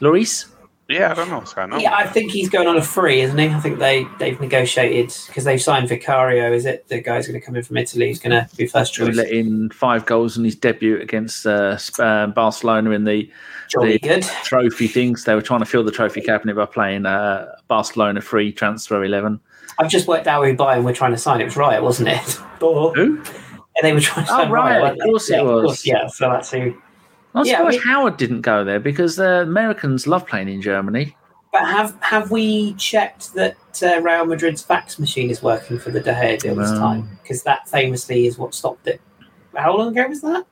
Lloris? 0.00 0.46
Yeah, 0.90 1.10
I 1.10 1.14
don't 1.14 1.28
know 1.28 1.36
what's 1.36 1.52
going 1.52 1.70
on. 1.70 1.80
Yeah, 1.80 1.94
I 1.94 2.06
think 2.06 2.30
he's 2.32 2.48
going 2.48 2.66
on 2.66 2.78
a 2.78 2.82
free, 2.82 3.20
isn't 3.20 3.36
he? 3.36 3.48
I 3.48 3.60
think 3.60 3.78
they 3.78 4.06
they've 4.18 4.40
negotiated 4.40 5.14
because 5.26 5.44
they've 5.44 5.60
signed 5.60 5.86
Vicario. 5.86 6.50
Is 6.50 6.64
it 6.64 6.88
the 6.88 7.02
guy's 7.02 7.26
going 7.26 7.38
to 7.38 7.44
come 7.44 7.56
in 7.56 7.62
from 7.62 7.76
Italy? 7.76 8.06
He's 8.06 8.18
going 8.18 8.30
to 8.30 8.48
be 8.56 8.66
first 8.66 8.96
Who 8.96 9.06
choice. 9.08 9.16
let 9.16 9.28
in 9.28 9.68
five 9.68 10.06
goals 10.06 10.38
in 10.38 10.44
his 10.44 10.56
debut 10.56 10.98
against 10.98 11.46
uh, 11.46 11.76
uh, 11.98 12.28
Barcelona 12.28 12.92
in 12.92 13.04
the 13.04 13.30
Jolly 13.68 13.92
the- 13.98 13.98
good. 13.98 14.22
trophy 14.44 14.88
things. 14.88 15.24
They 15.24 15.34
were 15.34 15.42
trying 15.42 15.60
to 15.60 15.66
fill 15.66 15.84
the 15.84 15.92
trophy 15.92 16.22
cabinet 16.22 16.56
by 16.56 16.64
playing 16.64 17.04
uh, 17.04 17.54
Barcelona 17.68 18.22
free 18.22 18.50
transfer 18.50 19.04
11. 19.04 19.38
I've 19.78 19.90
just 19.90 20.08
worked 20.08 20.26
out 20.26 20.42
who 20.46 20.56
Bayern 20.56 20.84
were 20.84 20.94
trying 20.94 21.12
to 21.12 21.18
sign. 21.18 21.42
It 21.42 21.44
was 21.44 21.54
Raya, 21.54 21.82
wasn't 21.82 22.08
it? 22.08 22.40
Oh, 22.62 22.94
Who? 22.94 23.16
and 23.18 23.82
they 23.82 23.92
were 23.92 24.00
trying 24.00 24.24
to 24.24 24.32
Oh, 24.32 24.36
sign 24.38 24.48
Raya, 24.50 24.80
weren't 24.82 24.92
of 24.92 24.98
they? 25.00 25.04
course 25.04 25.28
it 25.28 25.34
yeah, 25.34 25.40
of 25.42 25.46
was. 25.48 25.64
course, 25.64 25.86
yeah, 25.86 26.06
so 26.06 26.30
that's 26.30 26.50
who. 26.50 26.74
I'm 27.34 27.44
Yeah, 27.46 27.58
surprised 27.58 27.84
we- 27.84 27.90
Howard 27.90 28.16
didn't 28.16 28.40
go 28.42 28.64
there 28.64 28.80
because 28.80 29.16
the 29.16 29.42
Americans 29.42 30.06
love 30.06 30.26
playing 30.26 30.48
in 30.48 30.62
Germany. 30.62 31.14
But 31.52 31.62
have 31.66 31.96
have 32.00 32.30
we 32.30 32.74
checked 32.74 33.32
that 33.34 33.56
uh, 33.82 34.00
Real 34.02 34.26
Madrid's 34.26 34.62
fax 34.62 34.98
machine 34.98 35.30
is 35.30 35.42
working 35.42 35.78
for 35.78 35.90
the 35.90 36.00
De 36.00 36.12
Gea 36.12 36.38
deal 36.38 36.54
this 36.56 36.70
time? 36.72 37.08
Because 37.22 37.42
that 37.44 37.66
famously 37.68 38.26
is 38.26 38.36
what 38.36 38.54
stopped 38.54 38.86
it. 38.86 39.00
How 39.56 39.74
long 39.76 39.88
ago 39.88 40.06
was 40.08 40.20
that? 40.20 40.44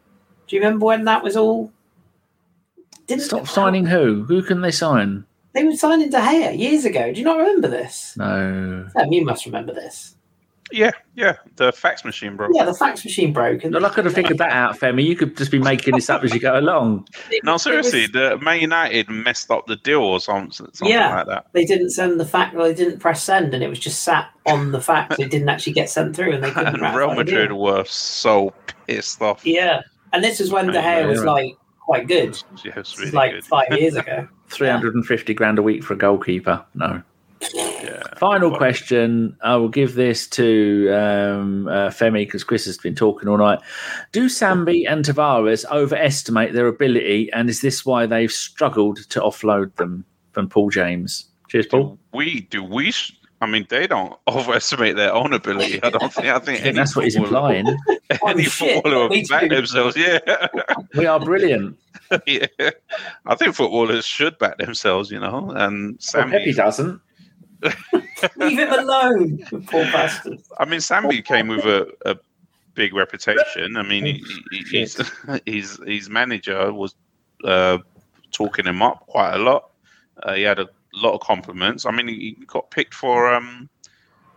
Do 0.46 0.56
you 0.56 0.62
remember 0.62 0.86
when 0.86 1.04
that 1.04 1.22
was 1.22 1.36
all? 1.36 1.70
Didn't 3.06 3.24
Stop 3.24 3.46
signing 3.46 3.84
who? 3.86 4.24
Who 4.24 4.42
can 4.42 4.62
they 4.62 4.70
sign? 4.70 5.26
They 5.52 5.64
were 5.64 5.76
signing 5.76 6.10
De 6.10 6.16
Gea 6.18 6.58
years 6.58 6.84
ago. 6.84 7.12
Do 7.12 7.18
you 7.18 7.24
not 7.24 7.38
remember 7.38 7.68
this? 7.68 8.14
No. 8.16 8.88
Sam, 8.92 9.12
you 9.12 9.24
must 9.24 9.44
remember 9.46 9.72
this. 9.74 10.15
Yeah, 10.72 10.90
yeah. 11.14 11.36
The 11.56 11.72
fax 11.72 12.04
machine 12.04 12.34
broke. 12.36 12.50
Yeah, 12.54 12.64
the 12.64 12.74
fax 12.74 13.04
machine 13.04 13.32
broke. 13.32 13.62
And 13.64 13.72
Look, 13.72 13.84
I 13.84 13.88
could 13.94 14.04
have 14.04 14.14
figured 14.14 14.38
that 14.38 14.50
out, 14.50 14.78
Femi. 14.78 15.04
You 15.04 15.14
could 15.14 15.36
just 15.36 15.50
be 15.52 15.58
making 15.60 15.94
this 15.94 16.10
up 16.10 16.24
as 16.24 16.34
you 16.34 16.40
go 16.40 16.58
along. 16.58 17.06
No, 17.44 17.56
seriously, 17.56 18.02
was- 18.02 18.10
the 18.12 18.38
Man 18.42 18.60
United 18.60 19.08
messed 19.08 19.50
up 19.50 19.66
the 19.66 19.76
deal 19.76 20.00
or 20.02 20.18
something, 20.20 20.50
something 20.50 20.88
Yeah. 20.88 21.14
like 21.16 21.26
that. 21.28 21.46
they 21.52 21.64
didn't 21.64 21.90
send 21.90 22.18
the 22.18 22.24
fax. 22.26 22.54
Well, 22.54 22.66
they 22.66 22.74
didn't 22.74 22.98
press 22.98 23.22
send, 23.22 23.54
and 23.54 23.62
it 23.62 23.68
was 23.68 23.78
just 23.78 24.02
sat 24.02 24.28
on 24.46 24.72
the 24.72 24.80
fax. 24.80 25.18
It 25.18 25.30
didn't 25.30 25.48
actually 25.48 25.74
get 25.74 25.88
sent 25.88 26.16
through, 26.16 26.32
and 26.32 26.42
they 26.42 26.50
couldn't. 26.50 26.80
And 26.82 26.96
Real 26.96 27.14
Madrid 27.14 27.50
deal. 27.50 27.58
were 27.60 27.84
so 27.84 28.52
pissed 28.86 29.22
off. 29.22 29.46
Yeah, 29.46 29.82
and 30.12 30.24
this 30.24 30.40
is 30.40 30.50
when 30.50 30.66
De 30.66 30.72
Gea 30.80 31.06
was 31.06 31.22
like 31.24 31.56
quite 31.84 32.08
good. 32.08 32.36
Yeah, 32.64 32.72
it 32.72 32.76
was 32.78 32.88
This 32.90 32.98
really 32.98 33.08
is 33.08 33.14
like 33.14 33.32
good. 33.32 33.44
five 33.44 33.72
years 33.78 33.94
ago. 34.02 34.26
350 34.48 35.34
grand 35.34 35.58
a 35.58 35.62
week 35.62 35.84
for 35.84 35.94
a 35.94 35.96
goalkeeper. 35.96 36.64
No. 36.74 37.02
Yeah. 37.52 38.02
Final 38.18 38.50
Well- 38.50 38.58
question. 38.58 39.36
I 39.42 39.56
will 39.56 39.68
give 39.68 39.94
this 39.94 40.26
to 40.30 40.90
um, 40.92 41.68
uh, 41.68 41.88
Femi 41.90 42.26
because 42.26 42.44
Kris 42.44 42.64
has 42.66 42.78
been 42.78 42.94
talking 42.94 43.28
all 43.28 43.38
night. 43.38 43.58
Do 44.12 44.26
Sambi 44.26 44.84
and 44.88 45.04
Tavares 45.04 45.64
overestimate 45.70 46.52
their 46.54 46.66
ability, 46.66 47.30
and 47.32 47.48
is 47.50 47.60
this 47.60 47.84
why 47.84 48.06
they've 48.06 48.32
struggled 48.32 48.98
to 49.10 49.20
offload 49.20 49.74
them 49.76 50.04
from 50.32 50.48
Paul 50.48 50.70
James? 50.70 51.26
Cheers, 51.48 51.66
Paul. 51.66 51.82
Do 51.84 51.98
we 52.12 52.40
do 52.42 52.62
we? 52.64 52.90
sh- 52.90 53.12
I 53.42 53.46
mean, 53.46 53.66
they 53.68 53.86
don't 53.86 54.14
overestimate 54.28 54.96
their 54.96 55.12
own 55.12 55.34
ability. 55.34 55.82
I 55.82 55.90
don't 55.90 56.10
think. 56.12 56.26
I 56.28 56.38
think, 56.38 56.42
I 56.42 56.54
think 56.54 56.66
any 56.66 56.72
that's 56.76 56.96
what 56.96 57.04
he's 57.04 57.16
implying. 57.16 57.66
Any 58.26 58.46
Oh, 58.46 58.48
footballer 58.50 59.08
we 59.08 59.18
would 59.22 59.28
back 59.28 59.50
themselves. 59.50 59.96
Yeah. 59.96 60.20
we 60.94 61.06
are 61.06 61.18
brilliant. 61.18 61.76
yeah. 62.26 62.46
I 63.26 63.34
think 63.34 63.54
footballers 63.56 64.06
should 64.06 64.38
back 64.38 64.58
themselves. 64.58 65.10
You 65.10 65.18
know, 65.20 65.50
and 65.56 65.90
Well, 65.90 65.96
Sammy. 65.98 66.30
Pepe 66.38 66.52
doesn't. 66.54 67.00
Leave 68.36 68.58
him 68.58 68.72
alone, 68.72 69.38
poor 69.66 69.84
bastard. 69.84 70.40
I 70.58 70.64
mean, 70.64 70.80
Sambi 70.80 71.24
came 71.24 71.48
with 71.48 71.64
a, 71.64 71.86
a 72.04 72.16
big 72.74 72.94
reputation. 72.94 73.76
I 73.76 73.82
mean, 73.82 74.04
he, 74.04 74.24
he, 74.50 74.62
he's, 74.70 75.12
his 75.46 75.80
his 75.86 76.10
manager 76.10 76.72
was 76.72 76.94
uh, 77.44 77.78
talking 78.32 78.66
him 78.66 78.82
up 78.82 79.06
quite 79.06 79.34
a 79.34 79.38
lot. 79.38 79.70
Uh, 80.22 80.34
he 80.34 80.42
had 80.42 80.58
a 80.58 80.68
lot 80.94 81.14
of 81.14 81.20
compliments. 81.20 81.86
I 81.86 81.90
mean, 81.90 82.08
he 82.08 82.36
got 82.46 82.70
picked 82.70 82.94
for 82.94 83.32
um 83.32 83.68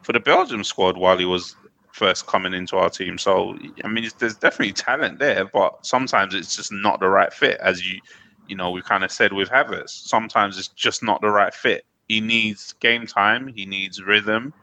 for 0.01 0.13
the 0.13 0.19
Belgium 0.19 0.63
squad 0.63 0.97
while 0.97 1.17
he 1.17 1.25
was 1.25 1.55
first 1.91 2.27
coming 2.27 2.53
into 2.53 2.77
our 2.77 2.89
team. 2.89 3.17
So 3.17 3.57
I 3.83 3.87
mean, 3.87 4.09
there's 4.19 4.35
definitely 4.35 4.73
talent 4.73 5.19
there, 5.19 5.45
but 5.45 5.85
sometimes 5.85 6.33
it's 6.33 6.55
just 6.55 6.71
not 6.71 6.99
the 6.99 7.09
right 7.09 7.33
fit. 7.33 7.59
As 7.59 7.85
you 7.85 7.99
you 8.47 8.55
know, 8.55 8.71
we 8.71 8.81
kind 8.81 9.03
of 9.03 9.11
said 9.11 9.31
with 9.31 9.49
Havertz, 9.49 9.89
sometimes 9.89 10.57
it's 10.57 10.69
just 10.69 11.03
not 11.03 11.21
the 11.21 11.29
right 11.29 11.53
fit. 11.53 11.85
He 12.09 12.19
needs 12.19 12.73
game 12.73 13.05
time. 13.07 13.47
He 13.47 13.65
needs 13.65 14.01
rhythm 14.03 14.53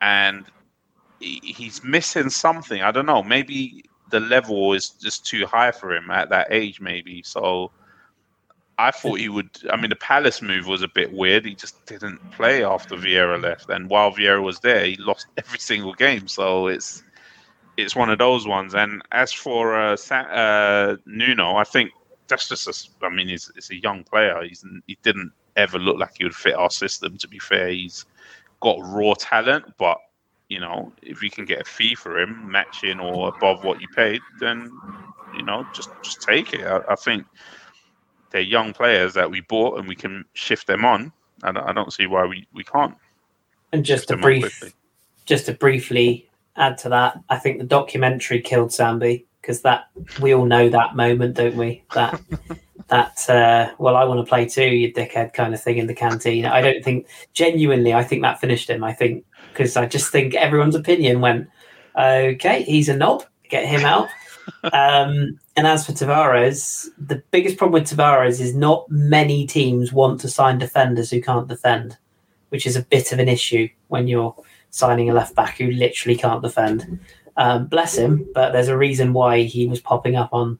and 0.00 0.46
he- 1.20 1.42
he's 1.44 1.82
missing 1.82 2.30
something. 2.30 2.82
I 2.82 2.92
don't 2.92 3.06
know. 3.06 3.22
Maybe 3.22 3.84
the 4.10 4.20
level 4.20 4.72
is 4.72 4.90
just 4.90 5.26
too 5.26 5.46
high 5.46 5.72
for 5.72 5.94
him 5.94 6.10
at 6.10 6.30
that 6.30 6.48
age. 6.50 6.80
Maybe 6.80 7.22
so. 7.22 7.72
I 8.78 8.92
thought 8.92 9.18
he 9.18 9.28
would. 9.28 9.50
I 9.70 9.76
mean, 9.76 9.90
the 9.90 9.96
Palace 9.96 10.40
move 10.40 10.68
was 10.68 10.82
a 10.82 10.88
bit 10.88 11.12
weird. 11.12 11.44
He 11.44 11.56
just 11.56 11.84
didn't 11.86 12.20
play 12.30 12.64
after 12.64 12.94
Vieira 12.94 13.42
left, 13.42 13.68
and 13.70 13.90
while 13.90 14.12
Vieira 14.12 14.40
was 14.40 14.60
there, 14.60 14.84
he 14.84 14.96
lost 14.96 15.26
every 15.36 15.58
single 15.58 15.94
game. 15.94 16.28
So 16.28 16.68
it's 16.68 17.02
it's 17.76 17.96
one 17.96 18.08
of 18.08 18.18
those 18.18 18.46
ones. 18.46 18.74
And 18.74 19.02
as 19.10 19.32
for 19.32 19.74
uh, 19.76 19.96
uh, 20.12 20.96
Nuno, 21.06 21.56
I 21.56 21.64
think 21.64 21.90
that's 22.28 22.48
just 22.48 22.68
a. 22.68 23.04
I 23.06 23.08
mean, 23.10 23.28
he's, 23.28 23.50
he's 23.54 23.70
a 23.70 23.82
young 23.82 24.04
player. 24.04 24.40
He's 24.44 24.64
he 24.86 24.96
didn't 25.02 25.32
ever 25.58 25.78
look 25.78 25.98
like 25.98 26.16
he 26.16 26.24
would 26.24 26.34
fit 26.34 26.54
our 26.54 26.70
system. 26.70 27.18
To 27.18 27.28
be 27.28 27.38
fair, 27.38 27.68
he's 27.68 28.06
got 28.60 28.78
raw 28.80 29.14
talent, 29.18 29.66
but 29.78 29.98
you 30.48 30.60
know, 30.60 30.92
if 31.02 31.22
you 31.22 31.30
can 31.30 31.44
get 31.44 31.60
a 31.60 31.64
fee 31.64 31.94
for 31.94 32.18
him, 32.18 32.50
matching 32.50 33.00
or 33.00 33.28
above 33.28 33.64
what 33.64 33.82
you 33.82 33.88
paid, 33.94 34.22
then 34.40 34.72
you 35.36 35.42
know, 35.42 35.66
just 35.74 35.90
just 36.02 36.22
take 36.22 36.54
it. 36.54 36.66
I, 36.66 36.80
I 36.90 36.94
think 36.94 37.26
they're 38.30 38.40
young 38.40 38.72
players 38.72 39.14
that 39.14 39.30
we 39.30 39.40
bought 39.42 39.78
and 39.78 39.88
we 39.88 39.94
can 39.94 40.24
shift 40.32 40.66
them 40.66 40.84
on. 40.84 41.12
I 41.42 41.52
don't, 41.52 41.68
I 41.68 41.72
don't 41.72 41.92
see 41.92 42.06
why 42.06 42.26
we, 42.26 42.46
we 42.52 42.64
can't. 42.64 42.96
And 43.72 43.84
just 43.84 44.08
to 44.08 44.16
brief, 44.16 44.74
just 45.24 45.46
to 45.46 45.54
briefly 45.54 46.28
add 46.56 46.78
to 46.78 46.88
that, 46.90 47.20
I 47.28 47.38
think 47.38 47.58
the 47.58 47.64
documentary 47.64 48.40
killed 48.40 48.70
Sambi 48.70 49.24
because 49.40 49.62
that 49.62 49.88
we 50.20 50.34
all 50.34 50.44
know 50.44 50.68
that 50.68 50.96
moment, 50.96 51.36
don't 51.36 51.56
we? 51.56 51.84
That 51.94 52.20
that 52.88 53.28
uh, 53.28 53.72
well, 53.78 53.96
I 53.96 54.04
want 54.04 54.24
to 54.24 54.28
play 54.28 54.46
too, 54.46 54.64
you 54.64 54.92
dickhead 54.92 55.32
kind 55.34 55.54
of 55.54 55.62
thing 55.62 55.78
in 55.78 55.86
the 55.86 55.94
canteen. 55.94 56.46
I 56.46 56.60
don't 56.60 56.82
think 56.82 57.06
genuinely. 57.32 57.94
I 57.94 58.04
think 58.04 58.22
that 58.22 58.40
finished 58.40 58.68
him. 58.70 58.82
I 58.82 58.92
think 58.92 59.24
because 59.52 59.76
I 59.76 59.86
just 59.86 60.10
think 60.10 60.34
everyone's 60.34 60.74
opinion 60.74 61.20
went 61.20 61.48
okay. 61.98 62.62
He's 62.62 62.88
a 62.88 62.96
knob. 62.96 63.24
Get 63.48 63.66
him 63.66 63.84
out. 63.84 64.08
um, 64.72 65.38
and 65.56 65.66
as 65.66 65.84
for 65.84 65.92
Tavares, 65.92 66.86
the 66.98 67.22
biggest 67.30 67.56
problem 67.56 67.80
with 67.80 67.90
Tavares 67.90 68.40
is 68.40 68.54
not 68.54 68.90
many 68.90 69.46
teams 69.46 69.92
want 69.92 70.20
to 70.20 70.28
sign 70.28 70.58
defenders 70.58 71.10
who 71.10 71.20
can't 71.20 71.48
defend, 71.48 71.98
which 72.50 72.66
is 72.66 72.76
a 72.76 72.82
bit 72.82 73.12
of 73.12 73.18
an 73.18 73.28
issue 73.28 73.68
when 73.88 74.08
you're 74.08 74.34
signing 74.70 75.10
a 75.10 75.14
left 75.14 75.34
back 75.34 75.58
who 75.58 75.70
literally 75.70 76.16
can't 76.16 76.42
defend. 76.42 77.00
Um, 77.38 77.66
bless 77.66 77.96
him, 77.96 78.28
but 78.34 78.52
there's 78.52 78.68
a 78.68 78.76
reason 78.76 79.12
why 79.12 79.42
he 79.44 79.66
was 79.66 79.80
popping 79.80 80.16
up 80.16 80.30
on 80.32 80.58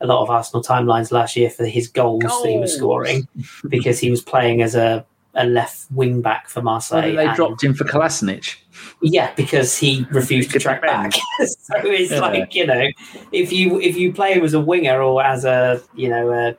a 0.00 0.06
lot 0.06 0.22
of 0.22 0.30
Arsenal 0.30 0.62
timelines 0.62 1.10
last 1.10 1.34
year 1.36 1.50
for 1.50 1.64
his 1.66 1.88
goals, 1.88 2.22
that 2.22 2.46
he 2.48 2.58
was 2.58 2.72
scoring 2.76 3.26
because 3.68 3.98
he 3.98 4.10
was 4.10 4.22
playing 4.22 4.60
as 4.62 4.74
a, 4.76 5.04
a 5.34 5.46
left 5.46 5.90
wing 5.90 6.20
back 6.20 6.48
for 6.48 6.60
Marseille. 6.62 7.00
Well, 7.02 7.16
they 7.16 7.26
and- 7.26 7.34
dropped 7.34 7.64
him 7.64 7.72
for 7.74 7.84
Kolasinac. 7.84 8.56
yeah, 9.00 9.32
because 9.34 9.76
he 9.78 10.06
refused 10.10 10.50
to 10.52 10.58
track 10.60 10.82
back. 10.82 11.14
so 11.38 11.74
it's 11.76 12.12
Yeah. 12.12 12.20
like 12.20 12.54
you 12.54 12.66
know, 12.66 12.88
if 13.32 13.50
you 13.50 13.80
if 13.80 13.96
you 13.96 14.12
play 14.12 14.34
him 14.34 14.44
as 14.44 14.52
a 14.54 14.60
winger 14.60 15.00
or 15.02 15.24
as 15.24 15.44
a 15.46 15.80
you 15.94 16.08
know 16.10 16.30
a 16.30 16.56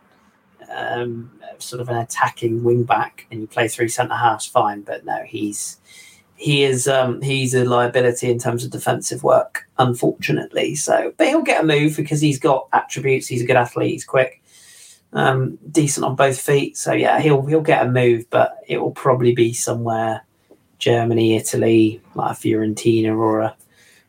um, 0.76 1.32
sort 1.60 1.82
of 1.82 1.90
an 1.90 1.98
attacking 1.98 2.64
wing 2.64 2.84
back 2.84 3.26
and 3.32 3.42
you 3.42 3.48
play 3.48 3.68
three 3.68 3.88
centre 3.88 4.16
halves, 4.16 4.46
fine. 4.46 4.82
But 4.82 5.06
no, 5.06 5.24
he's 5.24 5.78
he 6.40 6.64
is 6.64 6.88
um, 6.88 7.22
he's 7.22 7.54
a 7.54 7.66
liability 7.66 8.32
in 8.32 8.40
terms 8.40 8.64
of 8.64 8.72
defensive 8.72 9.24
work, 9.24 9.68
unfortunately. 9.78 10.74
So, 10.74 11.14
but 11.18 11.28
he'll 11.28 11.42
get 11.42 11.64
a 11.64 11.68
move 11.68 11.98
because 11.98 12.22
he's 12.22 12.40
got 12.40 12.70
attributes. 12.72 13.28
He's 13.28 13.42
a 13.42 13.46
good 13.46 13.58
athlete. 13.58 13.92
He's 13.92 14.06
quick. 14.06 14.42
Um, 15.12 15.58
decent 15.70 16.06
on 16.06 16.16
both 16.16 16.40
feet, 16.40 16.78
so 16.78 16.94
yeah, 16.94 17.20
he'll 17.20 17.46
he'll 17.46 17.62
get 17.62 17.86
a 17.86 17.90
move, 17.90 18.30
but 18.30 18.58
it 18.68 18.80
will 18.80 18.92
probably 18.92 19.34
be 19.34 19.52
somewhere 19.52 20.24
Germany, 20.78 21.36
Italy, 21.36 22.02
like 22.16 22.32
a 22.32 22.40
Fiorentina 22.40 23.18
or 23.18 23.42
a 23.42 23.56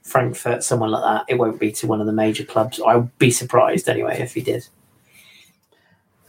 Frankfurt, 0.02 0.62
someone 0.62 0.90
like 0.90 1.02
that. 1.02 1.24
It 1.32 1.39
won't 1.39 1.59
be 1.59 1.73
to 1.73 1.86
one 1.86 2.01
of 2.01 2.07
the 2.07 2.12
major 2.12 2.44
clubs. 2.44 2.81
I'd 2.86 3.19
be 3.19 3.31
surprised 3.31 3.89
anyway 3.89 4.20
if 4.20 4.35
he 4.35 4.40
did. 4.40 4.69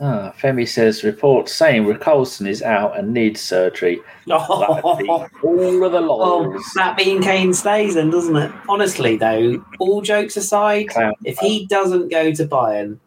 Ah, 0.03 0.33
Femi 0.35 0.67
says 0.67 1.03
reports 1.03 1.53
saying 1.53 1.83
Richarlison 1.85 2.47
is 2.47 2.63
out 2.63 2.97
and 2.97 3.13
needs 3.13 3.39
surgery. 3.39 3.99
That'd 4.27 4.41
Oh, 4.49 5.27
all 5.43 5.83
of 5.85 5.91
the 5.91 6.01
laurels. 6.01 6.63
that 6.75 6.97
being 6.97 7.21
Kane 7.21 7.53
stays 7.53 7.93
then, 7.93 8.09
doesn't 8.09 8.35
it? 8.35 8.51
Honestly, 8.67 9.15
though, 9.17 9.63
all 9.77 10.01
jokes 10.01 10.35
aside, 10.37 10.89
Clown. 10.89 11.13
if 11.23 11.37
he 11.37 11.67
doesn't 11.67 12.09
go 12.09 12.31
to 12.33 12.45
Bayern, 12.47 12.97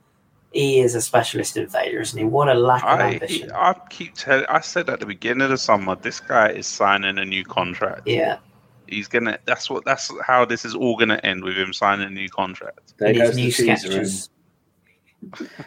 he 0.53 0.79
is 0.79 0.95
a 0.95 1.01
specialist 1.01 1.57
in 1.57 1.69
failure, 1.69 2.01
isn't 2.01 2.17
he? 2.17 2.25
What 2.25 2.49
a 2.49 2.55
lack 2.55 2.85
of 2.85 3.01
I, 3.01 3.15
ambition. 3.15 3.51
I 3.53 3.75
keep 3.91 4.15
telling. 4.15 4.47
I 4.49 4.61
said 4.61 4.89
at 4.89 5.01
the 5.01 5.07
beginning 5.07 5.43
of 5.43 5.51
the 5.51 5.59
summer, 5.59 5.97
this 5.97 6.21
guy 6.21 6.51
is 6.51 6.69
signing 6.69 7.19
a 7.19 7.25
new 7.25 7.45
contract. 7.45 8.07
Yeah, 8.07 8.39
He's 8.87 9.09
gonna. 9.09 9.37
That's 9.47 9.69
what. 9.69 9.85
That's 9.85 10.13
how 10.25 10.45
this 10.45 10.65
is 10.65 10.77
all 10.77 10.97
gonna 10.97 11.19
end 11.25 11.43
with 11.43 11.57
him 11.57 11.73
signing 11.73 12.07
a 12.07 12.11
new 12.11 12.29
contract. 12.29 12.95
There 12.99 13.09
and 13.09 13.17
his 13.17 13.29
goes 13.31 13.37
new 13.37 13.47
the 13.47 13.53
teaser 13.53 13.89
room. 13.89 14.07
sketches. 14.07 14.31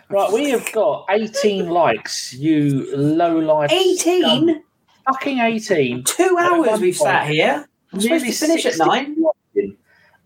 Right, 0.09 0.31
we 0.31 0.49
have 0.49 0.71
got 0.71 1.05
18 1.09 1.69
likes, 1.69 2.33
you 2.33 2.95
low 2.95 3.37
life. 3.39 3.71
18? 3.71 4.63
Fucking 5.05 5.39
18. 5.39 6.03
Two 6.03 6.37
hours 6.39 6.79
we've 6.79 6.95
sat 6.95 7.27
here. 7.27 7.67
I'm 7.93 8.01
supposed 8.01 8.23
Nearly 8.25 8.33
to 8.33 8.37
finish 8.47 8.65
at 8.65 8.77
nine. 8.85 9.15
watching. 9.17 9.77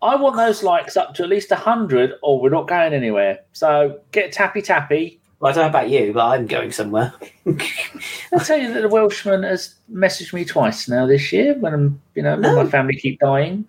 I 0.02 0.16
want 0.16 0.34
those 0.36 0.62
likes 0.64 0.96
up 0.96 1.14
to 1.14 1.22
at 1.22 1.28
least 1.28 1.50
100 1.50 2.14
or 2.22 2.40
we're 2.40 2.50
not 2.50 2.66
going 2.66 2.92
anywhere. 2.92 3.38
So 3.52 4.00
get 4.10 4.32
tappy 4.32 4.60
tappy. 4.62 5.20
Well, 5.38 5.50
I 5.50 5.54
don't 5.54 5.64
know 5.64 5.68
about 5.70 5.88
you, 5.90 6.12
but 6.12 6.24
I'm 6.26 6.46
going 6.46 6.72
somewhere. 6.72 7.12
I'll 8.32 8.40
tell 8.40 8.58
you 8.58 8.72
that 8.74 8.80
the 8.82 8.88
Welshman 8.88 9.42
has 9.44 9.74
messaged 9.92 10.32
me 10.32 10.44
twice 10.44 10.88
now 10.88 11.06
this 11.06 11.32
year 11.32 11.54
when 11.54 11.72
I'm, 11.74 12.00
you 12.14 12.22
know, 12.22 12.34
No. 12.36 12.56
my 12.64 12.68
family 12.70 12.96
keep 12.96 13.20
dying. 13.20 13.64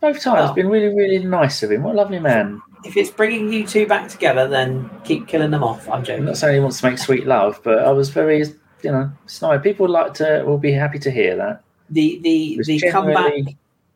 Both 0.00 0.20
times, 0.20 0.46
Well. 0.46 0.54
been 0.54 0.68
really, 0.68 0.94
really 0.94 1.18
nice 1.24 1.62
of 1.62 1.70
him. 1.72 1.82
What 1.82 1.94
a 1.94 1.98
lovely 1.98 2.18
man. 2.20 2.62
If 2.84 2.96
it's 2.96 3.10
bringing 3.10 3.52
you 3.52 3.66
two 3.66 3.86
back 3.86 4.08
together, 4.08 4.48
then 4.48 4.90
keep 5.04 5.28
killing 5.28 5.50
them 5.50 5.62
off. 5.62 5.86
I'm 5.88 5.94
I'm 5.94 6.04
joking. 6.04 6.24
not 6.24 6.36
saying 6.36 6.54
he 6.54 6.60
wants 6.60 6.80
to 6.80 6.90
make 6.90 6.98
sweet 6.98 7.26
love, 7.26 7.60
but 7.62 7.80
I 7.80 7.90
was 7.90 8.08
very, 8.10 8.38
you 8.82 8.90
know, 8.90 9.10
snide. 9.26 9.62
People 9.62 9.84
would 9.84 9.92
like 9.92 10.14
to, 10.14 10.42
will 10.46 10.58
be 10.58 10.72
happy 10.72 10.98
to 11.00 11.10
hear 11.10 11.36
that. 11.36 11.62
The 11.90 12.20
the 12.22 12.60
the 12.64 12.90
comeback 12.90 13.32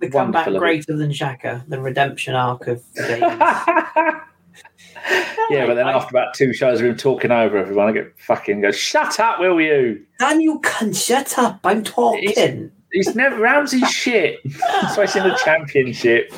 the 0.00 0.10
comeback 0.10 0.46
wonderful 0.46 0.56
of 0.56 0.56
it. 0.56 0.58
greater 0.58 0.96
than 0.96 1.10
Xhaka, 1.10 1.68
the 1.68 1.80
redemption 1.80 2.34
arc 2.34 2.66
of 2.66 2.82
yeah, 5.50 5.66
but 5.66 5.74
then 5.74 5.88
after 5.88 6.16
about 6.16 6.34
two 6.34 6.52
shows 6.52 6.80
of 6.80 6.86
him 6.86 6.96
talking 6.96 7.30
over 7.30 7.56
everyone, 7.56 7.88
I 7.88 7.92
get 7.92 8.18
fucking 8.18 8.60
go, 8.60 8.70
shut 8.70 9.20
up, 9.20 9.40
will 9.40 9.60
you? 9.60 10.04
Dan, 10.18 10.40
you 10.40 10.58
can 10.60 10.92
shut 10.92 11.38
up. 11.38 11.60
I'm 11.64 11.84
talking. 11.84 12.70
He's 12.92 13.16
never 13.16 13.40
Ramsey's 13.40 13.90
shit. 13.90 14.40
He's 14.44 15.16
in 15.16 15.24
the 15.24 15.38
championship. 15.44 16.32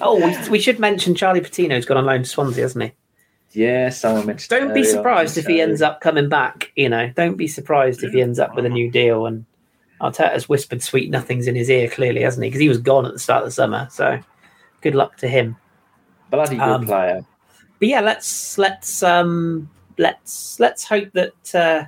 Oh, 0.00 0.16
we, 0.16 0.48
we 0.48 0.60
should 0.60 0.78
mention 0.78 1.14
Charlie 1.14 1.40
Patino's 1.40 1.84
gone 1.84 1.96
on 1.96 2.06
loan 2.06 2.22
to 2.22 2.28
Swansea, 2.28 2.62
hasn't 2.62 2.84
he? 2.84 2.92
Yeah, 3.52 3.88
someone 3.90 4.26
mentioned. 4.26 4.48
Don't 4.48 4.74
be 4.74 4.84
surprised 4.84 5.36
if 5.36 5.46
he 5.46 5.60
ends 5.60 5.82
up 5.82 6.00
coming 6.00 6.28
back. 6.28 6.72
You 6.76 6.88
know, 6.88 7.10
don't 7.16 7.36
be 7.36 7.48
surprised 7.48 8.02
if 8.04 8.12
he 8.12 8.22
ends 8.22 8.38
up 8.38 8.54
with 8.54 8.64
a 8.64 8.68
new 8.68 8.90
deal. 8.90 9.26
And 9.26 9.44
Arteta's 10.00 10.48
whispered 10.48 10.82
sweet 10.82 11.10
nothings 11.10 11.48
in 11.48 11.56
his 11.56 11.68
ear, 11.68 11.88
clearly, 11.88 12.22
hasn't 12.22 12.44
he? 12.44 12.50
Because 12.50 12.60
he 12.60 12.68
was 12.68 12.78
gone 12.78 13.06
at 13.06 13.12
the 13.12 13.18
start 13.18 13.42
of 13.42 13.48
the 13.48 13.52
summer. 13.52 13.88
So, 13.90 14.20
good 14.82 14.94
luck 14.94 15.16
to 15.18 15.28
him. 15.28 15.56
bloody 16.30 16.56
good 16.56 16.62
um, 16.62 16.86
player. 16.86 17.24
But 17.80 17.88
yeah, 17.88 18.00
let's 18.00 18.56
let's 18.56 19.02
um 19.02 19.68
let's 19.98 20.60
let's 20.60 20.84
hope 20.84 21.10
that 21.14 21.54
uh, 21.54 21.84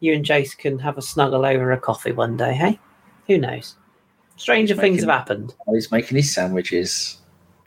you 0.00 0.14
and 0.14 0.24
Jace 0.24 0.56
can 0.56 0.78
have 0.78 0.96
a 0.96 1.02
snuggle 1.02 1.44
over 1.44 1.72
a 1.72 1.78
coffee 1.78 2.12
one 2.12 2.36
day. 2.36 2.54
Hey, 2.54 2.78
who 3.26 3.38
knows? 3.38 3.76
Stranger 4.36 4.74
things 4.74 5.00
have 5.00 5.10
happened. 5.10 5.54
He's 5.72 5.92
making 5.92 6.16
his 6.16 6.32
sandwiches. 6.32 7.18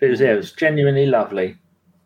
It 0.06 0.10
was, 0.12 0.22
yeah, 0.22 0.34
it 0.34 0.38
was 0.38 0.52
genuinely 0.52 1.06
lovely. 1.06 1.58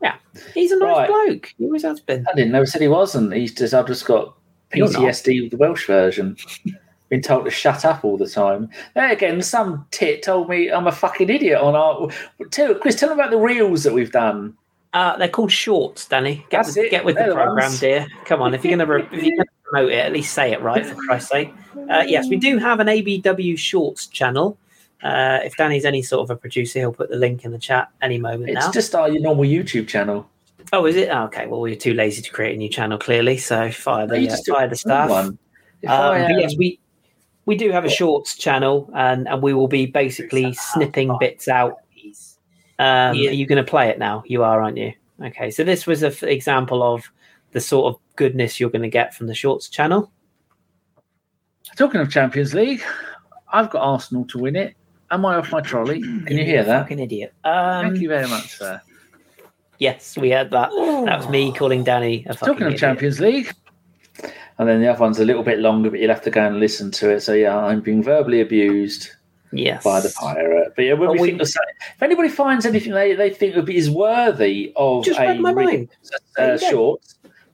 Yeah, 0.01 0.15
he's 0.53 0.71
a 0.71 0.77
nice 0.79 0.97
Right. 0.97 1.07
bloke. 1.07 1.53
He 1.57 1.65
always 1.65 1.83
has 1.83 1.99
been. 1.99 2.25
I 2.31 2.35
didn't 2.35 2.51
know 2.51 2.63
said 2.65 2.81
he 2.81 2.87
wasn't. 2.87 3.33
He's 3.33 3.53
just 3.53 3.73
I've 3.73 3.87
just 3.87 4.05
got. 4.05 4.35
PTSD 4.71 5.41
with 5.41 5.51
the 5.51 5.57
Welsh 5.57 5.87
version. 5.87 6.37
Been 7.09 7.23
told 7.23 7.45
to 7.45 7.49
shut 7.49 7.85
up 7.85 8.05
all 8.05 8.17
the 8.17 8.29
time. 8.29 8.69
There 8.93 9.11
again, 9.11 9.41
some 9.41 9.87
tit 9.89 10.21
told 10.21 10.47
me 10.47 10.69
I'm 10.69 10.85
a 10.85 10.91
fucking 10.91 11.27
idiot 11.27 11.59
on 11.59 11.73
our. 11.75 12.07
Tell, 12.51 12.75
Kris, 12.75 12.95
tell 12.95 13.09
them 13.09 13.17
about 13.19 13.31
the 13.31 13.37
reels 13.39 13.83
that 13.83 13.93
we've 13.93 14.11
done. 14.11 14.55
Uh, 14.93 15.17
they're 15.17 15.27
called 15.27 15.51
shorts, 15.51 16.07
Danny. 16.07 16.45
Get 16.51 16.63
That's 16.65 16.67
with, 16.75 16.85
it. 16.85 16.91
get 16.91 17.03
with 17.03 17.15
They're 17.15 17.29
the 17.29 17.33
program, 17.33 17.65
ones. 17.65 17.79
dear. 17.79 18.05
Come 18.25 18.43
on, 18.43 18.53
if 18.53 18.63
you're 18.63 18.77
gonna 18.77 18.85
re- 18.85 19.07
if 19.11 19.23
you're 19.23 19.37
gonna 19.37 19.49
promote 19.63 19.91
it, 19.91 20.05
at 20.05 20.13
least 20.13 20.35
say 20.35 20.51
it 20.51 20.61
right 20.61 20.85
for 20.85 20.93
Christ's 20.93 21.31
sake. 21.31 21.51
Uh, 21.89 22.03
yes, 22.05 22.29
we 22.29 22.35
do 22.37 22.59
have 22.59 22.79
an 22.79 22.85
ABW 22.85 23.57
Shorts 23.57 24.05
channel. 24.05 24.55
Uh, 25.03 25.39
if 25.43 25.55
Danny's 25.55 25.85
any 25.85 26.01
sort 26.01 26.23
of 26.23 26.29
a 26.29 26.35
producer, 26.39 26.79
he'll 26.79 26.91
put 26.93 27.09
the 27.09 27.15
link 27.15 27.45
in 27.45 27.51
the 27.51 27.57
chat 27.57 27.89
any 28.01 28.17
moment 28.17 28.49
It's 28.49 28.65
now. 28.65 28.71
just 28.71 28.93
our 28.93 29.09
normal 29.09 29.45
YouTube 29.45 29.87
channel. 29.87 30.29
Oh, 30.73 30.85
is 30.85 30.95
it? 30.97 31.09
Oh, 31.09 31.23
okay. 31.23 31.47
Well, 31.47 31.61
we 31.61 31.71
are 31.71 31.75
too 31.77 31.93
lazy 31.93 32.21
to 32.21 32.29
create 32.31 32.53
a 32.53 32.57
new 32.57 32.69
channel, 32.69 32.97
clearly. 32.97 33.37
So 33.37 33.71
fire 33.71 34.05
No, 34.05 34.15
the 34.15 34.27
uh, 34.27 34.29
just 34.29 34.45
do 34.45 34.53
fire 34.53 34.67
the 34.67 34.75
staff. 34.75 35.09
one. 35.09 35.25
Um, 35.27 35.39
I, 35.87 36.21
but 36.21 36.39
yes, 36.39 36.51
um, 36.53 36.57
we 36.59 36.79
we 37.45 37.55
do 37.55 37.71
have 37.71 37.85
a 37.85 37.89
shorts 37.89 38.37
channel, 38.37 38.89
and 38.93 39.27
and 39.27 39.41
we 39.41 39.53
will 39.53 39.69
be 39.69 39.85
basically 39.85 40.53
snipping 40.53 41.15
bits 41.19 41.47
out. 41.47 41.77
Um, 42.77 43.11
Are 43.11 43.13
you 43.13 43.45
going 43.45 43.63
to 43.63 43.69
play 43.69 43.89
it 43.89 43.99
now? 43.99 44.23
You 44.25 44.43
are, 44.43 44.61
aren't 44.61 44.77
you? 44.77 44.93
Okay. 45.23 45.49
So 45.51 45.63
this 45.63 45.87
was 45.87 46.03
an 46.03 46.13
example 46.27 46.83
of 46.83 47.09
the 47.51 47.59
sort 47.61 47.93
of 47.93 47.99
goodness 48.15 48.59
you're 48.59 48.69
going 48.69 48.83
to 48.83 48.89
get 48.89 49.13
from 49.13 49.27
the 49.27 49.33
shorts 49.33 49.69
channel. 49.69 50.11
Talking 51.75 52.01
of 52.01 52.11
Champions 52.11 52.53
League, 52.53 52.81
I've 53.51 53.69
got 53.69 53.81
Arsenal 53.81 54.25
to 54.25 54.37
win 54.37 54.55
it. 54.55 54.75
Am 55.11 55.25
I 55.25 55.35
off 55.35 55.51
my 55.51 55.61
trolley? 55.61 56.01
Can 56.25 56.37
you 56.37 56.45
hear 56.45 56.63
that? 56.63 56.83
Fucking 56.83 56.99
idiot. 56.99 57.33
Um, 57.43 57.87
Thank 57.89 58.01
you 58.01 58.09
very 58.09 58.27
much, 58.27 58.57
sir. 58.57 58.81
Yes, 59.79 60.17
we 60.17 60.29
heard 60.31 60.51
that. 60.51 60.69
That 61.05 61.17
was 61.19 61.29
me 61.29 61.53
calling 61.53 61.83
Danny 61.83 62.25
a 62.27 62.33
fucking 62.33 62.53
Talking 62.53 62.67
of 62.67 62.73
idiot. 62.73 62.79
Champions 62.79 63.19
League, 63.21 63.53
and 64.57 64.67
then 64.67 64.81
the 64.81 64.87
other 64.87 64.99
one's 64.99 65.19
a 65.19 65.25
little 65.25 65.43
bit 65.43 65.59
longer, 65.59 65.89
but 65.89 65.99
you'll 65.99 66.09
have 66.09 66.21
to 66.23 66.29
go 66.31 66.45
and 66.45 66.59
listen 66.59 66.91
to 66.91 67.09
it. 67.09 67.21
So 67.21 67.33
yeah, 67.33 67.57
I'm 67.57 67.79
being 67.81 68.03
verbally 68.03 68.41
abused 68.41 69.09
Yes. 69.53 69.83
by 69.83 70.01
the 70.01 70.13
pirate. 70.19 70.73
But 70.75 70.83
yeah, 70.83 70.93
when 70.93 71.11
we 71.11 71.19
we- 71.21 71.27
think 71.29 71.39
the 71.39 71.45
same, 71.45 71.63
if 71.95 72.03
anybody 72.03 72.27
finds 72.29 72.65
anything 72.65 72.91
they, 72.93 73.15
they 73.15 73.29
think 73.29 73.55
would 73.55 73.65
be 73.65 73.77
is 73.77 73.89
worthy 73.89 74.73
of 74.75 75.05
Just 75.05 75.17
a 75.19 75.23
read 75.23 75.39
my 75.39 75.53
mind. 75.53 75.89
Uh, 76.37 76.57
you 76.61 76.69
short, 76.69 77.01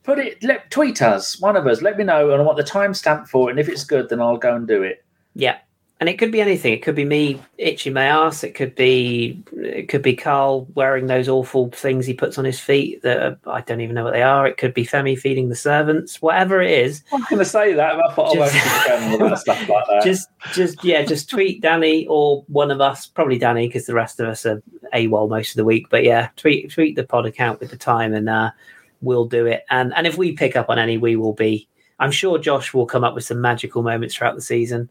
put 0.04 0.18
it. 0.18 0.44
Let 0.44 0.72
tweet 0.72 1.02
us, 1.04 1.40
one 1.40 1.56
of 1.56 1.68
us. 1.68 1.84
Let 1.84 1.96
me 1.98 2.04
know, 2.06 2.32
and 2.32 2.42
I 2.42 2.44
want 2.44 2.58
the 2.58 2.64
timestamp 2.64 3.28
for 3.28 3.50
it. 3.50 3.52
And 3.52 3.60
if 3.60 3.70
it's 3.70 3.84
good, 3.86 4.10
then 4.10 4.20
I'll 4.20 4.38
go 4.38 4.56
and 4.56 4.68
do 4.68 4.82
it. 4.82 5.06
Yeah. 5.36 5.58
And 6.02 6.10
it 6.10 6.20
could 6.20 6.32
be 6.32 6.42
anything. 6.42 6.74
It 6.74 6.84
could 6.84 6.96
be 6.96 7.06
me 7.06 7.42
itching 7.58 7.94
my 7.94 8.04
ass. 8.04 8.44
It 8.44 8.54
could 8.54 8.76
be 8.76 9.42
it 9.54 9.88
could 9.88 10.02
be 10.02 10.14
Carl 10.14 10.68
wearing 10.76 11.08
those 11.08 11.30
awful 11.30 11.70
things 11.72 12.06
he 12.06 12.14
puts 12.14 12.38
on 12.38 12.44
his 12.44 12.60
feet 12.60 13.02
that 13.04 13.18
are, 13.22 13.38
I 13.48 13.62
don't 13.62 13.80
even 13.80 13.96
know 13.96 14.04
what 14.04 14.12
they 14.12 14.22
are. 14.22 14.46
It 14.46 14.58
could 14.58 14.74
be 14.74 14.86
Femi 14.86 15.18
feeding 15.18 15.48
the 15.48 15.56
servants. 15.56 16.22
Whatever 16.22 16.62
it 16.62 16.72
is, 16.72 17.02
I'm 17.14 17.24
going 17.30 17.40
to 17.40 17.46
say 17.46 17.74
that. 17.74 17.96
I 17.96 18.14
thought 18.14 18.36
I 18.36 18.40
won't 18.40 19.30
Just- 19.30 19.42
stuff 19.44 19.70
like 19.70 19.86
that. 19.88 20.02
just 20.04 20.28
just 20.52 20.84
yeah, 20.84 21.04
just 21.04 21.30
tweet 21.30 21.62
Danny 21.62 22.06
or 22.08 22.44
one 22.48 22.72
of 22.72 22.82
us, 22.82 23.08
probably 23.08 23.38
Danny, 23.38 23.68
because 23.68 23.86
the 23.86 23.94
rest 23.94 24.20
of 24.20 24.28
us 24.28 24.46
are 24.46 24.62
AWOL 24.94 25.30
most 25.30 25.52
of 25.52 25.56
the 25.56 25.66
week. 25.66 25.88
But 25.90 26.04
yeah, 26.04 26.28
tweet 26.36 26.72
tweet 26.72 26.98
the 26.98 27.06
pod 27.06 27.26
account 27.26 27.62
with 27.62 27.70
the 27.70 27.78
time, 27.78 28.14
and 28.14 28.28
uh, 28.28 28.52
we'll 29.00 29.28
do 29.28 29.46
it. 29.46 29.64
And 29.70 29.94
and 29.96 30.06
if 30.06 30.18
we 30.18 30.34
pick 30.34 30.58
up 30.58 30.70
on 30.70 30.78
any, 30.78 30.98
we 30.98 31.16
will 31.16 31.34
be. 31.34 31.70
I'm 32.00 32.12
sure 32.12 32.38
Josh 32.38 32.74
will 32.74 32.86
come 32.86 33.06
up 33.06 33.16
with 33.16 33.24
some 33.24 33.40
magical 33.40 33.82
moments 33.82 34.16
throughout 34.16 34.36
the 34.36 34.42
season. 34.42 34.90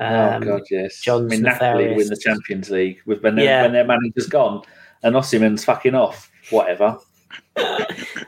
Oh 0.00 0.30
Um, 0.30 0.42
god, 0.42 0.62
yes. 0.70 1.00
John's 1.02 1.30
I 1.32 1.36
mean, 1.36 1.42
Napoli 1.42 1.94
win 1.94 2.08
the 2.08 2.16
Champions 2.16 2.70
League 2.70 3.00
with 3.06 3.22
when, 3.22 3.34
their 3.36 3.44
Yeah. 3.44 3.62
when 3.62 3.72
their 3.72 3.84
manager's 3.84 4.26
gone 4.26 4.62
and 5.02 5.14
Osimhen's 5.14 5.64
fucking 5.64 5.94
off. 5.94 6.30
Whatever. 6.50 6.96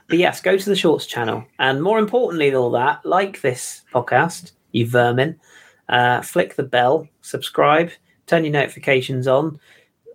But 0.09 0.19
yes, 0.19 0.43
go 0.43 0.59
to 0.59 0.69
the 0.69 0.77
Shorts 0.77 1.07
channel. 1.07 1.45
And 1.59 1.83
more 1.83 1.99
importantly 1.99 2.51
than 2.51 2.59
all 2.59 2.71
that, 2.73 3.05
like 3.07 3.41
this 3.41 3.81
podcast, 3.95 4.53
you 4.73 4.87
vermin. 4.87 5.41
Uh, 5.89 6.21
flick 6.21 6.55
the 6.57 6.63
bell, 6.63 7.09
subscribe, 7.23 7.91
turn 8.27 8.45
your 8.45 8.53
notifications 8.53 9.27
on, 9.27 9.59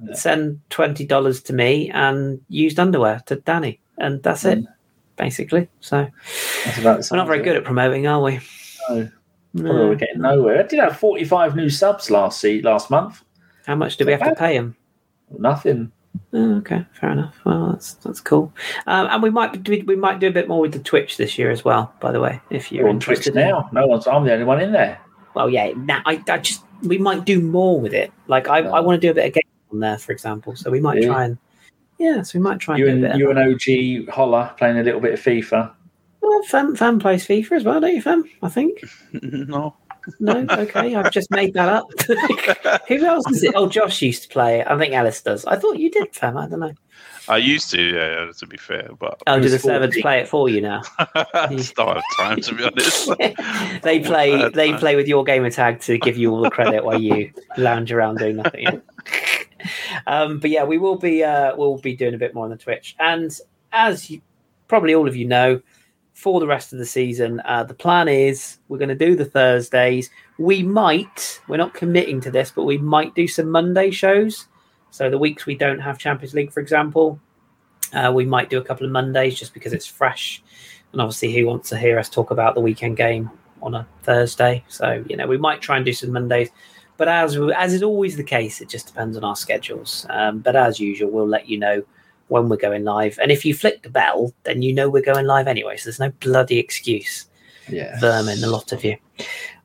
Yeah. 0.01 0.13
send 0.13 0.59
$20 0.69 1.41
to 1.45 1.53
me, 1.53 1.89
and 1.91 2.39
used 2.49 2.79
underwear 2.79 3.23
to 3.25 3.38
Danny. 3.38 3.79
And 3.97 4.21
that's 4.21 4.45
it, 4.45 4.63
basically. 5.15 5.67
So 5.79 6.07
That's 6.65 6.77
about 6.77 7.07
we're 7.09 7.17
not 7.17 7.27
very 7.27 7.41
good 7.41 7.55
at 7.57 7.63
promoting, 7.63 8.05
are 8.05 8.21
we? 8.21 8.39
No. 8.89 9.09
Well, 9.63 9.89
we're 9.89 9.95
getting 9.95 10.21
nowhere. 10.21 10.59
I 10.59 10.63
did 10.63 10.79
have 10.79 10.97
45 10.97 11.55
new 11.55 11.69
subs 11.69 12.09
last 12.11 12.39
see, 12.41 12.61
last 12.61 12.89
month. 12.89 13.23
How 13.65 13.75
much 13.75 13.97
do 13.97 14.05
we 14.05 14.11
have 14.13 14.23
to 14.23 14.35
pay 14.35 14.57
them? 14.57 14.75
Nothing. 15.38 15.91
Oh, 16.34 16.55
okay, 16.57 16.85
fair 16.99 17.11
enough. 17.11 17.35
Well, 17.45 17.71
that's 17.71 17.93
that's 17.95 18.19
cool. 18.21 18.51
Um, 18.88 19.07
and 19.07 19.21
we 19.21 19.29
might 19.29 19.61
do 19.63 19.84
we 19.85 19.95
might 19.95 20.19
do 20.19 20.27
a 20.27 20.31
bit 20.31 20.47
more 20.47 20.59
with 20.59 20.71
the 20.73 20.79
Twitch 20.79 21.17
this 21.17 21.38
year 21.38 21.51
as 21.51 21.63
well. 21.63 21.93
By 21.99 22.11
the 22.11 22.19
way, 22.19 22.41
if 22.49 22.71
you're 22.71 22.84
You're 22.84 22.89
on 22.89 22.99
Twitch 22.99 23.27
now. 23.34 23.69
No 23.71 23.85
one's. 23.88 24.07
I'm 24.07 24.23
the 24.25 24.34
only 24.34 24.45
one 24.45 24.61
in 24.61 24.71
there. 24.71 24.99
Well, 25.35 25.49
yeah. 25.49 25.73
Now 25.75 26.01
I, 26.05 26.21
I 26.29 26.38
just 26.39 26.63
we 26.84 26.97
might 26.97 27.25
do 27.25 27.39
more 27.41 27.79
with 27.79 27.93
it. 27.93 28.11
Like 28.27 28.47
I, 28.47 28.59
I 28.59 28.79
want 28.79 28.99
to 29.01 29.05
do 29.07 29.11
a 29.11 29.13
bit 29.13 29.27
of 29.27 29.34
game 29.34 29.43
on 29.71 29.79
there, 29.79 29.97
for 29.97 30.11
example. 30.11 30.55
So 30.55 30.71
we 30.71 30.79
might 30.79 31.01
Yeah. 31.01 31.07
try 31.09 31.25
and 31.25 31.38
yeah. 31.99 32.21
So 32.23 32.39
we 32.39 32.43
might 32.43 32.59
try 32.59 32.75
and 32.75 32.84
You 32.84 32.89
and 32.91 33.01
bit. 33.01 33.15
you 33.17 33.29
and 33.29 33.39
OG 34.09 34.13
Holler 34.13 34.51
playing 34.57 34.79
a 34.79 34.84
little 34.84 34.99
bit 35.01 35.13
of 35.13 35.19
FIFA. 35.19 35.71
Well, 36.28 36.44
Fam, 36.44 36.76
Fam 36.76 36.99
plays 36.99 37.26
FIFA 37.28 37.52
as 37.54 37.64
well, 37.64 37.80
don't 37.80 37.95
you, 37.95 38.02
Fam? 38.02 38.24
I 38.41 38.49
think. 38.49 38.84
no. 39.14 39.76
No, 40.22 40.45
okay. 40.49 40.95
I've 40.95 41.12
just 41.12 41.30
made 41.32 41.54
that 41.56 41.68
up. 41.68 41.88
Who 42.88 43.06
else 43.06 43.30
is 43.30 43.44
it? 43.44 43.54
Oh, 43.56 43.68
Josh 43.68 44.02
used 44.02 44.24
to 44.24 44.30
play 44.30 44.62
it. 44.62 44.68
I 44.68 44.78
think 44.78 44.94
Alice 44.94 45.22
does. 45.22 45.44
I 45.44 45.58
thought 45.58 45.80
you 45.80 45.91
did, 45.91 46.16
Fam. 46.16 46.38
I 46.38 46.48
don't 46.48 46.62
know. 46.62 46.74
I 47.28 47.38
used 47.38 47.72
to, 47.72 47.82
yeah, 47.82 48.26
yeah, 48.26 48.32
to 48.38 48.48
be 48.48 48.56
fair, 48.56 48.90
but 48.98 49.22
Oh, 49.28 49.38
do 49.38 49.49
the 49.49 49.60
servants 49.60 49.99
play 49.99 50.20
it 50.22 50.30
for 50.30 50.48
you 50.48 50.62
now? 50.62 50.82
I 50.98 51.48
don't 51.76 51.95
have 51.95 52.04
time 52.18 52.40
to 52.40 52.56
be 52.56 52.64
honest. 52.64 53.10
they 53.84 53.99
play. 53.99 54.49
They 54.49 54.74
play 54.78 54.95
with 54.95 55.10
your 55.10 55.26
gamer 55.26 55.52
tag 55.52 55.82
to 55.82 55.98
give 55.98 56.16
you 56.18 56.32
all 56.32 56.41
the 56.41 56.49
credit 56.49 56.86
while 56.86 57.02
you 57.02 57.34
lounge 57.58 57.91
around 57.91 58.20
doing 58.20 58.38
nothing. 58.38 58.82
um, 60.08 60.40
but 60.40 60.52
yeah, 60.52 60.64
we 60.64 60.78
will 60.78 60.98
be. 60.98 61.22
Uh, 61.24 61.54
we'll 61.58 61.78
be 61.80 61.98
doing 61.98 62.14
a 62.14 62.18
bit 62.18 62.34
more 62.34 62.45
on 62.45 62.52
the 62.52 62.58
Twitch, 62.58 62.95
and 62.98 63.38
as 63.74 64.10
you, 64.10 64.22
probably 64.70 64.95
all 64.95 65.08
of 65.08 65.16
you 65.18 65.26
know, 65.26 65.62
for 66.18 66.39
the 66.39 66.48
rest 66.48 66.73
of 66.73 66.80
the 66.80 66.85
season, 66.85 67.39
uh, 67.45 67.64
the 67.64 67.76
plan 67.76 68.07
is 68.07 68.57
we're 68.69 68.80
going 68.80 68.89
to 68.89 68.95
do 68.95 69.15
the 69.15 69.23
Thursdays. 69.23 70.10
We 70.39 70.64
might. 70.64 71.39
We're 71.48 71.57
not 71.57 71.76
committing 71.76 72.19
to 72.22 72.31
this, 72.31 72.49
but 72.49 72.64
we 72.64 72.80
might 72.80 73.14
do 73.14 73.27
some 73.27 73.52
Monday 73.52 73.91
shows. 73.91 74.48
So 74.89 75.11
the 75.11 75.19
weeks 75.19 75.45
we 75.45 75.56
don't 75.56 75.77
have 75.77 75.99
Champions 75.99 76.34
League, 76.34 76.52
for 76.52 76.60
example, 76.60 77.19
uh, 77.94 78.11
we 78.11 78.26
might 78.26 78.49
do 78.49 78.57
a 78.57 78.64
couple 78.64 78.84
of 78.84 78.91
Mondays 78.91 79.38
just 79.38 79.53
because 79.53 79.73
it's 79.73 79.85
fresh. 79.85 80.41
And 80.91 80.99
obviously, 81.02 81.35
who 81.35 81.45
wants 81.45 81.69
to 81.69 81.77
hear 81.77 81.99
us 81.99 82.10
talk 82.10 82.31
about 82.31 82.56
the 82.56 82.61
weekend 82.61 82.98
game 82.98 83.30
on 83.61 83.76
a 83.76 83.88
Thursday? 84.02 84.64
So 84.69 85.06
you 85.07 85.18
know, 85.18 85.27
we 85.27 85.38
might 85.38 85.61
try 85.61 85.76
and 85.76 85.85
do 85.85 85.94
some 85.94 86.11
Mondays. 86.11 86.49
But 86.98 87.10
as 87.10 87.38
as 87.56 87.73
is 87.73 87.84
always 87.84 88.18
the 88.18 88.23
case, 88.23 88.60
it 88.60 88.69
just 88.69 88.88
depends 88.88 89.18
on 89.18 89.23
our 89.23 89.35
schedules. 89.35 90.07
Um, 90.10 90.39
but 90.39 90.56
as 90.56 90.80
usual, 90.80 91.11
we'll 91.11 91.27
let 91.27 91.48
you 91.48 91.60
know 91.60 91.84
when 92.28 92.49
we're 92.49 92.58
going 92.58 92.84
live. 92.84 93.18
And 93.22 93.32
if 93.32 93.45
you 93.45 93.54
flick 93.54 93.84
the 93.84 93.90
bell, 93.90 94.34
then 94.44 94.62
you 94.62 94.74
know 94.74 94.90
we're 94.90 95.02
going 95.02 95.26
live 95.26 95.48
anyway. 95.48 95.78
So 95.78 95.86
there's 95.86 95.99
no 95.99 96.10
bloody 96.20 96.60
excuse 96.60 97.26
Yeah. 97.70 97.99
vermin, 97.99 98.44
a 98.44 98.48
lot 98.48 98.72
of 98.72 98.84
you. 98.84 98.98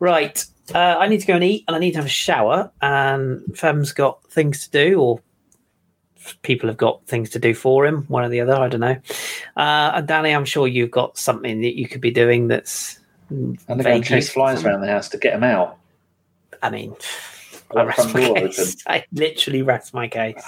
Right. 0.01 0.45
Uh, 0.75 0.79
I 0.99 1.09
need 1.09 1.21
to 1.21 1.27
go 1.27 1.35
and 1.35 1.45
eat 1.45 1.65
and 1.67 1.75
I 1.77 1.79
need 1.79 1.93
to 1.93 1.99
have 1.99 2.07
a 2.07 2.11
shower. 2.11 2.71
And 2.81 3.43
Fem's 3.59 3.93
got 3.93 4.23
things 4.31 4.67
to 4.67 4.71
do, 4.71 5.01
or 5.01 5.21
people 6.43 6.69
have 6.69 6.77
got 6.77 7.05
things 7.07 7.31
to 7.31 7.39
do 7.39 7.53
for 7.53 7.85
him, 7.85 8.05
one 8.09 8.25
or 8.25 8.29
the 8.29 8.41
other. 8.41 8.55
I 8.55 8.69
don't 8.69 8.81
know. 8.81 8.97
Uh, 9.57 9.93
and 9.97 10.07
Danny, 10.07 10.31
I'm 10.31 10.45
sure 10.45 10.69
you've 10.69 10.91
got 10.91 11.19
something 11.19 11.61
that 11.63 11.77
you 11.77 11.89
could 11.89 12.01
be 12.01 12.11
doing 12.13 12.49
that's. 12.49 12.99
And 13.29 13.59
they're 13.67 13.83
going 13.83 14.03
to 14.03 14.09
chase 14.09 14.31
flies 14.31 14.65
around 14.65 14.83
the 14.83 14.89
house 14.89 15.09
to 15.11 15.19
get 15.19 15.33
them 15.33 15.45
out. 15.45 15.79
I 16.63 16.71
mean, 16.71 16.95
I 17.77 17.81
I 17.81 17.85
rest 17.85 18.15
my 18.15 18.33
case. 18.35 18.77
I 18.87 19.05
literally 19.13 19.63
rest 19.63 19.95
my 19.95 20.09
case. 20.09 20.43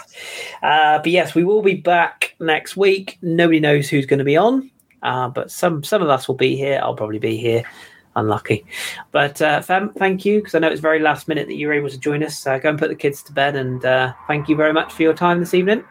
Uh, 0.63 0.99
but 0.99 1.07
yes, 1.09 1.35
we 1.35 1.45
will 1.45 1.63
be 1.63 1.75
back 1.75 2.35
next 2.41 2.77
week. 2.77 3.19
Nobody 3.23 3.61
knows 3.61 3.89
who's 3.89 4.07
going 4.07 4.19
to 4.19 4.25
be 4.25 4.37
on, 4.37 4.71
uh, 5.03 5.29
but 5.29 5.51
some 5.51 5.83
some 5.85 6.03
of 6.03 6.09
us 6.09 6.29
will 6.29 6.35
be 6.35 6.57
here. 6.57 6.81
I'll 6.83 6.95
probably 6.95 7.19
be 7.19 7.37
here. 7.37 7.65
Unlucky, 8.17 8.65
but 9.11 9.43
uh, 9.43 9.61
Fem, 9.61 9.93
thank 9.95 10.25
you 10.25 10.39
because 10.39 10.55
I 10.55 10.61
know 10.61 10.69
it's 10.69 10.81
very 10.81 11.01
last 11.01 11.27
minute 11.27 11.49
that 11.49 11.55
you 11.55 11.67
were 11.67 11.73
able 11.73 11.89
to 11.89 11.99
join 11.99 12.23
us. 12.23 12.47
Uh, 12.47 12.59
go 12.59 12.71
and 12.71 12.79
put 12.79 12.89
the 12.89 12.95
kids 12.95 13.25
to 13.25 13.33
bed, 13.33 13.57
and 13.57 13.85
uh, 13.85 14.13
thank 14.29 14.49
you 14.49 14.55
very 14.55 14.73
much 14.73 14.93
for 14.93 15.03
your 15.03 15.15
time 15.15 15.41
this 15.41 15.53
evening. 15.53 15.83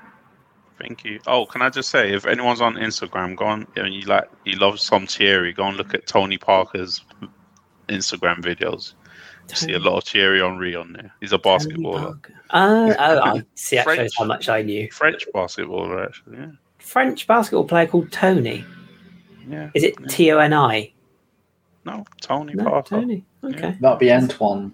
Thank 0.80 1.04
you. 1.04 1.20
Oh, 1.28 1.46
can 1.46 1.62
I 1.62 1.70
just 1.70 1.90
say, 1.90 2.14
if 2.14 2.26
anyone's 2.26 2.62
on 2.62 2.76
Instagram, 2.76 3.36
go 3.36 3.46
on 3.46 3.68
and 3.76 3.94
you 3.94 4.02
like 4.02 4.30
you 4.46 4.58
love 4.58 4.80
some 4.80 5.06
Thierry, 5.06 5.54
go 5.54 5.66
and 5.66 5.78
look 5.78 5.94
at 5.94 6.08
Tony 6.08 6.38
Parker's 6.38 7.04
Instagram 7.90 8.42
videos. 8.42 8.94
You 9.50 9.56
see 9.56 9.74
a 9.74 9.80
lot 9.80 9.98
of 9.98 10.04
Thierry 10.06 10.40
Henry 10.42 10.76
on 10.76 10.94
there. 10.94 11.14
He's 11.20 11.34
a 11.34 11.38
basketballer, 11.38 12.18
Uh, 12.50 12.94
oh, 12.98 13.20
I 13.22 13.44
see. 13.56 13.76
That 13.76 13.84
French. 13.86 14.00
shows 14.02 14.16
how 14.18 14.26
much 14.26 14.50
I 14.50 14.62
knew. 14.62 14.90
French 14.92 15.26
basketballer, 15.34 16.06
actually. 16.06 16.38
Yeah, 16.38 16.52
French 16.80 17.28
basketball 17.28 17.66
player 17.66 17.88
called 17.88 18.12
Tony. 18.12 18.64
yeah. 19.48 19.70
Is 19.74 19.84
it 19.84 19.96
Yeah. 20.00 20.08
T 20.08 20.32
O 20.32 20.38
N 20.40 20.54
I? 20.54 20.92
No, 21.86 22.06
Tony 22.22 22.54
No, 22.54 22.64
Parker. 22.64 22.96
Tony. 23.02 23.26
Okay. 23.44 23.76
That'd 23.82 24.00
be 24.00 24.12
Antoine. 24.12 24.74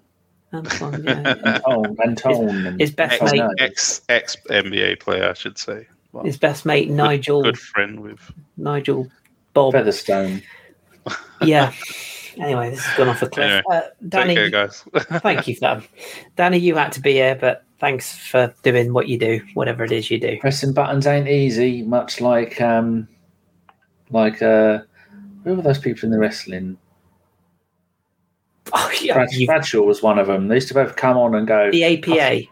Antoine, 0.52 1.02
yeah, 1.06 1.20
yeah. 1.44 1.58
Antoine. 1.66 1.96
Antoine. 2.00 2.66
and- 2.66 2.80
his 2.80 2.90
best 2.92 3.20
Ex, 3.22 3.32
mate- 3.32 3.42
ex 3.58 4.02
ex 4.08 4.36
NBA 4.48 5.00
player, 5.00 5.28
I 5.28 5.34
should 5.34 5.58
say. 5.58 5.86
Well, 6.12 6.24
His 6.24 6.36
best 6.38 6.64
mate 6.66 6.86
good- 6.88 6.96
Nigel 6.96 7.42
good 7.42 7.58
friend 7.58 8.00
with. 8.00 8.20
Nigel 8.56 9.08
Bob. 9.54 9.72
Featherstone. 9.72 10.42
Yeah. 11.42 11.72
Anyway, 12.38 12.70
this 12.70 12.84
has 12.84 12.96
gone 12.96 13.08
off 13.08 13.22
a 13.22 13.28
cliff. 13.28 13.46
Anyway, 13.46 13.62
uh, 13.70 13.80
Danny, 14.08 14.34
Take 14.34 14.52
care, 14.52 14.66
guys. 14.66 14.84
thank 15.22 15.48
you 15.48 15.54
for 15.54 15.60
that. 15.60 15.88
Danny, 16.36 16.58
you 16.58 16.76
had 16.76 16.92
to 16.92 17.00
be 17.00 17.12
here, 17.12 17.34
but 17.34 17.64
thanks 17.78 18.16
for 18.16 18.54
doing 18.62 18.92
what 18.92 19.08
you 19.08 19.18
do, 19.18 19.40
whatever 19.54 19.84
it 19.84 19.92
is 19.92 20.10
you 20.10 20.18
do. 20.18 20.38
Pressing 20.40 20.72
buttons 20.72 21.06
ain't 21.06 21.28
easy, 21.28 21.82
much 21.82 22.20
like 22.20 22.60
um, 22.60 23.08
like 24.10 24.42
uh, 24.42 24.80
who 25.44 25.54
were 25.54 25.62
those 25.62 25.78
people 25.78 26.06
in 26.06 26.10
the 26.10 26.18
wrestling? 26.18 26.78
Oh, 28.72 28.92
yeah, 29.00 29.14
Brad, 29.14 29.30
Bradshaw 29.46 29.82
was 29.82 30.02
one 30.02 30.18
of 30.18 30.28
them. 30.28 30.48
They 30.48 30.56
used 30.56 30.68
to 30.68 30.74
both 30.74 30.94
come 30.96 31.16
on 31.16 31.34
and 31.34 31.46
go. 31.46 31.70
the 31.70 31.84
APA. 31.84 32.42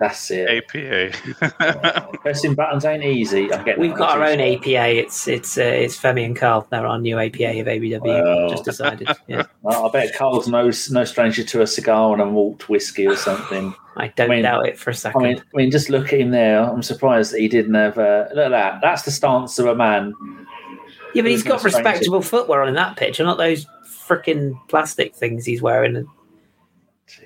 That's 0.00 0.30
it. 0.30 0.48
APA. 0.48 2.08
Pressing 2.20 2.54
buttons 2.54 2.84
ain't 2.84 3.02
easy. 3.02 3.52
I'm 3.52 3.64
We've 3.78 3.94
got 3.94 4.16
our 4.16 4.22
own 4.24 4.38
attitude. 4.40 4.74
APA. 4.76 4.96
It's 4.96 5.26
it's 5.26 5.58
uh, 5.58 5.62
it's 5.62 5.96
Femi 6.00 6.24
and 6.24 6.36
Carl. 6.36 6.66
They're 6.70 6.86
our 6.86 6.98
new 7.00 7.18
APA 7.18 7.60
of 7.60 7.66
ABW. 7.66 8.00
Wow. 8.02 8.48
Just 8.48 8.64
decided. 8.64 9.08
Yeah, 9.26 9.42
Well, 9.62 9.86
I 9.86 9.90
bet 9.90 10.14
Carl's 10.16 10.46
no 10.48 10.70
no 10.90 11.04
stranger 11.04 11.42
to 11.42 11.62
a 11.62 11.66
cigar 11.66 12.12
and 12.12 12.22
a 12.22 12.26
malt 12.26 12.68
whiskey 12.68 13.06
or 13.08 13.16
something. 13.16 13.74
I 13.96 14.08
don't 14.08 14.30
I 14.30 14.34
mean- 14.36 14.42
doubt 14.44 14.66
it 14.68 14.78
for 14.78 14.90
a 14.90 14.94
second. 14.94 15.22
mean, 15.22 15.38
I 15.38 15.56
mean, 15.56 15.70
just 15.72 15.90
look 15.90 16.12
at 16.12 16.20
him 16.20 16.30
there. 16.30 16.62
I'm 16.62 16.82
surprised 16.84 17.32
that 17.32 17.40
he 17.40 17.48
didn't 17.48 17.74
have. 17.74 17.98
Uh, 17.98 18.26
look 18.34 18.46
at 18.46 18.50
that. 18.50 18.80
That's 18.80 19.02
the 19.02 19.10
stance 19.10 19.58
of 19.58 19.66
a 19.66 19.74
man. 19.74 20.14
yeah, 21.14 21.22
but 21.22 21.30
he's 21.32 21.40
who's 21.40 21.44
no 21.46 21.50
got 21.52 21.60
stranger. 21.60 21.78
respectable 21.78 22.22
footwear 22.22 22.62
on 22.62 22.68
in 22.68 22.74
that 22.74 22.96
picture, 22.96 23.24
not 23.24 23.36
those 23.38 23.66
freaking 23.84 24.54
plastic 24.68 25.14
things 25.16 25.44
he's 25.44 25.60
wearing. 25.60 26.06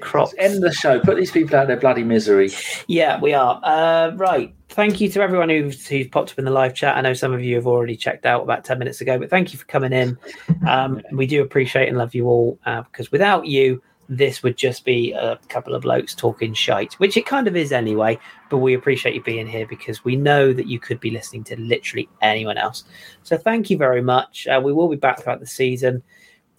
Crocs. 0.01 0.35
End 0.39 0.63
the 0.63 0.73
show. 0.73 1.01
Put 1.01 1.17
these 1.17 1.31
people 1.31 1.57
out 1.57 1.63
of 1.63 1.69
their 1.69 1.77
bloody 1.77 2.05
misery. 2.05 2.51
Yeah, 2.87 3.21
we 3.21 3.35
are. 3.35 3.61
Uh, 3.63 4.13
right. 4.17 4.55
Thank 4.69 5.01
you 5.01 5.09
to 5.11 5.21
everyone 5.21 5.49
who's, 5.49 5.87
who's 5.87 6.09
popped 6.09 6.33
up 6.33 6.39
in 6.39 6.45
the 6.45 6.51
live 6.51 6.75
chat. 6.75 6.97
I 6.97 7.01
know 7.03 7.15
some 7.15 7.33
of 7.33 7.43
you 7.43 7.57
have 7.57 7.67
already 7.67 7.97
checked 7.97 8.25
out 8.25 8.43
about 8.43 8.65
10 8.65 8.79
minutes 8.79 9.01
ago, 9.01 9.19
but 9.19 9.29
thank 9.29 9.53
you 9.53 9.59
for 9.59 9.67
coming 9.67 9.93
in. 9.93 10.19
Um, 10.67 11.03
we 11.13 11.27
do 11.27 11.43
appreciate 11.43 11.89
and 11.89 11.99
love 11.99 12.15
you 12.15 12.27
all 12.27 12.59
uh, 12.65 12.83
because 12.83 13.13
without 13.13 13.47
you, 13.47 13.83
this 14.09 14.43
would 14.43 14.57
just 14.57 14.85
be 14.85 15.13
a 15.13 15.39
couple 15.49 15.75
of 15.75 15.83
blokes 15.83 16.15
talking 16.15 16.53
shite, 16.55 16.95
which 16.95 17.17
it 17.17 17.27
kind 17.27 17.49
of 17.49 17.57
is 17.57 17.73
anyway. 17.73 18.19
But 18.51 18.59
we 18.59 18.75
appreciate 18.75 19.15
you 19.15 19.23
being 19.23 19.47
here 19.47 19.67
because 19.67 20.05
we 20.05 20.17
know 20.17 20.53
that 20.53 20.67
you 20.67 20.79
could 20.79 21.01
be 21.01 21.11
listening 21.11 21.45
to 21.45 21.59
literally 21.59 22.09
anyone 22.21 22.59
else. 22.59 22.85
So 23.23 23.39
thank 23.39 23.71
you 23.71 23.79
very 23.79 24.03
much. 24.03 24.47
Uh, 24.47 24.61
we 24.63 24.73
will 24.73 24.89
be 24.89 24.97
back 24.97 25.23
throughout 25.23 25.41
the 25.41 25.47
season. 25.47 26.03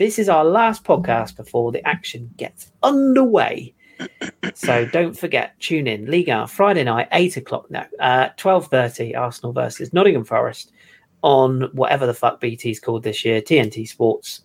This 0.03 0.19
is 0.19 0.27
our 0.27 0.43
last 0.43 0.84
podcast 0.84 1.38
before 1.38 1.71
the 1.71 1.81
action 1.88 2.30
gets 2.35 2.69
underway. 2.84 3.73
So 4.53 4.85
don't 4.85 5.17
forget, 5.17 5.57
tune 5.61 5.88
in. 5.88 6.11
Liga 6.11 6.45
Friday 6.45 6.84
night, 6.84 7.07
eight 7.13 7.38
o'clock 7.38 7.71
now, 7.71 7.85
uh, 8.01 8.27
twelve 8.35 8.67
thirty. 8.67 9.15
Arsenal 9.15 9.53
versus 9.53 9.93
Nottingham 9.93 10.25
Forest 10.25 10.73
on 11.21 11.69
whatever 11.71 12.05
the 12.05 12.13
fuck 12.13 12.41
BT's 12.41 12.81
called 12.81 13.03
this 13.03 13.23
year, 13.23 13.41
TNT 13.41 13.88
Sports. 13.88 14.41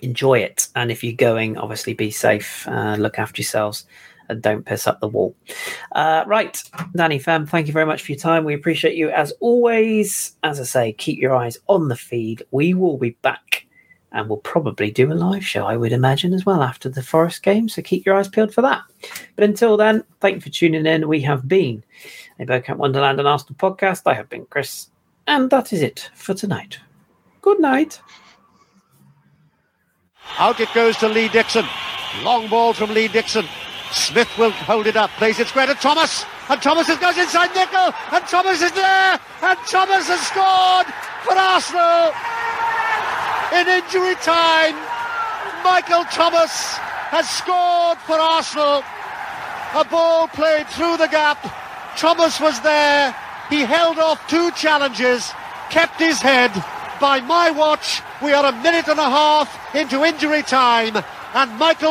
Enjoy 0.00 0.38
it, 0.38 0.68
and 0.74 0.90
if 0.90 1.04
you're 1.04 1.12
going, 1.12 1.58
obviously 1.58 1.92
be 1.92 2.10
safe. 2.10 2.66
Uh, 2.66 2.96
look 2.98 3.18
after 3.18 3.42
yourselves 3.42 3.84
and 4.30 4.40
don't 4.40 4.64
piss 4.64 4.86
up 4.86 4.98
the 5.00 5.08
wall. 5.08 5.36
Uh, 5.92 6.24
right, 6.26 6.58
Danny 6.96 7.18
Fam, 7.18 7.44
thank 7.44 7.66
you 7.66 7.74
very 7.74 7.84
much 7.84 8.00
for 8.00 8.12
your 8.12 8.18
time. 8.18 8.44
We 8.44 8.54
appreciate 8.54 8.96
you 8.96 9.10
as 9.10 9.30
always. 9.40 10.38
As 10.42 10.58
I 10.58 10.64
say, 10.64 10.92
keep 10.94 11.20
your 11.20 11.34
eyes 11.34 11.58
on 11.66 11.88
the 11.88 11.96
feed. 11.96 12.44
We 12.50 12.72
will 12.72 12.96
be 12.96 13.10
back 13.20 13.66
and 14.12 14.28
we'll 14.28 14.38
probably 14.38 14.90
do 14.90 15.12
a 15.12 15.14
live 15.14 15.46
show, 15.46 15.66
I 15.66 15.76
would 15.76 15.92
imagine, 15.92 16.34
as 16.34 16.44
well 16.44 16.62
after 16.62 16.88
the 16.88 17.02
Forest 17.02 17.42
game. 17.42 17.68
So 17.68 17.82
keep 17.82 18.04
your 18.04 18.16
eyes 18.16 18.28
peeled 18.28 18.52
for 18.52 18.62
that. 18.62 18.82
But 19.36 19.44
until 19.44 19.76
then, 19.76 20.04
thank 20.20 20.36
you 20.36 20.40
for 20.40 20.50
tuning 20.50 20.86
in. 20.86 21.08
We 21.08 21.20
have 21.22 21.48
been 21.48 21.84
a 22.38 22.46
Bergkamp 22.46 22.76
Wonderland 22.76 23.18
and 23.18 23.28
Arsenal 23.28 23.54
podcast. 23.56 24.02
I 24.06 24.14
have 24.14 24.28
been 24.28 24.46
Kris, 24.46 24.88
and 25.26 25.50
that 25.50 25.72
is 25.72 25.82
it 25.82 26.10
for 26.14 26.34
tonight. 26.34 26.78
Good 27.42 27.60
night. 27.60 28.00
Out 30.38 30.60
it 30.60 30.72
goes 30.74 30.96
to 30.98 31.08
Lee 31.08 31.28
Dixon. 31.28 31.66
Long 32.22 32.48
ball 32.48 32.72
from 32.72 32.92
Lee 32.92 33.08
Dixon. 33.08 33.46
Smith 33.92 34.30
will 34.38 34.52
hold 34.52 34.86
it 34.86 34.96
up, 34.96 35.10
plays 35.10 35.40
it 35.40 35.48
square 35.48 35.66
to 35.66 35.74
Thomas, 35.74 36.24
and 36.48 36.62
Thomas 36.62 36.86
goes 36.86 37.18
inside 37.18 37.52
Nicol, 37.54 37.92
and 38.12 38.24
Thomas 38.26 38.62
is 38.62 38.70
there, 38.72 39.18
and 39.42 39.58
Thomas 39.66 40.06
has 40.06 40.20
scored 40.28 40.86
for 41.24 41.36
Arsenal 41.36 42.12
in 43.52 43.68
injury 43.68 44.14
time. 44.16 44.74
Michael 45.64 46.04
Thomas 46.04 46.76
has 47.10 47.28
scored 47.28 47.98
for 47.98 48.14
Arsenal. 48.14 48.82
A 49.74 49.84
ball 49.84 50.28
played 50.28 50.68
through 50.68 50.96
the 50.96 51.08
gap. 51.08 51.38
Thomas 51.96 52.40
was 52.40 52.60
there. 52.60 53.14
He 53.48 53.60
held 53.62 53.98
off 53.98 54.26
two 54.28 54.50
challenges, 54.52 55.32
kept 55.70 55.98
his 55.98 56.20
head. 56.20 56.52
By 57.00 57.20
my 57.20 57.50
watch, 57.50 58.02
we 58.22 58.32
are 58.32 58.44
a 58.44 58.52
minute 58.62 58.88
and 58.88 59.00
a 59.00 59.10
half 59.10 59.74
into 59.74 60.04
injury 60.04 60.42
time, 60.42 61.02
and 61.34 61.58
Michael 61.58 61.88